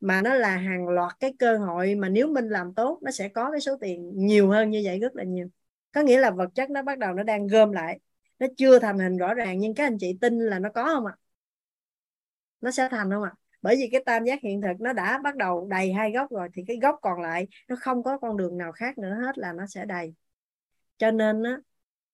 mà 0.00 0.22
nó 0.22 0.34
là 0.34 0.56
hàng 0.56 0.88
loạt 0.88 1.12
cái 1.20 1.32
cơ 1.38 1.58
hội 1.58 1.94
mà 1.94 2.08
nếu 2.08 2.28
mình 2.28 2.48
làm 2.48 2.74
tốt, 2.74 2.98
nó 3.02 3.10
sẽ 3.10 3.28
có 3.28 3.50
cái 3.50 3.60
số 3.60 3.76
tiền 3.80 4.12
nhiều 4.14 4.50
hơn 4.50 4.70
như 4.70 4.82
vậy, 4.84 4.98
rất 5.00 5.16
là 5.16 5.24
nhiều. 5.24 5.48
Có 5.92 6.00
nghĩa 6.02 6.20
là 6.20 6.30
vật 6.30 6.48
chất 6.54 6.70
nó 6.70 6.82
bắt 6.82 6.98
đầu 6.98 7.14
nó 7.14 7.22
đang 7.22 7.46
gom 7.46 7.72
lại, 7.72 7.98
nó 8.38 8.46
chưa 8.56 8.78
thành 8.78 8.98
hình 8.98 9.16
rõ 9.16 9.34
ràng, 9.34 9.58
nhưng 9.58 9.74
các 9.74 9.84
anh 9.86 9.96
chị 10.00 10.18
tin 10.20 10.38
là 10.40 10.58
nó 10.58 10.68
có 10.74 10.84
không 10.84 11.06
ạ? 11.06 11.16
Nó 12.60 12.70
sẽ 12.70 12.88
thành 12.90 13.10
không 13.10 13.22
ạ? 13.22 13.32
Bởi 13.62 13.76
vì 13.76 13.88
cái 13.92 14.02
tam 14.06 14.24
giác 14.24 14.40
hiện 14.42 14.60
thực 14.60 14.80
nó 14.80 14.92
đã 14.92 15.18
bắt 15.24 15.36
đầu 15.36 15.66
đầy 15.70 15.92
hai 15.92 16.12
góc 16.12 16.30
rồi, 16.30 16.48
thì 16.54 16.62
cái 16.66 16.78
góc 16.82 16.98
còn 17.02 17.20
lại 17.20 17.46
nó 17.68 17.76
không 17.80 18.02
có 18.02 18.18
con 18.18 18.36
đường 18.36 18.58
nào 18.58 18.72
khác 18.72 18.98
nữa 18.98 19.14
hết 19.24 19.38
là 19.38 19.52
nó 19.52 19.66
sẽ 19.66 19.84
đầy. 19.84 20.14
Cho 20.98 21.10
nên 21.10 21.42
á, 21.42 21.58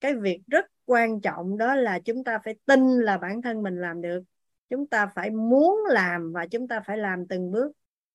cái 0.00 0.14
việc 0.14 0.40
rất 0.46 0.64
quan 0.84 1.20
trọng 1.20 1.58
đó 1.58 1.74
là 1.74 1.98
chúng 1.98 2.24
ta 2.24 2.38
phải 2.44 2.54
tin 2.66 2.80
là 3.00 3.18
bản 3.18 3.42
thân 3.42 3.62
mình 3.62 3.80
làm 3.80 4.02
được. 4.02 4.22
Chúng 4.70 4.86
ta 4.86 5.06
phải 5.14 5.30
muốn 5.30 5.78
làm 5.88 6.32
và 6.32 6.46
chúng 6.46 6.68
ta 6.68 6.80
phải 6.86 6.98
làm 6.98 7.26
từng 7.28 7.50
bước, 7.50 7.72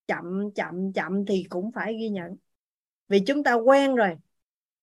chậm 0.07 0.51
chậm 0.55 0.93
chậm 0.93 1.25
thì 1.25 1.45
cũng 1.49 1.71
phải 1.71 1.93
ghi 1.93 2.09
nhận. 2.09 2.35
Vì 3.07 3.19
chúng 3.19 3.43
ta 3.43 3.53
quen 3.53 3.95
rồi, 3.95 4.15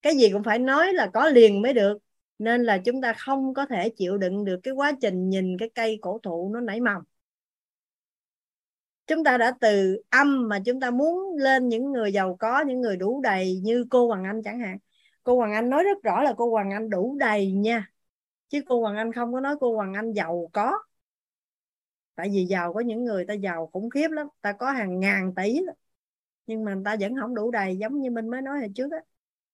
cái 0.01 0.15
gì 0.15 0.29
cũng 0.33 0.43
phải 0.43 0.59
nói 0.59 0.93
là 0.93 1.07
có 1.13 1.29
liền 1.29 1.61
mới 1.61 1.73
được. 1.73 1.97
Nên 2.39 2.63
là 2.63 2.77
chúng 2.77 3.01
ta 3.01 3.13
không 3.13 3.53
có 3.53 3.65
thể 3.65 3.89
chịu 3.89 4.17
đựng 4.17 4.45
được 4.45 4.59
cái 4.63 4.73
quá 4.73 4.91
trình 5.01 5.29
nhìn 5.29 5.57
cái 5.59 5.69
cây 5.75 5.99
cổ 6.01 6.19
thụ 6.23 6.49
nó 6.53 6.59
nảy 6.59 6.81
mầm 6.81 7.03
chúng 9.11 9.23
ta 9.23 9.37
đã 9.37 9.53
từ 9.61 10.01
âm 10.09 10.47
mà 10.49 10.59
chúng 10.65 10.79
ta 10.79 10.91
muốn 10.91 11.37
lên 11.37 11.69
những 11.69 11.91
người 11.91 12.13
giàu 12.13 12.35
có 12.39 12.61
những 12.61 12.81
người 12.81 12.97
đủ 12.97 13.21
đầy 13.21 13.59
như 13.63 13.85
cô 13.89 14.07
Hoàng 14.07 14.23
Anh 14.23 14.41
chẳng 14.43 14.59
hạn. 14.59 14.77
Cô 15.23 15.35
Hoàng 15.35 15.53
Anh 15.53 15.69
nói 15.69 15.83
rất 15.83 16.03
rõ 16.03 16.23
là 16.23 16.33
cô 16.37 16.51
Hoàng 16.51 16.71
Anh 16.71 16.89
đủ 16.89 17.17
đầy 17.19 17.51
nha. 17.51 17.91
Chứ 18.49 18.61
cô 18.67 18.81
Hoàng 18.81 18.97
Anh 18.97 19.13
không 19.13 19.33
có 19.33 19.39
nói 19.39 19.55
cô 19.59 19.75
Hoàng 19.75 19.93
Anh 19.93 20.13
giàu 20.13 20.49
có. 20.53 20.79
Tại 22.15 22.29
vì 22.33 22.45
giàu 22.45 22.73
có 22.73 22.79
những 22.79 23.03
người 23.03 23.25
ta 23.25 23.33
giàu 23.33 23.69
khủng 23.73 23.89
khiếp 23.89 24.07
lắm. 24.11 24.27
Ta 24.41 24.53
có 24.53 24.71
hàng 24.71 24.99
ngàn 24.99 25.33
tỷ 25.35 25.59
lắm. 25.61 25.75
nhưng 26.47 26.65
mà 26.65 26.73
người 26.73 26.83
ta 26.85 26.95
vẫn 26.99 27.15
không 27.21 27.35
đủ 27.35 27.51
đầy 27.51 27.77
giống 27.77 28.01
như 28.01 28.11
mình 28.11 28.29
mới 28.29 28.41
nói 28.41 28.59
hồi 28.59 28.69
trước 28.75 28.91
á. 28.91 28.97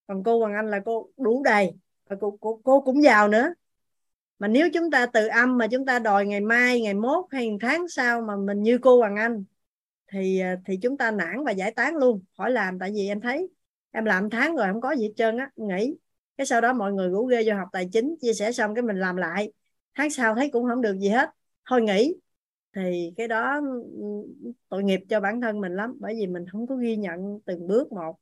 Còn 0.07 0.23
cô 0.23 0.39
Hoàng 0.39 0.53
Anh 0.53 0.71
là 0.71 0.79
cô 0.85 1.09
đủ 1.17 1.43
đầy. 1.43 1.73
Và 2.07 2.15
cô, 2.21 2.37
cô, 2.41 2.61
cô 2.63 2.81
cũng 2.81 3.03
giàu 3.03 3.27
nữa 3.27 3.53
mà 4.39 4.47
nếu 4.47 4.69
chúng 4.73 4.91
ta 4.91 5.05
từ 5.05 5.27
âm 5.27 5.57
mà 5.57 5.67
chúng 5.67 5.85
ta 5.85 5.99
đòi 5.99 6.25
ngày 6.25 6.41
mai, 6.41 6.81
ngày 6.81 6.93
mốt 6.93 7.25
hay 7.31 7.57
tháng 7.61 7.87
sau 7.87 8.21
mà 8.21 8.35
mình 8.35 8.63
như 8.63 8.77
cô 8.81 8.99
Hoàng 8.99 9.15
Anh, 9.15 9.43
thì 10.11 10.39
à, 10.39 10.57
thì 10.65 10.79
chúng 10.81 10.97
ta 10.97 11.11
nản 11.11 11.43
và 11.45 11.51
giải 11.51 11.71
tán 11.71 11.95
luôn. 11.95 12.23
Khỏi 12.37 12.51
làm, 12.51 12.79
tại 12.79 12.91
vì 12.95 13.07
em 13.07 13.21
thấy 13.21 13.49
em 13.91 14.05
làm 14.05 14.29
tháng 14.29 14.55
rồi 14.55 14.67
không 14.71 14.81
có 14.81 14.95
gì 14.95 15.03
hết 15.03 15.13
trơn 15.17 15.37
á 15.37 15.49
nghỉ 15.55 15.95
cái 16.37 16.45
sau 16.47 16.61
đó 16.61 16.73
mọi 16.73 16.93
người 16.93 17.09
rủ 17.09 17.25
ghê 17.25 17.43
vô 17.45 17.55
học 17.55 17.67
tài 17.71 17.89
chính, 17.93 18.15
chia 18.21 18.33
sẻ 18.33 18.51
xong 18.51 18.75
cái 18.75 18.81
mình 18.81 18.99
làm 18.99 19.15
lại. 19.15 19.51
Tháng 19.95 20.09
sau 20.09 20.35
thấy 20.35 20.49
cũng 20.53 20.65
không 20.69 20.81
được 20.81 20.97
gì 20.99 21.09
hết. 21.09 21.29
Thôi 21.65 21.81
nghỉ. 21.81 22.15
Thì 22.75 23.13
cái 23.17 23.27
đó 23.27 23.59
ừ, 23.59 23.83
ừ, 24.43 24.51
tội 24.69 24.83
nghiệp 24.83 24.99
cho 25.09 25.19
bản 25.19 25.41
thân 25.41 25.61
mình 25.61 25.75
lắm, 25.75 25.97
bởi 25.99 26.13
vì 26.15 26.27
mình 26.27 26.45
không 26.51 26.67
có 26.67 26.75
ghi 26.75 26.95
nhận 26.97 27.39
từng 27.45 27.67
bước 27.67 27.91
một. 27.91 28.19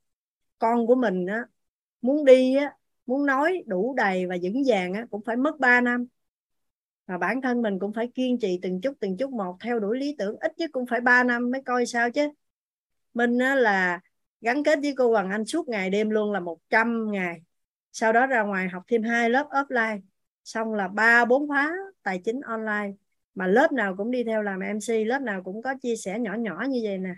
Con 0.58 0.86
của 0.86 0.94
mình 0.94 1.26
á, 1.26 1.46
muốn 2.02 2.24
đi 2.24 2.56
á 2.56 2.76
muốn 3.06 3.26
nói 3.26 3.62
đủ 3.66 3.94
đầy 3.96 4.26
và 4.26 4.36
vững 4.42 4.62
vàng 4.66 4.92
á 4.92 5.06
cũng 5.10 5.24
phải 5.24 5.36
mất 5.36 5.58
3 5.58 5.80
năm. 5.80 6.06
Và 7.06 7.18
bản 7.18 7.42
thân 7.42 7.62
mình 7.62 7.78
cũng 7.78 7.92
phải 7.92 8.08
kiên 8.14 8.38
trì 8.38 8.58
từng 8.62 8.80
chút 8.80 8.94
từng 9.00 9.16
chút 9.16 9.30
một 9.30 9.56
theo 9.60 9.78
đuổi 9.78 9.98
lý 9.98 10.14
tưởng 10.18 10.36
ít 10.40 10.58
nhất 10.58 10.70
cũng 10.72 10.86
phải 10.86 11.00
3 11.00 11.24
năm 11.24 11.50
mới 11.50 11.62
coi 11.62 11.86
sao 11.86 12.10
chứ. 12.10 12.30
Mình 13.14 13.38
á, 13.38 13.54
là 13.54 14.00
gắn 14.40 14.64
kết 14.64 14.78
với 14.82 14.94
cô 14.96 15.10
Hoàng 15.10 15.30
Anh 15.30 15.44
suốt 15.44 15.68
ngày 15.68 15.90
đêm 15.90 16.10
luôn 16.10 16.32
là 16.32 16.40
100 16.40 17.12
ngày. 17.12 17.40
Sau 17.92 18.12
đó 18.12 18.26
ra 18.26 18.42
ngoài 18.42 18.68
học 18.68 18.82
thêm 18.88 19.02
hai 19.02 19.30
lớp 19.30 19.48
offline. 19.50 20.00
Xong 20.44 20.74
là 20.74 20.88
ba 20.88 21.24
bốn 21.24 21.48
khóa 21.48 21.76
tài 22.02 22.20
chính 22.24 22.40
online. 22.40 22.92
Mà 23.34 23.46
lớp 23.46 23.72
nào 23.72 23.96
cũng 23.96 24.10
đi 24.10 24.24
theo 24.24 24.42
làm 24.42 24.60
MC 24.60 25.04
lớp 25.04 25.18
nào 25.18 25.42
cũng 25.42 25.62
có 25.62 25.74
chia 25.82 25.96
sẻ 25.96 26.18
nhỏ 26.18 26.34
nhỏ 26.34 26.64
như 26.68 26.80
vậy 26.84 26.98
nè. 26.98 27.14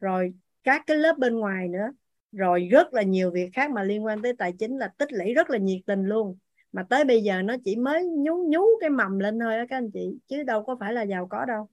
Rồi 0.00 0.34
các 0.64 0.82
cái 0.86 0.96
lớp 0.96 1.18
bên 1.18 1.38
ngoài 1.38 1.68
nữa 1.68 1.92
rồi 2.32 2.68
rất 2.70 2.94
là 2.94 3.02
nhiều 3.02 3.30
việc 3.30 3.50
khác 3.54 3.70
mà 3.70 3.82
liên 3.82 4.04
quan 4.04 4.22
tới 4.22 4.32
tài 4.38 4.52
chính 4.58 4.78
là 4.78 4.88
tích 4.98 5.12
lũy 5.12 5.34
rất 5.34 5.50
là 5.50 5.58
nhiệt 5.58 5.80
tình 5.86 6.04
luôn. 6.04 6.38
Mà 6.72 6.82
tới 6.90 7.04
bây 7.04 7.22
giờ 7.22 7.42
nó 7.42 7.56
chỉ 7.64 7.76
mới 7.76 8.04
nhú 8.04 8.46
nhú 8.48 8.60
cái 8.80 8.90
mầm 8.90 9.18
lên 9.18 9.38
thôi 9.38 9.56
đó 9.58 9.64
các 9.68 9.76
anh 9.76 9.90
chị, 9.90 10.18
chứ 10.26 10.42
đâu 10.42 10.64
có 10.64 10.76
phải 10.80 10.92
là 10.92 11.02
giàu 11.02 11.26
có 11.30 11.44
đâu. 11.44 11.68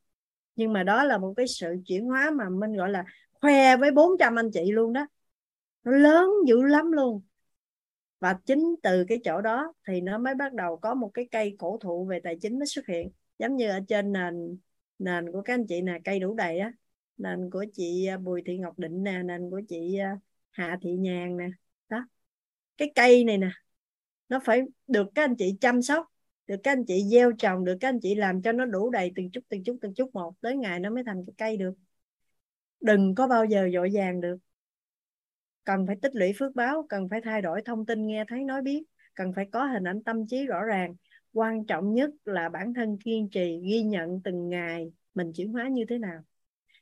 Nhưng 0.56 0.74
mà 0.74 0.84
đó 0.84 1.03
là 1.03 1.17
một 1.17 1.34
cái 1.38 1.48
sự 1.48 1.75
chuyển 1.85 2.06
hóa 2.06 2.32
mà 2.32 2.50
mình 2.50 2.74
gọi 2.74 2.90
là 2.90 3.06
khoe 3.34 3.77
với 3.77 3.92
400 3.92 4.40
anh 4.40 4.51
chị 4.51 4.72
luôn 4.72 4.93
đó. 4.93 5.08
Nó 5.84 5.92
lớn 5.92 6.30
dữ 6.48 6.61
lắm 6.64 6.92
luôn. 6.92 7.22
Và 8.19 8.40
chính 8.45 8.75
từ 8.84 9.06
cái 9.08 9.19
chỗ 9.24 9.42
đó 9.42 9.74
thì 9.88 10.01
nó 10.01 10.17
mới 10.17 10.35
bắt 10.35 10.53
đầu 10.53 10.77
có 10.77 10.93
một 10.93 11.11
cái 11.14 11.27
cây 11.32 11.56
cổ 11.59 11.77
thụ 11.82 12.06
về 12.06 12.19
tài 12.19 12.38
chính 12.42 12.59
nó 12.59 12.66
xuất 12.66 12.88
hiện. 12.88 13.11
Giống 13.40 13.56
như 13.56 13.69
ở 13.69 13.80
trên 13.88 14.11
nền 14.14 14.58
nền 15.00 15.32
của 15.32 15.42
các 15.42 15.53
anh 15.53 15.67
chị 15.67 15.82
nè, 15.82 16.00
cây 16.03 16.19
đủ 16.19 16.34
đầy 16.34 16.59
á. 16.59 16.72
Nền 17.17 17.50
của 17.50 17.66
chị 17.74 18.06
à, 18.06 18.17
Bùi 18.17 18.42
Thị 18.45 18.58
Ngọc 18.58 18.80
Định 18.80 19.03
nè, 19.03 19.24
nền 19.24 19.50
của 19.50 19.61
chị 19.69 19.98
à, 19.98 20.17
Hạ 20.56 20.77
Thị 20.82 20.90
Nhàn 20.95 21.38
nè, 21.38 21.48
đó. 21.90 22.08
Cái 22.77 22.92
cây 22.95 23.24
này 23.24 23.38
nè, 23.38 23.50
nó 24.30 24.40
phải 24.45 24.61
được 24.88 25.08
các 25.16 25.24
anh 25.24 25.35
chị 25.35 25.58
chăm 25.61 25.82
sóc, 25.82 26.06
được 26.48 26.56
các 26.64 26.72
anh 26.72 26.85
chị 26.85 27.03
gieo 27.11 27.32
trồng, 27.32 27.66
được 27.66 27.77
các 27.80 27.90
anh 27.90 28.00
chị 28.01 28.16
làm 28.16 28.42
cho 28.42 28.51
nó 28.51 28.66
đủ 28.66 28.90
đầy 28.90 29.11
từng 29.16 29.32
chút 29.32 29.42
từng 29.50 29.64
chút 29.64 29.77
từng 29.82 29.93
chút 29.93 30.09
một. 30.14 30.34
Tới 30.42 30.58
ngày 30.58 30.80
nó 30.80 30.90
mới 30.90 31.03
thành 31.03 31.24
cái 31.27 31.34
cây 31.38 31.58
được. 31.58 31.74
Đừng 32.82 33.16
có 33.16 33.27
bao 33.27 33.45
giờ 33.45 33.69
dội 33.74 33.90
vàng 33.93 34.22
được. 34.22 34.38
Cần 35.64 35.88
phải 35.88 35.95
tích 36.01 36.16
lũy 36.16 36.34
phước 36.40 36.56
báo, 36.56 36.85
cần 36.90 37.09
phải 37.09 37.22
thay 37.22 37.42
đổi 37.42 37.61
thông 37.66 37.85
tin 37.85 38.08
nghe 38.08 38.25
thấy 38.27 38.43
nói 38.43 38.61
biết, 38.61 38.84
cần 39.14 39.34
phải 39.35 39.45
có 39.51 39.66
hình 39.66 39.84
ảnh 39.84 40.03
tâm 40.03 40.27
trí 40.27 40.45
rõ 40.45 40.64
ràng. 40.64 40.95
Quan 41.34 41.66
trọng 41.66 41.93
nhất 41.93 42.09
là 42.25 42.50
bản 42.50 42.74
thân 42.74 42.98
kiên 42.98 43.30
trì 43.30 43.59
ghi 43.64 43.84
nhận 43.84 44.22
từng 44.24 44.50
ngày 44.50 44.92
mình 45.16 45.34
chuyển 45.34 45.53
hóa 45.53 45.67
như 45.67 45.85
thế 45.90 45.98
nào. 45.98 46.19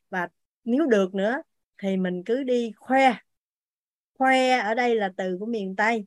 Và 0.09 0.27
nếu 0.63 0.85
được 0.85 1.15
nữa 1.15 1.41
thì 1.77 1.97
mình 1.97 2.23
cứ 2.23 2.43
đi 2.43 2.71
khoe 2.77 3.13
khoe 4.17 4.59
ở 4.59 4.73
đây 4.73 4.95
là 4.95 5.11
từ 5.17 5.37
của 5.39 5.45
miền 5.45 5.75
tây. 5.75 6.05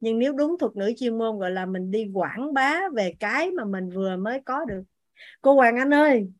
Nhưng 0.00 0.18
nếu 0.18 0.32
đúng 0.32 0.58
thuật 0.58 0.76
ngữ 0.76 0.92
chuyên 0.98 1.18
môn 1.18 1.38
gọi 1.38 1.50
là 1.50 1.66
mình 1.66 1.90
đi 1.90 2.10
quảng 2.14 2.54
bá 2.54 2.80
về 2.94 3.14
cái 3.20 3.50
mà 3.50 3.64
mình 3.64 3.90
vừa 3.90 4.16
mới 4.16 4.40
có 4.44 4.64
được. 4.64 4.82
Cô 5.42 5.54
Hoàng 5.54 5.76
Anh 5.76 5.94
ơi 5.94 6.32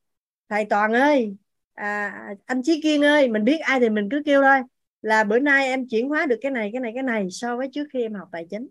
thầy 0.49 0.65
Toàn 0.71 0.93
ơi 0.93 1.37
à, 1.75 2.15
anh 2.47 2.63
Chí 2.63 2.81
Kiên 2.83 3.03
ơi 3.05 3.29
mình 3.29 3.45
biết 3.45 3.61
ai 3.61 3.81
thì 3.81 3.91
mình 3.91 4.09
cứ 4.11 4.23
kêu 4.25 4.43
thôi. 4.43 4.59
Là 5.03 5.25
bữa 5.25 5.39
nay 5.39 5.67
em 5.67 5.89
chuyển 5.89 6.09
hóa 6.09 6.27
được 6.27 6.37
cái 6.41 6.53
này 6.53 6.71
cái 6.73 6.81
này 6.81 6.93
cái 6.95 7.03
này 7.03 7.29
so 7.31 7.57
với 7.57 7.69
trước 7.73 7.89
khi 7.93 8.03
em 8.03 8.15
học 8.15 8.29
tài 8.33 8.47
chính. 8.51 8.69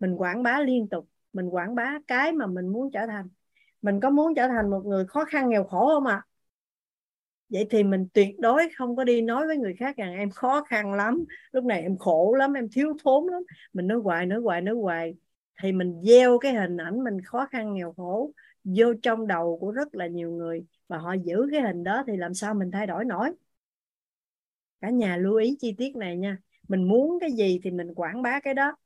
Mình 0.00 0.14
quảng 0.16 0.42
bá 0.42 0.60
liên 0.60 0.88
tục 0.88 1.08
mình 1.36 1.48
quảng 1.48 1.74
bá 1.74 1.98
cái 2.06 2.32
mà 2.32 2.46
mình 2.46 2.68
muốn 2.68 2.90
trở 2.92 3.06
thành. 3.06 3.28
Mình 3.82 4.00
có 4.00 4.10
muốn 4.10 4.34
trở 4.34 4.48
thành 4.48 4.70
một 4.70 4.82
người 4.86 5.06
khó 5.06 5.24
khăn 5.24 5.48
nghèo 5.48 5.64
khổ 5.64 5.86
không 5.94 6.06
ạ? 6.06 6.14
à? 6.14 6.26
Vậy 7.48 7.66
thì 7.70 7.84
mình 7.84 8.06
tuyệt 8.12 8.38
đối 8.38 8.68
không 8.76 8.96
có 8.96 9.04
đi 9.04 9.22
nói 9.22 9.46
với 9.46 9.56
người 9.56 9.74
khác 9.74 9.96
rằng 9.96 10.14
em 10.14 10.30
khó 10.30 10.62
khăn 10.62 10.92
lắm, 10.94 11.24
lúc 11.52 11.64
này 11.64 11.82
em 11.82 11.98
khổ 11.98 12.34
lắm, 12.38 12.52
em 12.52 12.68
thiếu 12.72 12.96
thốn 13.04 13.26
lắm. 13.32 13.42
Mình 13.72 13.86
nói 13.86 13.98
hoài 13.98 14.26
nói 14.26 14.40
hoài 14.40 14.60
nói 14.60 14.74
hoài. 14.74 15.14
Thì 15.62 15.72
mình 15.72 16.02
gieo 16.04 16.38
cái 16.38 16.54
hình 16.54 16.76
ảnh 16.76 17.04
mình 17.04 17.20
khó 17.24 17.46
khăn, 17.46 17.74
nghèo 17.74 17.92
khổ 17.92 18.32
vô 18.64 18.94
trong 19.02 19.26
đầu 19.26 19.58
của 19.60 19.70
rất 19.70 19.94
là 19.94 20.06
nhiều 20.06 20.30
người 20.30 20.64
và 20.88 20.98
họ 20.98 21.12
giữ 21.24 21.48
cái 21.52 21.60
hình 21.60 21.84
đó 21.84 22.04
thì 22.06 22.16
làm 22.16 22.34
sao 22.34 22.54
mình 22.54 22.70
thay 22.70 22.86
đổi 22.86 23.04
nổi? 23.04 23.30
Cả 24.80 24.90
nhà 24.90 25.16
lưu 25.16 25.36
ý 25.36 25.56
chi 25.60 25.74
tiết 25.78 25.96
này 25.96 26.16
nha. 26.16 26.38
Mình 26.68 26.88
muốn 26.88 27.18
cái 27.20 27.32
gì 27.32 27.60
thì 27.64 27.70
mình 27.70 27.94
quảng 27.94 28.22
bá 28.22 28.40
cái 28.40 28.54
đó. 28.54 28.76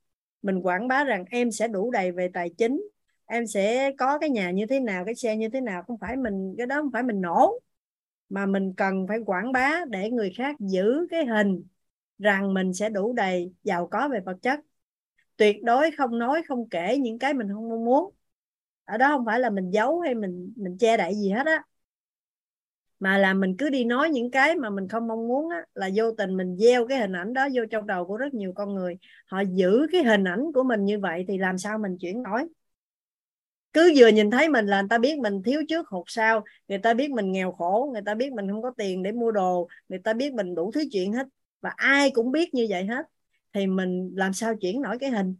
Mình 0.42 0.62
quảng 0.62 0.88
bá 0.88 1.04
rằng 1.04 1.24
em 1.30 1.50
sẽ 1.50 1.68
đủ 1.68 1.90
đầy 1.90 2.12
về 2.12 2.30
tài 2.34 2.50
chính, 2.50 2.82
em 3.26 3.46
sẽ 3.46 3.92
có 3.98 4.18
cái 4.18 4.30
nhà 4.30 4.50
như 4.50 4.66
thế 4.66 4.80
nào, 4.80 5.04
cái 5.04 5.14
xe 5.14 5.36
như 5.36 5.48
thế 5.48 5.60
nào, 5.60 5.82
không 5.82 5.98
phải 5.98 6.16
mình, 6.16 6.54
cái 6.58 6.66
đó 6.66 6.76
không 6.82 6.90
phải 6.92 7.02
mình 7.02 7.20
nổ 7.20 7.60
mà 8.30 8.46
mình 8.46 8.74
cần 8.76 9.06
phải 9.08 9.18
quảng 9.26 9.52
bá 9.52 9.84
để 9.90 10.10
người 10.10 10.32
khác 10.36 10.56
giữ 10.60 11.06
cái 11.10 11.26
hình 11.26 11.64
rằng 12.18 12.54
mình 12.54 12.74
sẽ 12.74 12.90
đủ 12.90 13.12
đầy 13.12 13.54
giàu 13.64 13.88
có 13.88 14.08
về 14.08 14.20
vật 14.20 14.36
chất. 14.42 14.60
Tuyệt 15.36 15.56
đối 15.64 15.90
không 15.98 16.18
nói 16.18 16.42
không 16.48 16.68
kể 16.68 16.98
những 16.98 17.18
cái 17.18 17.34
mình 17.34 17.48
không 17.54 17.68
mong 17.68 17.84
muốn. 17.84 18.14
Ở 18.84 18.98
đó 18.98 19.08
không 19.08 19.26
phải 19.26 19.40
là 19.40 19.50
mình 19.50 19.70
giấu 19.70 20.00
hay 20.00 20.14
mình 20.14 20.52
mình 20.56 20.78
che 20.78 20.96
đậy 20.96 21.14
gì 21.14 21.30
hết 21.30 21.46
á. 21.46 21.62
Mà 23.00 23.18
là 23.18 23.34
mình 23.34 23.56
cứ 23.58 23.70
đi 23.70 23.84
nói 23.84 24.10
những 24.10 24.30
cái 24.30 24.56
mà 24.56 24.70
mình 24.70 24.88
không 24.88 25.06
mong 25.08 25.28
muốn 25.28 25.50
á, 25.50 25.64
là 25.74 25.90
vô 25.94 26.10
tình 26.18 26.36
mình 26.36 26.56
gieo 26.58 26.86
cái 26.88 26.98
hình 26.98 27.12
ảnh 27.16 27.32
đó 27.32 27.48
vô 27.54 27.62
trong 27.70 27.86
đầu 27.86 28.06
của 28.06 28.16
rất 28.16 28.34
nhiều 28.34 28.52
con 28.56 28.74
người. 28.74 28.98
Họ 29.26 29.40
giữ 29.40 29.86
cái 29.92 30.04
hình 30.04 30.24
ảnh 30.24 30.52
của 30.54 30.62
mình 30.62 30.84
như 30.84 30.98
vậy 31.00 31.24
thì 31.28 31.38
làm 31.38 31.58
sao 31.58 31.78
mình 31.78 31.96
chuyển 32.00 32.22
đổi? 32.22 32.48
Cứ 33.72 33.92
vừa 33.96 34.08
nhìn 34.08 34.30
thấy 34.30 34.48
mình 34.48 34.66
là 34.66 34.80
người 34.80 34.88
ta 34.88 34.98
biết 34.98 35.18
mình 35.18 35.42
thiếu 35.42 35.62
trước 35.68 35.88
hụt 35.88 36.04
sau, 36.06 36.44
người 36.68 36.78
ta 36.78 36.94
biết 36.94 37.10
mình 37.10 37.32
nghèo 37.32 37.52
khổ, 37.52 37.90
người 37.92 38.02
ta 38.06 38.14
biết 38.14 38.32
mình 38.32 38.48
không 38.50 38.62
có 38.62 38.72
tiền 38.76 39.02
để 39.02 39.12
mua 39.12 39.30
đồ, 39.30 39.68
người 39.88 39.98
ta 39.98 40.12
biết 40.12 40.32
mình 40.32 40.54
đủ 40.54 40.70
thứ 40.72 40.82
chuyện 40.92 41.12
hết 41.12 41.26
và 41.60 41.70
ai 41.76 42.10
cũng 42.10 42.32
biết 42.32 42.54
như 42.54 42.66
vậy 42.70 42.84
hết 42.84 43.06
thì 43.52 43.66
mình 43.66 44.12
làm 44.16 44.32
sao 44.32 44.56
chuyển 44.56 44.82
đổi 44.82 44.98
cái 44.98 45.10
hình? 45.10 45.36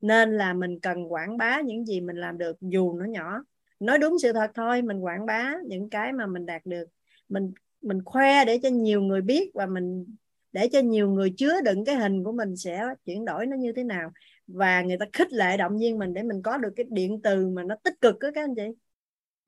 Nên 0.00 0.36
là 0.36 0.54
mình 0.54 0.80
cần 0.80 1.12
quảng 1.12 1.36
bá 1.36 1.60
những 1.60 1.86
gì 1.86 2.00
mình 2.00 2.16
làm 2.16 2.38
được 2.38 2.56
dù 2.60 2.98
nó 2.98 3.04
nhỏ. 3.04 3.44
Nói 3.80 3.98
đúng 3.98 4.18
sự 4.18 4.32
thật 4.32 4.50
thôi, 4.54 4.82
mình 4.82 5.04
quảng 5.04 5.26
bá 5.26 5.54
những 5.66 5.90
cái 5.90 6.12
mà 6.12 6.26
mình 6.26 6.46
đạt 6.46 6.66
được. 6.66 6.84
Mình 7.28 7.52
mình 7.82 8.04
khoe 8.04 8.44
để 8.44 8.58
cho 8.62 8.68
nhiều 8.68 9.02
người 9.02 9.20
biết 9.20 9.50
và 9.54 9.66
mình, 9.66 10.16
để 10.52 10.68
cho 10.72 10.80
nhiều 10.80 11.10
người 11.10 11.34
chứa 11.36 11.60
đựng 11.64 11.84
cái 11.84 11.94
hình 11.94 12.24
của 12.24 12.32
mình 12.32 12.56
sẽ 12.56 12.82
chuyển 13.04 13.24
đổi 13.24 13.46
nó 13.46 13.56
như 13.56 13.72
thế 13.72 13.84
nào 13.84 14.10
và 14.48 14.82
người 14.82 14.96
ta 15.00 15.06
khích 15.12 15.32
lệ 15.32 15.56
động 15.56 15.78
viên 15.78 15.98
mình 15.98 16.14
để 16.14 16.22
mình 16.22 16.42
có 16.42 16.58
được 16.58 16.72
cái 16.76 16.86
điện 16.90 17.20
từ 17.22 17.48
mà 17.48 17.62
nó 17.64 17.76
tích 17.84 17.94
cực 18.00 18.18
đó 18.18 18.28
các 18.34 18.44
anh 18.44 18.54
chị. 18.56 18.62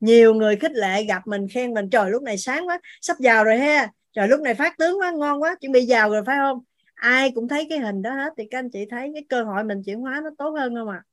Nhiều 0.01 0.35
người 0.35 0.57
khích 0.57 0.73
lệ, 0.73 1.05
gặp 1.05 1.27
mình, 1.27 1.47
khen 1.55 1.75
mình, 1.75 1.91
trời, 1.91 2.11
lúc 2.11 2.23
này 2.23 2.39
sáng 2.39 2.69
quá, 2.69 2.81
sắp 3.01 3.17
giàu 3.21 3.45
rồi 3.45 3.59
ha. 3.59 3.93
Trời, 4.13 4.29
lúc 4.29 4.41
này 4.41 4.55
phát 4.55 4.79
tướng 4.79 5.01
quá, 5.01 5.13
ngon 5.13 5.43
quá, 5.43 5.57
chuẩn 5.61 5.73
bị 5.73 5.81
giàu 5.87 6.11
rồi, 6.11 6.23
phải 6.27 6.37
không? 6.39 6.59
Ai 6.95 7.33
cũng 7.35 7.49
thấy 7.49 7.67
cái 7.71 7.79
hình 7.79 8.03
đó 8.03 8.15
hết, 8.15 8.33
thì 8.37 8.45
các 8.51 8.59
anh 8.59 8.71
chị 8.71 8.87
thấy 8.91 9.11
cái 9.15 9.25
cơ 9.29 9.45
hội 9.45 9.65
mình 9.65 9.83
chuyển 9.87 10.01
hóa 10.01 10.21
nó 10.25 10.31
tốt 10.39 10.51
hơn 10.51 10.75
không 10.75 10.89
ạ? 10.89 11.03
À? 11.05 11.09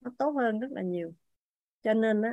nó 0.00 0.10
tốt 0.18 0.30
hơn 0.30 0.60
rất 0.60 0.68
là 0.70 0.82
nhiều. 0.82 1.12
Cho 1.82 1.94
nên 1.94 2.22
đó 2.22 2.28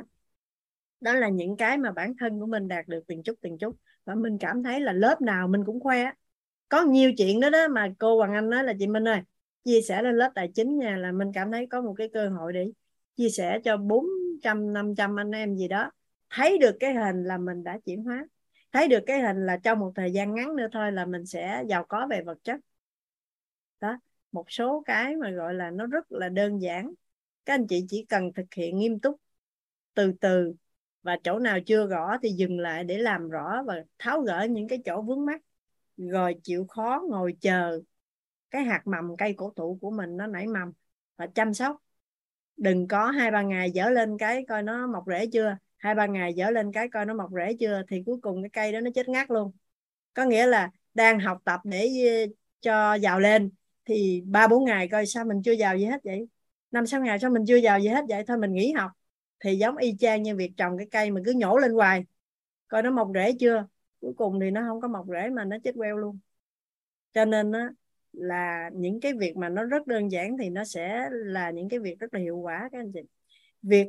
đó 1.00 1.14
là 1.14 1.28
những 1.28 1.56
cái 1.56 1.78
mà 1.78 1.92
bản 1.92 2.14
thân 2.20 2.40
của 2.40 2.46
mình 2.46 2.68
đạt 2.68 2.88
được 2.88 3.04
từng 3.08 3.22
chút 3.22 3.34
từng 3.42 3.58
chút. 3.58 3.76
Và 4.04 4.14
mình 4.14 4.38
cảm 4.40 4.62
thấy 4.62 4.80
là 4.80 4.92
lớp 4.92 5.20
nào 5.20 5.48
mình 5.48 5.62
cũng 5.66 5.80
khoe 5.80 6.12
có 6.68 6.82
nhiều 6.82 7.12
chuyện 7.18 7.40
đó 7.40 7.50
đó 7.50 7.68
mà 7.68 7.88
cô 7.98 8.16
Hoàng 8.16 8.34
Anh 8.34 8.50
nói 8.50 8.64
là, 8.64 8.72
chị 8.78 8.86
Minh 8.86 9.08
ơi 9.08 9.20
chia 9.66 9.80
sẻ 9.80 10.02
lên 10.02 10.16
lớp 10.16 10.30
tài 10.34 10.48
chính 10.54 10.78
nha, 10.78 10.96
là 10.96 11.12
mình 11.12 11.32
cảm 11.34 11.52
thấy 11.52 11.66
có 11.66 11.80
một 11.80 11.94
cái 11.98 12.08
cơ 12.12 12.28
hội 12.28 12.52
để 12.52 12.70
chia 13.16 13.28
sẻ 13.28 13.60
cho 13.64 13.76
400 13.76 14.72
500 14.72 15.20
anh 15.20 15.30
em 15.30 15.56
gì 15.56 15.68
đó. 15.68 15.90
Thấy 16.30 16.58
được 16.58 16.76
cái 16.80 16.94
hình 16.94 17.24
là 17.24 17.38
mình 17.38 17.64
đã 17.64 17.78
chuyển 17.84 18.04
hóa. 18.04 18.26
Thấy 18.72 18.88
được 18.88 19.04
cái 19.06 19.20
hình 19.20 19.46
là 19.46 19.56
trong 19.56 19.78
một 19.78 19.92
thời 19.94 20.12
gian 20.12 20.34
ngắn 20.34 20.56
nữa 20.56 20.66
thôi 20.72 20.92
là 20.92 21.06
mình 21.06 21.26
sẽ 21.26 21.64
giàu 21.68 21.84
có 21.88 22.06
về 22.10 22.22
vật 22.22 22.38
chất. 22.44 22.60
Đó, 23.80 23.98
một 24.32 24.50
số 24.50 24.82
cái 24.86 25.16
mà 25.16 25.30
gọi 25.30 25.54
là 25.54 25.70
nó 25.70 25.86
rất 25.86 26.12
là 26.12 26.28
đơn 26.28 26.62
giản. 26.62 26.92
Các 27.44 27.54
anh 27.54 27.66
chị 27.66 27.84
chỉ 27.88 28.04
cần 28.08 28.32
thực 28.32 28.54
hiện 28.54 28.78
nghiêm 28.78 29.00
túc, 29.00 29.20
từ 29.94 30.12
từ, 30.20 30.54
và 31.02 31.18
chỗ 31.24 31.38
nào 31.38 31.58
chưa 31.66 31.86
rõ 31.86 32.16
thì 32.22 32.28
dừng 32.28 32.60
lại 32.60 32.84
để 32.84 32.98
làm 32.98 33.28
rõ 33.28 33.62
và 33.66 33.84
tháo 33.98 34.20
gỡ 34.20 34.46
những 34.50 34.68
cái 34.68 34.78
chỗ 34.84 35.02
vướng 35.02 35.26
mắt 35.26 35.42
rồi 35.96 36.34
chịu 36.42 36.66
khó 36.66 37.02
ngồi 37.08 37.36
chờ 37.40 37.80
cái 38.56 38.64
hạt 38.64 38.82
mầm 38.86 39.16
cây 39.16 39.34
cổ 39.36 39.52
thụ 39.56 39.78
của 39.80 39.90
mình 39.90 40.16
nó 40.16 40.26
nảy 40.26 40.46
mầm 40.46 40.72
và 41.16 41.26
chăm 41.26 41.54
sóc. 41.54 41.76
Đừng 42.56 42.88
có 42.88 43.10
hai 43.10 43.30
ba 43.30 43.42
ngày 43.42 43.70
dở 43.70 43.90
lên 43.90 44.18
cái 44.18 44.44
coi 44.48 44.62
nó 44.62 44.86
mọc 44.86 45.04
rễ 45.06 45.26
chưa. 45.32 45.56
Hai 45.76 45.94
ba 45.94 46.06
ngày 46.06 46.34
dở 46.34 46.50
lên 46.50 46.72
cái 46.72 46.88
coi 46.88 47.06
nó 47.06 47.14
mọc 47.14 47.30
rễ 47.32 47.56
chưa 47.60 47.82
thì 47.88 48.02
cuối 48.06 48.16
cùng 48.22 48.42
cái 48.42 48.50
cây 48.50 48.72
đó 48.72 48.80
nó 48.80 48.90
chết 48.94 49.08
ngắt 49.08 49.30
luôn. 49.30 49.52
Có 50.14 50.24
nghĩa 50.24 50.46
là 50.46 50.70
đang 50.94 51.20
học 51.20 51.38
tập 51.44 51.60
để 51.64 51.88
ờ, 52.08 52.32
cho 52.60 52.94
giàu 52.94 53.20
lên 53.20 53.50
thì 53.84 54.22
ba 54.26 54.48
bốn 54.48 54.64
ngày 54.64 54.88
coi 54.88 55.06
sao 55.06 55.24
mình 55.24 55.42
chưa 55.44 55.52
giàu 55.52 55.78
gì 55.78 55.84
hết 55.84 56.00
vậy? 56.04 56.28
Năm 56.70 56.86
sáu 56.86 57.00
ngày 57.00 57.18
sao 57.18 57.30
mình 57.30 57.44
chưa 57.46 57.56
giàu 57.56 57.80
gì 57.80 57.88
hết 57.88 58.04
vậy? 58.08 58.24
Thôi 58.26 58.38
mình 58.38 58.52
nghỉ 58.52 58.72
học. 58.72 58.90
Thì 59.40 59.56
giống 59.56 59.76
y 59.76 59.96
chang 59.98 60.22
như 60.22 60.36
việc 60.36 60.52
trồng 60.56 60.78
cái 60.78 60.86
cây 60.90 61.10
mà 61.10 61.20
cứ 61.24 61.32
nhổ 61.32 61.56
lên 61.56 61.72
hoài. 61.72 62.04
Coi 62.68 62.82
nó 62.82 62.90
mọc 62.90 63.08
rễ 63.14 63.32
chưa? 63.40 63.66
Cuối 64.00 64.12
cùng 64.16 64.40
thì 64.40 64.50
nó 64.50 64.62
không 64.68 64.80
có 64.80 64.88
mọc 64.88 65.06
rễ 65.08 65.30
mà 65.30 65.44
nó 65.44 65.56
chết 65.64 65.74
queo 65.76 65.96
luôn. 65.96 66.18
Cho 67.12 67.24
nên 67.24 67.52
á 67.52 67.70
là 68.16 68.70
những 68.74 69.00
cái 69.00 69.12
việc 69.20 69.36
mà 69.36 69.48
nó 69.48 69.64
rất 69.64 69.86
đơn 69.86 70.12
giản 70.12 70.36
thì 70.38 70.50
nó 70.50 70.64
sẽ 70.64 71.08
là 71.12 71.50
những 71.50 71.68
cái 71.68 71.80
việc 71.80 71.98
rất 71.98 72.14
là 72.14 72.20
hiệu 72.20 72.36
quả 72.36 72.68
các 72.72 72.78
anh 72.80 72.92
chị. 72.94 73.00
Việc 73.62 73.86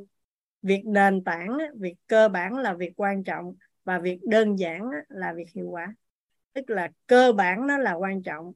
việc 0.62 0.82
nền 0.86 1.24
tảng 1.24 1.58
việc 1.76 1.96
cơ 2.08 2.30
bản 2.30 2.58
là 2.58 2.74
việc 2.74 2.94
quan 2.96 3.24
trọng 3.24 3.56
và 3.84 4.00
việc 4.00 4.20
đơn 4.24 4.56
giản 4.56 4.82
là 5.10 5.34
việc 5.34 5.50
hiệu 5.56 5.70
quả. 5.70 5.96
Tức 6.54 6.70
là 6.70 6.90
cơ 7.08 7.32
bản 7.32 7.68
nó 7.68 7.78
là 7.78 7.94
quan 7.94 8.24
trọng 8.24 8.54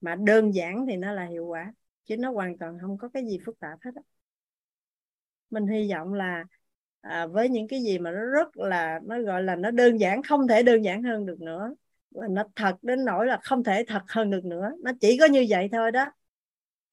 mà 0.00 0.14
đơn 0.14 0.54
giản 0.54 0.86
thì 0.88 0.96
nó 0.96 1.12
là 1.12 1.24
hiệu 1.24 1.46
quả 1.46 1.72
chứ 2.04 2.16
nó 2.16 2.30
hoàn 2.32 2.58
toàn 2.58 2.78
không 2.80 2.98
có 2.98 3.08
cái 3.08 3.24
gì 3.26 3.38
phức 3.46 3.58
tạp 3.58 3.78
hết 3.82 3.90
á. 3.94 4.02
Mình 5.50 5.66
hy 5.66 5.90
vọng 5.92 6.14
là 6.14 6.44
à, 7.00 7.26
với 7.26 7.48
những 7.48 7.68
cái 7.68 7.82
gì 7.82 7.98
mà 7.98 8.10
nó 8.10 8.24
rất 8.24 8.56
là 8.56 9.00
nó 9.04 9.22
gọi 9.22 9.42
là 9.42 9.56
nó 9.56 9.70
đơn 9.70 10.00
giản 10.00 10.22
không 10.22 10.48
thể 10.48 10.62
đơn 10.62 10.84
giản 10.84 11.02
hơn 11.02 11.26
được 11.26 11.40
nữa 11.40 11.74
và 12.10 12.28
nó 12.30 12.44
thật 12.56 12.76
đến 12.82 13.04
nỗi 13.04 13.26
là 13.26 13.38
không 13.42 13.64
thể 13.64 13.84
thật 13.86 14.02
hơn 14.08 14.30
được 14.30 14.44
nữa. 14.44 14.72
Nó 14.84 14.92
chỉ 15.00 15.16
có 15.20 15.26
như 15.26 15.46
vậy 15.48 15.68
thôi 15.72 15.92
đó. 15.92 16.12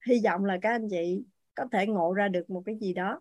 Hy 0.06 0.20
vọng 0.24 0.44
là 0.44 0.58
các 0.62 0.70
anh 0.70 0.88
chị 0.90 1.24
có 1.54 1.64
thể 1.72 1.86
ngộ 1.86 2.12
ra 2.12 2.28
được 2.28 2.50
một 2.50 2.62
cái 2.66 2.76
gì 2.80 2.92
đó. 2.92 3.20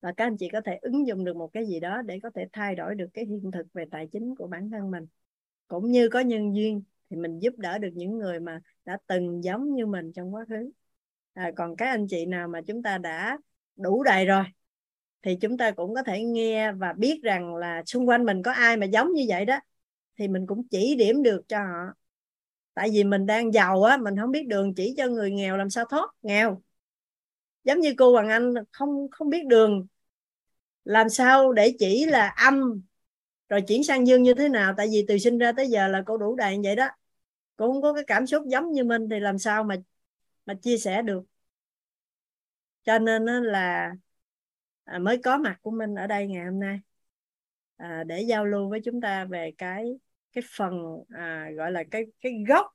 Và 0.00 0.12
các 0.16 0.24
anh 0.24 0.36
chị 0.36 0.48
có 0.52 0.60
thể 0.60 0.78
ứng 0.82 1.06
dụng 1.06 1.24
được 1.24 1.36
một 1.36 1.52
cái 1.52 1.66
gì 1.66 1.80
đó 1.80 2.02
để 2.02 2.20
có 2.22 2.30
thể 2.34 2.48
thay 2.52 2.74
đổi 2.74 2.94
được 2.94 3.08
cái 3.14 3.24
hiện 3.24 3.50
thực 3.50 3.66
về 3.72 3.84
tài 3.90 4.06
chính 4.12 4.34
của 4.34 4.46
bản 4.46 4.70
thân 4.70 4.90
mình. 4.90 5.06
Cũng 5.68 5.90
như 5.90 6.08
có 6.08 6.20
nhân 6.20 6.56
duyên 6.56 6.82
thì 7.10 7.16
mình 7.16 7.38
giúp 7.38 7.54
đỡ 7.56 7.78
được 7.78 7.90
những 7.94 8.18
người 8.18 8.40
mà 8.40 8.60
đã 8.84 8.98
từng 9.06 9.44
giống 9.44 9.74
như 9.74 9.86
mình 9.86 10.12
trong 10.12 10.34
quá 10.34 10.44
khứ. 10.48 10.70
À, 11.34 11.50
còn 11.56 11.76
các 11.76 11.86
anh 11.86 12.06
chị 12.08 12.26
nào 12.26 12.48
mà 12.48 12.60
chúng 12.66 12.82
ta 12.82 12.98
đã 12.98 13.38
đủ 13.76 14.02
đầy 14.02 14.26
rồi 14.26 14.44
thì 15.22 15.36
chúng 15.40 15.58
ta 15.58 15.70
cũng 15.70 15.94
có 15.94 16.02
thể 16.02 16.22
nghe 16.24 16.72
và 16.72 16.92
biết 16.92 17.20
rằng 17.22 17.56
là 17.56 17.82
xung 17.86 18.08
quanh 18.08 18.24
mình 18.24 18.42
có 18.42 18.52
ai 18.52 18.76
mà 18.76 18.86
giống 18.86 19.12
như 19.12 19.24
vậy 19.28 19.44
đó 19.44 19.60
thì 20.16 20.28
mình 20.28 20.46
cũng 20.46 20.68
chỉ 20.68 20.94
điểm 20.98 21.22
được 21.22 21.42
cho 21.48 21.58
họ. 21.58 21.94
Tại 22.74 22.90
vì 22.92 23.04
mình 23.04 23.26
đang 23.26 23.52
giàu 23.52 23.82
á 23.82 23.96
mình 23.96 24.16
không 24.16 24.30
biết 24.30 24.46
đường 24.46 24.74
chỉ 24.74 24.94
cho 24.96 25.06
người 25.06 25.30
nghèo 25.30 25.56
làm 25.56 25.70
sao 25.70 25.84
thoát 25.84 26.10
nghèo. 26.22 26.62
Giống 27.64 27.80
như 27.80 27.94
cô 27.98 28.12
Hoàng 28.12 28.28
Anh 28.28 28.54
không 28.72 29.08
không 29.10 29.30
biết 29.30 29.46
đường 29.46 29.86
làm 30.84 31.08
sao 31.08 31.52
để 31.52 31.76
chỉ 31.78 32.06
là 32.06 32.28
âm 32.28 32.82
rồi 33.48 33.62
chuyển 33.68 33.84
sang 33.84 34.06
dương 34.06 34.22
như 34.22 34.34
thế 34.34 34.48
nào. 34.48 34.74
Tại 34.76 34.88
vì 34.92 35.04
từ 35.08 35.18
sinh 35.18 35.38
ra 35.38 35.52
tới 35.52 35.68
giờ 35.68 35.88
là 35.88 36.02
cô 36.06 36.16
đủ 36.16 36.36
đầy 36.36 36.58
vậy 36.64 36.76
đó. 36.76 36.88
Cô 37.56 37.72
không 37.72 37.82
có 37.82 37.92
cái 37.92 38.04
cảm 38.06 38.26
xúc 38.26 38.42
giống 38.46 38.72
như 38.72 38.84
mình 38.84 39.08
thì 39.10 39.20
làm 39.20 39.38
sao 39.38 39.64
mà 39.64 39.76
mà 40.46 40.54
chia 40.54 40.78
sẻ 40.78 41.02
được. 41.02 41.22
Cho 42.84 42.98
nên 42.98 43.44
là 43.44 43.92
à, 44.84 44.98
mới 44.98 45.18
có 45.24 45.38
mặt 45.38 45.58
của 45.62 45.70
mình 45.70 45.94
ở 45.94 46.06
đây 46.06 46.26
ngày 46.26 46.44
hôm 46.44 46.60
nay. 46.60 46.80
À, 47.76 48.04
để 48.06 48.22
giao 48.22 48.44
lưu 48.44 48.70
với 48.70 48.80
chúng 48.84 49.00
ta 49.00 49.24
về 49.24 49.52
cái 49.58 49.98
cái 50.36 50.44
phần 50.56 51.02
à, 51.08 51.50
gọi 51.56 51.72
là 51.72 51.84
cái 51.90 52.04
cái 52.20 52.32
gốc 52.48 52.66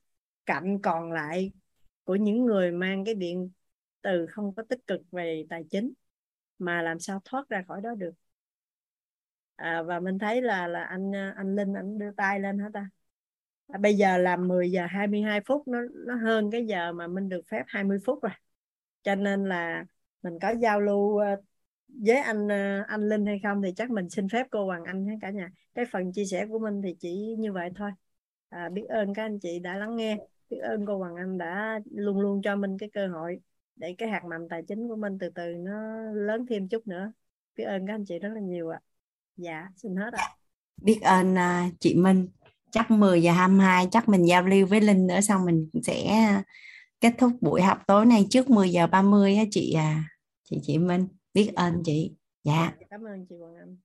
cạnh 0.46 0.78
còn 0.82 1.12
lại 1.12 1.52
của 2.04 2.16
những 2.16 2.44
người 2.46 2.72
mang 2.72 3.04
cái 3.04 3.14
điện 3.14 3.50
từ 4.02 4.26
không 4.26 4.54
có 4.54 4.62
tích 4.68 4.86
cực 4.86 5.00
về 5.12 5.46
tài 5.50 5.64
chính 5.70 5.92
mà 6.58 6.82
làm 6.82 7.00
sao 7.00 7.20
thoát 7.24 7.48
ra 7.48 7.64
khỏi 7.68 7.80
đó 7.80 7.94
được? 7.94 8.12
À, 9.56 9.82
và 9.82 10.00
mình 10.00 10.18
thấy 10.18 10.42
là 10.42 10.68
là 10.68 10.84
anh 10.84 11.14
à, 11.14 11.34
anh 11.36 11.56
Linh 11.56 11.74
anh 11.74 11.98
đưa 11.98 12.10
tay 12.16 12.40
lên 12.40 12.58
hả 12.58 12.68
ta? 12.74 12.88
À, 13.68 13.78
bây 13.78 13.94
giờ 13.94 14.18
là 14.18 14.36
10 14.36 14.70
giờ 14.70 14.86
22 14.86 15.40
phút 15.46 15.68
nó 15.68 15.78
nó 16.06 16.14
hơn 16.14 16.50
cái 16.50 16.66
giờ 16.66 16.92
mà 16.92 17.06
mình 17.06 17.28
được 17.28 17.42
phép 17.48 17.62
20 17.66 17.98
phút 18.04 18.22
rồi. 18.22 18.32
Cho 19.02 19.14
nên 19.14 19.44
là 19.44 19.84
mình 20.22 20.38
có 20.42 20.54
giao 20.60 20.80
lưu 20.80 21.18
à, 21.18 21.36
với 22.00 22.16
anh 22.16 22.52
à, 22.52 22.84
anh 22.88 23.08
Linh 23.08 23.26
hay 23.26 23.40
không 23.42 23.62
thì 23.62 23.72
chắc 23.76 23.90
mình 23.90 24.10
xin 24.10 24.28
phép 24.28 24.46
cô 24.50 24.66
Hoàng 24.66 24.84
Anh 24.84 25.06
hết 25.06 25.16
cả 25.20 25.30
nhà. 25.30 25.50
Cái 25.74 25.84
phần 25.92 26.12
chia 26.12 26.24
sẻ 26.24 26.46
của 26.46 26.58
mình 26.58 26.82
thì 26.82 26.96
chỉ 27.00 27.34
như 27.38 27.52
vậy 27.52 27.70
thôi. 27.76 27.90
À, 28.48 28.68
biết 28.68 28.84
ơn 28.88 29.14
các 29.14 29.22
anh 29.22 29.38
chị 29.38 29.58
đã 29.58 29.76
lắng 29.76 29.96
nghe. 29.96 30.16
Biết 30.50 30.58
ơn 30.58 30.86
cô 30.86 30.98
Hoàng 30.98 31.16
Anh 31.16 31.38
đã 31.38 31.80
luôn 31.90 32.20
luôn 32.20 32.42
cho 32.42 32.56
mình 32.56 32.78
cái 32.78 32.90
cơ 32.92 33.06
hội 33.06 33.40
để 33.76 33.94
cái 33.98 34.08
hạt 34.08 34.24
mầm 34.24 34.48
tài 34.48 34.62
chính 34.68 34.88
của 34.88 34.96
mình 34.96 35.18
từ 35.20 35.28
từ 35.34 35.54
nó 35.58 36.02
lớn 36.14 36.46
thêm 36.48 36.68
chút 36.68 36.86
nữa. 36.86 37.12
Biết 37.56 37.64
ơn 37.64 37.86
các 37.86 37.94
anh 37.94 38.04
chị 38.04 38.18
rất 38.18 38.28
là 38.34 38.40
nhiều 38.40 38.68
ạ. 38.68 38.80
Dạ 39.36 39.68
xin 39.76 39.96
hết 39.96 40.12
ạ. 40.12 40.28
Biết 40.82 40.98
ơn 41.02 41.34
uh, 41.34 41.72
chị 41.80 41.94
Minh. 41.94 42.28
Chắc 42.70 42.90
10 42.90 43.22
giờ 43.22 43.32
22 43.32 43.88
chắc 43.90 44.08
mình 44.08 44.24
giao 44.24 44.42
lưu 44.42 44.66
với 44.66 44.80
Linh 44.80 45.06
nữa 45.06 45.20
xong 45.20 45.44
mình 45.44 45.70
sẽ 45.82 46.26
kết 47.00 47.12
thúc 47.18 47.32
buổi 47.40 47.62
học 47.62 47.78
tối 47.86 48.06
nay 48.06 48.26
trước 48.30 48.50
10 48.50 48.70
giờ 48.70 48.86
30 48.86 49.36
á 49.36 49.44
chị 49.50 49.72
à 49.72 50.04
chị 50.44 50.60
chị 50.62 50.78
Minh 50.78 51.08
biết 51.34 51.52
ơn 51.56 51.82
chị. 51.84 52.12
Dạ. 52.44 52.72
Cảm 52.90 53.02
ơn 53.02 53.26
chị 53.28 53.34
Hoàng 53.40 53.56
Anh. 53.56 53.76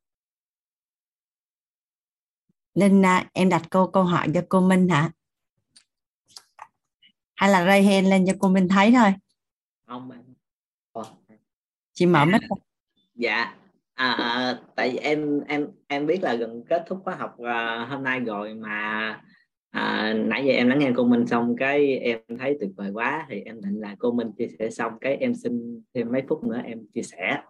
Linh 2.73 3.05
à, 3.05 3.29
em 3.33 3.49
đặt 3.49 3.61
cô 3.71 3.87
câu 3.87 4.03
hỏi 4.03 4.27
cho 4.33 4.41
cô 4.49 4.61
Minh 4.61 4.89
hả? 4.89 5.11
Hay 7.35 7.49
là 7.49 7.65
ray 7.65 7.83
hand 7.83 8.07
lên 8.07 8.25
cho 8.27 8.33
cô 8.39 8.49
Minh 8.49 8.67
thấy 8.67 8.91
thôi? 8.95 9.13
Không 9.85 10.11
Ồ. 10.91 11.03
chị 11.93 12.05
mở 12.05 12.25
mic 12.25 12.41
dạ. 13.15 13.55
À, 13.93 14.11
à, 14.11 14.59
tại 14.75 14.89
vì 14.91 14.97
em 14.97 15.39
em 15.47 15.67
em 15.87 16.07
biết 16.07 16.19
là 16.23 16.35
gần 16.35 16.63
kết 16.69 16.83
thúc 16.87 17.01
khóa 17.03 17.15
học 17.15 17.35
uh, 17.41 17.89
hôm 17.89 18.03
nay 18.03 18.19
rồi 18.19 18.53
mà 18.53 19.21
à, 19.77 20.13
nãy 20.13 20.45
giờ 20.45 20.53
em 20.53 20.67
lắng 20.69 20.79
nghe 20.79 20.91
cô 20.95 21.05
Minh 21.05 21.27
xong 21.27 21.55
cái 21.55 21.97
em 21.97 22.19
thấy 22.39 22.57
tuyệt 22.59 22.69
vời 22.77 22.91
quá 22.93 23.25
thì 23.29 23.41
em 23.45 23.61
định 23.61 23.79
là 23.79 23.95
cô 23.99 24.11
Minh 24.11 24.31
chia 24.37 24.47
sẻ 24.59 24.69
xong 24.69 24.93
cái 25.01 25.15
em 25.15 25.35
xin 25.35 25.81
thêm 25.93 26.11
mấy 26.11 26.21
phút 26.29 26.43
nữa 26.43 26.61
em 26.65 26.85
chia 26.93 27.01
sẻ. 27.01 27.41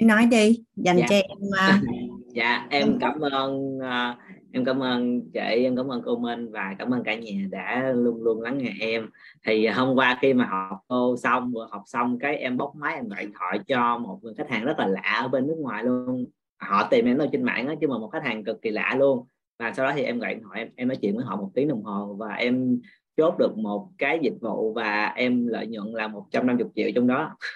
Nói 0.00 0.26
đi 0.30 0.64
dành 0.76 0.96
dạ. 0.96 1.06
cho 1.08 1.14
em 1.14 1.38
uh... 1.38 1.84
dạ 2.34 2.66
em 2.70 2.98
cảm 3.00 3.20
ơn 3.20 3.78
uh, 3.78 4.18
em 4.52 4.64
cảm 4.64 4.82
ơn 4.82 5.20
chị 5.32 5.40
em 5.40 5.76
cảm 5.76 5.88
ơn 5.88 6.02
cô 6.04 6.18
Minh 6.18 6.50
và 6.52 6.74
cảm 6.78 6.94
ơn 6.94 7.02
cả 7.04 7.14
nhà 7.14 7.46
đã 7.50 7.92
luôn 7.94 8.22
luôn 8.22 8.40
lắng 8.40 8.58
nghe 8.58 8.72
em. 8.80 9.10
Thì 9.46 9.66
hôm 9.66 9.96
qua 9.96 10.18
khi 10.22 10.34
mà 10.34 10.44
học 10.44 10.78
cô 10.88 11.16
xong 11.16 11.52
vừa 11.52 11.68
học 11.70 11.82
xong 11.86 12.18
cái 12.18 12.36
em 12.36 12.56
bóc 12.56 12.72
máy 12.76 12.94
em 12.94 13.08
gọi 13.08 13.20
điện 13.20 13.32
thoại 13.38 13.58
cho 13.66 13.98
một 13.98 14.18
người 14.22 14.34
khách 14.34 14.50
hàng 14.50 14.64
rất 14.64 14.78
là 14.78 14.86
lạ 14.86 15.20
ở 15.22 15.28
bên 15.28 15.46
nước 15.46 15.56
ngoài 15.58 15.84
luôn 15.84 16.26
họ 16.60 16.88
tìm 16.90 17.04
em 17.04 17.18
ở 17.18 17.28
trên 17.32 17.42
mạng 17.42 17.66
đó 17.66 17.74
chứ 17.80 17.88
mà 17.88 17.98
một 17.98 18.08
khách 18.08 18.24
hàng 18.24 18.44
cực 18.44 18.62
kỳ 18.62 18.70
lạ 18.70 18.94
luôn. 18.98 19.26
Và 19.58 19.72
sau 19.72 19.86
đó 19.86 19.92
thì 19.96 20.02
em 20.02 20.18
gọi 20.18 20.34
điện 20.34 20.42
thoại 20.42 20.60
em, 20.60 20.68
em 20.76 20.88
nói 20.88 20.96
chuyện 21.02 21.16
với 21.16 21.24
họ 21.24 21.36
một 21.36 21.50
tiếng 21.54 21.68
đồng 21.68 21.82
hồ 21.82 22.14
và 22.18 22.34
em 22.34 22.80
chốt 23.16 23.38
được 23.38 23.58
một 23.58 23.88
cái 23.98 24.18
dịch 24.22 24.34
vụ 24.40 24.72
và 24.72 25.06
em 25.16 25.46
lợi 25.46 25.66
nhuận 25.66 25.92
là 25.92 26.08
150 26.08 26.66
triệu 26.74 26.90
trong 26.94 27.06
đó. 27.06 27.36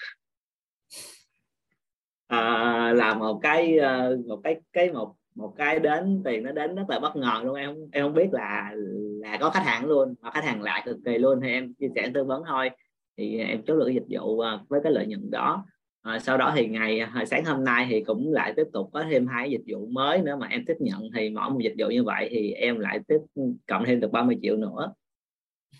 À, 2.27 2.93
là 2.93 3.15
một 3.15 3.41
cái 3.43 3.79
ờ, 3.79 4.19
một 4.27 4.41
cái 4.45 4.61
cái 4.73 4.93
một 4.93 5.15
một 5.35 5.55
cái 5.57 5.81
đến 5.81 6.23
tiền 6.25 6.43
nó 6.43 6.53
đến 6.53 6.75
rất 6.75 6.85
là 6.89 6.99
bất 6.99 7.17
ngờ 7.17 7.41
luôn. 7.45 7.55
Em 7.55 7.75
em 7.93 8.05
không 8.05 8.15
biết 8.15 8.29
là 8.33 8.73
là 9.21 9.37
có 9.41 9.51
khách 9.51 9.65
hàng 9.65 9.87
luôn 9.87 10.15
mà 10.21 10.31
khách 10.31 10.45
hàng 10.45 10.63
lại 10.63 10.83
cực 10.87 10.97
kỳ 11.05 11.19
luôn. 11.19 11.41
Thì 11.43 11.49
em 11.49 11.75
chia 11.75 11.89
sẻ 11.95 12.11
tư 12.15 12.25
vấn 12.25 12.43
thôi. 12.47 12.71
Thì 13.17 13.39
em 13.39 13.63
chốt 13.63 13.77
được 13.77 13.85
cái 13.87 13.95
dịch 13.95 14.21
vụ 14.21 14.41
ờ, 14.41 14.61
với 14.69 14.81
cái 14.85 14.93
lợi 14.93 15.07
nhuận 15.07 15.31
đó 15.31 15.65
à, 16.05 16.19
sau 16.19 16.39
đó 16.39 16.53
thì 16.57 16.69
ngày 16.69 17.01
sáng 17.27 17.45
hôm 17.45 17.65
nay 17.65 17.87
thì 17.91 18.01
cũng 18.01 18.33
lại 18.33 18.53
tiếp 18.57 18.67
tục 18.73 18.91
có 18.93 19.05
thêm 19.11 19.27
hai 19.27 19.51
dịch 19.51 19.63
vụ 19.67 19.87
mới 19.87 20.23
nữa 20.23 20.37
mà 20.37 20.47
em 20.47 20.65
tiếp 20.67 20.77
nhận 20.81 21.11
thì 21.15 21.31
mỗi 21.31 21.51
một 21.51 21.59
dịch 21.63 21.75
vụ 21.79 21.89
như 21.89 22.05
vậy 22.05 22.29
thì 22.31 22.53
em 22.53 22.79
lại 22.79 23.01
tiếp 23.09 23.19
cộng 23.67 23.85
thêm 23.85 24.01
được 24.01 24.13
30 24.13 24.39
triệu 24.43 24.57
nữa. 24.57 24.93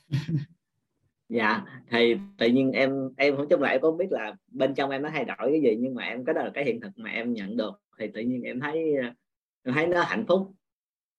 Dạ 1.29 1.65
thì 1.91 2.17
tự 2.39 2.47
nhiên 2.47 2.73
em 2.73 3.11
em 3.17 3.37
không 3.37 3.49
chung 3.49 3.63
lại 3.63 3.75
em 3.75 3.81
có 3.81 3.91
biết 3.93 4.07
là 4.11 4.35
bên 4.49 4.75
trong 4.75 4.91
em 4.91 5.03
nó 5.03 5.11
thay 5.11 5.25
đổi 5.25 5.37
cái 5.51 5.61
gì 5.63 5.77
nhưng 5.81 5.95
mà 5.95 6.05
em 6.05 6.25
cái 6.25 6.35
đó 6.35 6.43
là 6.43 6.51
cái 6.55 6.65
hiện 6.65 6.81
thực 6.81 6.91
mà 6.97 7.11
em 7.11 7.33
nhận 7.33 7.57
được 7.57 7.81
thì 7.99 8.07
tự 8.15 8.21
nhiên 8.21 8.43
em 8.43 8.61
thấy 8.61 8.95
em 9.63 9.75
thấy 9.75 9.87
nó 9.87 10.03
hạnh 10.03 10.25
phúc 10.29 10.53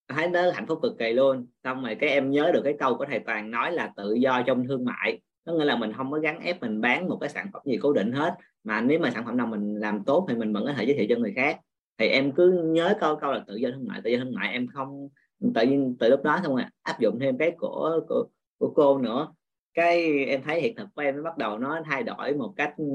thấy 0.08 0.28
nó 0.28 0.52
hạnh 0.52 0.66
phúc 0.68 0.80
cực 0.82 0.98
kỳ 1.00 1.14
luôn. 1.14 1.48
Xong 1.64 1.84
rồi 1.84 1.96
cái 1.96 2.10
em 2.10 2.32
nhớ 2.32 2.52
được 2.54 2.62
cái 2.64 2.76
câu 2.80 2.98
của 2.98 3.06
thầy 3.06 3.20
toàn 3.20 3.52
nói 3.52 3.72
là 3.72 3.94
tự 3.96 4.14
do 4.14 4.42
trong 4.46 4.68
thương 4.68 4.86
mại 4.86 5.22
có 5.46 5.54
nghĩa 5.54 5.66
là 5.66 5.76
mình 5.76 5.94
không 5.94 6.12
có 6.12 6.20
gắn 6.20 6.40
ép 6.40 6.62
mình 6.62 6.82
bán 6.82 7.08
một 7.08 7.18
cái 7.22 7.30
sản 7.30 7.48
phẩm 7.54 7.62
gì 7.66 7.78
cố 7.82 7.94
định 7.94 8.12
hết 8.12 8.36
mà 8.66 8.82
nếu 8.82 9.00
mà 9.00 9.12
sản 9.12 9.26
phẩm 9.26 9.38
nào 9.38 9.48
mình 9.48 9.76
làm 9.76 10.04
tốt 10.04 10.26
thì 10.30 10.36
mình 10.36 10.54
vẫn 10.54 10.66
có 10.66 10.74
thể 10.74 10.84
giới 10.84 10.96
thiệu 10.98 11.06
cho 11.10 11.16
người 11.16 11.34
khác. 11.36 11.60
Thì 11.98 12.08
em 12.08 12.32
cứ 12.32 12.52
nhớ 12.66 12.94
câu 13.00 13.16
câu 13.16 13.32
là 13.32 13.44
tự 13.48 13.56
do 13.56 13.70
thương 13.72 13.88
mại 13.88 14.02
tự 14.04 14.10
do 14.10 14.18
thương 14.18 14.34
mại 14.34 14.52
em 14.52 14.68
không 14.68 15.10
tự 15.56 15.62
nhiên 15.62 15.96
từ 16.00 16.10
lúc 16.10 16.24
đó 16.24 16.40
xong 16.44 16.56
rồi 16.56 16.66
áp 16.84 17.00
dụng 17.00 17.20
thêm 17.20 17.38
cái 17.38 17.52
của 17.58 18.00
của 18.10 18.26
của 18.58 18.74
cô 18.76 18.98
nữa. 18.98 19.34
Cái 19.74 20.26
em 20.26 20.42
thấy 20.44 20.62
hiện 20.62 20.76
thực 20.76 20.88
của 20.96 21.02
em 21.02 21.16
nó 21.16 21.24
bắt 21.24 21.38
đầu 21.38 21.58
nó 21.58 21.82
thay 21.86 22.04
đổi 22.04 22.34
một 22.34 22.54
cách 22.58 22.74
ừ, 22.78 22.86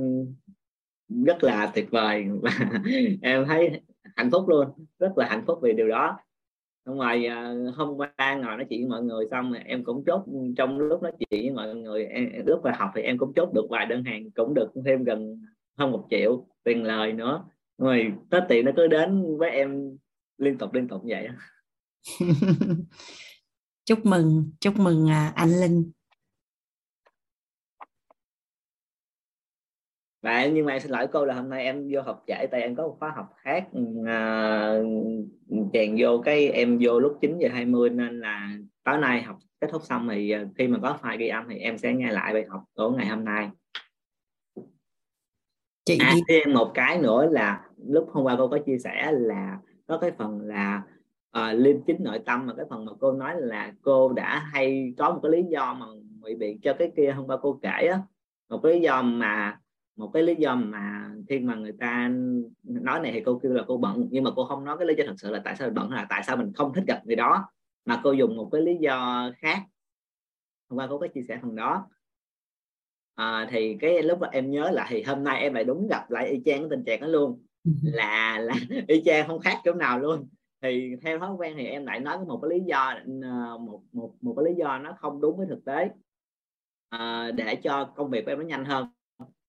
rất 1.26 1.44
là 1.44 1.72
tuyệt 1.74 1.90
vời. 1.90 2.26
Và 2.42 2.50
em 3.22 3.44
thấy 3.46 3.80
hạnh 4.16 4.30
phúc 4.30 4.48
luôn 4.48 4.68
rất 4.98 5.18
là 5.18 5.28
hạnh 5.28 5.44
phúc 5.46 5.58
vì 5.62 5.72
điều 5.72 5.88
đó. 5.88 6.18
Ngoài 6.84 7.26
à, 7.26 7.54
hôm 7.74 7.96
qua 7.96 8.14
ngồi 8.18 8.56
nói 8.56 8.66
chuyện 8.70 8.80
với 8.80 8.88
mọi 8.88 9.02
người 9.02 9.26
xong 9.30 9.52
em 9.52 9.84
cũng 9.84 10.04
chốt 10.06 10.24
trong 10.56 10.78
lúc 10.78 11.02
nói 11.02 11.12
chuyện 11.18 11.54
với 11.54 11.66
mọi 11.66 11.74
người 11.74 12.06
em, 12.06 12.30
lúc 12.46 12.60
vào 12.62 12.74
học 12.78 12.90
thì 12.94 13.02
em 13.02 13.18
cũng 13.18 13.32
chốt 13.34 13.50
được 13.54 13.66
vài 13.70 13.86
đơn 13.86 14.04
hàng 14.04 14.30
cũng 14.30 14.54
được 14.54 14.70
thêm 14.84 15.04
gần 15.04 15.42
hơn 15.80 15.92
một 15.92 16.06
triệu 16.10 16.46
tiền 16.64 16.84
lời 16.84 17.12
nữa. 17.12 17.44
Rồi 17.78 18.12
tết 18.30 18.42
tiền 18.48 18.64
nó 18.64 18.72
cứ 18.76 18.86
đến 18.86 19.38
với 19.38 19.50
em 19.50 19.98
liên 20.38 20.58
tục 20.58 20.74
liên 20.74 20.88
tục 20.88 21.02
vậy 21.04 21.28
chúc 23.84 24.06
mừng 24.06 24.50
chúc 24.60 24.76
mừng 24.76 25.10
à, 25.10 25.32
anh 25.36 25.50
Linh. 25.60 25.90
Và 30.22 30.46
nhưng 30.46 30.66
mà 30.66 30.72
em 30.72 30.80
xin 30.80 30.90
lỗi 30.90 31.06
cô 31.12 31.24
là 31.24 31.34
hôm 31.34 31.48
nay 31.48 31.64
em 31.64 31.88
vô 31.92 32.02
học 32.02 32.24
trễ 32.26 32.46
tại 32.50 32.62
em 32.62 32.74
có 32.74 32.82
một 32.82 32.96
khóa 33.00 33.12
học 33.16 33.34
khác 33.36 33.68
à, 34.06 34.72
chèn 35.72 35.96
vô 35.98 36.22
cái 36.24 36.48
em 36.48 36.78
vô 36.82 37.00
lúc 37.00 37.18
9 37.20 37.38
giờ 37.38 37.48
20 37.52 37.90
nên 37.90 38.20
là 38.20 38.56
tối 38.84 38.98
nay 38.98 39.22
học 39.22 39.38
kết 39.60 39.68
thúc 39.72 39.82
xong 39.84 40.08
thì 40.10 40.30
à, 40.30 40.44
khi 40.58 40.68
mà 40.68 40.78
có 40.82 40.98
file 41.02 41.18
ghi 41.18 41.28
âm 41.28 41.44
thì 41.48 41.56
em 41.56 41.78
sẽ 41.78 41.92
nghe 41.92 42.12
lại 42.12 42.32
bài 42.32 42.44
học 42.48 42.64
của 42.74 42.90
ngày 42.90 43.06
hôm 43.06 43.24
nay 43.24 43.50
chị 45.84 45.98
à, 46.00 46.14
thêm 46.28 46.52
một 46.54 46.70
cái 46.74 46.98
nữa 46.98 47.26
là 47.30 47.64
lúc 47.86 48.08
hôm 48.12 48.24
qua 48.24 48.34
cô 48.38 48.48
có 48.48 48.58
chia 48.58 48.78
sẻ 48.78 49.12
là 49.12 49.58
có 49.86 49.98
cái 49.98 50.10
phần 50.10 50.40
là 50.40 50.82
uh, 51.38 51.44
liêm 51.54 51.76
chính 51.86 51.96
nội 52.00 52.18
tâm 52.26 52.46
mà 52.46 52.54
cái 52.56 52.66
phần 52.70 52.84
mà 52.84 52.92
cô 53.00 53.12
nói 53.12 53.34
là 53.38 53.72
cô 53.82 54.12
đã 54.12 54.38
hay 54.38 54.94
có 54.98 55.10
một 55.10 55.20
cái 55.22 55.32
lý 55.32 55.42
do 55.42 55.74
mà 55.74 55.86
bị 56.22 56.34
bị 56.34 56.58
cho 56.62 56.74
cái 56.78 56.92
kia 56.96 57.10
hôm 57.10 57.26
qua 57.26 57.36
cô 57.42 57.58
kể 57.62 57.86
á. 57.92 58.00
Một 58.48 58.60
cái 58.62 58.72
lý 58.72 58.80
do 58.80 59.02
mà 59.02 59.58
một 59.96 60.10
cái 60.12 60.22
lý 60.22 60.34
do 60.34 60.54
mà 60.54 61.10
khi 61.28 61.38
mà 61.38 61.54
người 61.54 61.72
ta 61.72 62.10
nói 62.62 63.00
này 63.00 63.12
thì 63.12 63.20
cô 63.20 63.38
kêu 63.42 63.52
là 63.52 63.62
cô 63.66 63.76
bận 63.76 64.08
nhưng 64.10 64.24
mà 64.24 64.30
cô 64.36 64.44
không 64.44 64.64
nói 64.64 64.76
cái 64.78 64.86
lý 64.86 64.94
do 64.94 65.04
thật 65.06 65.14
sự 65.16 65.30
là 65.30 65.40
tại 65.44 65.56
sao 65.56 65.68
mình 65.68 65.74
bận 65.74 65.90
là 65.90 66.06
tại 66.08 66.22
sao 66.26 66.36
mình 66.36 66.52
không 66.52 66.74
thích 66.74 66.84
gặp 66.86 67.02
người 67.04 67.16
đó 67.16 67.52
mà 67.84 68.00
cô 68.04 68.12
dùng 68.12 68.36
một 68.36 68.48
cái 68.52 68.60
lý 68.60 68.76
do 68.80 69.30
khác. 69.38 69.58
Hôm 70.68 70.78
qua 70.78 70.86
cô 70.90 70.98
có 70.98 71.06
chia 71.06 71.22
sẻ 71.28 71.38
phần 71.42 71.54
đó 71.54 71.86
à, 73.20 73.46
thì 73.50 73.76
cái 73.80 74.02
lúc 74.02 74.18
mà 74.20 74.28
em 74.32 74.50
nhớ 74.50 74.70
lại 74.70 74.86
thì 74.90 75.02
hôm 75.02 75.24
nay 75.24 75.40
em 75.40 75.54
lại 75.54 75.64
đúng 75.64 75.88
gặp 75.88 76.10
lại 76.10 76.28
y 76.28 76.40
chang 76.44 76.60
cái 76.60 76.68
tình 76.70 76.84
trạng 76.84 77.00
đó 77.00 77.06
luôn. 77.06 77.42
Ừ. 77.64 77.70
là 77.82 78.38
là 78.38 78.54
y 78.88 79.02
chang 79.04 79.26
không 79.26 79.40
khác 79.40 79.58
chỗ 79.64 79.74
nào 79.74 79.98
luôn. 79.98 80.28
Thì 80.62 80.96
theo 81.02 81.18
thói 81.18 81.32
quen 81.32 81.54
thì 81.56 81.66
em 81.66 81.86
lại 81.86 82.00
nói 82.00 82.18
một 82.26 82.40
cái 82.42 82.58
lý 82.58 82.64
do 82.66 82.94
ờ, 83.22 83.58
một 83.58 83.82
một 83.92 84.14
một 84.20 84.34
cái 84.36 84.44
lý 84.44 84.58
do 84.58 84.78
nó 84.78 84.96
không 84.98 85.20
đúng 85.20 85.36
với 85.36 85.46
thực 85.46 85.64
tế. 85.64 85.90
À, 86.88 87.30
để 87.30 87.54
cho 87.54 87.84
công 87.84 88.10
việc 88.10 88.24
của 88.24 88.32
em 88.32 88.38
nó 88.38 88.44
nhanh 88.44 88.64
hơn. 88.64 88.86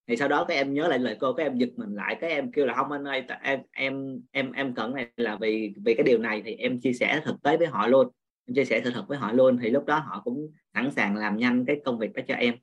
Thì 0.08 0.18
sau 0.18 0.28
đó 0.28 0.46
các 0.48 0.54
em 0.54 0.74
nhớ 0.74 0.88
lại 0.88 1.00
lời 1.00 1.18
cô 1.20 1.34
các 1.34 1.44
em 1.44 1.58
giật 1.58 1.70
mình 1.76 1.96
lại 1.96 2.18
các 2.22 2.28
em 2.28 2.52
kêu 2.52 2.66
là 2.66 2.74
không 2.74 2.92
anh 2.92 3.08
ơi 3.08 3.24
em 3.42 3.60
em 3.72 4.22
em 4.32 4.52
em 4.52 4.74
cần 4.74 4.94
này 4.94 5.08
là 5.18 5.38
vì 5.42 5.74
vì 5.86 5.94
cái 5.94 6.04
điều 6.04 6.18
này 6.18 6.42
thì 6.46 6.56
em 6.56 6.80
chia 6.80 6.94
sẻ 6.94 7.22
thực 7.26 7.42
tế 7.44 7.58
với 7.58 7.68
họ 7.68 7.88
luôn. 7.88 8.08
Em 8.48 8.56
chia 8.56 8.66
sẻ 8.66 8.82
sự 8.84 8.92
thật 8.94 9.04
với 9.08 9.18
họ 9.18 9.32
luôn. 9.32 9.58
Thì 9.62 9.70
lúc 9.70 9.86
đó 9.86 10.00
họ 10.00 10.22
cũng 10.24 10.52
sẵn 10.74 10.92
sàng 10.92 11.16
làm 11.16 11.38
nhanh 11.38 11.66
cái 11.66 11.82
công 11.86 12.00
việc 12.00 12.14
đó 12.14 12.24
cho 12.28 12.36
em 12.36 12.54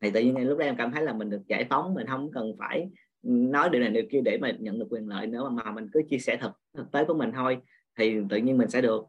thì 0.00 0.10
tự 0.10 0.20
nhiên 0.20 0.48
lúc 0.48 0.58
đó 0.58 0.64
em 0.64 0.76
cảm 0.76 0.92
thấy 0.92 1.02
là 1.02 1.12
mình 1.12 1.30
được 1.30 1.42
giải 1.46 1.66
phóng 1.70 1.94
mình 1.94 2.06
không 2.06 2.30
cần 2.32 2.52
phải 2.58 2.88
nói 3.22 3.68
điều 3.70 3.80
này 3.80 3.90
điều 3.90 4.04
kia 4.10 4.20
để 4.24 4.38
mà 4.40 4.50
nhận 4.58 4.78
được 4.78 4.86
quyền 4.90 5.08
lợi 5.08 5.26
nữa 5.26 5.48
mà 5.48 5.70
mình 5.70 5.86
cứ 5.92 6.02
chia 6.10 6.18
sẻ 6.18 6.38
thực 6.40 6.52
thực 6.76 6.92
tế 6.92 7.04
của 7.04 7.14
mình 7.14 7.30
thôi 7.34 7.58
thì 7.98 8.16
tự 8.30 8.36
nhiên 8.36 8.58
mình 8.58 8.70
sẽ 8.70 8.80
được. 8.80 9.04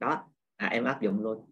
Đó 0.00 0.22
à, 0.56 0.66
em 0.66 0.84
áp 0.84 1.02
dụng 1.02 1.20
luôn. 1.20 1.50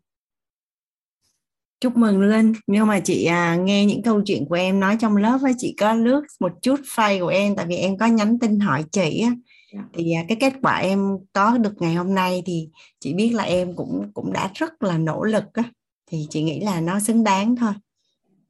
Chúc 1.81 1.97
mừng 1.97 2.20
Linh. 2.20 2.52
Nhưng 2.66 2.86
mà 2.86 3.00
chị 3.00 3.24
à, 3.24 3.57
nghe 3.57 3.86
những 3.86 4.02
câu 4.02 4.23
chuyện 4.26 4.47
của 4.49 4.55
em 4.55 4.81
nói 4.81 4.97
trong 5.00 5.16
lớp 5.16 5.39
với 5.42 5.52
chị 5.58 5.74
có 5.81 5.94
lướt 5.94 6.23
một 6.41 6.52
chút 6.62 6.81
file 6.81 7.20
của 7.20 7.28
em 7.28 7.57
tại 7.57 7.66
vì 7.68 7.76
em 7.76 7.99
có 7.99 8.07
nhắn 8.07 8.39
tin 8.39 8.60
hỏi 8.60 8.84
chị 8.92 9.20
á. 9.24 9.31
Dạ. 9.74 9.84
thì 9.92 10.12
à, 10.12 10.24
cái 10.28 10.36
kết 10.41 10.52
quả 10.62 10.76
em 10.76 10.99
có 11.33 11.58
được 11.58 11.73
ngày 11.78 11.94
hôm 11.94 12.15
nay 12.15 12.42
thì 12.47 12.68
chị 13.00 13.15
biết 13.15 13.31
là 13.31 13.42
em 13.42 13.76
cũng 13.76 14.10
cũng 14.15 14.33
đã 14.33 14.50
rất 14.55 14.83
là 14.83 14.99
nỗ 14.99 15.24
lực 15.24 15.44
á. 15.52 15.62
Thì 16.10 16.26
chị 16.31 16.42
nghĩ 16.42 16.60
là 16.60 16.81
nó 16.81 17.00
xứng 17.00 17.24
đáng 17.24 17.57
thôi 17.57 17.73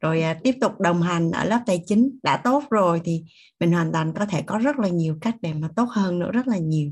rồi 0.05 0.23
à, 0.23 0.35
tiếp 0.43 0.55
tục 0.61 0.81
đồng 0.81 1.03
hành 1.03 1.31
ở 1.31 1.45
lớp 1.45 1.61
tài 1.67 1.83
chính 1.87 2.19
đã 2.23 2.41
tốt 2.45 2.63
rồi 2.71 3.01
thì 3.05 3.25
mình 3.61 3.73
hoàn 3.73 3.93
toàn 3.93 4.13
có 4.17 4.27
thể 4.27 4.43
có 4.47 4.59
rất 4.59 4.79
là 4.79 4.89
nhiều 4.89 5.19
cách 5.21 5.35
để 5.43 5.53
mà 5.61 5.69
tốt 5.77 5.89
hơn 5.91 6.19
nữa 6.19 6.31
rất 6.33 6.49
là 6.49 6.59
nhiều. 6.59 6.91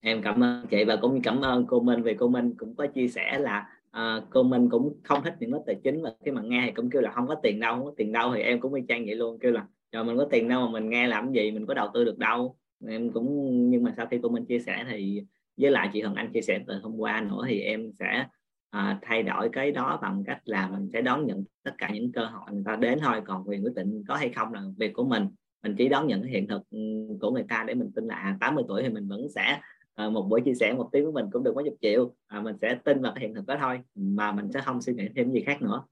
Em 0.00 0.22
cảm 0.22 0.42
ơn 0.42 0.66
chị 0.70 0.84
và 0.84 0.96
cũng 0.96 1.22
cảm 1.22 1.40
ơn 1.40 1.66
cô 1.66 1.80
Minh 1.80 2.02
vì 2.02 2.14
cô 2.14 2.28
Minh 2.28 2.54
cũng 2.58 2.76
có 2.76 2.86
chia 2.86 3.08
sẻ 3.08 3.38
là 3.38 3.68
uh, 3.96 4.24
cô 4.30 4.42
Minh 4.42 4.68
cũng 4.70 5.00
không 5.02 5.24
thích 5.24 5.34
những 5.40 5.52
lớp 5.52 5.62
tài 5.66 5.76
chính 5.84 6.02
và 6.02 6.10
khi 6.24 6.30
mà 6.30 6.42
nghe 6.42 6.62
thì 6.66 6.72
cũng 6.72 6.90
kêu 6.90 7.02
là 7.02 7.10
không 7.10 7.26
có 7.26 7.34
tiền 7.42 7.60
đâu 7.60 7.76
không 7.76 7.84
có 7.84 7.94
tiền 7.96 8.12
đâu. 8.12 8.32
Thì 8.34 8.42
em 8.42 8.60
cũng 8.60 8.74
y 8.74 8.82
chang 8.88 9.04
vậy 9.06 9.14
luôn 9.14 9.38
kêu 9.38 9.52
là 9.52 9.66
rồi 9.92 10.04
mình 10.04 10.16
có 10.16 10.26
tiền 10.30 10.48
đâu 10.48 10.66
mà 10.66 10.72
mình 10.72 10.90
nghe 10.90 11.06
làm 11.06 11.32
gì 11.32 11.50
mình 11.50 11.66
có 11.66 11.74
đầu 11.74 11.88
tư 11.94 12.04
được 12.04 12.18
đâu. 12.18 12.56
Em 12.88 13.10
cũng 13.10 13.60
nhưng 13.70 13.82
mà 13.84 13.94
sau 13.96 14.06
khi 14.06 14.18
cô 14.22 14.28
Minh 14.28 14.44
chia 14.46 14.58
sẻ 14.58 14.84
thì 14.90 15.22
với 15.56 15.70
lại 15.70 15.90
chị 15.92 16.00
Hồng 16.00 16.14
Anh 16.14 16.32
chia 16.32 16.42
sẻ 16.42 16.58
từ 16.66 16.74
hôm 16.82 16.96
qua 16.96 17.20
nữa 17.20 17.44
thì 17.48 17.60
em 17.60 17.90
sẽ 17.98 18.26
à, 18.72 18.98
thay 19.02 19.22
đổi 19.22 19.48
cái 19.52 19.70
đó 19.72 19.98
bằng 20.02 20.24
cách 20.26 20.40
là 20.44 20.68
mình 20.68 20.88
sẽ 20.92 21.02
đón 21.02 21.26
nhận 21.26 21.44
tất 21.62 21.72
cả 21.78 21.90
những 21.92 22.12
cơ 22.12 22.24
hội 22.24 22.52
người 22.52 22.62
ta 22.66 22.76
đến 22.76 22.98
thôi. 23.02 23.22
Còn 23.26 23.48
quyền 23.48 23.64
quyết 23.64 23.74
định 23.74 24.04
có 24.08 24.14
hay 24.14 24.30
không 24.30 24.54
là 24.54 24.62
việc 24.76 24.92
của 24.92 25.04
mình. 25.04 25.28
Mình 25.62 25.74
chỉ 25.78 25.88
đón 25.88 26.06
nhận 26.06 26.22
cái 26.22 26.30
hiện 26.30 26.48
thực 26.48 26.62
ừ, 26.70 26.78
của 27.20 27.30
người 27.30 27.44
ta 27.48 27.64
để 27.66 27.74
mình 27.74 27.90
tin 27.94 28.04
là 28.06 28.14
à, 28.14 28.36
80 28.40 28.64
tuổi 28.68 28.82
thì 28.82 28.88
mình 28.88 29.08
vẫn 29.08 29.28
sẽ 29.34 29.60
à, 29.94 30.08
một 30.08 30.26
buổi 30.30 30.40
chia 30.40 30.54
sẻ 30.54 30.72
một 30.72 30.88
tiếng 30.92 31.04
của 31.04 31.12
mình 31.12 31.26
cũng 31.32 31.44
được 31.44 31.54
mấy 31.54 31.64
chục 31.64 31.76
triệu. 31.80 32.14
À, 32.26 32.40
mình 32.40 32.56
sẽ 32.60 32.78
tin 32.84 33.02
vào 33.02 33.12
cái 33.14 33.22
hiện 33.22 33.34
thực 33.34 33.46
đó 33.46 33.56
thôi 33.60 33.80
mà 33.94 34.32
mình 34.32 34.52
sẽ 34.52 34.60
không 34.60 34.82
suy 34.82 34.94
nghĩ 34.94 35.08
thêm 35.16 35.32
gì 35.32 35.40
khác 35.40 35.62
nữa. 35.62 35.82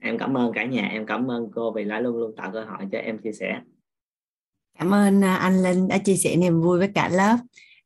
Em 0.00 0.18
cảm 0.18 0.36
ơn 0.36 0.52
cả 0.52 0.64
nhà 0.64 0.86
em 0.86 1.06
cảm 1.06 1.30
ơn 1.30 1.50
cô 1.54 1.72
vì 1.72 1.84
đã 1.84 2.00
luôn 2.00 2.16
luôn 2.16 2.36
tạo 2.36 2.50
cơ 2.52 2.64
hội 2.64 2.88
cho 2.92 2.98
em 2.98 3.18
chia 3.18 3.32
sẻ. 3.32 3.60
Cảm 4.78 4.94
ơn 4.94 5.24
à, 5.24 5.36
anh 5.36 5.62
Linh 5.62 5.88
đã 5.88 5.98
chia 5.98 6.16
sẻ 6.16 6.36
niềm 6.36 6.60
vui 6.60 6.78
với 6.78 6.90
cả 6.94 7.08
lớp 7.08 7.36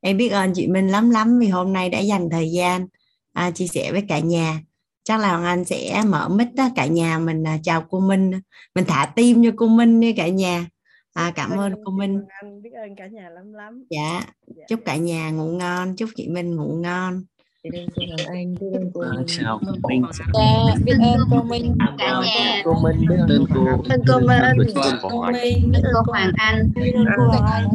em 0.07 0.17
biết 0.17 0.29
ơn 0.29 0.53
chị 0.53 0.67
Minh 0.67 0.87
lắm 0.87 1.09
lắm 1.09 1.39
vì 1.39 1.47
hôm 1.47 1.73
nay 1.73 1.89
đã 1.89 1.99
dành 1.99 2.29
thời 2.29 2.51
gian 2.51 2.87
à, 3.33 3.51
chia 3.51 3.67
sẻ 3.67 3.91
với 3.91 4.03
cả 4.07 4.19
nhà. 4.19 4.61
Chắc 5.03 5.19
là 5.19 5.29
Hoàng 5.29 5.45
Anh 5.45 5.65
sẽ 5.65 6.03
mở 6.07 6.29
mic 6.29 6.47
đó 6.55 6.69
cả 6.75 6.85
nhà 6.85 7.19
mình 7.19 7.47
à, 7.47 7.57
chào 7.63 7.85
cô 7.89 7.99
Minh. 7.99 8.31
Mình 8.75 8.85
thả 8.87 9.11
tim 9.15 9.43
cho 9.43 9.49
cô 9.55 9.67
Minh 9.67 9.99
đi 9.99 10.13
cả 10.13 10.27
nhà. 10.27 10.65
À, 11.13 11.31
cảm 11.35 11.57
ơn 11.57 11.73
cô 11.85 11.91
Minh. 11.91 12.21
anh 12.27 12.61
biết 12.61 12.69
ơn 12.73 12.95
cả 12.95 13.07
nhà 13.07 13.29
lắm 13.29 13.53
lắm. 13.53 13.83
Dạ, 13.89 14.21
dạ. 14.47 14.63
chúc 14.69 14.79
cả 14.85 14.95
nhà 14.95 15.29
ngủ 15.29 15.47
ngon 15.47 15.95
chúc 15.95 16.09
chị 16.15 16.27
Minh 16.27 16.55
ngủ 16.55 16.79
ngon 16.81 17.23
biết 17.71 17.79
ơn 17.79 17.87
cô 17.95 18.01
Hồng 18.09 18.27
Anh 18.27 18.55
biết 18.59 18.67
ơn 18.73 18.91
cô 18.93 19.01
à, 19.01 19.23
chào 19.27 19.59
cô 19.65 19.89
Minh 19.89 20.03
dạ 20.13 20.25
biết 20.85 20.93
ơn 21.01 21.19
cô 21.31 21.43
Minh 21.43 21.77
cả 21.97 22.21
nhà 22.23 22.61
cô 22.65 22.73
Minh 22.83 23.05
biết 23.09 23.15
ơn 23.29 23.45
cô 23.55 23.65
biết 23.83 23.89
ơn 23.89 24.01
cô 24.07 24.19
Minh 24.19 24.97
cô 25.01 25.21
Minh 25.31 25.71
biết 25.71 25.79
ơn 25.83 25.93
cô 25.93 26.11
Hoàng 26.11 26.31
Anh 26.37 26.71
biết 26.75 26.91
ơn 26.95 27.05
cô 27.17 27.23
Hoàng 27.23 27.45
Anh 27.51 27.67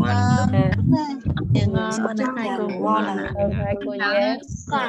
ngon 1.72 2.16
hai 2.36 2.48
cô 2.58 2.68
ngon 2.68 3.04
hai 3.52 3.74
cô 3.86 3.94
nhé 3.94 4.38
còn 4.70 4.88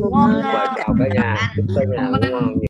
ngủ 0.00 0.10
ngon 0.10 0.42
chào 0.76 0.94
cả 0.98 1.08
nhà 1.14 1.52
chúc 1.56 1.66
cả 1.74 1.82
nhà 1.88 2.08
ngon 2.30 2.54